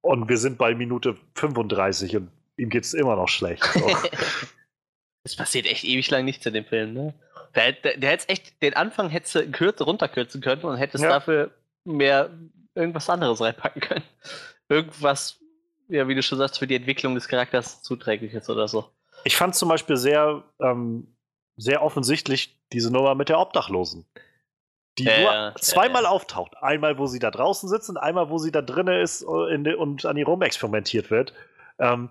Und 0.02 0.30
wir 0.30 0.38
sind 0.38 0.58
bei 0.58 0.76
Minute 0.76 1.18
35 1.36 2.16
und 2.16 2.32
ihm 2.58 2.70
geht 2.70 2.86
es 2.86 2.94
immer 2.94 3.16
noch 3.16 3.28
schlecht. 3.28 3.64
So. 3.66 3.88
es 5.24 5.36
passiert 5.36 5.66
echt 5.66 5.84
ewig 5.84 6.10
lang 6.10 6.24
nichts 6.24 6.46
in 6.46 6.54
dem 6.54 6.66
Film, 6.66 6.94
ne? 6.94 7.14
Der, 7.56 7.74
der, 7.74 7.98
der 7.98 8.12
hätte 8.12 8.30
echt, 8.30 8.62
den 8.62 8.76
Anfang 8.76 9.10
hätte 9.10 9.50
kürzer 9.50 9.86
runterkürzen 9.86 10.40
können 10.40 10.62
und 10.64 10.78
hätte 10.78 10.98
es 10.98 11.04
ja. 11.04 11.10
dafür 11.10 11.52
mehr 11.84 12.30
irgendwas 12.76 13.10
anderes 13.10 13.42
reinpacken 13.42 13.82
können. 13.82 14.04
Irgendwas, 14.70 15.40
ja, 15.88 16.08
wie 16.08 16.14
du 16.14 16.22
schon 16.22 16.38
sagst, 16.38 16.60
für 16.60 16.68
die 16.68 16.76
Entwicklung 16.76 17.16
des 17.16 17.28
Charakters 17.28 17.82
zuträglich 17.82 18.36
ist 18.36 18.50
oder 18.52 18.68
so. 18.68 18.92
Ich 19.24 19.36
fand 19.36 19.56
zum 19.56 19.68
Beispiel 19.68 19.98
sehr, 19.98 20.44
ähm, 20.62 21.16
sehr 21.58 21.82
offensichtlich 21.82 22.62
diese 22.72 22.94
Nummer 22.94 23.16
mit 23.16 23.30
der 23.30 23.40
Obdachlosen 23.40 24.06
die 25.00 25.08
äh, 25.08 25.24
nur 25.24 25.56
zweimal 25.60 26.04
äh, 26.04 26.08
auftaucht. 26.08 26.56
Einmal, 26.62 26.98
wo 26.98 27.08
sie 27.08 27.20
da 27.20 27.32
draußen 27.32 27.68
sitzt 27.70 27.90
und 27.90 27.98
einmal, 27.98 28.30
wo 28.30 28.38
sie 28.38 28.52
da 28.52 28.62
drinnen 28.62 29.02
ist 29.02 29.22
äh, 29.24 29.74
und 29.74 30.06
an 30.06 30.18
ihr 30.18 30.26
rumexperimentiert 30.26 31.10
wird. 31.10 31.34
Ähm, 31.80 32.10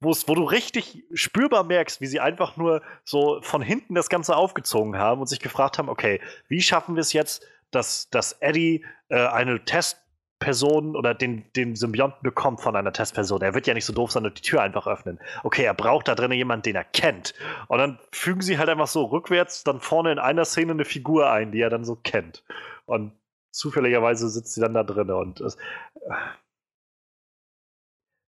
wo 0.00 0.12
du 0.12 0.44
richtig 0.44 1.04
spürbar 1.14 1.64
merkst, 1.64 2.00
wie 2.00 2.06
sie 2.06 2.20
einfach 2.20 2.56
nur 2.56 2.82
so 3.04 3.40
von 3.42 3.62
hinten 3.62 3.94
das 3.94 4.08
Ganze 4.08 4.36
aufgezogen 4.36 4.98
haben 4.98 5.20
und 5.20 5.26
sich 5.26 5.40
gefragt 5.40 5.78
haben, 5.78 5.88
okay, 5.88 6.20
wie 6.48 6.60
schaffen 6.60 6.96
wir 6.96 7.00
es 7.00 7.12
jetzt, 7.12 7.46
dass, 7.70 8.10
dass 8.10 8.32
Eddie 8.40 8.84
äh, 9.08 9.26
eine 9.26 9.64
Test 9.64 9.98
Person 10.46 10.94
oder 10.94 11.12
den, 11.12 11.44
den 11.56 11.74
Symbionten 11.74 12.22
bekommt 12.22 12.60
von 12.60 12.76
einer 12.76 12.92
Testperson. 12.92 13.42
Er 13.42 13.54
wird 13.54 13.66
ja 13.66 13.74
nicht 13.74 13.84
so 13.84 13.92
doof 13.92 14.12
sein 14.12 14.24
und 14.24 14.38
die 14.38 14.42
Tür 14.42 14.62
einfach 14.62 14.86
öffnen. 14.86 15.18
Okay, 15.42 15.64
er 15.64 15.74
braucht 15.74 16.06
da 16.06 16.14
drinnen 16.14 16.38
jemanden, 16.38 16.62
den 16.62 16.76
er 16.76 16.84
kennt. 16.84 17.34
Und 17.66 17.78
dann 17.78 17.98
fügen 18.12 18.42
sie 18.42 18.56
halt 18.56 18.68
einfach 18.68 18.86
so 18.86 19.06
rückwärts 19.06 19.64
dann 19.64 19.80
vorne 19.80 20.12
in 20.12 20.20
einer 20.20 20.44
Szene 20.44 20.70
eine 20.70 20.84
Figur 20.84 21.32
ein, 21.32 21.50
die 21.50 21.60
er 21.60 21.68
dann 21.68 21.84
so 21.84 21.96
kennt. 21.96 22.44
Und 22.84 23.10
zufälligerweise 23.50 24.28
sitzt 24.28 24.54
sie 24.54 24.60
dann 24.60 24.74
da 24.74 24.84
drinnen 24.84 25.16
und 25.16 25.40
das, 25.40 25.56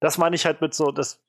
das 0.01 0.19
meine 0.19 0.35
ich 0.35 0.45
halt 0.45 0.61
mit 0.61 0.74
so, 0.74 0.90
dass 0.90 1.24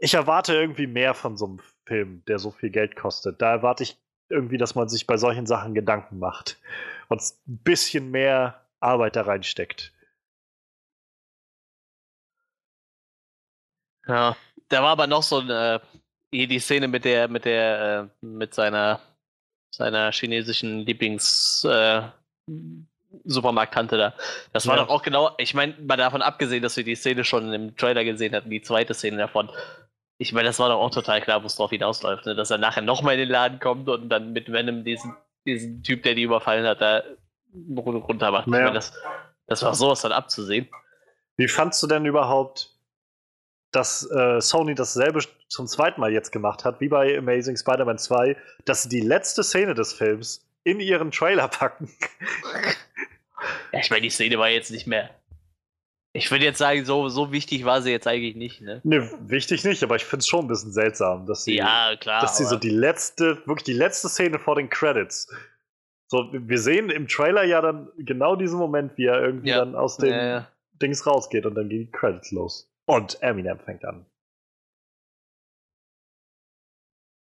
ich 0.00 0.14
erwarte 0.14 0.54
irgendwie 0.54 0.88
mehr 0.88 1.14
von 1.14 1.36
so 1.36 1.46
einem 1.46 1.60
Film, 1.86 2.24
der 2.26 2.40
so 2.40 2.50
viel 2.50 2.70
Geld 2.70 2.96
kostet. 2.96 3.40
Da 3.40 3.52
erwarte 3.52 3.84
ich 3.84 3.96
irgendwie, 4.28 4.58
dass 4.58 4.74
man 4.74 4.88
sich 4.88 5.06
bei 5.06 5.18
solchen 5.18 5.46
Sachen 5.46 5.72
Gedanken 5.72 6.18
macht 6.18 6.60
und 7.06 7.22
ein 7.46 7.58
bisschen 7.58 8.10
mehr 8.10 8.61
Arbeit 8.82 9.16
da 9.16 9.22
reinsteckt. 9.22 9.92
Ja, 14.06 14.36
da 14.68 14.82
war 14.82 14.90
aber 14.90 15.06
noch 15.06 15.22
so 15.22 15.38
eine, 15.38 15.80
äh, 16.32 16.46
die 16.46 16.58
Szene 16.58 16.88
mit 16.88 17.04
der, 17.04 17.28
mit 17.28 17.44
der, 17.44 18.10
äh, 18.22 18.26
mit 18.26 18.54
seiner, 18.54 19.00
seiner 19.70 20.10
chinesischen 20.12 20.80
Lieblings, 20.80 21.64
äh, 21.64 22.02
Supermarkttante 23.24 23.96
da. 23.96 24.14
Das 24.52 24.66
war 24.66 24.76
ja. 24.76 24.84
doch 24.84 24.90
auch 24.90 25.02
genau, 25.02 25.32
ich 25.38 25.54
meine, 25.54 25.74
mal 25.80 25.96
davon 25.96 26.22
abgesehen, 26.22 26.62
dass 26.62 26.76
wir 26.76 26.84
die 26.84 26.94
Szene 26.94 27.24
schon 27.24 27.52
im 27.52 27.76
Trailer 27.76 28.04
gesehen 28.04 28.34
hatten, 28.34 28.50
die 28.50 28.62
zweite 28.62 28.94
Szene 28.94 29.18
davon. 29.18 29.50
ich 30.18 30.32
meine, 30.32 30.46
das 30.48 30.58
war 30.58 30.68
doch 30.70 30.80
auch 30.80 30.90
total 30.90 31.20
klar, 31.20 31.42
wo 31.42 31.46
es 31.46 31.56
drauf 31.56 31.70
hinausläuft, 31.70 32.26
ne? 32.26 32.34
dass 32.34 32.50
er 32.50 32.58
nachher 32.58 32.82
nochmal 32.82 33.14
in 33.14 33.20
den 33.20 33.28
Laden 33.28 33.60
kommt 33.60 33.88
und 33.88 34.08
dann 34.08 34.32
mit 34.32 34.50
Venom 34.50 34.84
diesen, 34.84 35.14
diesen 35.46 35.82
Typ, 35.82 36.02
der 36.04 36.14
die 36.14 36.22
überfallen 36.22 36.66
hat, 36.66 36.80
da 36.80 37.02
runter 37.76 38.30
macht. 38.30 38.46
Ja. 38.46 38.54
Ich 38.54 38.62
meine, 38.62 38.72
das, 38.72 38.92
das 39.46 39.62
war 39.62 39.74
sowas 39.74 40.02
dann 40.02 40.12
abzusehen. 40.12 40.68
Wie 41.36 41.48
fandst 41.48 41.82
du 41.82 41.86
denn 41.86 42.04
überhaupt, 42.04 42.76
dass 43.70 44.08
äh, 44.10 44.40
Sony 44.40 44.74
dasselbe 44.74 45.20
zum 45.48 45.66
zweiten 45.66 46.00
Mal 46.00 46.12
jetzt 46.12 46.30
gemacht 46.30 46.64
hat, 46.64 46.80
wie 46.80 46.88
bei 46.88 47.16
Amazing 47.16 47.56
Spider-Man 47.56 47.98
2, 47.98 48.36
dass 48.64 48.84
sie 48.84 48.88
die 48.88 49.00
letzte 49.00 49.42
Szene 49.42 49.74
des 49.74 49.92
Films 49.92 50.46
in 50.64 50.78
ihren 50.80 51.10
Trailer 51.10 51.48
packen? 51.48 51.90
ja, 53.72 53.80
ich 53.80 53.90
meine, 53.90 54.02
die 54.02 54.10
Szene 54.10 54.38
war 54.38 54.48
jetzt 54.48 54.70
nicht 54.70 54.86
mehr 54.86 55.10
ich 56.14 56.30
würde 56.30 56.44
jetzt 56.44 56.58
sagen, 56.58 56.84
so, 56.84 57.08
so 57.08 57.32
wichtig 57.32 57.64
war 57.64 57.80
sie 57.80 57.90
jetzt 57.90 58.06
eigentlich 58.06 58.36
nicht, 58.36 58.60
ne? 58.60 58.80
Ne, 58.84 59.10
wichtig 59.22 59.64
nicht, 59.64 59.82
aber 59.82 59.96
ich 59.96 60.04
finde 60.04 60.20
es 60.20 60.28
schon 60.28 60.44
ein 60.44 60.48
bisschen 60.48 60.72
seltsam, 60.72 61.26
dass 61.26 61.44
sie, 61.44 61.56
ja, 61.56 61.96
klar, 61.98 62.20
dass 62.20 62.36
sie 62.36 62.44
so 62.44 62.56
die 62.56 62.70
letzte, 62.70 63.38
wirklich 63.46 63.64
die 63.64 63.72
letzte 63.72 64.08
Szene 64.08 64.38
vor 64.38 64.56
den 64.56 64.68
Credits. 64.68 65.32
So, 66.12 66.28
wir 66.30 66.58
sehen 66.58 66.90
im 66.90 67.08
Trailer 67.08 67.42
ja 67.42 67.62
dann 67.62 67.90
genau 67.96 68.36
diesen 68.36 68.58
Moment, 68.58 68.98
wie 68.98 69.06
er 69.06 69.22
irgendwie 69.22 69.48
ja. 69.48 69.56
dann 69.56 69.74
aus 69.74 69.96
dem 69.96 70.10
ja, 70.10 70.24
ja. 70.26 70.48
Dings 70.74 71.06
rausgeht 71.06 71.46
und 71.46 71.54
dann 71.54 71.70
gehen 71.70 71.86
die 71.86 71.90
Credits 71.90 72.30
los. 72.32 72.70
Und 72.84 73.22
Eminem 73.22 73.58
fängt 73.58 73.82
an. 73.86 74.04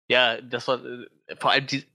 Ja, 0.09 0.41
das 0.41 0.69
war 0.69 0.79
äh, 0.85 1.09
vor 1.35 1.51
allem 1.51 1.67
die. 1.67 1.89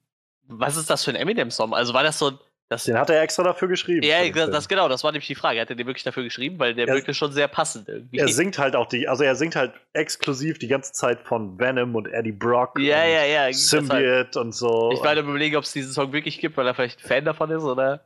Was 0.50 0.76
ist 0.76 0.90
das 0.90 1.06
für 1.06 1.12
ein 1.12 1.16
Eminem-Song? 1.16 1.74
Also 1.74 1.94
war 1.94 2.04
das 2.04 2.20
so 2.20 2.38
das, 2.70 2.86
den 2.86 2.98
hat 2.98 3.10
er 3.10 3.22
extra 3.22 3.44
dafür 3.44 3.68
geschrieben. 3.68 4.04
Ja, 4.04 4.28
das, 4.30 4.50
das, 4.50 4.68
genau, 4.68 4.90
das 4.90 5.04
war 5.04 5.12
nämlich 5.12 5.28
die 5.28 5.36
Frage. 5.36 5.60
Hat 5.60 5.70
er 5.70 5.76
den 5.76 5.86
wirklich 5.86 6.04
dafür 6.04 6.24
geschrieben? 6.24 6.58
Weil 6.60 6.74
der 6.74 6.88
er, 6.88 6.96
wirkte 6.96 7.14
schon 7.14 7.32
sehr 7.32 7.48
passend 7.48 7.88
irgendwie. 7.88 8.18
Er 8.18 8.28
singt 8.30 8.58
halt 8.58 8.76
auch 8.76 8.88
die, 8.88 9.08
also 9.08 9.24
er 9.24 9.36
singt 9.36 9.56
halt 9.56 9.74
exklusiv 9.94 10.58
die 10.58 10.68
ganze 10.68 10.92
Zeit 10.94 11.22
von 11.22 11.60
Venom 11.60 11.96
und 11.96 12.08
Eddie 12.08 12.32
Brock. 12.32 12.80
Ja, 12.80 13.06
ja, 13.06 13.26
ja. 13.26 13.54
Symbiote 13.54 14.16
halt, 14.16 14.38
und 14.38 14.54
so. 14.54 14.92
Ich 14.94 15.04
war 15.04 15.16
überlegen, 15.16 15.58
ob 15.58 15.66
es 15.66 15.74
diesen 15.74 15.92
Song 15.92 16.14
wirklich 16.14 16.40
gibt, 16.40 16.58
weil 16.58 16.66
er 16.66 16.74
vielleicht 16.74 17.04
ein 17.04 17.08
Fan 17.08 17.26
davon 17.26 17.52
ist 17.52 17.64
oder. 17.64 18.04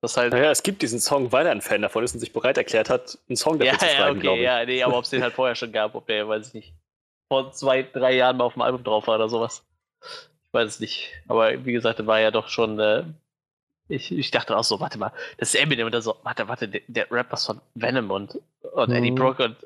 Das 0.00 0.16
halt 0.16 0.32
naja, 0.32 0.50
es 0.52 0.62
gibt 0.62 0.82
diesen 0.82 1.00
Song, 1.00 1.32
weil 1.32 1.46
er 1.46 1.52
ein 1.52 1.60
Fan 1.60 1.82
davon 1.82 2.04
ist 2.04 2.14
und 2.14 2.20
sich 2.20 2.32
bereit 2.32 2.56
erklärt 2.56 2.88
hat, 2.88 3.18
einen 3.28 3.36
Song 3.36 3.58
dafür 3.58 3.72
ja, 3.72 3.78
zu 3.78 3.86
schreiben, 3.86 4.20
ja, 4.20 4.30
okay, 4.30 4.42
Ja, 4.42 4.64
nee, 4.64 4.82
aber 4.82 4.96
ob 4.96 5.04
es 5.04 5.10
den 5.10 5.22
halt 5.22 5.34
vorher 5.34 5.56
schon 5.56 5.72
gab, 5.72 5.96
ob 5.96 6.06
der, 6.06 6.28
weiß 6.28 6.48
ich 6.48 6.54
nicht, 6.54 6.74
vor 7.28 7.52
zwei, 7.52 7.82
drei 7.82 8.14
Jahren 8.14 8.36
mal 8.36 8.44
auf 8.44 8.54
dem 8.54 8.62
Album 8.62 8.84
drauf 8.84 9.06
war 9.06 9.16
oder 9.16 9.28
sowas. 9.28 9.64
Ich 10.00 10.52
weiß 10.52 10.68
es 10.68 10.80
nicht. 10.80 11.12
Aber 11.26 11.64
wie 11.64 11.72
gesagt, 11.72 12.04
war 12.06 12.20
ja 12.20 12.30
doch 12.30 12.48
schon 12.48 12.78
äh, 12.78 13.04
ich, 13.88 14.12
ich 14.12 14.30
dachte 14.30 14.56
auch 14.56 14.64
so, 14.64 14.80
warte 14.80 14.98
mal, 14.98 15.12
das 15.38 15.54
ist 15.54 15.60
Eminem 15.60 15.86
oder 15.86 16.02
so, 16.02 16.16
warte, 16.22 16.46
warte, 16.48 16.68
der, 16.68 16.82
der 16.86 17.10
Rap 17.10 17.28
was 17.30 17.46
von 17.46 17.60
Venom 17.74 18.10
und, 18.10 18.38
und 18.72 18.90
mhm. 18.90 18.96
Eddie 18.96 19.10
Brock 19.10 19.40
und 19.40 19.56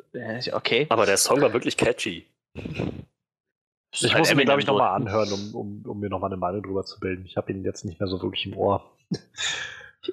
okay. 0.53 0.87
Aber 0.89 1.07
der 1.07 1.17
Song 1.17 1.41
war 1.41 1.53
wirklich 1.53 1.77
catchy. 1.77 2.27
Ich 2.55 4.17
muss 4.17 4.31
ihn 4.31 4.37
mir, 4.37 4.45
glaube 4.45 4.61
ich, 4.61 4.67
nochmal 4.67 4.95
anhören, 4.95 5.31
um, 5.33 5.55
um, 5.55 5.83
um 5.87 6.01
mir 6.01 6.09
nochmal 6.09 6.31
eine 6.31 6.39
Meinung 6.39 6.63
drüber 6.63 6.85
zu 6.85 6.99
bilden. 6.99 7.27
Ich 7.27 7.37
habe 7.37 7.53
ihn 7.53 7.65
jetzt 7.65 7.85
nicht 7.85 8.01
mehr 8.01 8.09
so 8.09 8.23
wirklich 8.23 8.47
im 8.47 8.57
Ohr. 8.57 8.97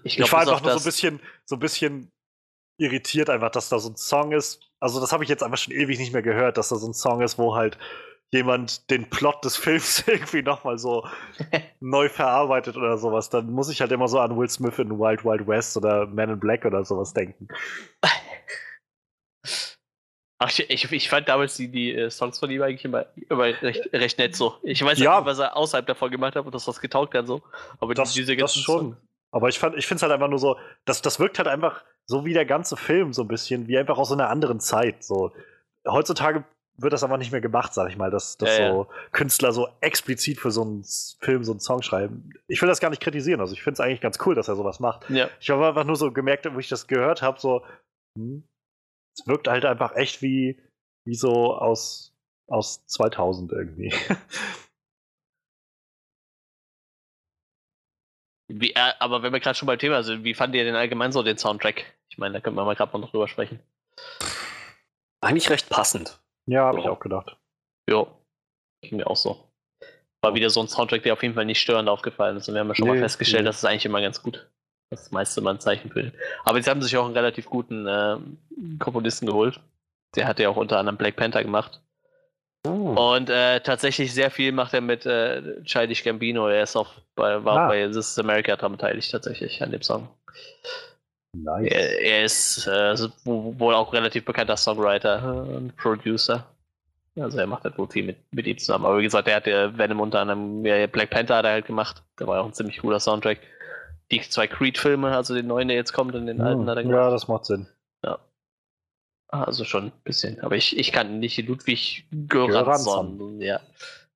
Ich, 0.03 0.17
glaub, 0.17 0.27
ich 0.27 0.33
war 0.33 0.41
einfach 0.41 0.61
nur 0.61 0.73
so 0.73 0.79
ein 0.79 0.83
bisschen, 0.83 1.19
so 1.45 1.55
ein 1.55 1.59
bisschen 1.59 2.11
irritiert, 2.77 3.29
einfach, 3.29 3.49
dass 3.49 3.69
da 3.69 3.79
so 3.79 3.89
ein 3.89 3.95
Song 3.95 4.33
ist. 4.33 4.61
Also, 4.79 4.99
das 4.99 5.11
habe 5.11 5.23
ich 5.23 5.29
jetzt 5.29 5.43
einfach 5.43 5.57
schon 5.57 5.73
ewig 5.73 5.97
nicht 5.97 6.13
mehr 6.13 6.21
gehört, 6.21 6.57
dass 6.57 6.69
da 6.69 6.75
so 6.75 6.87
ein 6.87 6.93
Song 6.93 7.21
ist, 7.21 7.37
wo 7.37 7.55
halt 7.55 7.77
jemand 8.31 8.89
den 8.89 9.09
Plot 9.09 9.43
des 9.43 9.57
Films 9.57 10.03
irgendwie 10.07 10.41
nochmal 10.41 10.77
so 10.77 11.07
neu 11.79 12.09
verarbeitet 12.09 12.77
oder 12.77 12.97
sowas, 12.97 13.29
dann 13.29 13.51
muss 13.51 13.69
ich 13.69 13.81
halt 13.81 13.91
immer 13.91 14.07
so 14.07 14.19
an 14.19 14.37
Will 14.37 14.49
Smith 14.49 14.77
in 14.79 14.99
Wild 14.99 15.25
Wild 15.25 15.47
West 15.47 15.77
oder 15.77 16.05
Man 16.07 16.29
in 16.29 16.39
Black 16.39 16.65
oder 16.65 16.85
sowas 16.85 17.13
denken. 17.13 17.47
Ach, 20.41 20.49
ich, 20.57 20.89
ich 20.89 21.09
fand 21.09 21.27
damals 21.27 21.57
die, 21.57 21.67
die 21.67 21.93
äh, 21.93 22.09
Songs 22.09 22.39
von 22.39 22.49
ihm 22.49 22.61
eigentlich 22.61 22.85
immer, 22.85 23.07
immer 23.29 23.43
recht, 23.61 23.91
recht 23.91 24.17
nett 24.19 24.37
so. 24.37 24.55
Ich 24.63 24.81
weiß 24.83 24.97
ja. 24.99 25.17
nicht, 25.17 25.25
was 25.25 25.39
er 25.39 25.57
außerhalb 25.57 25.85
davon 25.85 26.11
gemacht 26.11 26.37
hat 26.37 26.45
und 26.45 26.55
dass 26.55 26.63
das 26.63 26.79
getaugt 26.79 27.13
hat 27.13 27.27
so. 27.27 27.41
Aber 27.81 27.93
das, 27.93 28.13
diese 28.13 28.37
das 28.37 28.55
schon. 28.55 28.79
Songs. 28.79 28.97
Aber 29.31 29.49
ich, 29.49 29.55
ich 29.57 29.61
finde 29.85 29.95
es 29.95 30.01
halt 30.01 30.13
einfach 30.13 30.29
nur 30.29 30.39
so, 30.39 30.57
das, 30.85 31.01
das 31.01 31.19
wirkt 31.19 31.37
halt 31.39 31.49
einfach 31.49 31.83
so 32.07 32.23
wie 32.25 32.33
der 32.33 32.45
ganze 32.45 32.77
Film 32.77 33.11
so 33.13 33.23
ein 33.23 33.27
bisschen, 33.27 33.67
wie 33.67 33.77
einfach 33.77 33.97
aus 33.97 34.11
einer 34.13 34.29
anderen 34.29 34.61
Zeit. 34.61 35.03
So. 35.03 35.33
Heutzutage 35.85 36.45
wird 36.81 36.93
das 36.93 37.03
aber 37.03 37.17
nicht 37.17 37.31
mehr 37.31 37.41
gemacht, 37.41 37.73
sag 37.73 37.89
ich 37.89 37.97
mal, 37.97 38.11
dass, 38.11 38.37
dass 38.37 38.57
ja, 38.57 38.71
so 38.71 38.83
ja. 38.83 39.09
Künstler 39.11 39.51
so 39.51 39.67
explizit 39.81 40.39
für 40.39 40.51
so 40.51 40.61
einen 40.61 40.83
Film 41.19 41.43
so 41.43 41.51
einen 41.51 41.59
Song 41.59 41.81
schreiben. 41.81 42.31
Ich 42.47 42.61
will 42.61 42.69
das 42.69 42.79
gar 42.79 42.89
nicht 42.89 43.01
kritisieren, 43.01 43.41
also 43.41 43.53
ich 43.53 43.61
finde 43.61 43.73
es 43.73 43.79
eigentlich 43.79 44.01
ganz 44.01 44.17
cool, 44.25 44.35
dass 44.35 44.47
er 44.47 44.55
sowas 44.55 44.79
macht. 44.79 45.09
Ja. 45.09 45.29
Ich 45.39 45.49
habe 45.49 45.67
einfach 45.67 45.83
nur 45.83 45.95
so 45.95 46.11
gemerkt, 46.11 46.51
wo 46.53 46.59
ich 46.59 46.69
das 46.69 46.87
gehört 46.87 47.21
habe, 47.21 47.39
so, 47.39 47.65
hm, 48.17 48.43
es 49.17 49.27
wirkt 49.27 49.47
halt 49.47 49.65
einfach 49.65 49.95
echt 49.95 50.21
wie, 50.21 50.61
wie 51.05 51.15
so 51.15 51.55
aus, 51.55 52.15
aus 52.47 52.85
2000 52.85 53.51
irgendwie. 53.51 53.93
Wie, 58.51 58.71
äh, 58.71 58.93
aber 58.97 59.21
wenn 59.21 59.31
wir 59.31 59.39
gerade 59.39 59.55
schon 59.55 59.67
beim 59.67 59.77
Thema 59.77 60.01
sind, 60.01 60.23
wie 60.23 60.33
fand 60.33 60.55
ihr 60.55 60.63
denn 60.63 60.75
allgemein 60.75 61.11
so 61.11 61.21
den 61.21 61.37
Soundtrack? 61.37 61.85
Ich 62.09 62.17
meine, 62.17 62.33
da 62.33 62.39
können 62.41 62.55
wir 62.55 62.65
mal 62.65 62.75
gerade 62.75 62.99
noch 62.99 63.11
drüber 63.11 63.27
sprechen. 63.27 63.59
Eigentlich 65.21 65.49
recht 65.51 65.69
passend. 65.69 66.19
Ja, 66.49 66.65
habe 66.65 66.79
ich 66.79 66.87
auch 66.87 66.99
gedacht. 66.99 67.37
Ja, 67.87 68.07
ging 68.81 68.97
mir 68.97 69.07
auch 69.07 69.15
so. 69.15 69.37
War 70.21 70.33
wieder 70.33 70.49
so 70.49 70.59
ein 70.61 70.67
Soundtrack, 70.67 71.03
der 71.03 71.13
auf 71.13 71.23
jeden 71.23 71.35
Fall 71.35 71.45
nicht 71.45 71.61
störend 71.61 71.87
aufgefallen 71.87 72.37
ist. 72.37 72.47
Und 72.47 72.55
wir 72.55 72.61
haben 72.61 72.67
ja 72.69 72.75
schon 72.75 72.87
nee, 72.87 72.95
mal 72.95 72.99
festgestellt, 72.99 73.43
nee. 73.43 73.47
das 73.49 73.57
ist 73.57 73.65
eigentlich 73.65 73.85
immer 73.85 74.01
ganz 74.01 74.21
gut. 74.21 74.49
Das 74.89 75.11
meiste 75.11 75.41
mal 75.41 75.53
ein 75.53 75.59
Zeichen 75.59 75.91
für. 75.91 76.11
Aber 76.45 76.61
sie 76.61 76.69
haben 76.69 76.81
sich 76.81 76.97
auch 76.97 77.05
einen 77.05 77.13
relativ 77.13 77.45
guten 77.45 77.85
äh, 77.85 78.17
Komponisten 78.79 79.27
geholt. 79.27 79.59
Der 80.15 80.27
hat 80.27 80.39
ja 80.39 80.49
auch 80.49 80.57
unter 80.57 80.79
anderem 80.79 80.97
Black 80.97 81.15
Panther 81.15 81.43
gemacht. 81.43 81.81
Oh. 82.67 83.15
Und 83.15 83.29
äh, 83.29 83.61
tatsächlich 83.61 84.13
sehr 84.13 84.31
viel 84.31 84.51
macht 84.51 84.73
er 84.73 84.81
mit 84.81 85.05
äh, 85.05 85.63
Childish 85.63 86.03
Gambino. 86.03 86.47
Er 86.47 86.63
ist 86.63 86.75
auch 86.75 86.93
bei, 87.15 87.43
war 87.45 87.57
ah. 87.57 87.67
bei 87.67 87.85
This 87.85 87.97
is 88.11 88.19
America 88.19 88.55
dran 88.55 88.71
beteiligt, 88.71 89.11
tatsächlich, 89.11 89.61
an 89.61 89.71
dem 89.71 89.83
Song. 89.83 90.09
Nice. 91.33 91.71
Er, 91.71 92.01
er 92.01 92.23
ist 92.23 92.67
äh, 92.67 92.97
wohl 93.25 93.75
auch 93.75 93.93
relativ 93.93 94.25
bekannter 94.25 94.57
Songwriter 94.57 95.45
und 95.47 95.75
Producer. 95.77 96.45
Also 97.15 97.37
er 97.37 97.47
macht 97.47 97.63
halt 97.63 97.77
wohl 97.77 97.87
viel 97.87 98.05
mit, 98.05 98.17
mit 98.31 98.47
ihm 98.47 98.57
zusammen. 98.57 98.85
Aber 98.85 98.99
wie 98.99 99.03
gesagt, 99.03 99.27
er 99.27 99.35
hat 99.35 99.47
ja 99.47 99.77
Venom 99.77 99.99
unter 99.99 100.21
anderem 100.21 100.65
ja, 100.65 100.87
Black 100.87 101.09
Panther 101.09 101.35
hat 101.37 101.45
er 101.45 101.51
halt 101.51 101.65
gemacht. 101.65 102.03
Der 102.19 102.27
war 102.27 102.37
ja 102.37 102.41
auch 102.41 102.47
ein 102.47 102.53
ziemlich 102.53 102.79
cooler 102.79 102.99
Soundtrack. 102.99 103.39
Die 104.11 104.21
zwei 104.21 104.47
Creed-Filme, 104.47 105.15
also 105.15 105.35
den 105.35 105.47
neuen, 105.47 105.67
der 105.67 105.77
jetzt 105.77 105.93
kommt 105.93 106.15
und 106.15 106.25
den 106.25 106.41
alten 106.41 106.67
hat 106.67 106.77
er 106.77 106.83
gemacht. 106.83 106.97
Ja, 106.97 107.09
das 107.11 107.27
macht 107.27 107.45
Sinn. 107.45 107.67
Ja. 108.03 108.17
Also 109.27 109.65
schon 109.65 109.87
ein 109.87 109.91
bisschen. 110.03 110.39
Aber 110.41 110.55
ich, 110.55 110.77
ich 110.77 110.91
kann 110.91 111.19
nicht 111.19 111.37
Ludwig 111.47 112.07
Göransson. 112.27 113.39
Ja. 113.39 113.59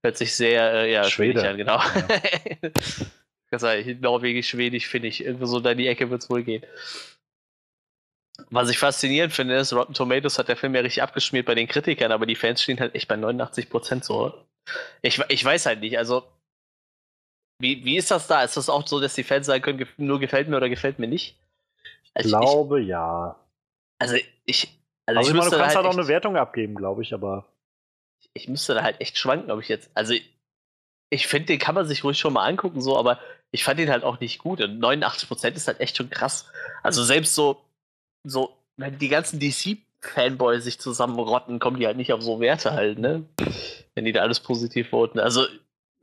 Hört 0.02 0.18
sich 0.18 0.36
sehr, 0.36 0.74
äh, 0.74 0.92
ja, 0.92 1.04
Schwede 1.04 1.48
an, 1.48 1.58
genau. 1.58 1.78
Ja. 1.78 2.70
Norwegisch, 3.62 4.50
Schwedisch 4.50 4.88
finde 4.88 5.08
ich. 5.08 5.24
Irgendwo 5.24 5.46
so 5.46 5.60
in 5.60 5.78
die 5.78 5.88
Ecke 5.88 6.10
wird 6.10 6.22
es 6.22 6.30
wohl 6.30 6.44
gehen. 6.44 6.64
Was 8.50 8.70
ich 8.70 8.80
faszinierend 8.80 9.34
finde, 9.34 9.56
ist, 9.56 9.74
Rotten 9.74 9.94
Tomatoes 9.94 10.40
hat 10.40 10.48
der 10.48 10.58
Film 10.58 10.74
ja 10.74 10.82
richtig 10.82 11.04
abgeschmiert 11.04 11.46
bei 11.46 11.56
den 11.56 11.68
Kritikern, 11.68 12.12
aber 12.12 12.26
die 12.26 12.36
Fans 12.36 12.62
stehen 12.62 12.80
halt 12.80 12.96
echt 12.96 13.08
bei 13.08 13.16
89% 13.16 14.04
so. 14.04 14.34
Ich, 15.02 15.22
ich 15.30 15.46
weiß 15.46 15.66
halt 15.66 15.82
nicht, 15.82 15.98
also. 15.98 16.24
Wie, 17.60 17.86
wie 17.86 17.98
ist 17.98 18.10
das 18.10 18.28
da? 18.28 18.44
Ist 18.44 18.58
das 18.58 18.70
auch 18.70 18.86
so, 18.88 19.00
dass 19.00 19.14
die 19.14 19.24
Fans 19.24 19.46
sagen 19.46 19.62
können, 19.62 19.88
nur 19.98 20.20
gefällt 20.20 20.48
mir 20.48 20.58
oder 20.58 20.70
gefällt 20.70 21.00
mir 21.00 21.08
nicht? 21.08 21.38
Also 22.14 22.30
ich 22.30 22.42
glaube 22.42 22.82
ich, 22.82 22.88
ja. 22.88 23.40
Also 24.00 24.16
ich. 24.46 24.80
Also, 25.06 25.20
also 25.20 25.32
ich 25.32 25.38
meine, 25.38 25.50
du 25.50 25.58
kannst 25.58 25.76
halt 25.76 25.86
auch 25.86 25.94
eine 25.94 26.08
Wertung 26.08 26.36
abgeben, 26.38 26.76
glaube 26.76 27.04
ich, 27.04 27.14
aber. 27.14 27.46
Ich 28.34 28.48
müsste 28.48 28.74
da 28.74 28.84
halt 28.84 29.00
echt 29.00 29.18
schwanken, 29.18 29.52
ob 29.52 29.62
ich 29.62 29.68
jetzt. 29.68 29.92
Also 29.94 30.16
ich 31.14 31.28
finde, 31.28 31.48
den 31.48 31.60
kann 31.60 31.76
man 31.76 31.86
sich 31.86 32.04
ruhig 32.04 32.18
schon 32.18 32.34
mal 32.34 32.46
angucken, 32.46 32.82
so, 32.82 32.98
aber 32.98 33.20
ich 33.52 33.64
fand 33.64 33.80
den 33.80 33.92
halt 33.92 34.04
auch 34.04 34.20
nicht 34.20 34.40
gut. 34.40 34.62
Und 34.62 34.84
89% 34.84 35.54
ist 35.54 35.68
halt 35.68 35.80
echt 35.80 35.96
schon 35.96 36.10
krass. 36.10 36.48
Also 36.82 37.04
selbst 37.04 37.36
so, 37.36 37.62
so, 38.24 38.58
wenn 38.78 38.98
die 38.98 39.10
ganzen 39.10 39.40
DC-Fanboys 39.40 40.64
sich 40.64 40.80
zusammenrotten, 40.80 41.60
kommen 41.60 41.80
die 41.80 41.86
halt 41.86 41.98
nicht 41.98 42.14
auf 42.14 42.22
so 42.24 42.40
Werte 42.40 42.74
halt, 42.74 42.98
ne? 42.98 43.26
Wenn 43.94 44.06
die 44.06 44.12
da 44.12 44.22
alles 44.22 44.40
positiv 44.40 44.90
voten. 44.90 45.20
Also, 45.20 45.46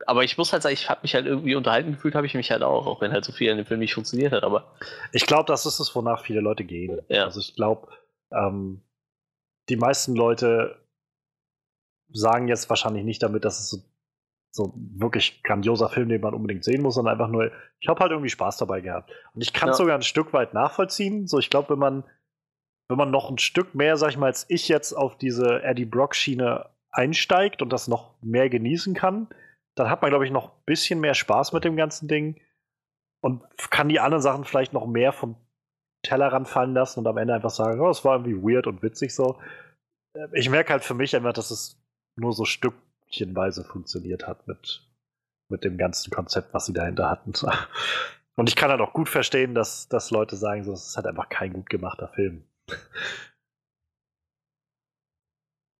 aber 0.05 0.23
ich 0.23 0.37
muss 0.37 0.53
halt 0.53 0.63
sagen, 0.63 0.73
ich 0.73 0.89
habe 0.89 1.01
mich 1.03 1.13
halt 1.13 1.25
irgendwie 1.25 1.55
unterhalten 1.55 1.91
gefühlt, 1.91 2.15
habe 2.15 2.25
ich 2.25 2.33
mich 2.33 2.49
halt 2.49 2.63
auch, 2.63 2.87
auch 2.87 3.01
wenn 3.01 3.11
halt 3.11 3.25
so 3.25 3.33
viel 3.33 3.51
an 3.51 3.57
dem 3.57 3.65
Film 3.65 3.81
nicht 3.81 3.93
funktioniert 3.93 4.31
hat, 4.31 4.43
aber. 4.43 4.71
Ich 5.11 5.25
glaube, 5.25 5.45
das 5.45 5.65
ist 5.65 5.81
es, 5.81 5.93
wonach 5.93 6.23
viele 6.23 6.39
Leute 6.39 6.63
gehen. 6.63 7.01
Ja. 7.09 7.25
Also 7.25 7.41
ich 7.41 7.53
glaube, 7.55 7.89
ähm, 8.31 8.81
die 9.67 9.75
meisten 9.75 10.15
Leute 10.15 10.77
sagen 12.13 12.47
jetzt 12.47 12.69
wahrscheinlich 12.69 13.03
nicht 13.03 13.21
damit, 13.21 13.43
dass 13.43 13.59
es 13.59 13.69
so 13.69 13.83
so 14.51 14.73
wirklich 14.75 15.43
grandioser 15.43 15.89
Film, 15.89 16.09
den 16.09 16.21
man 16.21 16.33
unbedingt 16.33 16.63
sehen 16.63 16.81
muss, 16.81 16.95
sondern 16.95 17.13
einfach 17.13 17.29
nur, 17.29 17.51
ich 17.79 17.87
habe 17.87 18.01
halt 18.01 18.11
irgendwie 18.11 18.29
Spaß 18.29 18.57
dabei 18.57 18.81
gehabt. 18.81 19.11
Und 19.33 19.41
ich 19.41 19.53
kann 19.53 19.69
es 19.69 19.77
ja. 19.77 19.83
sogar 19.83 19.95
ein 19.95 20.03
Stück 20.03 20.33
weit 20.33 20.53
nachvollziehen. 20.53 21.27
So, 21.27 21.39
ich 21.39 21.49
glaube, 21.49 21.69
wenn 21.69 21.79
man, 21.79 22.03
wenn 22.89 22.97
man 22.97 23.11
noch 23.11 23.29
ein 23.29 23.37
Stück 23.37 23.73
mehr, 23.75 23.95
sag 23.95 24.09
ich 24.09 24.17
mal, 24.17 24.27
als 24.27 24.45
ich 24.49 24.67
jetzt 24.67 24.93
auf 24.93 25.17
diese 25.17 25.63
Eddie 25.63 25.85
Brock-Schiene 25.85 26.69
einsteigt 26.91 27.61
und 27.61 27.71
das 27.71 27.87
noch 27.87 28.21
mehr 28.21 28.49
genießen 28.49 28.93
kann, 28.93 29.29
dann 29.75 29.89
hat 29.89 30.01
man, 30.01 30.11
glaube 30.11 30.25
ich, 30.25 30.31
noch 30.31 30.49
ein 30.49 30.63
bisschen 30.65 30.99
mehr 30.99 31.13
Spaß 31.13 31.53
mit 31.53 31.63
dem 31.63 31.77
ganzen 31.77 32.09
Ding 32.09 32.41
und 33.21 33.41
kann 33.69 33.87
die 33.87 34.01
anderen 34.01 34.21
Sachen 34.21 34.43
vielleicht 34.43 34.73
noch 34.73 34.85
mehr 34.85 35.13
vom 35.13 35.37
Tellerrand 36.03 36.49
fallen 36.49 36.73
lassen 36.73 36.99
und 36.99 37.07
am 37.07 37.17
Ende 37.17 37.33
einfach 37.33 37.51
sagen, 37.51 37.79
oh, 37.79 37.89
es 37.89 38.03
war 38.03 38.17
irgendwie 38.17 38.35
weird 38.35 38.67
und 38.67 38.83
witzig 38.83 39.15
so. 39.15 39.39
Ich 40.33 40.49
merke 40.49 40.73
halt 40.73 40.83
für 40.83 40.95
mich 40.95 41.15
einfach, 41.15 41.31
dass 41.31 41.51
es 41.51 41.81
nur 42.17 42.33
so 42.33 42.43
stückchenweise 43.11 43.63
funktioniert 43.63 44.27
hat 44.27 44.47
mit, 44.47 44.81
mit 45.49 45.63
dem 45.63 45.77
ganzen 45.77 46.11
Konzept, 46.11 46.53
was 46.53 46.65
sie 46.65 46.73
dahinter 46.73 47.09
hatten. 47.09 47.33
Und 48.35 48.49
ich 48.49 48.55
kann 48.55 48.71
halt 48.71 48.81
auch 48.81 48.93
gut 48.93 49.09
verstehen, 49.09 49.53
dass, 49.53 49.89
dass 49.89 50.09
Leute 50.09 50.37
sagen, 50.37 50.63
so, 50.63 50.71
es 50.71 50.87
ist 50.87 50.95
halt 50.95 51.05
einfach 51.05 51.29
kein 51.29 51.51
gut 51.51 51.69
gemachter 51.69 52.07
Film. 52.07 52.43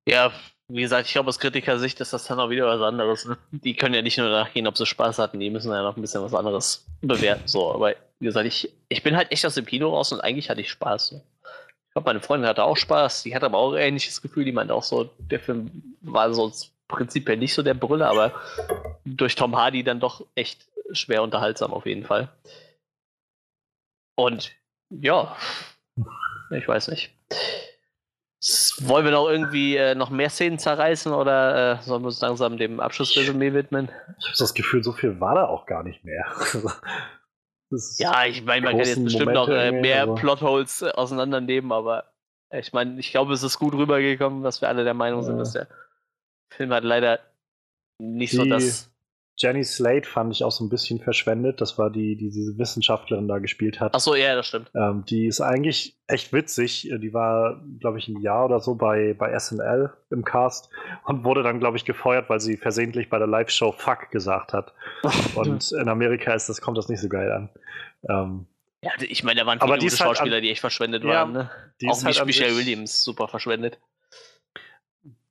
Ja, 0.07 0.31
wie 0.67 0.81
gesagt, 0.81 1.07
ich 1.07 1.13
glaube, 1.13 1.29
aus 1.29 1.39
Kritikersicht 1.39 1.99
ist 2.01 2.11
das 2.11 2.25
dann 2.25 2.39
auch 2.39 2.49
wieder 2.49 2.67
was 2.67 2.81
anderes. 2.81 3.25
Ne? 3.25 3.37
Die 3.51 3.75
können 3.75 3.95
ja 3.95 4.01
nicht 4.01 4.17
nur 4.17 4.29
nachgehen, 4.29 4.67
ob 4.67 4.77
sie 4.77 4.85
Spaß 4.85 5.19
hatten, 5.19 5.39
die 5.39 5.49
müssen 5.49 5.71
ja 5.71 5.81
noch 5.81 5.95
ein 5.95 6.01
bisschen 6.01 6.21
was 6.21 6.33
anderes 6.33 6.85
bewerten. 7.01 7.47
So, 7.47 7.73
aber 7.73 7.95
wie 8.19 8.25
gesagt, 8.25 8.45
ich, 8.45 8.73
ich 8.89 9.01
bin 9.01 9.15
halt 9.15 9.31
echt 9.31 9.45
aus 9.45 9.55
dem 9.55 9.65
Kino 9.65 9.89
raus 9.89 10.11
und 10.11 10.19
eigentlich 10.19 10.49
hatte 10.49 10.61
ich 10.61 10.69
Spaß. 10.69 11.13
Ich 11.13 11.93
glaube, 11.93 12.05
meine 12.05 12.21
Freundin 12.21 12.49
hatte 12.49 12.63
auch 12.63 12.77
Spaß, 12.77 13.23
die 13.23 13.33
hatte 13.33 13.45
aber 13.45 13.57
auch 13.57 13.73
ein 13.73 13.81
ähnliches 13.81 14.21
Gefühl, 14.21 14.45
die 14.45 14.51
meinte 14.51 14.73
auch 14.73 14.83
so, 14.83 15.09
der 15.17 15.39
Film 15.39 15.95
war 16.01 16.33
so 16.33 16.51
prinzipiell 16.91 17.37
nicht 17.37 17.53
so 17.53 17.63
der 17.63 17.73
Brüller, 17.73 18.09
aber 18.09 18.33
durch 19.05 19.35
Tom 19.35 19.55
Hardy 19.55 19.83
dann 19.83 19.99
doch 19.99 20.25
echt 20.35 20.67
schwer 20.91 21.23
unterhaltsam 21.23 21.73
auf 21.73 21.85
jeden 21.85 22.05
Fall. 22.05 22.29
Und 24.15 24.51
ja, 24.89 25.35
ich 26.51 26.67
weiß 26.67 26.89
nicht. 26.89 27.13
Wollen 28.81 29.05
wir 29.05 29.11
noch 29.11 29.29
irgendwie 29.29 29.75
äh, 29.75 29.93
noch 29.93 30.09
mehr 30.09 30.29
Szenen 30.29 30.57
zerreißen 30.57 31.13
oder 31.13 31.79
äh, 31.79 31.83
sollen 31.83 32.01
wir 32.01 32.07
uns 32.07 32.21
langsam 32.21 32.57
dem 32.57 32.79
Abschlussresümee 32.79 33.53
widmen? 33.53 33.89
Ich 34.19 34.25
habe 34.25 34.37
das 34.39 34.53
Gefühl, 34.55 34.83
so 34.83 34.93
viel 34.93 35.19
war 35.19 35.35
da 35.35 35.45
auch 35.45 35.67
gar 35.67 35.83
nicht 35.83 36.03
mehr. 36.03 36.25
ja, 37.97 38.25
ich 38.25 38.43
meine, 38.43 38.65
man 38.65 38.77
kann 38.77 38.85
jetzt 38.85 39.03
bestimmt 39.03 39.33
Momente 39.33 39.51
noch 39.51 39.57
äh, 39.57 39.71
mehr 39.71 40.03
aber... 40.03 40.15
Plotholes 40.15 40.81
äh, 40.81 40.89
auseinandernehmen, 40.89 41.71
aber 41.71 42.05
ich 42.51 42.73
meine, 42.73 42.99
ich 42.99 43.11
glaube, 43.11 43.33
es 43.33 43.43
ist 43.43 43.59
gut 43.59 43.75
rübergekommen, 43.75 44.43
dass 44.43 44.59
wir 44.59 44.69
alle 44.69 44.83
der 44.83 44.95
Meinung 44.95 45.21
ja. 45.21 45.25
sind, 45.27 45.37
dass 45.37 45.53
der 45.53 45.67
Film 46.51 46.73
hat 46.73 46.83
leider 46.83 47.19
nicht 47.97 48.33
Die, 48.33 48.37
so 48.37 48.45
das 48.45 48.91
Jenny 49.37 49.63
Slate 49.63 50.07
fand 50.07 50.33
ich 50.33 50.43
auch 50.43 50.51
so 50.51 50.63
ein 50.63 50.69
bisschen 50.69 50.99
verschwendet. 50.99 51.61
Das 51.61 51.77
war 51.79 51.89
die, 51.89 52.15
die 52.15 52.29
diese 52.29 52.57
Wissenschaftlerin 52.57 53.27
da 53.27 53.39
gespielt 53.39 53.79
hat. 53.79 53.93
Ach 53.95 53.99
so, 53.99 54.13
ja, 54.13 54.35
das 54.35 54.45
stimmt. 54.45 54.69
Ähm, 54.75 55.03
die 55.09 55.25
ist 55.25 55.41
eigentlich 55.41 55.97
echt 56.05 56.31
witzig. 56.31 56.91
Die 56.91 57.13
war, 57.13 57.59
glaube 57.79 57.97
ich, 57.97 58.07
ein 58.07 58.21
Jahr 58.21 58.45
oder 58.45 58.59
so 58.59 58.75
bei, 58.75 59.15
bei 59.17 59.37
SNL 59.37 59.91
im 60.11 60.23
Cast 60.23 60.69
und 61.05 61.23
wurde 61.23 61.41
dann, 61.41 61.59
glaube 61.59 61.77
ich, 61.77 61.85
gefeuert, 61.85 62.29
weil 62.29 62.39
sie 62.39 62.57
versehentlich 62.57 63.09
bei 63.09 63.17
der 63.17 63.27
Live-Show 63.27 63.71
Fuck 63.71 64.11
gesagt 64.11 64.53
hat. 64.53 64.73
und 65.35 65.71
in 65.71 65.89
Amerika 65.89 66.33
ist 66.33 66.47
das, 66.49 66.61
kommt 66.61 66.77
das 66.77 66.87
nicht 66.87 67.01
so 67.01 67.09
geil 67.09 67.31
an. 67.31 67.49
Ähm, 68.07 68.45
ja, 68.83 68.91
ich 68.99 69.23
meine, 69.23 69.39
da 69.39 69.45
waren 69.45 69.59
viele 69.59 69.77
gute 69.77 69.95
Schauspieler, 69.95 70.33
halt 70.33 70.41
an, 70.41 70.43
die 70.43 70.51
echt 70.51 70.61
verschwendet 70.61 71.03
ja, 71.03 71.09
waren. 71.09 71.31
Ne? 71.31 71.49
Auch 71.87 72.03
halt 72.03 72.25
Michelle 72.25 72.55
Williams 72.55 73.03
super 73.03 73.27
verschwendet 73.27 73.79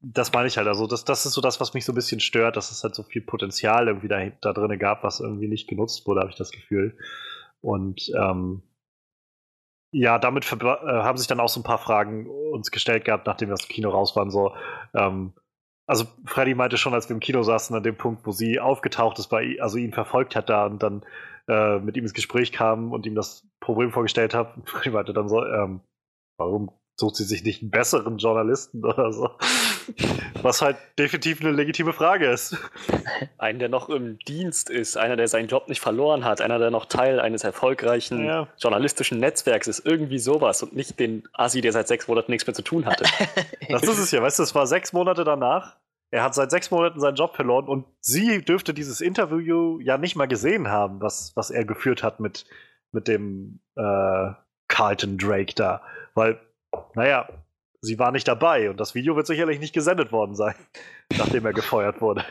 das 0.00 0.32
meine 0.32 0.48
ich 0.48 0.56
halt. 0.56 0.66
Also, 0.66 0.86
das, 0.86 1.04
das 1.04 1.26
ist 1.26 1.34
so 1.34 1.40
das, 1.40 1.60
was 1.60 1.74
mich 1.74 1.84
so 1.84 1.92
ein 1.92 1.94
bisschen 1.94 2.20
stört, 2.20 2.56
dass 2.56 2.70
es 2.70 2.82
halt 2.82 2.94
so 2.94 3.02
viel 3.02 3.22
Potenzial 3.22 3.88
irgendwie 3.88 4.08
da, 4.08 4.30
da 4.40 4.52
drin 4.52 4.78
gab, 4.78 5.04
was 5.04 5.20
irgendwie 5.20 5.48
nicht 5.48 5.68
genutzt 5.68 6.06
wurde, 6.06 6.20
habe 6.20 6.30
ich 6.30 6.36
das 6.36 6.50
Gefühl. 6.50 6.96
Und 7.60 8.10
ähm, 8.16 8.62
ja, 9.92 10.18
damit 10.18 10.50
äh, 10.50 10.56
haben 10.56 11.18
sich 11.18 11.26
dann 11.26 11.40
auch 11.40 11.48
so 11.48 11.60
ein 11.60 11.64
paar 11.64 11.78
Fragen 11.78 12.28
uns 12.28 12.70
gestellt 12.70 13.04
gehabt, 13.04 13.26
nachdem 13.26 13.48
wir 13.48 13.54
aus 13.54 13.66
dem 13.66 13.72
Kino 13.72 13.90
raus 13.90 14.14
waren. 14.16 14.30
So, 14.30 14.54
ähm, 14.94 15.34
also 15.86 16.06
Freddy 16.24 16.54
meinte 16.54 16.76
schon, 16.76 16.94
als 16.94 17.08
wir 17.08 17.14
im 17.14 17.20
Kino 17.20 17.42
saßen, 17.42 17.74
an 17.74 17.82
dem 17.82 17.96
Punkt, 17.96 18.24
wo 18.24 18.30
sie 18.30 18.60
aufgetaucht 18.60 19.18
ist, 19.18 19.28
bei, 19.28 19.56
also 19.60 19.76
ihn 19.78 19.92
verfolgt 19.92 20.36
hat 20.36 20.48
da 20.48 20.66
und 20.66 20.82
dann 20.82 21.04
äh, 21.48 21.80
mit 21.80 21.96
ihm 21.96 22.04
ins 22.04 22.14
Gespräch 22.14 22.52
kam 22.52 22.92
und 22.92 23.06
ihm 23.06 23.16
das 23.16 23.46
Problem 23.58 23.90
vorgestellt 23.90 24.32
hat. 24.32 24.54
Freddy 24.64 24.90
meinte 24.90 25.12
dann 25.12 25.28
so, 25.28 25.44
ähm, 25.44 25.80
warum 26.38 26.70
sucht 27.00 27.16
sie 27.16 27.24
sich 27.24 27.42
nicht 27.42 27.62
einen 27.62 27.70
besseren 27.70 28.18
Journalisten 28.18 28.84
oder 28.84 29.12
so? 29.12 29.30
Was 30.42 30.62
halt 30.62 30.76
definitiv 30.98 31.40
eine 31.40 31.50
legitime 31.50 31.92
Frage 31.92 32.30
ist. 32.30 32.56
Einen, 33.38 33.58
der 33.58 33.68
noch 33.68 33.88
im 33.88 34.18
Dienst 34.20 34.70
ist, 34.70 34.96
einer, 34.96 35.16
der 35.16 35.26
seinen 35.26 35.48
Job 35.48 35.68
nicht 35.68 35.80
verloren 35.80 36.24
hat, 36.24 36.40
einer, 36.40 36.58
der 36.58 36.70
noch 36.70 36.86
Teil 36.86 37.18
eines 37.18 37.42
erfolgreichen 37.42 38.24
ja. 38.24 38.48
journalistischen 38.58 39.18
Netzwerks 39.18 39.66
ist, 39.66 39.84
irgendwie 39.84 40.18
sowas 40.18 40.62
und 40.62 40.76
nicht 40.76 41.00
den 41.00 41.24
Asi, 41.32 41.60
der 41.60 41.72
seit 41.72 41.88
sechs 41.88 42.06
Monaten 42.06 42.30
nichts 42.30 42.46
mehr 42.46 42.54
zu 42.54 42.62
tun 42.62 42.86
hatte. 42.86 43.04
das 43.68 43.82
ist 43.82 43.98
es 43.98 44.10
ja, 44.12 44.22
weißt 44.22 44.38
du, 44.38 44.42
es 44.44 44.54
war 44.54 44.66
sechs 44.66 44.92
Monate 44.92 45.24
danach. 45.24 45.76
Er 46.12 46.22
hat 46.22 46.34
seit 46.34 46.50
sechs 46.50 46.70
Monaten 46.70 47.00
seinen 47.00 47.14
Job 47.14 47.34
verloren 47.34 47.66
und 47.66 47.86
sie 48.00 48.42
dürfte 48.42 48.74
dieses 48.74 49.00
Interview 49.00 49.80
ja 49.80 49.96
nicht 49.96 50.16
mal 50.16 50.26
gesehen 50.26 50.68
haben, 50.68 51.00
was, 51.00 51.32
was 51.36 51.50
er 51.50 51.64
geführt 51.64 52.02
hat 52.02 52.20
mit, 52.20 52.46
mit 52.92 53.08
dem 53.08 53.60
äh, 53.76 54.32
Carlton 54.68 55.18
Drake 55.18 55.54
da. 55.54 55.82
Weil, 56.14 56.40
naja, 56.94 57.28
sie 57.80 57.98
war 57.98 58.12
nicht 58.12 58.28
dabei 58.28 58.70
und 58.70 58.78
das 58.78 58.94
Video 58.94 59.16
wird 59.16 59.26
sicherlich 59.26 59.58
nicht 59.58 59.74
gesendet 59.74 60.12
worden 60.12 60.34
sein, 60.34 60.54
nachdem 61.16 61.46
er 61.46 61.52
gefeuert 61.52 62.00
wurde. 62.00 62.24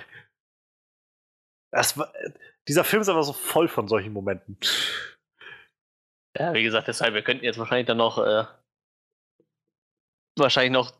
War, 1.71 2.13
dieser 2.67 2.83
Film 2.83 3.01
ist 3.01 3.09
aber 3.09 3.23
so 3.23 3.33
voll 3.33 3.67
von 3.67 3.87
solchen 3.87 4.13
Momenten. 4.13 4.57
Ja, 6.37 6.53
wie 6.53 6.63
gesagt, 6.63 6.87
deshalb, 6.87 7.13
wir 7.13 7.21
könnten 7.21 7.45
jetzt 7.45 7.59
wahrscheinlich 7.59 7.87
dann 7.87 7.97
noch 7.97 8.17
äh, 8.17 8.45
wahrscheinlich 10.37 10.71
noch 10.71 10.93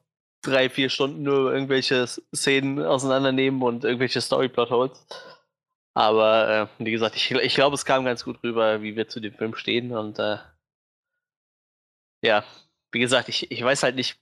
drei, 0.43 0.69
vier 0.69 0.89
Stunden 0.89 1.23
nur 1.23 1.53
irgendwelche 1.53 2.07
Szenen 2.07 2.83
auseinandernehmen 2.83 3.61
und 3.61 3.83
irgendwelche 3.83 4.21
Storyplot-Holes. 4.21 5.05
Aber 5.95 6.69
äh, 6.79 6.83
wie 6.83 6.91
gesagt, 6.91 7.15
ich, 7.15 7.31
ich 7.31 7.55
glaube, 7.55 7.75
es 7.75 7.85
kam 7.85 8.05
ganz 8.05 8.23
gut 8.23 8.41
rüber, 8.43 8.81
wie 8.81 8.95
wir 8.95 9.07
zu 9.07 9.19
dem 9.19 9.33
Film 9.33 9.55
stehen. 9.55 9.91
Und 9.91 10.19
äh, 10.19 10.37
ja, 12.23 12.43
wie 12.91 12.99
gesagt, 12.99 13.29
ich, 13.29 13.51
ich 13.51 13.63
weiß 13.63 13.83
halt 13.83 13.95
nicht, 13.95 14.19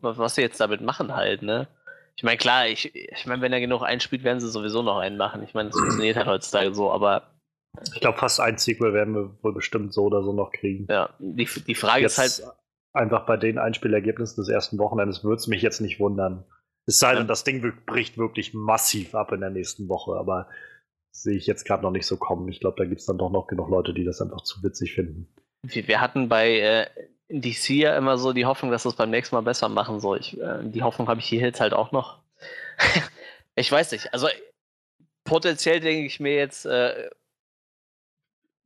was 0.00 0.34
sie 0.34 0.42
jetzt 0.42 0.60
damit 0.60 0.80
machen 0.80 1.14
halt, 1.14 1.42
ne? 1.42 1.68
Ich 2.16 2.22
meine, 2.22 2.36
klar, 2.36 2.68
ich, 2.68 2.94
ich 2.94 3.26
meine, 3.26 3.42
wenn 3.42 3.52
er 3.52 3.60
genug 3.60 3.82
einspielt, 3.82 4.22
werden 4.22 4.40
sie 4.40 4.48
sowieso 4.48 4.82
noch 4.82 4.98
einen 4.98 5.16
machen. 5.16 5.42
Ich 5.42 5.54
meine, 5.54 5.70
das 5.70 5.78
funktioniert 5.78 6.16
halt 6.16 6.28
heutzutage 6.28 6.72
so, 6.74 6.92
aber. 6.92 7.30
Ich 7.92 8.00
glaube, 8.00 8.18
fast 8.18 8.38
ein 8.38 8.56
Sequel 8.56 8.92
werden 8.92 9.14
wir 9.14 9.36
wohl 9.42 9.52
bestimmt 9.52 9.92
so 9.92 10.04
oder 10.04 10.22
so 10.22 10.32
noch 10.32 10.52
kriegen. 10.52 10.86
Ja, 10.88 11.10
die, 11.18 11.48
die 11.66 11.74
Frage 11.74 12.02
jetzt 12.02 12.18
ist 12.18 12.44
halt. 12.44 12.56
Einfach 12.92 13.26
bei 13.26 13.36
den 13.36 13.58
Einspielergebnissen 13.58 14.40
des 14.40 14.48
ersten 14.48 14.78
Wochenendes 14.78 15.24
würde 15.24 15.38
es 15.38 15.48
mich 15.48 15.62
jetzt 15.62 15.80
nicht 15.80 15.98
wundern. 15.98 16.44
Es 16.86 17.00
sei 17.00 17.16
denn, 17.16 17.26
das 17.26 17.42
Ding 17.42 17.84
bricht 17.86 18.18
wirklich 18.18 18.54
massiv 18.54 19.16
ab 19.16 19.32
in 19.32 19.40
der 19.40 19.50
nächsten 19.50 19.88
Woche, 19.88 20.12
aber 20.12 20.48
sehe 21.10 21.36
ich 21.36 21.48
jetzt 21.48 21.64
gerade 21.64 21.82
noch 21.82 21.90
nicht 21.90 22.06
so 22.06 22.16
kommen. 22.16 22.48
Ich 22.48 22.60
glaube, 22.60 22.76
da 22.78 22.84
gibt 22.84 23.00
es 23.00 23.06
dann 23.06 23.18
doch 23.18 23.30
noch 23.30 23.48
genug 23.48 23.68
Leute, 23.68 23.94
die 23.94 24.04
das 24.04 24.20
einfach 24.20 24.42
zu 24.42 24.62
witzig 24.62 24.94
finden. 24.94 25.26
Wir 25.62 26.00
hatten 26.00 26.28
bei 26.28 26.58
äh, 26.60 26.86
DC 27.28 27.70
ja 27.70 27.96
immer 27.96 28.18
so 28.18 28.32
die 28.32 28.46
Hoffnung, 28.46 28.70
dass 28.70 28.82
sie 28.82 28.88
es 28.88 28.96
beim 28.96 29.10
nächsten 29.10 29.34
Mal 29.34 29.42
besser 29.42 29.68
machen. 29.68 30.00
So, 30.00 30.14
ich, 30.14 30.38
äh, 30.40 30.58
die 30.62 30.82
Hoffnung 30.82 31.08
habe 31.08 31.20
ich 31.20 31.26
hier 31.26 31.40
jetzt 31.40 31.60
halt 31.60 31.72
auch 31.72 31.92
noch. 31.92 32.18
ich 33.54 33.70
weiß 33.70 33.92
nicht. 33.92 34.12
Also 34.12 34.28
potenziell 35.24 35.80
denke 35.80 36.06
ich 36.06 36.20
mir 36.20 36.36
jetzt, 36.36 36.66
äh, 36.66 37.08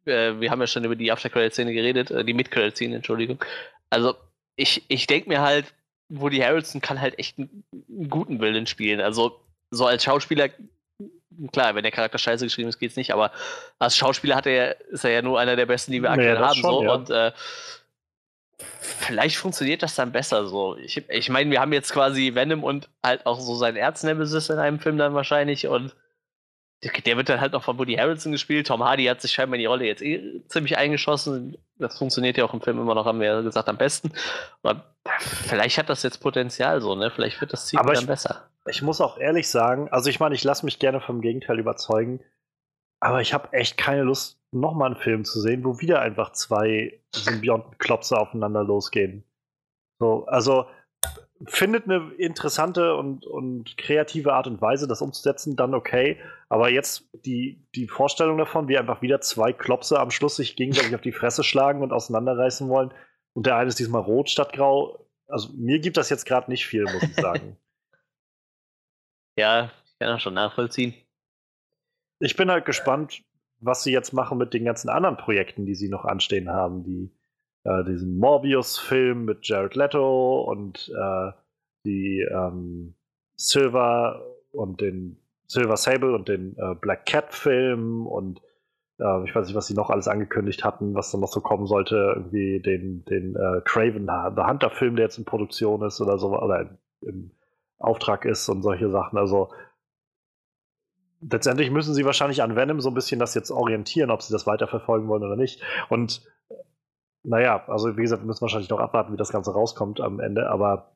äh, 0.07 0.41
wir 0.41 0.51
haben 0.51 0.61
ja 0.61 0.67
schon 0.67 0.85
über 0.85 0.97
die 0.97 1.13
After-Credit-Szene 1.13 1.73
geredet, 1.73 2.11
äh, 2.11 2.25
die 2.25 2.35
Mid-Credit-Szene, 2.35 2.97
Entschuldigung. 2.97 3.43
Also 3.91 4.17
ich, 4.57 4.85
ich 4.89 5.07
denke 5.07 5.29
mir 5.29 5.41
halt, 5.41 5.73
Woody 6.09 6.39
Harrelson 6.39 6.81
kann 6.81 7.01
halt 7.01 7.19
echt 7.19 7.39
einen, 7.39 7.65
einen 7.73 8.09
guten 8.09 8.41
Willen 8.41 8.67
spielen. 8.67 9.01
Also 9.01 9.41
so 9.71 9.87
als 9.87 10.03
Schauspieler 10.03 10.49
klar, 11.53 11.75
wenn 11.75 11.83
der 11.83 11.93
Charakter 11.93 12.19
scheiße 12.19 12.45
geschrieben 12.45 12.69
ist, 12.69 12.79
geht's 12.79 12.97
nicht, 12.97 13.13
aber 13.13 13.31
als 13.79 13.97
Schauspieler 13.97 14.37
hat 14.37 14.47
er, 14.47 14.81
ist 14.89 15.05
er 15.05 15.13
ja 15.13 15.23
nur 15.23 15.39
einer 15.39 15.57
der 15.57 15.67
besten, 15.67 15.93
die 15.93 16.03
wir 16.03 16.11
aktuell 16.11 16.35
ja, 16.35 16.41
haben. 16.41 16.55
Schon, 16.57 16.71
so. 16.71 16.83
Ja. 16.83 16.95
Und 16.95 17.11
äh, 17.11 17.33
vielleicht 18.59 19.37
funktioniert 19.37 19.83
das 19.83 19.95
dann 19.95 20.13
besser 20.13 20.47
so. 20.47 20.77
Ich, 20.77 21.09
ich 21.09 21.29
meine, 21.29 21.51
wir 21.51 21.61
haben 21.61 21.73
jetzt 21.73 21.93
quasi 21.93 22.35
Venom 22.35 22.65
und 22.65 22.89
halt 23.03 23.27
auch 23.27 23.41
so 23.41 23.55
seinen 23.55 23.77
Erznemesis 23.77 24.51
in 24.51 24.59
einem 24.59 24.81
Film 24.81 24.99
dann 24.99 25.15
wahrscheinlich 25.15 25.67
und 25.67 25.95
der 27.07 27.17
wird 27.17 27.29
dann 27.29 27.41
halt 27.41 27.53
noch 27.53 27.65
von 27.65 27.77
Woody 27.79 27.95
Harrelson 27.97 28.31
gespielt. 28.31 28.69
Tom 28.69 28.85
Hardy 28.85 29.05
hat 29.07 29.21
sich 29.21 29.33
scheinbar 29.33 29.57
in 29.57 29.61
die 29.61 29.67
Rolle 29.67 29.87
jetzt 29.87 30.03
eh 30.03 30.43
ziemlich 30.47 30.79
eingeschossen. 30.79 31.57
Das 31.77 31.99
funktioniert 31.99 32.37
ja 32.37 32.45
auch 32.45 32.55
im 32.55 32.61
Film 32.61 32.79
immer 32.79 32.95
noch, 32.95 33.05
haben 33.05 33.19
wir 33.19 33.27
ja 33.27 33.41
gesagt, 33.41 33.69
am 33.69 33.79
besten. 33.79 34.13
Aber 34.63 34.85
vielleicht 35.21 35.79
hat 35.79 35.89
das 35.89 36.05
jetzt 36.05 36.19
Potenzial 36.19 36.81
so, 36.81 36.95
ne? 36.95 37.11
Vielleicht 37.11 37.41
wird 37.41 37.53
das 37.53 37.67
Ziel 37.67 37.81
dann 37.85 38.07
besser. 38.07 38.49
Ich 38.67 38.83
muss 38.83 39.01
auch 39.01 39.19
ehrlich 39.19 39.49
sagen, 39.49 39.89
also 39.91 40.09
ich 40.09 40.21
meine, 40.21 40.37
ich 40.37 40.45
lasse 40.45 40.65
mich 40.65 40.79
gerne 40.79 41.01
vom 41.01 41.21
Gegenteil 41.21 41.59
überzeugen, 41.59 42.21
aber 43.01 43.21
ich 43.21 43.33
habe 43.33 43.53
echt 43.53 43.77
keine 43.77 44.03
Lust, 44.03 44.41
nochmal 44.51 44.93
einen 44.93 45.01
Film 45.01 45.25
zu 45.25 45.41
sehen, 45.41 45.65
wo 45.65 45.81
wieder 45.81 46.01
einfach 46.01 46.33
zwei 46.33 47.01
Symbionten-Klopse 47.15 48.19
aufeinander 48.19 48.65
losgehen. 48.65 49.25
So, 50.01 50.25
also 50.27 50.67
findet 51.47 51.85
eine 51.85 52.13
interessante 52.15 52.97
und, 52.97 53.25
und 53.25 53.77
kreative 53.77 54.33
Art 54.33 54.47
und 54.47 54.61
Weise, 54.61 54.89
das 54.89 55.03
umzusetzen, 55.03 55.55
dann 55.55 55.75
okay. 55.75 56.19
Aber 56.49 56.71
jetzt 56.71 57.09
die, 57.25 57.65
die 57.75 57.87
Vorstellung 57.87 58.39
davon, 58.39 58.69
wie 58.69 58.79
einfach 58.79 59.03
wieder 59.03 59.21
zwei 59.21 59.53
Klopse 59.53 60.01
am 60.01 60.11
Schluss 60.11 60.37
sich 60.37 60.57
gegenseitig 60.57 60.95
auf 60.95 61.01
die 61.01 61.13
Fresse 61.13 61.45
schlagen 61.45 61.83
und 61.83 61.93
auseinanderreißen 61.93 62.69
wollen 62.69 62.93
und 63.35 63.47
der 63.47 63.57
eine 63.57 63.69
ist 63.69 63.79
diesmal 63.79 64.03
rot 64.03 64.31
statt 64.31 64.53
grau. 64.53 65.07
Also 65.29 65.51
mir 65.53 65.79
gibt 65.79 65.97
das 65.97 66.11
jetzt 66.11 66.25
gerade 66.25 66.51
nicht 66.51 66.67
viel, 66.67 66.85
muss 66.85 67.03
ich 67.03 67.15
sagen. 67.15 67.57
ja, 69.39 69.71
ich 69.85 69.99
kann 69.99 70.09
das 70.09 70.23
schon 70.23 70.35
nachvollziehen. 70.35 70.95
Ich 72.21 72.37
bin 72.37 72.51
halt 72.51 72.65
gespannt, 72.65 73.23
was 73.61 73.83
sie 73.83 73.93
jetzt 73.93 74.13
machen 74.13 74.39
mit 74.39 74.55
den 74.55 74.65
ganzen 74.65 74.89
anderen 74.89 75.17
Projekten, 75.17 75.67
die 75.67 75.75
sie 75.75 75.89
noch 75.89 76.05
anstehen 76.05 76.51
haben. 76.51 76.85
Die, 76.85 77.11
äh, 77.65 77.85
diesen 77.85 78.19
Morbius-Film 78.19 79.25
mit 79.25 79.47
Jared 79.47 79.75
Leto 79.75 80.43
und 80.43 80.93
äh, 80.97 81.33
die, 81.85 82.27
ähm, 82.31 82.95
Silver 83.39 84.21
und 84.51 84.81
den 84.81 85.17
Silver 85.47 85.77
Sable 85.77 86.15
und 86.15 86.29
den 86.29 86.57
äh, 86.59 86.75
Black 86.75 87.07
Cat 87.07 87.33
Film 87.33 88.07
und 88.07 88.43
äh, 88.99 89.25
ich 89.25 89.35
weiß 89.35 89.47
nicht, 89.47 89.57
was 89.57 89.69
sie 89.69 89.75
noch 89.75 89.91
alles 89.91 90.09
angekündigt 90.09 90.65
hatten, 90.65 90.95
was 90.95 91.11
dann 91.11 91.21
noch 91.21 91.33
so 91.33 91.41
kommen 91.41 91.67
sollte, 91.67 92.15
irgendwie 92.17 92.61
den, 92.61 93.05
den 93.05 93.37
äh, 93.37 93.63
Craven 93.65 94.07
the 94.37 94.43
Hunter 94.43 94.71
Film, 94.71 94.97
der 94.97 95.07
jetzt 95.07 95.19
in 95.19 95.25
Produktion 95.25 95.83
ist 95.83 96.01
oder 96.01 96.19
so, 96.19 96.37
oder 96.37 96.79
im 97.03 97.31
Auftrag 97.79 98.25
ist 98.25 98.49
und 98.49 98.63
solche 98.63 98.91
Sachen. 98.91 99.17
Also 99.17 99.51
letztendlich 101.21 101.71
müssen 101.71 101.95
sie 101.95 102.05
wahrscheinlich 102.05 102.43
an 102.43 102.57
Venom 102.57 102.81
so 102.81 102.91
ein 102.91 102.95
bisschen 102.95 103.19
das 103.19 103.35
jetzt 103.35 103.51
orientieren, 103.51 104.11
ob 104.11 104.23
sie 104.23 104.33
das 104.33 104.47
weiterverfolgen 104.47 105.09
wollen 105.09 105.25
oder 105.25 105.37
nicht. 105.37 105.63
Und 105.89 106.23
naja, 107.23 107.65
also 107.67 107.97
wie 107.97 108.03
gesagt, 108.03 108.23
wir 108.23 108.27
müssen 108.27 108.43
wahrscheinlich 108.43 108.71
noch 108.71 108.81
abwarten, 108.81 109.13
wie 109.13 109.17
das 109.17 109.33
Ganze 109.33 109.53
rauskommt 109.53 110.01
am 110.01 110.21
Ende. 110.21 110.49
Aber 110.51 110.93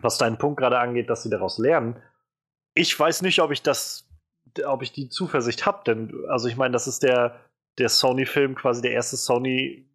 was 0.00 0.18
deinen 0.18 0.38
Punkt 0.38 0.58
gerade 0.58 0.78
angeht, 0.78 1.08
dass 1.08 1.22
sie 1.22 1.30
daraus 1.30 1.58
lernen, 1.58 2.02
ich 2.74 2.98
weiß 2.98 3.22
nicht, 3.22 3.40
ob 3.40 3.52
ich 3.52 3.62
das, 3.62 4.08
ob 4.66 4.82
ich 4.82 4.92
die 4.92 5.08
Zuversicht 5.08 5.64
habe, 5.64 5.82
denn 5.86 6.24
also 6.28 6.48
ich 6.48 6.56
meine, 6.56 6.72
das 6.72 6.86
ist 6.86 7.02
der, 7.02 7.40
der 7.78 7.88
Sony-Film, 7.88 8.54
quasi 8.54 8.82
der 8.82 8.92
erste 8.92 9.16
Sony 9.16 9.88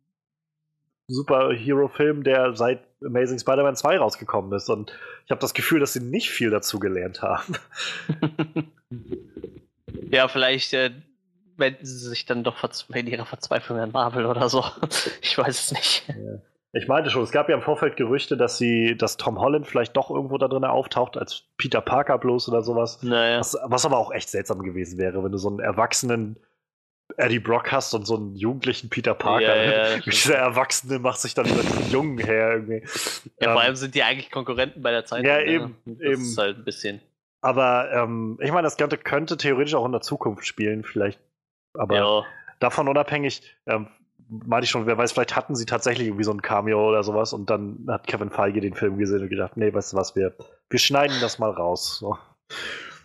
Superhero-Film, 1.07 2.23
der 2.23 2.56
seit 2.56 2.88
Amazing 3.03 3.40
Spider-Man 3.40 3.76
2 3.76 3.98
rausgekommen 3.98 4.53
ist. 4.53 4.69
Und 4.69 4.98
ich 5.26 5.32
habe 5.32 5.41
das 5.41 5.53
Gefühl, 5.53 5.80
dass 5.80 5.94
sie 5.94 5.99
nicht 5.99 6.30
viel 6.30 6.49
dazu 6.49 6.80
gelernt 6.80 7.22
haben. 7.22 7.56
ja, 10.12 10.28
vielleicht 10.28 10.74
äh, 10.74 10.92
wenden 11.58 11.86
sie 11.86 12.10
sich 12.10 12.26
dann 12.26 12.44
doch 12.44 12.58
in 12.94 13.08
ihrer 13.08 13.26
Verzweiflung 13.26 13.80
an 13.80 13.92
Marvel 13.92 14.26
oder 14.26 14.50
so. 14.50 14.64
ich 15.22 15.38
weiß 15.38 15.60
es 15.60 15.72
nicht. 15.72 16.08
Ja. 16.08 16.40
Ich 16.74 16.88
meinte 16.88 17.10
schon, 17.10 17.24
es 17.24 17.32
gab 17.32 17.50
ja 17.50 17.56
im 17.56 17.62
Vorfeld 17.62 17.98
Gerüchte, 17.98 18.38
dass 18.38 18.58
sie, 18.58 18.96
dass 18.98 19.18
Tom 19.18 19.40
Holland 19.40 19.68
vielleicht 19.68 19.98
doch 19.98 20.10
irgendwo 20.10 20.38
da 20.38 20.48
drin 20.48 20.64
auftaucht, 20.64 21.18
als 21.18 21.44
Peter 21.58 21.82
Parker 21.82 22.18
bloß 22.18 22.48
oder 22.48 22.62
sowas. 22.62 23.04
Naja. 23.04 23.40
Was, 23.40 23.58
was 23.64 23.86
aber 23.86 23.98
auch 23.98 24.12
echt 24.14 24.30
seltsam 24.30 24.64
gewesen 24.64 24.98
wäre, 24.98 25.22
wenn 25.22 25.34
du 25.34 25.38
so 25.38 25.50
einen 25.50 25.60
erwachsenen 25.60 26.38
Eddie 27.18 27.40
Brock 27.40 27.74
hast 27.74 27.94
und 27.94 28.06
so 28.06 28.16
einen 28.16 28.36
jugendlichen 28.36 28.90
Peter 28.90 29.14
Parker. 29.14 29.56
Ja, 29.56 29.96
ja, 29.96 30.00
Dieser 30.06 30.36
Erwachsene 30.36 31.00
macht 31.00 31.20
sich 31.20 31.34
dann 31.34 31.46
über 31.46 31.62
diesen 31.62 31.92
Jungen 31.92 32.18
her 32.20 32.54
irgendwie. 32.54 32.84
Ja, 33.42 33.48
ähm, 33.48 33.54
vor 33.54 33.62
allem 33.62 33.76
sind 33.76 33.94
die 33.96 34.04
eigentlich 34.04 34.32
Konkurrenten 34.32 34.82
bei 34.82 34.92
der 34.92 35.04
Zeit. 35.04 35.26
Ja, 35.26 35.42
eben. 35.42 35.76
Das 35.86 36.00
eben. 36.00 36.22
ist 36.22 36.38
halt 36.38 36.58
ein 36.58 36.64
bisschen. 36.64 37.02
Aber 37.42 37.92
ähm, 37.92 38.38
ich 38.42 38.52
meine, 38.52 38.66
das 38.66 38.78
Ganze 38.78 38.98
könnte 38.98 39.36
theoretisch 39.36 39.74
auch 39.74 39.86
in 39.86 39.92
der 39.92 40.02
Zukunft 40.02 40.46
spielen, 40.46 40.84
vielleicht. 40.84 41.20
Aber 41.74 41.96
ja. 41.96 42.26
davon 42.60 42.88
unabhängig, 42.88 43.42
ähm, 43.66 43.88
meinte 44.30 44.66
ich 44.66 44.70
schon, 44.70 44.86
wer 44.86 44.98
weiß, 44.98 45.12
vielleicht 45.12 45.36
hatten 45.36 45.56
sie 45.56 45.66
tatsächlich 45.66 46.08
irgendwie 46.08 46.24
so 46.24 46.32
ein 46.32 46.42
Cameo 46.42 46.88
oder 46.88 47.04
sowas 47.04 47.34
und 47.34 47.50
dann 47.50 47.86
hat 47.90 48.08
Kevin 48.08 48.30
Feige 48.30 48.62
den 48.62 48.76
Film 48.76 48.98
gesehen 48.98 49.24
und 49.24 49.30
gedacht, 49.30 49.58
nee, 49.58 49.74
weißt 49.74 49.94
du 49.94 49.98
was, 49.98 50.16
wir, 50.16 50.34
wir 50.70 50.80
schneiden 50.80 51.18
das 51.20 51.40
mal 51.40 51.52
raus. 51.52 51.98
So. 52.00 52.18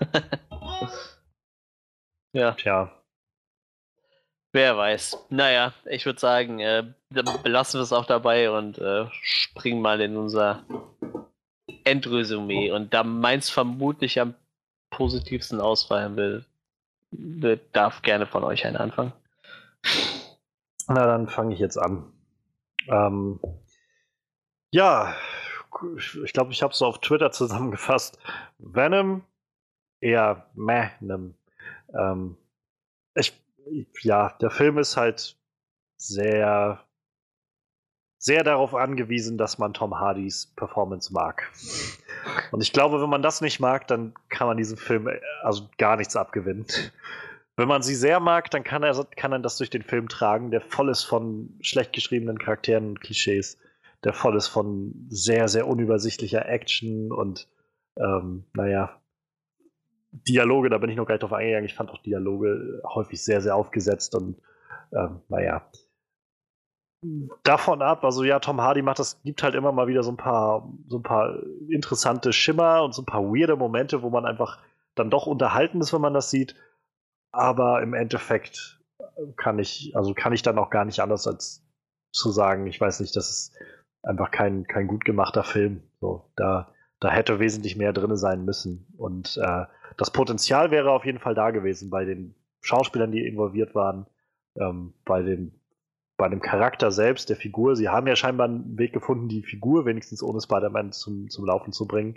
ja. 2.33 2.53
Tja. 2.53 2.93
Wer 4.53 4.77
weiß. 4.77 5.27
Naja, 5.31 5.75
ich 5.85 6.07
würde 6.07 6.21
sagen, 6.21 6.61
äh, 6.61 6.85
belassen 7.43 7.79
wir 7.79 7.83
es 7.83 7.93
auch 7.93 8.07
dabei 8.07 8.51
und 8.51 8.79
äh, 8.79 9.07
springen 9.11 9.83
mal 9.83 10.01
in 10.01 10.17
unser 10.17 10.65
Endresümee. 11.87 12.73
Und 12.73 12.93
da 12.93 13.03
meins 13.05 13.51
vermutlich 13.51 14.21
am 14.21 14.35
positivsten 14.91 15.61
ausfallen 15.61 16.17
will, 16.17 16.45
darf 17.73 18.03
gerne 18.03 18.27
von 18.27 18.45
euch 18.45 18.67
einen 18.67 18.77
anfangen. 18.77 19.13
Na, 20.89 21.07
dann 21.07 21.29
fange 21.29 21.55
ich 21.55 21.61
jetzt 21.61 21.77
an. 21.77 22.13
Ähm, 22.89 23.41
ja, 24.71 25.15
ich 26.25 26.33
glaube, 26.33 26.53
ich 26.53 26.63
habe 26.63 26.73
es 26.73 26.79
so 26.79 26.87
auf 26.87 27.01
Twitter 27.01 27.31
zusammengefasst. 27.31 28.19
Venom, 28.59 29.25
eher 30.01 30.49
meh, 30.55 30.91
ähm, 31.95 32.37
ich 33.15 33.33
ja, 34.03 34.37
der 34.41 34.51
Film 34.51 34.79
ist 34.79 34.97
halt 34.97 35.37
sehr, 35.97 36.86
sehr 38.27 38.43
darauf 38.43 38.75
angewiesen, 38.75 39.39
dass 39.39 39.57
man 39.57 39.73
Tom 39.73 40.01
Hardys 40.01 40.53
Performance 40.57 41.13
mag. 41.13 41.49
Und 42.51 42.61
ich 42.61 42.73
glaube, 42.73 43.01
wenn 43.01 43.09
man 43.09 43.23
das 43.23 43.41
nicht 43.41 43.61
mag, 43.61 43.87
dann 43.87 44.15
kann 44.31 44.49
man 44.49 44.57
diesem 44.57 44.77
Film 44.77 45.07
äh, 45.07 45.21
also 45.43 45.69
gar 45.79 45.97
nichts 45.97 46.17
abgewinnen. 46.17 46.67
Wenn 47.57 47.69
man 47.69 47.83
sie 47.83 47.95
sehr 47.95 48.19
mag, 48.19 48.51
dann 48.51 48.65
kann 48.65 48.83
er, 48.83 49.07
kann 49.17 49.31
er 49.31 49.39
das 49.39 49.59
durch 49.59 49.71
den 49.71 49.85
Film 49.85 50.09
tragen, 50.09 50.51
der 50.51 50.61
voll 50.61 50.89
ist 50.89 51.05
von 51.05 51.57
schlecht 51.61 51.93
geschriebenen 51.93 52.37
Charakteren 52.37 52.89
und 52.89 53.01
Klischees, 53.01 53.59
der 54.03 54.13
voll 54.13 54.37
ist 54.37 54.49
von 54.49 55.07
sehr, 55.09 55.47
sehr 55.47 55.69
unübersichtlicher 55.69 56.49
Action 56.49 57.13
und 57.13 57.47
ähm, 57.97 58.45
naja, 58.55 59.01
Dialoge, 60.11 60.69
da 60.69 60.79
bin 60.79 60.91
ich 60.91 60.97
noch 60.97 61.07
gar 61.07 61.15
nicht 61.15 61.23
drauf 61.23 61.33
eingegangen. 61.33 61.67
Ich 61.67 61.75
fand 61.75 61.91
auch 61.91 62.03
Dialoge 62.03 62.83
häufig 62.85 63.23
sehr, 63.23 63.41
sehr 63.41 63.55
aufgesetzt 63.55 64.17
und 64.17 64.37
ähm, 64.93 65.21
naja. 65.29 65.65
Davon 67.43 67.83
ab, 67.83 68.05
also 68.05 68.25
ja, 68.25 68.39
Tom 68.39 68.61
Hardy 68.61 68.83
macht 68.83 68.99
das, 68.99 69.21
gibt 69.23 69.43
halt 69.43 69.55
immer 69.55 69.73
mal 69.73 69.87
wieder 69.87 70.03
so 70.03 70.11
ein 70.11 70.17
paar, 70.17 70.69
so 70.89 70.99
ein 70.99 71.03
paar 71.03 71.37
interessante 71.69 72.33
Schimmer 72.33 72.83
und 72.83 72.95
so 72.95 73.03
ein 73.03 73.07
paar 73.07 73.23
weirde 73.23 73.57
Momente, 73.57 74.03
wo 74.03 74.11
man 74.11 74.25
einfach 74.25 74.59
dann 74.95 75.11
doch 75.11 75.27
unterhalten 75.27 75.81
ist, 75.81 75.93
wenn 75.93 76.01
man 76.01 76.15
das 76.15 76.31
sieht. 76.31 76.55
Aber 77.33 77.83
im 77.83 77.95
Endeffekt 77.95 78.81
kann 79.37 79.59
ich, 79.59 79.93
also 79.95 80.15
kann 80.15 80.33
ich 80.33 80.43
dann 80.43 80.59
auch 80.59 80.71
gar 80.71 80.85
nicht 80.85 81.01
anders 81.01 81.27
als 81.27 81.65
zu 82.13 82.31
sagen, 82.31 82.67
ich 82.67 82.81
weiß 82.81 83.01
nicht, 83.01 83.15
das 83.15 83.31
ist 83.31 83.53
einfach 84.03 84.31
kein, 84.31 84.67
kein 84.67 84.87
gut 84.87 85.05
gemachter 85.05 85.45
Film. 85.45 85.83
So, 86.01 86.31
da, 86.37 86.73
da 87.01 87.11
hätte 87.11 87.39
wesentlich 87.39 87.77
mehr 87.77 87.93
drin 87.93 88.17
sein 88.17 88.45
müssen. 88.45 88.87
Und 88.97 89.39
äh, 89.43 89.65
das 89.97 90.11
Potenzial 90.11 90.71
wäre 90.71 90.91
auf 90.91 91.05
jeden 91.05 91.19
Fall 91.19 91.35
da 91.35 91.51
gewesen 91.51 91.91
bei 91.91 92.05
den 92.05 92.35
Schauspielern, 92.61 93.13
die 93.13 93.27
involviert 93.27 93.75
waren, 93.75 94.07
ähm, 94.59 94.95
bei, 95.05 95.23
dem, 95.23 95.53
bei 96.17 96.29
dem 96.29 96.41
Charakter 96.41 96.91
selbst, 96.91 97.29
der 97.29 97.37
Figur. 97.37 97.77
Sie 97.77 97.89
haben 97.89 98.07
ja 98.07 98.17
scheinbar 98.17 98.49
einen 98.49 98.79
Weg 98.79 98.93
gefunden, 98.93 99.29
die 99.29 99.43
Figur 99.43 99.85
wenigstens 99.85 100.23
ohne 100.23 100.41
Spider-Man 100.41 100.93
zum, 100.93 101.29
zum 101.29 101.45
Laufen 101.45 101.73
zu 101.73 101.87
bringen. 101.87 102.17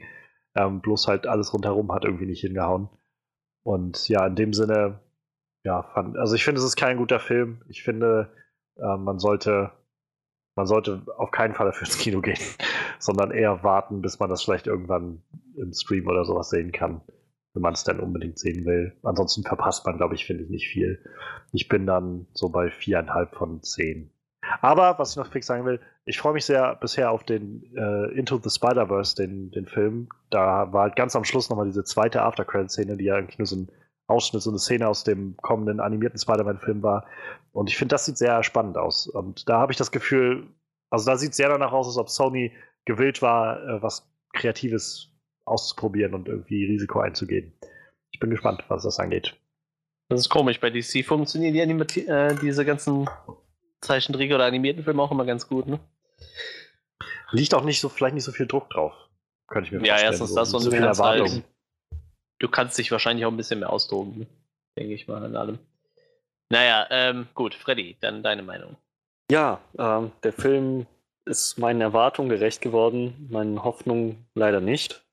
Ähm, 0.56 0.82
bloß 0.82 1.08
halt 1.08 1.28
alles 1.28 1.54
rundherum 1.54 1.92
hat 1.92 2.06
irgendwie 2.06 2.26
nicht 2.26 2.42
hingehauen. 2.42 2.90
Und 3.64 4.08
ja, 4.08 4.26
in 4.26 4.36
dem 4.36 4.54
Sinne, 4.54 5.00
ja, 5.64 5.84
fand, 5.84 6.18
also 6.18 6.36
ich 6.36 6.44
finde, 6.44 6.60
es 6.60 6.66
ist 6.66 6.78
kein 6.78 6.98
guter 6.98 7.20
Film. 7.20 7.62
Ich 7.68 7.84
finde, 7.84 8.32
äh, 8.78 8.98
man 8.98 9.20
sollte 9.20 9.72
man 10.56 10.68
sollte 10.68 11.04
auf 11.18 11.32
keinen 11.32 11.54
Fall 11.54 11.68
dafür 11.68 11.88
ins 11.88 11.98
Kino 11.98 12.20
gehen, 12.20 12.40
sondern 13.00 13.32
eher 13.32 13.64
warten, 13.64 14.02
bis 14.02 14.20
man 14.20 14.30
das 14.30 14.44
vielleicht 14.44 14.68
irgendwann 14.68 15.24
im 15.56 15.72
Stream 15.72 16.08
oder 16.08 16.26
sowas 16.26 16.50
sehen 16.50 16.74
kann 16.74 17.02
wenn 17.54 17.62
man 17.62 17.74
es 17.74 17.84
dann 17.84 18.00
unbedingt 18.00 18.40
sehen 18.40 18.66
will. 18.66 18.96
Ansonsten 19.04 19.44
verpasst 19.44 19.86
man, 19.86 19.98
glaube 19.98 20.16
ich, 20.16 20.26
finde 20.26 20.44
ich 20.44 20.50
nicht 20.50 20.68
viel. 20.68 21.04
Ich 21.52 21.68
bin 21.68 21.86
dann 21.86 22.28
so 22.34 22.50
bei 22.50 22.70
viereinhalb 22.70 23.36
von 23.36 23.62
zehn. 23.64 24.12
Aber, 24.62 24.98
was 24.98 25.12
ich 25.12 25.18
noch 25.18 25.32
fix 25.32 25.48
sagen 25.48 25.66
will, 25.66 25.80
ich 26.06 26.18
freue 26.18 26.34
mich 26.34 26.46
sehr 26.46 26.76
bisher 26.76 27.12
auf 27.12 27.24
den 27.24 27.64
äh, 27.76 28.18
Into 28.18 28.40
the 28.42 28.50
Spider-Verse, 28.50 29.16
den, 29.16 29.52
den 29.52 29.66
Film. 29.66 30.10
Da 30.30 30.72
war 30.72 30.84
halt 30.84 30.96
ganz 30.96 31.16
am 31.16 31.24
Schluss 31.24 31.50
nochmal 31.50 31.68
diese 31.68 31.84
zweite 31.84 32.22
After-Credit-Szene, 32.22 32.98
die 32.98 33.06
ja 33.06 33.16
eigentlich 33.16 33.38
nur 33.38 33.46
so 33.46 33.58
ein 33.58 33.72
Ausschnitt, 34.08 34.42
so 34.42 34.50
eine 34.50 34.60
Szene 34.60 34.88
aus 34.88 35.04
dem 35.04 35.38
kommenden 35.38 35.80
animierten 35.80 36.20
Spider-Man-Film 36.20 36.82
war. 36.82 37.06
Und 37.52 37.70
ich 37.70 37.78
finde, 37.78 37.94
das 37.94 38.06
sieht 38.06 38.18
sehr 38.18 38.42
spannend 38.44 38.78
aus. 38.78 39.08
Und 39.08 39.48
da 39.50 39.60
habe 39.60 39.72
ich 39.72 39.78
das 39.78 39.92
Gefühl, 39.92 40.48
also 40.90 41.06
da 41.06 41.18
sieht 41.18 41.32
es 41.32 41.38
sehr 41.38 41.50
danach 41.50 41.72
aus, 41.72 41.88
als 41.88 41.98
ob 41.98 42.10
Sony 42.10 42.52
gewillt 42.86 43.22
war, 43.22 43.62
äh, 43.62 43.82
was 43.84 44.10
Kreatives 44.34 45.09
auszuprobieren 45.50 46.14
und 46.14 46.28
irgendwie 46.28 46.66
Risiko 46.66 47.00
einzugehen. 47.00 47.54
Ich 48.12 48.20
bin 48.20 48.30
gespannt, 48.30 48.64
was 48.68 48.84
das 48.84 49.00
angeht. 49.00 49.36
Das 50.10 50.22
ist 50.22 50.30
komisch. 50.30 50.60
Bei 50.60 50.70
DC 50.70 51.06
funktionieren 51.06 51.54
die 51.54 51.62
Animati 51.62 52.08
äh, 52.08 52.36
diese 52.42 52.66
ganzen 52.66 53.10
Zeichentrick 53.82 54.34
oder 54.34 54.46
animierten 54.46 54.84
Filme 54.84 55.02
auch 55.02 55.12
immer 55.12 55.26
ganz 55.26 55.48
gut, 55.48 55.68
ne? 55.68 55.80
Liegt 57.32 57.54
auch 57.54 57.64
nicht 57.64 57.80
so, 57.80 57.90
vielleicht 57.90 58.16
nicht 58.16 58.24
so 58.24 58.32
viel 58.32 58.48
Druck 58.48 58.70
drauf. 58.72 58.94
Könnte 59.48 59.68
ich 59.68 59.72
mir 59.72 59.80
vorstellen. 59.80 60.00
Ja, 60.00 60.04
erstens 60.04 60.34
das 60.34 60.54
und 60.54 60.62
so 60.62 60.72
viel 60.72 60.84
Erwartung. 60.84 61.30
Halt, 61.30 61.44
du 62.40 62.50
kannst 62.50 62.78
dich 62.78 62.92
wahrscheinlich 62.92 63.26
auch 63.26 63.32
ein 63.32 63.38
bisschen 63.38 63.60
mehr 63.60 63.72
ausdrucken, 63.72 64.20
ne? 64.20 64.28
denke 64.78 64.94
ich 64.94 65.08
mal 65.08 65.24
an 65.24 65.36
allem. 65.36 65.60
Naja, 66.52 66.88
ähm, 66.90 67.28
gut, 67.36 67.54
Freddy, 67.54 67.98
dann 68.00 68.24
deine 68.24 68.42
Meinung. 68.42 68.78
Ja, 69.32 69.62
ähm, 69.78 70.12
der 70.24 70.34
Film 70.34 70.88
ist 71.26 71.60
meinen 71.60 71.82
Erwartungen 71.82 72.30
gerecht 72.30 72.62
geworden, 72.62 73.28
meinen 73.30 73.64
Hoffnungen 73.64 74.26
leider 74.34 74.62
nicht. 74.62 75.06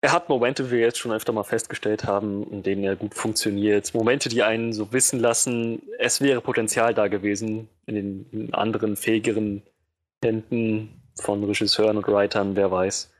Er 0.00 0.12
hat 0.12 0.28
Momente, 0.28 0.66
wie 0.66 0.76
wir 0.76 0.80
jetzt 0.80 0.98
schon 0.98 1.10
öfter 1.10 1.32
mal 1.32 1.42
festgestellt 1.42 2.04
haben, 2.04 2.48
in 2.52 2.62
denen 2.62 2.84
er 2.84 2.94
gut 2.94 3.14
funktioniert. 3.14 3.92
Momente, 3.94 4.28
die 4.28 4.44
einen 4.44 4.72
so 4.72 4.92
wissen 4.92 5.18
lassen, 5.18 5.82
es 5.98 6.20
wäre 6.20 6.40
Potenzial 6.40 6.94
da 6.94 7.08
gewesen 7.08 7.68
in 7.86 7.94
den 8.30 8.54
anderen 8.54 8.96
fähigeren 8.96 9.62
Händen 10.22 11.02
von 11.20 11.42
Regisseuren 11.42 11.96
und 11.96 12.06
Writern, 12.06 12.54
wer 12.54 12.70
weiß. 12.70 13.12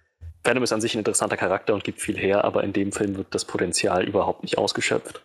Venom 0.44 0.62
ist 0.62 0.72
an 0.72 0.80
sich 0.80 0.94
ein 0.94 0.98
interessanter 0.98 1.36
Charakter 1.36 1.74
und 1.74 1.82
gibt 1.82 2.00
viel 2.00 2.16
her, 2.16 2.44
aber 2.44 2.62
in 2.62 2.72
dem 2.72 2.92
Film 2.92 3.16
wird 3.16 3.34
das 3.34 3.44
Potenzial 3.44 4.06
überhaupt 4.06 4.42
nicht 4.42 4.56
ausgeschöpft. 4.56 5.20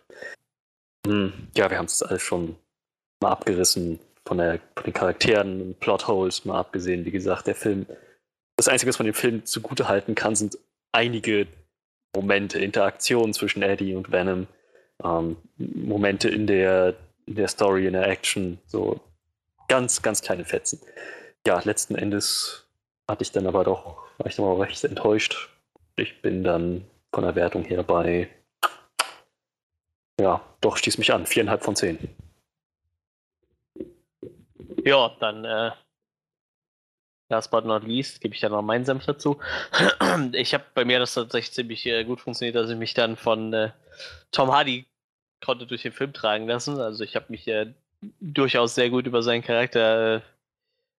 Hm, 1.06 1.32
ja, 1.56 1.70
wir 1.70 1.78
haben 1.78 1.86
es 1.86 2.02
alles 2.02 2.22
schon 2.22 2.56
mal 3.20 3.30
abgerissen 3.30 4.00
von, 4.26 4.38
der, 4.38 4.58
von 4.74 4.84
den 4.84 4.92
Charakteren, 4.92 5.76
Plotholes 5.78 6.44
mal 6.44 6.58
abgesehen. 6.58 7.04
Wie 7.04 7.12
gesagt, 7.12 7.46
der 7.46 7.54
Film, 7.54 7.86
das 8.56 8.66
Einzige, 8.66 8.88
was 8.88 8.98
man 8.98 9.06
dem 9.06 9.14
Film 9.14 9.44
zugute 9.44 9.86
halten 9.86 10.16
kann, 10.16 10.34
sind 10.34 10.58
einige 10.94 11.46
Momente, 12.14 12.58
Interaktionen 12.58 13.34
zwischen 13.34 13.62
Eddie 13.62 13.94
und 13.94 14.12
Venom, 14.12 14.46
ähm, 15.02 15.36
Momente 15.58 16.28
in 16.28 16.46
der, 16.46 16.94
in 17.26 17.34
der 17.34 17.48
Story, 17.48 17.86
in 17.86 17.94
der 17.94 18.08
Action, 18.08 18.58
so 18.66 19.00
ganz, 19.68 20.02
ganz 20.02 20.22
kleine 20.22 20.44
Fetzen. 20.44 20.80
Ja, 21.46 21.60
letzten 21.64 21.96
Endes 21.96 22.66
hatte 23.08 23.22
ich 23.22 23.32
dann 23.32 23.46
aber 23.46 23.64
doch, 23.64 23.98
war 24.18 24.26
ich 24.26 24.36
dann 24.36 24.46
auch 24.46 24.60
recht 24.60 24.82
enttäuscht. 24.84 25.50
Ich 25.96 26.22
bin 26.22 26.44
dann 26.44 26.84
von 27.12 27.24
der 27.24 27.34
Wertung 27.34 27.64
her 27.64 27.82
bei, 27.82 28.28
ja, 30.20 30.40
doch, 30.60 30.76
stieß 30.76 30.98
mich 30.98 31.12
an, 31.12 31.26
viereinhalb 31.26 31.62
von 31.64 31.76
zehn. 31.76 31.98
Ja, 34.84 35.16
dann 35.18 35.44
äh, 35.44 35.70
last 37.28 37.50
but 37.50 37.64
not 37.64 37.84
least 37.84 38.20
gebe 38.20 38.34
ich 38.34 38.40
dann 38.40 38.52
noch 38.52 38.62
meinen 38.62 38.84
Senf 38.84 39.06
dazu. 39.06 39.38
Ich 40.32 40.54
habe 40.54 40.64
bei 40.74 40.84
mir 40.84 40.98
das 40.98 41.14
tatsächlich 41.14 41.52
ziemlich 41.52 41.86
äh, 41.86 42.04
gut 42.04 42.20
funktioniert, 42.20 42.56
dass 42.56 42.70
ich 42.70 42.76
mich 42.76 42.94
dann 42.94 43.16
von 43.16 43.52
äh, 43.52 43.70
Tom 44.30 44.52
Hardy 44.52 44.86
konnte 45.44 45.66
durch 45.66 45.82
den 45.82 45.92
Film 45.92 46.12
tragen 46.12 46.46
lassen. 46.46 46.80
Also 46.80 47.04
ich 47.04 47.16
habe 47.16 47.26
mich 47.28 47.46
äh, 47.48 47.72
durchaus 48.20 48.74
sehr 48.74 48.90
gut 48.90 49.06
über 49.06 49.22
seinen 49.22 49.42
Charakter 49.42 50.16
äh, 50.16 50.20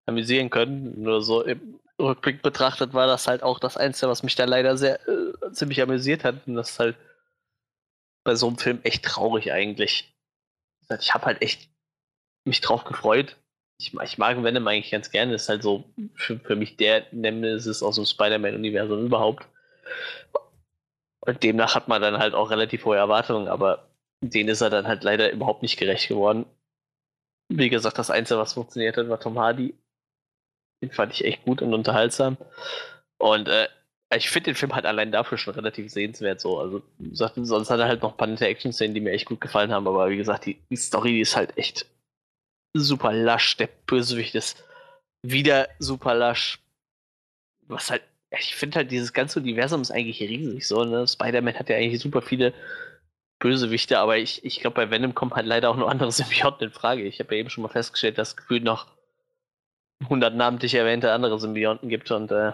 amüsieren 0.06 0.51
können. 0.51 1.02
Nur 1.02 1.22
so 1.22 1.42
im 1.42 1.80
Rückblick 2.01 2.42
betrachtet 2.42 2.92
war 2.92 3.06
das 3.06 3.26
halt 3.26 3.42
auch 3.42 3.59
das 3.59 3.76
Einzige, 3.76 4.10
was 4.10 4.22
mich 4.22 4.34
da 4.34 4.44
leider 4.44 4.76
sehr 4.76 5.01
äh, 5.09 5.52
ziemlich 5.52 5.80
amüsiert 5.80 6.24
hat. 6.24 6.46
Und 6.46 6.55
das 6.55 6.70
ist 6.70 6.78
halt 6.78 6.96
bei 8.24 8.34
so 8.34 8.48
einem 8.48 8.59
Film 8.59 8.80
echt 8.82 9.05
traurig 9.05 9.52
eigentlich. 9.52 10.12
Ich 11.01 11.14
habe 11.14 11.26
halt 11.26 11.42
echt 11.42 11.68
mich 12.44 12.60
drauf 12.60 12.84
gefreut. 12.84 13.36
Ich, 13.78 13.92
ich 13.92 14.18
mag 14.18 14.42
Venom 14.42 14.66
eigentlich 14.68 14.90
ganz 14.90 15.10
gerne. 15.10 15.32
Das 15.32 15.42
ist 15.42 15.48
halt 15.48 15.62
so 15.62 15.84
für, 16.14 16.38
für 16.38 16.56
mich 16.56 16.76
der 16.76 17.06
Nemesis 17.12 17.82
aus 17.82 17.96
dem 17.96 18.06
Spider-Man-Universum 18.06 19.06
überhaupt. 19.06 19.46
Und 21.20 21.42
demnach 21.42 21.74
hat 21.74 21.88
man 21.88 22.02
dann 22.02 22.18
halt 22.18 22.34
auch 22.34 22.51
relativ 22.51 22.84
hohe 22.84 22.96
Erwartungen, 22.96 23.48
aber 23.48 23.88
denen 24.20 24.48
ist 24.51 24.60
er 24.60 24.70
dann 24.70 24.86
halt 24.86 25.05
leider 25.05 25.32
überhaupt 25.32 25.62
nicht 25.62 25.78
gerecht 25.78 26.09
geworden. 26.09 26.46
Wie 27.48 27.70
gesagt, 27.70 27.98
das 27.98 28.10
Einzige, 28.10 28.40
was 28.40 28.55
funktioniert 28.55 28.96
hat, 28.96 29.09
war 29.09 29.20
Tom 29.20 29.38
Hardy. 29.38 29.74
Den 30.82 30.90
fand 30.90 31.12
ich 31.12 31.24
echt 31.24 31.44
gut 31.44 31.62
und 31.62 31.74
unterhaltsam. 31.74 32.36
Und 33.18 33.48
äh, 33.48 33.68
ich 34.14 34.30
finde 34.30 34.51
den 34.51 34.55
Film 34.55 34.74
halt 34.74 34.86
allein 34.86 35.12
dafür 35.12 35.38
schon 35.38 35.55
relativ 35.55 35.90
sehenswert 35.90 36.40
so. 36.40 36.59
Also, 36.59 36.82
sonst 37.12 37.70
hat 37.70 37.80
er 37.80 37.88
halt 37.88 38.02
noch 38.02 38.12
ein 38.12 38.16
paar 38.16 38.28
nette 38.28 38.46
Action-Szenen, 38.46 38.94
die 38.94 39.01
mir 39.01 39.12
echt 39.12 39.26
gut 39.26 39.40
gefallen 39.40 39.72
haben, 39.72 39.86
aber 39.88 40.09
wie 40.10 40.16
gesagt, 40.16 40.46
die, 40.46 40.60
die 40.70 40.76
Story 40.76 41.12
die 41.12 41.20
ist 41.20 41.36
halt 41.36 41.56
echt 41.56 41.86
super 42.74 43.12
lasch. 43.12 43.56
Der 43.56 43.68
Bösewicht 43.86 44.34
ist 44.34 44.62
wieder 45.22 45.68
super 45.78 46.14
lasch. 46.14 46.59
Was 47.66 47.90
halt, 47.90 48.02
ich 48.30 48.55
finde 48.55 48.76
halt, 48.76 48.90
dieses 48.90 49.12
ganze 49.12 49.40
Universum 49.40 49.80
ist 49.80 49.90
eigentlich 49.90 50.20
riesig 50.20 50.66
so, 50.66 50.84
ne? 50.84 51.06
Spider-Man 51.06 51.59
hat 51.59 51.70
ja 51.70 51.76
eigentlich 51.76 52.02
super 52.02 52.20
viele 52.20 52.52
Bösewichte, 53.38 53.98
aber 53.98 54.18
ich, 54.18 54.44
ich 54.44 54.60
glaube, 54.60 54.74
bei 54.74 54.90
Venom 54.90 55.14
kommen 55.14 55.34
halt 55.34 55.46
leider 55.46 55.70
auch 55.70 55.76
nur 55.76 55.90
andere 55.90 56.12
Symbionten 56.12 56.66
in 56.68 56.72
Frage. 56.72 57.02
Ich 57.02 57.20
habe 57.20 57.34
ja 57.34 57.40
eben 57.40 57.51
schon 57.51 57.62
mal 57.62 57.68
festgestellt, 57.68 58.18
dass 58.18 58.30
es 58.30 58.36
gefühlt 58.36 58.64
noch 58.64 58.86
100 60.02 60.34
namentlich 60.34 60.74
erwähnte 60.74 61.12
andere 61.12 61.38
Symbionten 61.38 61.88
gibt 61.88 62.10
und 62.10 62.30
äh, 62.30 62.52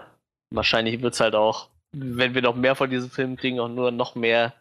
wahrscheinlich 0.51 1.01
wird 1.01 1.13
es 1.13 1.19
halt 1.19 1.35
auch, 1.35 1.69
wenn 1.93 2.33
wir 2.35 2.41
noch 2.41 2.55
mehr 2.55 2.75
von 2.75 2.89
diesen 2.89 3.09
Filmen 3.09 3.35
kriegen, 3.35 3.59
auch 3.59 3.67
nur 3.67 3.91
noch 3.91 4.15
mehr 4.15 4.53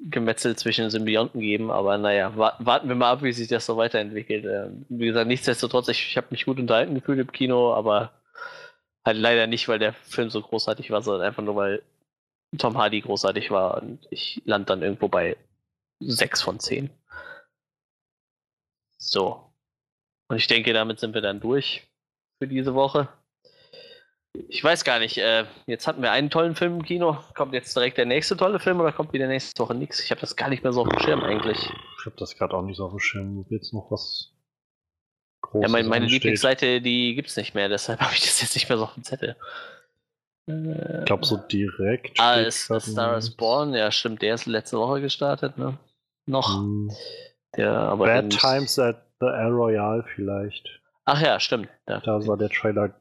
Gemetzel 0.00 0.56
zwischen 0.56 0.90
Symbionten 0.90 1.40
geben. 1.40 1.70
Aber 1.70 1.98
naja, 1.98 2.36
warten 2.36 2.88
wir 2.88 2.94
mal 2.94 3.12
ab, 3.12 3.22
wie 3.22 3.32
sich 3.32 3.48
das 3.48 3.66
so 3.66 3.76
weiterentwickelt. 3.76 4.44
Äh, 4.44 4.70
wie 4.88 5.06
gesagt, 5.06 5.28
nichtsdestotrotz, 5.28 5.88
ich, 5.88 6.08
ich 6.08 6.16
habe 6.16 6.28
mich 6.30 6.44
gut 6.44 6.58
unterhalten 6.58 6.94
gefühlt 6.94 7.18
im 7.18 7.32
Kino, 7.32 7.72
aber 7.74 8.12
halt 9.04 9.16
leider 9.16 9.46
nicht, 9.46 9.68
weil 9.68 9.78
der 9.78 9.94
Film 9.94 10.30
so 10.30 10.42
großartig 10.42 10.90
war, 10.90 11.02
sondern 11.02 11.26
einfach 11.26 11.42
nur, 11.42 11.56
weil 11.56 11.82
Tom 12.56 12.78
Hardy 12.78 13.00
großartig 13.00 13.50
war 13.50 13.82
und 13.82 14.06
ich 14.10 14.42
lande 14.44 14.66
dann 14.66 14.82
irgendwo 14.82 15.08
bei 15.08 15.36
6 16.00 16.42
von 16.42 16.60
10. 16.60 16.90
So. 18.98 19.52
Und 20.28 20.36
ich 20.36 20.46
denke, 20.46 20.72
damit 20.72 21.00
sind 21.00 21.14
wir 21.14 21.20
dann 21.20 21.40
durch 21.40 21.86
für 22.38 22.48
diese 22.48 22.74
Woche. 22.74 23.08
Ich 24.48 24.62
weiß 24.62 24.84
gar 24.84 24.98
nicht, 24.98 25.18
äh, 25.18 25.44
jetzt 25.66 25.86
hatten 25.86 26.02
wir 26.02 26.12
einen 26.12 26.30
tollen 26.30 26.54
Film 26.54 26.76
im 26.76 26.84
Kino. 26.84 27.18
Kommt 27.34 27.54
jetzt 27.54 27.74
direkt 27.74 27.98
der 27.98 28.06
nächste 28.06 28.36
tolle 28.36 28.60
Film 28.60 28.80
oder 28.80 28.92
kommt 28.92 29.12
wieder 29.12 29.26
nächste 29.26 29.62
Woche 29.62 29.74
nichts? 29.74 30.00
Ich 30.00 30.10
habe 30.10 30.20
das 30.20 30.36
gar 30.36 30.48
nicht 30.48 30.62
mehr 30.62 30.72
so 30.72 30.82
auf 30.82 30.88
dem 30.88 31.00
Schirm 31.00 31.22
eigentlich. 31.22 31.58
Ich 31.58 32.06
habe 32.06 32.16
das 32.16 32.36
gerade 32.36 32.54
auch 32.54 32.62
nicht 32.62 32.76
so 32.76 32.84
auf 32.84 32.92
dem 32.92 33.00
Schirm. 33.00 33.44
Jetzt 33.48 33.72
noch 33.72 33.90
was 33.90 34.32
Großes 35.40 35.62
Ja, 35.62 35.68
mein, 35.68 35.86
meine 35.86 36.04
ansteht. 36.04 36.22
Lieblingsseite, 36.22 36.80
die 36.80 37.14
gibt 37.14 37.28
es 37.28 37.36
nicht 37.36 37.54
mehr, 37.54 37.68
deshalb 37.68 38.00
habe 38.00 38.12
ich 38.14 38.20
das 38.20 38.40
jetzt 38.40 38.54
nicht 38.54 38.68
mehr 38.68 38.78
so 38.78 38.84
auf 38.84 38.94
dem 38.94 39.04
Zettel. 39.04 39.36
Ich 40.46 41.04
glaube, 41.04 41.26
so 41.26 41.36
direkt. 41.36 42.18
Ah, 42.18 42.36
ist 42.36 42.72
Star 42.80 43.18
is 43.18 43.30
Born, 43.30 43.74
ja, 43.74 43.90
stimmt, 43.90 44.22
der 44.22 44.34
ist 44.34 44.46
letzte 44.46 44.78
Woche 44.78 45.02
gestartet, 45.02 45.58
ne? 45.58 45.78
Noch. 46.24 46.54
Hm. 46.54 46.90
Der, 47.56 47.72
aber 47.72 48.06
Bad 48.06 48.30
Times 48.30 48.78
at 48.78 49.02
the 49.20 49.26
Air 49.26 49.50
Royale 49.50 50.04
vielleicht. 50.14 50.80
Ach 51.04 51.20
ja, 51.20 51.38
stimmt. 51.38 51.68
Ja. 51.88 52.00
Da 52.00 52.20
sah 52.20 52.36
der 52.36 52.48
Trailer 52.48 52.94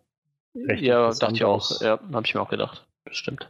echt 0.67 0.81
Ja, 0.81 1.09
dachte 1.11 1.35
ich 1.35 1.43
auch. 1.43 1.81
Ja, 1.81 1.99
habe 2.11 2.25
ich 2.25 2.33
mir 2.33 2.41
auch 2.41 2.49
gedacht. 2.49 2.85
Stimmt. 3.11 3.49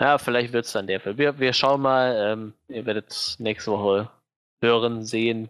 Ja, 0.00 0.18
vielleicht 0.18 0.52
wird 0.52 0.64
es 0.66 0.72
dann 0.72 0.86
der 0.86 1.00
Film. 1.00 1.18
Wir, 1.18 1.38
wir 1.38 1.52
schauen 1.52 1.80
mal. 1.80 2.16
Ähm, 2.16 2.54
ihr 2.68 2.86
werdet 2.86 3.36
nächste 3.38 3.70
Woche 3.70 4.10
hören, 4.60 5.04
sehen, 5.04 5.48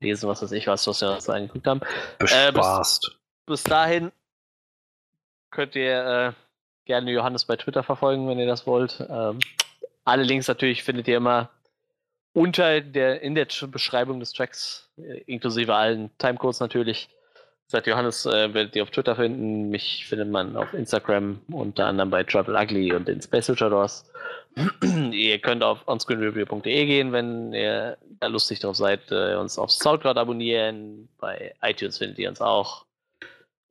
lesen, 0.00 0.28
was 0.28 0.42
weiß 0.42 0.52
ich 0.52 0.66
was, 0.66 0.86
was 0.86 1.00
wir 1.00 1.12
uns 1.12 1.28
angeguckt 1.28 1.66
haben. 1.66 1.80
Bespaßt. 2.18 3.04
Äh, 3.04 3.10
bis, 3.10 3.18
bis, 3.46 3.62
dahin 3.62 4.12
könnt 5.50 5.74
ihr 5.74 6.04
äh, 6.04 6.32
gerne 6.86 7.10
Johannes 7.10 7.44
bei 7.44 7.56
Twitter 7.56 7.82
verfolgen, 7.82 8.28
wenn 8.28 8.38
ihr 8.38 8.46
das 8.46 8.66
wollt. 8.66 9.04
Ähm, 9.08 9.38
alle 10.04 10.22
Links 10.22 10.48
natürlich 10.48 10.82
findet 10.82 11.08
ihr 11.08 11.16
immer 11.16 11.50
unter 12.32 12.80
der, 12.80 13.22
in 13.22 13.34
der 13.34 13.46
Beschreibung 13.68 14.20
des 14.20 14.32
Tracks, 14.32 14.90
äh, 14.98 15.22
inklusive 15.26 15.74
allen 15.74 16.10
Timecodes 16.18 16.60
natürlich. 16.60 17.08
Seit 17.68 17.86
Johannes 17.88 18.24
äh, 18.26 18.54
werdet 18.54 18.76
ihr 18.76 18.84
auf 18.84 18.90
Twitter 18.90 19.16
finden. 19.16 19.70
Mich 19.70 20.06
findet 20.06 20.30
man 20.30 20.56
auf 20.56 20.72
Instagram, 20.72 21.40
unter 21.50 21.86
anderem 21.86 22.10
bei 22.10 22.22
Travel 22.22 22.54
Ugly 22.54 22.92
und 22.92 23.08
den 23.08 23.20
Space 23.20 23.48
Luchadors. 23.48 24.08
ihr 25.10 25.38
könnt 25.40 25.64
auf 25.64 25.86
onscreenreview.de 25.86 26.86
gehen, 26.86 27.12
wenn 27.12 27.52
ihr 27.52 27.98
da 28.20 28.28
lustig 28.28 28.60
drauf 28.60 28.76
seid. 28.76 29.10
Äh, 29.10 29.34
uns 29.34 29.58
auf 29.58 29.72
Soundcloud 29.72 30.16
abonnieren. 30.16 31.08
Bei 31.18 31.54
iTunes 31.60 31.98
findet 31.98 32.18
ihr 32.18 32.28
uns 32.28 32.40
auch. 32.40 32.86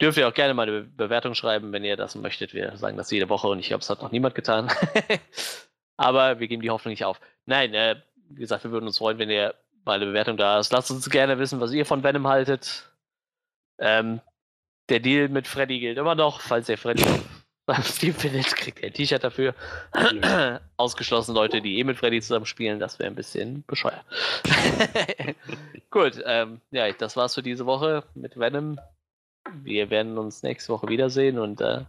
Dürft 0.01 0.17
ihr 0.17 0.27
auch 0.27 0.33
gerne 0.33 0.53
mal 0.53 0.67
eine 0.67 0.81
Bewertung 0.81 1.33
schreiben, 1.33 1.71
wenn 1.71 1.85
ihr 1.85 1.95
das 1.95 2.15
möchtet. 2.15 2.53
Wir 2.53 2.75
sagen 2.75 2.97
das 2.97 3.11
jede 3.11 3.29
Woche 3.29 3.47
und 3.47 3.59
ich 3.59 3.67
glaube, 3.67 3.81
es 3.81 3.89
hat 3.89 4.01
noch 4.01 4.11
niemand 4.11 4.35
getan. 4.35 4.69
Aber 5.97 6.41
wir 6.41 6.49
geben 6.49 6.61
die 6.61 6.69
Hoffnung 6.69 6.91
nicht 6.91 7.05
auf. 7.05 7.21
Nein, 7.45 7.73
äh, 7.73 7.95
wie 8.29 8.41
gesagt, 8.41 8.65
wir 8.65 8.71
würden 8.71 8.87
uns 8.87 8.97
freuen, 8.97 9.19
wenn 9.19 9.29
ihr 9.29 9.55
mal 9.85 9.93
eine 9.93 10.05
Bewertung 10.05 10.35
da 10.35 10.59
ist. 10.59 10.73
Lasst 10.73 10.91
uns 10.91 11.09
gerne 11.09 11.39
wissen, 11.39 11.61
was 11.61 11.71
ihr 11.71 11.85
von 11.85 12.03
Venom 12.03 12.27
haltet. 12.27 12.89
Ähm, 13.79 14.21
der 14.89 14.99
Deal 14.99 15.29
mit 15.29 15.47
Freddy 15.47 15.79
gilt 15.79 15.97
immer 15.97 16.15
noch. 16.15 16.41
Falls 16.41 16.69
ihr 16.69 16.77
Freddy 16.77 17.03
auf 17.67 17.87
Steam 17.87 18.13
findet, 18.13 18.55
kriegt 18.55 18.79
ihr 18.79 18.87
ein 18.87 18.93
T-Shirt 18.93 19.23
dafür. 19.23 19.55
Ausgeschlossen 20.77 21.33
Leute, 21.33 21.61
die 21.61 21.79
eh 21.79 21.83
mit 21.83 21.97
Freddy 21.97 22.21
zusammen 22.21 22.45
spielen, 22.45 22.79
das 22.79 22.99
wäre 22.99 23.09
ein 23.09 23.15
bisschen 23.15 23.63
bescheuert. 23.65 24.05
Gut, 25.89 26.21
ähm, 26.25 26.61
ja, 26.71 26.91
das 26.91 27.15
war's 27.15 27.35
für 27.35 27.43
diese 27.43 27.65
Woche 27.65 28.03
mit 28.13 28.37
Venom. 28.37 28.79
Wir 29.63 29.89
werden 29.89 30.17
uns 30.17 30.43
nächste 30.43 30.73
Woche 30.73 30.87
wiedersehen 30.89 31.39
und 31.39 31.61
äh, 31.61 31.85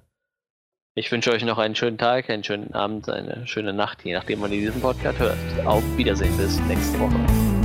ich 0.94 1.12
wünsche 1.12 1.30
euch 1.30 1.44
noch 1.44 1.58
einen 1.58 1.74
schönen 1.74 1.98
Tag, 1.98 2.30
einen 2.30 2.44
schönen 2.44 2.72
Abend, 2.72 3.08
eine 3.10 3.46
schöne 3.46 3.74
Nacht, 3.74 4.04
je 4.04 4.14
nachdem, 4.14 4.40
wann 4.40 4.52
ihr 4.52 4.60
diesen 4.60 4.80
Podcast 4.80 5.18
hört. 5.18 5.36
Auf 5.66 5.82
Wiedersehen 5.96 6.34
bis 6.38 6.58
nächste 6.60 6.98
Woche. 6.98 7.55